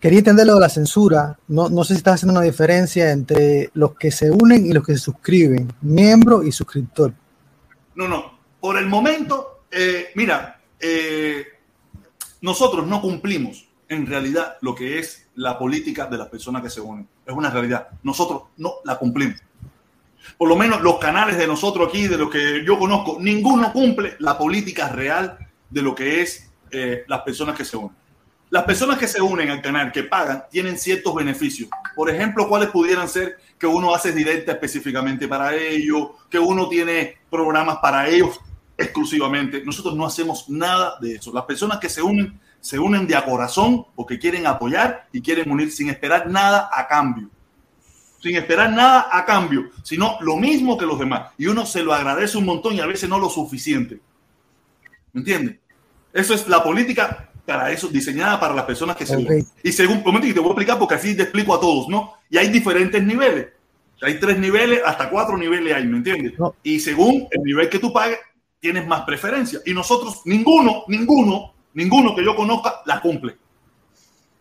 quería 0.00 0.18
entender 0.18 0.46
lo 0.46 0.54
de 0.54 0.60
la 0.60 0.68
censura. 0.68 1.38
No, 1.48 1.68
no 1.68 1.84
sé 1.84 1.94
si 1.94 1.98
estás 1.98 2.14
haciendo 2.14 2.38
una 2.38 2.46
diferencia 2.46 3.10
entre 3.10 3.70
los 3.74 3.94
que 3.96 4.10
se 4.10 4.30
unen 4.30 4.66
y 4.66 4.72
los 4.72 4.84
que 4.84 4.94
se 4.94 4.98
suscriben, 4.98 5.72
miembro 5.82 6.42
y 6.42 6.52
suscriptor. 6.52 7.12
No, 7.94 8.08
no. 8.08 8.38
Por 8.60 8.78
el 8.78 8.86
momento, 8.86 9.62
eh, 9.70 10.08
mira, 10.14 10.60
eh, 10.80 11.44
nosotros 12.40 12.86
no 12.86 13.00
cumplimos 13.00 13.66
en 13.88 14.06
realidad 14.06 14.56
lo 14.60 14.74
que 14.74 14.98
es 14.98 15.28
la 15.36 15.58
política 15.58 16.06
de 16.06 16.18
las 16.18 16.28
personas 16.28 16.62
que 16.62 16.70
se 16.70 16.80
unen. 16.80 17.08
Es 17.24 17.34
una 17.34 17.50
realidad. 17.50 17.88
Nosotros 18.02 18.44
no 18.56 18.74
la 18.84 18.98
cumplimos. 18.98 19.40
Por 20.36 20.48
lo 20.48 20.56
menos 20.56 20.82
los 20.82 20.98
canales 20.98 21.36
de 21.38 21.46
nosotros 21.46 21.88
aquí, 21.88 22.08
de 22.08 22.18
los 22.18 22.30
que 22.30 22.64
yo 22.64 22.78
conozco, 22.78 23.18
ninguno 23.20 23.72
cumple 23.72 24.16
la 24.18 24.36
política 24.36 24.88
real 24.88 25.38
de 25.70 25.82
lo 25.82 25.94
que 25.94 26.22
es 26.22 26.50
eh, 26.70 27.04
las 27.06 27.20
personas 27.20 27.56
que 27.56 27.64
se 27.64 27.76
unen. 27.76 27.96
Las 28.48 28.62
personas 28.62 28.98
que 28.98 29.08
se 29.08 29.20
unen 29.20 29.50
al 29.50 29.60
canal, 29.60 29.90
que 29.90 30.04
pagan, 30.04 30.44
tienen 30.50 30.78
ciertos 30.78 31.12
beneficios. 31.14 31.68
Por 31.96 32.08
ejemplo, 32.08 32.48
¿cuáles 32.48 32.70
pudieran 32.70 33.08
ser 33.08 33.38
que 33.58 33.66
uno 33.66 33.92
hace 33.92 34.12
directa 34.12 34.52
específicamente 34.52 35.26
para 35.26 35.54
ellos, 35.54 36.10
que 36.30 36.38
uno 36.38 36.68
tiene 36.68 37.18
programas 37.28 37.78
para 37.78 38.08
ellos 38.08 38.38
exclusivamente? 38.78 39.64
Nosotros 39.64 39.96
no 39.96 40.06
hacemos 40.06 40.48
nada 40.48 40.96
de 41.00 41.16
eso. 41.16 41.32
Las 41.32 41.44
personas 41.44 41.78
que 41.78 41.88
se 41.88 42.02
unen, 42.02 42.38
se 42.60 42.78
unen 42.78 43.08
de 43.08 43.20
corazón 43.24 43.84
porque 43.96 44.18
quieren 44.18 44.46
apoyar 44.46 45.08
y 45.12 45.20
quieren 45.20 45.50
unir 45.50 45.72
sin 45.72 45.90
esperar 45.90 46.30
nada 46.30 46.70
a 46.72 46.86
cambio. 46.86 47.28
Sin 48.22 48.36
esperar 48.36 48.70
nada 48.70 49.08
a 49.10 49.24
cambio, 49.24 49.70
sino 49.82 50.18
lo 50.20 50.36
mismo 50.36 50.78
que 50.78 50.86
los 50.86 51.00
demás. 51.00 51.32
Y 51.36 51.46
uno 51.46 51.66
se 51.66 51.82
lo 51.82 51.92
agradece 51.92 52.38
un 52.38 52.46
montón 52.46 52.74
y 52.74 52.80
a 52.80 52.86
veces 52.86 53.08
no 53.08 53.18
lo 53.18 53.28
suficiente. 53.28 54.00
¿Me 55.12 55.20
entiendes? 55.20 55.56
Eso 56.12 56.32
es 56.32 56.46
la 56.46 56.62
política 56.62 57.30
para 57.46 57.70
eso, 57.70 57.88
diseñada 57.88 58.38
para 58.40 58.54
las 58.54 58.64
personas 58.64 58.96
que 58.96 59.06
se. 59.06 59.46
Y 59.62 59.72
según, 59.72 59.98
un 59.98 60.04
momentito, 60.04 60.34
te 60.34 60.40
voy 60.40 60.48
a 60.48 60.52
explicar 60.52 60.78
porque 60.78 60.96
así 60.96 61.16
te 61.16 61.22
explico 61.22 61.54
a 61.54 61.60
todos, 61.60 61.88
¿no? 61.88 62.14
Y 62.28 62.36
hay 62.36 62.48
diferentes 62.48 63.02
niveles. 63.02 63.48
Hay 64.02 64.20
tres 64.20 64.38
niveles, 64.38 64.80
hasta 64.84 65.08
cuatro 65.08 65.38
niveles 65.38 65.74
hay, 65.74 65.86
¿me 65.86 65.98
entiendes? 65.98 66.38
No. 66.38 66.54
Y 66.62 66.80
según 66.80 67.28
el 67.30 67.42
nivel 67.42 67.70
que 67.70 67.78
tú 67.78 67.92
pagues, 67.92 68.18
tienes 68.60 68.86
más 68.86 69.02
preferencia. 69.02 69.60
Y 69.64 69.72
nosotros, 69.72 70.22
ninguno, 70.26 70.84
ninguno, 70.88 71.54
ninguno 71.74 72.14
que 72.14 72.24
yo 72.24 72.34
conozca 72.34 72.82
la 72.84 73.00
cumple. 73.00 73.36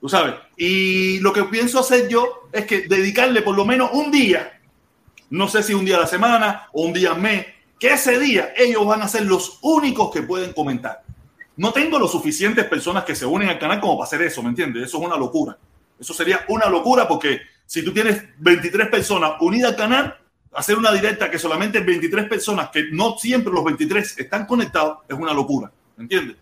Tú 0.01 0.09
sabes. 0.09 0.35
Y 0.57 1.19
lo 1.19 1.31
que 1.31 1.43
pienso 1.45 1.79
hacer 1.79 2.09
yo 2.09 2.49
es 2.51 2.65
que 2.65 2.81
dedicarle 2.81 3.43
por 3.43 3.55
lo 3.55 3.65
menos 3.65 3.91
un 3.93 4.11
día, 4.11 4.59
no 5.29 5.47
sé 5.47 5.63
si 5.63 5.73
un 5.73 5.85
día 5.85 5.97
a 5.97 6.01
la 6.01 6.07
semana 6.07 6.67
o 6.73 6.83
un 6.83 6.93
día 6.93 7.11
al 7.11 7.21
mes, 7.21 7.45
que 7.79 7.93
ese 7.93 8.19
día 8.19 8.53
ellos 8.57 8.85
van 8.85 9.03
a 9.03 9.07
ser 9.07 9.25
los 9.25 9.59
únicos 9.61 10.11
que 10.11 10.23
pueden 10.23 10.53
comentar. 10.53 11.04
No 11.57 11.71
tengo 11.71 11.97
lo 11.97 12.07
suficientes 12.07 12.65
personas 12.65 13.03
que 13.03 13.15
se 13.15 13.25
unen 13.25 13.49
al 13.49 13.59
canal 13.59 13.79
como 13.79 13.97
para 13.97 14.07
hacer 14.07 14.21
eso, 14.21 14.43
¿me 14.43 14.49
entiendes? 14.49 14.83
Eso 14.83 14.97
es 14.97 15.05
una 15.05 15.17
locura. 15.17 15.57
Eso 15.99 16.13
sería 16.13 16.45
una 16.49 16.67
locura 16.67 17.07
porque 17.07 17.41
si 17.65 17.83
tú 17.83 17.93
tienes 17.93 18.23
23 18.39 18.89
personas 18.89 19.33
unidas 19.39 19.71
al 19.71 19.77
canal, 19.77 20.17
hacer 20.53 20.77
una 20.77 20.91
directa 20.91 21.29
que 21.29 21.39
solamente 21.39 21.79
23 21.79 22.27
personas, 22.27 22.69
que 22.69 22.85
no 22.91 23.17
siempre 23.17 23.53
los 23.53 23.63
23 23.63 24.19
están 24.19 24.45
conectados, 24.45 24.99
es 25.07 25.17
una 25.17 25.33
locura, 25.33 25.71
¿me 25.97 26.03
entiendes? 26.03 26.37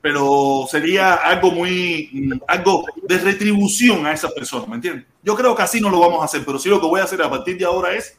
Pero 0.00 0.66
sería 0.70 1.14
algo 1.14 1.50
muy, 1.50 2.10
mm, 2.12 2.32
algo 2.46 2.84
de 3.02 3.18
retribución 3.18 4.06
a 4.06 4.12
esas 4.12 4.32
personas, 4.32 4.68
¿me 4.68 4.76
entiendes? 4.76 5.06
Yo 5.22 5.34
creo 5.34 5.54
que 5.54 5.62
así 5.62 5.80
no 5.80 5.90
lo 5.90 6.00
vamos 6.00 6.20
a 6.20 6.24
hacer, 6.24 6.44
pero 6.44 6.58
sí 6.58 6.68
lo 6.68 6.80
que 6.80 6.86
voy 6.86 7.00
a 7.00 7.04
hacer 7.04 7.22
a 7.22 7.30
partir 7.30 7.56
de 7.58 7.64
ahora 7.64 7.94
es, 7.94 8.18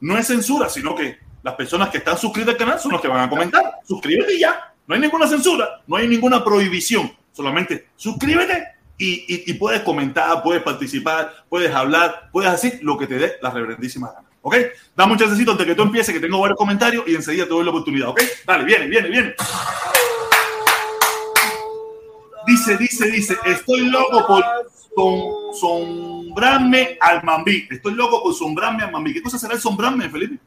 no 0.00 0.18
es 0.18 0.26
censura, 0.26 0.68
sino 0.68 0.94
que 0.94 1.18
las 1.42 1.54
personas 1.54 1.90
que 1.90 1.98
están 1.98 2.18
suscritas 2.18 2.54
al 2.54 2.58
canal 2.58 2.80
son 2.80 2.92
los 2.92 3.00
que 3.00 3.08
van 3.08 3.20
a 3.20 3.30
comentar. 3.30 3.80
Suscríbete 3.86 4.34
y 4.34 4.40
ya. 4.40 4.73
No 4.86 4.94
hay 4.94 5.00
ninguna 5.00 5.26
censura, 5.26 5.82
no 5.86 5.96
hay 5.96 6.06
ninguna 6.06 6.44
prohibición. 6.44 7.10
Solamente 7.32 7.88
suscríbete 7.96 8.64
y, 8.98 9.52
puedes 9.54 9.82
comentar, 9.82 10.42
puedes 10.42 10.62
participar, 10.62 11.44
puedes 11.48 11.74
hablar, 11.74 12.28
puedes 12.30 12.52
decir 12.52 12.80
lo 12.82 12.96
que 12.98 13.06
te 13.06 13.18
dé 13.18 13.32
la 13.42 13.50
reverendísima 13.50 14.12
gana. 14.12 14.28
¿Ok? 14.42 14.56
Dame 14.94 15.12
un 15.12 15.18
chancecito 15.18 15.52
antes 15.52 15.66
que 15.66 15.74
tú 15.74 15.82
empieces, 15.82 16.14
que 16.14 16.20
tengo 16.20 16.38
varios 16.38 16.58
comentarios 16.58 17.04
y 17.06 17.14
enseguida 17.14 17.44
te 17.44 17.50
doy 17.50 17.64
la 17.64 17.70
oportunidad. 17.70 18.08
¿Ok? 18.08 18.20
Dale, 18.46 18.64
viene, 18.64 18.86
viene, 18.86 19.08
viene. 19.08 19.34
Dice, 22.46 22.76
dice, 22.76 23.10
dice, 23.10 23.36
estoy 23.46 23.88
loco 23.88 24.26
por 24.94 25.54
sombrarme 25.54 26.98
al 27.00 27.24
mambí. 27.24 27.66
Estoy 27.70 27.94
loco 27.94 28.22
por 28.22 28.34
sombrarme 28.34 28.84
al 28.84 28.92
mambí. 28.92 29.14
¿Qué 29.14 29.22
cosa 29.22 29.38
será 29.38 29.54
el 29.54 29.60
sombrarme, 29.60 30.10
Felipe? 30.10 30.38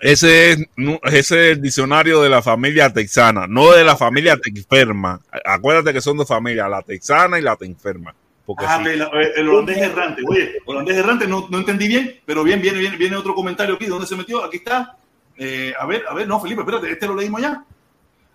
Ese 0.00 0.52
es, 0.52 0.58
ese 1.04 1.18
es 1.50 1.56
el 1.56 1.62
diccionario 1.62 2.22
de 2.22 2.30
la 2.30 2.40
familia 2.42 2.90
texana, 2.92 3.46
no 3.46 3.70
de 3.72 3.84
la 3.84 3.96
familia 3.96 4.36
texferma. 4.38 5.20
Acuérdate 5.44 5.92
que 5.92 6.00
son 6.00 6.16
dos 6.16 6.26
familias, 6.26 6.70
la 6.70 6.80
texana 6.82 7.38
y 7.38 7.42
la 7.42 7.54
texferma. 7.56 8.14
Ah, 8.58 8.82
sí. 8.84 8.96
la- 8.96 9.10
el 9.36 9.48
holandés 9.48 9.76
errante. 9.78 10.22
Oye, 10.26 10.54
holandés 10.64 10.96
errante 10.96 11.26
no, 11.28 11.46
no 11.50 11.58
entendí 11.58 11.86
bien, 11.86 12.18
pero 12.26 12.42
bien, 12.42 12.60
viene, 12.60 12.78
viene, 12.80 12.96
viene 12.96 13.14
otro 13.16 13.34
comentario 13.34 13.74
aquí. 13.76 13.86
¿Dónde 13.86 14.06
se 14.06 14.16
metió? 14.16 14.42
Aquí 14.42 14.56
está. 14.56 14.96
Eh, 15.36 15.72
a 15.78 15.86
ver, 15.86 16.02
a 16.08 16.14
ver, 16.14 16.26
no, 16.26 16.40
Felipe, 16.40 16.62
espérate, 16.62 16.90
este 16.90 17.06
lo 17.06 17.14
leímos 17.14 17.40
ya. 17.40 17.62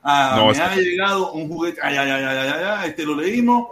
Ah, 0.03 0.35
No, 0.37 0.45
me 0.45 0.51
este- 0.51 0.63
ha 0.63 0.75
llegado 0.75 1.31
un 1.33 1.47
juguete. 1.49 1.79
Ay, 1.83 1.97
ay, 1.97 2.09
ay, 2.11 2.23
ay, 2.23 2.37
ay, 2.37 2.47
ay, 2.55 2.63
ay, 2.77 2.89
este 2.91 3.03
lo 3.05 3.15
leímos. 3.15 3.67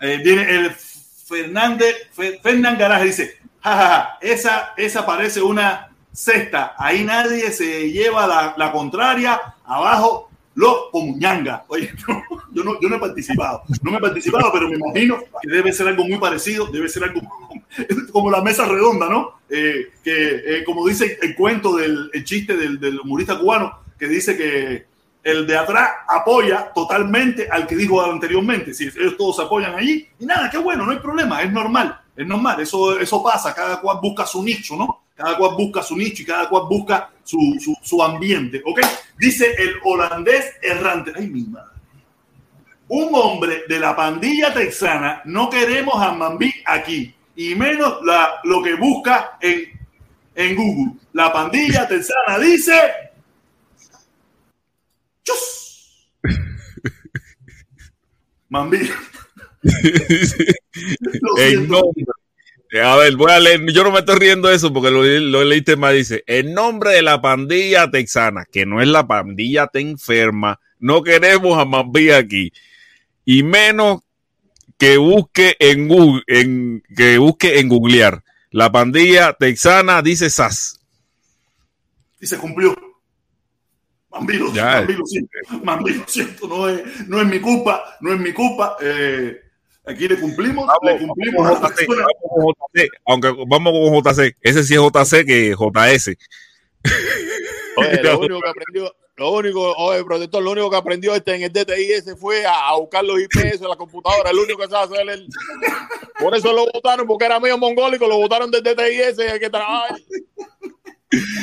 Eh, 0.00 0.20
viene 0.22 0.42
el 0.50 0.70
Fernández, 0.72 1.94
Fer- 2.14 2.40
Fernán 2.42 2.76
Garaje 2.76 3.04
dice, 3.04 3.38
jajaja, 3.62 4.18
esa, 4.20 4.74
esa 4.76 5.06
parece 5.06 5.40
una 5.40 5.88
cesta. 6.16 6.74
Ahí 6.78 7.04
nadie 7.04 7.52
se 7.52 7.90
lleva 7.92 8.26
la, 8.26 8.54
la 8.56 8.72
contraria. 8.72 9.40
Abajo 9.64 10.30
los 10.54 10.74
Pomuñanga. 10.90 11.64
Oye, 11.68 11.92
yo, 12.52 12.64
no, 12.64 12.80
yo 12.80 12.88
no 12.88 12.96
he 12.96 12.98
participado. 12.98 13.62
No 13.82 13.90
me 13.90 13.98
he 13.98 14.00
participado, 14.00 14.50
pero 14.52 14.68
me 14.68 14.76
imagino 14.76 15.18
que 15.42 15.50
debe 15.50 15.72
ser 15.72 15.88
algo 15.88 16.04
muy 16.04 16.18
parecido. 16.18 16.66
Debe 16.66 16.88
ser 16.88 17.04
algo 17.04 17.20
como 18.12 18.30
la 18.30 18.40
mesa 18.40 18.66
redonda, 18.66 19.08
¿no? 19.08 19.40
Eh, 19.50 19.92
que, 20.02 20.42
eh, 20.44 20.64
como 20.64 20.86
dice 20.88 21.18
el 21.20 21.36
cuento 21.36 21.76
del 21.76 22.10
el 22.12 22.24
chiste 22.24 22.56
del, 22.56 22.80
del 22.80 22.98
humorista 23.00 23.38
cubano, 23.38 23.80
que 23.98 24.08
dice 24.08 24.36
que 24.36 24.86
el 25.22 25.46
de 25.46 25.56
atrás 25.56 25.90
apoya 26.08 26.72
totalmente 26.72 27.48
al 27.50 27.66
que 27.66 27.76
dijo 27.76 28.00
anteriormente. 28.00 28.72
Si 28.72 28.84
ellos 28.84 29.16
todos 29.18 29.36
se 29.36 29.42
apoyan 29.42 29.74
allí, 29.74 30.08
y 30.18 30.24
nada, 30.24 30.48
qué 30.48 30.56
bueno, 30.56 30.86
no 30.86 30.92
hay 30.92 30.98
problema, 31.00 31.42
es 31.42 31.52
normal, 31.52 32.00
es 32.16 32.26
normal, 32.26 32.60
eso, 32.60 32.98
eso 32.98 33.22
pasa, 33.22 33.52
cada 33.52 33.80
cual 33.80 33.98
busca 34.00 34.24
su 34.24 34.42
nicho, 34.42 34.76
¿no? 34.76 35.05
Cada 35.16 35.36
cual 35.38 35.56
busca 35.56 35.82
su 35.82 35.96
nicho 35.96 36.22
y 36.22 36.26
cada 36.26 36.48
cual 36.48 36.64
busca 36.68 37.10
su, 37.24 37.38
su, 37.58 37.74
su 37.82 38.02
ambiente, 38.02 38.62
¿ok? 38.64 38.80
Dice 39.18 39.54
el 39.58 39.76
holandés 39.82 40.52
errante, 40.62 41.12
ay 41.16 41.26
mi 41.26 41.42
madre. 41.44 41.76
Un 42.88 43.08
hombre 43.14 43.64
de 43.66 43.80
la 43.80 43.96
pandilla 43.96 44.52
texana, 44.52 45.22
no 45.24 45.50
queremos 45.50 46.00
a 46.00 46.12
Mambí 46.12 46.52
aquí, 46.64 47.12
y 47.34 47.54
menos 47.54 47.98
la, 48.04 48.40
lo 48.44 48.62
que 48.62 48.74
busca 48.74 49.38
en, 49.40 49.64
en 50.34 50.54
Google. 50.54 50.92
La 51.12 51.32
pandilla 51.32 51.88
texana 51.88 52.38
dice 52.38 52.72
¡Chus! 55.24 56.08
Mambí. 58.48 58.88
El 61.38 61.68
nombre. 61.68 62.04
Eh, 62.76 62.82
A 62.82 62.96
ver, 62.96 63.16
voy 63.16 63.32
a 63.32 63.40
leer. 63.40 63.64
Yo 63.72 63.84
no 63.84 63.90
me 63.90 64.00
estoy 64.00 64.18
riendo 64.18 64.48
de 64.48 64.56
eso 64.56 64.72
porque 64.72 64.90
lo, 64.90 65.02
lo 65.02 65.44
leíste 65.44 65.76
mal. 65.76 65.94
Dice: 65.94 66.22
El 66.26 66.52
nombre 66.52 66.90
de 66.90 67.02
la 67.02 67.20
pandilla 67.22 67.90
texana, 67.90 68.44
que 68.50 68.66
no 68.66 68.82
es 68.82 68.88
la 68.88 69.06
pandilla 69.06 69.66
te 69.68 69.80
enferma. 69.80 70.60
No 70.78 71.02
queremos 71.02 71.58
a 71.58 71.64
Mambí 71.64 72.10
aquí. 72.10 72.52
Y 73.24 73.42
menos 73.42 74.00
que 74.78 74.98
busque 74.98 75.56
en 75.58 75.88
Google, 75.88 76.22
en, 76.26 76.82
que 76.94 77.16
busque 77.18 77.58
en 77.58 77.68
googlear. 77.68 78.22
La 78.50 78.70
pandilla 78.70 79.32
texana 79.32 80.02
dice 80.02 80.28
SAS. 80.28 80.78
Y 82.20 82.26
se 82.26 82.36
cumplió. 82.36 82.74
Mambí 84.10 84.34
lo, 84.34 84.46
lo 84.48 85.06
siento. 85.06 86.46
No 86.46 86.68
es, 86.68 87.08
no 87.08 87.20
es 87.22 87.26
mi 87.26 87.40
culpa. 87.40 87.96
No 88.00 88.12
es 88.12 88.20
mi 88.20 88.32
culpa. 88.32 88.76
Eh, 88.82 89.40
aquí 89.86 90.08
le 90.08 90.18
cumplimos. 90.18 90.68
le 90.82 90.98
cumplimos 90.98 91.44
Vamos, 91.44 91.70
JC, 91.70 91.86
vamos 91.88 92.16
con 92.28 92.54
JC, 92.54 92.90
aunque 93.06 93.34
vamos 93.46 93.72
con 93.72 94.02
JC. 94.02 94.36
Ese 94.42 94.64
sí 94.64 94.74
es 94.74 94.80
JC 94.80 95.24
que 95.24 95.54
JS. 95.54 96.16
Oye, 97.76 98.02
lo 98.02 98.18
único 98.18 98.40
que 98.40 98.48
aprendió, 98.48 98.96
lo 99.16 99.32
único, 99.32 99.72
oye, 99.72 100.04
protector, 100.04 100.42
lo 100.42 100.52
único 100.52 100.70
que 100.70 100.76
aprendió 100.76 101.14
este 101.14 101.34
en 101.34 101.42
el 101.42 101.52
DTI 101.52 101.92
ese 101.92 102.16
fue 102.16 102.44
a, 102.44 102.68
a 102.68 102.76
buscar 102.78 103.04
los 103.04 103.20
IPS 103.20 103.62
en 103.62 103.68
la 103.68 103.76
computadora, 103.76 104.30
el 104.30 104.38
único 104.38 104.58
que 104.58 104.68
sabe 104.68 104.94
hacer 104.94 105.08
el. 105.08 105.26
Por 106.18 106.34
eso 106.34 106.52
lo 106.52 106.66
votaron, 106.72 107.06
porque 107.06 107.24
era 107.24 107.40
medio 107.40 107.58
mongólico, 107.58 108.06
lo 108.06 108.16
votaron 108.16 108.50
del 108.50 108.62
DTI 108.62 109.00
ese 109.00 109.26
el 109.30 109.40
que 109.40 109.50
trabaja. 109.50 109.96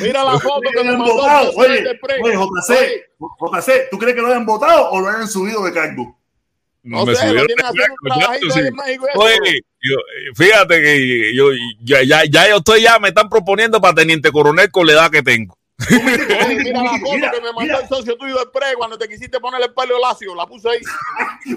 Mira 0.00 0.24
la 0.24 0.38
foto 0.38 0.60
que 0.72 0.84
me 0.84 0.96
mandó 0.96 1.14
Oye, 1.56 1.98
oye, 2.22 2.36
JC, 2.36 3.10
JC, 3.18 3.90
¿tú 3.90 3.98
crees 3.98 4.14
que 4.14 4.20
lo 4.20 4.28
hayan 4.28 4.46
votado 4.46 4.90
o 4.90 5.00
lo 5.00 5.08
hayan 5.08 5.26
subido 5.26 5.64
de 5.64 5.72
cargo? 5.72 6.16
No 6.84 7.06
me 7.06 7.14
sé, 7.14 7.26
subieron 7.26 7.46
de 7.46 7.54
blanco, 7.54 8.50
sí. 8.50 8.60
ahí. 8.84 8.98
Oye, 9.14 9.60
yo, 9.80 9.96
fíjate 10.36 10.82
que 10.82 11.34
yo 11.34 11.46
ya, 11.82 12.02
ya, 12.02 12.24
ya 12.30 12.48
yo 12.48 12.56
estoy 12.58 12.82
ya, 12.82 12.98
me 12.98 13.08
están 13.08 13.28
proponiendo 13.30 13.80
para 13.80 13.94
teniente 13.94 14.30
coronel 14.30 14.70
con 14.70 14.86
la 14.86 14.92
edad 14.92 15.10
que 15.10 15.22
tengo. 15.22 15.56
Oye, 15.90 16.56
mira 16.62 16.82
la 16.82 16.90
foto 16.98 17.14
Mira, 17.14 17.30
que 17.32 17.40
me 17.40 17.46
mandó 17.46 17.60
mira. 17.62 17.78
el 17.80 17.88
socio 17.88 18.16
tuyo 18.16 18.36
de 18.38 18.46
Pre 18.52 18.74
cuando 18.76 18.98
te 18.98 19.08
quisiste 19.08 19.40
poner 19.40 19.62
el 19.62 19.72
pelo 19.72 19.98
lacio, 19.98 20.34
la 20.34 20.46
puse 20.46 20.68
ahí. 20.68 20.80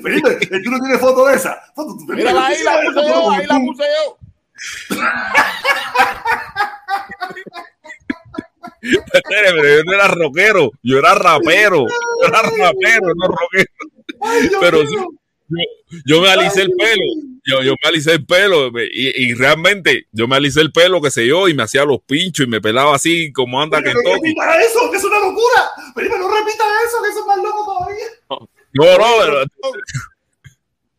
Felipe, 0.01 0.37
¿es 0.41 0.47
que 0.49 0.69
no 0.69 0.79
tiene 0.79 0.97
foto 0.97 1.25
de 1.27 1.35
esa? 1.35 1.61
Foto, 1.75 1.93
tú- 1.97 2.05
Felipe, 2.07 2.15
Mírala 2.29 2.47
ahí, 2.47 2.63
la 2.63 2.81
puse 2.81 3.07
yo, 3.07 3.31
ahí 3.31 3.45
la 3.47 3.59
puse 3.59 3.83
yo. 3.83 4.17
Espérate, 8.81 9.55
pero 9.61 9.77
yo 9.77 9.83
no 9.83 9.93
era 9.93 10.07
rockero, 10.07 10.71
yo 10.83 10.99
era 10.99 11.15
rapero. 11.15 11.85
Yo 12.21 12.27
era 12.27 12.41
rapero, 12.41 13.07
no 13.15 13.27
rockero. 13.27 13.69
Ay, 14.21 14.49
Pero 14.59 14.85
sí, 14.87 14.95
yo, 14.95 15.05
yo 16.05 16.21
me 16.21 16.29
alicé 16.29 16.61
el 16.63 16.71
pelo. 16.71 17.03
Yo, 17.45 17.61
yo 17.63 17.73
me 17.81 17.89
alicé 17.89 18.11
el 18.11 18.25
pelo 18.25 18.67
y, 18.91 19.23
y 19.29 19.33
realmente 19.33 20.07
yo 20.11 20.27
me 20.27 20.35
alicé 20.35 20.59
el 20.59 20.73
pelo, 20.73 21.01
que 21.01 21.09
sé 21.11 21.25
yo, 21.25 21.47
y 21.47 21.53
me 21.53 21.63
hacía 21.63 21.85
los 21.85 21.99
pinchos 22.01 22.45
y 22.45 22.49
me 22.49 22.59
pelaba 22.59 22.93
así 22.95 23.31
como 23.31 23.61
anda 23.61 23.79
no 23.79 23.85
Kentucky. 23.85 24.11
repitas 24.29 24.65
eso, 24.65 24.91
que 24.91 24.97
es 24.97 25.03
una 25.05 25.19
locura. 25.19 25.69
Felipe, 25.95 26.19
no 26.19 26.27
repitas 26.29 26.67
eso, 26.87 27.01
que 27.03 27.09
eso 27.09 27.19
es 27.21 27.25
más 27.25 27.37
loco 27.37 27.63
todavía. 27.63 28.05
No, 28.73 28.97
no, 28.97 29.05
pero- 29.23 29.45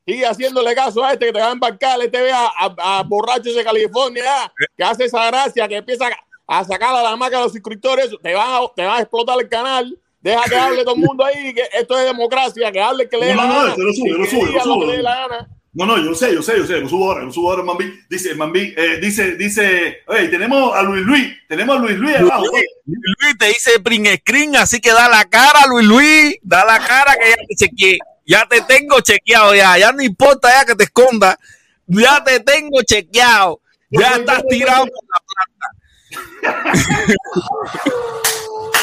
sigue 0.07 0.25
haciéndole 0.27 0.75
caso 0.75 1.05
a 1.05 1.13
este 1.13 1.27
que 1.27 1.33
te 1.35 1.39
va 1.41 1.49
a 1.49 1.53
embarcar, 1.53 2.01
este 2.01 2.23
ve 2.23 2.33
a, 2.33 2.47
a, 2.47 2.99
a 2.99 3.03
borrachos 3.03 3.55
de 3.55 3.63
California, 3.63 4.25
ah, 4.27 4.53
que 4.75 4.83
hace 4.85 5.05
esa 5.05 5.27
gracia, 5.27 5.69
que 5.69 5.77
empieza 5.77 6.09
a 6.47 6.65
sacar 6.65 6.95
a 6.95 7.03
la 7.03 7.15
marca 7.17 7.37
a 7.39 7.43
los 7.43 7.53
suscriptores, 7.53 8.09
te 8.23 8.33
van, 8.35 8.49
a, 8.51 8.61
te 8.75 8.87
van 8.87 8.97
a 8.97 9.01
explotar 9.03 9.39
el 9.39 9.49
canal. 9.51 9.99
Deja 10.21 10.43
que 10.49 10.57
hable 10.57 10.83
todo 10.85 10.95
el 10.95 11.01
mundo 11.01 11.25
ahí, 11.25 11.55
que 11.55 11.63
esto 11.73 11.99
es 11.99 12.05
democracia, 12.05 12.71
que 12.73 12.81
hable 12.81 13.09
que 13.09 13.17
le 13.17 13.27
dé 13.27 13.35
No, 13.35 13.47
no, 13.47 13.69
no, 13.69 13.77
yo 13.77 13.83
lo 13.85 13.93
subo, 13.93 14.07
yo 14.09 14.19
lo 14.19 14.27
subo, 14.27 14.47
yo 14.93 15.03
lo. 15.03 15.09
No, 15.75 15.85
no, 15.87 15.99
yo 16.03 16.15
sé, 16.15 16.33
yo 16.35 16.43
sé, 16.43 16.57
yo 16.57 16.67
sé, 16.67 16.81
lo 16.81 16.89
subo 16.89 17.13
ahora, 17.13 17.25
lo 17.25 17.33
subo 17.33 17.51
ahora, 17.51 17.63
Mambi. 17.63 18.01
Dice, 18.11 18.35
Mambi, 18.35 18.75
eh, 18.77 18.99
dice, 19.01 19.37
dice, 19.37 19.99
oye, 20.07 20.27
tenemos 20.29 20.75
a 20.75 20.83
Luis 20.83 21.05
Luis, 21.05 21.29
tenemos 21.47 21.77
a 21.77 21.81
Luis 21.81 21.97
Luis 21.97 22.17
abajo. 22.17 22.43
oye. 22.53 22.65
Luis 22.85 23.15
Luis 23.21 23.39
te 23.39 23.47
dice 23.47 23.79
print 23.79 24.09
screen, 24.21 24.57
así 24.57 24.81
que 24.81 24.91
da 24.91 25.09
la 25.09 25.25
cara, 25.27 25.67
Luis 25.69 25.87
Luis, 25.87 26.37
da 26.43 26.65
la 26.65 26.81
cara 26.81 27.15
que 27.15 27.31
ya 27.31 27.37
te 27.37 27.55
chequeé. 27.55 27.99
Ya 28.27 28.45
te 28.47 28.61
tengo 28.63 29.01
chequeado 29.01 29.55
ya, 29.55 29.79
ya 29.79 29.93
no 29.93 30.03
importa 30.03 30.49
ya 30.51 30.65
que 30.65 30.75
te 30.75 30.85
esconda, 30.85 31.39
ya 31.87 32.25
te 32.25 32.41
tengo 32.41 32.83
chequeado. 32.83 33.61
Ya 33.91 34.17
estás 34.17 34.43
tirado 34.49 34.87
por 34.87 35.05
la 35.13 35.19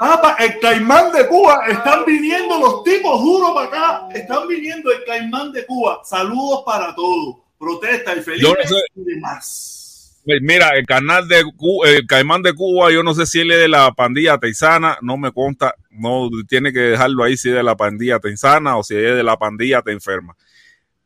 Papá, 0.00 0.36
el 0.40 0.58
caimán 0.60 1.12
de 1.12 1.26
Cuba, 1.28 1.66
están 1.68 2.04
viniendo 2.04 2.58
los 2.58 2.84
tipos 2.84 3.22
duros 3.22 3.52
para 3.54 3.66
acá, 3.66 4.08
están 4.14 4.48
viniendo 4.48 4.90
el 4.90 5.04
caimán 5.04 5.52
de 5.52 5.64
Cuba. 5.66 6.00
Saludos 6.04 6.62
para 6.66 6.94
todos. 6.94 7.36
Protesta 7.58 8.14
y 8.14 8.20
feliz 8.20 8.42
Yo 8.42 8.52
no 8.54 9.02
y 9.02 9.04
demás. 9.04 10.20
Mira, 10.40 10.70
el 10.70 10.86
canal 10.86 11.28
de 11.28 11.44
Cu- 11.56 11.84
el 11.84 12.06
Caimán 12.06 12.42
de 12.42 12.54
Cuba, 12.54 12.90
yo 12.90 13.02
no 13.02 13.12
sé 13.12 13.26
si 13.26 13.40
él 13.40 13.50
es 13.50 13.58
de 13.58 13.68
la 13.68 13.92
pandilla 13.92 14.38
teizana, 14.38 14.96
no 15.02 15.18
me 15.18 15.32
consta, 15.32 15.74
no 15.90 16.30
tiene 16.48 16.72
que 16.72 16.78
dejarlo 16.78 17.24
ahí 17.24 17.36
si 17.36 17.50
es 17.50 17.54
de 17.54 17.62
la 17.62 17.76
pandilla 17.76 18.18
teizana 18.18 18.78
o 18.78 18.82
si 18.82 18.94
es 18.96 19.14
de 19.16 19.22
la 19.22 19.36
pandilla 19.36 19.82
te 19.82 19.92
enferma. 19.92 20.34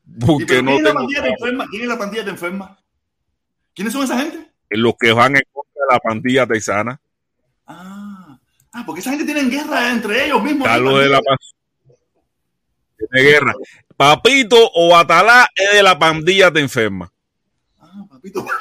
¿Y 0.06 0.24
Porque 0.24 0.47
pero 0.47 0.62
no 0.62 0.70
¿Quién 0.70 0.78
es 0.78 0.85
la 0.85 0.94
pandilla 0.94 1.23
de 1.23 1.28
enferma? 1.31 1.66
¿Quién 1.69 1.82
es 1.82 1.89
la 1.89 1.98
pandilla 1.98 2.23
de 2.24 2.31
enferma? 2.31 2.78
¿Quiénes 3.74 3.93
son 3.93 4.05
esa 4.05 4.19
gente? 4.19 4.51
los 4.70 4.94
que 5.01 5.12
van 5.12 5.35
en 5.35 5.43
contra 5.52 5.73
de 5.89 5.94
la 5.94 5.98
pandilla 5.98 6.47
teizana. 6.47 7.01
Ah, 7.66 8.08
ah, 8.73 8.82
porque 8.86 9.01
esa 9.01 9.11
gente 9.11 9.24
tiene 9.24 9.49
guerra 9.51 9.90
entre 9.90 10.27
ellos 10.27 10.43
mismos. 10.43 10.66
Carlos 10.69 11.01
de 11.01 11.09
la 11.09 11.20
pan- 11.20 11.39
de 13.11 13.23
guerra. 13.23 13.55
Papito 13.97 14.57
o 14.74 14.97
Atalá 14.97 15.49
es 15.55 15.73
de 15.74 15.82
la 15.82 15.99
pandilla 15.99 16.51
te 16.53 16.61
enferma. 16.61 17.11
Ah, 17.81 18.05
papito. 18.11 18.45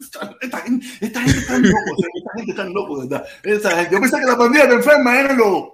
Esta, 0.00 0.36
esta 0.40 0.58
gente, 0.58 0.86
esta 1.00 1.20
gente 1.22 1.38
está 1.38 1.58
loco, 1.58 1.92
o 1.92 1.96
sea, 1.96 2.08
esta 2.14 2.30
gente 2.36 2.50
está 2.52 2.64
loco, 2.64 2.98
¿verdad? 3.00 3.26
Esta 3.42 3.90
yo 3.90 4.00
pensé 4.00 4.18
que 4.20 4.26
la 4.26 4.36
pandilla 4.36 4.66
de 4.66 4.74
enferma 4.74 5.18
eran 5.18 5.36
los. 5.38 5.64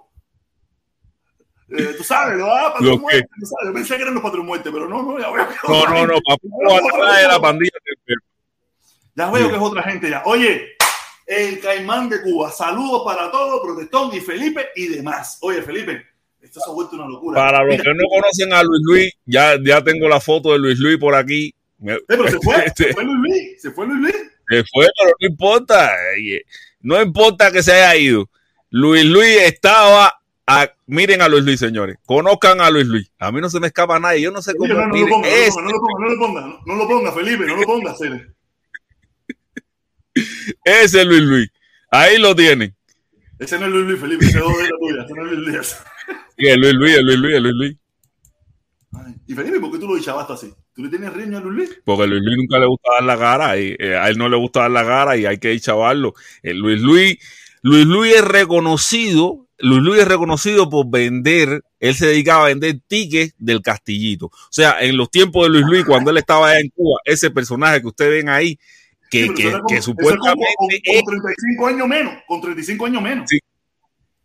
eh, 1.70 1.94
tú 1.97 2.05
sabes, 2.05 2.38
los 2.38 2.48
ah, 2.48 2.70
patrón 2.72 2.86
¿Los 2.88 2.97
qué? 2.97 3.01
muerte, 3.02 3.28
tú 3.40 3.47
sabes, 3.47 3.66
Yo 3.68 3.74
pensé 3.74 3.97
que 3.97 4.02
eran 4.02 4.14
los 4.14 4.22
patrón 4.22 4.47
muerte, 4.47 4.70
pero 4.72 4.88
no, 4.88 5.02
no, 5.02 5.18
ya 5.18 5.30
veo 5.30 5.47
que 5.48 5.55
No, 5.68 5.84
no, 5.86 6.06
no, 6.06 6.14
Papito 6.26 6.55
o 6.56 6.74
Atalá 6.74 7.16
es 7.16 7.22
de 7.22 7.28
la 7.28 7.40
pandilla 7.40 7.70
te 7.84 7.90
enferma. 7.92 8.26
Ya 9.16 9.30
veo 9.30 9.48
que 9.51 9.56
es 9.56 9.62
otra 9.62 9.82
gente 9.82 10.09
ya. 10.10 10.22
Oye, 10.24 10.68
el 11.31 11.61
caimán 11.61 12.09
de 12.09 12.20
Cuba, 12.23 12.51
saludos 12.51 13.02
para 13.05 13.31
todos, 13.31 13.61
Protestón 13.62 14.11
y 14.15 14.20
Felipe 14.20 14.66
y 14.74 14.89
demás. 14.89 15.39
Oye, 15.43 15.62
Felipe, 15.62 16.02
esto 16.43 16.59
se 16.61 16.69
ha 16.70 16.74
vuelto 16.74 16.97
una 16.97 17.07
locura. 17.07 17.40
Para 17.40 17.62
los 17.65 17.77
que 17.77 17.94
no 17.94 18.05
conocen 18.11 18.52
a 18.52 18.62
Luis 18.65 18.81
Luis, 18.85 19.12
ya, 19.24 19.55
ya 19.65 19.82
tengo 19.85 20.09
la 20.09 20.19
foto 20.20 20.52
de 20.52 20.59
Luis 20.59 20.78
Luis 20.81 20.98
por 20.98 21.15
aquí. 21.15 21.55
Eh, 21.86 21.98
pero 22.09 22.27
se 22.28 22.39
fue, 22.40 22.57
Este- 22.66 22.89
se 22.89 22.93
fue 22.94 23.05
Luis 23.05 23.19
Luis, 23.20 23.62
se 23.62 23.70
fue 23.70 23.86
Luis 23.86 24.01
Luis. 24.01 24.15
Se 24.48 24.65
fue, 24.73 24.89
pero 24.98 25.12
no 25.20 25.27
importa. 25.28 25.93
No 26.81 27.01
importa 27.01 27.52
que 27.52 27.62
se 27.62 27.73
haya 27.73 27.94
ido. 27.97 28.28
Luis 28.70 29.05
Luis 29.05 29.36
estaba. 29.43 30.20
a- 30.47 30.70
miren 30.86 31.23
a 31.23 31.28
Luis 31.28 31.44
Luis, 31.44 31.61
señores. 31.61 31.98
Conozcan 32.05 32.61
a 32.61 32.70
Luis 32.70 32.86
Luis. 32.86 33.12
A 33.20 33.31
mí 33.31 33.40
no 33.40 33.48
se 33.48 33.61
me 33.61 33.69
escapa 33.69 34.01
nadie. 34.01 34.23
Yo 34.23 34.32
no 34.32 34.43
sé 34.43 34.55
cómo. 34.57 34.73
No, 34.74 34.81
no 34.81 34.86
lo 34.89 34.93
miren, 34.94 35.09
ponga, 35.09 35.28
no 35.28 36.09
lo 36.09 36.19
ponga, 36.19 36.59
no 36.66 36.74
lo 36.74 36.89
ponga, 36.89 37.12
Felipe, 37.12 37.47
no 37.47 37.57
lo 37.57 37.62
ponga, 37.62 37.94
Cele. 37.94 38.27
Ese 40.64 41.01
es 41.01 41.06
Luis 41.06 41.22
Luis. 41.22 41.48
Ahí 41.90 42.18
lo 42.18 42.34
tienen. 42.34 42.74
Ese 43.38 43.59
no 43.59 43.66
es 43.66 43.72
Luis 43.72 43.86
Luis, 43.86 44.01
Felipe, 44.01 44.24
ese 44.26 44.38
es 44.38 44.44
la 44.44 44.78
tuya, 44.78 45.05
ese 45.05 45.14
no 45.14 45.26
es 45.26 45.32
Luis 45.32 45.48
Luis. 45.48 45.76
Y 46.36 46.47
el 46.48 46.60
Luis 46.60 46.74
Luis, 46.74 46.97
el 46.97 47.05
Luis 47.06 47.18
Luis, 47.18 47.34
el 47.34 47.42
Luis 47.42 47.55
Luis. 47.55 47.76
Ay, 48.92 49.14
Y 49.26 49.34
Felipe, 49.34 49.60
¿por 49.60 49.72
qué 49.72 49.78
tú 49.78 49.88
lo 49.88 49.97
dichabaste 49.97 50.32
así? 50.32 50.55
¿Tú 50.74 50.82
le 50.82 50.88
tienes 50.88 51.12
riña 51.12 51.38
a 51.38 51.40
Luis 51.40 51.56
Luis? 51.56 51.80
Porque 51.84 52.02
a 52.05 52.06
Luis 52.06 52.22
Luis 52.22 52.36
nunca 52.36 52.59
le 52.59 52.66
gusta 52.66 52.90
dar 52.92 53.05
la 53.05 53.18
cara. 53.18 53.59
Y, 53.59 53.76
eh, 53.78 53.97
a 53.97 54.09
él 54.09 54.18
no 54.18 54.28
le 54.28 54.36
gusta 54.36 54.60
dar 54.60 54.70
la 54.70 54.84
cara 54.84 55.16
y 55.16 55.26
hay 55.26 55.38
que 55.38 55.59
chavarlo. 55.60 56.14
El 56.42 56.59
Luis 56.59 56.80
Luis, 56.80 57.18
Luis 57.62 57.86
Luis 57.86 58.14
es 58.16 58.24
reconocido. 58.24 59.47
Luis 59.59 59.82
Luis 59.82 60.01
es 60.01 60.09
reconocido 60.09 60.70
por 60.70 60.88
vender, 60.88 61.62
él 61.80 61.94
se 61.94 62.06
dedicaba 62.06 62.44
a 62.44 62.48
vender 62.48 62.80
tickets 62.86 63.34
del 63.36 63.60
castillito. 63.60 64.26
O 64.26 64.48
sea, 64.48 64.80
en 64.80 64.97
los 64.97 65.10
tiempos 65.10 65.44
de 65.44 65.51
Luis 65.51 65.66
Luis, 65.66 65.84
cuando 65.84 66.10
él 66.10 66.16
estaba 66.16 66.48
allá 66.48 66.60
en 66.60 66.70
Cuba, 66.70 66.98
ese 67.05 67.30
personaje 67.30 67.82
que 67.82 67.88
ustedes 67.88 68.10
ven 68.10 68.30
ahí, 68.30 68.59
que, 69.11 69.24
Sí, 69.24 69.35
que- 69.35 69.49
eso 69.49 69.82
supuestamente 69.82 70.47
con, 70.57 70.69
es 70.70 71.03
con 71.03 71.05
35 71.20 71.66
años 71.66 71.89
menos, 71.89 72.15
con 72.27 72.41
35 72.41 72.87
años 72.87 73.03
menos. 73.03 73.24
Sí. 73.28 73.39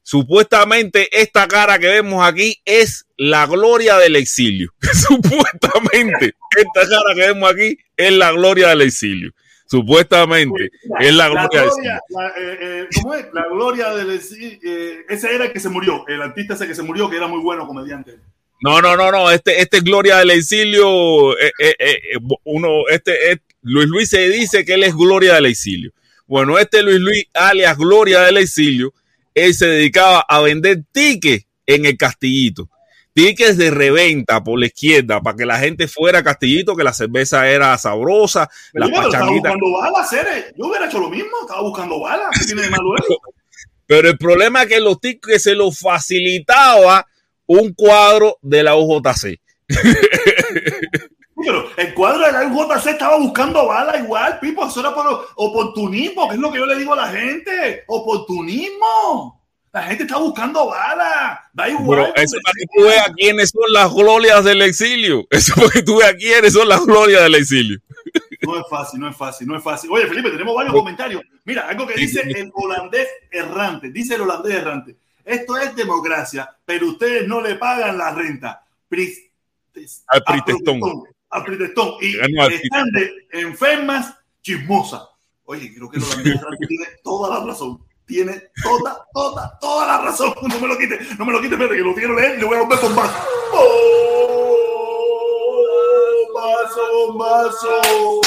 Supuestamente 0.04 1.10
esta 1.20 1.48
cara 1.48 1.80
que 1.80 1.88
vemos 1.88 2.24
aquí 2.24 2.62
es 2.64 3.06
la 3.18 3.48
gloria 3.48 3.98
del 3.98 4.16
exilio. 4.16 4.72
Supuestamente 4.94 6.36
esta 6.56 6.82
cara 6.88 7.16
que 7.16 7.22
vemos 7.22 7.52
aquí 7.52 7.78
es 7.98 8.12
la 8.14 8.32
gloria 8.32 8.68
del 8.70 8.82
exilio. 8.82 9.32
Supuestamente 9.68 10.70
es 11.00 11.14
la 11.16 11.28
gloria 11.30 11.62
del 11.62 11.70
gloria, 11.70 11.96
exilio. 11.98 12.02
la, 12.10 12.28
eh, 12.38 12.58
eh, 12.62 12.88
¿cómo 13.02 13.14
es? 13.16 13.26
La 13.34 13.48
gloria 13.48 13.90
del 13.96 14.12
eh, 14.12 15.06
ese 15.10 15.34
era 15.34 15.46
el 15.46 15.52
que 15.52 15.60
se 15.60 15.70
murió, 15.70 16.08
el 16.08 16.22
artista 16.22 16.54
ese 16.54 16.68
que 16.68 16.76
se 16.76 16.84
murió, 16.84 17.10
que 17.10 17.18
era 17.18 17.28
muy 17.28 17.40
bueno 17.42 17.66
comediante. 17.66 18.16
No, 18.62 18.82
no, 18.82 18.96
no, 18.96 19.12
no. 19.12 19.32
Este, 19.32 19.60
este 19.60 19.78
es 19.78 19.84
gloria 19.84 20.18
del 20.18 20.30
exilio. 20.32 21.36
eh, 21.40 21.52
eh, 21.60 21.76
eh, 21.80 22.18
uno, 22.44 22.88
este, 22.90 23.32
es- 23.32 23.40
Luis 23.66 23.88
Luis 23.88 24.10
se 24.10 24.30
dice 24.30 24.64
que 24.64 24.76
él 24.76 24.84
es 24.84 24.96
gloria 24.96 25.34
del 25.34 25.48
exilio. 25.48 25.92
Bueno, 26.28 26.60
este 26.60 26.84
Luis 26.84 27.00
Luis, 27.00 27.26
alias 27.34 27.78
gloria 27.78 28.22
del 28.22 28.38
exilio, 28.38 28.94
él 29.34 29.56
se 29.56 29.66
dedicaba 29.66 30.24
a 30.28 30.40
vender 30.42 30.84
tickets 30.92 31.48
en 31.66 31.86
el 31.86 31.98
castillito. 31.98 32.70
Tickets 33.14 33.58
de 33.58 33.72
reventa 33.72 34.44
por 34.44 34.60
la 34.60 34.68
izquierda 34.68 35.20
para 35.22 35.36
que 35.36 35.46
la 35.46 35.58
gente 35.58 35.88
fuera 35.88 36.20
a 36.20 36.24
Castillito, 36.24 36.76
que 36.76 36.84
la 36.84 36.92
cerveza 36.92 37.50
era 37.50 37.78
sabrosa, 37.78 38.50
las 38.74 38.90
pachanguitas. 38.90 39.54
buscando 39.54 39.72
balas, 39.72 40.10
Cere. 40.10 40.54
Yo 40.58 40.68
hubiera 40.68 40.86
hecho 40.88 41.00
lo 41.00 41.10
mismo, 41.10 41.30
estaba 41.42 41.62
buscando 41.62 42.02
balas. 42.02 42.28
¿Qué 42.38 42.46
tiene 42.46 42.64
de 42.64 42.70
malo 42.70 42.94
eso? 42.98 43.18
Pero 43.88 44.10
el 44.10 44.18
problema 44.18 44.64
es 44.64 44.68
que 44.68 44.82
los 44.82 45.00
tickets 45.00 45.44
se 45.44 45.56
los 45.56 45.80
facilitaba 45.80 47.08
un 47.46 47.74
cuadro 47.74 48.38
de 48.42 48.64
la 48.64 48.76
UJC. 48.76 49.40
Pero 51.46 51.70
el 51.78 51.94
cuadro 51.94 52.26
de 52.26 52.32
la 52.32 52.46
UJC 52.48 52.88
estaba 52.88 53.18
buscando 53.18 53.68
balas 53.68 54.00
igual, 54.00 54.40
Pipo. 54.40 54.66
Eso 54.68 54.80
era 54.80 54.94
por 54.94 55.28
oportunismo, 55.36 56.28
que 56.28 56.36
es 56.36 56.42
lo 56.42 56.52
que 56.52 56.60
yo 56.60 56.66
le 56.66 56.76
digo 56.78 56.94
a 56.94 56.98
la 56.98 57.08
gente. 57.08 57.84
Oportunismo. 57.88 59.42
La 59.72 59.84
gente 59.84 60.04
está 60.04 60.18
buscando 60.18 60.68
balas. 60.68 61.40
Da 61.54 61.68
igual. 61.70 62.00
Pero 62.14 62.16
eso 62.16 62.38
para 62.44 62.54
que 62.54 62.66
tú 62.78 62.84
veas 62.86 63.12
quiénes 63.16 63.50
son 63.50 63.74
las 63.74 63.94
glorias 63.94 64.44
del 64.46 64.62
exilio. 64.62 65.28
Eso 65.32 65.54
para 65.56 65.70
que 65.70 65.84
tú 65.84 65.98
veas 65.98 66.14
quiénes 66.16 66.54
son 66.54 66.70
las 66.70 66.86
glorias 66.86 67.24
del 67.24 67.36
exilio. 67.36 67.80
No 68.42 68.58
es 68.58 68.66
fácil, 68.70 69.00
no 69.02 69.10
es 69.10 69.18
fácil, 69.18 69.48
no 69.48 69.58
es 69.58 69.64
fácil. 69.64 69.90
Oye, 69.92 70.08
Felipe, 70.08 70.30
tenemos 70.30 70.56
varios 70.56 70.74
comentarios. 70.74 71.22
Mira, 71.44 71.68
algo 71.68 71.86
que 71.88 71.96
dice 71.96 72.22
el 72.22 72.52
holandés 72.54 73.08
errante. 73.32 73.90
Dice 73.90 74.16
el 74.16 74.22
holandés 74.22 74.54
errante. 74.56 74.96
Esto 75.26 75.58
es 75.58 75.76
democracia, 75.76 76.50
pero 76.64 76.88
ustedes 76.88 77.28
no 77.28 77.42
le 77.42 77.56
pagan 77.56 77.98
la 77.98 78.12
renta. 78.12 78.64
Pris- 78.88 79.30
Al 80.08 80.24
Pritestón. 81.44 81.94
Y 82.02 82.18
Ah, 82.20 82.28
no, 82.30 82.44
al 82.44 82.54
están 82.54 82.92
de 82.92 83.12
enfermas 83.34 84.16
chismosas. 84.42 85.02
Oye, 85.46 85.74
creo 85.74 85.90
que 85.90 85.98
errante 85.98 86.66
tiene 86.68 86.86
toda 87.04 87.40
la 87.40 87.46
razón. 87.46 87.84
Tiene 88.06 88.40
toda, 88.64 89.04
toda, 89.14 89.58
toda 89.60 89.88
la 89.88 89.98
razón. 90.06 90.34
No 90.48 90.60
me 90.60 90.68
lo 90.68 90.78
quite, 90.78 91.00
no 91.18 91.26
me 91.26 91.34
lo 91.34 91.42
quite, 91.42 91.56
espérate, 91.56 91.76
que 91.78 91.84
lo 91.84 91.96
quiero 91.96 92.16
leer 92.16 92.38
y 92.38 92.42
le 92.42 92.46
voy 92.46 92.56
a 92.56 92.60
romper 92.60 92.80
con 92.80 92.96
vaso. 92.96 93.14
¡Oh! 93.54 93.96
Vaso. 97.18 98.22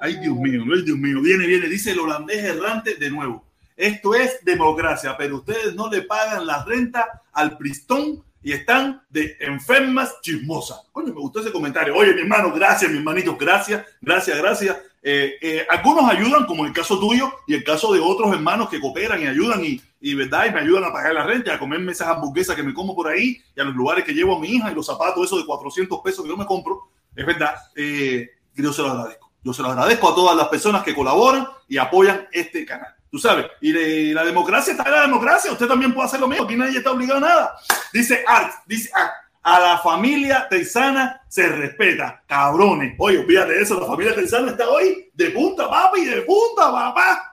Ay, 0.00 0.16
Dios 0.16 0.34
mío, 0.36 0.62
ay, 0.74 0.82
Dios 0.82 0.98
mío. 0.98 1.20
Viene, 1.20 1.46
viene, 1.46 1.68
dice 1.68 1.92
el 1.92 2.00
holandés 2.00 2.42
errante 2.42 2.94
de 2.94 3.10
nuevo. 3.10 3.44
Esto 3.76 4.14
es 4.14 4.44
democracia, 4.44 5.16
pero 5.16 5.36
ustedes 5.36 5.74
no 5.74 5.90
le 5.90 6.02
pagan 6.02 6.46
la 6.46 6.64
renta 6.64 7.22
al 7.32 7.56
Pristón 7.56 8.24
y 8.42 8.52
están 8.52 9.02
de 9.10 9.36
enfermas 9.40 10.20
chismosas. 10.22 10.82
Coño, 10.92 11.12
me 11.12 11.20
gustó 11.20 11.40
ese 11.40 11.52
comentario. 11.52 11.94
Oye, 11.94 12.14
mi 12.14 12.20
hermano, 12.20 12.52
gracias, 12.52 12.90
mi 12.90 12.98
hermanito, 12.98 13.36
gracias, 13.36 13.84
gracias, 14.00 14.38
gracias. 14.38 14.76
Eh, 15.02 15.38
eh, 15.40 15.66
algunos 15.68 16.10
ayudan, 16.10 16.44
como 16.46 16.66
el 16.66 16.72
caso 16.72 16.98
tuyo 16.98 17.32
y 17.46 17.54
el 17.54 17.64
caso 17.64 17.92
de 17.92 18.00
otros 18.00 18.32
hermanos 18.32 18.68
que 18.68 18.80
cooperan 18.80 19.22
y 19.22 19.26
ayudan 19.26 19.64
y, 19.64 19.80
y, 20.00 20.14
¿verdad? 20.14 20.46
y 20.46 20.52
me 20.52 20.60
ayudan 20.60 20.84
a 20.84 20.92
pagar 20.92 21.14
la 21.14 21.24
renta, 21.24 21.54
a 21.54 21.58
comerme 21.58 21.92
esas 21.92 22.08
hamburguesas 22.08 22.56
que 22.56 22.62
me 22.62 22.74
como 22.74 22.94
por 22.94 23.08
ahí 23.08 23.40
y 23.56 23.60
a 23.60 23.64
los 23.64 23.74
lugares 23.74 24.04
que 24.04 24.12
llevo 24.12 24.36
a 24.36 24.40
mi 24.40 24.48
hija 24.48 24.70
y 24.70 24.74
los 24.74 24.86
zapatos 24.86 25.24
esos 25.24 25.40
de 25.40 25.46
400 25.46 26.00
pesos 26.02 26.24
que 26.24 26.30
yo 26.30 26.36
me 26.36 26.46
compro. 26.46 26.88
Es 27.14 27.26
verdad, 27.26 27.54
eh, 27.74 28.28
yo 28.54 28.72
se 28.72 28.82
lo 28.82 28.90
agradezco. 28.90 29.30
Yo 29.42 29.52
se 29.52 29.62
lo 29.62 29.68
agradezco 29.68 30.10
a 30.10 30.14
todas 30.14 30.36
las 30.36 30.48
personas 30.48 30.82
que 30.82 30.94
colaboran 30.94 31.46
y 31.68 31.78
apoyan 31.78 32.26
este 32.32 32.64
canal. 32.66 32.94
Tú 33.10 33.18
sabes, 33.18 33.46
y 33.60 33.72
de, 33.72 34.12
la 34.12 34.24
democracia 34.24 34.72
está 34.72 34.84
en 34.84 34.92
la 34.92 35.00
democracia. 35.02 35.50
Usted 35.50 35.66
también 35.66 35.94
puede 35.94 36.06
hacer 36.06 36.20
lo 36.20 36.28
mismo. 36.28 36.44
Aquí 36.44 36.56
nadie 36.56 36.78
está 36.78 36.90
obligado 36.90 37.18
a 37.18 37.28
nada. 37.28 37.56
Dice 37.92 38.24
Art, 38.26 38.52
dice 38.66 38.90
Art. 38.94 39.12
A 39.42 39.60
la 39.60 39.78
familia 39.78 40.46
Terzana 40.48 41.22
se 41.28 41.48
respeta, 41.48 42.22
cabrones. 42.26 42.94
Oye, 42.98 43.18
olvídate 43.18 43.52
de 43.52 43.62
eso, 43.62 43.80
la 43.80 43.86
familia 43.86 44.14
Terzana 44.14 44.50
está 44.50 44.68
hoy 44.68 45.10
de 45.14 45.30
punta, 45.30 45.70
papi, 45.70 46.04
de 46.04 46.22
punta, 46.22 46.70
papá. 46.70 47.32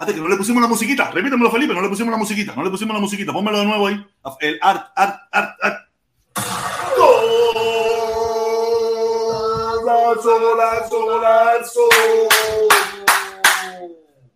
Hasta 0.00 0.14
que 0.14 0.20
no 0.20 0.28
le 0.28 0.36
pusimos 0.36 0.62
la 0.62 0.68
musiquita. 0.68 1.10
Repítemelo, 1.10 1.50
Felipe, 1.50 1.74
no 1.74 1.82
le 1.82 1.88
pusimos 1.90 2.10
la 2.10 2.16
musiquita. 2.16 2.54
No 2.56 2.64
le 2.64 2.70
pusimos 2.70 2.94
la 2.94 3.00
musiquita. 3.00 3.34
Pónmelo 3.34 3.58
de 3.58 3.66
nuevo 3.66 3.86
ahí. 3.86 4.02
El 4.40 4.58
art, 4.62 4.88
art, 4.96 5.20
art, 5.30 5.58
art. 5.60 5.76
Golazo, 9.82 10.40
golazo, 10.40 11.04
golazo. 11.04 11.80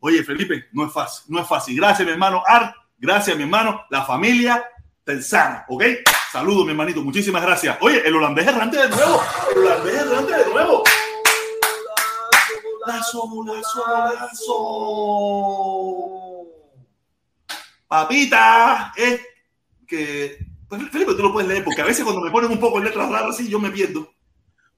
Oye, 0.00 0.22
Felipe, 0.22 0.66
no 0.72 0.84
es 0.86 0.92
fácil, 0.92 1.24
no 1.28 1.40
es 1.40 1.48
fácil. 1.48 1.76
Gracias, 1.76 2.04
mi 2.04 2.12
hermano 2.12 2.42
Art. 2.46 2.76
Gracias, 2.98 3.34
mi 3.34 3.44
hermano. 3.44 3.86
La 3.88 4.04
familia 4.04 4.62
Terzana, 5.04 5.66
¿ok? 5.68 5.84
Saludos, 6.32 6.64
mi 6.64 6.70
hermanito. 6.70 7.02
Muchísimas 7.02 7.42
gracias. 7.42 7.76
Oye, 7.80 8.02
el 8.06 8.16
holandés 8.16 8.46
errante 8.46 8.78
de 8.78 8.88
nuevo. 8.88 9.22
El 9.52 9.58
holandés 9.58 9.94
errante 9.94 10.32
de 10.32 10.46
nuevo. 10.46 10.82
Golazo, 12.80 13.28
golazo, 13.28 13.84
golazo. 14.46 14.84
Papita, 17.86 18.92
es 18.96 19.20
que. 19.86 20.38
Pues, 20.68 20.82
Felipe, 20.90 21.14
tú 21.14 21.22
lo 21.22 21.32
puedes 21.32 21.48
leer, 21.48 21.62
porque 21.62 21.82
a 21.82 21.84
veces 21.84 22.02
cuando 22.02 22.22
me 22.22 22.30
ponen 22.30 22.50
un 22.50 22.58
poco 22.58 22.78
en 22.78 22.84
letras 22.84 23.10
raras 23.10 23.34
así, 23.34 23.48
yo 23.48 23.60
me 23.60 23.70
pierdo. 23.70 24.10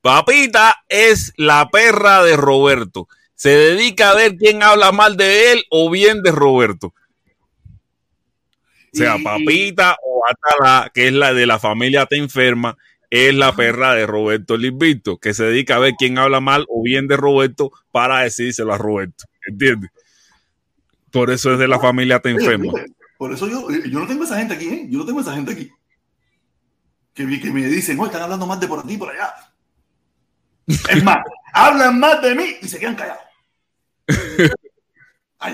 Papita 0.00 0.84
es 0.88 1.32
la 1.36 1.68
perra 1.70 2.24
de 2.24 2.36
Roberto. 2.36 3.08
Se 3.34 3.50
dedica 3.50 4.10
a 4.10 4.14
ver 4.14 4.36
quién 4.36 4.62
habla 4.62 4.90
mal 4.90 5.16
de 5.16 5.52
él 5.52 5.64
o 5.70 5.88
bien 5.88 6.22
de 6.22 6.32
Roberto. 6.32 6.92
O 8.92 8.98
sea, 8.98 9.16
Papita 9.22 9.96
o 10.16 10.22
Atala, 10.28 10.90
que 10.94 11.08
es 11.08 11.12
la 11.12 11.34
de 11.34 11.46
la 11.46 11.58
familia 11.58 12.06
Te 12.06 12.16
Enferma, 12.16 12.76
es 13.10 13.34
la 13.34 13.54
perra 13.54 13.94
de 13.94 14.06
Roberto 14.06 14.56
Lisbito, 14.56 15.18
que 15.18 15.34
se 15.34 15.44
dedica 15.44 15.76
a 15.76 15.78
ver 15.80 15.94
quién 15.98 16.18
habla 16.18 16.40
mal 16.40 16.64
o 16.68 16.82
bien 16.82 17.06
de 17.06 17.16
Roberto 17.16 17.70
para 17.92 18.20
decírselo 18.20 18.72
a 18.72 18.78
Roberto. 18.78 19.24
¿Entiendes? 19.46 19.90
Por 21.12 21.30
eso 21.30 21.52
es 21.52 21.58
de 21.58 21.68
la 21.68 21.78
familia 21.78 22.18
Te 22.20 22.30
Enferma. 22.30 22.72
Por 23.18 23.32
eso 23.32 23.48
yo, 23.48 23.70
yo 23.70 23.98
no 24.00 24.06
tengo 24.06 24.24
esa 24.24 24.36
gente 24.36 24.52
aquí, 24.54 24.68
¿eh? 24.68 24.86
Yo 24.90 24.98
no 24.98 25.06
tengo 25.06 25.20
esa 25.22 25.34
gente 25.34 25.52
aquí. 25.52 25.70
Que, 27.14 27.24
me- 27.24 27.40
que 27.40 27.50
me 27.50 27.64
dicen, 27.66 27.98
oye, 27.98 28.08
están 28.08 28.22
hablando 28.24 28.46
más 28.46 28.60
de 28.60 28.68
por 28.68 28.80
aquí 28.80 28.92
y 28.92 28.96
por 28.98 29.08
allá. 29.10 29.32
Es 30.66 31.02
más, 31.02 31.18
hablan 31.54 31.98
más 31.98 32.20
de 32.20 32.34
mí 32.34 32.44
y 32.60 32.68
se 32.68 32.78
quedan 32.78 32.94
callados. 32.94 33.22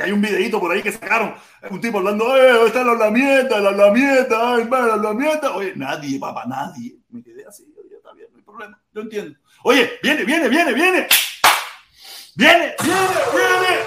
Hay 0.01 0.13
un 0.13 0.21
videito 0.21 0.59
por 0.61 0.73
ahí 0.73 0.83
que 0.83 0.93
sacaron. 0.93 1.35
Un 1.71 1.81
tipo 1.81 1.99
hablando, 1.99 2.37
¡eh! 2.37 2.53
¿dónde 2.53 2.67
está 2.69 2.85
la 2.85 2.95
lamieta? 2.95 3.61
La 3.61 3.71
lamieta, 3.73 4.55
ay, 4.55 4.63
hermano, 4.63 4.97
la. 4.97 5.51
Oye, 5.55 5.73
nadie, 5.77 6.19
papá, 6.19 6.45
nadie. 6.47 6.97
Me 7.11 7.23
quedé 7.23 7.45
así, 7.47 7.65
oye, 7.79 7.97
está 7.97 8.13
bien, 8.13 8.29
no 8.33 8.39
hay 8.39 8.45
problema. 8.45 8.81
Yo 8.93 9.03
entiendo. 9.03 9.39
Oye, 9.65 9.93
viene, 10.03 10.25
viene, 10.25 10.49
viene, 10.49 10.73
viene. 10.73 11.07
Viene, 12.35 12.75
viene, 12.83 13.07
viene. 13.33 13.79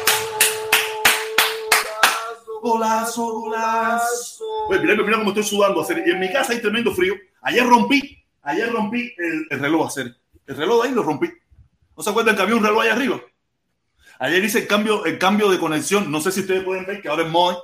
Golazo, 2.62 3.26
golazo. 3.42 4.44
Oye, 4.70 4.80
mira, 4.80 4.96
mira 4.96 5.18
cómo 5.18 5.30
estoy 5.30 5.44
sudando. 5.44 5.82
hacer- 5.82 6.04
Y 6.06 6.12
en 6.12 6.20
mi 6.20 6.32
casa 6.32 6.54
hay 6.54 6.62
tremendo 6.62 6.94
frío. 6.94 7.14
Ayer 7.42 7.66
rompí, 7.66 8.24
ayer 8.42 8.72
rompí 8.72 9.14
el, 9.18 9.46
el 9.50 9.60
reloj 9.60 9.88
hacer. 9.88 10.16
El 10.48 10.56
reloj 10.58 10.82
de 10.84 10.90
ahí 10.90 10.96
lo 10.96 11.04
rompí. 11.04 11.30
¿No 11.96 12.04
se 12.04 12.10
acuerdan 12.10 12.36
que 12.36 12.42
había 12.42 12.56
un 12.56 12.64
reloj 12.64 12.82
ahí 12.82 12.90
arriba? 12.90 13.22
Ayer 14.20 14.44
hice 14.44 14.60
el 14.60 14.68
cambio, 14.68 15.06
el 15.06 15.18
cambio 15.18 15.50
de 15.50 15.60
conexión. 15.60 16.12
No 16.12 16.22
sé 16.22 16.32
si 16.32 16.42
ustedes 16.42 16.64
pueden 16.64 16.86
ver 16.86 17.02
que 17.02 17.10
ahora 17.10 17.24
el 17.24 17.30
modem, 17.30 17.58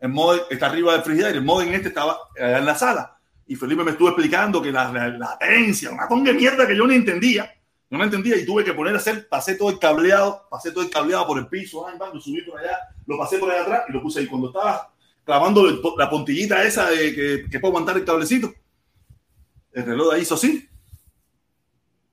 el 0.00 0.08
modem 0.10 0.42
está 0.50 0.66
arriba 0.66 0.92
del 0.92 1.02
frigidaire. 1.02 1.38
El 1.38 1.44
modem 1.44 1.72
este 1.74 1.88
estaba 1.88 2.18
allá 2.36 2.58
en 2.58 2.66
la 2.66 2.74
sala. 2.74 3.18
Y 3.46 3.56
Felipe 3.56 3.82
me 3.82 3.92
estuvo 3.92 4.08
explicando 4.08 4.60
que 4.60 4.70
la, 4.70 4.92
la, 4.92 5.08
la 5.08 5.18
latencia, 5.18 5.90
una 5.90 6.06
tonga 6.06 6.32
de 6.32 6.38
mierda 6.38 6.66
que 6.66 6.76
yo 6.76 6.86
no 6.86 6.92
entendía. 6.92 7.52
No 7.90 7.98
me 7.98 8.04
entendía 8.04 8.36
y 8.36 8.44
tuve 8.44 8.64
que 8.64 8.74
poner 8.74 8.94
a 8.94 8.98
hacer, 8.98 9.26
pasé 9.28 9.54
todo 9.54 9.70
el 9.70 9.78
cableado, 9.78 10.46
pasé 10.50 10.72
todo 10.72 10.84
el 10.84 10.90
cableado 10.90 11.26
por 11.26 11.38
el 11.38 11.46
piso, 11.46 11.80
va, 11.80 12.12
lo 12.12 12.20
subí 12.20 12.42
por 12.42 12.60
allá, 12.60 12.78
lo 13.06 13.16
pasé 13.16 13.38
por 13.38 13.50
allá 13.50 13.62
atrás 13.62 13.84
y 13.88 13.92
lo 13.92 14.02
puse 14.02 14.20
ahí. 14.20 14.26
Cuando 14.26 14.48
estaba 14.48 14.92
clavando 15.24 15.64
la 15.96 16.10
puntillita 16.10 16.62
esa 16.64 16.90
de 16.90 17.14
que, 17.14 17.46
que 17.50 17.60
puedo 17.60 17.72
aguantar 17.72 17.96
el 17.96 18.04
cablecito, 18.04 18.52
el 19.72 19.86
reloj 19.86 20.12
ahí 20.12 20.20
hizo 20.20 20.34
así. 20.34 20.68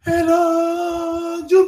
Hello, 0.05 1.45
you. 1.47 1.65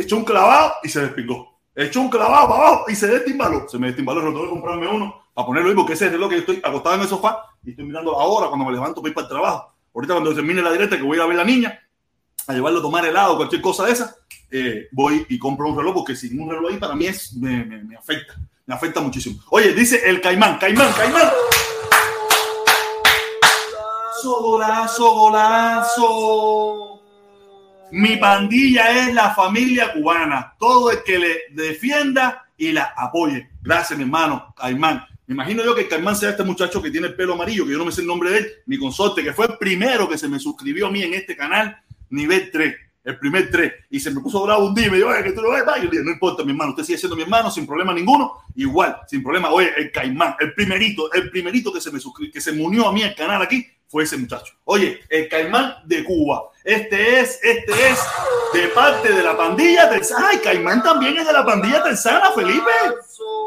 Echó 0.00 0.16
un 0.16 0.24
clavado 0.24 0.74
y 0.84 0.88
se 0.88 1.00
despingó. 1.00 1.58
Echó 1.74 2.00
un 2.00 2.08
clavado 2.08 2.48
para 2.48 2.60
abajo 2.68 2.84
y 2.88 2.94
se 2.94 3.06
destimbaló. 3.08 3.68
Se 3.68 3.78
me 3.78 3.88
destimbaló, 3.88 4.20
lo 4.20 4.32
tuve 4.32 4.44
que 4.44 4.50
comprarme 4.50 4.86
uno 4.88 5.14
para 5.34 5.46
ponerlo 5.46 5.68
ahí 5.70 5.74
porque 5.76 5.92
ese 5.94 6.06
es 6.06 6.12
el 6.12 6.18
reloj 6.18 6.30
que 6.30 6.36
yo 6.36 6.40
estoy 6.40 6.60
acostado 6.64 6.94
en 6.96 7.00
el 7.02 7.08
sofá 7.08 7.42
y 7.64 7.70
estoy 7.70 7.84
mirando 7.84 8.18
ahora 8.18 8.46
cuando 8.48 8.64
me 8.64 8.72
levanto 8.72 9.00
para 9.02 9.08
ir 9.10 9.14
para 9.14 9.26
el 9.26 9.30
trabajo. 9.30 9.72
Ahorita 9.94 10.14
cuando 10.14 10.34
termine 10.34 10.62
la 10.62 10.70
directa 10.72 10.96
que 10.96 11.02
voy 11.02 11.18
a 11.18 11.24
a 11.24 11.26
ver 11.26 11.34
a 11.36 11.38
la 11.38 11.44
niña, 11.44 11.80
a 12.46 12.52
llevarlo 12.52 12.78
a 12.78 12.82
tomar 12.82 13.04
helado, 13.04 13.36
cualquier 13.36 13.60
cosa 13.60 13.84
de 13.86 13.92
esa, 13.92 14.14
eh, 14.50 14.88
voy 14.92 15.26
y 15.28 15.38
compro 15.38 15.68
un 15.68 15.76
reloj 15.76 15.94
porque 15.94 16.14
sin 16.16 16.40
un 16.40 16.48
reloj 16.50 16.70
ahí 16.72 16.78
para 16.78 16.94
mí 16.94 17.06
es, 17.06 17.34
me, 17.34 17.64
me- 17.64 17.82
me 17.84 17.96
afecta, 17.96 18.34
me 18.66 18.74
afecta 18.74 19.00
muchísimo. 19.00 19.40
Oye, 19.50 19.72
dice 19.74 20.00
el 20.08 20.20
caimán, 20.20 20.58
caimán, 20.58 20.92
caimán. 20.92 21.28
Golazo, 24.24 25.14
golazo. 25.14 26.97
Mi 27.90 28.16
pandilla 28.16 29.06
es 29.06 29.14
la 29.14 29.34
familia 29.34 29.92
cubana. 29.92 30.54
Todo 30.58 30.90
el 30.90 31.02
que 31.04 31.18
le 31.18 31.38
defienda 31.50 32.46
y 32.56 32.72
la 32.72 32.92
apoye. 32.96 33.48
Gracias, 33.62 33.98
mi 33.98 34.04
hermano, 34.04 34.54
Caimán. 34.56 35.04
Me 35.26 35.34
imagino 35.34 35.64
yo 35.64 35.74
que 35.74 35.88
Caimán 35.88 36.16
sea 36.16 36.30
este 36.30 36.42
muchacho 36.42 36.82
que 36.82 36.90
tiene 36.90 37.08
el 37.08 37.14
pelo 37.14 37.34
amarillo, 37.34 37.64
que 37.66 37.72
yo 37.72 37.78
no 37.78 37.84
me 37.84 37.92
sé 37.92 38.00
el 38.00 38.06
nombre 38.06 38.30
de 38.30 38.38
él, 38.38 38.48
mi 38.66 38.78
consorte, 38.78 39.22
que 39.22 39.34
fue 39.34 39.46
el 39.46 39.58
primero 39.58 40.08
que 40.08 40.16
se 40.16 40.26
me 40.28 40.38
suscribió 40.38 40.86
a 40.86 40.90
mí 40.90 41.02
en 41.02 41.12
este 41.12 41.36
canal, 41.36 41.76
nivel 42.08 42.50
3, 42.50 42.74
el 43.04 43.18
primer 43.18 43.50
3. 43.50 43.72
Y 43.90 44.00
se 44.00 44.10
me 44.10 44.20
puso 44.20 44.42
bravo 44.42 44.66
un 44.66 44.74
día 44.74 44.86
y 44.86 44.90
me 44.90 44.96
dijo, 44.96 45.10
oye, 45.10 45.22
que 45.22 45.32
tú 45.32 45.42
lo 45.42 45.52
ves. 45.52 45.62
Y 45.78 45.84
yo 45.84 45.90
dije, 45.90 46.02
no 46.02 46.12
importa, 46.12 46.44
mi 46.44 46.52
hermano, 46.52 46.70
usted 46.70 46.84
sigue 46.84 46.98
siendo 46.98 47.14
mi 47.14 47.22
hermano 47.22 47.50
sin 47.50 47.66
problema 47.66 47.92
ninguno. 47.92 48.38
Igual, 48.54 48.96
sin 49.06 49.22
problema. 49.22 49.50
Oye, 49.50 49.70
el 49.76 49.92
Caimán, 49.92 50.34
el 50.40 50.54
primerito, 50.54 51.12
el 51.12 51.30
primerito 51.30 51.72
que 51.72 51.80
se 51.80 51.92
me 51.92 52.00
suscribió, 52.00 52.32
que 52.32 52.40
se 52.40 52.52
me 52.52 52.62
unió 52.62 52.88
a 52.88 52.92
mí 52.92 53.02
al 53.02 53.14
canal 53.14 53.42
aquí, 53.42 53.66
fue 53.88 54.04
ese 54.04 54.18
muchacho. 54.18 54.54
Oye, 54.64 55.00
el 55.08 55.28
Caimán 55.28 55.76
de 55.84 56.04
Cuba. 56.04 56.50
Este 56.62 57.20
es, 57.20 57.40
este 57.42 57.72
es 57.72 57.98
de 58.52 58.68
parte 58.68 59.10
de 59.12 59.22
la 59.22 59.36
pandilla 59.36 59.88
Terzana. 59.88 60.28
Ay, 60.30 60.38
Caimán 60.38 60.82
también 60.82 61.16
es 61.16 61.26
de 61.26 61.32
la 61.32 61.44
pandilla 61.44 61.82
Terzana, 61.82 62.30
Felipe. 62.32 62.70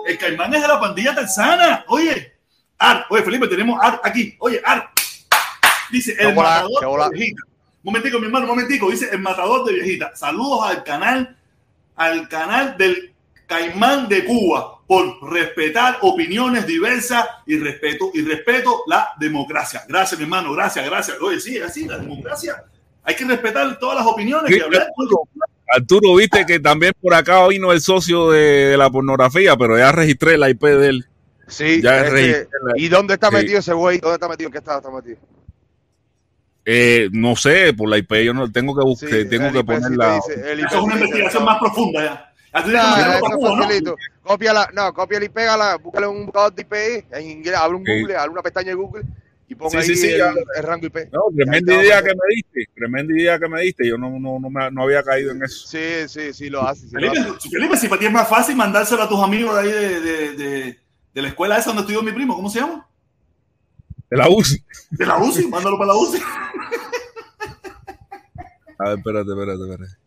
El 0.07 0.17
Caimán 0.17 0.53
es 0.55 0.61
de 0.61 0.67
la 0.67 0.79
pandilla 0.79 1.13
Terzana. 1.13 1.85
Oye, 1.87 2.33
Art, 2.79 3.05
oye, 3.11 3.21
Felipe, 3.21 3.47
tenemos 3.47 3.79
Art 3.81 4.01
aquí. 4.03 4.35
Oye, 4.39 4.59
Art. 4.65 4.89
Dice 5.91 6.15
el 6.17 6.33
matador 6.35 7.11
de 7.11 7.17
viejita. 7.17 7.43
Momentico, 7.83 8.19
mi 8.19 8.25
hermano, 8.25 8.47
momentico. 8.47 8.89
Dice 8.89 9.09
el 9.11 9.19
matador 9.19 9.65
de 9.65 9.73
viejita. 9.73 10.15
Saludos 10.15 10.63
al 10.63 10.83
canal, 10.83 11.37
al 11.95 12.27
canal 12.27 12.75
del 12.77 13.13
Caimán 13.45 14.07
de 14.07 14.25
Cuba 14.25 14.80
por 14.91 15.31
respetar 15.31 15.99
opiniones 16.01 16.67
diversas 16.67 17.25
y 17.45 17.57
respeto 17.57 18.11
y 18.13 18.23
respeto 18.23 18.83
la 18.87 19.07
democracia. 19.17 19.83
Gracias, 19.87 20.19
mi 20.19 20.25
hermano, 20.25 20.51
gracias, 20.51 20.85
gracias. 20.85 21.17
Oye, 21.21 21.39
sí, 21.39 21.55
es 21.55 21.63
así, 21.63 21.85
la 21.87 21.97
democracia. 21.97 22.61
Hay 23.03 23.15
que 23.15 23.23
respetar 23.23 23.79
todas 23.79 23.99
las 23.99 24.05
opiniones 24.05 24.51
Sí, 24.51 24.57
y 24.57 24.61
hablar. 24.61 24.81
Arturo, 24.89 25.21
Arturo, 25.73 26.15
viste 26.17 26.45
que 26.45 26.59
también 26.59 26.91
por 27.01 27.13
acá 27.13 27.47
vino 27.47 27.71
el 27.71 27.79
socio 27.79 28.31
de, 28.31 28.39
de 28.41 28.77
la 28.77 28.89
pornografía, 28.89 29.55
pero 29.55 29.77
ya 29.77 29.93
registré 29.93 30.37
la 30.37 30.49
IP 30.49 30.61
de 30.65 30.87
él. 30.89 31.05
Sí, 31.47 31.81
Ya 31.81 31.99
este, 31.99 32.09
registré 32.11 32.47
la- 32.65 32.73
¿y 32.75 32.89
dónde 32.89 33.13
está 33.13 33.29
Sí. 33.29 33.35
metido 33.35 33.59
ese 33.59 33.71
güey? 33.73 33.97
¿Dónde 33.99 34.15
está 34.15 34.27
metido? 34.27 34.47
¿En 34.49 34.51
qué 34.51 34.57
estado 34.57 34.79
está 34.79 34.91
metido? 34.91 35.17
Eh, 36.65 37.07
no 37.13 37.37
sé, 37.37 37.73
por 37.73 37.87
la 37.89 37.97
IP 37.97 38.25
yo 38.25 38.33
no 38.33 38.51
tengo 38.51 38.75
que 38.77 38.83
buscar, 38.83 39.09
Sí, 39.09 39.29
tengo 39.29 39.51
que 39.53 39.59
IP 39.59 39.69
sí 39.73 39.81
poner 39.81 39.91
te 39.91 39.95
la. 39.97 40.15
dice- 40.15 40.33
Eso 40.65 40.67
es 40.77 40.83
una 40.83 40.93
investigación 40.95 41.45
más 41.45 41.59
profunda 41.59 42.03
ya. 42.03 42.27
Que 42.53 42.71
conocer 42.73 42.75
eso 42.75 42.81
a 42.81 43.15
es 43.15 43.21
Cuba, 43.35 43.49
¿no? 43.55 43.63
facilito. 43.63 43.95
Cópiala, 44.23 44.69
no, 44.73 44.93
cópiala 44.93 45.25
y 45.25 45.29
pégala, 45.29 45.77
búscale 45.77 46.07
un 46.07 46.25
buscador 46.25 46.53
de 46.53 46.61
IP 46.61 46.73
en 47.11 47.29
inglés, 47.29 47.55
abre 47.55 47.77
un 47.77 47.85
Sí. 47.85 47.99
Google, 48.01 48.15
abre 48.17 48.29
una 48.31 48.41
pestaña 48.43 48.67
de 48.69 48.75
Google 48.75 49.03
y 49.47 49.55
pon 49.55 49.71
Sí, 49.71 49.77
ahí 49.77 49.83
sí, 49.83 49.95
sí, 49.95 50.07
el, 50.11 50.17
ya. 50.19 50.33
el 50.57 50.63
rango 50.63 50.85
IP. 50.85 50.95
No, 51.11 51.21
tremenda 51.35 51.73
idea 51.83 52.01
que 52.03 52.09
me 52.09 52.35
diste, 52.35 52.65
tremenda 52.75 53.13
idea 53.19 53.39
que 53.39 53.49
me 53.49 53.61
diste. 53.61 53.87
Yo 53.87 53.97
no, 53.97 54.11
no, 54.19 54.39
no, 54.39 54.49
me- 54.49 54.69
no 54.71 54.83
había 54.83 55.01
caído 55.03 55.31
en 55.31 55.43
eso. 55.43 55.67
Sí, 55.67 56.07
sí, 56.07 56.33
sí 56.33 56.49
lo 56.49 56.61
hace. 56.67 56.87
Sí 56.87 56.93
lo 56.95 56.99
Felipe, 57.01 57.19
hace. 57.37 57.49
Felipe, 57.49 57.77
si 57.77 57.87
para 57.87 57.99
ti 57.99 58.05
es 58.05 58.11
más 58.11 58.29
fácil 58.29 58.55
mandárselo 58.55 59.01
a 59.03 59.09
tus 59.09 59.21
amigos 59.21 59.55
de 59.55 59.61
ahí 59.61 59.71
de, 59.71 59.99
de, 60.01 60.33
de, 60.35 60.79
de 61.15 61.21
la 61.21 61.27
escuela 61.27 61.57
esa 61.57 61.69
donde 61.71 61.81
estudió 61.81 62.03
mi 62.03 62.11
primo, 62.11 62.35
¿cómo 62.35 62.49
se 62.49 62.59
llama? 62.59 62.87
De 64.09 64.17
la 64.17 64.29
UCI. 64.29 64.63
De 64.91 65.05
la 65.05 65.17
UCI, 65.17 65.47
mándalo 65.47 65.77
para 65.79 65.93
la 65.93 65.95
UCI. 65.99 66.21
A 68.77 68.89
ver, 68.89 68.97
espérate, 68.97 69.29
espérate, 69.31 69.61
espérate. 69.63 70.00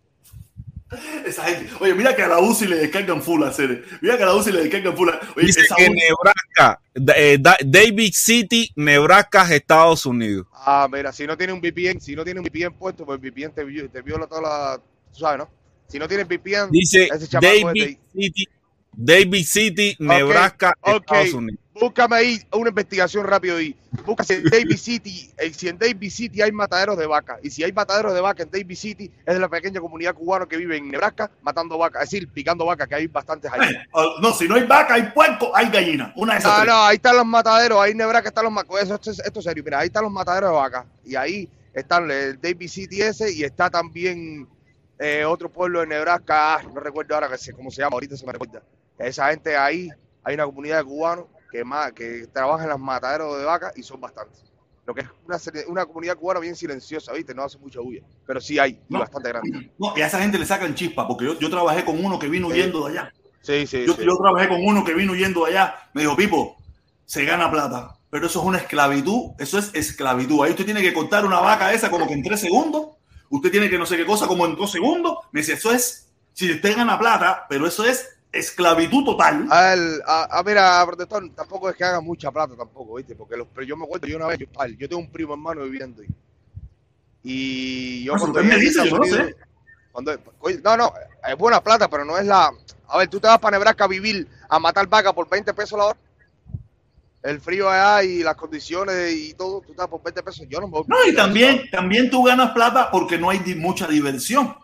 Esa 1.34 1.44
gente. 1.44 1.72
Oye, 1.80 1.94
mira 1.94 2.14
que 2.14 2.22
a 2.22 2.28
la 2.28 2.38
UCI 2.38 2.66
le 2.68 2.76
descargan 2.76 3.22
full 3.22 3.42
a 3.42 3.48
hacer. 3.48 3.84
Mira 4.00 4.16
que 4.16 4.22
a 4.22 4.26
la 4.26 4.34
UCI 4.34 4.52
le 4.52 4.62
descargan 4.62 4.96
full. 4.96 5.08
Oye, 5.36 5.46
Dice 5.46 5.60
esa 5.62 5.74
que 5.74 5.84
UCI 5.84 5.94
Nebraska, 5.94 6.80
eh, 7.16 7.38
da- 7.40 7.56
David 7.64 8.12
City, 8.14 8.70
Nebraska, 8.76 9.52
Estados 9.54 10.06
Unidos. 10.06 10.46
Ah, 10.52 10.88
mira, 10.90 11.12
si 11.12 11.26
no 11.26 11.36
tiene 11.36 11.52
un 11.52 11.60
VPN, 11.60 12.00
si 12.00 12.14
no 12.14 12.24
tiene 12.24 12.40
un 12.40 12.46
VPN 12.46 12.70
puesto, 12.78 13.04
pues 13.04 13.20
el 13.20 13.30
VPN 13.30 13.52
te, 13.52 13.64
vi- 13.64 13.88
te 13.88 14.00
viola 14.02 14.26
toda 14.26 14.42
la, 14.42 14.80
tú 15.12 15.18
sabes, 15.20 15.38
¿no? 15.38 15.50
Si 15.88 15.98
no 15.98 16.06
tienes 16.08 16.26
VPN, 16.26 16.68
Dice 16.70 17.08
ese 17.12 17.28
chamaco 17.28 17.52
es 17.54 17.62
David 17.64 17.84
de- 17.84 17.98
City, 18.12 18.48
David 18.96 19.44
City, 19.44 19.96
Nebraska, 19.98 20.74
ok. 20.80 20.96
Estados 21.00 21.32
Unidos. 21.34 21.60
Búscame 21.80 22.14
ahí 22.16 22.40
una 22.52 22.68
investigación 22.68 23.26
rápido 23.26 23.60
y 23.60 23.76
busca 24.06 24.22
si 24.22 24.34
en 24.34 24.44
David 24.44 24.76
City, 24.76 25.28
eh, 25.36 25.52
si 25.52 25.68
en 25.68 25.76
David 25.76 26.08
City 26.08 26.40
hay 26.40 26.52
mataderos 26.52 26.96
de 26.96 27.04
vaca. 27.06 27.38
Y 27.42 27.50
si 27.50 27.64
hay 27.64 27.72
mataderos 27.72 28.14
de 28.14 28.20
vaca 28.20 28.44
en 28.44 28.50
David 28.50 28.76
City, 28.76 29.10
es 29.26 29.34
de 29.34 29.40
la 29.40 29.48
pequeña 29.48 29.80
comunidad 29.80 30.14
cubana 30.14 30.46
que 30.46 30.56
vive 30.56 30.76
en 30.76 30.88
Nebraska 30.88 31.32
matando 31.42 31.76
vacas, 31.76 32.04
es 32.04 32.10
decir, 32.10 32.28
picando 32.28 32.64
vacas, 32.64 32.86
que 32.86 32.94
hay 32.94 33.06
bastantes. 33.08 33.50
Eh, 33.52 33.76
oh, 33.92 34.20
No, 34.22 34.32
si 34.32 34.46
no 34.46 34.54
hay 34.54 34.64
vaca, 34.64 34.94
hay 34.94 35.10
puerco, 35.10 35.50
hay 35.54 35.68
gallina. 35.68 36.12
Una 36.14 36.34
de 36.34 36.38
esas 36.38 36.52
No, 36.52 36.62
tres. 36.62 36.74
no, 36.74 36.82
ahí 36.84 36.94
están 36.96 37.16
los 37.16 37.26
mataderos, 37.26 37.80
ahí 37.80 37.90
en 37.90 37.98
Nebraska 37.98 38.28
están 38.28 38.44
los 38.44 38.52
mataderos. 38.52 38.90
Esto, 38.92 39.10
es- 39.10 39.18
esto 39.18 39.38
es 39.40 39.44
serio, 39.44 39.64
mira, 39.64 39.80
ahí 39.80 39.86
están 39.88 40.04
los 40.04 40.12
mataderos 40.12 40.50
de 40.50 40.56
vacas. 40.56 40.84
Y 41.04 41.16
ahí 41.16 41.48
están 41.72 42.08
el 42.08 42.40
David 42.40 42.68
City 42.68 43.02
ese 43.02 43.32
y 43.32 43.42
está 43.42 43.68
también 43.68 44.46
eh, 44.96 45.24
otro 45.24 45.48
pueblo 45.50 45.80
de 45.80 45.88
Nebraska, 45.88 46.54
ah, 46.54 46.62
no 46.72 46.78
recuerdo 46.78 47.16
ahora 47.16 47.28
cómo 47.56 47.70
se 47.72 47.82
llama, 47.82 47.94
ahorita 47.94 48.16
se 48.16 48.24
me 48.24 48.30
recuerda. 48.32 48.62
Esa 48.98 49.30
gente 49.30 49.56
ahí, 49.56 49.88
hay 50.22 50.34
una 50.34 50.46
comunidad 50.46 50.78
de 50.78 50.84
cubanos 50.84 51.26
que, 51.50 51.64
más, 51.64 51.92
que 51.92 52.26
trabajan 52.32 52.64
en 52.64 52.70
los 52.70 52.80
mataderos 52.80 53.38
de 53.38 53.44
vacas 53.44 53.72
y 53.76 53.82
son 53.82 54.00
bastantes. 54.00 54.42
Lo 54.86 54.94
que 54.94 55.00
es 55.00 55.08
una, 55.26 55.38
una 55.68 55.86
comunidad 55.86 56.16
cubana 56.16 56.40
bien 56.40 56.54
silenciosa, 56.54 57.12
¿viste? 57.12 57.34
No 57.34 57.42
hace 57.44 57.58
mucha 57.58 57.80
bulla, 57.80 58.02
pero 58.26 58.40
sí 58.40 58.58
hay, 58.58 58.78
y 58.88 58.94
bastante 58.96 59.28
grande. 59.30 59.72
No, 59.78 59.94
y 59.96 60.02
a 60.02 60.06
esa 60.06 60.20
gente 60.20 60.38
le 60.38 60.44
sacan 60.46 60.74
chispa, 60.74 61.08
porque 61.08 61.24
yo, 61.24 61.38
yo 61.38 61.48
trabajé 61.50 61.84
con 61.84 62.04
uno 62.04 62.18
que 62.18 62.28
vino 62.28 62.48
Sí. 62.48 62.52
huyendo 62.54 62.86
de 62.86 62.92
allá. 62.98 63.12
Sí, 63.40 63.66
sí, 63.66 63.84
Yo, 63.86 63.94
sí. 63.94 64.04
yo 64.04 64.16
trabajé 64.16 64.48
con 64.48 64.64
uno 64.64 64.84
que 64.84 64.94
vino 64.94 65.12
huyendo 65.12 65.44
de 65.44 65.50
allá. 65.52 65.74
Me 65.94 66.02
dijo, 66.02 66.16
Pipo, 66.16 66.56
se 67.04 67.24
gana 67.24 67.50
plata, 67.50 67.98
pero 68.10 68.26
eso 68.26 68.40
es 68.40 68.44
una 68.46 68.58
esclavitud. 68.58 69.32
Eso 69.38 69.58
es 69.58 69.70
esclavitud. 69.74 70.42
Ahí 70.44 70.50
usted 70.50 70.64
tiene 70.64 70.80
que 70.82 70.94
cortar 70.94 71.24
una 71.26 71.40
vaca 71.40 71.72
esa 71.72 71.90
como 71.90 72.06
que 72.06 72.14
en 72.14 72.22
tres 72.22 72.40
segundos. 72.40 72.96
Usted 73.30 73.50
tiene 73.50 73.68
que 73.68 73.78
no 73.78 73.84
sé 73.86 73.96
qué 73.96 74.06
cosa 74.06 74.26
como 74.26 74.46
en 74.46 74.54
dos 74.56 74.70
segundos. 74.72 75.18
Me 75.32 75.40
dice, 75.40 75.54
eso 75.54 75.72
es, 75.72 76.12
si 76.32 76.50
usted 76.52 76.76
gana 76.76 76.98
plata, 76.98 77.46
pero 77.48 77.66
eso 77.66 77.84
es 77.84 78.13
esclavitud 78.34 79.04
total. 79.04 79.46
A, 79.50 79.72
él, 79.74 80.00
a, 80.06 80.38
a 80.38 80.42
mira, 80.42 80.84
protector, 80.86 81.28
tampoco 81.34 81.70
es 81.70 81.76
que 81.76 81.84
haga 81.84 82.00
mucha 82.00 82.30
plata 82.30 82.54
tampoco, 82.56 82.94
¿viste? 82.96 83.14
Porque 83.14 83.36
los, 83.36 83.46
pero 83.54 83.66
yo 83.66 83.76
me 83.76 83.84
acuerdo, 83.84 84.06
yo 84.06 84.16
una 84.16 84.26
vez, 84.26 84.38
yo, 84.38 84.46
yo 84.78 84.88
tengo 84.88 85.00
un 85.02 85.10
primo 85.10 85.32
hermano 85.34 85.62
viviendo 85.64 86.02
ahí. 86.02 86.08
Y 87.22 88.04
yo 88.04 88.14
Eso 88.16 88.24
cuando 88.26 88.40
usted 88.40 88.52
me 88.54 88.60
dice, 88.60 88.88
yo 88.88 88.98
no 88.98 89.04
sé. 89.04 89.36
Cuando- 89.92 90.12
no, 90.62 90.76
no, 90.76 90.92
es 91.26 91.36
buena 91.36 91.62
plata, 91.62 91.88
pero 91.88 92.04
no 92.04 92.18
es 92.18 92.26
la... 92.26 92.50
A 92.88 92.98
ver, 92.98 93.08
tú 93.08 93.18
te 93.20 93.26
vas 93.28 93.38
para 93.38 93.56
Nebraska 93.56 93.84
a 93.84 93.88
vivir, 93.88 94.28
a 94.48 94.58
matar 94.58 94.86
vaca 94.88 95.12
por 95.12 95.28
20 95.28 95.54
pesos 95.54 95.78
la 95.78 95.86
hora. 95.86 95.98
El 97.22 97.40
frío 97.40 97.70
allá 97.70 98.02
y 98.04 98.22
las 98.22 98.34
condiciones 98.36 99.10
y 99.14 99.32
todo, 99.32 99.62
tú 99.62 99.70
estás 99.70 99.88
por 99.88 100.02
20 100.02 100.22
pesos. 100.22 100.46
Yo 100.50 100.60
no 100.60 100.66
me 100.66 100.72
voy 100.72 100.84
No, 100.86 100.96
y 101.06 101.14
también, 101.14 101.62
también 101.70 102.10
tú 102.10 102.22
ganas 102.24 102.50
plata 102.52 102.90
porque 102.90 103.16
no 103.16 103.30
hay 103.30 103.40
mucha 103.56 103.86
diversión. 103.86 104.54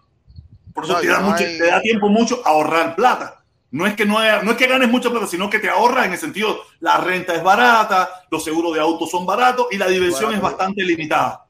Por 0.74 0.84
eso 0.84 0.92
No, 0.94 1.00
te, 1.00 1.06
da 1.06 1.20
no 1.20 1.30
mucho- 1.30 1.44
hay- 1.44 1.58
te 1.58 1.66
da 1.66 1.80
tiempo 1.80 2.08
mucho 2.10 2.42
a 2.46 2.50
ahorrar 2.50 2.94
plata. 2.94 3.39
No 3.72 3.86
es, 3.86 3.94
que 3.94 4.04
no, 4.04 4.18
haya- 4.18 4.42
no 4.42 4.50
es 4.52 4.56
que 4.56 4.66
ganes 4.66 4.88
mucha 4.88 5.10
plata, 5.10 5.26
sino 5.26 5.48
que 5.48 5.60
te 5.60 5.68
ahorras 5.68 6.06
en 6.06 6.12
el 6.12 6.18
sentido, 6.18 6.60
la 6.80 6.96
renta 6.98 7.34
es 7.34 7.42
barata, 7.42 8.24
los 8.30 8.42
seguros 8.42 8.74
de 8.74 8.80
autos 8.80 9.10
son 9.10 9.24
baratos 9.24 9.66
y 9.70 9.76
la 9.78 9.86
diversión 9.86 10.32
es 10.34 10.40
bastante 10.40 10.82
limitada. 10.82 11.46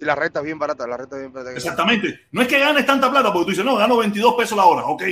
Y 0.00 0.04
la 0.04 0.14
renta 0.16 0.40
es 0.40 0.44
bien 0.44 0.58
barata, 0.58 0.86
la 0.86 0.96
renta 0.96 1.14
es 1.16 1.22
bien 1.22 1.32
barata. 1.32 1.52
Exactamente. 1.56 2.20
No 2.32 2.42
es 2.42 2.48
que 2.48 2.58
ganes 2.58 2.84
tanta 2.84 3.08
plata, 3.10 3.32
porque 3.32 3.44
tú 3.44 3.50
dices, 3.50 3.64
no, 3.64 3.76
gano 3.76 3.96
22 3.96 4.34
pesos 4.34 4.56
la 4.58 4.64
hora. 4.64 4.84
Ok. 4.86 5.02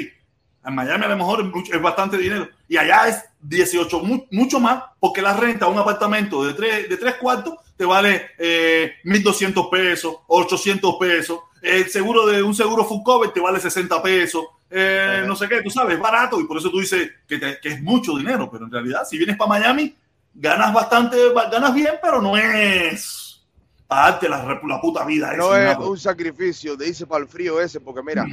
En 0.65 0.75
Miami 0.75 1.05
a 1.05 1.09
lo 1.09 1.17
mejor 1.17 1.53
es, 1.73 1.81
bastante 1.83 2.17
dinero. 2.19 2.49
Y 2.69 2.77
allá 2.77 3.09
es 3.09 3.25
18, 3.41 4.01
mu- 4.01 4.27
mucho 4.33 4.59
más, 4.61 4.83
porque 5.01 5.23
la 5.23 5.35
renta, 5.35 5.67
un 5.69 5.79
apartamento 5.79 6.45
de 6.45 6.55
tres, 6.55 6.89
de 6.89 6.97
tres 6.97 7.15
cuartos, 7.17 7.55
te 7.77 7.85
vale 7.85 8.31
eh, 8.39 8.95
1.200 9.05 9.71
pesos, 9.71 10.17
800 10.27 10.97
pesos. 11.01 11.39
El 11.63 11.89
seguro 11.89 12.27
de 12.27 12.43
un 12.43 12.55
seguro 12.55 12.85
full 12.85 13.03
cover 13.05 13.31
te 13.31 13.41
vale 13.41 13.61
60 13.61 14.03
pesos. 14.03 14.45
Eh, 14.73 15.17
Ajá. 15.19 15.27
no 15.27 15.37
sé 15.37 15.49
qué, 15.49 15.63
tú 15.63 15.71
sabes, 15.71 15.95
es 15.97 16.01
barato. 16.01 16.41
Y 16.41 16.45
por 16.45 16.59
eso 16.59 16.71
tú 16.71 16.81
dices 16.81 17.11
que, 17.29 17.39
te- 17.39 17.59
que 17.61 17.69
es 17.71 17.83
mucho 17.83 18.17
dinero. 18.17 18.49
Pero 18.51 18.65
en 18.67 18.71
realidad, 18.73 19.03
si 19.09 19.19
vienes 19.19 19.37
para 19.37 19.49
Miami, 19.51 19.95
ganas 20.35 20.73
bastante, 20.73 21.17
ganas 21.51 21.75
bien, 21.75 21.95
pero 22.03 22.21
no 22.23 22.37
es 22.37 23.41
pagarte 23.87 24.29
la, 24.29 24.61
la 24.67 24.81
puta 24.81 25.05
vida. 25.05 25.35
No 25.37 25.55
es 25.57 25.65
nada 25.65 25.79
un 25.81 25.99
sacrificio, 25.99 26.77
te 26.77 26.85
dice 26.85 27.07
para 27.07 27.23
el 27.23 27.29
frío 27.29 27.61
ese, 27.61 27.79
porque 27.81 28.01
mira, 28.03 28.27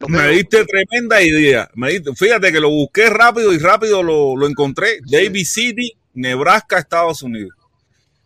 los 0.00 0.10
Me 0.10 0.28
diste 0.28 0.64
tremenda 0.64 1.22
idea. 1.22 1.70
Me 1.74 1.90
diste- 1.90 2.14
fíjate 2.16 2.50
que 2.52 2.60
lo 2.60 2.68
busqué 2.70 3.08
rápido 3.10 3.52
y 3.52 3.58
rápido 3.58 4.02
lo, 4.02 4.36
lo 4.36 4.46
encontré. 4.48 4.98
David 5.08 5.44
City, 5.44 5.92
Nebraska, 6.14 6.78
Estados 6.78 7.22
Unidos. 7.22 7.52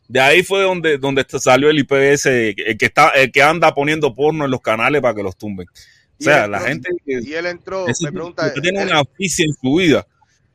De 0.08 0.20
ahí 0.20 0.42
fue 0.42 0.62
donde, 0.62 0.98
donde 0.98 1.24
salió 1.28 1.70
el 1.70 1.78
IPS, 1.78 2.26
el 2.26 2.54
que, 2.78 2.84
está, 2.86 3.08
el 3.10 3.32
que 3.32 3.42
anda 3.42 3.72
poniendo 3.74 4.14
porno 4.14 4.44
en 4.44 4.50
los 4.50 4.60
canales 4.60 5.00
para 5.00 5.14
que 5.14 5.22
los 5.22 5.36
tumben. 5.36 5.66
O 6.12 6.16
Y 6.18 6.24
sea, 6.24 6.44
él 6.44 6.50
la 6.52 6.58
entró- 6.58 6.68
gente 6.68 6.88
que 7.04 7.20
y 7.30 7.34
él 7.34 7.46
entró, 7.46 7.88
ese- 7.88 8.04
me 8.04 8.12
pregunta, 8.12 8.46
usted 8.46 8.60
tiene 8.62 8.82
él- 8.82 8.88
una 8.88 9.00
afición 9.00 9.48
en 9.48 9.54
su 9.54 9.76
vida 9.76 10.06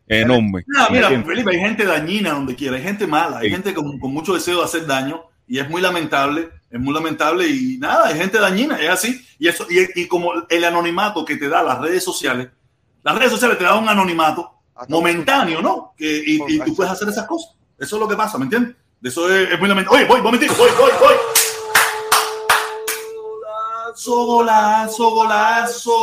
enorme. 0.08 0.64
Ah, 0.78 0.88
mira. 0.92 1.10
Felipe, 1.10 1.52
hay 1.52 1.60
gente 1.60 1.84
dañina 1.86 2.32
donde 2.32 2.56
quiera, 2.56 2.78
hay 2.78 2.84
gente 2.84 3.06
mala, 3.08 3.40
hay 3.40 3.48
Sí. 3.50 3.54
gente 3.56 3.74
con, 3.74 4.00
con 4.00 4.14
mucho 4.14 4.34
deseo 4.34 4.60
de 4.60 4.66
hacer 4.66 4.86
daño 4.86 5.22
y 5.48 5.60
es 5.60 5.70
muy 5.70 5.82
lamentable, 5.82 6.50
es 6.72 6.80
muy 6.80 6.94
lamentable 6.94 7.48
y 7.48 7.78
nada, 7.78 8.08
hay 8.08 8.18
gente 8.18 8.38
dañina, 8.40 8.80
es 8.80 8.90
así. 8.90 9.26
Y, 9.40 9.48
eso, 9.48 9.66
y, 9.70 10.02
y 10.02 10.08
como 10.08 10.32
el 10.50 10.64
anonimato 10.64 11.26
que 11.26 11.36
te 11.38 11.50
da 11.50 11.62
las 11.64 11.80
redes 11.82 12.04
sociales, 12.04 12.48
las 13.04 13.18
redes 13.18 13.32
sociales 13.32 13.58
te 13.58 13.64
dan 13.66 13.80
un 13.84 13.90
anonimato 13.90 14.50
hasta- 14.76 14.94
momentáneo, 14.94 15.62
¿no? 15.62 15.94
Que, 15.98 16.24
y, 16.26 16.40
y 16.48 16.60
tú 16.60 16.76
puedes 16.76 16.92
hacer 16.94 17.08
esas 17.10 17.26
cosas. 17.28 17.52
Eso 17.78 17.96
es 17.98 18.00
lo 18.00 18.08
que 18.08 18.16
pasa, 18.16 18.38
¿me 18.38 18.46
entiendes? 18.46 18.76
De 19.02 19.10
Eso 19.10 19.30
es, 19.34 19.52
es 19.52 19.60
muy 19.60 19.68
lamentable. 19.70 20.00
Oye, 20.00 20.08
voy, 20.08 20.22
voy, 20.22 20.38
voy, 20.48 20.48
voy. 20.48 21.14
Golazo, 24.06 24.26
golazo, 24.26 25.10
golazo. 25.10 25.96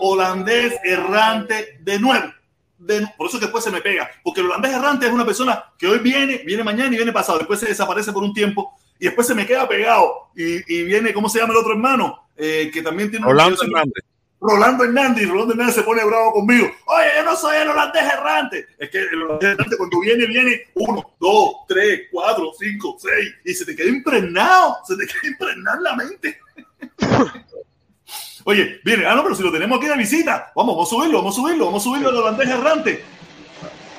Holandés 0.00 0.74
errante 0.84 1.78
de 1.80 1.98
nuevo. 1.98 2.32
De- 2.78 3.06
por 3.16 3.28
eso 3.28 3.38
que 3.38 3.44
después 3.46 3.62
se 3.64 3.70
me 3.70 3.80
pega. 3.80 4.10
Porque 4.24 4.40
el 4.40 4.46
holandés 4.46 4.72
errante 4.72 5.06
es 5.06 5.12
una 5.12 5.24
persona 5.26 5.64
que 5.78 5.86
hoy 5.86 5.98
viene, 5.98 6.38
viene 6.46 6.64
mañana 6.64 6.92
y 6.94 6.96
viene 6.96 7.12
pasado. 7.12 7.38
Después 7.38 7.60
se 7.60 7.66
desaparece 7.66 8.12
por 8.12 8.22
un 8.22 8.32
tiempo 8.32 8.74
y 8.98 9.04
después 9.06 9.26
se 9.26 9.34
me 9.34 9.46
queda 9.46 9.68
pegado. 9.68 10.30
Y, 10.34 10.56
y 10.74 10.84
viene, 10.84 11.12
¿cómo 11.12 11.28
se 11.28 11.38
llama 11.38 11.52
el 11.52 11.58
otro 11.58 11.72
hermano? 11.72 12.28
Eh, 12.36 12.70
que 12.72 12.82
también 12.82 13.10
tiene 13.10 13.26
un- 13.26 13.32
Rolando 13.32 13.62
Hernández. 13.62 14.04
Rolando 14.38 14.84
Hernández 14.84 15.24
y 15.24 15.26
Rolando 15.26 15.52
Hernández 15.52 15.74
se 15.74 15.82
pone 15.82 16.04
bravo 16.04 16.32
conmigo. 16.34 16.66
Oye, 16.86 17.06
yo 17.16 17.24
no 17.24 17.36
soy 17.36 17.56
el 17.56 17.68
holandés 17.68 18.02
errante. 18.02 18.66
Es 18.78 18.90
que 18.90 18.98
el 18.98 19.22
holandés 19.22 19.50
errante 19.52 19.76
cuando 19.76 20.00
viene, 20.00 20.26
viene 20.26 20.60
uno, 20.74 21.14
dos, 21.18 21.50
tres, 21.68 22.02
cuatro, 22.10 22.52
cinco, 22.58 22.96
seis 22.98 23.30
y 23.44 23.54
se 23.54 23.64
te 23.64 23.74
queda 23.74 23.88
impregnado, 23.88 24.76
se 24.86 24.96
te 24.96 25.06
queda 25.06 25.20
impregnado 25.32 25.76
en 25.78 25.82
la 25.82 25.96
mente. 25.96 26.38
Oye, 28.44 28.80
viene, 28.84 29.04
ah, 29.06 29.14
no, 29.16 29.22
pero 29.24 29.34
si 29.34 29.42
lo 29.42 29.50
tenemos 29.50 29.78
aquí 29.78 29.88
de 29.88 29.96
visita, 29.96 30.52
vamos, 30.54 30.76
vamos 30.76 30.88
a 30.92 30.94
subirlo, 30.94 31.18
vamos 31.18 31.34
a 31.36 31.40
subirlo, 31.40 31.64
vamos 31.66 31.82
a 31.82 31.84
subirlo 31.84 32.08
al 32.10 32.16
holandés 32.16 32.48
errante. 32.48 33.04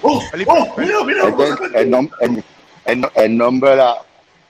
Oh, 0.02 0.22
oh, 0.48 0.74
mira, 0.78 1.04
mira, 1.04 1.24
el, 1.26 1.90
nom- 1.92 2.12
el- 2.22 2.44
el- 2.86 3.10
el 3.16 3.38
nombre 3.38 3.72
de 3.72 3.76
la, 3.78 3.98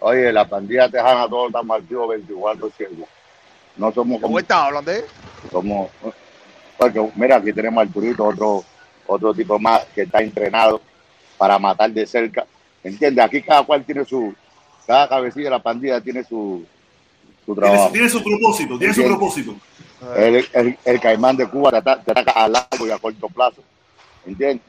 oye, 0.02 0.32
la 0.32 0.48
pandilla 0.48 0.88
tejana, 0.90 1.28
todos 1.28 1.48
estamos 1.48 1.80
activos 1.82 2.10
24-7. 2.16 2.90
No 3.78 3.92
somos 3.92 4.18
¿Cómo 4.18 4.22
como, 4.22 4.40
estás, 4.40 4.68
holandés? 4.70 5.06
somos, 5.52 5.90
porque 6.78 7.12
mira, 7.16 7.38
aquí 7.38 7.52
tenemos 7.54 7.82
al 7.82 7.90
Turito, 7.92 8.26
otro, 8.26 8.64
otro 9.08 9.34
tipo 9.34 9.58
más 9.58 9.86
que 9.96 10.02
está 10.04 10.20
entrenado 10.22 10.80
para 11.40 11.58
matar 11.58 11.90
de 11.90 12.06
cerca. 12.06 12.46
¿Entiendes? 12.84 13.26
Aquí 13.26 13.42
cada 13.42 13.64
cual 13.64 13.84
tiene 13.84 14.06
su, 14.06 14.36
cada 14.86 15.10
cabecilla 15.10 15.46
de 15.46 15.52
la 15.52 15.64
pandilla 15.64 16.02
tiene 16.02 16.24
su, 16.24 16.64
su 17.48 17.54
tiene, 17.56 17.68
trabajo. 17.70 17.88
su- 17.88 17.94
tiene 17.94 18.10
su 18.10 18.24
propósito, 18.24 18.78
tiene 18.78 18.94
su 18.94 19.04
propósito. 19.04 19.56
El, 20.16 20.48
el, 20.54 20.78
el 20.86 21.00
caimán 21.00 21.36
de 21.36 21.48
Cuba 21.48 21.72
te 21.72 21.78
ata- 21.78 22.04
te 22.04 22.12
ataca 22.12 22.32
a 22.34 22.48
largo 22.48 22.86
y 22.86 22.92
a 22.92 23.00
corto 23.00 23.28
plazo. 23.30 23.64
¿Entiendes? 24.28 24.62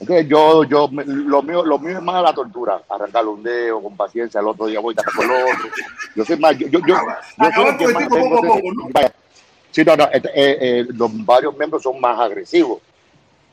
Entonces 0.00 0.28
yo, 0.28 0.64
yo, 0.64 0.88
lo 0.92 1.42
mío, 1.42 1.64
lo 1.64 1.78
mío 1.78 1.96
es 1.96 2.02
más 2.02 2.22
la 2.22 2.34
tortura, 2.34 2.82
arrancar 2.90 3.26
un 3.26 3.42
dedo 3.42 3.82
con 3.82 3.96
paciencia, 3.96 4.38
el 4.40 4.46
otro 4.48 4.66
día 4.66 4.78
voy 4.80 4.94
a 4.98 5.02
con 5.16 5.24
el 5.24 5.30
otro. 5.30 5.70
Yo 6.14 6.24
soy 6.26 6.38
más, 6.38 6.56
yo, 6.58 6.66
yo, 6.68 6.78
el 6.78 7.52
el. 8.94 9.12
Sí, 9.70 9.82
no, 9.84 9.96
no, 9.96 10.04
este, 10.12 10.28
eh, 10.28 10.58
eh, 10.80 10.86
los 10.94 11.24
varios 11.24 11.56
miembros 11.56 11.82
son 11.82 11.98
más 12.00 12.18
agresivos, 12.20 12.80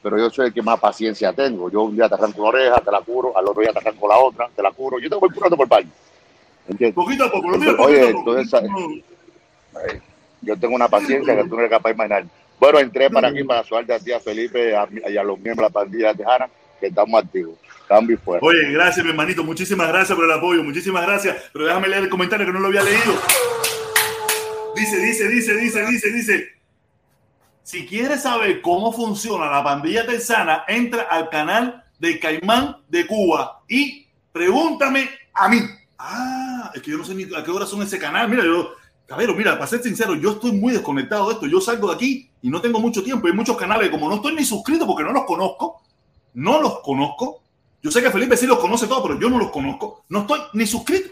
pero 0.04 0.18
yo 0.18 0.30
soy 0.30 0.48
el 0.48 0.54
que 0.54 0.62
más 0.62 0.80
paciencia 0.80 1.32
tengo. 1.32 1.70
Yo 1.72 1.84
un 1.84 1.95
día 1.95 2.10
te 2.10 2.16
arranco 2.16 2.41
una 2.41 2.49
oreja, 2.49 2.82
te 2.82 2.91
la 2.91 3.02
curo, 3.02 3.38
al 3.38 3.48
otro 3.48 3.62
día 3.62 3.72
te 3.72 3.80
arranco 3.80 4.08
la 4.08 4.18
otra, 4.18 4.49
te 4.56 4.62
la 4.62 4.72
curo. 4.72 4.99
Yo 4.99 5.10
te 5.10 5.16
voy 5.16 5.30
curando 5.30 5.56
por 5.56 5.68
parte. 5.70 5.88
¿Entiendes? 6.68 6.95
Poquito 6.95 7.26
a 7.26 7.31
poco, 7.31 7.52
lo 7.52 7.57
mío 7.57 7.76
Oye, 7.80 7.99
poquito 7.99 8.07
a 8.07 8.11
poco. 8.11 8.39
entonces, 8.39 9.03
Yo 10.41 10.57
tengo 10.57 10.76
una 10.76 10.88
paciencia 10.88 11.35
que 11.35 11.44
tú 11.44 11.49
no 11.56 11.60
eres 11.60 11.72
capaz 11.72 11.89
de 11.89 11.95
imaginar. 11.95 12.26
Bueno, 12.60 12.80
entré 12.80 13.10
para 13.10 13.30
aquí 13.30 13.44
para 13.44 13.64
suerte 13.64 13.94
a 13.94 13.99
ti, 13.99 14.11
a 14.11 14.19
Felipe 14.19 14.76
a 14.76 14.88
y 15.07 15.18
a 15.18 15.23
los 15.23 15.39
miembros 15.39 15.57
de 15.57 15.61
la 15.64 15.69
pandilla 15.69 16.14
tejana, 16.14 16.49
que 16.80 16.88
estamos 16.88 17.23
activos. 17.23 17.56
Cambio 17.88 18.18
fuera. 18.18 18.45
Oye, 18.45 18.72
gracias, 18.72 19.06
mi 19.06 19.11
hermanito. 19.11 19.44
Muchísimas 19.44 19.88
gracias 19.88 20.15
por 20.15 20.26
el 20.26 20.31
apoyo. 20.31 20.64
Muchísimas 20.64 21.06
gracias. 21.06 21.38
Pero 21.53 21.65
déjame 21.65 21.88
leer 21.88 22.03
el 22.03 22.10
comentario 22.10 22.45
que 22.45 22.52
no 22.52 22.60
lo 22.60 22.68
había 22.68 22.84
leído. 22.84 23.14
Dice, 24.76 24.98
dice, 24.98 25.27
dice, 25.30 25.56
dice, 25.56 25.85
dice, 25.85 26.11
dice. 26.11 26.49
Si 27.64 27.85
quieres 27.85 28.23
saber 28.23 28.61
cómo 28.61 28.91
funciona 28.91 29.49
la 29.49 29.64
pandilla 29.64 30.06
texana, 30.06 30.64
entra 30.68 31.03
al 31.03 31.30
canal 31.30 31.84
de 31.99 32.19
Caimán 32.19 32.77
de 32.88 33.06
Cuba 33.07 33.61
y 33.68 34.07
pregúntame 34.31 35.10
a 35.34 35.49
mí. 35.49 35.60
Ah, 35.98 36.72
es 36.74 36.82
que 36.82 36.91
yo 36.91 36.98
no 36.98 37.03
sé 37.03 37.15
ni 37.15 37.24
a 37.24 37.44
qué 37.44 37.52
hora 37.52 37.65
son 37.65 37.82
ese 37.82 37.98
canal. 37.98 38.30
Mira, 38.30 38.44
yo 38.44 38.76
Cabero, 39.07 39.34
mira, 39.34 39.53
para 39.53 39.68
ser 39.68 39.82
sincero, 39.82 40.15
yo 40.15 40.32
estoy 40.32 40.52
muy 40.52 40.74
desconectado 40.74 41.28
de 41.28 41.36
esto. 41.36 41.48
Yo 41.48 41.61
salgo 41.61 41.88
de 41.88 41.95
aquí 41.95 42.30
y 42.41 42.49
no 42.49 42.60
tengo 42.60 42.82
mucho 42.82 43.02
tiempo. 43.02 43.28
Hay 43.28 43.34
muchos 43.34 43.56
canales, 43.56 43.90
como 43.90 44.10
no 44.10 44.15
estoy 44.15 44.36
ni 44.36 44.44
suscrito 44.44 44.86
porque 44.86 45.06
no 45.06 45.14
los 45.14 45.24
conozco, 45.24 45.82
no 46.34 46.61
los 46.61 46.82
conozco. 46.82 47.41
Yo 47.82 47.90
sé 47.90 48.02
que 48.02 48.11
Felipe 48.11 48.36
sí 48.36 48.45
los 48.45 48.60
conoce 48.60 48.86
todos, 48.86 49.03
pero 49.03 49.18
yo 49.18 49.30
no 49.30 49.40
los 49.40 49.49
conozco. 49.49 50.03
No 50.10 50.22
estoy 50.22 50.41
ni 50.53 50.68
suscrito, 50.68 51.10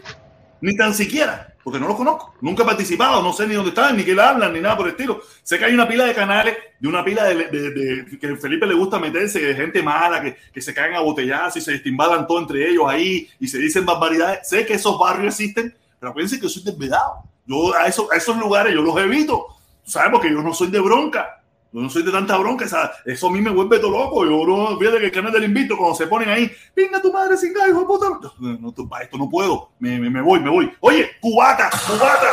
ni 0.60 0.76
tan 0.76 0.92
siquiera, 0.94 1.55
porque 1.66 1.80
no 1.80 1.88
los 1.88 1.96
conozco. 1.96 2.32
Nunca 2.42 2.62
he 2.62 2.66
participado, 2.66 3.20
no 3.20 3.32
sé 3.32 3.44
ni 3.44 3.54
dónde 3.54 3.70
están, 3.70 3.96
ni 3.96 4.04
qué 4.04 4.14
le 4.14 4.22
hablan, 4.22 4.52
ni 4.52 4.60
nada 4.60 4.76
por 4.76 4.86
el 4.86 4.92
estilo. 4.92 5.20
Sé 5.42 5.58
que 5.58 5.64
hay 5.64 5.74
una 5.74 5.88
pila 5.88 6.04
de 6.04 6.14
canales, 6.14 6.56
de 6.78 6.86
una 6.86 7.04
pila 7.04 7.24
de, 7.24 8.06
que 8.20 8.36
Felipe 8.36 8.68
le 8.68 8.74
gusta 8.74 9.00
meterse, 9.00 9.40
de 9.40 9.52
gente 9.52 9.82
mala, 9.82 10.22
que, 10.22 10.36
que 10.52 10.60
se 10.60 10.72
caen 10.72 10.94
a 10.94 11.00
botellazos 11.00 11.56
y 11.56 11.60
se 11.60 11.74
estimbalan 11.74 12.24
todo 12.28 12.38
entre 12.38 12.70
ellos 12.70 12.84
ahí 12.86 13.28
y 13.40 13.48
se 13.48 13.58
dicen 13.58 13.84
barbaridades. 13.84 14.48
Sé 14.48 14.64
que 14.64 14.74
esos 14.74 14.96
barrios 14.96 15.34
existen, 15.34 15.74
pero 15.98 16.14
piensen 16.14 16.38
que 16.38 16.44
yo 16.44 16.50
soy 16.50 16.62
desvedado. 16.62 17.24
Yo 17.46 17.74
a, 17.74 17.88
eso, 17.88 18.12
a 18.12 18.16
esos 18.16 18.36
lugares 18.36 18.72
yo 18.72 18.80
los 18.80 18.96
evito. 18.98 19.48
¿Sabes? 19.82 20.10
Porque 20.12 20.30
yo 20.30 20.42
no 20.42 20.54
soy 20.54 20.68
de 20.68 20.78
bronca. 20.78 21.42
No 21.82 21.90
soy 21.90 22.02
de 22.02 22.10
tanta 22.10 22.38
bronca. 22.38 22.64
o 22.64 22.68
sea, 22.68 22.90
eso 23.04 23.28
a 23.28 23.30
mí 23.30 23.40
me 23.40 23.50
vuelve 23.50 23.78
todo 23.78 23.90
loco. 23.90 24.24
Yo 24.24 24.46
no, 24.46 24.78
fíjate 24.78 24.98
que 24.98 25.06
el 25.06 25.12
canal 25.12 25.32
del 25.32 25.44
invito, 25.44 25.76
cuando 25.76 25.94
se 25.94 26.06
ponen 26.06 26.30
ahí, 26.30 26.50
venga 26.74 27.02
tu 27.02 27.12
madre 27.12 27.36
sin 27.36 27.50
hijo 27.50 27.80
de 27.80 27.86
puta. 27.86 28.06
Yo, 28.22 28.32
No, 28.38 28.58
no, 28.58 28.72
tú, 28.72 28.88
pa, 28.88 29.02
esto 29.02 29.18
no 29.18 29.28
puedo. 29.28 29.72
Me, 29.78 29.98
me, 29.98 30.22
voy, 30.22 30.40
me 30.40 30.48
voy. 30.48 30.72
Oye, 30.80 31.10
cubata, 31.20 31.68
cubata. 31.86 32.30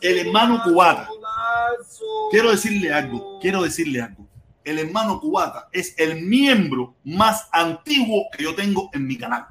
El 0.00 0.18
hermano 0.26 0.62
cubata. 0.62 1.10
Quiero 2.30 2.50
decirle 2.50 2.92
algo, 2.92 3.38
quiero 3.40 3.62
decirle 3.62 4.00
algo. 4.00 4.26
El 4.64 4.78
hermano 4.78 5.20
cubata 5.20 5.68
es 5.72 5.94
el 5.98 6.22
miembro 6.22 6.94
más 7.04 7.48
antiguo 7.52 8.28
que 8.36 8.44
yo 8.44 8.54
tengo 8.54 8.88
en 8.94 9.06
mi 9.06 9.18
canal. 9.18 9.46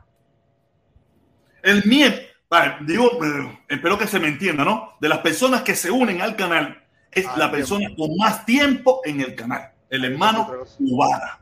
El 1.61 1.83
miembro, 1.85 2.19
eh, 2.51 3.59
espero 3.69 3.97
que 3.97 4.07
se 4.07 4.19
me 4.19 4.27
entienda, 4.27 4.63
¿no? 4.65 4.93
De 4.99 5.07
las 5.07 5.19
personas 5.19 5.61
que 5.61 5.75
se 5.75 5.91
unen 5.91 6.21
al 6.21 6.35
canal, 6.35 6.84
es 7.15 7.25
la 7.37 7.49
persona 7.49 7.87
con 7.95 8.15
más 8.17 8.45
tiempo 8.45 9.01
en 9.03 9.21
el 9.21 9.33
canal. 9.33 9.71
El 9.89 10.05
hermano 10.05 10.47
cubata. 10.77 11.41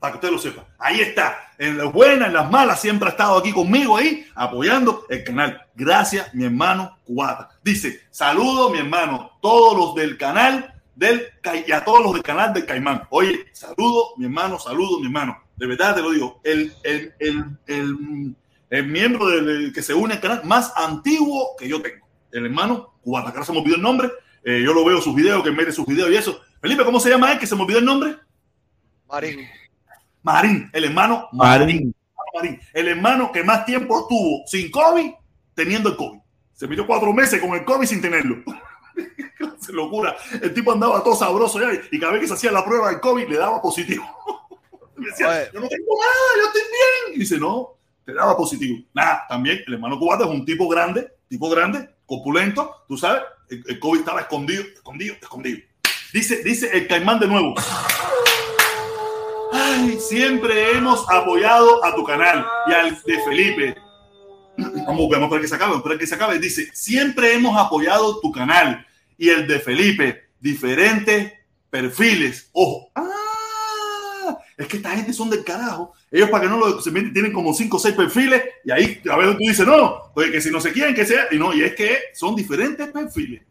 Para 0.00 0.12
que 0.12 0.16
usted 0.16 0.30
lo 0.30 0.38
sepa. 0.38 0.64
Ahí 0.78 1.00
está. 1.00 1.52
En 1.58 1.76
las 1.76 1.92
buenas, 1.92 2.28
en 2.28 2.34
las 2.34 2.50
malas, 2.50 2.80
siempre 2.80 3.08
ha 3.08 3.10
estado 3.10 3.36
aquí 3.36 3.52
conmigo 3.52 3.98
ahí, 3.98 4.26
apoyando 4.34 5.04
el 5.10 5.22
canal. 5.22 5.60
Gracias, 5.74 6.32
mi 6.34 6.46
hermano 6.46 6.98
cubata. 7.04 7.50
Dice, 7.62 8.00
saludo, 8.10 8.70
mi 8.70 8.78
hermano, 8.78 9.32
todos 9.42 9.76
los 9.76 9.94
del 9.94 10.16
canal 10.16 10.74
del 10.96 11.28
y 11.66 11.72
a 11.72 11.84
todos 11.84 12.02
los 12.02 12.12
del 12.14 12.22
canal 12.22 12.52
del 12.52 12.66
Caimán. 12.66 13.02
Oye, 13.10 13.46
saludo, 13.52 14.14
mi 14.16 14.24
hermano, 14.24 14.58
saludo, 14.58 15.00
mi 15.00 15.06
hermano. 15.06 15.38
De 15.56 15.66
verdad 15.66 15.94
te 15.94 16.02
lo 16.02 16.10
digo. 16.12 16.40
El, 16.44 16.72
el, 16.82 17.14
el, 17.18 17.44
el, 17.66 18.36
el 18.70 18.86
miembro 18.86 19.26
del, 19.26 19.72
que 19.74 19.82
se 19.82 19.92
une 19.92 20.14
al 20.14 20.20
canal 20.20 20.42
más 20.44 20.72
antiguo 20.76 21.56
que 21.58 21.68
yo 21.68 21.82
tengo. 21.82 22.06
El 22.32 22.46
hermano 22.46 22.94
cubata. 23.02 23.30
Que 23.30 23.36
ahora 23.36 23.46
se 23.46 23.52
me 23.52 23.58
olvidó 23.58 23.76
el 23.76 23.82
nombre. 23.82 24.10
Eh, 24.44 24.62
yo 24.64 24.72
lo 24.72 24.84
veo 24.84 25.00
sus 25.00 25.14
videos, 25.14 25.42
que 25.42 25.50
mete 25.50 25.72
sus 25.72 25.86
videos 25.86 26.10
y 26.10 26.16
eso. 26.16 26.40
Felipe, 26.60 26.84
¿cómo 26.84 27.00
se 27.00 27.10
llama 27.10 27.32
él? 27.32 27.38
Que 27.38 27.46
se 27.46 27.54
me 27.54 27.62
olvidó 27.62 27.78
el 27.78 27.84
nombre. 27.84 28.16
Marín. 29.08 29.46
Marín, 30.22 30.70
el 30.72 30.84
hermano 30.84 31.28
Marín. 31.32 31.94
Marín, 32.34 32.60
el 32.72 32.88
hermano 32.88 33.32
que 33.32 33.42
más 33.42 33.64
tiempo 33.64 34.06
tuvo 34.08 34.46
sin 34.46 34.70
COVID 34.70 35.10
teniendo 35.54 35.88
el 35.90 35.96
COVID. 35.96 36.20
Se 36.52 36.68
metió 36.68 36.86
cuatro 36.86 37.12
meses 37.12 37.40
con 37.40 37.50
el 37.54 37.64
COVID 37.64 37.86
sin 37.86 38.00
tenerlo. 38.00 38.42
Se 39.58 39.72
locura. 39.72 40.16
El 40.40 40.54
tipo 40.54 40.72
andaba 40.72 41.02
todo 41.02 41.16
sabroso 41.16 41.60
ya 41.60 41.68
y 41.90 41.98
cada 41.98 42.12
vez 42.12 42.22
que 42.22 42.28
se 42.28 42.34
hacía 42.34 42.52
la 42.52 42.64
prueba 42.64 42.90
del 42.90 43.00
COVID 43.00 43.28
le 43.28 43.36
daba 43.36 43.60
positivo. 43.60 44.04
Me 44.96 45.06
decía, 45.06 45.50
yo 45.52 45.60
no 45.60 45.68
tengo 45.68 45.94
nada, 45.98 46.36
yo 46.36 46.46
estoy 46.46 46.62
bien. 46.62 47.16
Y 47.16 47.18
dice, 47.20 47.38
no, 47.38 47.78
te 48.04 48.12
daba 48.12 48.36
positivo. 48.36 48.78
Nada, 48.92 49.24
también 49.28 49.60
el 49.66 49.74
hermano 49.74 49.98
cubata 49.98 50.24
es 50.24 50.30
un 50.30 50.44
tipo 50.44 50.68
grande, 50.68 51.10
tipo 51.28 51.48
grande, 51.48 51.88
corpulento, 52.04 52.84
tú 52.86 52.98
sabes, 52.98 53.22
el, 53.50 53.78
COVID 53.78 54.00
estaba 54.00 54.20
escondido, 54.20 54.62
escondido, 54.62 55.14
escondido. 55.20 55.58
Dice, 56.12 56.42
dice 56.42 56.70
el 56.72 56.86
caimán 56.86 57.18
de 57.18 57.26
nuevo. 57.26 57.54
Ay, 59.52 59.98
siempre 60.00 60.76
hemos 60.76 61.08
apoyado 61.10 61.84
a 61.84 61.94
tu 61.94 62.04
canal 62.04 62.46
y 62.66 62.72
al 62.72 63.02
de 63.02 63.22
Felipe. 63.24 63.76
Vamos, 64.56 65.08
vamos 65.10 65.28
para 65.28 65.40
que 65.40 65.48
se 65.48 65.54
acabe, 65.54 65.80
para 65.80 65.98
que 65.98 66.06
se 66.06 66.14
acabe. 66.14 66.38
Dice, 66.38 66.70
siempre 66.72 67.34
hemos 67.34 67.56
apoyado 67.58 68.20
tu 68.20 68.30
canal 68.30 68.86
y 69.18 69.28
el 69.28 69.46
de 69.46 69.58
Felipe. 69.58 70.30
Diferentes 70.38 71.32
perfiles. 71.68 72.48
Ojo. 72.52 72.90
Ah, 72.94 74.38
es 74.56 74.66
que 74.66 74.76
esta 74.76 74.90
gente 74.90 75.12
son 75.12 75.30
del 75.30 75.44
carajo. 75.44 75.92
Ellos 76.10 76.28
para 76.30 76.42
que 76.44 76.50
no 76.50 76.58
lo 76.58 76.80
se 76.80 76.90
meten, 76.90 77.12
tienen 77.12 77.32
como 77.32 77.54
cinco 77.54 77.76
o 77.76 77.80
seis 77.80 77.94
perfiles 77.94 78.42
y 78.64 78.70
ahí 78.72 79.00
a 79.10 79.16
veces 79.16 79.34
tú 79.34 79.44
dices, 79.46 79.66
no, 79.66 80.10
oye, 80.14 80.32
que 80.32 80.40
si 80.40 80.50
no 80.50 80.60
se 80.60 80.72
quieren 80.72 80.94
que 80.94 81.06
sea, 81.06 81.28
y 81.30 81.38
no, 81.38 81.54
y 81.54 81.62
es 81.62 81.74
que 81.74 81.98
son 82.14 82.34
diferentes 82.34 82.88
perfiles. 82.90 83.42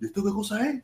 ¿Y 0.00 0.06
esto 0.06 0.24
qué 0.24 0.30
cosa 0.32 0.68
es? 0.68 0.82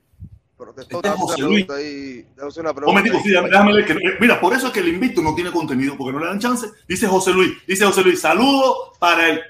Protestó, 0.56 0.96
Este 0.96 1.08
es 1.08 1.14
déjame 1.14 1.20
José 1.20 1.42
Luis. 1.42 1.70
ahí, 1.70 2.26
una 2.60 2.72
momentico, 2.72 3.20
sí, 3.22 3.30
déjame- 3.30 3.72
leer 3.74 3.86
que- 3.86 3.92
eh, 3.92 4.16
mira, 4.20 4.40
por 4.40 4.54
eso 4.54 4.68
es 4.68 4.72
que 4.72 4.80
el 4.80 4.88
invito 4.88 5.20
no 5.20 5.34
tiene 5.34 5.50
contenido, 5.50 5.96
porque 5.98 6.12
no 6.12 6.20
le 6.20 6.26
dan 6.26 6.38
chance. 6.38 6.66
Dice 6.88 7.06
José 7.06 7.32
Luis, 7.32 7.52
dice 7.66 7.84
José 7.84 8.02
Luis, 8.02 8.20
saludo 8.20 8.92
para 8.98 9.28
el 9.28 9.40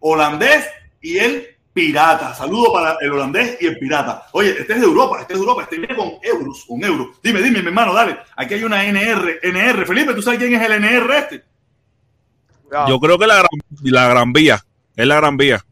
holandés 0.00 0.64
y 1.02 1.18
el 1.18 1.46
pirata. 1.80 2.34
Saludo 2.34 2.72
para 2.72 2.96
el 3.00 3.10
holandés 3.10 3.56
y 3.60 3.66
el 3.66 3.78
pirata. 3.78 4.26
Oye, 4.32 4.50
este 4.50 4.74
es 4.74 4.80
de 4.80 4.86
Europa, 4.86 5.20
este 5.20 5.32
es 5.32 5.38
de 5.38 5.44
Europa, 5.44 5.62
este 5.62 5.78
viene 5.78 5.96
con 5.96 6.12
euros, 6.22 6.64
con 6.66 6.84
euros. 6.84 7.08
Dime, 7.22 7.40
dime, 7.40 7.62
mi 7.62 7.68
hermano, 7.68 7.94
dale. 7.94 8.18
Aquí 8.36 8.54
hay 8.54 8.64
una 8.64 8.84
NR, 8.84 9.40
NR. 9.42 9.86
Felipe, 9.86 10.14
¿tú 10.14 10.22
sabes 10.22 10.38
quién 10.38 10.54
es 10.54 10.62
el 10.62 10.72
NR 10.72 11.16
este? 11.16 11.44
Yo 12.86 13.00
creo 13.00 13.18
que 13.18 13.26
la 13.26 13.36
gran, 13.36 13.48
la 13.82 14.08
gran 14.08 14.32
vía. 14.32 14.64
Es 14.94 15.06
la 15.06 15.16
gran 15.16 15.36
vía. 15.36 15.64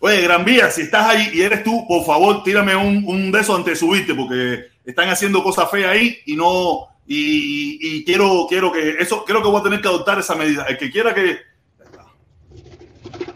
Oye, 0.00 0.20
Gran 0.20 0.44
Vía, 0.44 0.70
si 0.70 0.82
estás 0.82 1.08
ahí 1.08 1.30
y 1.32 1.40
eres 1.40 1.64
tú, 1.64 1.86
por 1.88 2.04
favor, 2.04 2.42
tírame 2.42 2.76
un, 2.76 3.04
un 3.06 3.32
de 3.32 3.40
esos 3.40 3.56
antes 3.56 3.74
de 3.74 3.86
subirte, 3.86 4.14
porque 4.14 4.66
están 4.84 5.08
haciendo 5.08 5.42
cosas 5.42 5.70
feas 5.70 5.90
ahí 5.90 6.18
y 6.26 6.36
no. 6.36 6.86
Y, 7.06 7.78
y 7.80 8.04
quiero, 8.04 8.46
quiero 8.48 8.70
que. 8.70 8.96
Eso, 8.98 9.24
creo 9.24 9.42
que 9.42 9.48
voy 9.48 9.60
a 9.60 9.62
tener 9.62 9.80
que 9.80 9.88
adoptar 9.88 10.18
esa 10.18 10.34
medida. 10.34 10.64
El 10.68 10.76
que 10.76 10.90
quiera 10.90 11.14
que. 11.14 11.38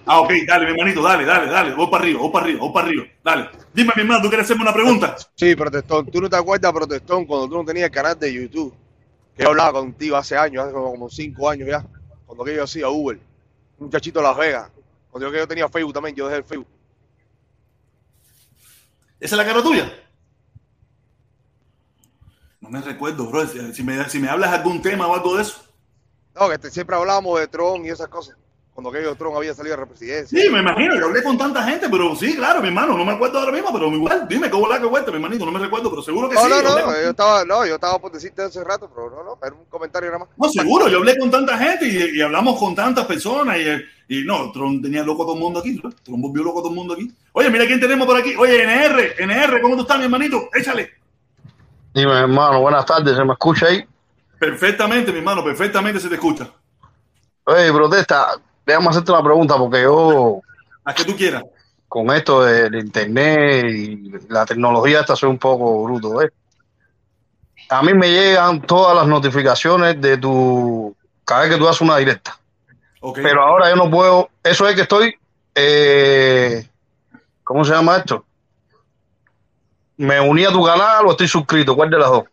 Ah, 0.07 0.21
ok, 0.21 0.31
dale, 0.47 0.65
mi 0.67 0.73
hermanito, 0.73 1.03
dale, 1.03 1.25
dale, 1.25 1.51
dale. 1.51 1.75
Voy 1.75 1.87
para 1.89 2.03
arriba, 2.05 2.21
voy 2.21 2.31
para 2.33 2.45
arriba, 2.47 2.61
voy 2.61 2.73
para 2.73 2.87
arriba. 2.89 3.05
Dale. 3.23 3.51
Dime, 3.73 3.93
mi 3.95 4.03
hermano, 4.03 4.23
¿tú 4.23 4.29
quieres 4.29 4.45
hacerme 4.45 4.63
una 4.63 4.73
pregunta? 4.73 5.17
Sí, 5.37 5.55
Protestón. 5.55 6.07
¿Tú 6.07 6.21
no 6.21 6.29
te 6.29 6.37
acuerdas, 6.37 6.73
Protestón, 6.73 7.27
cuando 7.27 7.49
tú 7.49 7.57
no 7.57 7.65
tenías 7.65 7.87
el 7.87 7.91
canal 7.93 8.19
de 8.19 8.33
YouTube? 8.33 8.75
Que 9.37 9.43
yo 9.45 9.51
hablaba 9.51 9.73
contigo 9.73 10.17
hace 10.17 10.37
años, 10.37 10.65
hace 10.65 10.73
como 10.73 11.09
cinco 11.11 11.49
años 11.49 11.69
ya. 11.69 11.85
Cuando 12.27 12.45
que 12.45 12.55
yo 12.57 12.65
hacía 12.65 12.89
Uber. 12.89 13.17
Un 13.79 13.87
muchachito 13.87 14.19
de 14.21 14.25
Las 14.27 14.37
Vegas. 14.37 14.71
Cuando 15.11 15.29
yo, 15.29 15.33
que 15.33 15.39
yo 15.39 15.49
tenía 15.49 15.69
Facebook 15.69 15.93
también, 15.95 16.17
yo 16.17 16.27
dejé 16.27 16.39
el 16.39 16.45
Facebook. 16.45 16.67
¿Esa 19.21 19.35
es 19.35 19.39
la 19.39 19.45
cara 19.45 19.63
tuya? 19.63 19.93
No 22.61 22.69
me 22.71 22.81
recuerdo, 22.81 23.27
bro. 23.27 23.47
Si- 23.47 23.83
me, 23.83 24.09
si 24.09 24.19
me 24.19 24.29
hablas 24.29 24.51
de 24.51 24.57
algún 24.59 24.83
tema 24.83 25.07
o 25.07 25.15
algo 25.15 25.37
de 25.37 25.43
eso. 25.43 25.63
No, 26.35 26.49
que 26.49 26.59
te- 26.59 26.71
siempre 26.71 26.97
hablábamos 26.97 27.39
de 27.39 27.49
Tron 27.49 27.85
y 27.85 27.89
esas 27.91 28.09
cosas. 28.09 28.37
Cuando 28.81 28.99
que 28.99 29.05
yo 29.05 29.15
Tron 29.15 29.37
había 29.37 29.53
salido 29.53 29.77
de 29.77 29.83
la 29.83 29.87
presidencia. 29.87 30.41
Sí, 30.41 30.49
me 30.49 30.61
imagino, 30.61 30.97
yo 30.99 31.05
hablé 31.05 31.23
con 31.23 31.37
tanta 31.37 31.63
gente, 31.65 31.87
pero 31.91 32.17
sí, 32.17 32.35
claro, 32.35 32.63
mi 32.63 32.69
hermano, 32.69 32.97
no 32.97 33.05
me 33.05 33.13
acuerdo 33.13 33.39
ahora 33.39 33.53
mismo, 33.53 33.71
pero 33.75 33.89
igual, 33.89 34.27
dime 34.27 34.49
cómo 34.49 34.67
la 34.69 34.81
que 34.81 34.87
cuenta, 34.87 35.11
mi 35.11 35.17
hermanito, 35.17 35.45
no 35.45 35.53
me 35.53 35.59
recuerdo, 35.59 35.91
pero 35.91 36.01
seguro 36.01 36.31
que 36.31 36.35
No, 36.37 36.41
sí. 36.45 36.49
no, 36.49 36.55
hablé 36.57 36.71
no, 36.71 36.87
con- 36.87 36.95
yo 36.95 37.11
estaba, 37.11 37.45
no, 37.45 37.67
yo 37.67 37.75
estaba 37.75 37.99
por 37.99 38.11
decirte 38.11 38.41
hace 38.41 38.65
rato, 38.65 38.91
pero 38.95 39.11
no, 39.11 39.23
no, 39.23 39.39
era 39.45 39.55
un 39.55 39.67
comentario 39.67 40.09
nada 40.11 40.21
más. 40.21 40.29
No, 40.35 40.49
seguro, 40.49 40.89
yo 40.89 40.97
hablé 40.97 41.19
con 41.19 41.31
tanta 41.31 41.59
gente 41.59 41.87
y, 41.89 42.17
y 42.19 42.23
hablamos 42.23 42.59
con 42.59 42.75
tantas 42.75 43.05
personas 43.05 43.59
y, 44.09 44.17
y 44.21 44.25
no, 44.25 44.51
Tron 44.51 44.81
tenía 44.81 45.03
loco 45.03 45.25
a 45.25 45.27
todo 45.27 45.35
el 45.35 45.41
mundo 45.43 45.61
aquí, 45.61 45.79
¿no? 45.85 45.91
Tron 46.03 46.23
volvió 46.23 46.43
loco 46.43 46.61
a 46.61 46.63
todo 46.63 46.71
el 46.71 46.77
mundo 46.77 46.95
aquí. 46.95 47.13
Oye, 47.33 47.51
mira 47.51 47.67
quién 47.67 47.81
tenemos 47.81 48.07
por 48.07 48.17
aquí. 48.17 48.35
Oye, 48.35 48.63
NR, 48.63 49.17
NR, 49.19 49.61
¿cómo 49.61 49.75
tú 49.77 49.83
estás, 49.83 49.99
mi 49.99 50.05
hermanito? 50.05 50.49
Échale. 50.55 50.89
Dime, 51.93 52.13
hermano, 52.19 52.63
buenas 52.63 52.87
tardes, 52.87 53.15
¿se 53.15 53.25
me 53.27 53.33
escucha 53.35 53.67
ahí? 53.67 53.85
Perfectamente, 54.39 55.13
mi 55.13 55.19
hermano, 55.19 55.45
perfectamente 55.45 56.01
se 56.01 56.09
te 56.09 56.15
escucha. 56.15 56.49
Oye, 57.45 57.73
protesta, 57.73 58.41
déjame 58.67 58.89
hacerte 58.89 59.13
una 59.13 59.23
pregunta 59.23 59.57
porque 59.57 59.83
yo, 59.83 60.41
A 60.85 60.95
que 60.95 61.05
tú 61.05 61.17
quieras. 61.17 61.45
con 61.89 62.11
esto 62.11 62.43
del 62.43 62.75
internet 62.77 63.67
y 63.69 64.11
la 64.29 64.45
tecnología, 64.47 65.01
esta 65.01 65.17
soy 65.17 65.31
un 65.31 65.39
poco 65.39 65.85
bruto, 65.85 66.23
¿eh? 66.23 66.31
A 67.69 67.83
mí 67.83 67.95
me 67.95 68.11
llegan 68.11 68.63
todas 68.63 68.97
las 68.97 69.07
notificaciones 69.07 70.01
de 70.01 70.17
tu, 70.19 70.95
cada 71.25 71.43
vez 71.43 71.51
que 71.51 71.57
tú 71.57 71.69
haces 71.69 71.81
una 71.83 71.97
directa. 71.99 72.37
Pero 73.15 73.43
ahora 73.43 73.71
yo 73.71 73.77
no 73.77 73.89
puedo, 73.91 74.29
eso 74.43 74.69
es 74.69 74.75
que 74.75 74.83
estoy, 74.83 75.15
eh, 75.55 76.69
¿cómo 77.45 77.65
se 77.65 77.73
llama 77.73 77.97
esto? 77.99 78.25
¿Me 79.97 80.21
uní 80.21 80.45
a 80.45 80.51
tu 80.51 80.65
canal 80.65 81.07
o 81.07 81.11
estoy 81.13 81.29
suscrito? 81.29 81.77
¿Cuál 81.77 81.91
de 81.91 81.99
las 81.99 82.09
dos? 82.11 82.25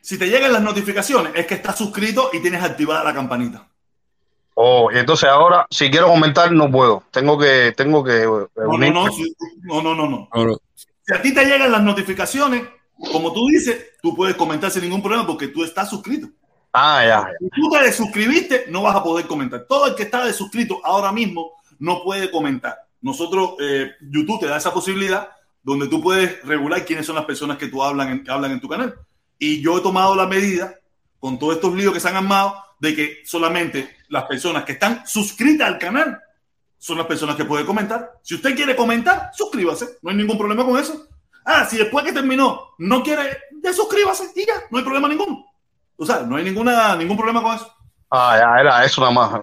Si 0.00 0.18
te 0.18 0.26
llegan 0.26 0.52
las 0.52 0.62
notificaciones, 0.62 1.32
es 1.36 1.46
que 1.46 1.54
estás 1.54 1.76
suscrito 1.76 2.30
y 2.32 2.40
tienes 2.40 2.62
activada 2.62 3.04
la 3.04 3.14
campanita. 3.14 3.66
Oh, 4.60 4.90
entonces 4.90 5.28
ahora, 5.28 5.68
si 5.70 5.88
quiero 5.88 6.08
comentar, 6.08 6.50
no 6.50 6.68
puedo. 6.68 7.04
Tengo 7.12 7.38
que, 7.38 7.72
tengo 7.76 8.02
que 8.02 8.22
eh, 8.24 8.26
No, 8.26 8.48
no, 8.56 8.70
unirme. 8.70 8.90
no, 9.04 9.12
si- 9.12 9.32
no, 9.62 9.80
no, 9.82 9.94
no, 9.94 10.08
no. 10.08 10.28
Si 11.06 11.14
a 11.14 11.22
ti 11.22 11.32
te 11.32 11.44
llegan 11.44 11.70
las 11.70 11.80
notificaciones, 11.82 12.64
como 13.12 13.32
tú 13.32 13.46
dices, 13.46 13.92
tú 14.02 14.16
puedes 14.16 14.34
comentar 14.34 14.68
sin 14.72 14.82
ningún 14.82 15.00
problema 15.00 15.24
porque 15.24 15.46
tú 15.46 15.62
estás 15.62 15.88
suscrito. 15.88 16.26
Ah, 16.72 17.02
ya, 17.04 17.08
ya. 17.30 17.36
Si 17.40 17.48
tú 17.60 17.70
te 17.70 17.84
desuscribiste, 17.84 18.64
no 18.68 18.82
vas 18.82 18.96
a 18.96 19.02
poder 19.04 19.28
comentar. 19.28 19.64
Todo 19.68 19.86
el 19.86 19.94
que 19.94 20.02
está 20.02 20.24
desuscrito 20.24 20.80
ahora 20.84 21.12
mismo 21.12 21.52
no 21.78 22.02
puede 22.02 22.28
comentar. 22.28 22.76
Nosotros, 23.00 23.52
eh, 23.60 23.92
YouTube 24.10 24.40
te 24.40 24.46
da 24.46 24.56
esa 24.56 24.72
posibilidad 24.74 25.28
donde 25.62 25.86
tú 25.86 26.02
puedes 26.02 26.44
regular 26.44 26.84
quiénes 26.84 27.06
son 27.06 27.14
las 27.14 27.26
personas 27.26 27.58
que 27.58 27.68
tú 27.68 27.80
hablan 27.80 28.08
en, 28.10 28.24
que 28.24 28.30
hablan 28.32 28.50
en 28.50 28.60
tu 28.60 28.68
canal. 28.68 28.92
Y 29.38 29.62
yo 29.62 29.78
he 29.78 29.82
tomado 29.82 30.16
la 30.16 30.26
medida 30.26 30.74
con 31.20 31.38
todos 31.38 31.54
estos 31.54 31.72
líos 31.74 31.94
que 31.94 32.00
se 32.00 32.08
han 32.08 32.16
armado 32.16 32.56
de 32.80 32.94
que 32.94 33.22
solamente 33.24 33.96
las 34.08 34.24
personas 34.24 34.64
que 34.64 34.72
están 34.72 35.06
suscritas 35.06 35.68
al 35.68 35.78
canal 35.78 36.20
son 36.78 36.98
las 36.98 37.06
personas 37.06 37.36
que 37.36 37.44
pueden 37.44 37.66
comentar. 37.66 38.12
Si 38.22 38.36
usted 38.36 38.54
quiere 38.54 38.76
comentar, 38.76 39.30
suscríbase. 39.34 39.98
No 40.02 40.10
hay 40.10 40.16
ningún 40.16 40.38
problema 40.38 40.64
con 40.64 40.78
eso. 40.78 41.08
Ah, 41.44 41.64
si 41.64 41.76
después 41.76 42.04
que 42.04 42.12
terminó 42.12 42.74
no 42.78 43.02
quiere, 43.02 43.38
desuscríbase 43.50 44.30
y 44.36 44.46
ya, 44.46 44.54
no 44.70 44.78
hay 44.78 44.84
problema 44.84 45.08
ninguno. 45.08 45.44
O 45.96 46.06
sea, 46.06 46.20
no 46.20 46.36
hay 46.36 46.44
ninguna, 46.44 46.94
ningún 46.94 47.16
problema 47.16 47.42
con 47.42 47.56
eso. 47.56 47.74
Ah, 48.10 48.36
ya, 48.38 48.60
era 48.60 48.84
eso 48.84 49.00
nada 49.00 49.12
más. 49.12 49.40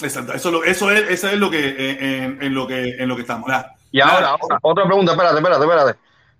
Exacto, 0.00 0.32
eso, 0.32 0.64
eso 0.64 0.90
es, 0.90 1.10
eso 1.10 1.28
es 1.28 1.38
lo 1.38 1.50
que, 1.50 1.58
eh, 1.58 2.22
en, 2.22 2.42
en 2.42 2.54
lo 2.54 2.66
que 2.66 2.90
en 2.90 3.08
lo 3.08 3.16
que 3.16 3.22
estamos. 3.22 3.50
Ya. 3.50 3.74
Y 3.90 4.00
ahora, 4.00 4.28
ahora, 4.30 4.58
otra 4.62 4.86
pregunta, 4.86 5.12
espérate, 5.12 5.38
espérate, 5.38 5.64
espérate. 5.64 5.98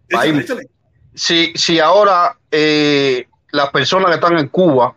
Échale, 0.08 0.30
Ahí. 0.30 0.38
échale. 0.38 0.68
Si, 1.14 1.52
si 1.56 1.80
ahora 1.80 2.36
eh, 2.50 3.26
las 3.50 3.70
personas 3.70 4.08
que 4.10 4.14
están 4.14 4.38
en 4.38 4.48
Cuba, 4.48 4.94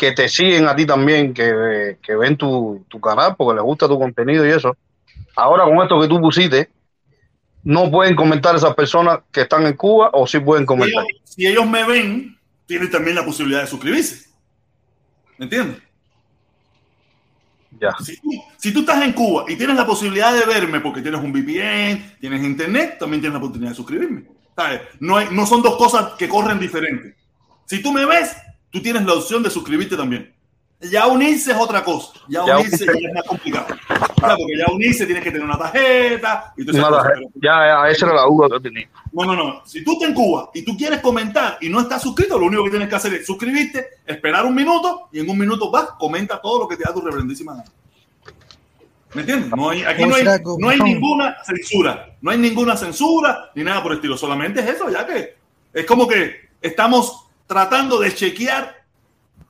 que 0.00 0.12
te 0.12 0.30
siguen 0.30 0.66
a 0.66 0.74
ti 0.74 0.86
también, 0.86 1.34
que, 1.34 1.98
que 2.02 2.16
ven 2.16 2.34
tu, 2.38 2.86
tu 2.88 2.98
canal 2.98 3.36
porque 3.36 3.56
les 3.56 3.62
gusta 3.62 3.86
tu 3.86 3.98
contenido 3.98 4.46
y 4.46 4.50
eso, 4.50 4.74
ahora 5.36 5.64
con 5.64 5.76
esto 5.82 6.00
que 6.00 6.08
tú 6.08 6.18
pusiste, 6.18 6.70
no 7.64 7.90
pueden 7.90 8.16
comentar 8.16 8.56
esas 8.56 8.74
personas 8.74 9.18
que 9.30 9.42
están 9.42 9.66
en 9.66 9.74
Cuba 9.74 10.08
o 10.14 10.26
sí 10.26 10.40
pueden 10.40 10.62
Si 10.64 10.66
comentar. 10.66 11.04
ellos, 11.04 11.20
si 11.24 11.46
ellos 11.46 11.66
me 11.66 11.84
ven, 11.84 12.38
tienen 12.64 12.90
también 12.90 13.14
la 13.14 13.26
posibilidad 13.26 13.60
de 13.60 13.66
suscribirse. 13.66 14.30
¿Me 15.36 15.44
entiendes? 15.44 15.82
Ya. 17.78 17.90
Si, 18.02 18.16
tú- 18.16 18.42
si 18.56 18.72
tú 18.72 18.80
estás 18.80 19.02
en 19.04 19.12
Cuba 19.12 19.44
y 19.48 19.56
tienes 19.56 19.76
la 19.76 19.86
posibilidad 19.86 20.32
de 20.32 20.46
verme 20.46 20.80
porque 20.80 21.02
tienes 21.02 21.20
un 21.20 21.30
VPN, 21.30 22.16
tienes 22.20 22.42
internet, 22.42 22.96
también 22.98 23.20
tienes 23.20 23.34
la 23.34 23.38
oportunidad 23.38 23.72
de 23.72 23.76
suscribirme. 23.76 24.24
¿Sabes? 24.56 24.80
No, 24.98 25.18
hay- 25.18 25.28
no 25.30 25.44
son 25.44 25.60
dos 25.62 25.76
cosas 25.76 26.12
que 26.18 26.26
corren 26.26 26.58
diferentes. 26.58 27.14
Si 27.66 27.82
tú 27.82 27.92
me 27.92 28.06
ves, 28.06 28.34
tú 28.70 28.80
tienes 28.82 29.04
la 29.04 29.14
opción 29.14 29.42
de 29.42 29.50
suscribirte 29.50 29.96
también. 29.96 30.32
Ya 30.82 31.06
unirse 31.08 31.50
es 31.52 31.58
otra 31.58 31.84
cosa. 31.84 32.12
Ya 32.26 32.46
Ya 32.46 32.58
unirse 32.58 32.84
unirse. 32.84 33.02
ya 33.02 33.08
es 33.08 33.14
más 33.14 33.24
complicado. 33.24 33.66
Claro, 34.16 34.36
porque 34.38 34.56
ya 34.58 34.72
unirse 34.72 35.04
tienes 35.04 35.22
que 35.22 35.30
tener 35.30 35.44
una 35.46 35.58
tarjeta 35.58 36.54
y 36.56 36.62
Una 36.62 36.88
tarjeta. 36.90 37.20
Ya, 37.34 37.66
ya, 37.66 37.88
esa 37.90 38.06
era 38.06 38.14
la 38.14 38.22
duda 38.22 38.48
que 38.56 38.60
tenía. 38.60 38.88
no, 39.12 39.24
no, 39.26 39.34
no. 39.36 39.66
Si 39.66 39.84
tú 39.84 39.92
estás 39.92 40.08
en 40.08 40.14
Cuba 40.14 40.50
y 40.54 40.62
tú 40.62 40.74
quieres 40.78 41.00
comentar 41.00 41.58
y 41.60 41.68
no 41.68 41.80
estás 41.80 42.00
suscrito, 42.00 42.38
lo 42.38 42.46
único 42.46 42.64
que 42.64 42.70
tienes 42.70 42.88
que 42.88 42.94
hacer 42.94 43.12
es 43.12 43.26
suscribirte, 43.26 43.86
esperar 44.06 44.46
un 44.46 44.54
minuto 44.54 45.08
y 45.12 45.20
en 45.20 45.28
un 45.28 45.36
minuto 45.38 45.70
vas, 45.70 45.88
comenta 45.98 46.40
todo 46.40 46.60
lo 46.60 46.68
que 46.68 46.76
te 46.78 46.84
da 46.84 46.94
tu 46.94 47.02
reverendísima 47.02 47.52
gana. 47.52 47.70
¿Me 49.12 49.22
entiendes? 49.22 49.50
No 49.54 49.70
hay, 49.70 49.82
aquí 49.82 50.06
no 50.06 50.14
hay, 50.14 50.24
no 50.58 50.68
hay 50.68 50.78
ninguna 50.80 51.36
censura. 51.44 52.16
No 52.22 52.30
hay 52.30 52.38
ninguna 52.38 52.76
censura 52.76 53.50
ni 53.54 53.64
nada 53.64 53.82
por 53.82 53.92
el 53.92 53.98
estilo. 53.98 54.16
Solamente 54.16 54.60
es 54.60 54.68
eso, 54.68 54.88
ya 54.88 55.04
que 55.04 55.34
es 55.74 55.84
como 55.84 56.06
que 56.06 56.48
estamos 56.62 57.26
tratando 57.50 57.98
de 57.98 58.14
chequear 58.14 58.84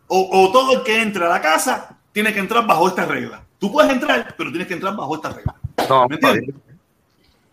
o, 0.06 0.26
o 0.32 0.50
todo 0.50 0.78
el 0.78 0.82
que 0.82 1.02
entre 1.02 1.26
a 1.26 1.28
la 1.28 1.42
casa 1.42 1.98
tiene 2.12 2.32
que 2.32 2.38
entrar 2.38 2.66
bajo 2.66 2.88
esta 2.88 3.04
regla. 3.04 3.44
Tú 3.58 3.70
puedes 3.70 3.92
entrar, 3.92 4.34
pero 4.38 4.48
tienes 4.48 4.66
que 4.66 4.72
entrar 4.72 4.96
bajo 4.96 5.16
esta 5.16 5.28
regla. 5.28 5.54
No, 5.86 6.08
¿Me 6.08 6.14
entiendes? 6.14 6.54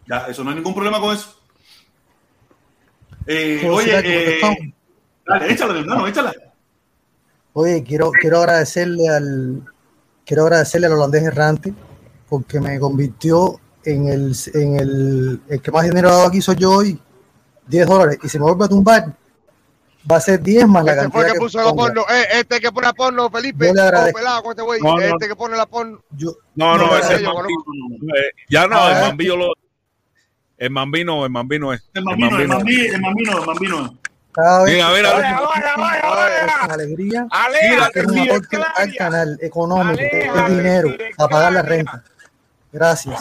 Ya, 0.07 0.27
eso 0.27 0.45
no 0.45 0.51
hay 0.51 0.55
ningún 0.55 0.73
problema 0.73 1.01
con 1.01 1.13
eso. 1.13 1.37
Eh, 3.25 3.59
¿Puedo 3.61 3.75
oye, 3.75 3.91
eh, 4.05 4.73
dale, 5.27 5.51
échala, 5.51 5.77
hermano, 5.77 6.07
échala. 6.07 6.33
Oye, 7.51 7.83
quiero, 7.83 8.11
quiero 8.11 8.37
agradecerle 8.39 9.09
al 9.09 9.65
quiero 10.25 10.43
agradecerle 10.43 10.87
al 10.87 10.93
holandés 10.93 11.23
errante 11.23 11.73
porque 12.29 12.61
me 12.61 12.79
convirtió 12.79 13.59
en 13.83 14.07
el, 14.07 14.33
en 14.53 14.79
el, 14.79 15.41
el 15.49 15.61
que 15.61 15.71
más 15.71 15.83
dinero 15.83 16.07
ha 16.07 16.13
dado 16.13 16.27
aquí 16.27 16.41
soy 16.41 16.55
yo 16.55 16.71
hoy, 16.71 16.97
10 17.67 17.85
dólares. 17.85 18.19
Y 18.23 18.29
si 18.29 18.39
me 18.39 18.45
vuelve 18.45 18.63
a 18.63 18.69
tumbar, 18.69 19.13
va 20.09 20.17
a 20.17 20.21
ser 20.21 20.41
10 20.41 20.67
más 20.67 20.83
la 20.85 20.91
Este 20.93 21.09
fue 21.09 21.11
cantidad 21.11 21.25
el 21.27 21.31
que 21.33 21.33
que 21.33 21.39
puso 21.39 21.59
ponga. 21.63 21.75
porno. 21.75 22.01
Eh, 22.09 22.25
este 22.33 22.59
que 22.59 22.71
pone 22.71 22.87
la 22.87 22.93
porno, 22.93 23.29
Felipe. 23.29 23.67
Yo 23.67 23.73
le 23.73 23.81
agradezco. 23.81 24.17
pelado 24.19 24.43
con 24.43 24.51
este 24.51 24.61
güey. 24.63 24.81
No, 24.81 24.95
no. 24.95 25.01
Este 25.01 25.27
que 25.27 25.35
pone 25.35 25.57
la 25.57 25.65
porno. 25.65 26.01
Yo, 26.11 26.31
No, 26.55 26.77
no, 26.77 26.87
No, 26.87 26.97
ese 26.97 27.15
es 27.15 27.21
no, 27.21 27.33
Mambino. 27.33 27.63
Eh, 28.15 28.31
Ya 28.49 28.67
no, 28.67 28.77
Ah, 28.77 28.91
el 28.91 28.97
¿eh? 28.97 29.01
Mambino 29.07 29.35
lo. 29.35 29.53
El 30.57 30.69
Mambino, 30.71 31.25
el 31.25 31.31
Mambino 31.31 31.73
es. 31.73 31.83
El 31.93 32.03
mambino, 32.03 32.39
el 32.39 32.47
mambino, 32.47 32.81
el 32.83 32.87
el 32.95 33.89
cada 34.31 34.63
vez 34.63 34.73
Mira, 34.75 34.87
que 34.89 34.95
mira, 34.97 35.09
cada 35.09 35.17
mira. 35.17 36.25
vez 36.29 36.67
que 36.67 36.71
alegría, 36.73 37.27
Alea, 37.31 37.85
hacer 37.85 38.05
un 38.05 38.13
que 38.13 38.21
aporte 38.29 38.57
al 38.75 38.95
canal 38.95 39.39
económico, 39.41 39.99
es 40.03 40.47
dinero 40.49 40.89
para 41.17 41.29
pagar 41.29 41.53
la 41.53 41.61
renta. 41.63 42.03
Gracias. 42.71 43.19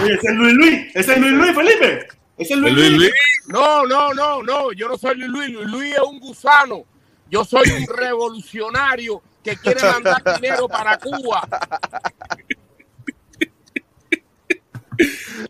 Oye, 0.00 0.14
ese 0.14 0.28
es 0.28 0.34
Luis 0.34 0.54
Luis, 0.54 0.86
ese 0.94 1.12
es 1.14 1.18
Luis 1.18 1.32
Luis, 1.32 1.54
Felipe. 1.56 2.06
Ese 2.36 2.54
es 2.54 2.58
Luis 2.58 2.72
El 2.72 2.78
Luis 2.78 2.90
Luis. 2.90 3.00
Luis. 3.00 3.12
No, 3.46 3.86
no, 3.86 4.14
no, 4.14 4.42
no. 4.42 4.72
Yo 4.72 4.88
no 4.88 4.98
soy 4.98 5.16
Luis 5.16 5.30
Luis. 5.30 5.50
Luis 5.50 5.66
Luis 5.70 5.94
es 5.94 6.00
un 6.00 6.20
gusano. 6.20 6.84
Yo 7.30 7.44
soy 7.44 7.70
un 7.70 7.86
revolucionario 7.96 9.22
que 9.42 9.56
quiere 9.56 9.82
mandar 9.82 10.22
dinero 10.40 10.68
para 10.68 10.98
Cuba. 10.98 11.46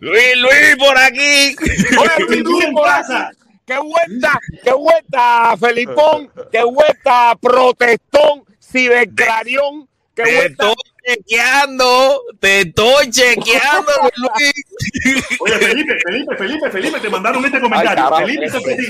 Luis 0.01 0.37
Luis 0.37 0.77
por 0.79 0.99
aquí. 0.99 1.57
Oye, 1.99 2.27
Luis 2.27 2.43
Luis 2.43 2.67
por 2.73 2.89
aquí. 2.89 3.07
casa. 3.09 3.31
¡Qué 3.67 3.79
vuelta! 3.79 4.39
¡Qué 4.63 4.73
vuelta, 4.73 5.57
Felipón! 5.59 6.31
¡Qué 6.53 6.63
vuelta, 6.65 7.35
protestón, 7.41 8.45
ciberclarión! 8.61 9.89
¡Qué 10.15 10.23
vuelta! 10.23 10.67
Chequeando. 11.07 12.23
Te 12.41 12.61
estoy 12.61 13.11
chequeando, 13.11 13.93
Luis. 14.17 15.25
Oye, 15.41 15.59
Felipe, 15.59 15.99
Felipe, 16.05 16.37
Felipe, 16.37 16.71
Felipe, 16.71 17.01
te 17.01 17.11
mandaron 17.11 17.45
este 17.45 17.61
comentario. 17.61 17.91
Ay, 17.91 17.97
carajo, 17.97 18.17
Felipe, 18.27 18.45
eso 18.47 18.59
es 18.59 18.65
para 18.65 18.77
ti. 18.77 18.87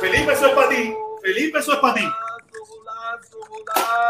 Felipe, 0.00 0.32
eso 0.32 0.46
es 0.46 0.52
para 0.54 0.68
ti. 0.68 0.94
Felipe, 1.22 1.58
eso 1.58 1.72
es 1.72 1.78
para 1.78 1.94
ti. 1.94 2.04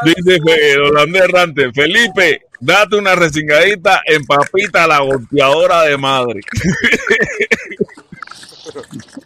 Dice 0.05 0.41
el 0.73 0.83
holandés 0.83 1.23
errante. 1.23 1.73
Felipe, 1.73 2.43
date 2.61 2.97
una 2.97 3.15
resingadita 3.15 4.03
en 4.07 4.25
papita 4.25 4.87
la 4.87 4.99
golpeadora 5.01 5.83
de 5.83 5.97
madre. 5.97 6.41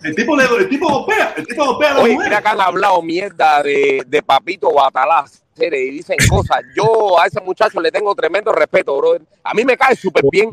El 0.03 0.15
tipo, 0.15 0.37
le, 0.37 0.45
el 0.45 0.69
tipo 0.69 0.89
golpea, 0.89 1.33
el 1.37 1.47
tipo 1.47 1.65
golpea 1.65 1.93
a 1.93 1.95
la 1.95 2.01
Oye, 2.01 2.13
mujer. 2.13 2.29
mira 2.29 2.43
que 2.43 2.49
han 2.49 2.61
hablado 2.61 3.01
mierda 3.03 3.63
de, 3.63 4.03
de 4.07 4.23
Papito 4.23 4.69
Y 5.67 5.91
dicen 5.91 6.17
cosas. 6.29 6.63
Yo 6.77 7.19
a 7.21 7.27
ese 7.27 7.41
muchacho 7.41 7.81
le 7.81 7.91
tengo 7.91 8.15
tremendo 8.15 8.53
respeto, 8.53 8.97
brother. 8.97 9.23
A 9.43 9.55
mí 9.55 9.65
me 9.65 9.77
cae 9.77 9.97
súper 9.97 10.25
bien. 10.31 10.51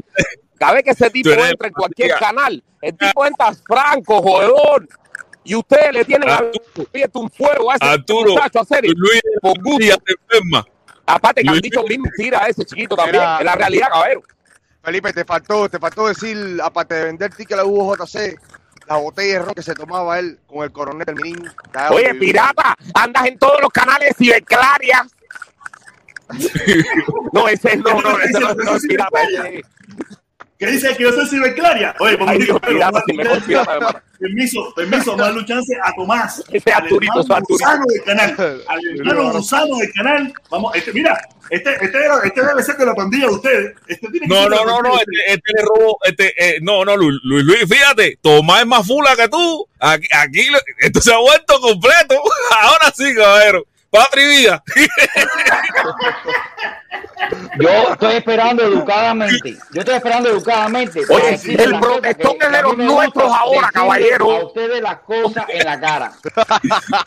Cada 0.58 0.74
vez 0.74 0.84
que 0.84 0.92
ese 0.92 1.10
tipo 1.10 1.30
entra 1.32 1.68
en 1.68 1.74
cualquier 1.74 2.16
canal, 2.18 2.64
el 2.82 2.98
tipo 2.98 3.26
entra 3.26 3.54
franco, 3.54 4.22
jodedor. 4.22 4.88
Y 5.44 5.54
ustedes 5.56 5.94
le 5.94 6.06
tienen 6.06 6.30
abierto 6.30 7.20
un 7.20 7.30
fuego 7.30 7.72
a 7.72 7.76
ese 7.76 7.86
Arturo, 7.86 8.32
muchacho 8.34 8.62
a 8.62 8.66
serio. 8.66 8.92
Luis 8.96 9.22
Por 9.42 9.62
gusto. 9.62 9.96
Enferma. 10.08 10.66
Aparte 11.06 11.42
que 11.44 11.48
han 11.50 11.54
Luis- 11.56 11.62
dicho 11.62 11.84
mil 11.84 12.00
mentiras 12.00 12.42
a 12.42 12.48
ese 12.48 12.66
chiquito 12.66 12.96
también. 12.96 13.22
Es 13.40 13.46
la 13.46 13.56
realidad, 13.56 13.90
caballero. 13.90 14.24
Felipe, 14.84 15.14
te 15.14 15.26
faltó, 15.26 15.68
te 15.70 15.78
faltó 15.80 16.08
decir, 16.08 16.60
aparte 16.64 16.96
de 16.96 17.04
vender 17.06 17.34
ticket 17.34 17.54
a 17.54 17.58
la 17.58 17.66
UJC, 17.66 18.40
la 18.88 18.98
botella 18.98 19.34
de 19.34 19.40
ron 19.40 19.54
que 19.54 19.64
se 19.64 19.74
tomaba 19.74 20.20
él 20.20 20.40
con 20.48 20.64
el 20.64 20.72
coronel 20.72 21.06
del 21.06 21.52
Oye, 21.92 22.16
pirata, 22.16 22.76
andas 22.94 23.26
en 23.26 23.38
todos 23.38 23.60
los 23.62 23.70
canales 23.70 24.10
de 24.10 24.26
Ciberclaria. 24.26 25.08
No, 27.32 27.48
ese 27.48 27.78
no, 27.78 28.02
no, 28.02 28.20
ese 28.20 28.40
no, 28.40 28.54
no 28.54 28.76
es 28.76 28.88
pirata. 28.88 29.20
¿Qué 30.58 30.68
dice 30.68 30.96
que 30.96 31.04
yo 31.04 31.12
soy 31.12 31.28
ciberclaria? 31.28 31.94
Oye, 32.00 32.16
vamos 32.16 32.36
a 32.36 32.38
Dios, 32.38 32.60
pirata, 32.62 33.04
si 33.06 33.14
mejor 33.14 33.44
hermano. 33.52 33.90
Permiso, 34.18 34.74
permiso, 34.74 35.14
a 35.14 35.18
darle 35.18 35.46
chance 35.46 35.78
a 35.84 35.92
Tomás. 35.94 36.42
Ese 36.50 36.72
al 36.72 36.84
Arturito, 36.84 37.12
hermano 37.20 37.22
ese 37.22 37.34
Arturito. 37.34 37.54
gusano 37.54 37.86
del 37.88 38.04
canal. 38.04 38.64
Al 38.68 38.80
hermano 39.00 39.32
gusano 39.34 39.76
del 39.76 39.92
canal. 39.92 40.34
Vamos, 40.50 40.76
este, 40.76 40.94
mira, 40.94 41.22
este, 41.50 41.74
este, 41.86 41.98
era- 42.06 42.20
este 42.24 42.42
debe 42.46 42.64
ser 42.64 42.78
de 42.78 42.86
la 42.86 42.94
pandilla 42.96 43.28
de 43.28 43.32
ustedes. 43.34 43.76
Este 43.88 44.08
tiene 44.10 44.28
que 44.28 44.34
No, 44.34 44.42
ser 44.42 44.50
no, 44.52 44.66
no, 44.66 44.82
no, 44.82 44.94
este, 44.96 45.12
este 45.28 45.52
le 45.54 45.62
robó, 45.64 45.98
este, 46.04 46.34
eh, 46.38 46.60
no, 46.62 46.84
no, 46.86 46.96
Luis, 46.98 47.20
Luis, 47.24 47.44
Luis, 47.46 47.60
fíjate, 47.70 48.18
Tomás 48.22 48.62
es 48.62 48.68
más 48.68 48.86
fula 48.88 49.16
que 49.16 49.28
tú. 49.30 49.68
Aquí, 49.80 50.08
aquí 50.12 50.48
esto 50.80 51.02
se 51.02 51.14
ha 51.14 51.18
vuelto 51.18 51.60
completo. 51.62 52.16
Ahora 52.62 52.92
sí, 52.96 53.14
caballero. 53.16 53.66
Patria 53.92 54.26
y 54.26 54.38
vida. 54.38 54.64
Yo 57.60 57.70
estoy 57.94 58.16
esperando 58.16 58.64
educadamente. 58.64 59.58
Yo 59.72 59.80
estoy 59.82 59.96
esperando 59.96 60.30
educadamente. 60.30 61.02
Oye, 61.10 61.40
el 61.46 61.80
protestón 61.80 62.36
es 62.42 62.52
de 62.52 62.62
los 62.62 62.78
nuestros 62.78 63.32
ahora, 63.32 63.70
caballero. 63.72 64.32
A 64.32 64.46
ustedes 64.48 64.82
las 64.82 64.98
cosas 65.00 65.46
en 65.50 65.66
la 65.66 65.80
cara. 65.80 66.12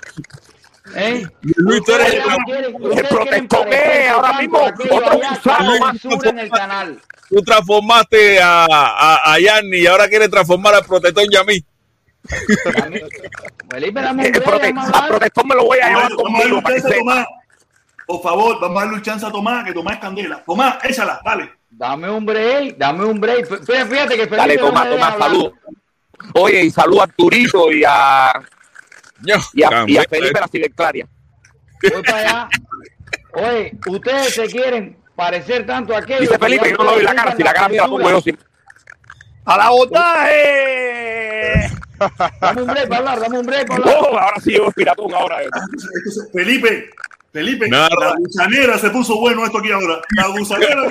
¿Eh? 0.95 1.27
Luis, 1.43 1.83
tú 1.85 1.93
eres 1.93 2.15
el- 2.15 2.21
es 2.21 4.11
ahora 4.11 4.33
mismo 4.41 4.59
otro 4.59 5.19
gusano 5.19 5.79
más. 5.79 5.93
basura 6.03 6.31
en 6.31 6.39
el 6.39 6.51
canal. 6.51 7.01
Tú 7.29 7.43
transformaste 7.43 8.41
a, 8.41 8.65
a, 8.71 9.33
a 9.35 9.39
Yanni 9.39 9.79
y 9.79 9.87
ahora 9.87 10.09
quieres 10.09 10.31
transformar 10.31 10.75
al 10.75 10.85
protestón 10.85 11.27
Yamí. 11.31 11.63
Felipe, 13.71 14.01
dame 14.01 14.21
un 14.23 14.27
El 14.27 14.33
break, 14.33 14.45
prote- 14.45 14.75
vamos 14.75 14.85
a 14.85 14.87
a 14.87 14.99
hablar. 14.99 15.09
protestón 15.11 15.49
me 15.49 15.55
lo 15.55 15.65
voy 15.65 15.79
a 15.79 15.89
llevar 15.89 16.13
conmigo. 16.15 16.63
Tomás. 16.99 17.27
Por 18.07 18.23
favor, 18.23 18.59
vamos 18.61 18.83
a 18.83 18.87
darle 18.87 19.03
chance 19.03 19.27
a 19.27 19.31
Tomás, 19.31 19.65
que 19.65 19.73
Tomás 19.73 19.95
es 19.95 20.01
candela. 20.01 20.43
Tomás, 20.47 20.77
échala, 20.85 21.21
dale. 21.25 21.51
Dame 21.71 22.11
un 22.11 22.25
break, 22.25 22.77
dame 22.79 23.05
un 23.05 23.21
break. 23.21 23.47
Fí- 23.47 23.87
Fíjate 23.87 24.15
que 24.17 24.23
Felipe 24.27 24.37
Dale, 24.37 24.57
toma, 24.59 24.81
hablar. 24.83 25.19
salud. 25.19 25.53
Oye, 26.35 26.65
y 26.65 26.71
saludo 26.71 27.03
a 27.03 27.05
Arturito 27.05 27.71
y 27.71 27.85
a, 27.87 28.33
y 29.25 29.33
a, 29.63 29.85
y 29.87 29.97
a. 29.97 30.03
Felipe 30.05 30.41
la 30.41 30.49
Silveclaria. 30.49 31.07
Oye, 33.35 33.73
ustedes 33.87 34.35
se 34.35 34.47
quieren 34.47 34.97
parecer 35.15 35.67
tanto 35.67 35.95
a 35.95 35.99
aquellos. 35.99 36.23
Dice 36.23 36.39
Felipe, 36.39 36.65
que 36.65 36.71
yo 36.71 36.77
no 36.79 36.85
le 36.85 36.91
doy 36.97 37.03
la 37.05 37.15
cara, 37.15 37.37
si 37.37 37.43
la 37.43 37.53
cara 37.53 37.69
mía 37.69 37.83
la 37.83 37.89
pongo 37.89 38.11
yo. 38.11 38.21
sí. 38.21 38.37
¡A 39.45 39.57
la 39.57 39.71
botaje! 39.71 41.71
Dame 42.41 42.63
un 42.63 42.69
break 42.69 42.89
para 42.89 42.99
hablar, 42.99 43.21
dame 43.21 43.39
un 43.39 43.47
break 43.47 43.67
para 43.67 43.81
hablar. 43.83 43.97
Oh, 44.01 44.19
ahora 44.19 44.41
sí, 44.41 44.53
yo 44.55 44.71
piratón 44.73 45.15
ahora. 45.15 45.43
eh. 45.43 45.49
Felipe, 46.33 46.91
Felipe, 47.33 47.69
Nada. 47.69 47.89
la 48.01 48.15
gusanera 48.19 48.79
se 48.79 48.89
puso 48.91 49.19
bueno 49.21 49.45
esto 49.45 49.59
aquí 49.59 49.71
ahora. 49.71 50.01
La 50.17 50.29
gusanera. 50.29 50.83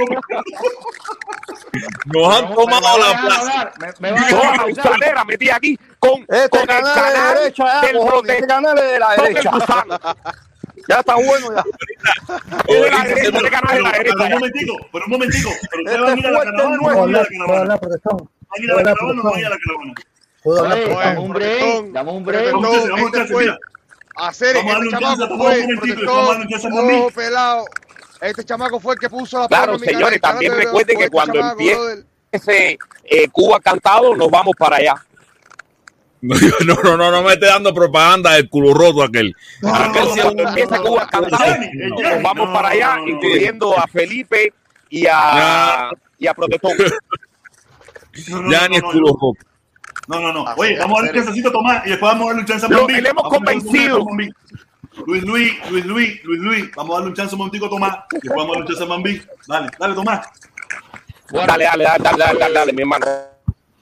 Nos 2.06 2.36
han 2.36 2.54
tomado 2.54 2.98
la 3.00 3.22
plaza. 3.22 3.72
Me, 4.00 4.12
me 4.12 4.20
la 4.20 4.64
gusanera 4.70 5.26
metí 5.26 5.50
aquí 5.50 5.78
con, 6.00 6.22
Este 6.30 6.50
con 6.50 6.62
el 6.62 6.68
canal 6.68 7.14
de 7.14 7.40
derecha, 7.40 7.82
del 7.82 7.92
protector 7.98 8.30
este 8.36 8.48
canal 8.48 8.78
es 8.78 8.84
de 8.92 9.00
la 9.00 9.16
derecha. 9.16 9.52
Ya 10.88 11.00
está 11.00 11.16
bueno 11.16 11.48
ya. 11.54 11.64
La 12.28 13.04
derecha, 13.04 13.04
este 13.08 13.50
canal 13.50 13.72
es 13.72 13.78
de 13.78 13.82
la 13.82 13.92
Pero 13.92 14.04
derecha. 14.04 14.24
un 14.24 14.32
momentico, 14.32 14.74
pero 14.92 15.06
un 15.06 15.12
momentico. 15.12 15.50
Pero 15.72 15.84
usted 15.84 15.94
Este 15.94 16.02
va 16.02 16.12
a 16.12 16.18
ir 16.18 16.28
a 16.28 16.32
la 16.32 16.44
caravana 16.44 16.64
o 16.64 16.70
no 16.70 16.78
¿Puedo 16.80 16.98
va 17.02 17.04
a 17.04 17.10
ir 17.10 17.16
a 17.16 17.20
la 17.20 17.28
caravana? 17.28 17.62
hablar, 17.62 17.80
protestón? 17.80 18.18
¿Va 18.18 18.54
a 18.56 18.62
ir 18.62 18.72
a 18.72 18.76
la 18.76 18.84
caravana 18.84 19.10
o 19.10 19.24
no 19.24 19.32
va 19.32 19.36
a 19.36 19.40
ir 19.40 19.46
a 19.46 19.50
la 19.50 19.58
un 21.20 21.34
break, 21.34 21.86
dame 21.92 22.12
un 22.12 22.24
break. 22.24 22.54
Hacer, 24.18 24.56
vamos 24.56 24.84
este 24.84 24.96
este 24.96 25.00
chamaco 25.00 25.38
fue 25.38 25.54
a 26.66 26.70
Mami. 26.70 26.94
ojo 26.96 27.10
pelado. 27.12 27.66
Este 28.22 28.44
chamaco 28.44 28.80
fue 28.80 28.94
el 28.96 29.00
que 29.00 29.10
puso 29.10 29.40
la 29.42 29.48
Claro, 29.48 29.78
señores, 29.78 30.16
el 30.16 30.22
también 30.22 30.52
de- 30.54 30.58
recuerden 30.58 30.98
que 30.98 31.04
este 31.04 31.12
cuando 31.12 31.40
empiece 31.40 32.78
eh, 33.04 33.28
Cuba 33.32 33.60
cantado, 33.60 34.16
nos 34.16 34.30
vamos 34.32 34.54
para 34.58 34.78
allá. 34.78 34.96
No, 36.20 36.36
no, 36.84 36.98
no, 36.98 37.12
no 37.12 37.22
me 37.22 37.34
esté 37.34 37.46
dando 37.46 37.72
propaganda 37.76 38.34
del 38.34 38.50
culo 38.50 38.74
roto 38.74 39.04
aquel. 39.04 39.36
No, 39.62 39.74
Aquel 39.76 40.04
no, 40.36 40.48
Empieza 40.50 40.80
Cuba 40.82 41.04
no, 41.04 41.10
cantado, 41.10 41.54
el 41.54 41.82
el 41.82 41.90
nos 41.92 42.24
vamos 42.24 42.48
No, 42.48 42.54
para 42.54 42.70
allá, 42.70 42.96
no, 42.96 43.02
no, 43.02 43.06
no. 43.06 43.10
incluyendo 43.12 43.78
a 43.80 43.86
Felipe 43.88 44.52
y 44.90 45.06
a, 45.06 45.92
y 46.18 46.26
a 46.28 46.34
Protector. 46.34 46.72
No, 48.30 48.42
no, 48.42 48.52
Ya 48.52 48.68
ni 48.68 48.78
es 48.78 48.82
no, 48.82 48.92
culo 48.92 49.08
roto. 49.14 49.34
No, 50.08 50.20
no, 50.22 50.32
no. 50.34 50.48
Así 50.48 50.60
Oye, 50.62 50.78
vamos 50.80 51.00
a 51.00 51.04
darle 51.04 51.20
un 51.20 51.26
chancecito 51.26 51.50
a 51.50 51.52
Tomás 51.52 51.86
y 51.86 51.90
después 51.90 52.12
vamos 52.12 52.24
a 52.24 52.28
darle 52.28 52.42
un 52.42 52.48
chance 52.48 52.66
a 52.66 52.70
Lo- 52.70 52.78
Mambi. 52.80 53.02
le 53.02 53.10
hemos 53.10 53.24
convencido. 53.30 54.06
Luis 55.06 55.24
Luis, 55.24 55.54
Luis 55.70 55.86
Luis, 55.86 56.24
Luis 56.24 56.40
Luis. 56.42 56.72
Vamos 56.76 56.94
a 56.94 56.98
darle 57.00 57.10
un 57.10 57.16
chance 57.16 57.36
un 57.36 57.40
momentico 57.40 57.66
a 57.68 57.70
Tomás 57.70 57.98
y 58.12 58.16
después 58.16 58.36
vamos 58.36 58.46
a 58.56 58.60
darle 58.60 58.62
un 58.62 58.68
chance 58.68 58.84
a 58.84 58.88
Mambi. 58.88 59.22
Dale, 59.48 59.70
dale, 59.80 59.94
Tomás. 59.96 60.28
Bueno, 61.30 61.48
Dale, 61.48 61.64
dale, 61.66 61.84
dale, 61.84 62.04
dale, 62.04 62.18
dale, 62.18 62.40
dale, 62.40 62.54
dale, 62.54 62.74
mi 62.74 62.82
hermano. 62.82 63.06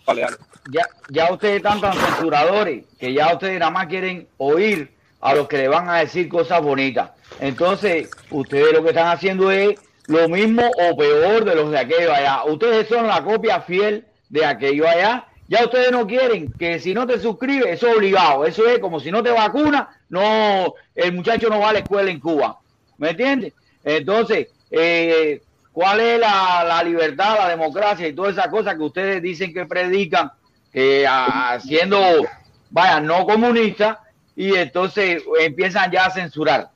Dale, 0.08 0.22
dale. 0.22 0.38
ya, 0.72 0.82
ya 1.10 1.32
ustedes 1.32 1.58
están 1.58 1.80
tan 1.80 1.94
censuradores 1.94 2.86
que 3.00 3.14
ya 3.14 3.32
ustedes 3.34 3.60
nada 3.60 3.72
más 3.72 3.86
quieren 3.88 4.28
oír 4.38 4.92
a 5.22 5.34
los 5.36 5.48
que 5.48 5.58
le 5.60 5.68
van 5.68 5.90
a 5.90 5.98
decir 6.00 6.28
cosas 6.28 6.62
bonitas. 6.62 7.12
Entonces, 7.40 8.10
ustedes 8.32 8.74
lo 8.74 8.84
que 8.84 8.90
están 8.90 9.08
haciendo 9.08 9.52
es 9.52 9.80
lo 10.08 10.28
mismo 10.28 10.64
o 10.78 10.98
peor 10.98 11.46
de 11.46 11.56
los 11.56 11.72
de 11.72 11.80
aquello 11.80 12.14
allá. 12.14 12.44
Ustedes 12.46 12.88
son 12.88 13.08
la 13.08 13.24
copia 13.24 13.62
fiel 13.62 14.06
de 14.30 14.46
aquello 14.46 14.88
allá. 14.88 15.26
Ya 15.48 15.64
ustedes 15.64 15.92
no 15.92 16.08
quieren 16.08 16.54
que 16.58 16.80
si 16.80 16.94
no 16.94 17.06
te 17.06 17.20
suscribes, 17.20 17.74
eso 17.74 17.88
es 17.88 17.96
obligado. 17.98 18.46
Eso 18.46 18.68
es 18.68 18.80
como 18.80 19.00
si 19.00 19.12
no 19.12 19.22
te 19.22 19.32
vacunas, 19.32 19.88
no, 20.10 20.74
el 20.96 21.14
muchacho 21.14 21.50
no 21.50 21.60
va 21.60 21.70
a 21.70 21.74
la 21.74 21.80
escuela 21.80 22.10
en 22.10 22.20
Cuba. 22.20 22.60
¿Me 22.98 23.12
entiendes? 23.12 23.54
Entonces, 23.84 24.48
eh, 24.72 25.44
¿cuál 25.72 26.00
es 26.00 26.20
la, 26.20 26.82
libertad, 26.84 27.38
la 27.38 27.50
democracia 27.50 28.08
y 28.08 28.14
todas 28.14 28.34
esas 28.34 28.48
cosas 28.48 28.76
que 28.76 28.84
ustedes 28.84 29.22
dicen 29.22 29.54
que 29.54 29.66
predican, 29.66 30.32
a- 31.08 31.60
siendo, 31.62 31.98
vaya, 32.70 33.00
no 33.00 33.26
comunistas, 33.26 33.98
y 34.36 34.56
entonces 34.56 35.24
empiezan 35.40 35.92
ya 35.92 36.06
a 36.06 36.12
censurar? 36.12 36.70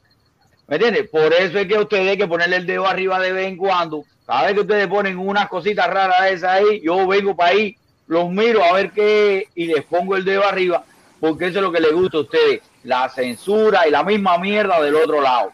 ¿Me 0.67 0.75
entiendes? 0.75 1.09
Por 1.09 1.33
eso 1.33 1.57
es 1.57 1.67
que 1.67 1.79
ustedes 1.79 2.09
hay 2.09 2.17
que 2.17 2.27
ponerle 2.27 2.57
el 2.57 2.67
dedo 2.67 2.85
arriba 2.87 3.19
de 3.19 3.33
vez 3.33 3.47
en 3.47 3.57
cuando. 3.57 4.05
Cada 4.25 4.43
vez 4.43 4.53
que 4.53 4.61
ustedes 4.61 4.87
ponen 4.87 5.17
unas 5.17 5.49
cositas 5.49 5.87
raras 5.87 6.31
esas 6.31 6.51
ahí, 6.51 6.81
yo 6.83 7.07
vengo 7.07 7.35
para 7.35 7.51
ahí, 7.51 7.78
los 8.09 8.27
miro 8.27 8.63
a 8.63 8.73
ver 8.73 8.91
qué 8.91 9.47
y 9.53 9.67
les 9.67 9.85
pongo 9.85 10.17
el 10.17 10.25
dedo 10.25 10.43
arriba, 10.43 10.83
porque 11.19 11.45
eso 11.45 11.59
es 11.59 11.63
lo 11.63 11.71
que 11.71 11.79
les 11.79 11.93
gusta 11.93 12.17
a 12.17 12.21
ustedes, 12.21 12.61
la 12.83 13.07
censura 13.07 13.87
y 13.87 13.91
la 13.91 14.03
misma 14.03 14.39
mierda 14.39 14.81
del 14.81 14.95
otro 14.95 15.21
lado. 15.21 15.53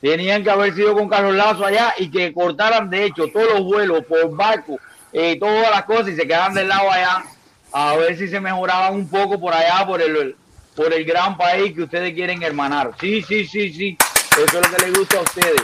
Tenían 0.00 0.42
que 0.42 0.50
haber 0.50 0.74
sido 0.74 0.94
con 0.94 1.10
Carlos 1.10 1.34
Lazo 1.34 1.66
allá 1.66 1.92
y 1.98 2.10
que 2.10 2.32
cortaran, 2.32 2.88
de 2.88 3.04
hecho, 3.04 3.26
todos 3.30 3.52
los 3.52 3.64
vuelos 3.64 4.02
por 4.06 4.34
barco, 4.34 4.78
eh, 5.12 5.38
todas 5.38 5.70
las 5.70 5.84
cosas 5.84 6.08
y 6.08 6.16
se 6.16 6.26
quedaran 6.26 6.54
del 6.54 6.68
lado 6.68 6.90
allá, 6.90 7.24
a 7.70 7.96
ver 7.96 8.16
si 8.16 8.28
se 8.28 8.40
mejoraban 8.40 8.94
un 8.94 9.08
poco 9.08 9.38
por 9.38 9.52
allá, 9.52 9.86
por 9.86 10.00
el, 10.00 10.36
por 10.74 10.90
el 10.94 11.04
gran 11.04 11.36
país 11.36 11.74
que 11.74 11.82
ustedes 11.82 12.14
quieren 12.14 12.42
hermanar. 12.42 12.92
Sí, 12.98 13.20
sí, 13.20 13.46
sí, 13.46 13.70
sí. 13.74 13.98
Eso 14.38 14.58
es 14.58 14.70
lo 14.70 14.76
que 14.76 14.86
les 14.86 14.98
gusta 14.98 15.18
a 15.18 15.20
ustedes. 15.20 15.62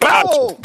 ¡Bravo! 0.00 0.58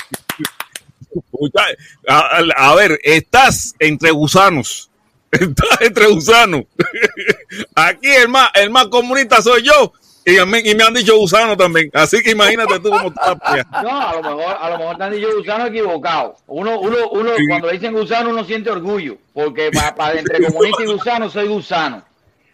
A, 2.07 2.19
a- 2.37 2.71
a 2.71 2.75
ver, 2.75 2.99
estás 3.03 3.73
entre 3.79 4.11
gusanos. 4.11 4.89
Estás 5.31 5.79
entre 5.81 6.07
gusanos. 6.07 6.63
Aquí 7.75 8.07
el 8.09 8.27
más, 8.27 8.49
el 8.55 8.69
más 8.69 8.87
comunista 8.87 9.41
soy 9.41 9.63
yo. 9.63 9.93
Y 10.25 10.33
me, 10.45 10.59
y 10.59 10.75
me 10.75 10.83
han 10.83 10.93
dicho 10.93 11.17
gusano 11.17 11.57
también. 11.57 11.89
Así 11.93 12.21
que 12.21 12.31
imagínate 12.31 12.79
tú 12.79 12.89
cómo 12.89 13.07
estás. 13.07 13.35
pues. 13.49 13.63
No, 13.83 14.01
a 14.09 14.13
lo 14.15 14.21
mejor, 14.21 14.57
a 14.59 14.69
lo 14.69 14.77
mejor 14.77 14.97
te 14.97 15.03
han 15.05 15.11
dicho 15.13 15.27
gusano 15.35 15.65
equivocado. 15.67 16.35
Uno, 16.47 16.79
uno, 16.79 16.97
uno, 17.11 17.31
Sí. 17.37 17.43
cuando 17.49 17.69
dicen 17.69 17.93
gusano, 17.93 18.29
uno 18.29 18.43
siente 18.43 18.69
orgullo, 18.69 19.17
porque 19.33 19.71
para, 19.95 20.19
entre 20.19 20.43
comunista 20.45 20.83
y 20.83 20.87
gusano 20.87 21.29
soy 21.29 21.47
gusano. 21.47 22.03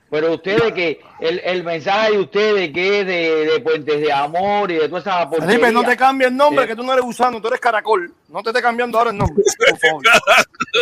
Pero 0.10 0.36
ustedes 0.36 0.72
que 0.74 1.02
el, 1.20 1.40
el 1.44 1.64
mensaje 1.64 2.12
de 2.12 2.20
ustedes 2.20 2.72
que 2.74 3.00
es 3.02 3.08
de, 3.08 3.46
de 3.54 3.60
puentes 3.62 4.00
de 4.02 4.12
amor 4.14 4.72
y 4.72 4.76
de 4.76 4.88
toda 4.88 5.02
esa 5.02 5.30
porquería. 5.30 5.48
Felipe, 5.56 5.72
no 5.72 5.84
te 5.84 5.98
cambie 5.98 6.28
el 6.28 6.36
nombre, 6.36 6.66
Eh. 6.66 6.68
que 6.68 6.76
tú 6.76 6.84
no 6.84 6.94
eres 6.94 7.04
gusano, 7.06 7.42
tú 7.42 7.48
eres 7.48 7.60
caracol. 7.60 8.12
No 8.30 8.44
te 8.44 8.50
estés 8.50 8.62
cambiando 8.62 8.98
ahora 8.98 9.12
el 9.12 9.18
nombre, 9.18 9.42
por 9.70 9.80
favor. 9.80 10.04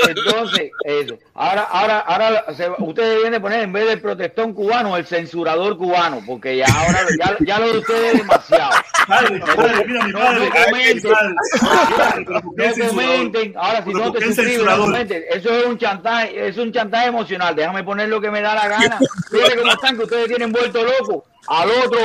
Entonces, 0.09 0.71
eso. 0.83 1.17
Ahora, 1.35 1.61
ahora, 1.63 1.99
ahora 1.99 2.45
se- 2.55 2.69
ustedes 2.79 3.17
deben 3.17 3.31
de 3.33 3.39
poner 3.39 3.61
en 3.61 3.71
vez 3.73 3.87
del 3.87 4.01
protestón 4.01 4.53
cubano, 4.53 4.97
el 4.97 5.05
censurador 5.05 5.77
cubano, 5.77 6.21
porque 6.25 6.57
ya 6.57 6.65
ahora 6.65 6.99
ya, 7.19 7.35
ya 7.45 7.59
lo 7.59 7.71
de 7.73 7.77
ustedes 7.79 8.13
es 8.13 8.19
demasiado. 8.19 8.71
Padre, 9.07 9.39
padre, 9.39 9.85
mira 9.87 10.03
mi 10.05 10.11
No, 10.11 10.19
padre. 10.19 10.39
no 10.49 10.65
comenten. 10.65 11.11
Padre, 11.11 12.23
pero 12.25 12.41
¿por 12.41 12.55
qué 12.55 12.63
el 12.63 12.69
No 12.69 12.75
censurador? 12.75 13.05
comenten. 13.25 13.53
Ahora, 13.57 13.83
si 13.83 13.89
no 13.93 13.99
¿por 14.03 14.11
te 14.19 14.25
suscribes, 14.25 14.65
no 14.65 14.77
comenten. 14.79 15.23
Eso 15.29 15.49
es 15.53 15.65
un 15.67 15.77
chantaje, 15.77 16.47
es 16.47 16.57
un 16.57 16.71
chantaje 16.73 17.07
emocional. 17.07 17.55
Déjame 17.55 17.83
poner 17.83 18.09
lo 18.09 18.19
que 18.19 18.31
me 18.31 18.41
da 18.41 18.55
la 18.55 18.67
gana. 18.67 18.99
Fíjate 19.31 19.55
cómo 19.57 19.71
están, 19.71 19.97
que 19.97 20.03
ustedes 20.03 20.24
tienen 20.25 20.51
vuelto 20.51 20.83
loco. 20.83 21.25
Al 21.47 21.69
otro 21.69 21.99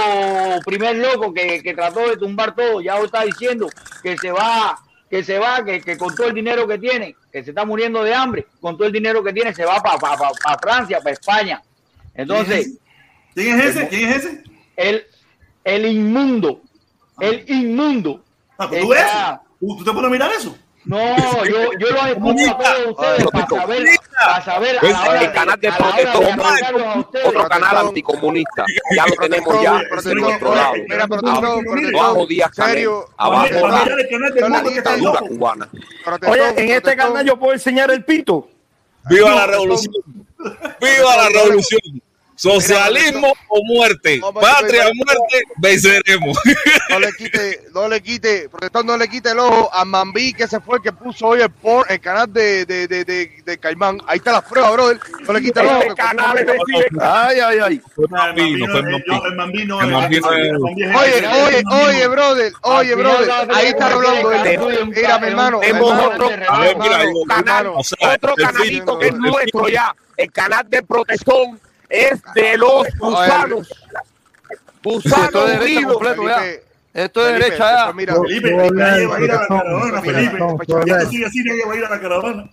primer 0.65 0.97
loco 0.97 1.33
que, 1.33 1.63
que 1.63 1.75
trató 1.75 2.09
de 2.09 2.17
tumbar 2.17 2.55
todo, 2.55 2.81
ya 2.81 2.99
está 2.99 3.23
diciendo 3.25 3.69
que 4.03 4.17
se 4.19 4.31
va, 4.31 4.79
que 5.09 5.25
se 5.25 5.39
va, 5.39 5.65
que, 5.65 5.81
que 5.81 5.97
con 5.97 6.15
todo 6.15 6.29
el 6.29 6.35
dinero 6.35 6.67
que 6.67 6.79
tiene, 6.79 7.17
que 7.33 7.43
se 7.43 7.51
está 7.51 7.65
muriendo 7.65 8.05
de 8.05 8.15
hambre, 8.15 8.47
con 8.61 8.77
todo 8.77 8.87
el 8.87 8.93
dinero 8.93 9.23
que 9.23 9.33
tiene, 9.33 9.55
se 9.55 9.65
va 9.65 9.81
para 9.83 10.59
Francia, 10.59 10.99
para 10.99 11.13
España. 11.13 11.63
Entonces, 12.15 12.79
¿Quién 13.35 13.59
es 13.61 13.77
ese? 13.77 13.89
¿Quién 13.89 14.11
es 14.11 14.17
ese? 14.25 14.43
el, 14.77 15.07
el 15.65 15.87
inmundo, 15.87 16.63
el 17.21 17.45
inmundo. 17.49 18.23
Ah, 18.59 18.69
pues 18.69 18.83
tú 18.83 18.93
está-. 18.93 19.43
¿Tú, 19.59 19.77
tú 19.77 19.85
te 19.85 19.93
pones 19.93 20.07
a 20.07 20.11
mirar 20.11 20.31
eso? 20.33 20.57
No, 20.91 21.45
yo, 21.45 21.73
yo 21.79 21.87
los 21.91 22.07
escucho 22.07 22.51
a 22.51 22.59
todos 22.59 22.87
ustedes 22.89 23.27
para 23.31 23.47
saber, 23.47 23.85
para 24.19 24.45
saber 24.45 24.79
a 24.79 24.83
la 24.91 25.03
hora 25.03 25.23
El 25.23 25.33
canal 25.33 25.61
de 25.61 25.69
a 25.69 25.79
la 25.79 27.05
otro 27.25 27.49
canal 27.49 27.77
anticomunista. 27.77 28.65
Ya 28.97 29.07
lo 29.07 29.15
tenemos 29.15 29.63
ya 29.63 29.81
en 30.05 30.19
nuestro 30.19 30.55
lado. 30.55 30.75
Abajo 31.95 32.27
Díaz 32.27 32.51
Canel, 32.51 32.75
serio. 32.75 33.09
abajo 33.17 33.69
la 33.69 34.63
dictadura 34.63 35.21
cubana. 35.21 35.69
Oye, 36.29 36.49
en 36.57 36.71
este 36.71 36.97
canal 36.97 37.25
yo 37.25 37.39
puedo 37.39 37.53
enseñar 37.53 37.91
el 37.93 38.05
pito. 38.05 38.49
Viva 39.09 39.31
la 39.31 39.47
revolución. 39.47 39.95
Viva 40.81 41.17
la 41.17 41.29
revolución. 41.29 42.03
Socialismo 42.41 43.35
o 43.49 43.65
muerte. 43.67 44.19
Patria 44.41 44.89
o 44.89 44.93
muerte, 44.95 45.43
venceremos. 45.59 46.39
No 46.89 46.99
le 46.99 47.13
quite, 47.13 47.61
no 47.75 47.87
le 47.87 48.01
quite, 48.01 48.49
protector, 48.49 48.83
no 48.83 48.97
le 48.97 49.09
quite 49.09 49.31
el 49.33 49.39
ojo 49.39 49.69
a 49.73 49.85
Mambí, 49.85 50.33
que 50.33 50.45
ese 50.45 50.59
fue 50.59 50.79
el 50.79 50.83
que 50.83 50.91
puso 50.93 51.27
hoy 51.29 51.43
el, 51.43 51.51
por, 51.51 51.85
el 51.93 52.01
canal 52.01 52.33
de, 52.33 52.65
de, 52.65 52.89
de, 52.89 53.05
de, 53.05 53.43
de 53.45 53.59
Caimán. 53.59 54.01
Ahí 54.07 54.17
está 54.19 54.33
la 54.33 54.41
prueba, 54.41 54.71
brother. 54.71 54.99
No 55.27 55.35
le 55.35 55.43
quite 55.43 55.61
el 55.61 55.67
ojo. 55.67 55.83
Ay, 57.01 57.41
ay, 57.41 57.59
ay. 57.63 57.83
El 57.99 58.09
Mambino, 59.37 59.83
es- 59.83 60.63
Oye, 60.63 61.27
oye, 61.29 61.63
oye, 61.71 62.07
brother, 62.09 62.53
oye, 62.63 62.95
brother. 62.95 63.31
Ahí 63.53 63.67
está 63.67 63.89
que 63.89 63.95
hablando 63.95 64.31
Mira, 64.87 65.19
mi 65.19 65.27
hermano, 65.29 65.61
otro 68.01 68.35
canalito 68.35 68.99
que 68.99 69.09
es 69.09 69.15
nuestro 69.15 69.69
ya. 69.69 69.95
El 70.17 70.33
canal 70.33 70.65
de 70.69 70.83
protestón 70.83 71.61
es 71.91 72.23
de 72.35 72.57
los 72.57 72.87
gusanos. 72.99 73.69
Ya. 73.93 74.01
Felipe, 74.83 76.63
Esto 76.93 77.29
es 77.29 77.33
derecha 77.39 77.87
ya. 77.87 77.93
mira, 77.93 78.15
Felipe, 78.15 78.51
nadie 78.73 79.07
va 79.07 79.17
a 79.17 79.21
ir 79.21 79.31
a 79.31 79.35
la 79.43 79.47
caravana, 79.47 79.85
mira, 79.85 80.01
Felipe. 80.03 80.39
Ya 80.87 80.97
así, 80.97 81.19
nadie 81.45 81.65
va 81.67 81.73
a 81.73 81.77
ir 81.77 81.85
a 81.85 81.91
la 81.91 82.01
caravana. 82.01 82.51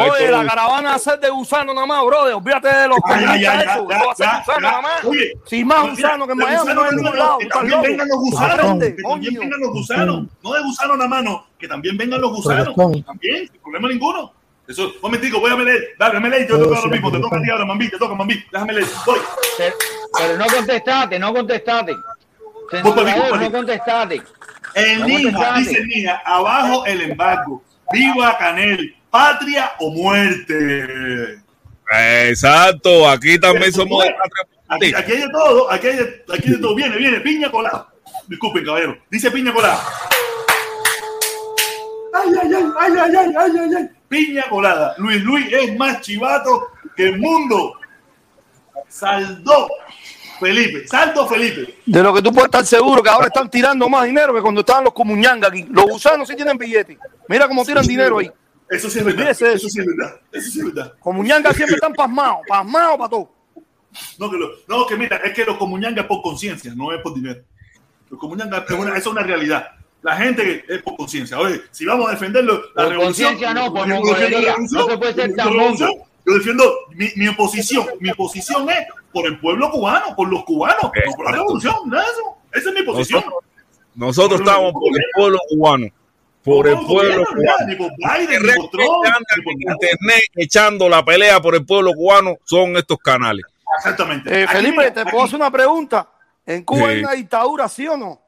Oye, 0.00 0.30
la 0.30 0.46
caravana 0.46 0.88
va 0.90 0.94
a 0.94 0.98
ser 0.98 1.20
de 1.20 1.30
gusano 1.30 1.74
nada 1.74 1.86
más, 1.86 2.04
brother. 2.04 2.34
Olvídate 2.34 2.68
de 2.68 2.88
los 2.88 2.98
Ah, 3.04 3.36
ya, 3.36 3.54
va 3.54 4.12
a 4.12 4.14
ser 4.16 4.28
gusano 4.28 4.60
nada 4.60 4.80
más. 4.80 5.00
Si 5.46 5.64
más 5.64 5.82
Mira, 5.82 5.92
gusano 5.92 6.26
que 6.26 6.32
en 6.32 6.38
Miami, 6.38 6.58
gusano 6.58 6.74
no 6.74 6.82
hay 6.82 6.88
en 6.88 6.96
vengan 6.96 7.04
ningún 7.04 7.18
lado. 7.18 7.38
Que 7.38 7.46
también 7.46 7.82
vengan 7.82 8.08
los 8.08 8.18
gusanos. 8.18 8.78
Que 8.80 9.02
también 9.02 9.34
vengan 9.38 9.60
los 9.60 9.70
gusanos. 9.72 10.26
No 10.42 10.52
de 10.54 10.62
gusano 10.62 10.96
nada 10.96 11.08
mano. 11.08 11.46
Que 11.58 11.68
también 11.68 11.96
vengan 11.96 12.20
los 12.20 12.30
gusanos. 12.32 12.74
También, 12.74 13.48
sin 13.48 13.60
problema 13.60 13.88
ninguno. 13.88 14.32
Eso, 14.66 14.92
momentico, 15.02 15.40
voy 15.40 15.50
a 15.50 15.56
leer, 15.56 15.88
dale, 15.98 16.20
me 16.20 16.30
leí, 16.30 16.46
yo 16.48 16.56
oh, 16.56 16.62
te 16.62 16.86
lo 16.86 16.88
mismo, 16.88 17.10
te 17.10 17.18
toca 17.18 17.36
a 17.36 17.42
ti 17.42 17.50
ahora, 17.50 17.64
mambí, 17.64 17.90
te 17.90 17.98
toca 17.98 18.14
mambí, 18.14 18.44
déjame 18.50 18.74
leer, 18.74 18.86
voy. 19.04 19.18
Pero, 19.58 20.36
no 20.38 20.46
contestate 20.46 21.18
no 21.18 21.34
contestaste. 21.34 21.96
Senador, 22.70 23.40
no 23.40 23.52
contestate 23.52 24.22
El 24.74 25.00
no 25.00 25.58
dice 25.58 25.84
Nija, 25.84 26.22
abajo 26.24 26.86
el 26.86 27.02
embargo, 27.02 27.62
viva 27.92 28.38
Canel, 28.38 28.94
patria 29.10 29.72
o 29.80 29.90
muerte. 29.90 31.38
Exacto, 32.28 33.08
aquí 33.08 33.38
también 33.38 33.72
somos 33.72 34.04
patria. 34.04 34.46
Aquí, 34.68 34.94
aquí 34.94 35.12
hay 35.12 35.20
de 35.22 35.28
todo, 35.30 35.70
aquí 35.70 35.86
hay 35.88 35.96
de, 35.96 36.24
aquí 36.32 36.60
todo, 36.60 36.74
viene, 36.74 36.96
viene, 36.96 37.20
piña 37.20 37.50
colada. 37.50 37.88
Disculpen, 38.28 38.64
caballero, 38.64 38.96
dice 39.10 39.30
piña 39.30 39.52
colada. 39.52 39.82
Ay, 42.14 42.28
ay, 42.42 42.52
ay, 42.54 42.64
ay, 42.78 43.16
ay, 43.16 43.34
ay, 43.36 43.74
ay. 43.76 43.90
Piña 44.12 44.44
colada. 44.50 44.94
Luis 44.98 45.22
Luis 45.22 45.46
es 45.50 45.74
más 45.78 46.02
chivato 46.02 46.68
que 46.94 47.04
el 47.08 47.18
mundo. 47.18 47.72
Saldó 48.86 49.68
Felipe, 50.38 50.86
saldo 50.86 51.26
Felipe. 51.26 51.78
De 51.86 52.02
lo 52.02 52.12
que 52.12 52.20
tú 52.20 52.30
puedes 52.30 52.44
estar 52.46 52.66
seguro 52.66 53.02
que 53.02 53.08
ahora 53.08 53.28
están 53.28 53.48
tirando 53.50 53.88
más 53.88 54.04
dinero 54.04 54.34
que 54.34 54.42
cuando 54.42 54.60
estaban 54.60 54.84
los 54.84 54.92
comuñangas 54.92 55.50
aquí. 55.50 55.64
Los 55.70 55.86
gusanos 55.86 56.28
sí 56.28 56.36
tienen 56.36 56.58
billetes. 56.58 56.98
Mira 57.26 57.48
cómo 57.48 57.64
tiran 57.64 57.86
dinero 57.86 58.18
ahí. 58.18 58.30
Eso 58.68 58.90
sí 58.90 58.98
es 58.98 59.04
verdad. 59.06 59.30
Eso 59.30 59.68
sí 59.70 59.80
es 59.80 59.86
verdad. 59.86 60.16
Eso 60.30 60.50
sí 60.50 60.58
es 60.58 60.66
verdad. 60.74 60.92
Comuñangas 61.00 61.56
siempre 61.56 61.76
están 61.76 61.94
pasmados, 61.94 62.40
pasmados 62.46 62.98
para 62.98 63.08
todo. 63.08 63.32
No, 64.18 64.30
que, 64.30 64.36
lo- 64.36 64.50
no, 64.68 64.86
que 64.86 64.96
mira, 64.96 65.16
es 65.24 65.32
que 65.32 65.44
los 65.46 65.56
comuñangas 65.56 66.02
es 66.04 66.08
por 66.08 66.20
conciencia, 66.20 66.74
no 66.74 66.92
es 66.92 67.00
por 67.00 67.14
dinero. 67.14 67.40
Los 68.10 68.20
comuñangas 68.20 68.64
es 68.68 68.78
una, 68.78 68.90
eso 68.90 68.98
es 68.98 69.06
una 69.06 69.22
realidad. 69.22 69.68
La 70.02 70.16
gente 70.16 70.64
es 70.68 70.82
por 70.82 70.96
conciencia. 70.96 71.38
Oye, 71.38 71.60
si 71.70 71.84
vamos 71.86 72.08
a 72.08 72.12
defenderlo, 72.12 72.60
la 72.74 72.82
Por 72.84 72.92
revolución. 72.92 73.30
conciencia 73.30 73.54
no, 73.54 73.72
por 73.72 73.86
mongolería. 73.86 74.54
No 74.70 74.86
se 74.88 74.98
puede 74.98 75.14
ser 75.14 75.30
yo 75.30 75.36
tan 75.36 75.52
defiendo. 75.52 75.86
Yo 76.24 76.70
mi, 76.94 77.08
mi 77.16 77.28
oposición. 77.28 77.86
Mi 78.00 78.10
oposición 78.10 78.68
es 78.70 78.86
por 79.12 79.26
el 79.26 79.38
pueblo 79.38 79.70
cubano, 79.70 80.14
por 80.16 80.28
los 80.28 80.44
cubanos, 80.44 80.82
no 80.82 81.12
por 81.16 81.24
la 81.26 81.32
revolución. 81.32 81.74
nada 81.86 82.02
de 82.04 82.10
eso. 82.10 82.36
Esa 82.52 82.68
es 82.70 82.74
mi 82.74 82.82
posición. 82.82 83.22
Nosotros, 83.94 84.40
nosotros 84.40 84.40
estamos 84.40 84.72
por 84.72 84.96
el 84.96 85.04
pueblo 85.14 85.38
cubano. 85.48 85.86
Por 86.44 86.66
el 86.68 86.74
pueblo 86.80 87.24
cubano. 87.24 87.76
Por 87.78 87.90
Biden, 88.18 88.42
por 88.56 88.70
Trump. 88.70 89.24
por 89.44 89.52
internet 89.52 90.22
echando 90.34 90.88
la 90.88 91.04
pelea 91.04 91.40
por 91.40 91.54
el 91.54 91.64
pueblo 91.64 91.92
cubano 91.94 92.36
son 92.44 92.76
estos 92.76 92.98
canales. 92.98 93.44
Exactamente. 93.78 94.42
Eh, 94.42 94.48
Felipe, 94.48 94.90
te 94.90 95.00
aquí. 95.00 95.10
puedo 95.12 95.24
hacer 95.24 95.36
una 95.36 95.50
pregunta. 95.50 96.08
¿En 96.44 96.64
Cuba 96.64 96.80
Sí. 96.80 96.86
hay 96.88 96.98
una 97.00 97.12
dictadura, 97.12 97.68
sí 97.68 97.86
o 97.86 97.96
no? 97.96 98.20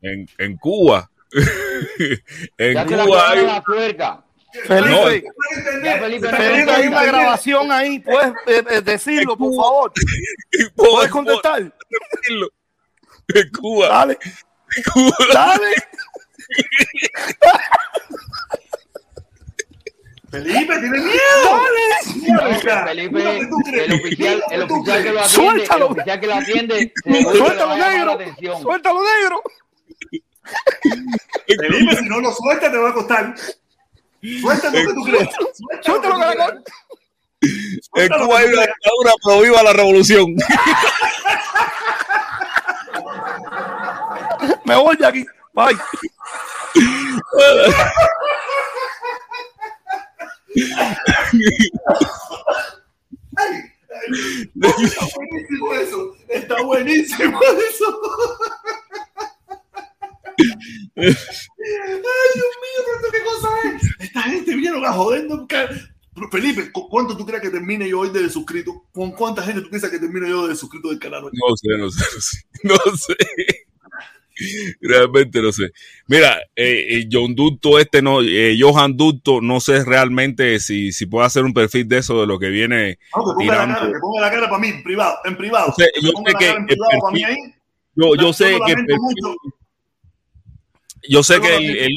En, 0.00 0.28
en 0.38 0.56
Cuba. 0.56 1.10
en 2.58 2.74
Ya 2.74 2.86
Cuba 2.86 3.30
hay. 3.30 3.46
la. 3.46 3.62
Felipe, 4.64 4.84
No, 4.90 5.10
Ya 5.84 5.98
Felipe 5.98 6.28
Felipe, 6.28 6.70
hay 6.70 6.86
una 6.88 7.04
grabación 7.04 7.70
ahí. 7.70 7.98
¿Puedes 8.00 8.32
eh, 8.46 8.64
eh, 8.70 8.80
decirlo, 8.80 9.36
por 9.36 9.54
favor? 9.54 9.92
¿Puedes 10.76 11.10
contestar? 11.10 11.60
En 11.60 13.50
Cuba. 13.50 13.88
Dale, 13.88 14.18
en 14.76 14.82
Cuba. 14.92 15.16
dale. 15.34 15.74
Felipe, 20.30 20.78
tiene 20.78 20.98
miedo. 20.98 21.18
Dale. 22.64 22.84
Felipe, 22.86 23.38
el 23.84 23.92
oficial, 23.94 24.42
el 24.50 24.62
oficial 24.62 25.02
que 25.02 25.12
lo 25.12 25.20
atiende, 25.20 25.22
el 25.22 25.28
Suéltalo. 25.28 25.86
oficial 25.88 26.20
que 26.20 26.26
lo 26.26 26.34
atiende, 26.34 26.92
Suéltalo, 27.04 27.76
negro. 27.76 28.18
Suéltalo, 28.60 29.00
negro. 29.02 29.42
Felipe, 31.56 31.96
si 31.96 32.08
no 32.08 32.20
lo 32.20 32.32
sueltas, 32.32 32.70
te 32.70 32.78
va 32.78 32.90
a 32.90 32.94
costar. 32.94 33.34
Suéltalo, 34.40 34.72
que 34.74 34.94
tú 34.94 35.04
crees. 35.04 35.28
Suéltalo, 35.82 36.18
caracol. 36.18 36.64
En 37.40 38.08
Cuba 38.08 38.38
hay 38.38 38.46
una 38.46 38.62
dictadura, 38.62 39.12
pero 39.24 39.40
viva 39.40 39.62
la 39.62 39.72
revolución. 39.72 40.34
Me 44.64 44.76
voy 44.76 44.96
de 44.96 45.06
aquí. 45.06 45.24
Bye. 45.54 45.78
Está 54.58 55.06
buenísimo 55.14 55.74
eso. 55.74 56.16
Está 56.28 56.62
buenísimo 56.62 57.40
eso. 57.42 58.00
Ay, 60.96 61.14
Dios 62.34 62.52
mío, 62.64 62.80
pero 62.84 62.96
esto 62.96 63.08
qué 63.12 63.18
cosa 63.24 63.48
es. 63.74 63.82
Esta 64.06 64.22
gente 64.22 64.54
viene 64.54 64.86
a 64.86 64.92
jodernos. 64.92 65.46
ca- 65.48 65.68
Felipe, 66.32 66.72
¿cu- 66.72 66.88
¿cuánto 66.88 67.16
tú 67.16 67.24
crees 67.24 67.40
que 67.42 67.50
termine 67.50 67.88
yo 67.88 68.00
hoy 68.00 68.10
de 68.10 68.28
suscrito? 68.28 68.84
¿Con 68.92 69.12
cuánta 69.12 69.42
gente 69.42 69.60
tú 69.62 69.70
piensas 69.70 69.90
que 69.90 70.00
termine 70.00 70.28
yo 70.28 70.48
de 70.48 70.56
suscrito 70.56 70.88
del 70.88 70.98
canal 70.98 71.24
hoy? 71.24 71.30
No 71.34 71.56
sé, 71.56 71.78
no 71.78 71.90
sé, 71.90 72.04
no 72.14 72.20
sé. 72.20 72.38
No 72.84 72.96
sé. 72.96 73.16
Realmente 74.80 75.42
no 75.42 75.50
sé. 75.52 75.70
Mira, 76.06 76.38
eh, 76.54 76.86
eh, 76.90 77.08
John 77.10 77.34
Ducto, 77.34 77.76
este 77.78 78.00
no, 78.02 78.20
eh, 78.22 78.56
Johan 78.60 78.96
Ducto, 78.96 79.40
no 79.40 79.58
sé 79.60 79.84
realmente 79.84 80.60
si, 80.60 80.92
si 80.92 81.06
puede 81.06 81.26
hacer 81.26 81.42
un 81.44 81.52
perfil 81.52 81.88
de 81.88 81.98
eso 81.98 82.20
de 82.20 82.26
lo 82.28 82.38
que 82.38 82.48
viene 82.48 82.98
No, 83.16 83.24
que 83.24 83.34
ponga 83.34 83.66
la 83.66 83.74
cara, 83.74 83.86
que 83.92 83.98
ponga 84.00 84.20
la 84.20 84.30
cara 84.30 84.48
para 84.48 84.60
mí, 84.60 84.68
en 84.68 84.82
privado, 84.84 85.16
en 85.24 85.36
privado. 85.36 85.74
Yo 85.76 85.84
sé- 85.84 85.90
Que 85.92 86.00
yo 86.02 86.08
sé 86.08 86.22
que 86.24 86.32
cara 86.32 86.50
en 86.52 86.58
el 86.62 86.66
privado 86.66 86.90
para 87.00 87.12
mí 87.12 87.20
perfil- 87.22 87.26
ahí. 87.26 87.52
Yo, 91.08 91.22
sé 91.22 91.40
que 91.40 91.56
el 91.56 91.96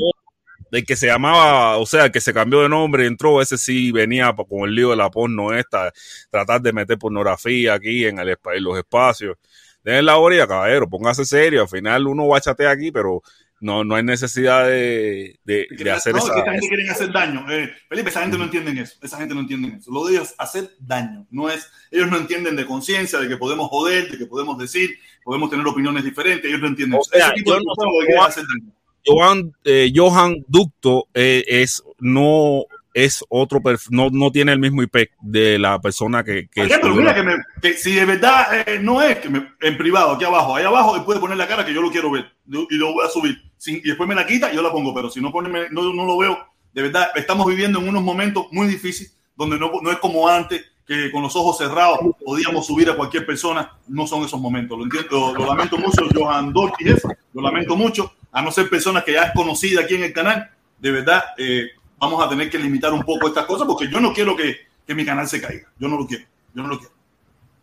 el, 0.72 0.86
que 0.86 0.95
se 0.95 1.07
llamaba, 1.07 1.78
o 1.78 1.86
sea, 1.86 2.06
el 2.06 2.11
que 2.11 2.22
se 2.22 2.34
cambió 2.34 2.61
de 2.61 2.69
nombre, 2.69 3.06
entró, 3.06 3.41
ese 3.41 3.57
sí 3.57 3.91
venía 3.91 4.34
con 4.34 4.68
el 4.69 4.76
lío 4.76 4.91
de 4.91 4.95
la 4.95 5.10
porno 5.10 5.53
esta, 5.53 5.91
tratar 6.30 6.61
de 6.61 6.73
meter 6.73 6.98
pornografía 6.98 7.73
aquí 7.73 8.06
en, 8.06 8.19
el, 8.19 8.30
en 8.30 8.64
los 8.64 8.78
espacios. 8.78 9.38
Dejen 9.84 10.06
la 10.06 10.18
orilla, 10.18 10.48
caballero, 10.48 10.88
póngase 10.88 11.26
serio. 11.26 11.64
Al 11.64 11.68
final 11.69 12.07
uno 12.07 12.28
va 12.28 12.38
a 12.38 12.41
chatear 12.41 12.72
aquí, 12.72 12.91
pero 12.91 13.22
no, 13.61 13.84
no 13.84 13.95
hay 13.95 14.03
necesidad 14.03 14.65
de, 14.68 15.40
de, 15.44 15.68
de 15.69 15.91
hacer 15.91 16.14
no, 16.14 16.19
es 16.19 16.26
esa. 16.26 16.34
que 16.34 16.40
esta 16.40 16.52
gente 16.52 16.68
quiere 16.68 16.90
hacer 16.90 17.11
daño. 17.11 17.52
Eh, 17.52 17.72
Felipe, 17.90 18.10
esa 18.10 18.22
gente 18.22 18.38
no 18.38 18.44
entiende 18.45 18.82
eso. 18.82 18.95
Esa 19.02 19.18
gente 19.18 19.34
no 19.34 19.41
entiende 19.41 19.78
eso. 19.80 19.91
Lo 19.91 20.06
de 20.06 20.14
ellos 20.14 20.36
hacer 20.38 20.72
daño. 20.80 21.26
No 21.30 21.49
es, 21.49 21.69
ellos 21.90 22.10
no 22.10 22.18
entienden 22.18 22.56
de 22.56 22.65
conciencia, 22.65 23.19
de 23.19 23.28
que 23.28 23.38
podemos 23.38 23.69
joder, 23.69 24.10
de 24.11 24.18
que 24.18 24.26
podemos 24.26 24.57
decir, 24.57 24.98
podemos 25.23 25.49
tener 25.49 25.65
opiniones 25.65 26.03
diferentes. 26.03 26.45
Ellos 26.45 26.61
no 26.61 26.68
entienden 26.68 26.99
O 26.99 27.02
eso. 27.02 27.11
sea, 27.11 27.28
Ese 27.28 27.36
tipo 27.36 27.53
de 27.53 27.60
no 27.60 27.73
lo 27.76 27.99
que 28.02 28.06
quieren 28.07 28.23
hacer 28.23 28.44
daño. 28.48 28.73
Johan, 29.06 29.53
eh, 29.64 29.91
Johan 29.95 30.44
Ducto 30.48 31.07
eh, 31.14 31.44
es 31.48 31.84
no 31.99 32.64
es 32.94 33.23
otro 33.30 33.61
no, 33.90 34.10
no 34.11 34.32
tiene 34.32 34.52
el 34.52 34.60
mismo 34.60 34.84
IP 34.84 35.11
de 35.22 35.57
la 35.57 35.80
persona 35.80 36.23
que, 36.26 36.49
que 36.49 36.64
subió 36.90 36.95
mira 37.02 37.15
que, 37.15 37.23
me- 37.23 37.38
que 37.61 37.73
si 37.76 37.94
de 37.94 38.03
verdad 38.06 38.68
eh, 38.68 38.80
no 38.82 39.02
es 39.02 39.18
que 39.19 39.30
me- 39.30 39.48
en 39.61 39.78
privado, 39.78 40.11
aquí 40.11 40.26
abajo, 40.26 40.56
ahí 40.57 40.65
abajo, 40.65 40.98
él 40.98 41.03
puede 41.03 41.19
poner 41.22 41.38
la 41.38 41.48
cara 41.48 41.65
que 41.65 41.73
yo 41.73 41.82
lo 41.82 41.90
quiero 41.90 42.11
ver 42.11 42.26
yo- 42.45 42.68
y 42.69 42.76
lo 42.76 42.91
voy 42.94 43.06
a 43.06 43.10
subir. 43.10 43.38
Sin- 43.57 43.78
y 43.78 43.88
después 43.88 44.10
me 44.10 44.15
la 44.15 44.26
quita 44.28 44.52
y 44.52 44.56
yo 44.56 44.61
la 44.61 44.72
pongo, 44.73 44.94
pero 44.94 45.10
si 45.10 45.22
no, 45.22 45.32
pone, 45.32 45.69
no, 45.72 45.94
no 45.94 46.06
lo 46.06 46.18
veo, 46.18 46.38
de 46.73 46.82
verdad, 46.82 47.11
estamos 47.15 47.48
viviendo 47.48 47.80
en 47.80 47.88
unos 47.88 48.03
momentos 48.03 48.48
muy 48.52 48.68
difíciles 48.68 49.18
donde 49.38 49.57
no, 49.57 49.72
no 49.82 49.90
es 49.91 49.98
como 49.99 50.28
antes, 50.28 50.61
que 50.86 51.10
con 51.11 51.22
los 51.22 51.34
ojos 51.38 51.57
cerrados 51.60 51.99
podíamos 52.26 52.68
subir 52.68 52.90
a 52.90 52.95
cualquier 52.98 53.26
persona. 53.26 53.72
No 53.88 54.06
son 54.06 54.23
esos 54.26 54.40
momentos. 54.41 54.78
Lo, 54.78 54.84
entiendo, 54.84 55.10
lo, 55.11 55.34
lo 55.34 55.45
lamento 55.48 55.78
mucho, 55.78 56.06
Johan 56.14 56.52
Dorky, 56.52 56.86
lo 57.34 57.41
lamento 57.41 57.76
mucho, 57.78 58.11
a 58.32 58.41
no 58.41 58.52
ser 58.52 58.70
personas 58.70 59.03
que 59.03 59.14
ya 59.14 59.24
es 59.24 59.32
conocida 59.34 59.82
aquí 59.82 59.95
en 59.95 60.03
el 60.03 60.14
canal. 60.14 60.49
De 60.80 60.91
verdad, 60.91 61.24
eh, 61.38 61.70
vamos 61.98 62.24
a 62.24 62.30
tener 62.30 62.49
que 62.49 62.58
limitar 62.58 62.94
un 62.94 63.03
poco 63.03 63.28
estas 63.28 63.45
cosas 63.45 63.68
porque 63.68 63.90
yo 63.90 63.99
no 63.99 64.14
quiero 64.14 64.36
que, 64.36 64.58
que 64.86 64.95
mi 64.95 65.06
canal 65.06 65.28
se 65.28 65.41
caiga. 65.41 65.68
Yo 65.78 65.88
no 65.88 65.98
lo 65.98 66.08
quiero. 66.08 66.26
Yo 66.53 66.64
no 66.64 66.70
lo 66.70 66.80
quiero. 66.80 66.94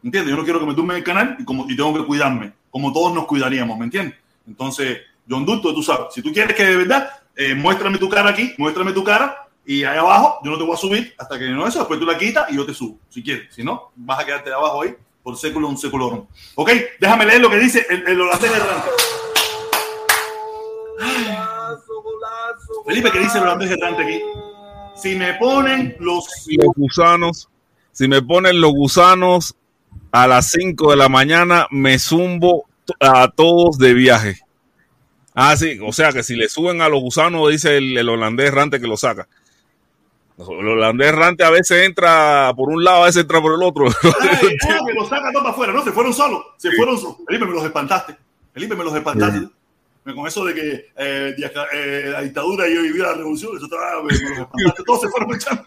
¿Entiendes? 0.03 0.31
Yo 0.31 0.36
no 0.36 0.45
quiero 0.45 0.61
que 0.61 0.66
me 0.66 0.74
tumben 0.74 0.97
el 0.97 1.05
canal 1.05 1.36
y, 1.39 1.45
como, 1.45 1.69
y 1.69 1.77
tengo 1.77 1.93
que 1.95 2.05
cuidarme, 2.05 2.53
como 2.70 2.93
todos 2.93 3.12
nos 3.12 3.27
cuidaríamos, 3.27 3.77
¿me 3.78 3.85
entiendes? 3.85 4.16
Entonces, 4.47 4.99
John 5.28 5.45
Ducto, 5.45 5.74
tú 5.74 5.82
sabes, 5.82 6.07
si 6.15 6.23
tú 6.23 6.32
quieres 6.32 6.57
que 6.57 6.65
de 6.65 6.77
verdad, 6.77 7.11
eh, 7.36 7.55
muéstrame 7.55 7.99
tu 7.99 8.09
cara 8.09 8.31
aquí, 8.31 8.55
muéstrame 8.59 8.93
tu 8.93 9.03
cara 9.03 9.49
y 9.66 9.85
ahí 9.85 9.99
abajo 9.99 10.39
yo 10.45 10.53
no 10.53 10.59
te 10.59 10.65
voy 10.65 10.74
a 10.74 10.78
subir 10.78 11.15
hasta 11.19 11.39
que 11.39 11.49
no 11.51 11.66
eso, 11.66 11.81
después 11.81 11.99
tú 11.99 12.07
la 12.07 12.16
quitas 12.16 12.51
y 12.51 12.57
yo 12.57 12.65
te 12.65 12.73
subo, 12.73 12.99
si 13.09 13.23
quieres. 13.23 13.53
Si 13.55 13.65
no, 13.65 13.93
vas 13.97 14.20
a 14.20 14.24
quedarte 14.24 14.53
abajo 14.53 14.82
ahí 14.82 14.95
por 15.23 15.36
século 15.36 15.69
un 15.69 15.77
seculorum. 15.77 16.27
Ok, 16.55 16.70
déjame 17.01 17.27
leer 17.27 17.40
lo 17.40 17.51
que 17.51 17.59
dice 17.59 17.85
el, 17.90 18.07
el 18.07 18.20
errante. 18.20 18.47
Felipe, 22.89 23.10
¿qué 23.12 23.19
dice 23.19 23.36
el 23.36 23.44
holandés 23.44 23.70
errante 23.70 24.02
aquí? 24.02 24.20
Si 24.97 25.15
me 25.15 25.35
ponen 25.35 25.94
los 26.01 26.27
los 26.48 26.74
gusanos 26.74 27.51
si 27.93 28.09
me 28.09 28.23
ponen 28.23 28.62
los 28.62 28.73
gusanos 28.73 29.56
a 30.10 30.27
las 30.27 30.51
5 30.52 30.93
de 30.93 30.97
la 30.97 31.10
mañana 31.10 31.66
me 31.70 31.98
zumbo 31.98 32.65
a 32.98 33.28
todos 33.28 33.77
de 33.77 33.93
viaje. 33.93 34.39
Ah, 35.35 35.55
sí, 35.56 35.78
o 35.85 35.93
sea 35.93 36.12
que 36.12 36.23
si 36.23 36.35
le 36.35 36.48
suben 36.48 36.81
a 36.81 36.89
los 36.89 37.01
gusanos, 37.01 37.51
dice 37.51 37.77
el, 37.77 37.98
el 37.98 38.09
holandés 38.09 38.47
errante 38.47 38.81
que 38.81 38.86
lo 38.86 38.97
saca. 38.97 39.28
El 40.39 40.69
holandés 40.69 41.09
errante 41.09 41.44
a 41.44 41.51
veces 41.51 41.85
entra 41.85 42.55
por 42.56 42.70
un 42.70 42.82
lado, 42.82 43.02
a 43.02 43.06
veces 43.06 43.23
entra 43.23 43.43
por 43.43 43.52
el 43.52 43.62
otro. 43.62 43.86
Ay, 43.86 44.39
que 44.86 44.94
los 44.94 45.09
saca 45.10 45.31
todo 45.31 45.43
para 45.43 45.52
afuera, 45.52 45.73
¿no? 45.74 45.85
Se 45.85 45.93
fueron 45.93 46.15
solos, 46.15 46.43
se 46.56 46.70
fueron 46.70 46.97
solos. 46.97 47.19
Felipe, 47.27 47.44
me 47.44 47.52
los 47.52 47.65
espantaste. 47.65 48.16
Felipe, 48.55 48.74
me 48.74 48.85
los 48.85 48.94
espantaste. 48.94 49.48
Con 50.14 50.26
eso 50.26 50.44
de 50.44 50.55
que 50.55 50.70
eh, 50.97 51.35
eh, 51.72 52.09
la 52.12 52.22
dictadura 52.22 52.68
y 52.68 52.74
yo 52.74 52.82
vivía 52.82 53.05
la 53.05 53.14
revolución, 53.14 53.56
eso 53.56 53.66
estaba, 53.66 54.02
me, 54.02 54.12
me 54.12 54.30
los 54.30 54.39
espantaste. 54.40 54.82
Todos 54.85 55.01
se 55.02 55.09
fueron 55.09 55.35
echando. 55.35 55.64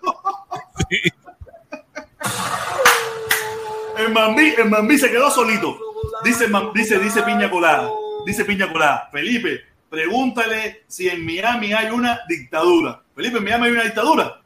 El 3.97 4.11
Mambí, 4.13 4.53
el 4.57 4.69
Mambí 4.69 4.97
se 4.97 5.11
quedó 5.11 5.29
solito. 5.29 5.77
Dice, 6.23 6.47
dice, 6.73 6.99
dice 6.99 7.23
Piña 7.23 7.49
Colada. 7.49 7.89
Dice 8.25 8.45
Piña 8.45 8.71
Colada. 8.71 9.09
Felipe, 9.11 9.61
pregúntale 9.89 10.83
si 10.87 11.07
en 11.09 11.25
Miami 11.25 11.73
hay 11.73 11.89
una 11.91 12.21
dictadura. 12.27 13.01
Felipe, 13.15 13.37
en 13.37 13.43
Miami 13.43 13.67
hay 13.67 13.71
una 13.73 13.83
dictadura. 13.83 14.41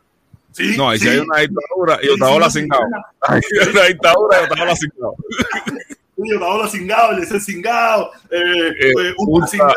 Sí, 0.51 0.75
No, 0.77 0.93
y 0.93 0.99
si 0.99 1.05
sí. 1.05 1.09
hay 1.09 1.17
una 1.19 1.39
dictadura, 1.39 1.99
y 2.01 2.05
Sí, 2.05 2.11
Otaola 2.13 2.49
sí, 2.49 2.61
sí. 2.61 2.67
Hay 3.21 3.41
una 3.69 3.83
dictadura 3.83 4.41
y 4.41 4.45
Otaola 4.45 4.75
cingado. 4.75 5.15
Sí, 6.15 6.33
Otaola 6.33 6.67
cingado, 6.69 7.11
el 7.11 7.23
ese 7.23 7.39
cingado, 7.39 8.11
eh, 8.31 8.69
Eh, 8.79 9.13
un 9.17 9.47
cingado, 9.47 9.73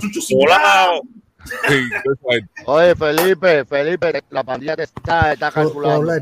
chucho 0.00 0.20
cingado. 0.20 1.00
Oye, 2.66 2.94
Felipe, 2.94 3.64
Felipe, 3.64 4.22
la 4.30 4.44
pandilla 4.44 4.76
te 4.76 4.82
está, 4.82 5.32
está 5.32 5.50
calculando. 5.50 6.12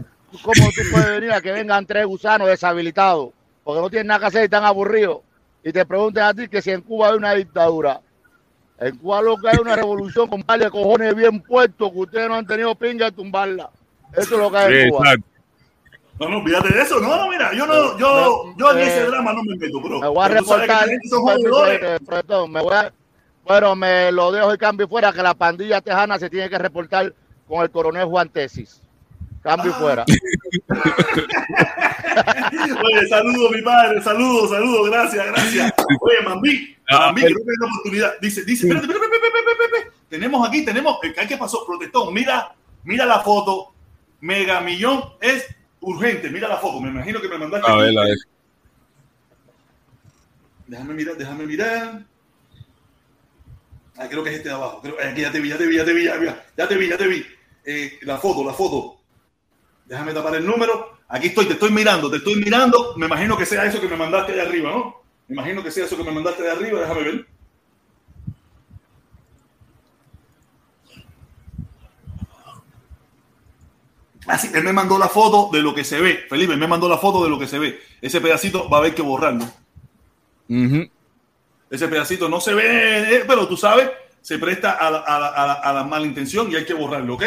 ¿Cómo 0.43 0.69
tú 0.71 0.83
puedes 0.93 1.11
venir 1.11 1.33
a 1.33 1.41
que 1.41 1.53
vengan 1.53 1.87
tres 1.87 2.07
gusanos 2.07 2.49
deshabilitados? 2.49 3.31
Porque 3.65 3.81
no 3.81 3.91
tienen 3.91 4.09
nada 4.09 4.21
que 4.21 4.27
hacer 4.27 4.43
y 4.43 4.45
están 4.45 4.65
aburridos. 4.65 5.21
Y 5.65 5.73
te 5.73 5.85
pregunten 5.85 6.23
a 6.23 6.35
ti 6.35 6.49
que 6.49 6.63
si 6.63 6.71
en 6.71 6.83
Cuba 6.83 7.09
hay 7.09 7.17
una 7.17 7.33
dictadura. 7.35 8.01
En 8.79 8.97
Cuba 8.99 9.23
lo 9.23 9.37
que 9.37 9.49
hay 9.49 9.55
es 9.55 9.61
una 9.61 9.75
revolución 9.75 10.29
con 10.29 10.43
par 10.43 10.61
de 10.61 10.71
cojones 10.71 11.15
bien 11.15 11.41
puestos 11.41 11.91
que 11.91 11.99
ustedes 11.99 12.29
no 12.29 12.37
han 12.37 12.47
tenido 12.47 12.75
pinga 12.75 13.07
de 13.07 13.13
tumbarla. 13.13 13.71
Eso 14.13 14.35
es 14.35 14.41
lo 14.41 14.51
que 14.51 14.57
hay 14.59 14.75
en 14.75 14.91
Cuba. 14.91 15.13
exacto. 15.13 15.36
No, 16.19 16.29
no, 16.31 16.43
fíjate 16.45 16.73
de 16.75 16.83
eso. 16.83 16.99
No, 17.01 17.15
no, 17.17 17.29
mira, 17.29 17.53
yo 17.53 17.67
no, 17.67 17.99
yo, 17.99 18.55
yo 18.57 18.73
en 18.73 18.79
ese 18.79 19.03
Eh, 19.03 19.07
drama 19.07 19.33
no 19.35 19.43
me 19.45 19.55
meto, 19.57 19.81
bro. 19.81 20.01
Me 20.01 20.09
voy 20.09 20.25
a 20.25 20.29
reportar. 20.29 20.87
me 22.49 22.61
voy 22.63 22.75
a- 22.75 22.93
bueno, 23.45 23.77
me 23.77 24.11
lo 24.13 24.33
dejo 24.33 24.53
y 24.55 24.59
cambio 24.59 24.89
fuera 24.89 25.13
que 25.13 25.23
la 25.23 25.35
pandilla 25.35 25.81
tejana 25.81 26.19
se 26.19 26.29
tiene 26.31 26.49
que 26.51 26.59
reportar 26.59 27.13
con 27.47 27.63
el 27.63 27.71
coronel 27.71 28.07
Juan 28.07 28.29
Tesis. 28.29 28.81
Cambio 29.43 29.73
Ah. 29.77 29.79
fuera. 29.79 30.05
Oye, 32.85 33.09
saludos, 33.09 33.51
mi 33.53 33.63
padre, 33.63 34.03
saludos, 34.03 34.51
saludos, 34.51 34.91
gracias, 34.91 35.27
gracias. 35.27 35.73
Oye, 36.01 36.21
Mambí, 36.25 36.77
Ah, 36.89 37.13
pero- 37.15 37.27
creo 37.35 37.45
que 37.45 37.51
hay 37.51 37.57
una 37.61 37.67
oportunidad. 37.73 38.13
Dice, 38.21 38.45
dice, 38.45 38.67
espérate, 38.69 38.87
espérate, 38.87 39.17
espérate, 39.17 39.39
espérate, 39.39 39.51
espérate, 39.53 39.77
espérate. 39.79 39.97
Tenemos 40.09 40.49
aquí, 40.49 40.65
tenemos, 40.65 40.99
¿qué 41.29 41.37
pasó? 41.37 41.65
Protestón, 41.67 42.15
mira, 42.15 42.55
mira 42.85 43.05
la 43.05 43.21
foto. 43.21 43.73
Mega 44.21 44.61
Millón 44.61 45.03
es 45.21 45.45
urgente, 45.87 46.29
mira 46.29 46.49
la 46.49 46.59
foto. 46.59 46.81
Me 46.81 46.89
imagino 46.89 47.21
que 47.21 47.29
me 47.29 47.39
mandaste. 47.39 47.71
A 47.71 47.77
ver. 47.77 47.95
Déjame 50.67 50.95
mirar, 50.95 51.17
déjame 51.17 51.47
mirar. 51.47 52.03
Ah, 53.97 54.09
creo 54.09 54.23
que 54.23 54.31
es 54.31 54.37
este 54.37 54.49
de 54.49 54.55
abajo. 54.55 54.81
Creo, 54.83 55.01
eh, 55.01 55.09
aquí 55.09 55.23
ya 55.23 55.33
te 55.33 55.41
vi, 55.41 55.49
ya 55.49 55.57
te 55.57 55.67
vi, 55.67 55.77
ya 55.77 55.85
te 55.85 55.93
vi, 55.95 56.05
ya, 56.05 56.23
ya, 56.23 56.45
ya 56.57 56.69
te 56.69 56.77
vi, 56.77 56.89
ya 56.89 56.99
te 56.99 57.07
vi. 57.07 57.25
Eh, 57.65 57.99
la 58.03 58.19
foto, 58.19 58.45
la 58.45 58.53
foto. 58.53 59.01
Déjame 59.87 60.13
tapar 60.13 60.35
el 60.35 60.45
número. 60.45 60.99
Aquí 61.09 61.29
estoy, 61.29 61.47
te 61.47 61.53
estoy 61.55 61.71
mirando, 61.71 62.11
te 62.11 62.17
estoy 62.17 62.37
mirando. 62.37 62.95
Me 62.97 63.07
imagino 63.07 63.39
que 63.39 63.47
sea 63.47 63.65
eso 63.65 63.81
que 63.81 63.89
me 63.89 63.97
mandaste 63.97 64.33
de 64.33 64.43
arriba, 64.43 64.71
¿no? 64.71 65.03
Me 65.29 65.35
imagino 65.35 65.63
que 65.63 65.71
sea 65.71 65.85
eso 65.85 65.97
que 65.97 66.05
me 66.05 66.11
mandaste 66.11 66.43
de 66.43 66.51
arriba. 66.51 66.81
Déjame 66.81 67.03
ver. 67.05 67.27
Así, 74.27 74.51
él 74.55 74.65
me 74.65 74.73
mandó 74.73 74.99
la 74.99 75.09
foto 75.09 75.51
de 75.57 75.63
lo 75.63 75.75
que 75.75 75.85
se 75.85 76.01
ve. 76.01 76.27
Felipe, 76.29 76.53
él 76.55 76.59
me 76.59 76.67
mandó 76.67 76.89
la 76.89 76.99
foto 76.99 77.23
de 77.23 77.31
lo 77.31 77.39
que 77.39 77.47
se 77.47 77.59
ve. 77.59 77.81
Ese 78.01 78.21
pedacito 78.21 78.69
va 78.69 78.79
a 78.79 78.81
haber 78.81 78.95
que 78.95 79.03
borrarlo. 79.03 79.45
Ese 81.71 81.89
pedacito 81.89 82.29
no 82.29 82.41
se 82.41 82.55
ve, 82.55 83.17
eh, 83.17 83.25
pero 83.27 83.47
tú 83.49 83.57
sabes, 83.57 83.91
se 84.21 84.39
presta 84.39 84.73
a 84.73 84.91
la, 84.91 84.99
a 84.99 85.19
la- 85.21 85.29
a 85.29 85.47
la- 85.47 85.53
a 85.55 85.73
la 85.73 85.85
mala 85.85 86.07
intención 86.07 86.51
y 86.51 86.57
hay 86.57 86.65
que 86.65 86.75
borrarlo, 86.75 87.15
¿ok? 87.15 87.25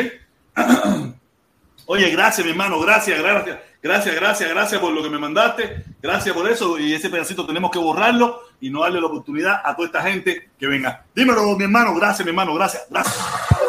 Oye, 1.85 2.09
gracias, 2.11 2.45
mi 2.45 2.51
hermano, 2.51 2.79
gracias, 2.79 3.17
gracias, 3.19 3.57
gracias, 3.81 4.15
gracias, 4.15 4.49
gracias 4.49 4.79
por 4.79 4.93
lo 4.93 5.01
que 5.01 5.09
me 5.09 5.17
mandaste, 5.17 5.83
gracias 6.01 6.35
por 6.35 6.49
eso. 6.49 6.77
Y 6.77 6.93
ese 6.93 7.09
pedacito 7.09 7.45
tenemos 7.47 7.71
que 7.71 7.79
borrarlo 7.79 8.41
y 8.61 8.69
no 8.69 8.81
darle 8.81 9.01
la 9.01 9.07
oportunidad 9.07 9.61
a 9.63 9.75
toda 9.75 9.87
esta 9.87 10.01
gente 10.03 10.49
que 10.59 10.67
venga. 10.67 11.03
Dímelo, 11.15 11.55
mi 11.57 11.63
hermano, 11.63 11.95
gracias, 11.95 12.23
mi 12.25 12.29
hermano, 12.29 12.53
gracias, 12.53 12.85
gracias. 12.89 13.17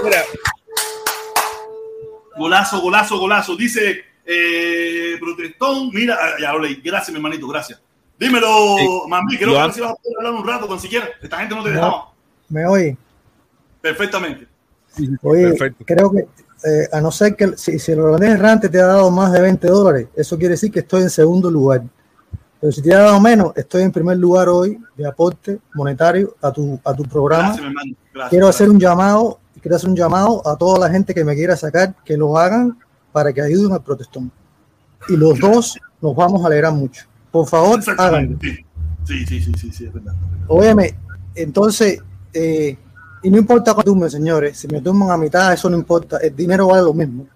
Mira, 0.04 0.18
Golazo, 2.40 2.80
golazo, 2.80 3.18
golazo. 3.18 3.54
Dice 3.54 4.00
eh, 4.24 5.16
Protestón, 5.20 5.90
mira, 5.92 6.16
ah, 6.18 6.30
ya 6.40 6.52
lo 6.54 6.60
leí. 6.60 6.80
Gracias, 6.82 7.10
mi 7.10 7.16
hermanito, 7.16 7.46
gracias. 7.46 7.82
Dímelo, 8.18 8.76
Sí. 8.78 8.86
Mami, 9.08 9.36
creo 9.36 9.60
Lo 9.60 9.66
que 9.66 9.74
sí 9.74 9.80
vas 9.82 9.90
a 9.92 9.94
poder 9.94 10.16
hablar 10.18 10.32
un 10.40 10.46
rato, 10.48 10.66
con 10.66 10.80
siquiera. 10.80 11.06
Esta 11.20 11.36
gente 11.38 11.54
no 11.54 11.62
te 11.62 11.70
dejaba. 11.70 12.12
¿Me 12.48 12.66
oye? 12.66 12.96
Perfectamente. 13.82 14.46
Oye, 15.22 15.48
Perfecto. 15.48 15.84
creo 15.86 16.10
que 16.10 16.18
eh, 16.20 16.88
a 16.92 17.00
no 17.02 17.10
ser 17.12 17.36
que 17.36 17.56
si, 17.58 17.78
si 17.78 17.92
el 17.92 18.00
holandés 18.00 18.30
errante 18.30 18.70
te 18.70 18.80
ha 18.80 18.86
dado 18.86 19.10
más 19.10 19.32
de 19.32 19.40
20 19.42 19.66
dólares, 19.68 20.08
eso 20.16 20.38
quiere 20.38 20.52
decir 20.52 20.70
que 20.72 20.80
estoy 20.80 21.02
en 21.02 21.10
segundo 21.10 21.50
lugar. 21.50 21.82
Pero 22.58 22.72
si 22.72 22.80
te 22.82 22.94
ha 22.94 23.00
dado 23.00 23.20
menos, 23.20 23.52
estoy 23.56 23.82
en 23.82 23.92
primer 23.92 24.16
lugar 24.16 24.48
hoy 24.48 24.78
de 24.96 25.06
aporte 25.06 25.58
monetario 25.74 26.36
a 26.40 26.50
tu, 26.52 26.80
a 26.84 26.94
tu 26.94 27.04
programa. 27.04 27.48
Gracias, 27.48 27.62
mi 27.62 27.68
hermano. 27.68 27.92
Gracias, 28.14 28.30
quiero 28.30 28.46
gracias. 28.46 28.60
hacer 28.62 28.70
un 28.70 28.80
llamado, 28.80 29.40
quiero 29.60 29.76
hacer 29.76 29.88
un 29.90 29.96
llamado 29.96 30.46
a 30.46 30.56
toda 30.56 30.78
la 30.78 30.90
gente 30.90 31.14
que 31.14 31.24
me 31.24 31.34
quiera 31.34 31.56
sacar, 31.56 31.94
que 32.04 32.16
lo 32.16 32.36
hagan 32.38 32.78
para 33.12 33.32
que 33.32 33.42
ayuden 33.42 33.72
al 33.72 33.82
protestón. 33.82 34.30
Y 35.08 35.16
los 35.16 35.38
dos 35.38 35.78
nos 36.00 36.14
vamos 36.14 36.42
a 36.44 36.46
alegrar 36.46 36.72
mucho. 36.72 37.04
Por 37.30 37.46
favor, 37.46 37.80
háganlo. 37.98 38.38
Sí, 39.04 39.26
sí, 39.26 39.40
sí, 39.40 39.52
sí, 39.56 39.72
sí, 39.72 39.84
es 39.86 39.92
verdad. 39.92 40.14
Óyeme, 40.48 40.94
entonces, 41.34 42.00
eh, 42.32 42.76
y 43.22 43.30
no 43.30 43.38
importa 43.38 43.74
cuánto 43.74 43.92
tumben, 43.92 44.10
señores, 44.10 44.58
si 44.58 44.68
me 44.68 44.80
tumban 44.80 45.10
a 45.10 45.16
mitad, 45.16 45.52
eso 45.52 45.68
no 45.70 45.76
importa, 45.76 46.18
el 46.18 46.34
dinero 46.34 46.66
vale 46.68 46.82
lo 46.82 46.94
mismo. 46.94 47.26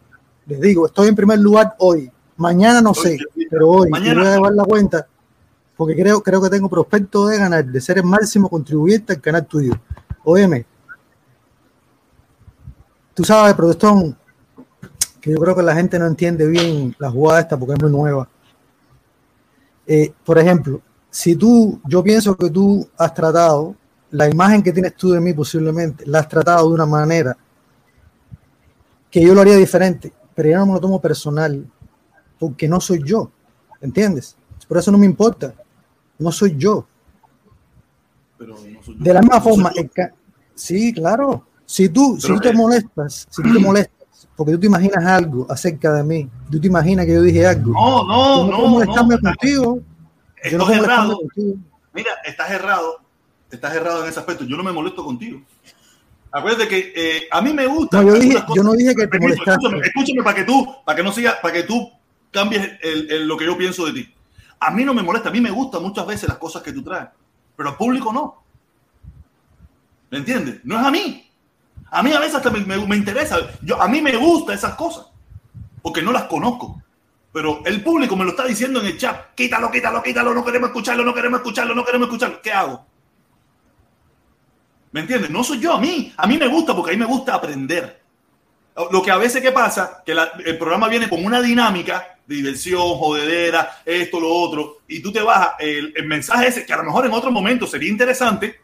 Les 0.46 0.60
digo, 0.60 0.86
estoy 0.86 1.08
en 1.08 1.14
primer 1.14 1.38
lugar 1.38 1.74
hoy, 1.78 2.10
mañana 2.36 2.80
no 2.80 2.92
sé, 2.94 3.18
pero 3.50 3.68
hoy 3.70 3.90
Mañana- 3.90 4.20
voy 4.20 4.28
a 4.30 4.34
llevar 4.36 4.52
la 4.52 4.64
cuenta, 4.64 5.06
porque 5.76 5.94
creo, 5.94 6.22
creo 6.22 6.40
que 6.42 6.50
tengo 6.50 6.68
prospecto 6.68 7.26
de 7.26 7.38
ganar, 7.38 7.64
de 7.64 7.80
ser 7.80 7.98
el 7.98 8.04
máximo 8.04 8.48
contribuyente 8.48 9.14
al 9.14 9.20
canal 9.20 9.46
tuyo. 9.46 9.74
Óyeme, 10.24 10.64
tú 13.14 13.24
sabes, 13.24 13.54
protestón, 13.54 14.16
que 15.20 15.30
yo 15.30 15.38
creo 15.38 15.56
que 15.56 15.62
la 15.62 15.74
gente 15.74 15.98
no 15.98 16.06
entiende 16.06 16.46
bien 16.46 16.94
la 16.98 17.10
jugada 17.10 17.40
esta 17.40 17.56
porque 17.56 17.74
es 17.74 17.82
muy 17.82 17.90
nueva. 17.90 18.28
Eh, 19.86 20.12
por 20.24 20.38
ejemplo, 20.38 20.82
si 21.10 21.36
tú, 21.36 21.80
yo 21.86 22.02
pienso 22.02 22.36
que 22.36 22.50
tú 22.50 22.86
has 22.98 23.14
tratado, 23.14 23.74
la 24.10 24.28
imagen 24.28 24.62
que 24.62 24.72
tienes 24.72 24.94
tú 24.96 25.12
de 25.12 25.20
mí 25.20 25.32
posiblemente, 25.32 26.04
la 26.06 26.20
has 26.20 26.28
tratado 26.28 26.68
de 26.68 26.74
una 26.74 26.86
manera 26.86 27.36
que 29.10 29.22
yo 29.22 29.34
lo 29.34 29.40
haría 29.40 29.56
diferente, 29.56 30.12
pero 30.34 30.50
yo 30.50 30.58
no 30.58 30.66
me 30.66 30.72
lo 30.72 30.80
tomo 30.80 31.00
personal, 31.00 31.64
porque 32.38 32.68
no 32.68 32.80
soy 32.80 33.02
yo, 33.04 33.30
¿entiendes? 33.80 34.36
Por 34.66 34.78
eso 34.78 34.90
no 34.90 34.98
me 34.98 35.06
importa, 35.06 35.54
no 36.18 36.32
soy 36.32 36.56
yo. 36.56 36.86
Pero 38.36 38.54
no 38.54 38.82
soy 38.82 38.98
yo. 38.98 39.04
De 39.04 39.14
la 39.14 39.20
misma 39.20 39.36
No 39.36 39.42
forma, 39.42 39.72
sí, 40.54 40.92
claro, 40.92 41.46
si 41.74 41.88
tú, 41.88 42.16
si 42.20 42.28
tú 42.28 42.38
te 42.38 42.52
molestas, 42.52 43.26
si 43.28 43.42
tú 43.42 43.52
te 43.52 43.58
molestas, 43.58 44.28
porque 44.36 44.52
tú 44.52 44.60
te 44.60 44.66
imaginas 44.66 45.04
algo 45.04 45.46
acerca 45.50 45.92
de 45.92 46.04
mí, 46.04 46.30
tú 46.50 46.60
te 46.60 46.68
imaginas 46.68 47.04
que 47.04 47.14
yo 47.14 47.22
dije 47.22 47.44
algo, 47.46 47.72
No, 47.72 48.04
no, 48.06 48.36
no 48.44 48.50
no, 48.50 48.56
puedo 48.56 48.68
molestarme 48.68 49.14
no. 49.16 49.20
contigo, 49.22 49.76
no 49.76 49.82
Estás 50.36 50.58
molestarme 50.60 50.84
errado. 50.94 51.18
contigo. 51.18 51.56
Mira, 51.92 52.10
estás 52.24 52.50
errado. 52.50 53.00
Estás 53.50 53.74
errado 53.74 54.02
en 54.04 54.08
ese 54.10 54.18
aspecto. 54.20 54.44
Yo 54.44 54.56
no 54.56 54.62
me 54.62 54.72
molesto 54.72 55.04
contigo. 55.04 55.40
Acuérdate 56.30 56.68
que 56.68 56.92
eh, 56.94 57.22
a 57.30 57.40
mí 57.40 57.52
me 57.52 57.66
gusta. 57.66 58.02
No, 58.02 58.08
yo 58.08 58.14
dije, 58.20 58.34
cosas- 58.34 58.54
yo 58.56 58.62
no 58.64 58.72
dije 58.72 58.94
que 58.94 59.06
te 59.06 59.18
molestaste. 59.20 59.52
Escúchame, 59.66 59.86
escúchame 59.86 60.22
para 60.22 60.36
que 60.36 60.44
tú, 60.44 60.66
para 60.84 60.96
que 60.96 61.02
no 61.02 61.12
siga, 61.12 61.34
para 61.42 61.54
que 61.54 61.62
tú 61.64 61.88
cambies 62.30 62.68
el- 62.82 63.10
el- 63.10 63.26
lo 63.28 63.36
que 63.36 63.46
yo 63.46 63.56
pienso 63.56 63.86
de 63.86 63.92
ti. 63.92 64.14
A 64.60 64.70
mí 64.70 64.84
no 64.84 64.92
me 64.94 65.02
molesta, 65.02 65.28
a 65.28 65.32
mí 65.32 65.40
me 65.40 65.50
gustan 65.50 65.82
muchas 65.82 66.06
veces 66.06 66.28
las 66.28 66.38
cosas 66.38 66.62
que 66.62 66.72
tú 66.72 66.82
traes, 66.82 67.08
pero 67.56 67.68
al 67.70 67.76
público 67.76 68.12
no. 68.12 68.42
¿Me 70.10 70.18
entiendes? 70.18 70.60
No 70.64 70.78
es 70.80 70.86
a 70.86 70.90
mí. 70.90 71.30
A 71.94 72.02
mí 72.02 72.12
a 72.12 72.18
veces 72.20 72.34
hasta 72.36 72.50
me, 72.50 72.60
me- 72.60 72.86
me 72.86 72.96
interesa. 72.96 73.38
Yo, 73.62 73.80
a 73.80 73.88
mí 73.88 74.00
me 74.02 74.16
gustan 74.16 74.56
esas 74.56 74.74
cosas, 74.74 75.06
porque 75.82 76.02
no 76.02 76.12
las 76.12 76.24
conozco. 76.24 76.82
Pero 77.32 77.62
el 77.64 77.82
público 77.82 78.14
me 78.16 78.24
lo 78.24 78.30
está 78.30 78.44
diciendo 78.44 78.80
en 78.80 78.86
el 78.86 78.98
chat. 78.98 79.34
Quítalo, 79.34 79.70
quítalo, 79.70 80.02
quítalo, 80.02 80.34
no 80.34 80.44
queremos 80.44 80.68
escucharlo, 80.68 81.04
no 81.04 81.14
queremos 81.14 81.40
escucharlo, 81.40 81.74
no 81.74 81.84
queremos 81.84 82.06
escucharlo. 82.08 82.40
¿Qué 82.42 82.52
hago? 82.52 82.86
¿Me 84.92 85.00
entiendes? 85.00 85.30
No 85.30 85.42
soy 85.42 85.58
yo 85.58 85.72
a 85.74 85.80
mí. 85.80 86.12
A 86.16 86.26
mí 86.26 86.38
me 86.38 86.46
gusta 86.46 86.74
porque 86.74 86.92
a 86.92 86.94
mí 86.94 87.00
me 87.00 87.06
gusta 87.06 87.34
aprender. 87.34 88.00
Lo 88.90 89.02
que 89.02 89.10
a 89.10 89.16
veces 89.16 89.42
que 89.42 89.52
pasa, 89.52 90.02
que 90.04 90.12
el 90.12 90.58
programa 90.58 90.88
viene 90.88 91.08
con 91.08 91.24
una 91.24 91.40
dinámica 91.40 92.10
diversión, 92.26 92.80
jodedera, 92.96 93.82
esto, 93.84 94.18
lo 94.18 94.28
otro, 94.32 94.78
y 94.88 95.00
tú 95.02 95.12
te 95.12 95.20
bajas 95.20 95.56
el, 95.58 95.92
el 95.94 96.06
mensaje 96.06 96.48
ese, 96.48 96.64
que 96.64 96.72
a 96.72 96.78
lo 96.78 96.84
mejor 96.84 97.04
en 97.04 97.12
otro 97.12 97.30
momento 97.30 97.66
sería 97.66 97.90
interesante, 97.90 98.60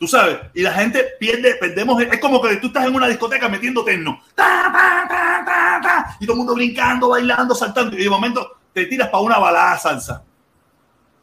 tú 0.00 0.08
sabes, 0.08 0.38
y 0.54 0.62
la 0.62 0.72
gente 0.72 1.04
pierde, 1.20 1.56
perdemos, 1.56 2.02
es 2.02 2.18
como 2.18 2.40
que 2.40 2.56
tú 2.56 2.68
estás 2.68 2.86
en 2.86 2.94
una 2.94 3.06
discoteca 3.06 3.50
metiendo 3.50 3.84
techno, 3.84 4.18
ta, 4.34 4.72
ta, 4.72 5.06
ta, 5.06 5.44
ta, 5.44 5.80
ta, 5.82 6.16
y 6.18 6.24
todo 6.24 6.32
el 6.32 6.38
mundo 6.38 6.54
brincando, 6.54 7.10
bailando, 7.10 7.54
saltando, 7.54 7.96
y 7.96 8.04
de 8.04 8.08
momento 8.08 8.56
te 8.72 8.86
tiras 8.86 9.10
para 9.10 9.22
una 9.22 9.38
balada 9.38 9.78
salsa. 9.78 10.24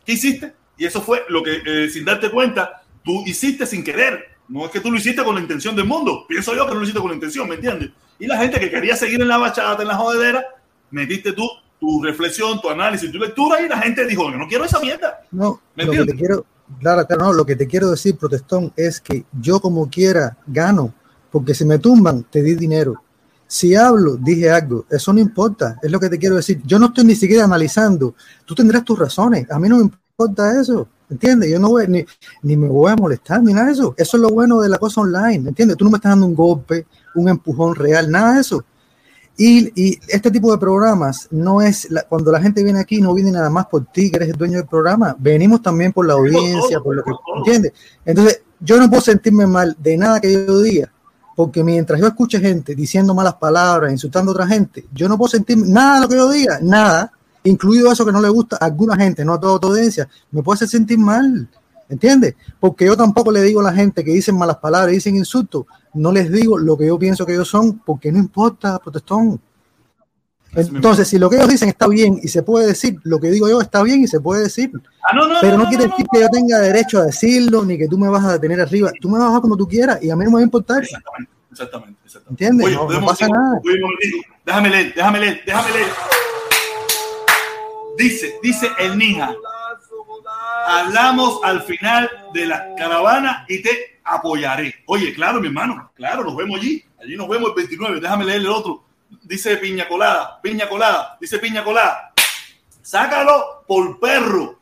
¿Qué 0.06 0.14
hiciste? 0.14 0.54
Y 0.78 0.86
eso 0.86 1.02
fue 1.02 1.26
lo 1.28 1.41
que, 1.41 1.60
eh, 1.66 1.90
sin 1.90 2.06
darte 2.06 2.30
cuenta, 2.30 2.84
tú 3.04 3.24
hiciste 3.26 3.66
sin 3.66 3.84
querer. 3.84 4.38
No 4.48 4.66
es 4.66 4.72
que 4.72 4.80
tú 4.80 4.91
lo 4.91 4.98
hiciste 4.98 5.24
con 5.24 5.36
la 5.36 5.41
intención 5.41 5.76
del 5.76 5.86
mundo. 5.86 6.26
Pienso 6.28 6.56
yo 6.56 6.66
que 6.66 6.74
no 6.74 6.78
lo 6.78 6.84
hiciste 6.84 7.02
con 7.02 7.10
la 7.10 7.16
intención, 7.16 7.49
¿me 7.49 7.56
entiendes? 7.56 7.90
Y 8.20 8.28
la 8.28 8.38
gente 8.38 8.60
que 8.60 8.70
quería 8.70 8.95
seguir 8.95 9.20
en 9.22 9.28
la 9.28 9.38
bachata, 9.38 9.82
en 9.82 9.88
la 9.88 9.95
jodedera, 9.95 10.45
metiste 10.91 11.34
tú 11.34 11.49
tu 11.80 12.02
reflexión, 12.04 12.60
tu 12.62 12.70
análisis, 12.70 13.12
tu 13.12 13.20
lectura 13.20 13.62
y 13.62 13.68
la 13.68 13.78
gente 13.80 14.06
dijo, 14.06 14.32
yo 14.32 14.38
no 14.38 14.48
quiero 14.48 14.66
esa 14.66 14.80
mierda. 14.80 15.22
No, 15.32 15.62
¿Me 15.76 15.86
lo 15.86 15.91
que 15.91 15.98
entiendes? 15.98 16.16
te 16.16 16.20
quiero, 16.20 16.45
claro, 16.80 17.06
no, 17.18 17.34
lo 17.34 17.45
que 17.45 17.56
te 17.56 17.68
quiero 17.68 17.91
decir, 17.91 18.18
protestón, 18.18 18.72
es 18.76 19.02
que 19.02 19.26
yo 19.39 19.60
como 19.60 19.89
quiera 19.89 20.38
gano, 20.48 20.94
porque 21.31 21.53
si 21.53 21.65
me 21.65 21.80
tumban, 21.80 22.23
te 22.23 22.41
di 22.41 22.56
dinero. 22.56 23.02
Si 23.48 23.76
hablo, 23.76 24.18
dije 24.18 24.49
algo, 24.49 24.85
eso 24.89 25.14
no 25.14 25.19
importa, 25.19 25.80
es 25.81 25.89
lo 25.89 25.99
que 25.99 26.10
te 26.10 26.18
quiero 26.18 26.35
decir. 26.35 26.61
Yo 26.65 26.80
no 26.80 26.88
estoy 26.88 27.06
ni 27.06 27.15
siquiera 27.15 27.45
analizando, 27.45 28.15
tú 28.45 28.53
tendrás 28.53 28.84
tus 28.84 28.99
razones, 28.99 29.49
a 29.49 29.57
mí 29.57 29.69
no 29.69 29.77
me 29.77 29.84
importa 29.84 30.60
eso, 30.60 30.88
¿entiendes? 31.10 31.49
Yo 31.49 31.60
no 31.60 31.69
voy, 31.69 31.88
ni, 31.88 32.06
ni 32.44 32.57
me 32.57 32.68
voy 32.68 32.91
a 32.91 32.95
molestar, 32.95 33.41
ni 33.41 33.53
nada 33.53 33.68
de 33.68 33.73
eso. 33.73 33.95
Eso 33.98 34.18
es 34.18 34.22
lo 34.22 34.30
bueno 34.30 34.60
de 34.60 34.69
la 34.69 34.77
cosa 34.77 35.02
online, 35.02 35.49
¿entiendes? 35.49 35.77
Tú 35.77 35.85
no 35.85 35.91
me 35.91 35.98
estás 35.98 36.11
dando 36.11 36.26
un 36.26 36.35
golpe, 36.35 36.88
un 37.15 37.30
empujón 37.30 37.76
real, 37.76 38.11
nada 38.11 38.35
de 38.35 38.41
eso. 38.41 38.64
Y, 39.40 39.72
y 39.80 40.00
este 40.08 40.32
tipo 40.32 40.52
de 40.52 40.58
programas 40.58 41.28
no 41.30 41.62
es, 41.62 41.90
la- 41.92 42.04
cuando 42.04 42.32
la 42.32 42.42
gente 42.42 42.64
viene 42.64 42.80
aquí, 42.80 43.00
no 43.02 43.14
viene 43.14 43.32
nada 43.32 43.50
más 43.52 43.68
por 43.68 43.86
ti, 43.86 44.10
que 44.10 44.18
eres 44.18 44.30
el 44.30 44.36
dueño 44.36 44.58
del 44.58 44.66
programa, 44.68 45.16
venimos 45.20 45.62
también 45.62 45.94
por 45.94 46.08
la 46.08 46.14
audiencia, 46.14 46.80
por 46.80 46.96
lo 46.96 47.04
que, 47.04 47.12
¿entiendes? 47.38 47.74
Entonces, 48.04 48.42
yo 48.60 48.80
no 48.80 48.90
puedo 48.90 49.02
sentirme 49.02 49.46
mal 49.46 49.76
de 49.80 49.96
nada 49.96 50.20
que 50.20 50.34
yo 50.34 50.60
diga, 50.62 50.92
porque 51.36 51.64
mientras 51.64 52.00
yo 52.02 52.08
escuche 52.08 52.40
gente 52.40 52.74
diciendo 52.74 53.14
malas 53.14 53.36
palabras, 53.36 53.92
insultando 53.92 54.32
a 54.32 54.34
otra 54.34 54.48
gente, 54.48 54.88
yo 54.92 55.08
no 55.08 55.18
puedo 55.20 55.30
sentir 55.30 55.56
nada 55.60 55.96
de 55.98 56.02
lo 56.02 56.10
que 56.10 56.16
yo 56.16 56.32
diga, 56.32 56.58
nada, 56.64 57.12
incluido 57.44 57.92
eso 57.92 58.04
que 58.04 58.12
no 58.12 58.20
le 58.22 58.30
gusta 58.30 58.58
a 58.60 58.66
alguna 58.66 58.96
gente, 58.96 59.24
no 59.24 59.34
a 59.36 59.40
toda 59.40 59.60
tu 59.60 59.68
audiencia, 59.68 60.10
me 60.32 60.42
puede 60.42 60.56
hacer 60.56 60.70
sentir 60.70 60.98
mal, 60.98 61.48
¿entiendes? 61.90 62.36
Porque 62.60 62.86
yo 62.86 62.96
tampoco 62.98 63.32
le 63.32 63.42
digo 63.42 63.62
a 63.62 63.64
la 63.64 63.74
gente 63.74 64.04
que 64.04 64.12
dicen 64.12 64.38
malas 64.38 64.58
palabras, 64.58 64.92
dicen 64.92 65.16
insultos, 65.16 65.66
no 65.94 66.12
les 66.12 66.32
digo 66.32 66.58
lo 66.58 66.78
que 66.78 66.88
yo 66.88 66.98
pienso 67.00 67.26
que 67.26 67.34
ellos 67.34 67.48
son, 67.48 67.80
porque 67.80 68.12
no 68.12 68.20
importa, 68.20 68.80
protestón. 68.80 69.40
Entonces, 70.54 71.08
si 71.08 71.20
lo 71.20 71.30
que 71.30 71.36
ellos 71.36 71.50
dicen 71.50 71.70
está 71.70 71.88
bien 71.88 72.20
y 72.22 72.30
se 72.30 72.42
puede 72.42 72.68
decir, 72.68 73.00
lo 73.04 73.20
que 73.20 73.30
digo 73.30 73.48
yo 73.48 73.62
está 73.62 73.84
bien 73.84 74.02
y 74.04 74.08
se 74.08 74.20
puede 74.20 74.44
decir. 74.44 74.72
Ah, 75.04 75.16
no, 75.16 75.28
no, 75.28 75.36
Pero 75.42 75.58
no, 75.58 75.68
quiere 75.68 75.88
decir 75.88 76.06
que 76.12 76.20
yo 76.22 76.30
tenga 76.30 76.60
derecho 76.60 77.00
a 77.00 77.06
decirlo, 77.06 77.64
ni 77.64 77.78
que 77.78 77.88
tú 77.88 77.98
me 77.98 78.08
vas 78.10 78.24
a 78.26 78.34
detener 78.34 78.62
arriba. 78.62 78.92
Tú 79.00 79.10
me 79.10 79.20
vas 79.20 79.26
a 79.26 79.28
bajar 79.28 79.42
como 79.42 79.58
tú 79.58 79.68
quieras 79.68 80.02
y 80.02 80.10
a 80.10 80.16
mí 80.16 80.24
no 80.24 80.32
me 80.32 80.36
va 80.36 80.40
a 80.40 80.44
importar. 80.44 80.82
Exactamente, 80.82 81.32
exactamente. 81.52 82.00
¿Entiendes? 82.30 82.68
Oye, 82.68 82.76
no, 82.76 83.06
pasa 83.06 83.26
decir- 83.26 83.36
nada. 83.38 83.62
oye, 83.64 84.26
déjame 84.46 84.70
leer, 84.70 84.94
déjame 84.96 85.20
leer, 85.20 85.42
déjame 85.46 85.72
leer. 85.72 85.88
Dice, 87.98 88.34
dice 88.42 88.68
el 88.80 88.98
Nija. 88.98 89.36
Hablamos 90.69 91.39
al 91.44 91.64
final 91.64 92.10
de 92.34 92.45
la 92.45 92.76
caravana 92.76 93.45
y 93.48 93.61
te 93.61 93.99
apoyaré. 94.03 94.76
Oye, 94.85 95.14
claro, 95.14 95.39
mi 95.39 95.48
hermano, 95.48 95.91
claro, 95.95 96.23
nos 96.26 96.35
vemos 96.35 96.60
allí. 96.60 96.84
Allí 97.02 97.15
nos 97.15 97.30
vemos 97.30 97.49
el 97.49 97.56
29. 97.56 97.99
Déjame 98.02 98.26
leer 98.26 98.41
el 98.41 98.48
otro. 98.49 98.84
Dice 99.23 99.56
piña 99.57 99.88
colada, 99.88 100.41
piña 100.41 100.68
colada, 100.68 101.18
dice 101.22 101.39
piña 101.39 101.64
colada. 101.64 102.11
Sácalo 102.81 103.64
por 103.65 103.99
perro. 103.99 104.60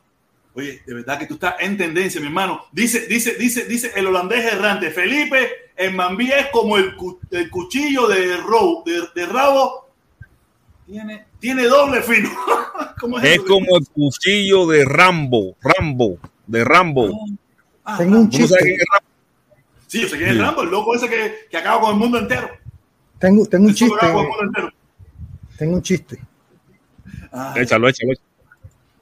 Oye, 0.54 0.80
de 0.86 0.94
verdad 0.94 1.18
que 1.18 1.26
tú 1.26 1.34
estás 1.34 1.56
en 1.58 1.76
tendencia, 1.76 2.20
mi 2.20 2.28
hermano. 2.28 2.64
Dice, 2.72 3.06
dice, 3.08 3.34
dice, 3.34 3.64
dice 3.66 3.92
el 3.96 4.06
holandés 4.06 4.52
errante. 4.52 4.90
Felipe 4.90 5.72
en 5.76 5.94
Mambí 5.96 6.30
es 6.30 6.46
como 6.52 6.76
el, 6.78 6.94
el 7.32 7.50
cuchillo 7.50 8.06
de, 8.06 8.36
ro- 8.38 8.82
de 9.14 9.26
rabo. 9.26 9.90
Tiene, 10.86 11.26
tiene 11.46 11.64
doble 11.68 12.02
fino. 12.02 12.28
¿Cómo 13.00 13.18
es, 13.18 13.24
Es 13.24 13.34
eso? 13.36 13.44
como 13.46 13.76
el 13.76 13.86
cuchillo 13.88 14.66
de 14.66 14.84
Rambo, 14.84 15.56
Rambo, 15.60 16.18
de 16.46 16.64
Rambo. 16.64 17.08
Ah, 17.84 17.96
Tengo 17.98 18.18
un 18.18 18.28
¿Tú 18.30 18.38
no 18.40 18.46
sabes 18.48 18.64
chiste. 18.64 18.64
quién 18.64 18.80
es 18.80 18.86
Rambo? 18.90 19.06
Sí, 19.86 20.00
yo 20.02 20.08
sé 20.08 20.16
quién 20.16 20.28
es 20.30 20.38
Rambo, 20.38 20.62
el 20.62 20.70
loco 20.70 20.94
ese 20.96 21.08
que, 21.08 21.34
que 21.48 21.56
acaba 21.56 21.80
con 21.82 21.90
el 21.92 21.96
mundo 21.98 22.18
entero. 22.18 22.48
Tengo, 23.20 23.46
tengo 23.46 23.64
un 23.66 23.70
Eso 23.70 23.78
chiste. 23.78 23.94
acaba 23.96 24.12
con 24.14 24.22
el 24.22 24.28
mundo 24.28 24.44
entero. 24.44 24.70
Tengo 25.56 25.74
un 25.74 25.82
chiste. 25.82 26.18
Ah, 27.32 27.54
Échalo, 27.56 27.88
échalo. 27.88 28.12
échalo. 28.12 28.26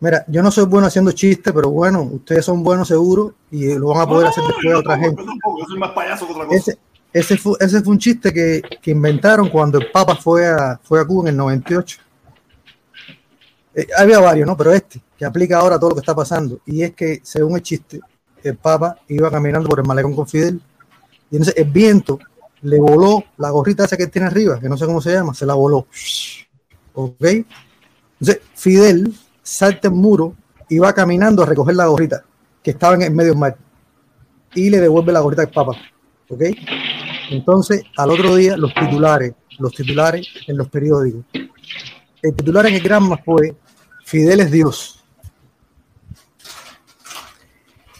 Mira, 0.00 0.24
yo 0.28 0.42
no 0.42 0.50
soy 0.50 0.66
bueno 0.66 0.86
haciendo 0.88 1.12
chistes, 1.12 1.50
pero 1.54 1.70
bueno, 1.70 2.02
ustedes 2.02 2.44
son 2.44 2.62
buenos 2.62 2.88
seguro 2.88 3.34
y 3.50 3.72
lo 3.74 3.88
van 3.88 4.02
a 4.02 4.06
poder 4.06 4.26
hacer 4.28 4.44
después 4.44 4.74
a 4.74 4.78
otra 4.80 4.98
gente. 4.98 5.22
yo 5.22 5.26
tampoco, 5.28 5.58
yo 5.60 5.64
soy 5.66 5.78
más 5.78 5.90
payaso 5.92 6.26
que 6.26 6.32
otra 6.34 6.44
cosa. 6.46 6.58
Ese, 6.58 6.78
ese, 7.12 7.36
fue, 7.38 7.54
ese 7.60 7.80
fue 7.80 7.92
un 7.92 7.98
chiste 7.98 8.30
que, 8.32 8.60
que 8.82 8.90
inventaron 8.90 9.48
cuando 9.48 9.78
el 9.78 9.90
Papa 9.90 10.14
fue 10.16 10.46
a, 10.46 10.78
fue 10.82 11.00
a 11.00 11.06
Cuba 11.06 11.22
en 11.22 11.28
el 11.28 11.36
98. 11.38 12.00
Eh, 13.74 13.86
había 13.96 14.20
varios, 14.20 14.46
¿no? 14.46 14.56
Pero 14.56 14.72
este, 14.72 15.00
que 15.18 15.24
aplica 15.24 15.58
ahora 15.58 15.78
todo 15.78 15.90
lo 15.90 15.96
que 15.96 16.00
está 16.00 16.14
pasando. 16.14 16.60
Y 16.66 16.82
es 16.82 16.92
que, 16.94 17.20
según 17.22 17.56
el 17.56 17.62
chiste, 17.62 18.00
el 18.42 18.56
Papa 18.56 18.98
iba 19.08 19.30
caminando 19.30 19.68
por 19.68 19.80
el 19.80 19.86
malecón 19.86 20.14
con 20.14 20.26
Fidel. 20.26 20.60
Y 21.30 21.36
entonces 21.36 21.54
el 21.56 21.70
viento 21.70 22.18
le 22.62 22.78
voló 22.78 23.24
la 23.38 23.50
gorrita 23.50 23.84
esa 23.84 23.96
que 23.96 24.06
tiene 24.06 24.28
arriba, 24.28 24.60
que 24.60 24.68
no 24.68 24.76
sé 24.76 24.86
cómo 24.86 25.00
se 25.00 25.12
llama, 25.12 25.34
se 25.34 25.46
la 25.46 25.54
voló. 25.54 25.86
¿Ok? 26.94 27.24
Entonces 28.20 28.40
Fidel 28.54 29.14
salta 29.42 29.88
el 29.88 29.94
muro 29.94 30.34
y 30.68 30.78
va 30.78 30.92
caminando 30.92 31.42
a 31.42 31.46
recoger 31.46 31.74
la 31.74 31.86
gorrita 31.86 32.24
que 32.62 32.70
estaba 32.70 32.94
en 32.94 33.02
el 33.02 33.10
medio 33.10 33.32
del 33.32 33.38
mar 33.38 33.56
y 34.54 34.70
le 34.70 34.80
devuelve 34.80 35.12
la 35.12 35.20
gorrita 35.20 35.42
al 35.42 35.50
Papa. 35.50 35.72
¿Ok? 36.28 36.42
Entonces, 37.30 37.82
al 37.96 38.10
otro 38.10 38.36
día, 38.36 38.56
los 38.56 38.72
titulares, 38.72 39.34
los 39.58 39.72
titulares 39.72 40.26
en 40.46 40.56
los 40.56 40.68
periódicos. 40.68 41.24
El 42.22 42.34
titular 42.34 42.66
en 42.66 42.74
el 42.74 42.82
Granma 42.82 43.18
fue 43.22 43.54
Fidel 44.04 44.40
es 44.40 44.50
Dios. 44.50 45.02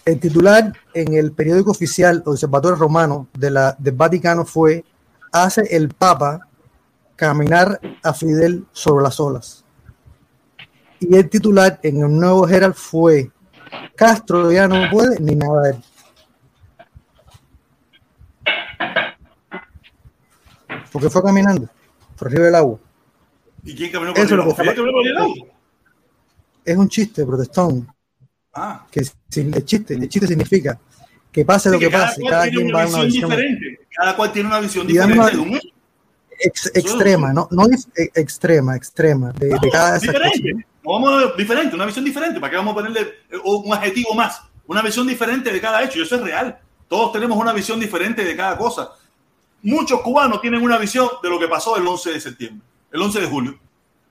El 0.05 0.21
titular 0.21 0.73
en 0.93 1.15
el 1.15 1.33
periódico 1.33 1.71
oficial 1.71 2.23
Observatorio 2.27 2.77
Romano 2.77 3.27
de 3.33 3.51
la, 3.51 3.75
del 3.79 3.95
Vaticano 3.95 4.45
fue 4.45 4.85
Hace 5.33 5.63
el 5.75 5.89
Papa 5.89 6.47
caminar 7.17 7.81
a 8.03 8.13
Fidel 8.13 8.67
sobre 8.73 9.03
las 9.03 9.19
olas. 9.19 9.65
Y 11.01 11.17
el 11.17 11.29
titular 11.29 11.81
en 11.83 12.03
el 12.03 12.15
nuevo 12.15 12.47
Herald 12.47 12.75
fue 12.75 13.31
Castro 13.97 14.53
ya 14.53 14.69
no 14.69 14.91
puede 14.91 15.19
ni 15.21 15.35
nada 15.35 15.63
de 15.63 15.71
él. 15.71 15.85
Porque 20.93 21.11
fue 21.11 21.23
caminando 21.23 21.69
por 22.17 22.29
arriba 22.29 22.45
del 22.45 22.55
agua. 22.55 22.79
¿Y 23.65 23.75
quién 23.75 23.91
caminó 23.91 24.13
por 24.13 24.23
Eso 24.23 24.37
lo 24.37 24.43
el 24.43 24.49
que 24.55 24.63
lado? 24.63 24.63
está 24.63 24.63
¿Fidel 24.63 24.77
caminó 24.77 24.93
por 24.93 25.07
el 25.07 25.15
lado? 25.15 25.54
Es 26.65 26.77
un 26.77 26.89
chiste, 26.89 27.25
protestón. 27.27 27.87
Ah. 28.55 28.87
Que 28.91 29.03
sin- 29.29 29.53
el 29.55 29.65
chiste, 29.65 29.95
el 29.95 30.09
chiste 30.09 30.27
significa 30.29 30.79
que 31.33 31.45
pase 31.45 31.71
lo 31.71 31.79
que 31.79 31.91
cada 31.91 32.07
pase, 32.07 32.23
cada 32.29 32.49
quien 32.49 32.73
va 32.75 32.83
a 32.85 32.87
una 32.87 33.03
visión 33.05 33.31
diferente. 33.31 33.81
Cada 33.97 34.17
cual 34.17 34.33
tiene 34.33 34.49
una 34.49 34.61
visión 34.61 34.87
diferente 34.87 35.19
una- 35.21 35.31
de 35.31 35.39
un 35.39 35.61
ex- 36.39 36.71
extrema, 36.75 37.33
no, 37.33 37.49
no 37.51 37.67
es 37.67 37.89
e- 37.97 38.11
extrema, 38.15 38.77
extrema, 38.77 39.33
de, 39.33 39.49
de 39.49 39.71
cada 39.71 39.99
de 39.99 40.07
cosas. 40.07 40.33
diferente. 40.33 40.67
No 40.85 40.93
vamos 40.93 41.37
diferente, 41.37 41.75
una 41.75 41.87
visión 41.87 42.05
diferente. 42.05 42.39
¿Para 42.41 42.51
qué 42.51 42.57
vamos 42.57 42.73
a 42.73 42.75
ponerle 42.77 43.01
eh, 43.31 43.37
un 43.45 43.73
adjetivo 43.73 44.15
más? 44.15 44.41
Una 44.67 44.83
visión 44.83 45.07
diferente 45.07 45.53
de 45.53 45.61
cada 45.61 45.83
hecho. 45.83 45.99
Y 45.99 46.03
eso 46.03 46.17
es 46.17 46.23
real. 46.23 46.59
Todos 46.89 47.13
tenemos 47.13 47.37
una 47.39 47.53
visión 47.53 47.81
diferente 47.81 48.25
de 48.25 48.37
cada 48.37 48.57
cosa. 48.57 48.91
Muchos 49.63 50.01
cubanos 50.03 50.41
tienen 50.43 50.63
una 50.63 50.77
visión 50.79 51.09
de 51.23 51.31
lo 51.31 51.39
que 51.39 51.49
pasó 51.49 51.77
el 51.77 51.87
11 51.87 52.11
de 52.13 52.21
septiembre, 52.21 52.63
el 52.93 53.01
11 53.03 53.21
de 53.21 53.27
julio. 53.27 53.59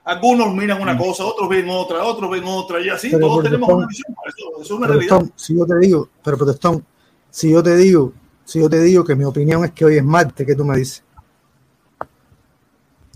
Algunos 0.06 0.54
miran 0.54 0.82
una 0.82 0.98
cosa, 0.98 1.24
otros 1.24 1.48
ven 1.48 1.68
otra, 1.70 2.04
otros 2.04 2.30
ven 2.30 2.44
otra 2.46 2.82
y 2.82 2.90
así. 2.90 3.10
Pero, 3.10 3.28
Todos 3.28 3.44
tenemos 3.46 3.70
una 3.70 3.88
visión. 3.88 4.14
Eso, 4.28 4.52
eso 4.56 4.62
es 4.62 4.72
una 4.72 4.88
realidad. 4.88 5.24
Si 5.36 5.56
yo 5.58 5.66
te 5.66 5.78
digo, 5.80 6.10
pero 6.24 6.38
protestón, 6.38 6.86
si 7.30 7.52
yo 7.52 7.64
te 7.64 7.76
digo, 7.78 8.12
si 8.44 8.60
yo 8.60 8.70
te 8.70 8.82
digo 8.82 9.06
que 9.06 9.16
mi 9.16 9.24
opinión 9.24 9.64
es 9.64 9.72
que 9.72 9.86
hoy 9.86 9.96
es 9.98 10.04
martes, 10.04 10.46
¿qué 10.46 10.56
tú 10.56 10.66
me 10.66 10.78
dices? 10.78 11.04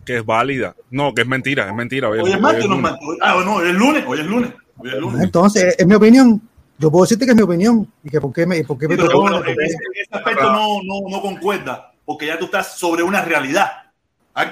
Que 0.06 0.18
es 0.18 0.26
válida. 0.26 0.76
No, 0.90 1.14
que 1.14 1.24
es 1.24 1.28
mentira, 1.28 1.68
es 1.68 1.76
mentira. 1.76 2.08
Hoy 2.10 2.20
es- 2.20 2.24
Hoy 2.24 2.30
es 2.30 2.36
hoy 2.38 2.42
martes, 2.42 2.64
es 2.64 2.70
no 2.70 2.76
es 2.76 2.82
martes. 2.82 3.08
Ah, 3.22 3.42
no, 3.44 3.56
hoy 3.56 3.68
es 3.70 3.76
lunes, 3.76 4.04
hoy 4.08 4.20
es 4.22 4.26
lunes. 4.26 4.54
Hoy 4.78 4.90
es 4.90 4.96
lunes. 4.96 5.24
Entonces, 5.24 5.76
es 5.78 5.86
mi 5.88 5.96
opinión. 5.96 6.42
Yo 6.80 6.90
puedo 6.92 7.04
decirte 7.04 7.26
que 7.26 7.32
es 7.32 7.36
mi 7.38 7.42
opinión 7.44 7.92
y 8.04 8.10
que 8.10 8.22
por 8.22 8.32
qué 8.32 8.46
me, 8.46 8.64
por 8.64 8.78
qué 8.78 8.88
me 8.88 8.96
Sí, 8.96 9.02
pero 9.06 9.20
bueno, 9.22 9.38
por 9.40 9.50
en 9.50 9.60
ese, 9.60 9.74
en 9.74 10.02
ese 10.02 10.10
aspecto 10.16 10.44
no, 10.44 10.82
no, 10.84 11.10
no 11.10 11.22
concuerda, 11.22 11.92
porque 12.06 12.28
ya 12.28 12.38
tú 12.40 12.46
estás 12.46 12.78
sobre 12.78 13.04
una 13.04 13.22
realidad. 13.24 13.68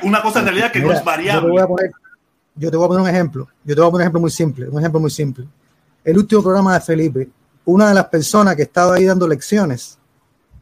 Una 0.01 0.21
cosa 0.23 0.39
en 0.39 0.45
realidad 0.45 0.71
que 0.71 0.79
no 0.79 0.87
es 0.91 0.93
Yo 0.95 0.99
te, 0.99 1.05
variable. 1.05 1.49
voy 1.51 1.61
a 1.61 1.67
poner, 1.67 1.91
yo 2.55 2.71
te 2.71 2.77
voy 2.77 2.85
a 2.85 2.87
poner 2.87 3.03
un 3.03 3.09
ejemplo. 3.09 3.47
Yo 3.63 3.75
te 3.75 3.81
voy 3.81 3.87
a 3.87 3.91
poner 3.91 3.95
un 3.95 4.01
ejemplo 4.01 4.21
muy 4.21 4.31
simple. 4.31 4.69
Un 4.69 4.79
ejemplo 4.79 4.99
muy 4.99 5.11
simple. 5.11 5.47
El 6.03 6.17
último 6.17 6.41
programa 6.41 6.75
de 6.75 6.81
Felipe, 6.81 7.29
una 7.65 7.89
de 7.89 7.95
las 7.95 8.05
personas 8.05 8.55
que 8.55 8.63
estaba 8.63 8.95
ahí 8.95 9.05
dando 9.05 9.27
lecciones 9.27 9.97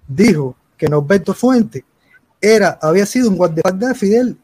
dijo 0.07 0.55
que 0.77 0.87
Norberto 0.87 1.33
Fuente 1.33 1.85
era, 2.39 2.79
había 2.81 3.05
sido 3.05 3.29
un 3.29 3.37
guardaespaldas 3.37 3.89
de 3.89 3.95
Fidel. 3.95 4.37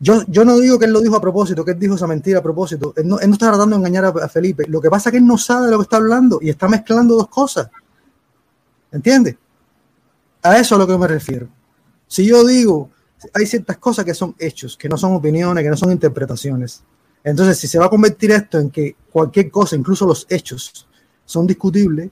Yo, 0.00 0.22
yo 0.28 0.44
no 0.44 0.58
digo 0.58 0.78
que 0.78 0.84
él 0.84 0.92
lo 0.92 1.00
dijo 1.00 1.16
a 1.16 1.20
propósito, 1.20 1.64
que 1.64 1.72
él 1.72 1.78
dijo 1.78 1.96
esa 1.96 2.06
mentira 2.06 2.38
a 2.38 2.42
propósito. 2.42 2.94
Él 2.96 3.08
no, 3.08 3.18
él 3.18 3.28
no 3.28 3.34
está 3.34 3.48
tratando 3.48 3.76
de 3.76 3.80
engañar 3.80 4.04
a, 4.04 4.28
Felipe. 4.28 4.64
Lo 4.68 4.80
que 4.80 4.88
pasa 4.88 5.08
es 5.08 5.12
que 5.12 5.18
él 5.18 5.26
no 5.26 5.36
sabe 5.36 5.66
de 5.66 5.72
lo 5.72 5.78
que 5.78 5.82
está 5.82 5.96
hablando 5.96 6.38
y 6.40 6.50
está 6.50 6.68
mezclando 6.68 7.16
dos 7.16 7.28
cosas. 7.28 7.68
¿Entiendes? 8.92 9.36
A 10.42 10.54
eso 10.54 10.60
es 10.60 10.72
a 10.72 10.78
lo 10.78 10.86
que 10.86 10.96
me 10.96 11.08
refiero. 11.08 11.48
Si 12.06 12.24
yo 12.24 12.46
digo, 12.46 12.90
hay 13.34 13.46
ciertas 13.46 13.78
cosas 13.78 14.04
que 14.04 14.14
son 14.14 14.34
hechos, 14.38 14.76
que 14.76 14.88
no 14.88 14.96
son 14.96 15.14
opiniones, 15.14 15.64
que 15.64 15.70
no 15.70 15.76
son 15.76 15.92
interpretaciones. 15.92 16.82
Entonces, 17.24 17.58
si 17.58 17.66
se 17.66 17.78
va 17.78 17.86
a 17.86 17.90
convertir 17.90 18.30
esto 18.30 18.58
en 18.58 18.70
que 18.70 18.96
cualquier 19.10 19.50
cosa, 19.50 19.76
incluso 19.76 20.06
los 20.06 20.26
hechos, 20.30 20.86
son 21.24 21.46
discutibles, 21.46 22.10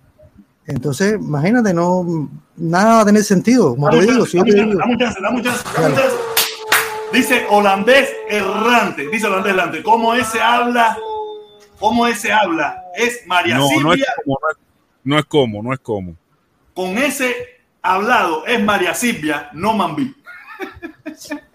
entonces, 0.67 1.15
imagínate, 1.15 1.73
no, 1.73 2.29
nada 2.57 2.97
va 2.97 3.01
a 3.03 3.07
tener 3.07 3.23
sentido. 3.23 3.71
Como 3.77 3.89
te 3.89 3.97
Dame 3.97 4.07
digo, 4.09 4.27
chance, 4.27 4.31
si 4.33 4.37
yo 4.37 4.45
dame 4.45 4.51
te 4.51 4.57
chance, 4.57 4.71
digo, 4.71 4.81
dame 4.81 4.93
un 4.93 4.99
chance, 4.99 5.21
dame 5.23 5.37
un 5.37 5.43
chance, 5.43 5.65
dame 5.81 5.95
chance. 5.95 6.17
Dice 7.13 7.47
holandés 7.51 8.13
errante, 8.29 9.09
dice 9.09 9.27
holandés 9.29 9.53
errante. 9.53 9.83
¿Cómo 9.85 10.13
ese 10.13 10.41
habla? 10.41 10.99
¿Cómo 11.79 12.07
ese 12.07 12.33
habla? 12.33 12.83
Es 12.97 13.25
María 13.27 13.59
No, 13.59 13.69
no 13.81 13.93
es 13.93 14.01
Silvia. 14.01 14.15
como, 14.25 14.39
no 14.43 14.51
es, 14.51 14.57
no 15.05 15.19
es 15.19 15.25
como, 15.27 15.63
no 15.63 15.73
es 15.73 15.79
como. 15.79 16.17
Con 16.75 16.99
ese 16.99 17.35
hablado 17.81 18.45
es 18.45 18.63
María 18.63 18.93
Silvia, 18.93 19.51
no 19.53 19.73
Mambí. 19.73 20.15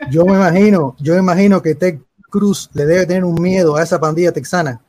Yo 0.09 0.25
me 0.25 0.33
imagino, 0.33 0.95
yo 0.99 1.15
imagino 1.15 1.61
que 1.61 1.75
Ted 1.75 1.99
Cruz 2.29 2.69
le 2.73 2.85
debe 2.85 3.05
tener 3.05 3.23
un 3.23 3.41
miedo 3.41 3.75
a 3.75 3.83
esa 3.83 3.99
pandilla 3.99 4.31
texana. 4.31 4.81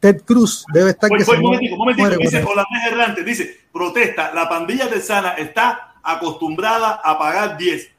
Ted 0.00 0.22
Cruz 0.24 0.64
debe 0.72 0.90
estar 0.90 1.08
Voy, 1.08 1.18
que 1.18 1.24
voy, 1.24 1.36
se 1.36 1.76
momentico, 1.76 2.08
Dice 2.18 2.44
holandés 2.44 2.92
errante, 2.92 3.24
dice, 3.24 3.60
protesta, 3.72 4.32
la 4.32 4.48
pandilla 4.48 4.88
texana 4.88 5.32
está 5.32 5.94
acostumbrada 6.02 7.00
a 7.02 7.18
pagar 7.18 7.56
10. 7.56 7.90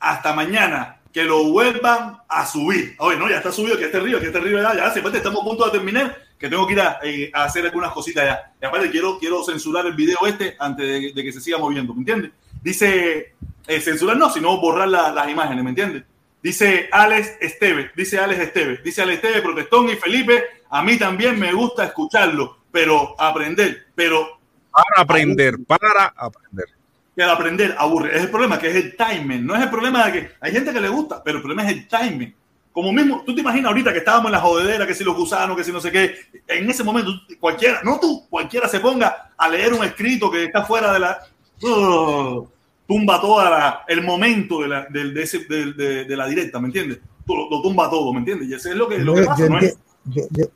Hasta 0.00 0.32
mañana, 0.32 1.00
que 1.12 1.24
lo 1.24 1.44
vuelvan 1.44 2.18
a 2.28 2.46
subir. 2.46 2.96
Oye, 2.98 3.16
no, 3.18 3.28
ya 3.28 3.36
está 3.36 3.52
subido, 3.52 3.78
que 3.78 3.84
este 3.84 4.00
río, 4.00 4.18
que 4.18 4.26
este 4.26 4.40
río 4.40 4.60
ya, 4.60 4.74
ya, 4.74 4.88
aparte 4.88 5.18
estamos 5.18 5.42
a 5.42 5.44
punto 5.44 5.64
de 5.66 5.70
terminar, 5.70 6.16
que 6.38 6.48
tengo 6.48 6.66
que 6.66 6.72
ir 6.72 6.80
a, 6.80 6.98
eh, 7.02 7.30
a 7.32 7.44
hacer 7.44 7.64
algunas 7.64 7.92
cositas 7.92 8.24
ya. 8.24 8.52
Y 8.60 8.64
aparte 8.66 8.90
quiero, 8.90 9.18
quiero 9.18 9.44
censurar 9.44 9.86
el 9.86 9.94
video 9.94 10.18
este 10.26 10.56
antes 10.58 10.86
de, 10.86 11.12
de 11.12 11.24
que 11.24 11.32
se 11.32 11.40
siga 11.40 11.58
moviendo, 11.58 11.94
¿me 11.94 12.00
entiendes? 12.00 12.32
Dice, 12.62 13.34
eh, 13.66 13.80
censurar 13.80 14.16
no, 14.16 14.30
sino 14.30 14.58
borrar 14.60 14.88
la- 14.88 15.12
las 15.12 15.28
imágenes, 15.28 15.62
¿me 15.64 15.70
entiendes? 15.70 16.04
Dice 16.42 16.88
Alex 16.90 17.36
Esteves, 17.40 17.90
dice 17.94 18.18
Alex 18.18 18.40
Esteves, 18.40 18.82
dice 18.82 19.02
Alex 19.02 19.16
Esteves, 19.22 19.42
Protestón 19.42 19.88
y 19.90 19.96
Felipe, 19.96 20.42
a 20.70 20.82
mí 20.82 20.96
también 20.98 21.38
me 21.38 21.52
gusta 21.52 21.84
escucharlo, 21.84 22.58
pero 22.72 23.14
aprender, 23.20 23.86
pero 23.94 24.40
Para 24.72 25.02
aprender, 25.02 25.56
para 25.66 26.12
aprender. 26.16 26.66
que 27.14 27.22
al 27.22 27.30
aprender 27.30 27.74
aburre. 27.78 28.16
Es 28.16 28.22
el 28.22 28.30
problema, 28.30 28.58
que 28.58 28.70
es 28.70 28.76
el 28.76 28.96
timing. 28.96 29.44
No 29.46 29.54
es 29.54 29.60
el 29.62 29.68
problema 29.70 30.06
de 30.06 30.12
que 30.12 30.30
hay 30.40 30.50
gente 30.52 30.72
que 30.72 30.80
le 30.80 30.88
gusta, 30.88 31.22
pero 31.22 31.36
el 31.36 31.42
problema 31.42 31.62
es 31.64 31.76
el 31.76 31.86
timing. 31.86 32.34
Como 32.72 32.90
mismo, 32.90 33.22
tú 33.26 33.34
te 33.34 33.42
imaginas 33.42 33.66
ahorita 33.66 33.92
que 33.92 33.98
estábamos 33.98 34.26
en 34.28 34.32
la 34.32 34.40
jodedera, 34.40 34.86
que 34.86 34.94
si 34.94 35.04
los 35.04 35.14
gusanos, 35.14 35.54
que 35.54 35.62
si 35.62 35.70
no 35.72 35.78
sé 35.80 35.92
qué. 35.92 36.16
En 36.48 36.70
ese 36.70 36.82
momento, 36.82 37.12
cualquiera, 37.38 37.80
no 37.84 38.00
tú, 38.00 38.26
cualquiera 38.30 38.66
se 38.66 38.80
ponga 38.80 39.30
a 39.36 39.48
leer 39.50 39.74
un 39.74 39.84
escrito 39.84 40.30
que 40.30 40.44
está 40.44 40.64
fuera 40.64 40.90
de 40.90 40.98
la. 41.00 41.18
¡Ugh! 41.62 42.48
tumba 42.86 43.20
toda 43.20 43.48
la- 43.50 43.80
el 43.88 44.02
momento 44.02 44.60
de 44.62 44.68
la, 44.68 44.86
de, 44.90 45.22
ese- 45.22 45.44
de- 45.48 46.04
de 46.04 46.16
la 46.16 46.26
directa, 46.26 46.58
¿me 46.58 46.66
entiendes? 46.66 46.98
Lo, 47.26 47.48
lo 47.48 47.62
tumba 47.62 47.88
todo, 47.88 48.12
¿me 48.12 48.18
entiendes? 48.18 48.48
Y 48.48 48.54
eso 48.54 48.68
es 48.68 48.74
lo 48.76 48.88
que, 48.88 48.98
lo 48.98 49.14
Yo, 49.14 49.20
que 49.22 49.26
pasa, 49.26 49.42
yo 49.42 49.48
¿no 49.48 49.58
es? 49.60 49.76
yo- 50.04 50.24
yo- 50.30 50.46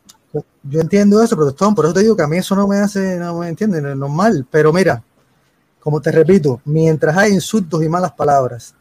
yo 0.65 0.81
entiendo 0.81 1.23
eso, 1.23 1.35
protestón, 1.37 1.75
por 1.75 1.87
eso 1.87 1.95
te 1.95 2.01
digo 2.03 2.15
que 2.17 2.23
a 2.23 2.27
mí 2.27 2.37
eso 2.37 2.55
no 2.55 2.67
me 2.69 2.77
hace, 2.79 3.17
no 3.19 3.39
me 3.39 3.49
entiende, 3.49 3.81
no 3.81 3.91
es 3.91 3.97
normal. 3.97 4.47
Pero 4.51 4.71
mira, 4.73 5.03
como 5.81 6.01
te 6.01 6.11
repito, 6.13 6.61
mientras 6.67 7.17
hay 7.17 7.33
insultos 7.33 7.83
y 7.83 7.89
malas 7.89 8.13
palabras, 8.13 8.75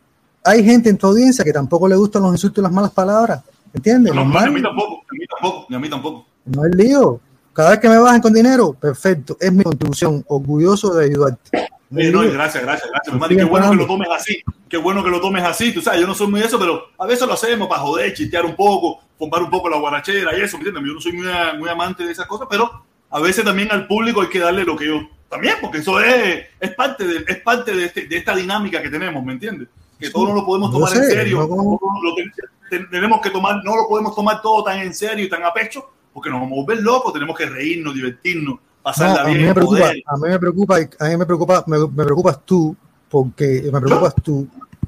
hay 0.44 0.64
gente 0.66 0.90
en 0.90 0.98
tu 0.98 1.08
audiencia 1.08 1.46
que 1.46 1.54
tampoco 1.54 1.88
le 1.88 1.96
gustan 1.96 2.24
los 2.24 2.34
insultos 2.34 2.62
y 2.62 2.64
las 2.64 2.72
malas 2.74 2.92
palabras. 2.92 3.42
¿Entiendes? 3.74 4.14
No, 4.14 4.26
no, 4.26 4.38
a 4.40 4.46
mí 4.48 4.52
Normal, 4.52 4.64
tampoco, 4.64 4.96
a 5.10 5.14
mí 5.14 5.26
tampoco, 5.28 5.76
a 5.76 5.80
mí 5.80 5.90
tampoco. 5.90 6.26
no 6.46 6.66
es 6.66 6.76
lío. 6.76 7.20
Cada 7.54 7.70
vez 7.70 7.80
que 7.80 7.88
me 7.90 7.98
bajen 8.00 8.22
con 8.22 8.34
dinero, 8.34 8.74
perfecto, 8.74 9.38
es 9.40 9.54
mi 9.54 9.64
contribución, 9.64 10.26
orgulloso 10.28 10.94
de 10.96 11.06
ayudarte. 11.06 11.70
No, 11.90 12.22
gracias, 12.34 12.64
gracias, 12.64 12.90
gracias. 12.90 13.16
Qué 13.38 13.44
bueno 13.44 13.70
que 13.72 13.76
lo 13.78 13.86
tomes 13.88 14.10
así. 14.16 14.44
Qué 14.68 14.78
bueno 14.78 15.04
que 15.04 15.10
lo 15.10 15.22
tomes 15.22 15.44
así. 15.44 15.72
Tú 15.72 15.82
sabes, 15.82 16.02
yo 16.02 16.08
no 16.08 16.16
soy 16.16 16.28
muy 16.28 16.40
de 16.40 16.48
eso, 16.48 16.60
pero 16.60 16.88
a 16.98 17.06
veces 17.06 17.28
lo 17.28 17.34
hacemos 17.34 17.68
para 17.68 17.82
joder, 17.82 18.14
chistear 18.14 18.46
un 18.46 18.56
poco, 18.56 19.00
pomar 19.18 19.44
un 19.44 19.50
poco 19.50 19.70
la 19.70 19.78
guarachera 19.78 20.38
y 20.38 20.42
eso, 20.42 20.58
¿me 20.58 20.66
entiendes? 20.66 20.84
Yo 20.88 20.94
no 20.96 21.02
soy 21.02 21.14
muy, 21.14 21.28
muy 21.60 21.70
amante 21.70 22.04
de 22.04 22.12
esas 22.12 22.26
cosas, 22.26 22.48
pero 22.50 22.84
a 23.10 23.20
veces 23.20 23.46
también 23.46 23.72
al 23.72 23.88
público 23.88 24.22
hay 24.22 24.30
que 24.30 24.40
darle 24.40 24.64
lo 24.66 24.76
que 24.76 24.88
yo 24.88 25.08
también, 25.30 25.56
porque 25.62 25.78
eso 25.80 26.00
es, 26.02 26.46
es 26.60 26.74
parte, 26.76 27.06
de, 27.06 27.24
es 27.28 27.38
parte 27.42 27.76
de, 27.76 27.86
este- 27.86 28.08
de 28.08 28.18
esta 28.18 28.36
dinámica 28.36 28.82
que 28.82 28.90
tenemos, 28.90 29.24
¿me 29.24 29.34
entiendes? 29.34 29.68
Que 30.00 30.10
todo 30.10 30.28
no 30.30 30.34
lo 30.36 30.46
podemos 30.46 30.72
tomar 30.72 30.92
en 30.96 31.04
sé, 31.04 31.12
serio. 31.12 31.40
no 31.40 31.48
como- 31.50 31.80
todo 31.80 32.04
lo 32.04 32.16
ten- 32.16 32.32
ten- 32.70 32.90
tenemos 32.90 33.22
que 33.22 33.30
tomar, 33.30 33.64
no 33.64 33.76
lo 33.76 33.88
podemos 33.88 34.14
tomar 34.16 34.42
todo 34.42 34.64
tan 34.64 34.80
en 34.80 34.94
serio 34.94 35.24
y 35.26 35.30
tan 35.30 35.44
a 35.44 35.54
pecho, 35.54 35.90
porque 36.14 36.30
nos 36.30 36.40
vamos 36.42 36.58
a 36.58 36.62
volver 36.62 36.82
locos, 36.84 37.14
tenemos 37.14 37.38
que 37.38 37.46
reírnos, 37.46 37.94
divertirnos, 37.94 38.60
No, 38.86 38.92
pasarla 38.92 39.24
a 39.24 39.28
mí 39.28 39.34
bien, 39.34 39.48
me 39.48 39.54
preocupa, 39.56 39.90
a 40.06 40.16
mí 40.18 40.30
me 40.30 40.40
preocupa, 40.40 40.78
a 40.78 41.06
mí 41.06 41.18
me 41.18 41.26
preocupa, 41.26 41.64
me, 41.68 41.80
me 41.80 42.04
preocupas 42.04 42.40
tú, 42.46 42.76
porque 43.10 43.70
me 43.72 43.82
preocupas 43.82 44.14
tú. 44.22 44.48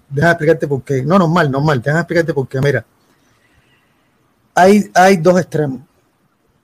Déjame 0.09 0.31
explicarte 0.31 0.67
por 0.67 0.83
qué. 0.83 1.03
No, 1.03 1.17
normal, 1.17 1.49
normal. 1.51 1.81
Déjame 1.81 2.01
explicarte 2.01 2.33
por 2.33 2.47
qué. 2.47 2.61
Mira, 2.61 2.85
hay, 4.55 4.89
hay 4.93 5.17
dos 5.17 5.39
extremos. 5.39 5.81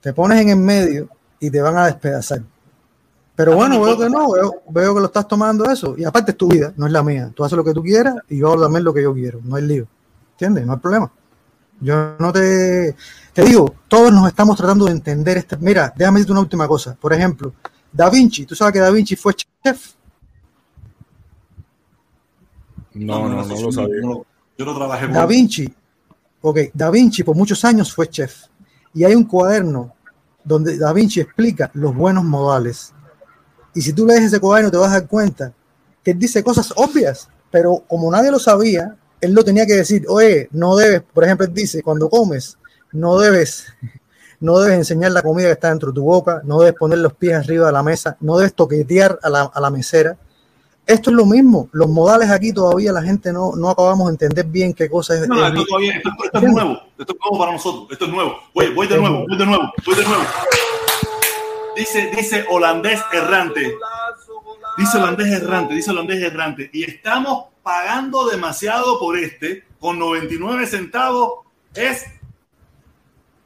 Te 0.00 0.12
pones 0.12 0.40
en 0.40 0.50
el 0.50 0.56
medio 0.56 1.08
y 1.40 1.50
te 1.50 1.60
van 1.60 1.76
a 1.76 1.86
despedazar. 1.86 2.42
Pero 3.36 3.56
bueno, 3.56 3.80
veo 3.80 3.98
que 3.98 4.08
no, 4.08 4.30
veo, 4.30 4.62
veo 4.68 4.94
que 4.94 5.00
lo 5.00 5.06
estás 5.06 5.26
tomando 5.26 5.68
eso. 5.68 5.94
Y 5.98 6.04
aparte 6.04 6.30
es 6.30 6.36
tu 6.36 6.48
vida, 6.48 6.72
no 6.76 6.86
es 6.86 6.92
la 6.92 7.02
mía. 7.02 7.32
Tú 7.34 7.44
haces 7.44 7.56
lo 7.56 7.64
que 7.64 7.74
tú 7.74 7.82
quieras 7.82 8.16
y 8.28 8.38
yo 8.38 8.52
hago 8.52 8.62
también 8.62 8.84
lo 8.84 8.94
que 8.94 9.02
yo 9.02 9.12
quiero. 9.12 9.40
No 9.42 9.56
hay 9.56 9.64
lío. 9.64 9.86
¿Entiendes? 10.32 10.66
No 10.66 10.74
hay 10.74 10.78
problema. 10.78 11.10
Yo 11.84 12.16
no 12.18 12.32
te... 12.32 12.96
Te 13.34 13.44
digo, 13.44 13.74
todos 13.88 14.10
nos 14.10 14.26
estamos 14.28 14.56
tratando 14.56 14.86
de 14.86 14.92
entender 14.92 15.36
este... 15.36 15.58
Mira, 15.58 15.92
déjame 15.94 16.18
decirte 16.18 16.32
una 16.32 16.40
última 16.40 16.66
cosa. 16.66 16.96
Por 16.98 17.12
ejemplo, 17.12 17.52
Da 17.92 18.08
Vinci. 18.08 18.46
¿Tú 18.46 18.54
sabes 18.54 18.72
que 18.72 18.78
Da 18.78 18.90
Vinci 18.90 19.16
fue 19.16 19.34
chef? 19.34 19.92
No, 22.94 23.28
no, 23.28 23.44
no, 23.44 23.60
lo 23.60 23.72
sabía. 23.72 24.00
Yo 24.00 24.64
no 24.64 24.74
trabajé 24.74 25.04
con 25.04 25.14
Da 25.14 25.26
Vinci. 25.26 25.74
Ok, 26.40 26.58
Da 26.72 26.90
Vinci 26.90 27.22
por 27.22 27.36
muchos 27.36 27.62
años 27.66 27.92
fue 27.92 28.08
chef. 28.08 28.44
Y 28.94 29.04
hay 29.04 29.14
un 29.14 29.24
cuaderno 29.24 29.94
donde 30.42 30.78
Da 30.78 30.92
Vinci 30.94 31.20
explica 31.20 31.70
los 31.74 31.94
buenos 31.94 32.24
modales. 32.24 32.94
Y 33.74 33.82
si 33.82 33.92
tú 33.92 34.06
lees 34.06 34.22
ese 34.22 34.40
cuaderno 34.40 34.70
te 34.70 34.78
vas 34.78 34.88
a 34.88 35.00
dar 35.00 35.08
cuenta 35.08 35.52
que 36.02 36.12
él 36.12 36.18
dice 36.18 36.42
cosas 36.42 36.72
obvias, 36.76 37.28
pero 37.50 37.84
como 37.86 38.10
nadie 38.10 38.30
lo 38.30 38.38
sabía, 38.38 38.96
él 39.24 39.32
lo 39.34 39.44
tenía 39.44 39.66
que 39.66 39.74
decir, 39.74 40.04
oye, 40.08 40.48
no 40.52 40.76
debes, 40.76 41.02
por 41.02 41.24
ejemplo, 41.24 41.46
él 41.46 41.52
dice, 41.54 41.82
cuando 41.82 42.08
comes, 42.08 42.58
no 42.92 43.18
debes, 43.18 43.66
no 44.40 44.58
debes 44.58 44.78
enseñar 44.78 45.12
la 45.12 45.22
comida 45.22 45.46
que 45.46 45.52
está 45.52 45.68
dentro 45.70 45.90
de 45.90 45.94
tu 45.96 46.02
boca, 46.04 46.40
no 46.44 46.58
debes 46.60 46.74
poner 46.74 46.98
los 46.98 47.12
pies 47.14 47.34
arriba 47.34 47.66
de 47.66 47.72
la 47.72 47.82
mesa, 47.82 48.16
no 48.20 48.36
debes 48.38 48.54
toquetear 48.54 49.18
a 49.22 49.28
la, 49.30 49.42
a 49.52 49.60
la 49.60 49.70
mesera. 49.70 50.16
Esto 50.86 51.08
es 51.10 51.16
lo 51.16 51.24
mismo, 51.24 51.70
los 51.72 51.88
modales 51.88 52.28
aquí 52.30 52.52
todavía 52.52 52.92
la 52.92 53.02
gente 53.02 53.32
no, 53.32 53.56
no 53.56 53.70
acabamos 53.70 54.06
de 54.08 54.12
entender 54.12 54.44
bien 54.44 54.74
qué 54.74 54.90
cosa 54.90 55.14
es. 55.14 55.26
No, 55.26 55.34
no, 55.36 55.46
es- 55.46 55.52
esto, 55.54 55.64
todavía, 55.66 55.96
esto, 55.96 56.10
esto 56.24 56.38
es 56.38 56.44
nuevo. 56.52 56.80
Esto 56.98 57.12
es 57.14 57.18
nuevo 57.22 57.38
para 57.38 57.52
nosotros. 57.52 57.86
Esto 57.90 58.04
es 58.04 58.10
nuevo. 58.10 58.36
Voy, 58.54 58.74
voy 58.74 58.86
de 58.86 58.98
nuevo, 58.98 59.24
voy 59.26 59.38
de 59.38 59.46
nuevo, 59.46 59.72
voy 59.86 59.94
de 59.94 60.04
nuevo. 60.04 60.22
Dice, 61.76 62.10
dice 62.14 62.44
holandés 62.50 63.00
errante. 63.12 63.74
Dice 64.76 64.98
holandés 64.98 65.28
errante, 65.32 65.74
dice 65.74 65.90
holandés 65.90 66.22
errante. 66.22 66.70
Y 66.72 66.82
estamos 66.84 67.46
pagando 67.62 68.28
demasiado 68.28 68.98
por 68.98 69.16
este. 69.18 69.64
Con 69.78 69.98
99 69.98 70.66
centavos 70.66 71.40
es. 71.74 72.04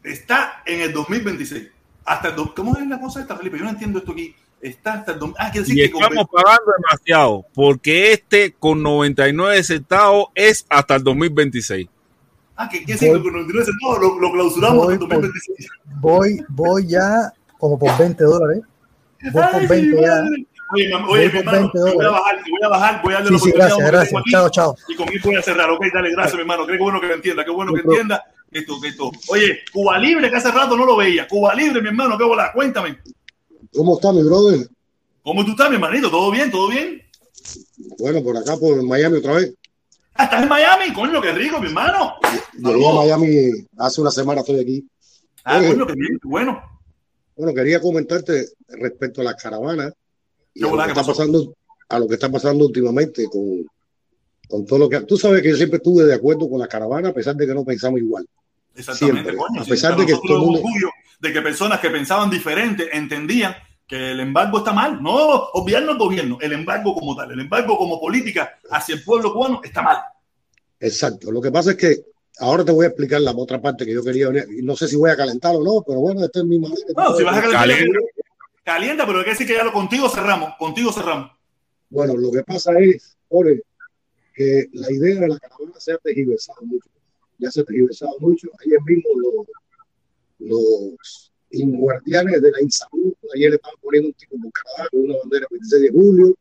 Está 0.02 0.62
en 0.64 0.80
el 0.80 0.92
2026. 0.92 1.68
Hasta 2.05 2.28
el, 2.28 2.36
do- 2.36 2.55
¿Cómo 2.55 2.76
es 2.76 2.86
la 2.86 3.00
cosa 3.00 3.20
esta, 3.20 3.36
Felipe? 3.36 3.59
Yo 3.59 3.64
no 3.64 3.70
entiendo 3.70 3.98
esto 3.98 4.12
aquí. 4.12 4.34
Está 4.60 4.94
hasta 4.94 5.12
el. 5.12 5.18
Ah, 5.38 5.50
decir 5.52 5.76
Y 5.78 5.82
que 5.82 5.90
con 5.90 6.02
estamos 6.02 6.26
pagando 6.32 6.72
demasiado, 6.78 7.44
porque 7.55 8.12
este 8.12 8.55
con 8.59 8.82
99 8.82 9.62
centavos 9.62 10.28
es 10.34 10.64
hasta 10.68 10.96
el 10.96 11.05
2026. 11.05 11.88
Ah, 12.56 12.68
que 12.68 12.78
quiere 12.78 12.92
decir 12.94 13.12
que 13.12 13.22
con 13.22 13.32
99 13.32 13.66
centavos 13.66 13.98
lo, 14.00 14.18
lo 14.20 14.32
clausuramos 14.32 14.80
hasta 14.82 14.92
el 14.94 14.98
Voy 14.98 15.09
por- 15.09 15.16
2026. 15.22 15.68
voy, 16.00 16.44
voy 16.48 16.86
ya 16.88 17.32
como 17.59 17.78
por 17.78 17.96
20 17.98 18.24
dólares. 18.24 18.62
Voy 19.20 19.32
por 19.32 19.44
Ay, 19.55 19.66
20 19.66 19.96
mi 19.96 20.02
ya. 20.02 20.09
madre. 20.14 20.46
Oye, 20.74 20.88
mam- 20.90 21.08
oye, 21.08 21.30
mi 21.30 21.38
hermano, 21.38 21.58
20 21.72 21.72
te 21.72 21.94
voy 21.94 22.04
a 22.04 22.10
bajar, 22.10 22.36
te 22.44 22.50
voy 22.50 22.60
a 22.62 22.68
bajar, 22.68 23.02
voy 23.02 23.14
a 23.14 23.16
darle 23.20 23.28
Sí, 23.28 23.34
la 23.34 23.40
sí, 23.40 23.50
gracias, 23.52 23.78
que 23.78 23.84
gracias. 23.96 24.22
Chao, 24.30 24.50
chao. 24.50 24.76
Y 24.88 24.94
con 24.96 25.08
él 25.08 25.20
voy 25.24 25.36
a 25.36 25.42
cerrar, 25.42 25.70
ok, 25.70 25.84
dale, 25.94 26.10
gracias, 26.12 26.34
mi 26.34 26.40
hermano. 26.40 26.66
Qué 26.66 26.76
bueno 26.78 27.00
que 27.00 27.06
lo 27.06 27.14
entienda, 27.14 27.44
qué 27.44 27.50
bueno 27.50 27.72
que 27.72 27.80
entienda 27.80 28.22
esto, 28.50 28.80
que 28.80 28.88
esto. 28.88 29.10
Oye, 29.28 29.60
Cuba 29.72 29.98
Libre, 29.98 30.30
que 30.30 30.36
hace 30.36 30.50
rato 30.50 30.76
no 30.76 30.84
lo 30.84 30.96
veía. 30.96 31.26
Cuba 31.28 31.54
Libre, 31.54 31.80
mi 31.80 31.88
hermano, 31.88 32.18
qué 32.18 32.24
bola, 32.24 32.50
cuéntame. 32.52 32.98
¿Cómo 33.72 33.94
está 33.96 34.12
mi 34.12 34.22
brother? 34.22 34.68
¿Cómo 35.22 35.44
tú 35.44 35.50
estás, 35.52 35.68
mi 35.70 35.76
hermanito? 35.76 36.10
¿Todo 36.10 36.30
bien? 36.30 36.50
¿Todo 36.50 36.68
bien? 36.68 37.02
Bueno, 37.98 38.22
por 38.22 38.36
acá, 38.36 38.56
por 38.56 38.82
Miami 38.82 39.18
otra 39.18 39.34
vez. 39.34 39.54
Ah, 40.14 40.24
¿Estás 40.24 40.42
en 40.42 40.48
Miami? 40.48 40.92
Coño, 40.92 41.20
qué 41.20 41.32
rico, 41.32 41.60
mi 41.60 41.68
hermano. 41.68 42.14
Llegué 42.54 42.88
a 42.88 42.92
Miami 42.92 43.50
hace 43.78 44.00
una 44.00 44.10
semana, 44.10 44.40
estoy 44.40 44.60
aquí. 44.60 44.84
Ah, 45.44 45.58
Oye, 45.58 45.68
coño, 45.68 45.86
qué 45.86 45.92
bien, 45.94 46.18
qué 46.20 46.28
bueno. 46.28 46.60
Bueno, 47.36 47.54
quería 47.54 47.80
comentarte 47.80 48.46
respecto 48.68 49.20
a 49.20 49.24
las 49.24 49.40
caravanas 49.40 49.92
y 50.59 50.62
¿Qué 50.62 50.66
a 50.68 50.70
lo 50.72 50.82
que 50.85 50.89
está 50.90 51.05
pasando, 51.05 51.55
a 51.89 51.98
lo 51.98 52.09
que 52.09 52.14
está 52.14 52.30
pasando 52.30 52.66
últimamente 52.66 53.26
con, 53.26 53.64
con 54.48 54.66
todo 54.66 54.78
lo 54.80 54.89
que 54.89 55.01
tú 55.02 55.16
sabes 55.16 55.40
que 55.43 55.51
yo 55.51 55.56
siempre 55.56 55.76
estuve 55.76 56.05
de 56.05 56.14
acuerdo 56.14 56.48
con 56.51 56.59
la 56.59 56.66
caravana 56.66 57.10
a 57.10 57.14
pesar 57.14 57.36
de 57.36 57.47
que 57.47 57.55
no 57.55 57.64
pensamos 57.64 58.01
igual. 58.01 58.26
Exactamente, 58.74 59.22
Siempre. 59.30 59.36
coño. 59.36 59.62
A 59.62 59.64
pesar 59.64 59.97
de 59.97 60.06
que 60.06 60.12
todo 60.14 60.39
mundo- 60.40 60.59
orgullo 60.59 60.89
de 61.20 61.32
que 61.32 61.43
personas 61.43 61.80
que 61.80 61.90
pensaban 61.90 62.30
diferente 62.30 62.89
entendían 62.97 63.55
que 63.86 64.12
el 64.12 64.20
embargo 64.20 64.59
está 64.59 64.72
mal. 64.72 65.02
No 65.02 65.14
obviarnos 65.55 65.93
el 65.94 65.98
gobierno, 65.98 66.39
el 66.40 66.52
embargo 66.52 66.94
como 66.94 67.16
tal, 67.16 67.30
el 67.32 67.40
embargo 67.40 67.76
como 67.78 68.01
política 68.01 68.59
hacia 68.70 68.94
el 68.97 69.02
pueblo 69.05 69.32
cubano 69.32 69.60
está 69.64 69.82
mal. 69.82 69.98
Exacto. 70.80 71.32
Lo 71.32 71.40
que 71.40 71.51
pasa 71.51 71.70
es 71.72 71.76
que 71.76 71.97
ahora 72.39 72.64
te 72.64 72.70
voy 72.72 72.85
a 72.85 72.89
explicar 72.89 73.20
la 73.20 73.32
otra 73.32 73.60
parte 73.60 73.85
que 73.85 73.93
yo 73.94 74.02
quería 74.05 74.28
No 74.62 74.76
sé 74.76 74.86
si 74.89 74.97
voy 74.97 75.10
a 75.10 75.16
calentar 75.16 75.56
o 75.56 75.64
no, 75.64 75.82
pero 75.86 76.01
bueno, 76.01 76.24
esta 76.24 76.40
es 76.40 76.44
mi 76.44 76.59
manera. 76.59 76.80
No, 76.97 77.16
si 77.16 77.24
vas 77.24 77.39
a 77.39 77.43
calentar. 77.51 77.90
Calienta, 78.68 79.06
pero 79.06 79.20
hay 79.20 79.24
que 79.24 79.30
decir 79.30 79.46
que 79.46 79.54
ya 79.54 79.64
lo 79.64 79.72
contigo 79.72 80.10
cerramos, 80.10 80.54
contigo 80.58 80.92
cerramos. 80.92 81.30
Bueno, 81.88 82.14
lo 82.14 82.30
que 82.30 82.42
pasa 82.42 82.78
es, 82.78 83.16
Jorge, 83.26 83.62
que 84.34 84.66
la 84.74 84.92
idea 84.92 85.20
de 85.20 85.28
la 85.28 85.38
caravana 85.38 85.72
se 85.80 85.92
ha 85.92 85.96
tergiversado 85.96 86.60
mucho. 86.66 86.90
Ya 87.38 87.50
se 87.50 87.62
ha 87.62 87.64
tergiversado 87.64 88.12
mucho. 88.20 88.50
Ayer 88.60 88.78
mismo 88.84 89.08
los, 89.16 89.46
los 90.40 91.32
guardianes 91.50 92.42
de 92.42 92.50
la 92.50 92.60
insalud, 92.60 93.14
ayer 93.34 93.54
estaban 93.54 93.78
poniendo 93.80 94.08
un 94.08 94.14
tipo 94.14 94.36
con 94.38 94.50
Canadá 94.50 94.88
con 94.90 95.00
una 95.00 95.16
bandera 95.16 95.46
26 95.50 95.82
de 95.82 95.90
julio, 95.90 96.34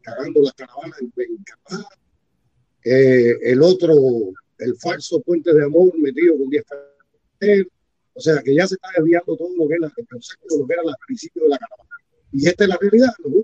cagando 0.00 0.40
las 0.40 0.54
caravanas 0.54 0.98
en, 1.02 1.12
en. 1.18 1.44
Eh, 2.86 3.38
el 3.42 3.62
otro, 3.62 3.94
el 4.58 4.74
falso 4.76 5.20
puente 5.20 5.52
de 5.52 5.62
amor 5.62 5.92
metido 5.98 6.38
con 6.38 6.48
10 6.48 6.64
carteles. 6.64 7.66
O 8.14 8.20
sea, 8.20 8.40
que 8.42 8.54
ya 8.54 8.66
se 8.66 8.74
está 8.76 8.88
desviando 8.96 9.36
todo 9.36 9.48
lo 9.56 9.68
que 9.68 9.74
es 9.74 9.80
la- 9.80 9.92
el 9.96 10.06
concepto 10.08 10.46
de 10.54 10.60
lo 10.60 10.66
que 10.66 10.72
era 10.72 10.82
el 10.82 10.94
principio 11.06 11.42
de 11.44 11.48
la 11.50 11.58
caravana. 11.58 11.90
Y 12.32 12.46
esta 12.48 12.64
es 12.64 12.70
la 12.70 12.78
realidad, 12.80 13.08
o 13.24 13.28
no. 13.28 13.42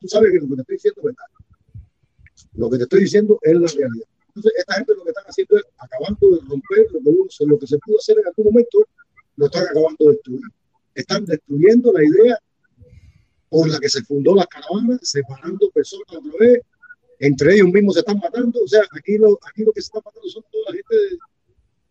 Tú 0.00 0.08
sabes 0.08 0.32
que 0.32 0.38
lo 0.38 0.48
que 0.48 0.54
te 0.56 0.60
estoy 0.62 0.76
diciendo 0.76 1.00
es 1.00 1.04
verdad. 1.04 1.26
Lo 2.54 2.70
que 2.70 2.76
te 2.76 2.82
estoy 2.84 3.00
diciendo 3.00 3.38
es 3.42 3.52
la 3.54 3.68
realidad. 3.68 4.08
Entonces, 4.28 4.52
esta 4.58 4.74
gente 4.74 4.94
lo 4.94 5.02
que 5.04 5.10
están 5.10 5.24
haciendo 5.26 5.56
es 5.56 5.64
acabando 5.78 6.30
de 6.30 6.40
romper 6.46 6.86
lo 6.92 7.00
que, 7.00 7.08
uno, 7.08 7.26
lo 7.40 7.58
que 7.58 7.66
se 7.66 7.78
pudo 7.78 7.96
hacer 7.98 8.18
en 8.18 8.26
algún 8.26 8.44
momento, 8.46 8.86
lo 9.36 9.46
están 9.46 9.64
acabando 9.64 9.96
de 10.04 10.10
destruir. 10.12 10.40
Están 10.94 11.24
destruyendo 11.24 11.92
la 11.92 12.04
idea 12.04 12.38
por 13.48 13.68
la 13.68 13.78
que 13.78 13.88
se 13.88 14.02
fundó 14.02 14.34
la 14.34 14.46
caravana, 14.46 14.98
separando 15.02 15.70
personas 15.70 16.04
otra 16.08 16.32
vez, 16.38 16.60
entre 17.18 17.54
ellos 17.54 17.68
mismos 17.68 17.94
se 17.94 18.00
están 18.00 18.18
matando. 18.18 18.60
O 18.62 18.68
sea, 18.68 18.82
aquí 18.92 19.16
lo, 19.16 19.38
aquí 19.48 19.64
lo 19.64 19.72
que 19.72 19.80
se 19.80 19.86
está 19.86 20.00
matando 20.04 20.28
son 20.28 20.42
toda 20.52 20.64
la 20.68 20.72
gente, 20.72 20.94
de- 20.94 21.18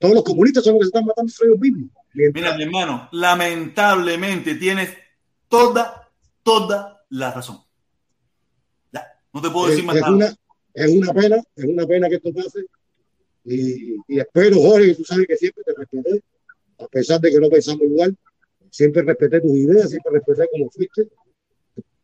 todos 0.05 0.15
los 0.15 0.23
comunistas 0.23 0.63
son 0.63 0.73
los 0.73 0.81
que 0.81 0.85
se 0.85 0.89
están 0.89 1.05
matando 1.05 1.31
entre 1.31 1.47
ellos 1.47 1.59
mismos. 1.59 1.89
Mira, 2.13 2.55
mi 2.55 2.63
hermano, 2.63 3.09
lamentablemente 3.11 4.55
tienes 4.55 4.89
toda, 5.47 6.11
toda 6.43 7.05
la 7.09 7.31
razón. 7.31 7.57
Ya, 8.93 9.19
no 9.33 9.41
te 9.41 9.49
puedo 9.49 9.65
es, 9.65 9.71
decir 9.71 9.85
más 9.85 9.95
es 9.95 10.01
nada. 10.03 10.13
una, 10.13 10.35
es 10.73 10.91
una 10.91 11.13
pena, 11.13 11.37
es 11.55 11.65
una 11.65 11.87
pena 11.87 12.09
que 12.09 12.15
esto 12.15 12.31
pase. 12.33 12.65
Y, 13.45 13.95
y 14.07 14.19
espero, 14.19 14.61
Jorge, 14.61 14.87
que 14.87 14.95
tú 14.95 15.03
sabes 15.03 15.27
que 15.27 15.37
siempre 15.37 15.63
te 15.63 15.73
respeté, 15.73 16.23
a 16.77 16.87
pesar 16.87 17.19
de 17.19 17.31
que 17.31 17.39
no 17.39 17.49
pensamos 17.49 17.81
igual, 17.81 18.15
siempre 18.69 19.01
respeté 19.01 19.41
tus 19.41 19.57
ideas, 19.57 19.89
siempre 19.89 20.13
respeté 20.13 20.47
como 20.51 20.69
fuiste, 20.69 21.07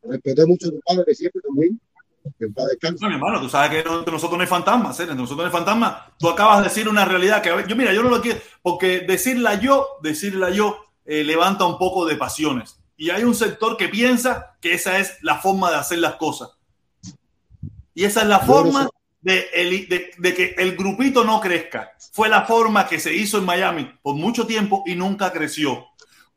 respeté 0.04 0.46
mucho 0.48 0.70
a 0.70 0.72
tu 0.72 0.80
padre 0.80 1.14
siempre 1.14 1.42
también, 1.42 1.80
que 2.38 2.46
en 2.46 2.54
paz 2.54 2.68
descanse. 2.68 3.04
No, 3.04 3.10
mi 3.10 3.16
hermano, 3.16 3.40
tú 3.42 3.50
sabes 3.50 3.70
que 3.72 3.80
entre 3.90 4.12
nosotros 4.14 4.38
no 4.38 4.42
hay 4.42 4.48
fantasmas, 4.48 5.00
¿eh? 5.00 5.04
entre 5.04 5.16
nosotros 5.18 5.40
no 5.40 5.46
hay 5.46 5.52
fantasmas. 5.52 5.96
Tú 6.20 6.30
acabas 6.30 6.60
de 6.60 6.64
decir 6.66 6.88
una 6.90 7.06
realidad 7.06 7.42
que 7.42 7.50
yo, 7.68 7.76
mira, 7.76 7.94
yo 7.94 8.04
no 8.04 8.10
lo 8.10 8.22
quiero, 8.22 8.40
porque 8.62 9.02
decirla 9.02 9.56
yo, 9.56 9.88
decirla 10.02 10.50
yo, 10.50 10.78
eh, 11.06 11.24
levanta 11.24 11.66
un 11.66 11.78
poco 11.78 12.06
de 12.06 12.16
pasiones. 12.16 12.78
Y 12.98 13.10
hay 13.10 13.24
un 13.24 13.34
sector 13.34 13.78
que 13.78 13.90
piensa 13.90 14.56
que 14.62 14.74
esa 14.74 15.00
es 15.00 15.18
la 15.22 15.40
forma 15.40 15.72
de 15.72 15.78
hacer 15.78 15.98
las 16.00 16.16
cosas. 16.16 16.52
Y 17.94 18.06
esa 18.06 18.22
es 18.22 18.28
la 18.28 18.40
Yo 18.42 18.48
no 18.48 18.54
forma 18.54 18.84
sé. 18.84 18.90
de, 19.22 19.50
el- 19.54 19.90
de- 19.90 20.12
de 20.18 20.34
que 20.34 20.56
el 20.58 20.76
grupito 20.78 21.24
no 21.24 21.40
crezca. 21.42 21.92
Fue 22.14 22.30
la 22.30 22.44
forma 22.44 22.88
que 22.88 23.00
se 23.00 23.14
hizo 23.14 23.38
en 23.40 23.46
Miami 23.46 23.92
por 24.02 24.16
mucho 24.16 24.46
tiempo 24.46 24.84
y 24.86 24.96
nunca 24.96 25.32
creció. 25.32 25.88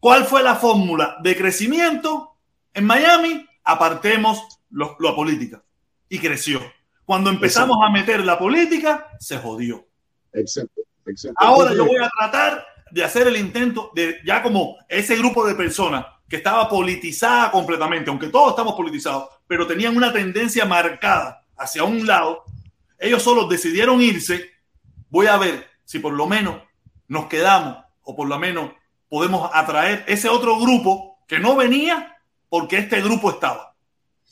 ¿Cuál 0.00 0.24
fue 0.24 0.42
la 0.42 0.54
fórmula 0.56 1.16
de 1.22 1.36
crecimiento 1.36 2.36
en 2.72 2.84
Miami? 2.84 3.46
Apartemos 3.64 4.42
la 4.70 5.14
política. 5.14 5.62
Y 6.08 6.18
creció. 6.18 6.60
Cuando 7.04 7.30
empezamos 7.30 7.76
a 7.82 7.90
meter 7.90 8.24
la 8.24 8.38
política, 8.38 9.08
se 9.18 9.38
jodió. 9.38 9.86
Exacto, 10.32 10.82
exacto. 11.06 11.36
Ahora 11.44 11.74
yo 11.74 11.86
voy 11.86 12.02
a 12.02 12.08
tratar 12.18 12.66
de 12.90 13.04
hacer 13.04 13.26
el 13.26 13.36
intento 13.36 13.90
de 13.94 14.18
ya 14.24 14.42
como 14.42 14.76
ese 14.88 15.16
grupo 15.16 15.46
de 15.46 15.54
personas 15.54 16.06
que 16.28 16.36
estaba 16.36 16.68
politizada 16.68 17.50
completamente, 17.50 18.10
aunque 18.10 18.28
todos 18.28 18.50
estamos 18.50 18.74
politizados, 18.74 19.28
pero 19.46 19.66
tenían 19.66 19.96
una 19.96 20.12
tendencia 20.12 20.64
marcada 20.64 21.44
hacia 21.56 21.84
un 21.84 22.06
lado, 22.06 22.44
ellos 22.98 23.22
solos 23.22 23.48
decidieron 23.48 24.00
irse. 24.00 24.50
Voy 25.10 25.26
a 25.26 25.36
ver 25.36 25.68
si 25.84 25.98
por 25.98 26.12
lo 26.12 26.26
menos 26.26 26.62
nos 27.08 27.26
quedamos 27.26 27.84
o 28.02 28.16
por 28.16 28.28
lo 28.28 28.38
menos 28.38 28.70
podemos 29.08 29.50
atraer 29.52 30.04
ese 30.06 30.28
otro 30.28 30.58
grupo 30.58 31.18
que 31.28 31.38
no 31.38 31.56
venía 31.56 32.16
porque 32.48 32.78
este 32.78 33.00
grupo 33.02 33.30
estaba. 33.30 33.73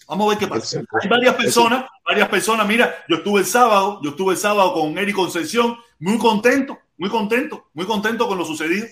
Vamos 0.09 0.27
a 0.27 0.31
ver 0.31 0.39
qué 0.39 0.47
pasa. 0.47 0.83
Hay 1.03 1.09
varias 1.09 1.35
personas, 1.35 1.85
varias 2.05 2.29
personas. 2.29 2.67
Mira, 2.67 2.95
yo 3.09 3.17
estuve 3.17 3.41
el 3.41 3.47
sábado, 3.47 4.01
yo 4.03 4.11
estuve 4.11 4.35
el 4.35 4.39
sábado 4.39 4.75
con 4.75 4.97
Eric 4.99 5.15
Concepción, 5.15 5.77
muy 5.99 6.19
contento, 6.19 6.79
muy 6.97 7.09
contento, 7.09 7.69
muy 7.75 7.87
contento 7.87 8.27
con 8.27 8.39
lo 8.39 8.45
sucedido. 8.45 8.87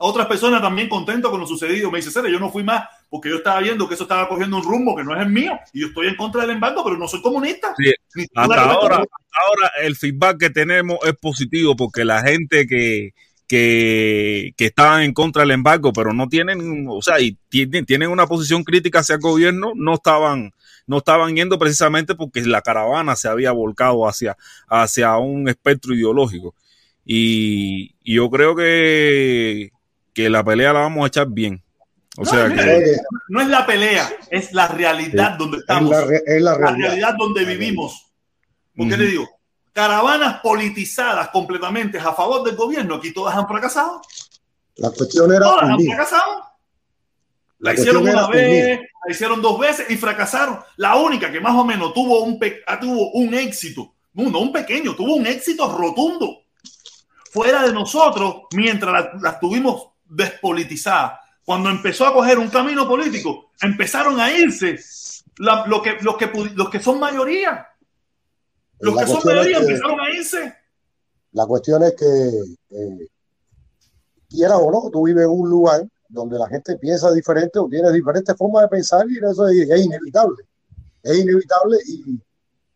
A 0.00 0.06
otras 0.06 0.26
personas 0.26 0.62
también 0.62 0.88
contento 0.88 1.30
con 1.30 1.40
lo 1.40 1.46
sucedido. 1.46 1.90
Me 1.90 1.98
dice, 1.98 2.10
Cere, 2.10 2.30
yo 2.30 2.38
no 2.38 2.50
fui 2.50 2.62
más 2.62 2.88
porque 3.10 3.30
yo 3.30 3.36
estaba 3.36 3.60
viendo 3.60 3.88
que 3.88 3.94
eso 3.94 4.04
estaba 4.04 4.28
cogiendo 4.28 4.56
un 4.56 4.62
rumbo 4.62 4.94
que 4.94 5.02
no 5.02 5.14
es 5.14 5.22
el 5.22 5.30
mío 5.30 5.58
y 5.72 5.80
yo 5.80 5.88
estoy 5.88 6.08
en 6.08 6.16
contra 6.16 6.42
del 6.42 6.50
embargo, 6.50 6.84
pero 6.84 6.96
no 6.96 7.08
soy 7.08 7.20
comunista. 7.20 7.74
Sí, 7.76 8.26
hasta 8.34 8.62
ahora, 8.62 8.96
hasta 8.96 9.38
ahora 9.46 9.72
el 9.82 9.96
feedback 9.96 10.38
que 10.38 10.50
tenemos 10.50 10.98
es 11.04 11.14
positivo 11.16 11.74
porque 11.74 12.04
la 12.04 12.22
gente 12.22 12.66
que, 12.66 13.12
que, 13.48 14.52
que 14.56 14.66
estaban 14.66 15.02
en 15.02 15.12
contra 15.14 15.42
del 15.42 15.52
embargo, 15.52 15.92
pero 15.92 16.12
no 16.12 16.28
tienen, 16.28 16.86
o 16.88 17.02
sea, 17.02 17.18
y 17.20 17.36
tienen, 17.48 17.86
tienen 17.86 18.10
una 18.10 18.26
posición 18.26 18.62
crítica 18.62 19.00
hacia 19.00 19.14
el 19.14 19.20
gobierno, 19.20 19.72
no 19.74 19.94
estaban, 19.94 20.52
no 20.86 20.98
estaban 20.98 21.34
yendo 21.34 21.58
precisamente 21.58 22.14
porque 22.14 22.42
la 22.42 22.62
caravana 22.62 23.16
se 23.16 23.28
había 23.28 23.50
volcado 23.52 24.06
hacia, 24.06 24.36
hacia 24.68 25.16
un 25.16 25.48
espectro 25.48 25.94
ideológico. 25.94 26.54
Y, 27.04 27.94
y 28.04 28.14
yo 28.16 28.28
creo 28.30 28.54
que, 28.54 29.70
que 30.12 30.28
la 30.28 30.44
pelea 30.44 30.74
la 30.74 30.80
vamos 30.80 31.04
a 31.04 31.08
echar 31.08 31.28
bien. 31.30 31.62
O 32.18 32.24
No, 32.24 32.30
sea 32.30 32.48
que 32.52 32.96
no 33.28 33.40
es 33.40 33.48
la 33.48 33.64
pelea, 33.64 34.10
es 34.30 34.52
la 34.52 34.68
realidad 34.68 35.38
donde 35.38 35.58
estamos. 35.58 35.90
la 35.90 36.04
re- 36.04 36.22
es 36.26 36.42
la 36.42 36.54
realidad. 36.56 37.14
donde 37.18 37.44
vivimos. 37.44 38.10
¿Por 38.76 38.88
qué 38.88 38.96
le 38.96 39.06
digo? 39.06 39.28
Caravanas 39.78 40.40
politizadas 40.40 41.28
completamente 41.28 42.00
a 42.00 42.12
favor 42.12 42.42
del 42.42 42.56
gobierno, 42.56 42.96
aquí 42.96 43.12
todas 43.12 43.36
han 43.36 43.46
fracasado. 43.46 44.02
la 44.74 44.90
cuestión 44.90 45.32
era 45.32 45.44
Todas 45.44 45.70
han 45.70 45.78
fracasado. 45.80 46.42
La, 47.60 47.70
La 47.72 47.74
hicieron 47.74 48.02
una 48.02 48.26
vez, 48.26 48.48
unir. 48.76 48.88
la 49.06 49.12
hicieron 49.12 49.40
dos 49.40 49.56
veces 49.60 49.86
y 49.88 49.96
fracasaron. 49.96 50.58
La 50.78 50.96
única 50.96 51.30
que 51.30 51.38
más 51.40 51.54
o 51.54 51.64
menos 51.64 51.94
tuvo 51.94 52.24
un, 52.24 52.40
ah, 52.66 52.80
tuvo 52.80 53.12
un 53.12 53.32
éxito, 53.34 53.94
no, 54.14 54.28
no 54.30 54.40
un 54.40 54.52
pequeño, 54.52 54.96
tuvo 54.96 55.14
un 55.14 55.26
éxito 55.26 55.70
rotundo. 55.78 56.38
Fuera 57.32 57.62
de 57.62 57.72
nosotros, 57.72 58.46
mientras 58.54 59.10
las 59.22 59.38
tuvimos 59.38 59.90
despolitizadas. 60.06 61.20
Cuando 61.44 61.70
empezó 61.70 62.04
a 62.04 62.12
coger 62.12 62.36
un 62.40 62.48
camino 62.48 62.88
político, 62.88 63.52
empezaron 63.60 64.18
a 64.18 64.32
irse 64.32 64.76
la- 65.36 65.64
lo 65.66 65.80
que, 65.80 65.98
los, 66.00 66.16
que, 66.16 66.30
los 66.56 66.68
que 66.68 66.80
son 66.80 66.98
mayoría. 66.98 67.67
Los 68.80 68.94
La 68.94 69.04
que 69.04 69.10
son 69.10 69.20
mayoría 69.24 69.58
que- 69.58 69.64
empezaron 69.64 70.00
a 70.00 70.10
irse. 70.10 70.54
La 71.32 71.46
cuestión 71.46 71.82
es 71.82 71.94
que, 71.94 72.06
eh, 72.70 73.08
quieras 74.28 74.58
o 74.60 74.70
no, 74.70 74.90
tú 74.90 75.04
vives 75.06 75.24
en 75.24 75.30
un 75.30 75.48
lugar 75.48 75.86
donde 76.08 76.38
la 76.38 76.48
gente 76.48 76.76
piensa 76.78 77.12
diferente 77.12 77.58
o 77.58 77.68
tiene 77.68 77.92
diferentes 77.92 78.34
formas 78.36 78.62
de 78.62 78.68
pensar 78.68 79.06
y 79.10 79.18
eso 79.18 79.46
es, 79.48 79.68
es 79.68 79.84
inevitable. 79.84 80.42
Es 81.02 81.18
inevitable 81.18 81.78
y, 81.86 82.20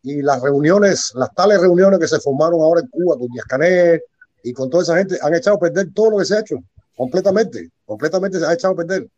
y 0.03 0.23
las 0.23 0.41
reuniones, 0.43 1.13
las 1.15 1.33
tales 1.35 1.61
reuniones 1.61 1.99
que 1.99 2.09
se 2.09 2.21
formaron 2.21 2.61
ahora 2.61 2.81
en 2.83 2.89
Cuba 2.89 3.17
con 3.19 3.29
Díaz 3.29 3.47
Canel 3.47 4.03
y 4.43 4.53
con 4.53 4.69
toda 4.69 4.83
esa 4.83 4.97
gente 4.99 5.19
han 5.23 5.35
echado 5.35 5.57
a 5.57 5.61
perder 5.61 5.89
todo 5.95 6.11
lo 6.11 6.19
que 6.19 6.25
se 6.25 6.37
ha 6.37 6.41
hecho, 6.41 6.57
completamente, 6.97 7.71
completamente 7.87 8.39
se 8.39 8.47
ha 8.47 8.53
echado 8.53 8.75
a 8.75 8.77
perder. 8.77 9.09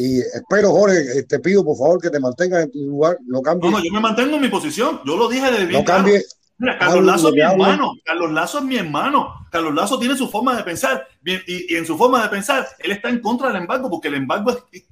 Y 0.00 0.20
espero, 0.20 0.70
Jorge, 0.70 1.18
eh, 1.18 1.22
te 1.24 1.40
pido 1.40 1.64
por 1.64 1.76
favor 1.76 2.00
que 2.00 2.08
te 2.08 2.20
mantengas 2.20 2.62
en 2.64 2.70
tu 2.70 2.78
lugar, 2.86 3.18
no 3.26 3.38
No, 3.38 3.42
cambies. 3.42 3.72
no, 3.72 3.82
yo 3.82 3.92
me 3.92 3.98
mantengo 3.98 4.36
en 4.36 4.42
mi 4.42 4.48
posición. 4.48 5.00
Yo 5.04 5.16
lo 5.16 5.28
dije 5.28 5.50
desde 5.50 5.66
bien 5.66 5.80
No 5.80 5.84
claro. 5.84 6.04
cambie. 6.04 6.22
Mira, 6.60 6.78
Carlos 6.78 7.04
Lazo 7.04 7.28
es 7.28 7.34
mi 7.34 7.40
hermano. 7.40 7.92
Carlos 8.04 8.32
Lazo 8.32 8.58
es 8.58 8.64
mi 8.64 8.76
hermano. 8.76 9.34
Carlos 9.50 9.74
Lazo 9.74 9.98
tiene 9.98 10.16
su 10.16 10.28
forma 10.28 10.56
de 10.56 10.62
pensar. 10.62 11.06
Y, 11.24 11.72
y 11.74 11.76
en 11.76 11.84
su 11.84 11.96
forma 11.98 12.22
de 12.22 12.28
pensar, 12.28 12.66
él 12.78 12.92
está 12.92 13.08
en 13.08 13.20
contra 13.20 13.48
del 13.48 13.56
embargo 13.62 13.90
porque 13.90 14.06
el 14.08 14.14
embargo 14.14 14.50
es, 14.72 14.84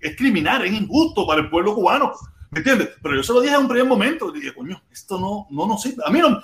es- 0.00 0.16
criminal, 0.16 0.64
es 0.64 0.72
injusto 0.72 1.26
para 1.28 1.42
el 1.42 1.48
pueblo 1.50 1.74
cubano. 1.74 2.12
¿Me 2.50 2.58
entiendes? 2.58 2.90
Pero 3.00 3.14
yo 3.14 3.22
se 3.22 3.32
lo 3.32 3.40
dije 3.40 3.54
en 3.54 3.60
un 3.62 3.68
primer 3.68 3.86
momento. 3.86 4.32
Dije, 4.32 4.52
coño, 4.52 4.82
esto 4.90 5.18
no, 5.18 5.46
no 5.50 5.66
nos 5.68 5.80
sirve. 5.82 6.02
A 6.04 6.10
mí 6.10 6.18
no, 6.18 6.38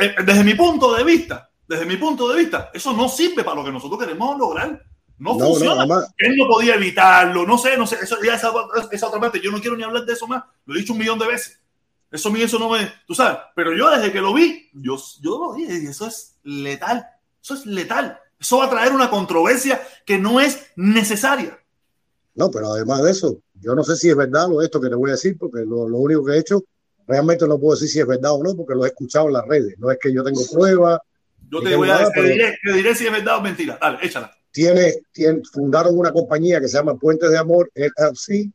eh, 0.00 0.14
desde 0.24 0.44
mi 0.44 0.54
punto 0.54 0.94
de 0.94 1.02
vista, 1.02 1.50
desde 1.68 1.84
mi 1.86 1.96
punto 1.96 2.28
de 2.28 2.38
vista, 2.38 2.70
eso 2.72 2.92
no 2.92 3.08
sirve 3.08 3.42
para 3.42 3.56
lo 3.56 3.64
que 3.64 3.72
nosotros 3.72 3.98
queremos 3.98 4.38
lograr. 4.38 4.84
No, 5.20 5.36
No, 5.36 5.46
funciona. 5.46 5.84
Él 6.16 6.34
no 6.36 6.48
podía 6.48 6.74
evitarlo, 6.74 7.46
no 7.46 7.58
sé, 7.58 7.76
no 7.76 7.86
sé. 7.86 7.96
Eso, 8.02 8.16
ya 8.24 8.34
esa, 8.34 8.50
esa 8.90 9.06
otra 9.06 9.20
parte, 9.20 9.40
yo 9.40 9.52
no 9.52 9.60
quiero 9.60 9.76
ni 9.76 9.82
hablar 9.82 10.04
de 10.04 10.14
eso 10.14 10.26
más. 10.26 10.42
Lo 10.64 10.74
he 10.74 10.78
dicho 10.78 10.94
un 10.94 10.98
millón 10.98 11.18
de 11.18 11.28
veces. 11.28 11.60
Eso 12.10 12.28
a 12.28 12.32
mí 12.32 12.42
eso 12.42 12.58
no 12.58 12.70
me, 12.70 12.90
tú 13.06 13.14
sabes, 13.14 13.38
pero 13.54 13.72
yo 13.76 13.88
desde 13.90 14.10
que 14.10 14.20
lo 14.20 14.34
vi, 14.34 14.68
yo, 14.72 14.96
yo 15.20 15.38
lo 15.38 15.54
dije, 15.54 15.80
y 15.80 15.86
eso 15.86 16.08
es 16.08 16.38
letal, 16.42 17.06
eso 17.40 17.54
es 17.54 17.66
letal. 17.66 18.18
Eso 18.38 18.58
va 18.58 18.64
a 18.64 18.70
traer 18.70 18.92
una 18.92 19.08
controversia 19.10 19.80
que 20.04 20.18
no 20.18 20.40
es 20.40 20.72
necesaria. 20.74 21.56
No, 22.34 22.50
pero 22.50 22.72
además 22.72 23.02
de 23.02 23.10
eso, 23.12 23.38
yo 23.60 23.74
no 23.74 23.84
sé 23.84 23.94
si 23.96 24.08
es 24.08 24.16
verdad 24.16 24.48
lo 24.48 24.62
esto 24.62 24.80
que 24.80 24.88
te 24.88 24.94
voy 24.94 25.10
a 25.10 25.12
decir, 25.12 25.36
porque 25.38 25.60
lo, 25.60 25.88
lo 25.88 25.98
único 25.98 26.24
que 26.24 26.32
he 26.32 26.38
hecho, 26.38 26.64
realmente 27.06 27.46
no 27.46 27.60
puedo 27.60 27.74
decir 27.74 27.88
si 27.88 28.00
es 28.00 28.06
verdad 28.06 28.32
o 28.32 28.42
no, 28.42 28.56
porque 28.56 28.74
lo 28.74 28.84
he 28.84 28.88
escuchado 28.88 29.28
en 29.28 29.34
las 29.34 29.46
redes. 29.46 29.78
No 29.78 29.90
es 29.90 29.98
que 30.00 30.12
yo 30.12 30.24
tengo 30.24 30.40
pruebas. 30.50 30.98
Yo 31.48 31.60
te 31.62 31.76
voy 31.76 31.90
a 31.90 31.98
decir, 31.98 32.06
te 32.06 32.12
pero 32.14 32.28
diré, 32.28 32.58
te 32.64 32.72
diré 32.72 32.94
si 32.94 33.06
es 33.06 33.12
verdad 33.12 33.36
o 33.36 33.40
mentira. 33.42 33.78
Dale, 33.80 33.98
échala. 34.02 34.34
Tiene, 34.52 34.94
tiene, 35.12 35.42
fundaron 35.52 35.96
una 35.98 36.12
compañía 36.12 36.60
que 36.60 36.68
se 36.68 36.76
llama 36.76 36.94
Puentes 36.96 37.30
de 37.30 37.38
Amor, 37.38 37.70
LLC. 37.74 38.50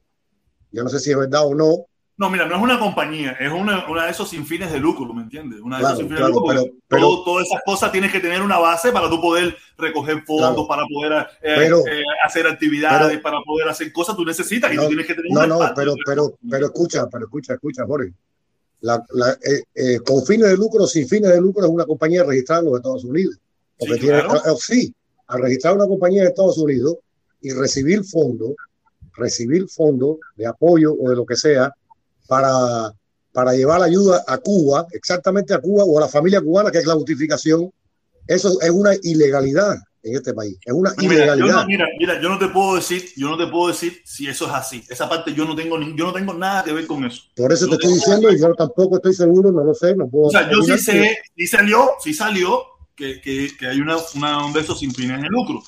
Yo 0.71 0.83
no 0.83 0.89
sé 0.89 0.99
si 0.99 1.11
es 1.11 1.17
verdad 1.17 1.45
o 1.47 1.55
no. 1.55 1.85
No, 2.17 2.29
mira, 2.29 2.45
no 2.45 2.55
es 2.55 2.61
una 2.61 2.79
compañía, 2.79 3.31
es 3.41 3.51
una, 3.51 3.89
una 3.89 4.05
de 4.05 4.11
esos 4.11 4.29
sin 4.29 4.45
fines 4.45 4.71
de 4.71 4.79
lucro, 4.79 5.13
¿me 5.13 5.21
entiendes? 5.23 5.59
Una 5.59 5.75
de 5.77 5.81
Claro, 5.81 5.95
esos 5.95 5.99
sin 5.99 6.07
fines 6.07 6.19
claro, 6.19 6.33
de 6.33 6.39
lucro. 6.39 6.53
pero- 6.63 6.73
pero- 6.87 7.01
todo- 7.01 7.23
todas 7.25 7.45
esas 7.47 7.61
cosas 7.65 7.91
tienes 7.91 8.09
que 8.09 8.21
tener 8.21 8.41
una 8.41 8.57
base 8.57 8.93
para 8.93 9.09
tú 9.09 9.19
poder 9.19 9.53
recoger 9.77 10.23
fondos, 10.25 10.51
Claro. 10.53 10.67
para 10.67 10.83
poder 10.87 11.27
eh, 11.41 11.53
Pero- 11.57 11.79
eh, 11.85 12.03
hacer 12.25 12.47
actividades, 12.47 13.07
pero- 13.09 13.21
para 13.21 13.41
poder 13.45 13.67
hacer 13.67 13.91
cosas, 13.91 14.15
tú 14.15 14.23
necesitas 14.23 14.71
y 14.71 14.77
No, 14.77 14.83
tú 14.83 14.87
tienes 14.89 15.07
que 15.07 15.13
tener 15.13 15.29
no, 15.33 15.41
un 15.41 15.49
no, 15.49 15.59
respaldo. 15.61 15.75
pero, 15.75 15.95
pero, 16.05 16.37
pero 16.49 16.65
escucha, 16.67 17.05
pero 17.09 17.25
escucha, 17.25 17.53
escucha, 17.55 17.85
Jorge. 17.85 18.13
La, 18.79 19.03
la, 19.11 19.31
eh, 19.31 19.63
eh, 19.75 19.99
con 19.99 20.23
fines 20.25 20.47
de 20.49 20.55
lucro, 20.57 20.87
sin 20.87 21.09
fines 21.09 21.31
de 21.31 21.41
lucro, 21.41 21.65
es 21.65 21.69
una 21.71 21.85
compañía 21.85 22.23
registrada 22.23 22.61
en 22.61 22.67
los 22.67 22.75
Estados 22.77 23.03
Unidos. 23.03 23.35
Porque 23.77 23.95
Sí, 23.95 23.99
tiene, 23.99 24.19
claro. 24.23 24.41
Al 25.27 25.41
registrar 25.41 25.75
una 25.75 25.87
compañía 25.87 26.21
en 26.21 26.27
Estados 26.29 26.57
Unidos 26.57 26.95
y 27.41 27.51
recibir 27.51 28.03
fondos, 28.03 28.51
recibir 29.15 29.67
fondos 29.69 30.17
de 30.35 30.45
apoyo 30.47 30.93
o 30.93 31.09
de 31.09 31.15
lo 31.15 31.25
que 31.25 31.35
sea 31.35 31.71
para, 32.27 32.91
para 33.31 33.53
llevar 33.53 33.81
ayuda 33.81 34.23
a 34.27 34.37
Cuba, 34.37 34.87
exactamente 34.91 35.53
a 35.53 35.59
Cuba 35.59 35.83
o 35.85 35.97
a 35.97 36.01
la 36.01 36.07
familia 36.07 36.41
cubana, 36.41 36.71
que 36.71 36.79
es 36.79 36.85
la 36.85 36.93
justificación, 36.95 37.71
eso 38.27 38.59
es 38.61 38.69
una 38.69 38.91
ilegalidad 39.03 39.75
en 40.01 40.15
este 40.15 40.33
país. 40.33 40.57
Es 40.65 40.73
una 40.73 40.91
Mira, 40.97 41.13
yo 41.13 41.15
ilegalidad. 41.15 41.55
no, 41.61 41.65
mira, 41.65 41.85
mira, 41.99 42.21
yo 42.21 42.29
no 42.29 42.37
te 42.39 42.47
puedo 42.49 42.75
decir, 42.75 43.05
yo 43.17 43.27
no 43.29 43.37
te 43.37 43.47
puedo 43.47 43.67
decir 43.69 44.01
si 44.05 44.27
eso 44.27 44.45
es 44.45 44.51
así. 44.53 44.83
Esa 44.89 45.07
parte 45.09 45.33
yo 45.33 45.45
no 45.45 45.55
tengo, 45.55 45.77
ni- 45.79 45.95
yo 45.97 46.05
no 46.05 46.13
tengo 46.13 46.33
nada 46.33 46.63
que 46.63 46.73
ver 46.73 46.85
con 46.87 47.03
eso. 47.05 47.23
Por 47.35 47.51
eso 47.51 47.65
Yo 47.65 47.71
te 47.71 47.75
estoy 47.87 47.93
diciendo 47.95 48.31
y 48.31 48.39
yo 48.39 48.53
tampoco 48.53 48.97
estoy 48.97 49.13
seguro, 49.13 49.51
no 49.51 49.63
lo 49.63 49.73
sé, 49.73 49.95
no 49.95 50.07
puedo. 50.07 50.27
O 50.27 50.31
sea, 50.31 50.49
yo 50.51 50.61
sí 50.61 50.77
sé, 50.77 51.17
sí 51.35 51.47
salió, 51.47 51.89
sí 52.03 52.13
salió 52.13 52.63
que, 52.95 53.21
que, 53.21 53.55
que 53.57 53.67
hay 53.67 53.79
una, 53.81 53.97
una 54.15 54.51
de 54.53 54.59
esos 54.61 54.79
sin 54.79 54.93
fines 54.93 55.21
de 55.21 55.27
lucro. 55.29 55.61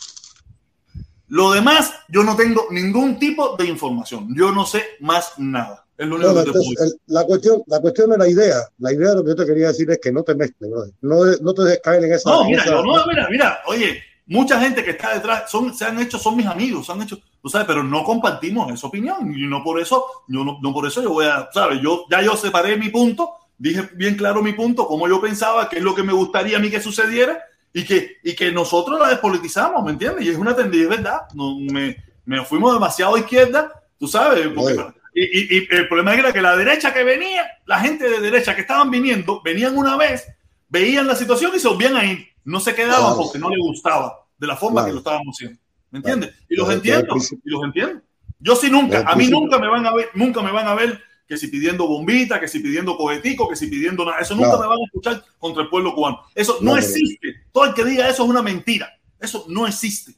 Lo 1.29 1.51
demás, 1.51 1.93
yo 2.07 2.23
no 2.23 2.35
tengo 2.35 2.67
ningún 2.71 3.19
tipo 3.19 3.55
de 3.57 3.65
información. 3.65 4.33
Yo 4.35 4.51
no 4.51 4.65
sé 4.65 4.83
más 5.01 5.33
nada. 5.37 5.85
Es 5.97 6.07
lo 6.07 6.15
único 6.15 6.31
Bueno, 6.31 6.45
que 6.45 6.51
te 6.51 6.57
entonces, 6.59 6.93
el- 6.93 7.13
la 7.13 7.23
cuestión, 7.25 7.63
la 7.67 7.81
cuestión 7.81 8.09
de 8.11 8.17
la 8.17 8.29
idea, 8.29 8.55
la 8.77 8.93
idea 8.93 9.09
de 9.09 9.15
lo 9.15 9.23
que 9.23 9.29
yo 9.31 9.35
te 9.35 9.45
quería 9.45 9.67
decir 9.67 9.89
es 9.91 9.99
que 10.01 10.11
no 10.11 10.23
te 10.23 10.35
mezcles, 10.35 10.69
no, 11.01 11.25
no 11.41 11.53
te 11.53 11.63
dejes 11.63 11.81
caer 11.83 12.03
en 12.05 12.13
esa. 12.13 12.29
No, 12.29 12.45
mira, 12.45 12.61
esa- 12.63 12.71
yo 12.71 12.83
no, 12.83 13.05
mira, 13.07 13.27
mira, 13.29 13.59
oye, 13.65 14.01
mucha 14.27 14.59
gente 14.61 14.83
que 14.83 14.91
está 14.91 15.15
detrás 15.15 15.49
son, 15.49 15.73
se 15.75 15.85
han 15.85 15.99
hecho, 15.99 16.19
son 16.19 16.37
mis 16.37 16.45
amigos, 16.45 16.85
se 16.85 16.91
han 16.91 17.01
hecho, 17.01 17.17
tú 17.41 17.49
sabes, 17.49 17.65
pero 17.67 17.83
no 17.83 18.03
compartimos 18.03 18.71
esa 18.71 18.87
opinión 18.87 19.33
y 19.35 19.47
no 19.47 19.63
por 19.63 19.81
eso, 19.81 20.05
yo 20.27 20.43
no, 20.45 20.59
no 20.61 20.71
por 20.71 20.85
eso 20.87 21.01
yo 21.01 21.09
voy 21.09 21.25
a, 21.25 21.49
sabes, 21.51 21.81
yo 21.81 22.05
ya 22.11 22.21
yo 22.21 22.37
separé 22.37 22.77
mi 22.77 22.89
punto, 22.89 23.31
dije 23.57 23.89
bien 23.93 24.15
claro 24.15 24.41
mi 24.41 24.53
punto, 24.53 24.87
cómo 24.87 25.07
yo 25.07 25.19
pensaba, 25.21 25.67
qué 25.69 25.77
es 25.77 25.83
lo 25.83 25.95
que 25.95 26.03
me 26.03 26.13
gustaría 26.13 26.57
a 26.57 26.59
mí 26.59 26.69
que 26.69 26.79
sucediera 26.81 27.41
y 27.73 27.83
que, 27.85 28.17
y 28.23 28.35
que 28.35 28.51
nosotros 28.51 28.99
la 28.99 29.09
despolitizamos, 29.09 29.83
¿me 29.83 29.91
entiendes? 29.91 30.25
Y 30.25 30.29
es 30.29 30.37
una 30.37 30.55
tendencia, 30.55 30.83
es 30.83 30.89
verdad, 30.89 31.21
no, 31.33 31.57
me, 31.59 31.97
me 32.25 32.43
fuimos 32.45 32.73
demasiado 32.73 33.15
a 33.15 33.19
izquierda, 33.19 33.71
tú 33.99 34.07
sabes, 34.07 34.47
porque- 34.55 34.93
y, 35.13 35.23
y- 35.23 35.57
y 35.63 35.67
el 35.75 35.87
problema 35.87 36.13
era 36.13 36.31
que 36.31 36.41
la 36.41 36.55
derecha 36.55 36.93
que 36.93 37.03
venía, 37.03 37.43
la 37.65 37.79
gente 37.79 38.07
de 38.09 38.19
derecha 38.19 38.53
que 38.55 38.61
estaban 38.61 38.91
viniendo, 38.91 39.41
venían 39.43 39.75
una 39.75 39.97
vez, 39.97 40.27
veían 40.69 41.07
la 41.07 41.15
situación 41.15 41.51
y 41.55 41.59
se 41.59 41.67
volvían 41.67 41.95
a 41.95 42.05
ir. 42.05 42.27
No 42.43 42.59
se 42.59 42.75
quedaban 42.75 42.99
Claro. 43.13 43.17
porque 43.23 43.39
no 43.39 43.49
les 43.49 43.59
gustaba 43.59 44.25
de 44.37 44.45
la 44.47 44.55
forma 44.55 44.81
Claro. 44.81 44.87
que 44.87 44.91
lo 44.93 44.97
estábamos 44.99 45.35
haciendo. 45.35 45.59
¿Me 45.89 45.99
entiendes? 45.99 46.35
Y 46.49 46.55
los 46.55 46.69
entiendo, 46.71 47.15
y 47.43 47.49
los 47.49 47.63
entiendo. 47.63 48.01
Yo 48.39 48.55
sí 48.55 48.69
nunca, 48.69 49.03
a 49.07 49.15
mí 49.15 49.27
nunca 49.27 49.57
me 49.57 49.67
van 49.67 49.85
a 49.87 49.93
ver, 49.95 50.09
nunca 50.13 50.41
me 50.43 50.51
van 50.51 50.67
a 50.67 50.75
ver 50.75 51.01
que 51.27 51.37
si 51.37 51.47
pidiendo 51.47 51.87
bombita, 51.87 52.39
que 52.39 52.47
si 52.47 52.59
pidiendo 52.59 52.95
cohetico, 52.95 53.49
que 53.49 53.55
si 53.55 53.67
pidiendo 53.67 54.05
nada. 54.05 54.19
Eso 54.19 54.33
nunca 54.35 54.53
No. 54.53 54.59
me 54.61 54.67
van 54.67 54.79
a 54.79 54.85
escuchar 54.85 55.23
contra 55.37 55.63
el 55.63 55.69
pueblo 55.69 55.93
cubano. 55.93 56.21
Eso 56.33 56.57
No, 56.61 56.71
no, 56.71 56.75
pero- 56.75 56.85
existe. 56.87 57.35
Todo 57.51 57.65
el 57.65 57.73
que 57.73 57.83
diga 57.83 58.09
eso 58.09 58.23
es 58.23 58.29
una 58.29 58.41
mentira. 58.41 58.89
Eso 59.19 59.45
no 59.49 59.67
existe. 59.67 60.13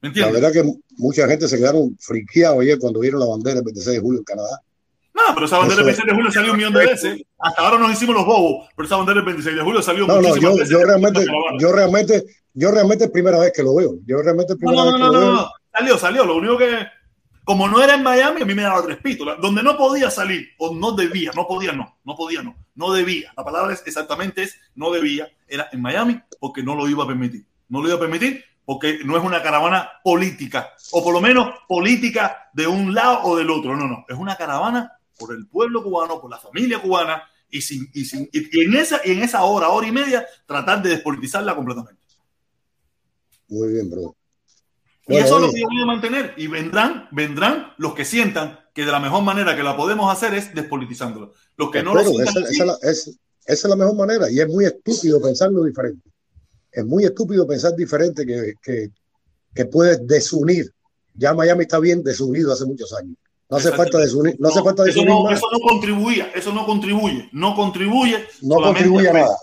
¿Me 0.00 0.10
La 0.10 0.30
verdad 0.30 0.52
que 0.52 0.64
mucha 0.96 1.26
gente 1.28 1.46
se 1.48 1.56
quedaron 1.58 1.96
friqueados 2.00 2.60
ayer 2.60 2.78
cuando 2.78 3.00
vieron 3.00 3.20
la 3.20 3.26
bandera 3.26 3.58
el 3.58 3.64
26 3.64 3.96
de 3.96 4.00
julio 4.00 4.18
en 4.20 4.24
Canadá. 4.24 4.60
No, 5.14 5.22
pero 5.34 5.46
esa 5.46 5.58
bandera 5.58 5.76
del 5.76 5.84
26 5.86 6.06
de 6.08 6.14
julio 6.14 6.32
salió 6.32 6.50
un 6.52 6.56
millón 6.56 6.72
de 6.72 6.86
veces. 6.86 7.22
Hasta 7.38 7.62
ahora 7.62 7.78
nos 7.78 7.92
hicimos 7.92 8.14
los 8.16 8.24
bobos, 8.26 8.68
pero 8.76 8.86
esa 8.86 8.96
bandera 8.96 9.16
del 9.16 9.26
26 9.26 9.56
de 9.56 9.62
julio 9.62 9.82
salió 9.82 10.06
No, 10.06 10.14
no, 10.14 10.20
muchísimas 10.28 10.42
yo, 10.52 10.58
veces. 10.58 10.68
yo 10.70 10.84
realmente, 10.84 11.26
yo 11.60 11.72
realmente, 11.72 12.24
yo 12.54 12.70
realmente 12.72 13.04
es 13.04 13.10
primera 13.10 13.38
vez 13.38 13.52
que 13.54 13.62
lo 13.62 13.74
veo. 13.76 13.94
Yo 14.06 14.22
realmente 14.22 14.54
es 14.54 14.58
No, 14.60 14.66
primera 14.70 14.84
no, 14.84 14.90
vez 14.92 14.92
no, 14.92 14.96
que 14.98 15.02
no, 15.04 15.12
lo 15.12 15.20
no, 15.20 15.26
veo. 15.26 15.42
no. 15.42 15.50
Salió, 15.72 15.98
salió. 15.98 16.24
Lo 16.24 16.36
único 16.36 16.58
que, 16.58 16.78
como 17.44 17.68
no 17.68 17.82
era 17.82 17.94
en 17.94 18.02
Miami, 18.02 18.42
a 18.42 18.44
mí 18.44 18.54
me 18.54 18.62
daba 18.62 18.82
tres 18.82 18.98
pitos. 18.98 19.26
Donde 19.40 19.62
no 19.62 19.76
podía 19.76 20.10
salir, 20.10 20.50
o 20.58 20.74
no 20.74 20.92
debía, 20.92 21.32
no 21.34 21.46
podía, 21.46 21.72
no, 21.72 21.98
no 22.04 22.14
podía, 22.14 22.42
no, 22.42 22.56
no 22.74 22.92
debía. 22.92 23.32
La 23.36 23.44
palabra 23.44 23.72
es 23.72 23.82
exactamente 23.86 24.42
es 24.42 24.56
no 24.74 24.90
debía. 24.92 25.28
Era 25.48 25.68
en 25.72 25.82
Miami 25.82 26.20
porque 26.38 26.62
no 26.62 26.74
lo 26.74 26.88
iba 26.88 27.04
a 27.04 27.06
permitir. 27.06 27.44
No 27.68 27.80
lo 27.80 27.88
iba 27.88 27.96
a 27.96 28.00
permitir 28.00 28.44
porque 28.64 29.00
no 29.04 29.16
es 29.16 29.24
una 29.24 29.42
caravana 29.42 29.90
política, 30.04 30.72
o 30.92 31.02
por 31.02 31.12
lo 31.12 31.20
menos 31.20 31.48
política 31.66 32.48
de 32.52 32.66
un 32.66 32.94
lado 32.94 33.22
o 33.24 33.36
del 33.36 33.50
otro. 33.50 33.76
No, 33.76 33.86
no. 33.86 34.04
Es 34.08 34.16
una 34.16 34.36
caravana 34.36 34.92
por 35.18 35.34
el 35.34 35.46
pueblo 35.46 35.82
cubano, 35.82 36.20
por 36.20 36.30
la 36.30 36.38
familia 36.38 36.80
cubana, 36.80 37.24
y, 37.50 37.60
sin, 37.60 37.90
y, 37.92 38.04
sin, 38.04 38.28
y 38.32 38.60
en, 38.60 38.74
esa, 38.74 39.00
y 39.04 39.10
en 39.10 39.22
esa 39.22 39.42
hora, 39.42 39.68
hora 39.68 39.86
y 39.86 39.92
media, 39.92 40.26
tratar 40.46 40.80
de 40.82 40.90
despolitizarla 40.90 41.54
completamente. 41.54 42.02
Muy 43.48 43.72
bien, 43.72 43.90
bro. 43.90 44.16
Y 45.08 45.12
Bueno, 45.14 45.26
eso 45.26 45.36
es 45.36 45.42
lo 45.42 45.52
que 45.52 45.60
yo 45.60 45.66
voy 45.66 45.82
a 45.82 45.86
mantener. 45.86 46.34
Y 46.36 46.46
vendrán, 46.46 47.08
vendrán 47.10 47.72
los 47.78 47.94
que 47.94 48.04
sientan 48.04 48.58
que 48.74 48.84
de 48.84 48.92
la 48.92 49.00
mejor 49.00 49.22
manera 49.22 49.56
que 49.56 49.62
la 49.62 49.76
podemos 49.76 50.10
hacer 50.12 50.32
es 50.34 50.54
despolitizándola. 50.54 51.28
Los 51.56 51.70
que 51.70 51.82
no 51.82 51.94
lo 51.94 52.04
sientan 52.04 52.28
esa, 52.28 52.40
así, 52.40 52.54
esa 52.54 52.62
es 52.62 52.66
la- 52.66 52.90
es- 52.90 53.18
esa 53.44 53.66
es 53.66 53.70
la 53.70 53.76
mejor 53.76 53.96
manera 53.96 54.30
y 54.30 54.38
es 54.40 54.46
muy 54.48 54.64
estúpido 54.64 55.20
pensarlo 55.20 55.64
diferente. 55.64 56.08
Es 56.70 56.84
muy 56.86 57.04
estúpido 57.04 57.46
pensar 57.46 57.74
diferente 57.74 58.24
que, 58.24 58.54
que, 58.62 58.90
que 59.54 59.64
puede 59.66 59.98
desunir. 59.98 60.72
Ya 61.14 61.34
Miami 61.34 61.62
está 61.62 61.78
bien 61.80 62.02
desunido 62.02 62.52
hace 62.52 62.64
muchos 62.64 62.92
años. 62.94 63.16
No 63.50 63.58
hace 63.58 63.70
falta 63.72 63.98
desunir, 63.98 64.36
no 64.38 64.48
hace 64.48 64.62
falta 64.62 64.82
eso, 64.84 64.92
desunir 65.00 65.08
no, 65.10 65.24
más. 65.24 65.36
eso 65.38 65.46
no 65.52 65.58
contribuía, 65.58 66.30
eso 66.34 66.52
no 66.54 66.64
contribuye, 66.64 67.28
no 67.32 67.54
contribuye. 67.54 68.24
No 68.40 68.54
contribuye 68.56 69.10
a 69.10 69.12
nada. 69.12 69.36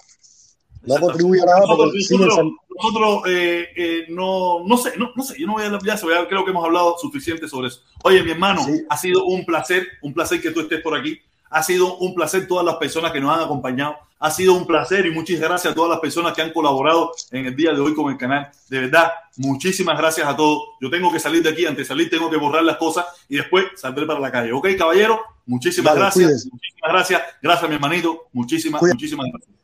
No 0.95 1.00
contribuye 1.00 1.42
a 1.42 1.45
nada 1.45 1.59
Nosotros, 1.61 1.85
porque 1.88 2.00
siguen 2.01 2.27
nosotros, 2.27 2.50
san- 2.50 2.76
nosotros, 2.77 3.22
eh, 3.30 3.68
eh, 3.76 4.06
no, 4.09 4.64
no 4.66 4.77
sé, 4.77 4.93
no, 4.98 5.11
no 5.16 5.24
sé, 5.24 5.40
yo 5.40 5.48
no 5.48 5.53
voy 5.53 5.64
a 5.64 5.66
hablar 5.68 5.82
ya, 5.85 5.98
se- 5.98 6.08
ya 6.08 6.27
creo 6.27 6.43
que 6.45 6.51
hemos 6.51 6.66
hablado 6.66 6.98
suficiente 7.00 7.48
sobre 7.48 7.68
eso. 7.69 7.82
Oye, 8.03 8.24
mi 8.24 8.32
hermano, 8.32 8.66
ha 8.90 8.98
sido 8.98 9.26
un 9.26 9.45
placer, 9.45 9.88
un 10.01 10.14
placer 10.14 10.42
que 10.42 10.51
tú 10.51 10.61
estés 10.61 10.82
por 10.82 10.98
aquí. 10.98 11.19
Ha 11.51 11.64
sido 11.64 11.98
un 11.98 12.14
placer 12.14 12.48
todas 12.48 12.64
las 12.64 12.76
personas 12.76 13.11
que 13.11 13.19
nos 13.19 13.35
han 13.35 13.43
acompañado. 13.43 13.95
Ha 14.19 14.30
sido 14.30 14.53
un 14.53 14.68
placer 14.68 15.06
y 15.08 15.11
muchas 15.11 15.40
gracias 15.40 15.72
a 15.72 15.76
todas 15.76 15.90
las 15.90 16.00
personas 16.00 16.34
que 16.34 16.42
han 16.43 16.51
colaborado 16.53 17.11
en 17.32 17.45
el 17.48 17.56
día 17.56 17.72
de 17.74 17.80
hoy 17.80 17.95
con 17.95 18.11
el 18.11 18.18
canal. 18.19 18.51
De 18.69 18.82
verdad, 18.82 19.11
muchísimas 19.38 19.98
gracias 19.98 20.27
a 20.27 20.35
todos. 20.38 20.61
Yo 20.80 20.90
tengo 20.92 21.11
que 21.11 21.19
salir 21.19 21.42
de 21.42 21.50
aquí, 21.50 21.66
antes 21.66 21.80
de 21.80 21.85
salir 21.85 22.08
tengo 22.09 22.30
que 22.30 22.38
borrar 22.38 22.64
las 22.64 22.77
cosas 22.77 23.06
y 23.27 23.38
después 23.38 23.66
saldré 23.77 24.06
para 24.06 24.19
la 24.19 24.32
calle. 24.32 24.51
¿Ok, 24.51 24.68
caballero? 24.77 25.22
Muchísimas 25.48 25.93
Dale, 25.93 26.01
gracias. 26.01 26.26
cuídese. 26.27 26.50
Muchísimas 26.51 26.92
gracias. 26.92 27.22
Gracias, 27.42 27.69
mi 27.69 27.76
hermanito. 27.76 28.27
Muchísimas, 28.34 28.82
muchísimas 28.84 29.26
gracias. 29.32 29.59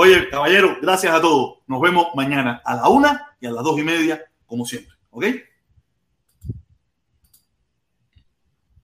Oye, 0.00 0.28
caballero, 0.28 0.78
gracias 0.80 1.12
a 1.12 1.20
todos. 1.20 1.58
Nos 1.66 1.80
vemos 1.80 2.06
mañana 2.14 2.62
a 2.64 2.76
la 2.76 2.88
una 2.88 3.34
y 3.40 3.46
a 3.48 3.50
las 3.50 3.64
dos 3.64 3.76
y 3.80 3.82
media, 3.82 4.24
como 4.46 4.64
siempre. 4.64 4.94
¿Ok? 5.10 5.24